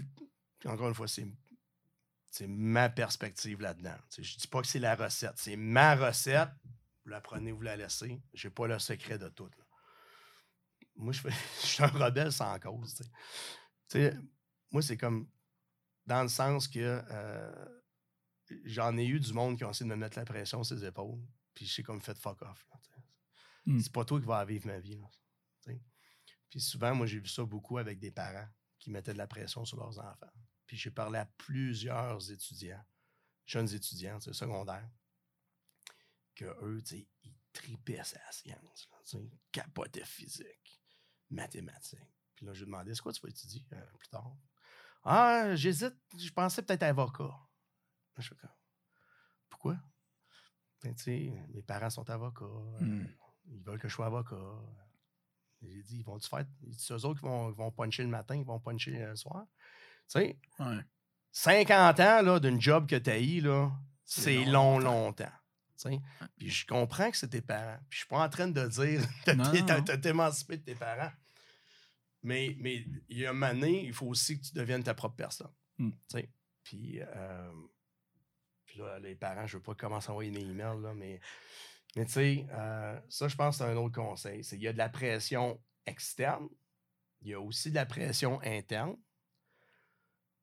Encore 0.65 0.87
une 0.89 0.95
fois, 0.95 1.07
c'est. 1.07 1.25
C'est 2.31 2.47
ma 2.47 2.89
perspective 2.89 3.59
là-dedans. 3.59 3.95
Je 4.15 4.37
dis 4.37 4.47
pas 4.47 4.61
que 4.61 4.67
c'est 4.67 4.77
la 4.79 4.93
recette. 4.95 5.33
C'est 5.35 5.55
ma 5.55 5.95
recette. 5.95 6.49
Vous 7.09 7.13
la 7.13 7.21
prenez, 7.21 7.51
vous 7.51 7.63
la 7.63 7.75
laissez. 7.75 8.21
J'ai 8.35 8.51
pas 8.51 8.67
le 8.67 8.77
secret 8.77 9.17
de 9.17 9.29
tout. 9.29 9.47
là. 9.47 9.65
Moi, 10.95 11.11
je, 11.11 11.21
fais, 11.21 11.31
je 11.61 11.65
suis 11.65 11.83
un 11.83 11.87
rebelle 11.87 12.31
sans 12.31 12.59
cause. 12.59 13.01
moi, 14.69 14.83
c'est 14.83 14.95
comme 14.95 15.27
dans 16.05 16.21
le 16.21 16.29
sens 16.29 16.67
que 16.67 17.01
euh, 17.09 17.65
j'en 18.65 18.95
ai 18.95 19.07
eu 19.07 19.19
du 19.19 19.33
monde 19.33 19.57
qui 19.57 19.63
ont 19.63 19.71
essayé 19.71 19.89
de 19.89 19.95
me 19.95 19.99
mettre 19.99 20.19
la 20.19 20.25
pression 20.25 20.63
sur 20.63 20.75
les 20.75 20.85
épaules. 20.85 21.19
Puis 21.55 21.65
j'ai 21.65 21.81
comme 21.81 21.99
fait 21.99 22.15
fuck 22.15 22.43
off. 22.43 22.67
là, 22.71 22.79
tu 22.83 22.91
sais. 22.91 23.01
Mm. 23.65 23.79
C'est 23.79 23.91
pas 23.91 24.05
toi 24.05 24.19
qui 24.19 24.27
vas 24.27 24.45
vivre 24.45 24.67
ma 24.67 24.77
vie. 24.77 24.97
là. 24.97 25.09
Puis 26.47 26.61
souvent, 26.61 26.93
moi, 26.93 27.07
j'ai 27.07 27.19
vu 27.19 27.27
ça 27.27 27.43
beaucoup 27.43 27.79
avec 27.79 27.97
des 27.97 28.11
parents 28.11 28.47
qui 28.77 28.91
mettaient 28.91 29.13
de 29.13 29.17
la 29.17 29.27
pression 29.27 29.65
sur 29.65 29.77
leurs 29.77 29.97
enfants. 29.97 30.31
Puis 30.67 30.77
j'ai 30.77 30.91
parlé 30.91 31.17
à 31.17 31.25
plusieurs 31.25 32.29
étudiants, 32.29 32.85
jeunes 33.47 33.73
étudiants, 33.73 34.19
secondaires, 34.19 34.87
que 36.39 36.65
eux, 36.65 36.81
tu 36.81 36.97
sais, 36.97 37.07
ils 37.23 37.35
tripaient 37.53 37.97
la 37.97 38.03
science. 38.03 38.43
Là, 38.91 38.97
tu 39.05 39.17
sais, 39.17 39.23
ils 39.23 39.39
capotaient 39.51 40.05
physique, 40.05 40.81
mathématiques. 41.29 41.99
Puis 42.35 42.45
là, 42.45 42.53
je 42.53 42.59
lui 42.59 42.65
demandais, 42.67 42.93
c'est 42.93 43.01
quoi 43.01 43.11
tu 43.13 43.21
vas 43.21 43.29
étudier 43.29 43.65
euh, 43.73 43.85
plus 43.97 44.07
tard? 44.07 44.35
Ah, 45.03 45.55
j'hésite, 45.55 45.95
je 46.17 46.29
pensais 46.31 46.61
peut-être 46.61 46.83
avocat. 46.83 47.33
Je 48.17 48.23
suis 48.23 48.35
comme, 48.35 48.49
pourquoi? 49.49 49.77
Ben, 50.81 50.93
tu 50.95 51.03
sais, 51.03 51.33
mes 51.53 51.61
parents 51.61 51.89
sont 51.89 52.09
avocats. 52.09 52.45
euh, 52.45 52.79
Hmm. 52.79 53.07
Ils 53.51 53.63
veulent 53.63 53.79
que 53.79 53.87
je 53.87 53.93
sois 53.93 54.05
avocat. 54.05 54.35
J'ai 55.61 55.83
dit, 55.83 55.97
ils 55.99 56.03
vont-tu 56.05 56.29
faire. 56.29 56.45
C'est 56.77 56.93
eux 56.93 57.05
autres 57.05 57.19
qui 57.19 57.25
vont, 57.25 57.51
vont 57.51 57.71
puncher 57.71 58.03
le 58.03 58.09
matin, 58.09 58.35
ils 58.35 58.45
vont 58.45 58.59
puncher 58.59 58.91
le 58.91 59.15
soir. 59.15 59.45
Tu 60.07 60.19
sais, 60.19 60.39
Ouais. 60.59 60.85
50 61.31 61.99
ans 61.99 62.21
là, 62.21 62.39
d'une 62.39 62.61
job 62.61 62.87
que 62.87 62.95
tu 62.95 63.09
as 63.09 63.19
là, 63.41 63.71
C'est 64.05 64.45
long, 64.45 64.79
longtemps. 64.79 65.31
Puis 66.37 66.49
je 66.49 66.65
comprends 66.65 67.09
que 67.09 67.17
c'est 67.17 67.29
tes 67.29 67.41
parents. 67.41 67.79
Puis 67.89 67.97
je 67.97 67.97
suis 67.99 68.07
pas 68.07 68.23
en 68.23 68.29
train 68.29 68.47
de 68.47 68.67
dire 68.67 69.01
de 69.27 69.95
t'émanciper 69.95 70.57
de 70.57 70.63
tes 70.63 70.75
parents. 70.75 71.11
Mais 72.21 72.55
mais 72.59 72.85
il 73.07 73.19
y 73.19 73.25
a 73.25 73.29
un 73.29 73.33
moment 73.33 73.53
donné, 73.53 73.85
il 73.85 73.93
faut 73.93 74.07
aussi 74.07 74.39
que 74.39 74.45
tu 74.45 74.53
deviennes 74.53 74.83
ta 74.83 74.93
propre 74.93 75.15
personne. 75.15 75.51
Mm. 75.77 75.91
Puis, 76.63 76.99
euh, 77.01 77.51
puis 78.65 78.79
là, 78.79 78.99
les 78.99 79.15
parents, 79.15 79.47
je 79.47 79.57
veux 79.57 79.63
pas 79.63 79.73
commencer 79.73 80.09
à 80.09 80.11
envoyer 80.11 80.29
des 80.29 80.41
emails, 80.41 80.81
là, 80.81 80.93
mais, 80.93 81.19
mais 81.95 82.05
tu 82.05 82.11
sais, 82.11 82.45
euh, 82.51 82.99
ça, 83.09 83.27
je 83.27 83.35
pense 83.35 83.57
que 83.57 83.63
c'est 83.63 83.71
un 83.71 83.77
autre 83.77 83.95
conseil. 83.95 84.43
C'est 84.43 84.57
qu'il 84.57 84.65
y 84.65 84.67
a 84.67 84.73
de 84.73 84.77
la 84.77 84.89
pression 84.89 85.59
externe, 85.85 86.47
il 87.21 87.29
y 87.29 87.33
a 87.33 87.41
aussi 87.41 87.71
de 87.71 87.75
la 87.75 87.85
pression 87.85 88.39
interne. 88.43 88.95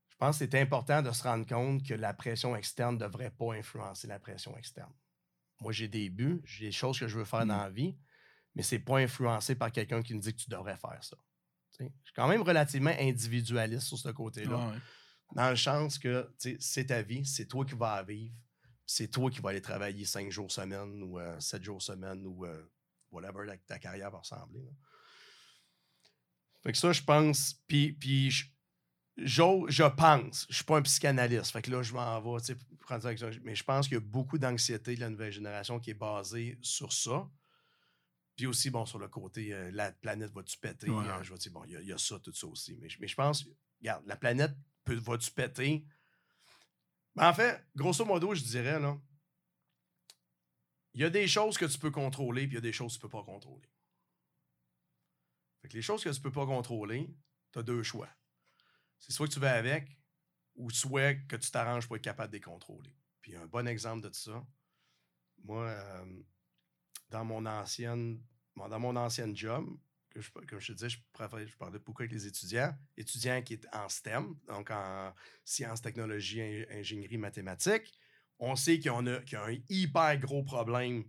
Je 0.08 0.16
pense 0.16 0.38
que 0.38 0.46
c'est 0.46 0.60
important 0.60 1.02
de 1.02 1.12
se 1.12 1.22
rendre 1.22 1.46
compte 1.46 1.86
que 1.86 1.94
la 1.94 2.14
pression 2.14 2.56
externe 2.56 2.94
ne 2.94 3.00
devrait 3.00 3.30
pas 3.30 3.52
influencer 3.54 4.08
la 4.08 4.18
pression 4.18 4.56
externe. 4.56 4.92
Moi, 5.60 5.72
j'ai 5.72 5.88
des 5.88 6.10
buts, 6.10 6.40
j'ai 6.44 6.66
des 6.66 6.72
choses 6.72 6.98
que 6.98 7.08
je 7.08 7.18
veux 7.18 7.24
faire 7.24 7.44
Mm. 7.44 7.48
dans 7.48 7.56
la 7.62 7.70
vie, 7.70 7.96
mais 8.54 8.62
c'est 8.62 8.78
pas 8.78 8.98
influencé 8.98 9.54
par 9.54 9.72
quelqu'un 9.72 10.02
qui 10.02 10.14
me 10.14 10.20
dit 10.20 10.32
que 10.34 10.40
tu 10.40 10.50
devrais 10.50 10.76
faire 10.76 11.02
ça. 11.02 11.16
Je 11.78 11.84
suis 11.84 12.14
quand 12.14 12.28
même 12.28 12.40
relativement 12.42 12.94
individualiste 12.98 13.86
sur 13.88 13.98
ce 13.98 14.08
côté-là. 14.08 14.56
Ouais. 14.68 14.78
Dans 15.34 15.50
le 15.50 15.56
sens 15.56 15.98
que 15.98 16.32
c'est 16.60 16.86
ta 16.86 17.02
vie, 17.02 17.26
c'est 17.26 17.46
toi 17.46 17.64
qui 17.66 17.74
vas 17.74 17.96
la 17.96 18.02
vivre, 18.04 18.34
c'est 18.86 19.08
toi 19.08 19.30
qui 19.30 19.40
vas 19.40 19.50
aller 19.50 19.60
travailler 19.60 20.04
cinq 20.04 20.30
jours 20.30 20.50
semaine 20.50 21.02
ou 21.02 21.18
euh, 21.18 21.38
sept 21.40 21.62
jours 21.64 21.82
semaine 21.82 22.24
ou 22.26 22.46
euh, 22.46 22.62
whatever 23.10 23.46
ta 23.66 23.78
carrière 23.78 24.10
va 24.10 24.18
ressembler. 24.18 24.62
là. 24.62 24.70
Fait 26.62 26.72
que 26.72 26.78
ça, 26.78 26.92
je 26.92 27.02
pense. 27.02 27.54
Puis, 27.66 27.92
puis 27.92 28.30
je, 29.16 29.88
pense, 29.88 30.46
je 30.50 30.54
suis 30.56 30.64
pas 30.64 30.76
un 30.78 30.82
psychanalyste, 30.82 31.50
fait 31.52 31.62
que 31.62 31.70
là, 31.70 31.82
je 31.82 31.92
m'en 31.94 32.20
vais, 32.20 32.40
tu 32.40 32.54
sais, 32.54 33.40
mais 33.42 33.54
je 33.54 33.64
pense 33.64 33.88
qu'il 33.88 33.94
y 33.94 33.98
a 33.98 34.00
beaucoup 34.00 34.38
d'anxiété 34.38 34.94
de 34.94 35.00
la 35.00 35.08
nouvelle 35.10 35.32
génération 35.32 35.80
qui 35.80 35.90
est 35.90 35.94
basée 35.94 36.58
sur 36.60 36.92
ça. 36.92 37.28
Puis 38.36 38.46
aussi, 38.46 38.68
bon, 38.68 38.84
sur 38.84 38.98
le 38.98 39.08
côté, 39.08 39.54
euh, 39.54 39.70
la 39.72 39.92
planète 39.92 40.30
va-tu 40.32 40.58
péter? 40.58 40.90
Ouais. 40.90 41.08
Euh, 41.08 41.22
je 41.22 41.32
vais 41.32 41.38
dire, 41.38 41.52
bon, 41.52 41.64
il 41.64 41.72
y, 41.72 41.76
a- 41.76 41.80
il 41.80 41.88
y 41.88 41.92
a 41.92 41.98
ça, 41.98 42.18
tout 42.20 42.34
ça 42.34 42.46
aussi. 42.46 42.76
Mais, 42.76 42.88
je- 42.90 42.98
mais 43.00 43.08
je 43.08 43.14
pense, 43.14 43.46
regarde, 43.80 44.04
la 44.06 44.16
planète 44.16 44.52
peut, 44.84 44.94
va-tu 44.96 45.30
péter? 45.30 45.86
Ben, 47.14 47.30
en 47.30 47.32
fait, 47.32 47.64
grosso 47.74 48.04
modo, 48.04 48.34
je 48.34 48.42
dirais, 48.42 48.78
là, 48.78 49.00
il 50.92 51.00
y 51.00 51.04
a 51.04 51.10
des 51.10 51.26
choses 51.26 51.56
que 51.56 51.64
tu 51.64 51.78
peux 51.78 51.90
contrôler, 51.90 52.42
puis 52.42 52.52
il 52.52 52.54
y 52.56 52.58
a 52.58 52.60
des 52.60 52.72
choses 52.72 52.92
que 52.92 52.98
tu 52.98 53.02
peux 53.02 53.08
pas 53.08 53.22
contrôler. 53.24 53.68
Fait 55.62 55.68
que 55.68 55.74
les 55.74 55.82
choses 55.82 56.04
que 56.04 56.10
tu 56.10 56.20
peux 56.20 56.32
pas 56.32 56.44
contrôler, 56.46 57.10
tu 57.52 57.58
as 57.58 57.62
deux 57.62 57.82
choix. 57.82 58.08
C'est 58.98 59.12
soit 59.12 59.28
que 59.28 59.32
tu 59.32 59.40
vas 59.40 59.54
avec, 59.54 59.98
ou 60.54 60.70
soit 60.70 61.14
que 61.28 61.36
tu 61.36 61.50
t'arranges 61.50 61.86
pour 61.86 61.96
être 61.96 62.02
capable 62.02 62.32
de 62.32 62.36
les 62.36 62.40
contrôler. 62.42 62.94
Puis 63.20 63.36
un 63.36 63.46
bon 63.46 63.66
exemple 63.68 64.08
de 64.08 64.14
ça, 64.14 64.46
moi, 65.44 65.74
dans 67.10 67.24
mon 67.24 67.46
ancienne 67.46 68.22
dans 68.56 68.80
mon 68.80 68.96
ancienne 68.96 69.36
job, 69.36 69.66
que 70.08 70.20
je, 70.20 70.30
comme 70.30 70.58
je 70.58 70.68
te 70.68 70.72
disais, 70.72 70.88
je, 70.88 70.98
préférais- 71.12 71.46
je 71.46 71.56
parlais 71.56 71.78
beaucoup 71.78 72.02
avec 72.02 72.12
les 72.12 72.26
étudiants, 72.26 72.74
étudiants 72.96 73.42
qui 73.42 73.54
étaient 73.54 73.68
en 73.74 73.88
STEM, 73.88 74.34
donc 74.48 74.70
en 74.70 75.12
sciences, 75.44 75.82
technologies, 75.82 76.40
in- 76.40 76.64
ingénierie, 76.70 77.18
mathématiques. 77.18 77.92
On 78.38 78.56
sait 78.56 78.74
a, 78.74 78.78
qu'il 78.78 79.32
y 79.32 79.36
a 79.36 79.44
un 79.44 79.56
hyper 79.68 80.18
gros 80.18 80.42
problème 80.42 81.04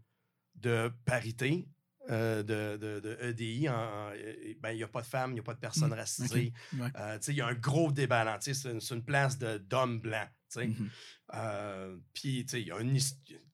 de 0.55 0.91
parité, 1.05 1.69
euh, 2.09 2.43
de, 2.43 2.77
de- 2.77 2.99
de 2.99 3.17
EDI. 3.21 3.69
en- 3.69 4.09
euh, 4.13 4.53
ben, 4.59 4.71
il 4.71 4.77
n'y 4.77 4.83
a 4.83 4.87
pas 4.87 5.01
de 5.01 5.07
femmes, 5.07 5.31
il 5.31 5.35
n'y 5.35 5.39
a 5.39 5.43
pas 5.43 5.53
de 5.53 5.59
personnes 5.59 5.89
Mm, 5.89 5.93
racisées. 5.93 6.53
Ouais. 6.73 6.87
Euh, 6.97 7.19
il 7.27 7.35
y 7.35 7.41
a 7.41 7.47
un 7.47 7.53
gros 7.53 7.91
sais, 8.41 8.53
C'est 8.53 8.71
une, 8.71 8.79
une 8.97 9.03
place 9.03 9.37
d'hommes 9.37 9.99
blancs. 9.99 10.29
Mhm. 10.55 10.89
Euh, 11.33 11.97
Puis, 12.13 12.39
il 12.53 12.59
y, 12.67 12.71
a 12.71 12.79
une 12.79 12.97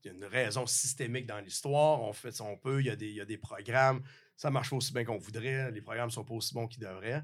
une 0.06 0.26
raison 0.26 0.66
systémique 0.68 1.26
dans 1.26 1.40
l'histoire. 1.40 2.02
On 2.02 2.14
fait 2.14 2.32
ce 2.32 2.44
qu'on 2.44 2.58
peut. 2.58 2.82
Il 2.82 2.86
y, 2.86 2.90
a 2.92 2.96
des- 2.96 3.10
il 3.10 3.16
y 3.16 3.22
a 3.22 3.26
des 3.26 3.38
programmes. 3.38 4.04
Ça 4.36 4.52
marche 4.52 4.70
pas 4.70 4.76
aussi 4.76 4.94
bien 4.94 5.04
qu'on 5.06 5.18
voudrait. 5.18 5.72
Les 5.72 5.82
programmes 5.82 6.12
sont 6.12 6.24
pas 6.24 6.34
aussi 6.36 6.54
bons 6.54 6.68
qu'ils 6.68 6.82
devraient. 6.84 7.24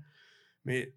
Mais, 0.66 0.96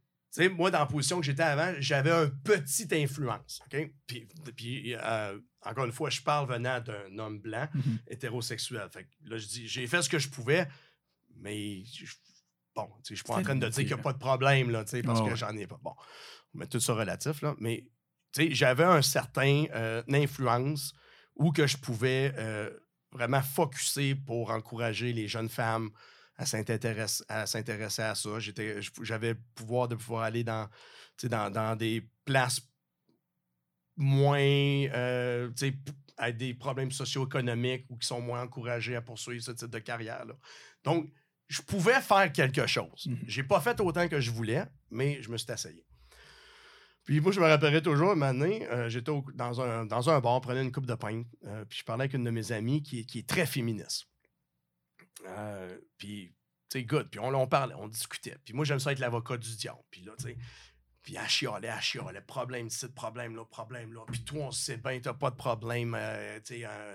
moi, 0.56 0.70
dans 0.70 0.78
la 0.78 0.86
position 0.86 1.20
que 1.20 1.26
j'étais 1.26 1.42
avant, 1.42 1.74
j'avais 1.80 2.10
un 2.10 2.28
petite 2.30 2.92
influence. 2.94 3.60
OK? 3.66 3.92
Puis, 4.06 4.26
puis, 4.56 4.94
encore 5.64 5.84
une 5.84 5.92
fois, 5.92 6.10
je 6.10 6.20
parle 6.22 6.48
venant 6.48 6.80
d'un 6.80 7.18
homme 7.18 7.40
blanc 7.40 7.68
Mhm. 7.74 7.98
hétérosexuel. 8.08 8.88
Fait 8.90 9.04
que 9.04 9.10
là, 9.30 9.38
je 9.38 9.46
dis, 9.46 9.68
j'ai 9.68 9.86
fait 9.86 10.02
ce 10.02 10.08
que 10.08 10.18
je 10.18 10.28
pouvais, 10.28 10.66
mais 11.36 11.84
je- 11.84 12.14
bon, 12.74 12.88
je 13.08 13.14
suis 13.14 13.24
pas 13.24 13.36
en 13.36 13.42
train 13.42 13.56
de 13.56 13.66
dire 13.68 13.76
qu'il 13.76 13.86
n'y 13.86 13.92
a 13.92 13.98
pas 13.98 14.12
de 14.12 14.18
problème, 14.18 14.70
là, 14.70 14.84
parce 14.84 15.20
Ah 15.20 15.28
que 15.28 15.34
j'en 15.36 15.56
ai 15.56 15.66
pas. 15.66 15.78
Bon, 15.82 15.94
on 16.54 16.58
met 16.58 16.66
tout 16.66 16.80
ça 16.80 16.94
relatif, 16.94 17.42
là, 17.42 17.54
mais 17.58 17.86
j'avais 18.36 18.84
un 18.84 19.02
certain 19.02 19.64
euh, 19.74 20.02
influence 20.10 20.94
où 21.36 21.52
que 21.52 21.66
je 21.66 21.76
pouvais 21.76 22.32
euh, 22.36 22.70
vraiment 23.12 23.42
focuser 23.42 24.14
pour 24.14 24.50
encourager 24.50 25.12
les 25.12 25.28
jeunes 25.28 25.48
femmes 25.48 25.90
à 26.36 26.46
s'intéresser 26.46 27.22
à, 27.28 27.46
ça. 28.14 28.38
J'avais 29.02 29.34
le 29.34 29.40
pouvoir 29.54 29.88
de 29.88 29.94
pouvoir 29.96 30.24
aller 30.24 30.44
dans, 30.44 30.68
dans 31.22 31.76
des 31.76 32.08
places 32.24 32.60
moins, 34.02 34.38
euh, 34.40 35.48
tu 35.50 35.54
sais, 35.66 35.72
p- 35.72 35.92
avec 36.16 36.36
des 36.36 36.54
problèmes 36.54 36.90
socio-économiques 36.92 37.86
ou 37.88 37.96
qui 37.96 38.06
sont 38.06 38.20
moins 38.20 38.42
encouragés 38.42 38.94
à 38.96 39.00
poursuivre 39.02 39.42
ce 39.42 39.52
type 39.52 39.70
de 39.70 39.78
carrière. 39.78 40.24
là. 40.24 40.34
Donc, 40.84 41.10
je 41.48 41.62
pouvais 41.62 42.00
faire 42.00 42.30
quelque 42.32 42.66
chose. 42.66 43.06
Mhm. 43.06 43.18
J'ai 43.26 43.42
pas 43.42 43.60
fait 43.60 43.78
autant 43.80 44.08
que 44.08 44.20
je 44.20 44.30
voulais, 44.30 44.64
mais 44.90 45.20
je 45.22 45.30
me 45.30 45.36
suis 45.36 45.50
essayé. 45.52 45.84
Puis 47.04 47.20
moi, 47.20 47.32
je 47.32 47.40
me 47.40 47.46
rappellerai 47.46 47.82
toujours, 47.82 48.12
une 48.12 48.22
année, 48.22 48.66
euh, 48.68 48.88
j'étais 48.88 49.10
dans, 49.34 49.60
un, 49.60 49.84
dans 49.86 50.08
un 50.08 50.20
bar, 50.20 50.40
prenais 50.40 50.62
une 50.62 50.70
coupe 50.70 50.86
de 50.86 50.94
pain, 50.94 51.24
euh, 51.46 51.64
puis 51.64 51.80
je 51.80 51.84
parlais 51.84 52.02
avec 52.04 52.14
une 52.14 52.22
de 52.24 52.30
mes 52.30 52.52
amies 52.52 52.82
qui, 52.82 53.00
est- 53.00 53.04
qui 53.04 53.18
est 53.18 53.28
très 53.28 53.44
féministe. 53.46 54.06
Euh, 55.26 55.76
puis, 55.98 56.32
tu 56.70 56.78
sais, 56.78 56.84
good. 56.84 57.08
Puis 57.10 57.18
on, 57.20 57.34
on 57.34 57.46
parlait, 57.46 57.74
on 57.76 57.88
discutait. 57.88 58.36
Puis 58.44 58.54
moi, 58.54 58.64
j'aime 58.64 58.78
ça 58.78 58.92
être 58.92 58.98
l'avocat 59.00 59.36
du 59.36 59.56
diable. 59.56 59.80
Puis 59.90 60.02
là, 60.02 60.12
tu 60.16 60.24
sais, 60.24 60.36
Puis 61.02 61.16
elle 61.16 61.28
chialait, 61.28 61.68
elle 61.68 61.80
chialait, 61.80 62.20
problème 62.20 62.68
ici, 62.68 62.88
problème 62.88 63.34
là, 63.34 63.44
problème 63.44 63.92
là. 63.92 64.02
Puis 64.06 64.22
toi, 64.24 64.46
on 64.46 64.50
sait 64.52 64.76
bien, 64.76 65.00
t'as 65.00 65.14
pas 65.14 65.30
de 65.30 65.36
problème, 65.36 65.96
euh, 65.98 66.38
tu 66.44 66.58
sais, 66.60 66.64
un 66.64 66.94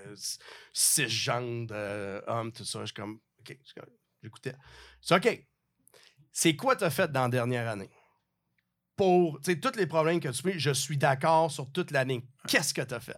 cisgendre 0.72 1.74
euh, 1.76 2.20
homme, 2.26 2.50
tout 2.50 2.64
ça. 2.64 2.80
Je 2.80 2.86
suis 2.86 2.94
comme, 2.94 3.20
OK, 3.40 3.58
j'écoutais. 4.22 4.54
C'est 5.02 5.14
OK. 5.14 5.46
C'est 6.32 6.56
quoi 6.56 6.74
t'as 6.76 6.90
fait 6.90 7.12
dans 7.12 7.24
la 7.24 7.28
dernière 7.28 7.68
année? 7.68 7.90
Pour, 8.96 9.40
tu 9.40 9.52
sais, 9.52 9.60
tous 9.60 9.76
les 9.76 9.86
problèmes 9.86 10.20
que 10.20 10.28
tu 10.28 10.42
fais, 10.42 10.58
je 10.58 10.70
suis 10.70 10.96
d'accord 10.96 11.50
sur 11.50 11.70
toute 11.70 11.90
l'année. 11.90 12.26
Qu'est-ce 12.48 12.72
que 12.72 12.82
t'as 12.82 13.00
fait? 13.00 13.16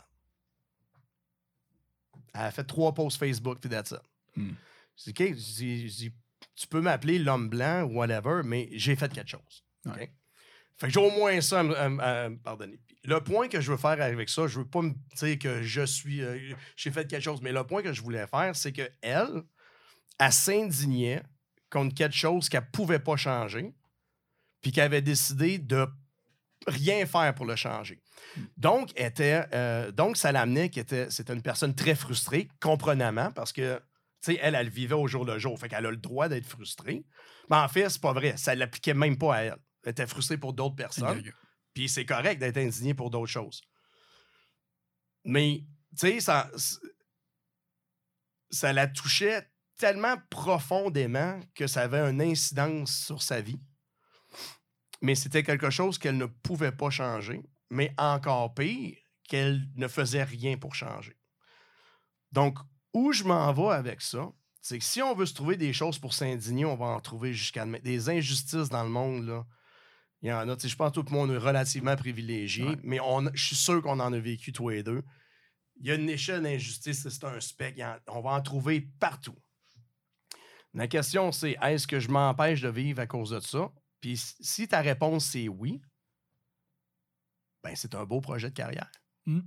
Elle 2.34 2.42
a 2.42 2.50
fait 2.50 2.64
trois 2.64 2.92
posts 2.92 3.18
Facebook, 3.18 3.60
puis 3.60 3.70
that's 3.70 3.92
it. 3.92 4.00
Hmm. 4.36 4.52
Je 4.96 5.10
dis, 5.10 5.10
OK, 5.10 5.28
je 5.36 5.86
dis- 5.88 6.14
tu 6.56 6.66
peux 6.66 6.80
m'appeler 6.80 7.18
l'homme 7.18 7.48
blanc 7.48 7.84
ou 7.84 7.98
whatever, 7.98 8.42
mais 8.44 8.68
j'ai 8.72 8.96
fait 8.96 9.12
quelque 9.12 9.30
chose. 9.30 9.64
OK? 9.86 9.96
Ouais. 9.96 10.12
Fait 10.78 10.86
que 10.86 10.92
j'ai 10.92 11.00
au 11.00 11.10
moins 11.10 11.40
ça 11.40 11.60
à, 11.60 11.62
me- 11.62 11.76
à 11.78 11.88
me- 11.88 12.02
à 12.02 12.28
me 12.30 12.38
pardonner. 12.38 12.80
Le 13.04 13.20
point 13.20 13.48
que 13.48 13.60
je 13.60 13.70
veux 13.70 13.78
faire 13.78 14.00
avec 14.02 14.28
ça, 14.28 14.46
je 14.46 14.58
veux 14.60 14.66
pas 14.66 14.82
me 14.82 14.92
dire 15.16 15.38
que 15.38 15.62
je 15.62 15.82
suis. 15.86 16.22
euh, 16.22 16.38
j'ai 16.76 16.90
fait 16.90 17.06
quelque 17.08 17.22
chose, 17.22 17.40
mais 17.42 17.52
le 17.52 17.64
point 17.64 17.82
que 17.82 17.92
je 17.92 18.02
voulais 18.02 18.26
faire, 18.26 18.54
c'est 18.54 18.72
que 18.72 18.88
elle, 19.00 19.42
elle 20.18 20.32
s'indignait 20.32 21.22
contre 21.70 21.94
quelque 21.94 22.16
chose 22.16 22.48
qu'elle 22.48 22.68
pouvait 22.70 22.98
pas 22.98 23.16
changer, 23.16 23.72
puis 24.60 24.72
qu'elle 24.72 24.84
avait 24.84 25.02
décidé 25.02 25.58
de 25.58 25.86
rien 26.66 27.06
faire 27.06 27.34
pour 27.34 27.46
le 27.46 27.56
changer. 27.56 28.02
Donc, 28.58 28.90
elle 28.96 29.06
était, 29.06 29.46
euh, 29.54 29.90
donc 29.92 30.18
ça 30.18 30.30
l'amenait 30.30 30.68
qu'elle 30.68 30.82
était, 30.82 31.10
c'était 31.10 31.32
une 31.32 31.42
personne 31.42 31.74
très 31.74 31.94
frustrée, 31.94 32.48
comprenamment, 32.60 33.30
parce 33.32 33.52
que, 33.52 33.78
tu 34.22 34.32
sais, 34.34 34.38
elle, 34.42 34.54
elle 34.54 34.68
vivait 34.68 34.94
au 34.94 35.06
jour 35.06 35.24
le 35.24 35.38
jour. 35.38 35.58
Fait 35.58 35.70
qu'elle 35.70 35.86
a 35.86 35.90
le 35.90 35.96
droit 35.96 36.28
d'être 36.28 36.44
frustrée. 36.46 37.02
Mais 37.48 37.56
en 37.56 37.68
fait, 37.68 37.88
c'est 37.88 38.02
pas 38.02 38.12
vrai. 38.12 38.36
Ça 38.36 38.54
l'appliquait 38.54 38.92
même 38.92 39.16
pas 39.16 39.34
à 39.36 39.40
elle. 39.44 39.56
Était 39.84 40.06
frustrée 40.06 40.36
pour 40.36 40.52
d'autres 40.52 40.76
personnes. 40.76 41.22
Puis 41.74 41.88
c'est 41.88 42.04
correct 42.04 42.38
d'être 42.38 42.58
indigné 42.58 42.94
pour 42.94 43.10
d'autres 43.10 43.30
choses. 43.30 43.62
Mais, 45.24 45.64
tu 45.98 46.08
sais, 46.08 46.20
ça, 46.20 46.50
ça 48.50 48.72
la 48.72 48.86
touchait 48.86 49.50
tellement 49.76 50.16
profondément 50.28 51.40
que 51.54 51.66
ça 51.66 51.82
avait 51.82 52.00
une 52.00 52.20
incidence 52.20 52.94
sur 52.94 53.22
sa 53.22 53.40
vie. 53.40 53.60
Mais 55.00 55.14
c'était 55.14 55.42
quelque 55.42 55.70
chose 55.70 55.98
qu'elle 55.98 56.18
ne 56.18 56.26
pouvait 56.26 56.72
pas 56.72 56.90
changer. 56.90 57.42
Mais 57.70 57.94
encore 57.96 58.54
pire, 58.54 58.98
qu'elle 59.28 59.66
ne 59.76 59.88
faisait 59.88 60.24
rien 60.24 60.58
pour 60.58 60.74
changer. 60.74 61.16
Donc, 62.32 62.58
où 62.92 63.12
je 63.12 63.24
m'en 63.24 63.52
vais 63.52 63.74
avec 63.74 64.02
ça, 64.02 64.30
c'est 64.60 64.78
que 64.78 64.84
si 64.84 65.00
on 65.00 65.14
veut 65.14 65.26
se 65.26 65.34
trouver 65.34 65.56
des 65.56 65.72
choses 65.72 65.98
pour 65.98 66.12
s'indigner, 66.12 66.64
on 66.64 66.76
va 66.76 66.86
en 66.86 67.00
trouver 67.00 67.32
jusqu'à 67.32 67.64
demain. 67.64 67.78
Des 67.78 68.10
injustices 68.10 68.68
dans 68.68 68.82
le 68.82 68.90
monde, 68.90 69.26
là. 69.26 69.46
Il 70.22 70.28
y 70.28 70.32
en 70.32 70.48
a. 70.48 70.56
Je 70.58 70.76
pense 70.76 70.90
que 70.90 71.00
tout 71.00 71.06
le 71.10 71.12
monde 71.16 71.30
est 71.30 71.38
relativement 71.38 71.96
privilégié, 71.96 72.64
Ouais. 72.66 72.76
mais 72.82 72.98
je 73.34 73.44
suis 73.44 73.56
sûr 73.56 73.80
qu'on 73.82 73.98
en 74.00 74.12
a 74.12 74.18
vécu 74.18 74.52
tous 74.52 74.68
les 74.68 74.82
deux. 74.82 75.02
Il 75.80 75.86
y 75.86 75.90
a 75.90 75.94
une 75.94 76.10
échelle 76.10 76.42
d'injustice, 76.42 77.08
c'est 77.08 77.24
un 77.24 77.40
spec. 77.40 77.74
il 77.76 77.80
y 77.80 77.84
en- 77.84 77.98
on 78.08 78.20
va 78.20 78.30
en 78.32 78.42
trouver 78.42 78.82
partout. 79.00 79.34
La 80.74 80.86
question, 80.88 81.32
c'est 81.32 81.56
est-ce 81.62 81.86
que 81.86 81.98
je 82.00 82.08
m'empêche 82.10 82.60
de 82.60 82.68
vivre 82.68 83.00
à 83.00 83.06
cause 83.06 83.30
de 83.30 83.40
ça? 83.40 83.72
Puis 84.00 84.16
si 84.18 84.68
ta 84.68 84.80
réponse, 84.82 85.24
c'est 85.26 85.48
oui, 85.48 85.80
ben 87.62 87.74
c'est 87.74 87.94
un 87.94 88.04
beau 88.04 88.20
projet 88.20 88.50
de 88.50 88.54
carrière. 88.54 88.90
Mm. 89.26 89.40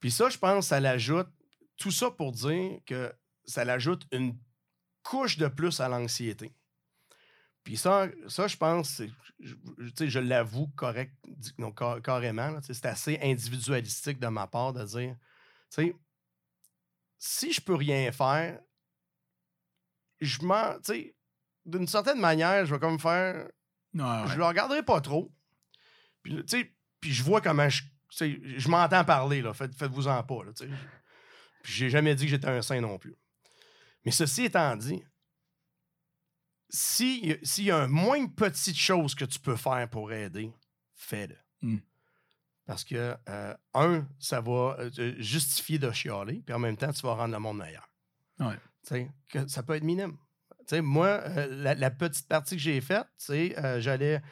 Puis 0.00 0.10
ça, 0.10 0.28
je 0.28 0.38
pense, 0.38 0.68
ça 0.68 0.80
l'ajoute. 0.80 1.28
Tout 1.76 1.90
ça 1.90 2.10
pour 2.10 2.32
dire 2.32 2.78
que 2.86 3.12
ça 3.44 3.64
l'ajoute 3.64 4.06
une 4.12 4.38
couche 5.02 5.38
de 5.38 5.48
plus 5.48 5.80
à 5.80 5.88
l'anxiété. 5.88 6.54
Puis 7.64 7.76
ça, 7.78 8.08
ça 8.28 8.46
je 8.46 8.56
pense, 8.56 9.02
je, 9.40 9.54
je- 10.06 10.18
l'avoue 10.18 10.68
correct, 10.76 11.14
non, 11.58 11.72
car- 11.72 12.00
carrément. 12.02 12.58
C'est 12.62 12.84
assez 12.86 13.18
individualistique 13.22 14.20
de 14.20 14.26
ma 14.28 14.46
part 14.46 14.74
de 14.74 14.84
dire, 14.84 15.16
tu 15.70 15.86
sais, 15.86 15.96
si 17.18 17.52
je 17.52 17.60
peux 17.62 17.74
rien 17.74 18.12
faire, 18.12 18.60
je 20.20 20.42
m'en, 20.42 20.74
d'une 21.64 21.88
certaine 21.88 22.20
manière, 22.20 22.66
je 22.66 22.74
vais 22.74 22.80
comme 22.80 23.00
faire, 23.00 23.48
ouais. 23.94 24.28
je 24.28 24.36
le 24.36 24.44
regarderai 24.44 24.82
pas 24.82 25.00
trop. 25.00 25.32
Puis, 26.22 26.36
tu 26.36 26.42
sais, 26.46 26.74
puis 27.00 27.12
je 27.12 27.22
vois 27.22 27.40
comment 27.40 27.68
je. 27.68 27.82
Je 28.16 28.68
m'entends 28.68 29.04
parler, 29.04 29.42
là. 29.42 29.52
Faites, 29.54 29.74
faites-vous-en 29.74 30.22
pas, 30.22 30.44
là. 30.44 30.52
Puis 31.62 31.72
j'ai 31.72 31.90
jamais 31.90 32.14
dit 32.14 32.24
que 32.26 32.30
j'étais 32.30 32.46
un 32.46 32.62
saint 32.62 32.80
non 32.80 32.96
plus. 32.96 33.16
Mais 34.04 34.12
ceci 34.12 34.44
étant 34.44 34.76
dit, 34.76 35.02
si- 36.74 37.36
s'il 37.42 37.64
y 37.64 37.70
a 37.70 37.78
un 37.78 37.86
moins 37.86 38.26
petite 38.26 38.76
chose 38.76 39.14
que 39.14 39.24
tu 39.24 39.38
peux 39.38 39.56
faire 39.56 39.88
pour 39.88 40.12
aider, 40.12 40.52
fais-le. 40.94 41.36
Hmm. 41.62 41.78
Parce 42.66 42.82
que, 42.84 43.14
euh, 43.28 43.54
un, 43.74 44.06
ça 44.18 44.40
va 44.40 44.76
euh, 44.78 44.90
te 44.90 45.20
justifier 45.20 45.78
de 45.78 45.90
chialer, 45.92 46.42
puis 46.44 46.54
en 46.54 46.58
même 46.58 46.76
temps, 46.76 46.92
tu 46.92 47.02
vas 47.02 47.14
rendre 47.14 47.32
le 47.34 47.38
monde 47.38 47.58
meilleur. 47.58 47.88
Ouais. 48.40 48.56
Que 49.30 49.46
ça 49.48 49.62
peut 49.62 49.74
être 49.74 49.84
minime. 49.84 50.16
Moi, 50.72 51.06
euh, 51.06 51.46
la, 51.62 51.74
la 51.74 51.90
petite 51.90 52.26
partie 52.26 52.56
que 52.56 52.62
j'ai 52.62 52.80
faite, 52.80 53.06
euh, 53.30 53.80
j'allais, 53.80 54.22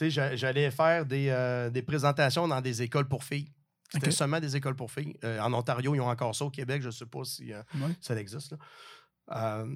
j'allais 0.00 0.70
faire 0.70 1.04
des, 1.06 1.28
euh, 1.28 1.68
des 1.70 1.82
présentations 1.82 2.48
dans 2.48 2.60
des 2.62 2.80
écoles 2.82 3.08
pour 3.08 3.24
filles. 3.24 3.52
C'était 3.90 4.10
seulement 4.10 4.40
des 4.40 4.56
écoles 4.56 4.74
pour 4.74 4.90
filles. 4.90 5.14
Euh, 5.22 5.38
en 5.40 5.52
Ontario, 5.52 5.94
ils 5.94 6.00
ont 6.00 6.08
encore 6.08 6.34
ça. 6.34 6.46
Au 6.46 6.50
Québec, 6.50 6.80
je 6.80 6.86
ne 6.86 6.92
sais 6.92 7.04
pas 7.04 7.24
si 7.24 7.52
euh, 7.52 7.62
Ouais. 7.74 7.94
ça 8.00 8.18
existe. 8.18 8.52
là. 9.28 9.66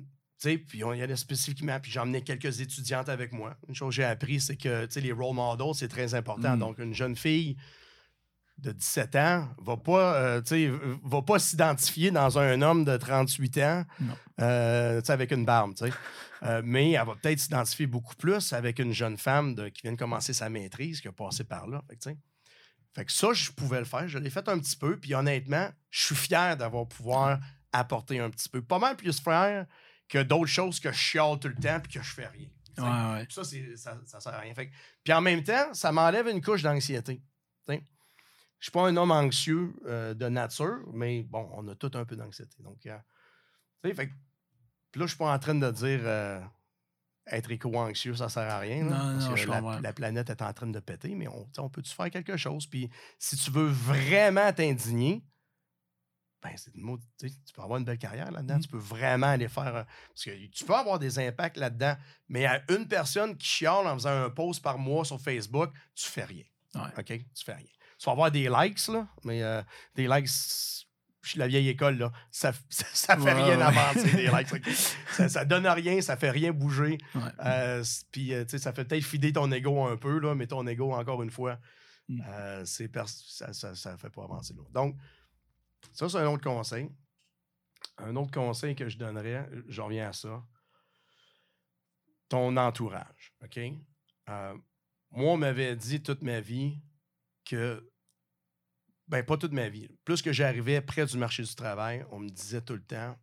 Puis 0.43 0.85
on 0.85 0.93
y 0.93 1.03
allait 1.03 1.17
spécifiquement, 1.17 1.79
puis 1.81 1.91
j'emmenais 1.91 2.23
quelques 2.23 2.61
étudiantes 2.61 3.09
avec 3.09 3.33
moi. 3.33 3.57
Une 3.69 3.75
chose 3.75 3.89
que 3.89 3.97
j'ai 3.97 4.05
appris, 4.05 4.41
c'est 4.41 4.57
que 4.57 4.87
les 4.99 5.13
role 5.13 5.35
models, 5.35 5.75
c'est 5.75 5.89
très 5.89 6.15
important. 6.15 6.57
Mm. 6.57 6.59
Donc, 6.59 6.79
une 6.79 6.95
jeune 6.95 7.17
fille 7.17 7.57
de 8.59 8.73
17 8.73 9.17
ans 9.17 9.49
va 9.59 9.77
pas, 9.77 10.15
euh, 10.17 10.97
va 11.05 11.23
pas 11.23 11.39
s'identifier 11.39 12.11
dans 12.11 12.39
un 12.39 12.63
homme 12.63 12.85
de 12.85 12.97
38 12.97 13.59
ans 13.59 13.85
euh, 14.41 15.03
avec 15.09 15.31
une 15.33 15.45
barbe. 15.45 15.75
Euh, 16.43 16.63
mais 16.65 16.93
elle 16.93 17.07
va 17.07 17.15
peut-être 17.17 17.39
s'identifier 17.39 17.87
beaucoup 17.87 18.17
plus 18.17 18.53
avec 18.53 18.79
une 18.79 18.93
jeune 18.93 19.19
femme 19.19 19.55
de- 19.55 19.69
qui 19.69 19.83
vient 19.83 19.93
de 19.93 19.99
commencer 19.99 20.33
sa 20.33 20.49
maîtrise, 20.49 21.01
qui 21.01 21.09
a 21.09 21.13
passé 21.13 21.45
par 21.45 21.67
là. 21.67 21.83
Fait 21.89 21.97
que, 21.97 22.11
fait 22.95 23.11
ça, 23.11 23.33
je 23.33 23.51
pouvais 23.51 23.79
le 23.79 23.85
faire. 23.85 24.09
Je 24.09 24.19
l'ai 24.19 24.31
fait 24.31 24.49
un 24.49 24.59
petit 24.59 24.77
peu. 24.77 24.97
Puis 24.97 25.15
honnêtement, 25.15 25.69
je 25.91 26.05
suis 26.05 26.15
fier 26.15 26.57
d'avoir 26.57 26.87
pouvoir 26.87 27.39
apporter 27.73 28.21
un 28.21 28.31
petit 28.31 28.49
peu. 28.49 28.63
Pas 28.63 28.79
mal 28.79 28.97
plus 28.97 29.21
fier 29.21 29.67
que 30.09 30.23
d'autres 30.23 30.47
choses 30.47 30.79
que 30.81 30.93
je 30.93 30.97
chiale 30.99 31.39
tout 31.41 31.49
le 31.49 31.55
temps 31.57 31.81
puis 31.81 31.93
que 31.93 32.03
je 32.03 32.13
fais 32.13 32.27
rien. 32.29 32.49
Ouais, 32.79 32.85
ouais. 33.21 33.27
Ça, 33.31 33.43
ça, 33.77 33.99
ça 34.05 34.21
sert 34.21 34.35
à 34.35 34.39
rien. 34.41 34.55
Fait 34.55 34.69
que- 34.69 34.75
puis 35.03 35.13
en 35.13 35.21
même 35.23 35.43
temps, 35.43 35.73
ça 35.73 35.93
m'enlève 35.93 36.29
une 36.29 36.43
couche 36.43 36.63
d'anxiété. 36.63 37.23
Je 38.59 38.65
suis 38.67 38.73
pas 38.73 38.87
un 38.89 38.97
homme 38.97 39.11
anxieux 39.11 39.75
euh, 39.87 40.15
de 40.15 40.29
nature, 40.29 40.79
mais 40.95 41.23
bon, 41.25 41.47
on 41.53 41.69
a 41.69 41.75
tout 41.75 41.91
un 41.95 42.07
peu 42.07 42.17
d'anxiété. 42.17 42.57
Donc, 42.63 42.87
euh, 42.87 42.97
tu 43.83 43.91
sais, 43.91 43.95
fait 43.95 44.09
que- 44.09 44.15
puis 44.93 45.01
là, 45.01 45.07
je 45.07 45.11
suis 45.11 45.19
pas 45.19 45.31
en 45.33 45.39
train 45.39 45.55
de 45.55 45.71
dire 45.71 46.01
euh, 46.05 46.41
être 47.27 47.51
éco-anxieux, 47.51 48.15
ça 48.17 48.31
sert 48.31 48.51
à 48.51 48.59
rien. 48.61 48.85
là, 48.85 48.91
Non, 48.91 49.13
parce 49.19 49.29
non, 49.29 49.35
que 49.35 49.41
la, 49.51 49.61
la 49.83 49.93
planète 49.93 50.31
est 50.31 50.41
en 50.41 50.53
train 50.55 50.69
de 50.69 50.81
péter, 50.81 51.15
mais 51.15 51.29
on, 51.29 51.47
on 51.59 51.69
peut-tu 51.69 51.93
faire 51.95 52.11
quelque 52.11 52.37
chose? 52.39 52.67
Puis 52.67 52.89
si 53.19 53.37
tu 53.37 53.51
veux 53.51 53.69
vraiment 53.69 54.51
t'indigner, 54.55 55.23
ben, 56.43 56.51
c'est 56.57 56.75
une 56.75 56.83
maudite- 56.83 57.09
tu 57.19 57.53
peux 57.55 57.63
avoir 57.63 57.79
une 57.79 57.85
belle 57.85 57.99
carrière 57.99 58.31
là-dedans. 58.31 58.57
Mm. 58.59 58.61
Tu 58.61 58.69
peux 58.69 58.79
vraiment 58.79 59.27
aller 59.29 59.49
faire. 59.49 59.75
un- 59.77 59.87
Parce 60.09 60.25
que 60.25 60.47
tu 60.47 60.65
peux 60.65 60.75
avoir 60.75 60.99
des 60.99 61.19
impacts 61.19 61.57
là-dedans, 61.57 61.97
mais 62.29 62.47
à 62.47 62.63
une 62.71 62.87
personne 62.87 63.37
qui 63.37 63.47
chiale 63.49 63.87
en 63.87 63.95
faisant 63.95 64.25
un 64.25 64.31
post 64.31 64.63
par 64.63 64.79
mois 64.79 65.05
sur 65.05 65.21
Facebook, 65.21 65.71
tu 65.95 66.07
fais 66.09 66.25
rien. 66.25 66.45
Ouais. 66.75 66.83
OK? 66.99 67.05
Tu 67.35 67.45
fais 67.45 67.55
rien. 67.55 67.67
Tu 67.99 68.05
vas 68.05 68.13
avoir 68.13 68.31
des 68.31 68.49
likes, 68.49 68.87
là, 68.89 69.07
mais 69.25 69.43
euh, 69.43 69.63
des 69.95 70.07
likes. 70.07 70.29
Je 71.23 71.31
suis 71.31 71.39
la 71.41 71.49
vieille 71.49 71.69
école, 71.71 71.99
là. 71.99 72.13
Ça, 72.31 72.53
ça, 72.69 72.85
ça 72.93 73.17
fait 73.17 73.23
Ouais, 73.23 73.33
rien 73.33 73.57
ouais. 73.57 73.63
avancer, 73.63 74.13
des 74.13 74.29
likes. 74.29 74.69
Ça, 75.17 75.29
ça 75.29 75.45
donne 75.45 75.67
rien, 75.67 76.01
ça 76.03 76.17
fait 76.17 76.31
rien 76.31 76.53
bouger. 76.53 76.99
Euh, 77.45 77.83
Puis, 78.13 78.33
euh, 78.35 78.45
tu 78.45 78.51
sais, 78.51 78.59
ça 78.59 78.73
fait 78.73 78.85
peut-être 78.85 79.03
fider 79.03 79.33
ton 79.33 79.51
ego 79.51 79.85
un 79.87 79.97
peu, 79.97 80.19
là, 80.21 80.35
mais 80.37 80.47
ton 80.47 80.65
ego, 80.67 80.93
encore 80.93 81.23
une 81.23 81.31
fois, 81.31 81.59
Mm. 82.09 82.23
euh, 82.29 82.65
ça 82.65 82.85
ne 83.49 83.53
ça, 83.75 83.99
fait 83.99 84.11
pas 84.11 84.23
avancer. 84.23 84.55
Donc, 84.73 84.95
ça, 85.93 86.09
c'est 86.09 86.19
un 86.19 86.27
autre 86.27 86.43
conseil. 86.43 86.91
Un 87.99 88.17
autre 88.17 88.31
conseil 88.31 88.75
que 88.75 88.89
je 88.89 88.99
donnerais, 88.99 89.49
je 89.69 89.81
reviens 89.81 90.09
à 90.09 90.13
ça. 90.13 90.45
Ton 92.29 92.57
entourage, 92.57 93.35
OK? 93.43 93.59
Euh, 94.29 94.59
moi, 95.11 95.33
on 95.33 95.37
m'avait 95.37 95.77
dit 95.77 96.03
toute 96.03 96.23
ma 96.23 96.41
vie 96.41 96.81
que. 97.45 97.89
Ben, 99.07 99.25
pas 99.25 99.37
toute 99.37 99.53
ma 99.53 99.69
vie. 99.69 99.89
Plus 100.05 100.21
que 100.21 100.33
j'arrivais 100.33 100.81
près 100.81 101.07
du 101.07 101.17
marché 101.17 101.45
du 101.45 101.55
travail, 101.55 102.05
on 102.11 102.19
me 102.19 102.29
disait 102.29 102.61
tout 102.61 102.75
le 102.75 102.85
temps 102.85 103.17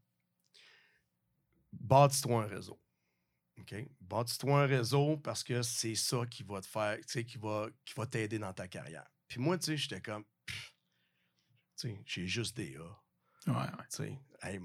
bâtis-toi 1.80 2.44
un 2.44 2.48
réseau. 2.48 2.80
OK? 3.60 3.76
Bâtis-toi 4.02 4.64
un 4.64 4.66
réseau 4.66 5.18
parce 5.18 5.44
que 5.44 5.62
c'est 5.62 5.96
ça 5.96 6.26
qui 6.26 6.44
va 6.44 6.62
te 6.62 6.68
faire, 6.68 7.00
qui 7.00 7.38
va, 7.38 7.68
qui 7.86 7.94
va 7.96 8.06
t'aider 8.06 8.40
dans 8.40 8.54
ta 8.54 8.68
carrière. 8.68 9.08
Puis 9.28 9.40
moi, 9.40 9.58
tu 9.58 9.66
sais, 9.66 9.78
j'étais 9.78 10.02
comme, 10.02 10.24
j'ai 12.06 12.28
juste 12.28 12.56
des 12.56 12.78
A. 12.78 13.52
Ouais, 13.52 13.56
ouais. 14.00 14.20
Hey, 14.42 14.60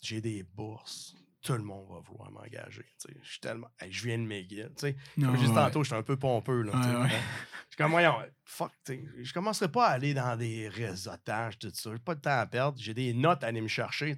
j'ai 0.00 0.20
des 0.20 0.42
bourses. 0.42 1.16
tout 1.40 1.52
le 1.52 1.62
monde 1.62 1.88
va 1.88 2.00
vouloir 2.00 2.30
m'engager. 2.30 2.84
Je 3.22 3.28
suis 3.28 3.40
tellement. 3.40 3.68
hey, 3.80 3.92
je 3.92 4.04
viens 4.04 4.18
de 4.18 4.24
McGill. 4.24 4.70
Comme 5.16 5.36
juste 5.36 5.54
tantôt, 5.54 5.84
j'étais 5.84 5.96
un 5.96 6.02
peu 6.02 6.16
pompeux. 6.16 6.62
Là. 6.62 6.72
Ouais, 6.72 7.02
ouais. 7.02 7.08
Je 7.10 7.74
suis 7.74 7.76
comme, 7.76 7.92
voyons, 7.92 8.16
fuck, 8.44 8.72
je 8.86 9.32
commencerai 9.32 9.70
pas 9.70 9.88
à 9.88 9.90
aller 9.92 10.14
dans 10.14 10.36
des 10.36 10.68
réseautages, 10.68 11.58
tout 11.58 11.70
ça. 11.72 11.90
J'ai 11.92 11.98
pas 11.98 12.14
de 12.14 12.20
temps 12.20 12.38
à 12.38 12.46
perdre. 12.46 12.78
J'ai 12.80 12.94
des 12.94 13.14
notes 13.14 13.44
à 13.44 13.48
aller 13.48 13.60
me 13.60 13.68
chercher. 13.68 14.16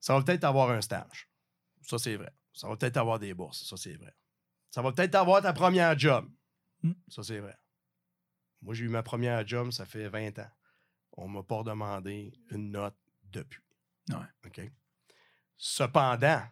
Ça 0.00 0.14
va 0.14 0.22
peut-être 0.22 0.44
avoir 0.44 0.70
un 0.70 0.80
stage. 0.80 1.28
Ça, 1.82 1.98
c'est 1.98 2.16
vrai. 2.16 2.32
Ça 2.52 2.68
va 2.68 2.76
peut-être 2.76 2.96
avoir 2.96 3.18
des 3.18 3.34
bourses. 3.34 3.64
Ça, 3.68 3.76
c'est 3.76 3.96
vrai. 3.96 4.14
Ça 4.70 4.82
va 4.82 4.92
peut-être 4.92 5.14
avoir 5.14 5.42
ta 5.42 5.52
première 5.52 5.98
job. 5.98 6.28
Mm. 6.82 6.92
Ça, 7.08 7.22
c'est 7.22 7.40
vrai. 7.40 7.56
Moi, 8.62 8.74
j'ai 8.74 8.84
eu 8.84 8.88
ma 8.88 9.02
première 9.02 9.46
job, 9.46 9.70
ça 9.70 9.84
fait 9.86 10.08
20 10.08 10.38
ans. 10.40 10.50
On 11.16 11.28
m'a 11.28 11.42
pas 11.42 11.62
demandé 11.62 12.32
une 12.50 12.70
note 12.70 12.96
depuis. 13.24 13.60
Ouais. 14.10 14.16
OK? 14.46 14.60
Cependant, 15.56 16.42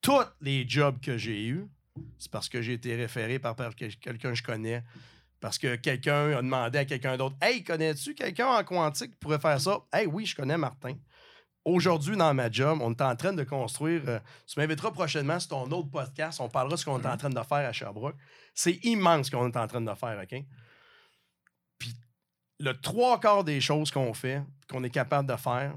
tous 0.00 0.24
les 0.40 0.68
jobs 0.68 1.00
que 1.00 1.16
j'ai 1.16 1.46
eus, 1.46 1.66
c'est 2.18 2.30
parce 2.30 2.48
que 2.48 2.62
j'ai 2.62 2.74
été 2.74 2.94
référé 2.96 3.38
par, 3.38 3.54
par 3.54 3.74
quel- 3.74 3.96
quelqu'un 3.96 4.30
que 4.30 4.34
je 4.36 4.42
connais. 4.42 4.82
Parce 5.40 5.58
que 5.58 5.76
quelqu'un 5.76 6.32
a 6.36 6.42
demandé 6.42 6.78
à 6.78 6.84
quelqu'un 6.84 7.16
d'autre 7.16 7.36
Hey, 7.40 7.64
connais-tu 7.64 8.14
quelqu'un 8.14 8.46
en 8.48 8.62
quantique 8.64 9.12
qui 9.12 9.16
pourrait 9.16 9.38
faire 9.38 9.60
ça 9.60 9.78
Hey, 9.92 10.06
oui, 10.06 10.26
je 10.26 10.36
connais 10.36 10.58
Martin. 10.58 10.94
Aujourd'hui, 11.64 12.16
dans 12.16 12.32
ma 12.34 12.50
job, 12.50 12.78
on 12.82 12.90
est 12.92 13.00
en 13.02 13.14
train 13.16 13.32
de 13.32 13.44
construire. 13.44 14.02
euh, 14.08 14.18
tu 14.46 14.58
m'inviteras 14.58 14.90
prochainement 14.90 15.38
sur 15.38 15.50
ton 15.50 15.70
autre 15.72 15.90
podcast. 15.90 16.40
On 16.40 16.48
parlera 16.48 16.74
de 16.76 16.80
ce 16.80 16.84
qu'on 16.84 17.00
est 17.00 17.06
en 17.06 17.16
train 17.16 17.30
de 17.30 17.34
faire 17.42 17.68
à 17.68 17.72
Sherbrooke. 17.72 18.16
C'est 18.54 18.78
immense 18.84 19.26
ce 19.26 19.30
qu'on 19.30 19.46
est 19.50 19.56
en 19.56 19.66
train 19.66 19.80
de 19.80 19.94
faire, 19.94 20.20
OK? 20.22 20.42
Le 22.60 22.78
trois 22.80 23.18
quarts 23.18 23.42
des 23.44 23.60
choses 23.60 23.90
qu'on 23.90 24.12
fait, 24.14 24.42
qu'on 24.68 24.84
est 24.84 24.90
capable 24.90 25.28
de 25.28 25.36
faire, 25.36 25.74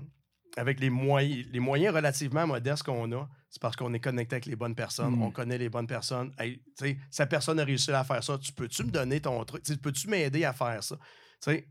avec 0.58 0.80
les 0.80 0.90
moyens, 0.90 1.48
les 1.52 1.60
moyens 1.60 1.96
relativement 1.96 2.46
modestes 2.46 2.84
qu'on 2.84 3.12
a, 3.14 3.28
c'est 3.50 3.62
parce 3.62 3.76
qu'on 3.76 3.94
est 3.94 4.00
connecté 4.00 4.36
avec 4.36 4.46
les 4.46 4.56
bonnes 4.56 4.76
personnes, 4.76 5.16
Mm. 5.16 5.22
on 5.24 5.32
connaît 5.32 5.58
les 5.58 5.70
bonnes 5.70 5.88
personnes. 5.88 6.32
Hey, 6.38 6.62
sa 7.10 7.26
personne 7.26 7.60
a 7.60 7.64
réussi 7.64 7.92
à 7.92 8.04
faire 8.04 8.24
ça, 8.24 8.38
tu 8.38 8.52
peux-tu 8.52 8.84
me 8.84 8.92
donner 8.92 9.20
ton 9.22 9.44
truc? 9.46 9.64
Tu 9.64 9.74
sais, 9.74 9.80
Peux-tu 9.80 10.08
m'aider 10.10 10.44
à 10.44 10.54
faire 10.54 10.84
ça? 10.84 10.98
Tu 11.42 11.52
sais, 11.52 11.68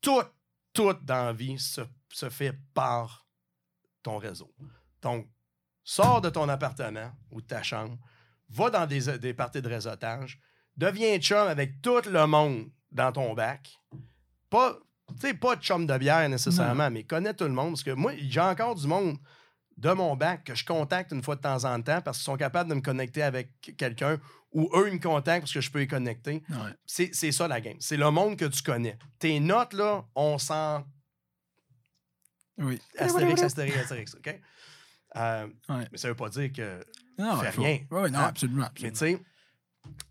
tout, 0.00 0.22
tout 0.72 0.94
dans 1.02 1.26
la 1.26 1.32
vie 1.32 1.58
se, 1.58 1.82
se 2.08 2.28
fait 2.30 2.54
par 2.74 3.26
ton 4.02 4.18
réseau. 4.18 4.52
Donc, 5.02 5.28
sors 5.84 6.20
de 6.20 6.30
ton 6.30 6.48
appartement 6.48 7.12
ou 7.30 7.40
de 7.40 7.46
ta 7.46 7.62
chambre, 7.62 7.96
va 8.48 8.70
dans 8.70 8.86
des, 8.86 9.18
des 9.18 9.34
parties 9.34 9.62
de 9.62 9.68
réseautage, 9.68 10.40
deviens 10.76 11.18
chum 11.18 11.46
avec 11.48 11.82
tout 11.82 12.00
le 12.08 12.26
monde 12.26 12.70
dans 12.90 13.12
ton 13.12 13.32
bac. 13.34 13.72
Pas, 14.52 14.78
tu 15.08 15.28
sais, 15.28 15.34
pas 15.34 15.56
de 15.56 15.62
chum 15.62 15.86
de 15.86 15.96
bière 15.98 16.28
nécessairement, 16.28 16.90
mais 16.90 17.04
connais 17.04 17.32
tout 17.32 17.44
le 17.44 17.50
monde. 17.50 17.70
Parce 17.72 17.82
que 17.82 17.90
moi, 17.92 18.12
j'ai 18.18 18.40
encore 18.40 18.74
du 18.74 18.86
monde 18.86 19.16
de 19.78 19.90
mon 19.92 20.14
bac 20.14 20.44
que 20.44 20.54
je 20.54 20.64
contacte 20.64 21.12
une 21.12 21.22
fois 21.22 21.36
de 21.36 21.40
temps 21.40 21.64
en 21.64 21.80
temps 21.80 22.02
parce 22.02 22.18
qu'ils 22.18 22.24
sont 22.26 22.36
capables 22.36 22.68
de 22.68 22.74
me 22.74 22.82
connecter 22.82 23.22
avec 23.22 23.48
quelqu'un 23.78 24.20
ou 24.52 24.70
eux, 24.76 24.88
ils 24.88 24.94
me 24.94 25.00
contactent 25.00 25.44
parce 25.44 25.52
que 25.54 25.62
je 25.62 25.70
peux 25.70 25.78
les 25.78 25.86
connecter. 25.86 26.42
Ouais. 26.50 26.74
C'est 26.84 27.14
c'est 27.14 27.32
ça 27.32 27.48
la 27.48 27.62
game. 27.62 27.78
C'est 27.80 27.96
le 27.96 28.10
monde 28.10 28.36
que 28.36 28.44
tu 28.44 28.62
connais. 28.62 28.98
Tes 29.18 29.40
notes, 29.40 29.72
là, 29.72 30.04
on 30.14 30.36
s'en 30.36 30.84
Oui. 32.58 32.78
Astérix, 32.98 33.42
Astérix, 33.42 33.76
Astérix, 33.78 34.14
OK? 34.14 34.40
Euh, 35.16 35.46
Ouais. 35.70 35.88
Mais 35.90 35.98
ça 35.98 36.08
veut 36.08 36.14
pas 36.14 36.28
dire 36.28 36.52
que. 36.52 36.84
Non, 37.18 37.36
Fais 37.40 37.50
rien. 37.50 37.78
Ouais, 37.90 38.10
non, 38.10 38.18
absolument. 38.18 38.68
Mais 38.80 38.88
absolument. 38.88 39.18
tu 39.18 39.22
sais, 39.22 39.22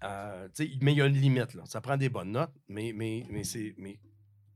euh, 0.03 0.48
tu 0.56 0.66
sais, 0.66 0.78
mais 0.82 0.94
il 0.94 0.98
y 0.98 1.02
a 1.02 1.06
une 1.06 1.14
limite, 1.18 1.53
là. 1.53 1.64
Ça 1.66 1.80
prend 1.82 1.98
des 1.98 2.10
bonnes 2.10 2.32
notes, 2.32 2.53
mais, 2.68 2.92
mais, 2.95 3.26
mais 3.30 3.44
c'est. 3.44 3.76
Mais 3.78 4.00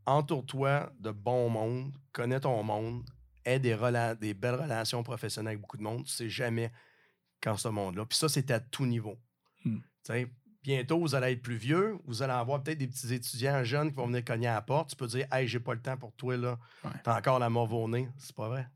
entoure-toi 0.06 0.92
de 1.00 1.12
bon 1.12 1.50
monde, 1.50 1.94
connais 2.12 2.40
ton 2.40 2.62
monde, 2.64 3.04
aie 3.44 3.60
des, 3.60 3.76
rela- 3.76 4.16
des 4.16 4.34
belles 4.34 4.56
relations 4.56 5.04
professionnelles 5.04 5.54
avec 5.54 5.62
beaucoup 5.62 5.78
de 5.78 5.84
monde. 5.84 6.06
Tu 6.06 6.12
sais 6.12 6.30
jamais 6.30 6.72
quand 7.42 7.58
ce 7.58 7.68
monde-là. 7.68 8.06
Puis 8.06 8.18
ça, 8.18 8.30
c'est 8.30 8.50
à 8.52 8.60
tout 8.60 8.86
niveau. 8.86 9.18
Hmm. 9.64 9.80
Bientôt, 10.64 11.00
vous 11.00 11.14
allez 11.14 11.34
être 11.34 11.44
plus 11.44 11.58
vieux, 11.58 11.96
vous 12.06 12.24
allez 12.24 12.34
avoir 12.34 12.64
peut-être 12.64 12.80
des 12.80 12.88
petits 12.88 13.14
étudiants 13.14 13.64
jeunes 13.64 13.90
qui 13.90 13.96
vont 13.98 14.08
venir 14.08 14.26
cogner 14.26 14.48
à 14.48 14.56
la 14.56 14.62
porte. 14.64 14.90
Tu 14.90 14.96
peux 14.96 15.06
dire, 15.06 15.28
hey, 15.32 15.48
j'ai 15.48 15.60
pas 15.60 15.76
le 15.76 15.82
temps 15.82 15.96
pour 15.96 16.12
toi, 16.14 16.38
là. 16.38 16.58
Ouais. 16.84 16.90
T'as 17.04 17.20
encore 17.20 17.38
la 17.38 17.52
mauvaise 17.52 17.78
au 17.78 17.88
nez. 17.88 18.10
C'est 18.18 18.36
pas 18.36 18.48
vrai. 18.48 18.68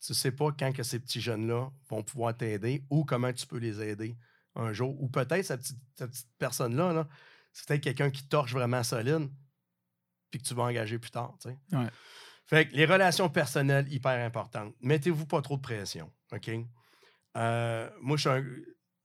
Tu 0.00 0.14
sais 0.14 0.32
pas 0.32 0.52
quand 0.58 0.72
que 0.72 0.82
ces 0.82 0.98
petits 0.98 1.20
jeunes-là 1.20 1.70
vont 1.90 2.02
pouvoir 2.02 2.34
t'aider 2.34 2.82
ou 2.88 3.04
comment 3.04 3.30
tu 3.30 3.46
peux 3.46 3.58
les 3.58 3.82
aider 3.82 4.16
un 4.54 4.72
jour. 4.72 4.98
Ou 5.02 5.08
peut-être 5.08 5.44
cette 5.44 5.60
petite, 5.60 5.78
cette 5.96 6.10
petite 6.10 6.28
personne-là, 6.38 6.94
là, 6.94 7.08
c'est 7.52 7.66
peut-être 7.66 7.82
quelqu'un 7.82 8.10
qui 8.10 8.26
torche 8.26 8.52
vraiment 8.54 8.82
solide 8.82 9.28
puis 10.30 10.40
que 10.40 10.46
tu 10.46 10.54
vas 10.54 10.64
engager 10.64 10.98
plus 10.98 11.10
tard. 11.10 11.34
tu 11.40 11.50
sais. 11.50 11.76
Ouais. 11.76 11.86
Fait 12.46 12.66
que 12.68 12.74
les 12.74 12.86
relations 12.86 13.28
personnelles, 13.28 13.86
hyper 13.92 14.24
importantes. 14.24 14.74
Mettez-vous 14.80 15.26
pas 15.26 15.42
trop 15.42 15.56
de 15.56 15.62
pression. 15.62 16.10
OK? 16.32 16.50
Euh, 17.36 17.90
moi, 18.00 18.16
je 18.16 18.20
suis 18.22 18.30
un, 18.30 18.44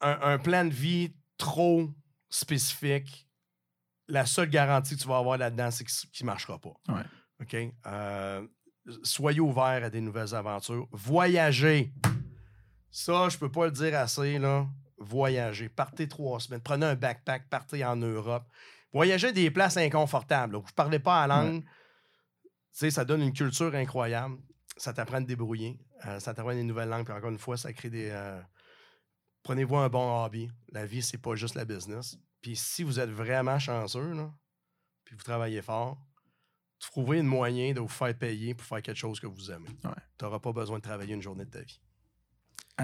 un- 0.01 0.33
un 0.33 0.37
plan 0.39 0.63
de 0.65 0.73
vie 0.73 1.13
trop 1.37 1.89
spécifique. 2.29 3.27
La 4.07 4.25
seule 4.25 4.49
garantie 4.49 4.95
que 4.95 5.01
tu 5.01 5.07
vas 5.07 5.17
avoir 5.17 5.37
là-dedans, 5.37 5.71
c'est 5.71 5.83
qu'il 5.85 6.25
ne 6.25 6.25
marchera 6.27 6.59
pas. 6.59 6.73
Ouais. 6.89 7.03
OK? 7.41 7.55
Euh, 7.85 8.47
soyez 9.03 9.39
ouverts 9.39 9.83
à 9.83 9.89
des 9.89 10.01
nouvelles 10.01 10.33
aventures. 10.35 10.87
Voyagez. 10.91 11.93
Ça, 12.91 13.27
je 13.29 13.37
peux 13.37 13.51
pas 13.51 13.65
le 13.65 13.71
dire 13.71 13.97
assez, 13.97 14.37
là. 14.39 14.67
Voyagez. 14.97 15.67
Partez 15.69 16.07
trois 16.07 16.39
semaines. 16.39 16.61
Prenez 16.61 16.85
un 16.85 16.95
backpack, 16.95 17.49
partez 17.49 17.83
en 17.83 17.95
Europe. 17.97 18.47
Voyagez 18.93 19.33
des 19.33 19.49
places 19.51 19.77
inconfortables. 19.77 20.53
là, 20.53 20.59
où 20.59 20.61
Vous 20.61 20.67
ne 20.67 20.73
parlez 20.73 20.99
pas 20.99 21.25
la 21.27 21.35
langue. 21.35 21.65
Sais, 22.71 22.91
ça 22.91 23.03
donne 23.05 23.21
une 23.21 23.33
culture 23.33 23.73
incroyable. 23.75 24.37
Ça 24.77 24.93
t'apprend 24.93 25.17
à 25.17 25.21
te 25.21 25.25
débrouiller. 25.27 25.79
Euh, 26.05 26.19
ça 26.19 26.33
t'apprend 26.33 26.53
des 26.53 26.63
nouvelles 26.63 26.89
langues. 26.89 27.05
Puis 27.05 27.13
encore 27.13 27.29
une 27.29 27.37
fois, 27.37 27.57
ça 27.57 27.73
crée 27.73 27.89
des. 27.89 28.09
euh, 28.11 28.41
Prenez-vous 29.43 29.75
un 29.77 29.89
bon 29.89 30.23
hobby. 30.23 30.49
La 30.71 30.85
vie, 30.85 31.01
c'est 31.01 31.17
pas 31.17 31.35
juste 31.35 31.55
la 31.55 31.65
business. 31.65 32.17
Puis 32.41 32.55
si 32.55 32.83
vous 32.83 32.99
êtes 32.99 33.09
vraiment 33.09 33.59
chanceux, 33.59 34.13
là, 34.13 34.31
puis 35.05 35.15
vous 35.15 35.23
travaillez 35.23 35.61
fort, 35.61 35.97
trouvez 36.79 37.19
un 37.19 37.23
moyen 37.23 37.73
de 37.73 37.79
vous 37.79 37.87
faire 37.87 38.17
payer 38.17 38.53
pour 38.55 38.65
faire 38.65 38.81
quelque 38.81 38.97
chose 38.97 39.19
que 39.19 39.27
vous 39.27 39.51
aimez. 39.51 39.69
Ouais. 39.83 39.91
Tu 40.17 40.25
n'auras 40.25 40.39
pas 40.39 40.51
besoin 40.53 40.77
de 40.77 40.83
travailler 40.83 41.13
une 41.13 41.21
journée 41.21 41.45
de 41.45 41.49
ta 41.51 41.61
vie. 41.61 41.79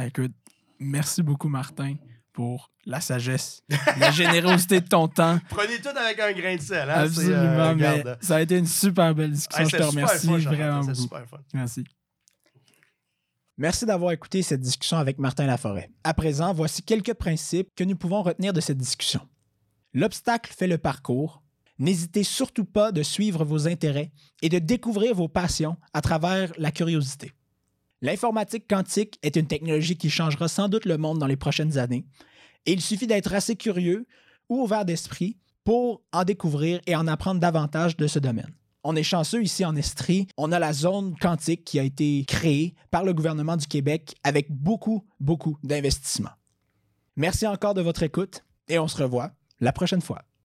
Écoute, 0.05 0.33
merci 0.79 1.23
beaucoup, 1.23 1.49
Martin, 1.49 1.95
pour 2.39 2.71
la 2.85 3.01
sagesse, 3.01 3.63
la 3.97 4.11
générosité 4.11 4.79
de 4.79 4.87
ton 4.87 5.09
temps. 5.09 5.41
Prenez 5.49 5.81
tout 5.81 5.89
avec 5.89 6.17
un 6.21 6.31
grain 6.31 6.55
de 6.55 6.61
sel. 6.61 6.89
Hein? 6.89 7.03
Absolument, 7.03 7.37
euh, 7.37 7.75
mais 7.75 8.03
ça 8.21 8.37
a 8.37 8.41
été 8.41 8.57
une 8.57 8.65
super 8.65 9.13
belle 9.13 9.33
discussion. 9.33 9.65
Hey, 9.65 9.69
je 9.69 9.75
te 9.75 9.83
remercie 9.83 10.27
fun, 10.27 10.37
vraiment 10.37 10.79
beaucoup. 10.79 10.95
super 10.95 11.27
fun. 11.27 11.39
Merci. 11.53 11.83
Merci 13.57 13.85
d'avoir 13.85 14.13
écouté 14.13 14.41
cette 14.41 14.61
discussion 14.61 14.95
avec 14.95 15.19
Martin 15.19 15.47
Laforêt. 15.47 15.91
À 16.05 16.13
présent, 16.13 16.53
voici 16.53 16.81
quelques 16.81 17.13
principes 17.13 17.67
que 17.75 17.83
nous 17.83 17.97
pouvons 17.97 18.21
retenir 18.21 18.53
de 18.53 18.61
cette 18.61 18.77
discussion. 18.77 19.19
L'obstacle 19.93 20.53
fait 20.57 20.67
le 20.67 20.77
parcours. 20.77 21.43
N'hésitez 21.77 22.23
surtout 22.23 22.63
pas 22.63 22.93
de 22.93 23.03
suivre 23.03 23.43
vos 23.43 23.67
intérêts 23.67 24.13
et 24.41 24.47
de 24.47 24.59
découvrir 24.59 25.13
vos 25.13 25.27
passions 25.27 25.75
à 25.93 25.99
travers 25.99 26.53
la 26.57 26.71
curiosité. 26.71 27.33
L'informatique 28.01 28.65
quantique 28.69 29.19
est 29.23 29.35
une 29.35 29.47
technologie 29.47 29.97
qui 29.97 30.09
changera 30.09 30.47
sans 30.47 30.69
doute 30.69 30.85
le 30.85 30.97
monde 30.97 31.19
dans 31.19 31.27
les 31.27 31.35
prochaines 31.35 31.77
années 31.77 32.05
et 32.69 32.73
il 32.73 32.81
suffit 32.81 33.07
d'être 33.07 33.33
assez 33.33 33.55
curieux 33.55 34.05
ou 34.47 34.61
ouvert 34.61 34.85
d'esprit 34.85 35.37
pour 35.63 36.03
en 36.13 36.23
découvrir 36.23 36.79
et 36.85 36.95
en 36.95 37.07
apprendre 37.07 37.39
davantage 37.39 37.97
de 37.97 38.05
ce 38.05 38.19
domaine. 38.19 38.53
On 38.83 38.95
est 38.95 39.01
chanceux 39.01 39.41
ici 39.41 39.65
en 39.65 39.75
Estrie. 39.75 40.27
On 40.37 40.51
a 40.51 40.59
la 40.59 40.71
zone 40.71 41.15
quantique 41.19 41.65
qui 41.65 41.79
a 41.79 41.83
été 41.83 42.23
créée 42.27 42.75
par 42.91 43.03
le 43.03 43.15
gouvernement 43.15 43.57
du 43.57 43.65
Québec 43.65 44.13
avec 44.23 44.51
beaucoup, 44.51 45.03
beaucoup 45.19 45.57
d'investissements. 45.63 46.29
Merci 47.15 47.47
encore 47.47 47.73
de 47.73 47.81
votre 47.81 48.03
écoute 48.03 48.43
et 48.67 48.77
on 48.77 48.87
se 48.87 49.01
revoit 49.01 49.31
la 49.59 49.73
prochaine 49.73 50.01
fois. 50.01 50.21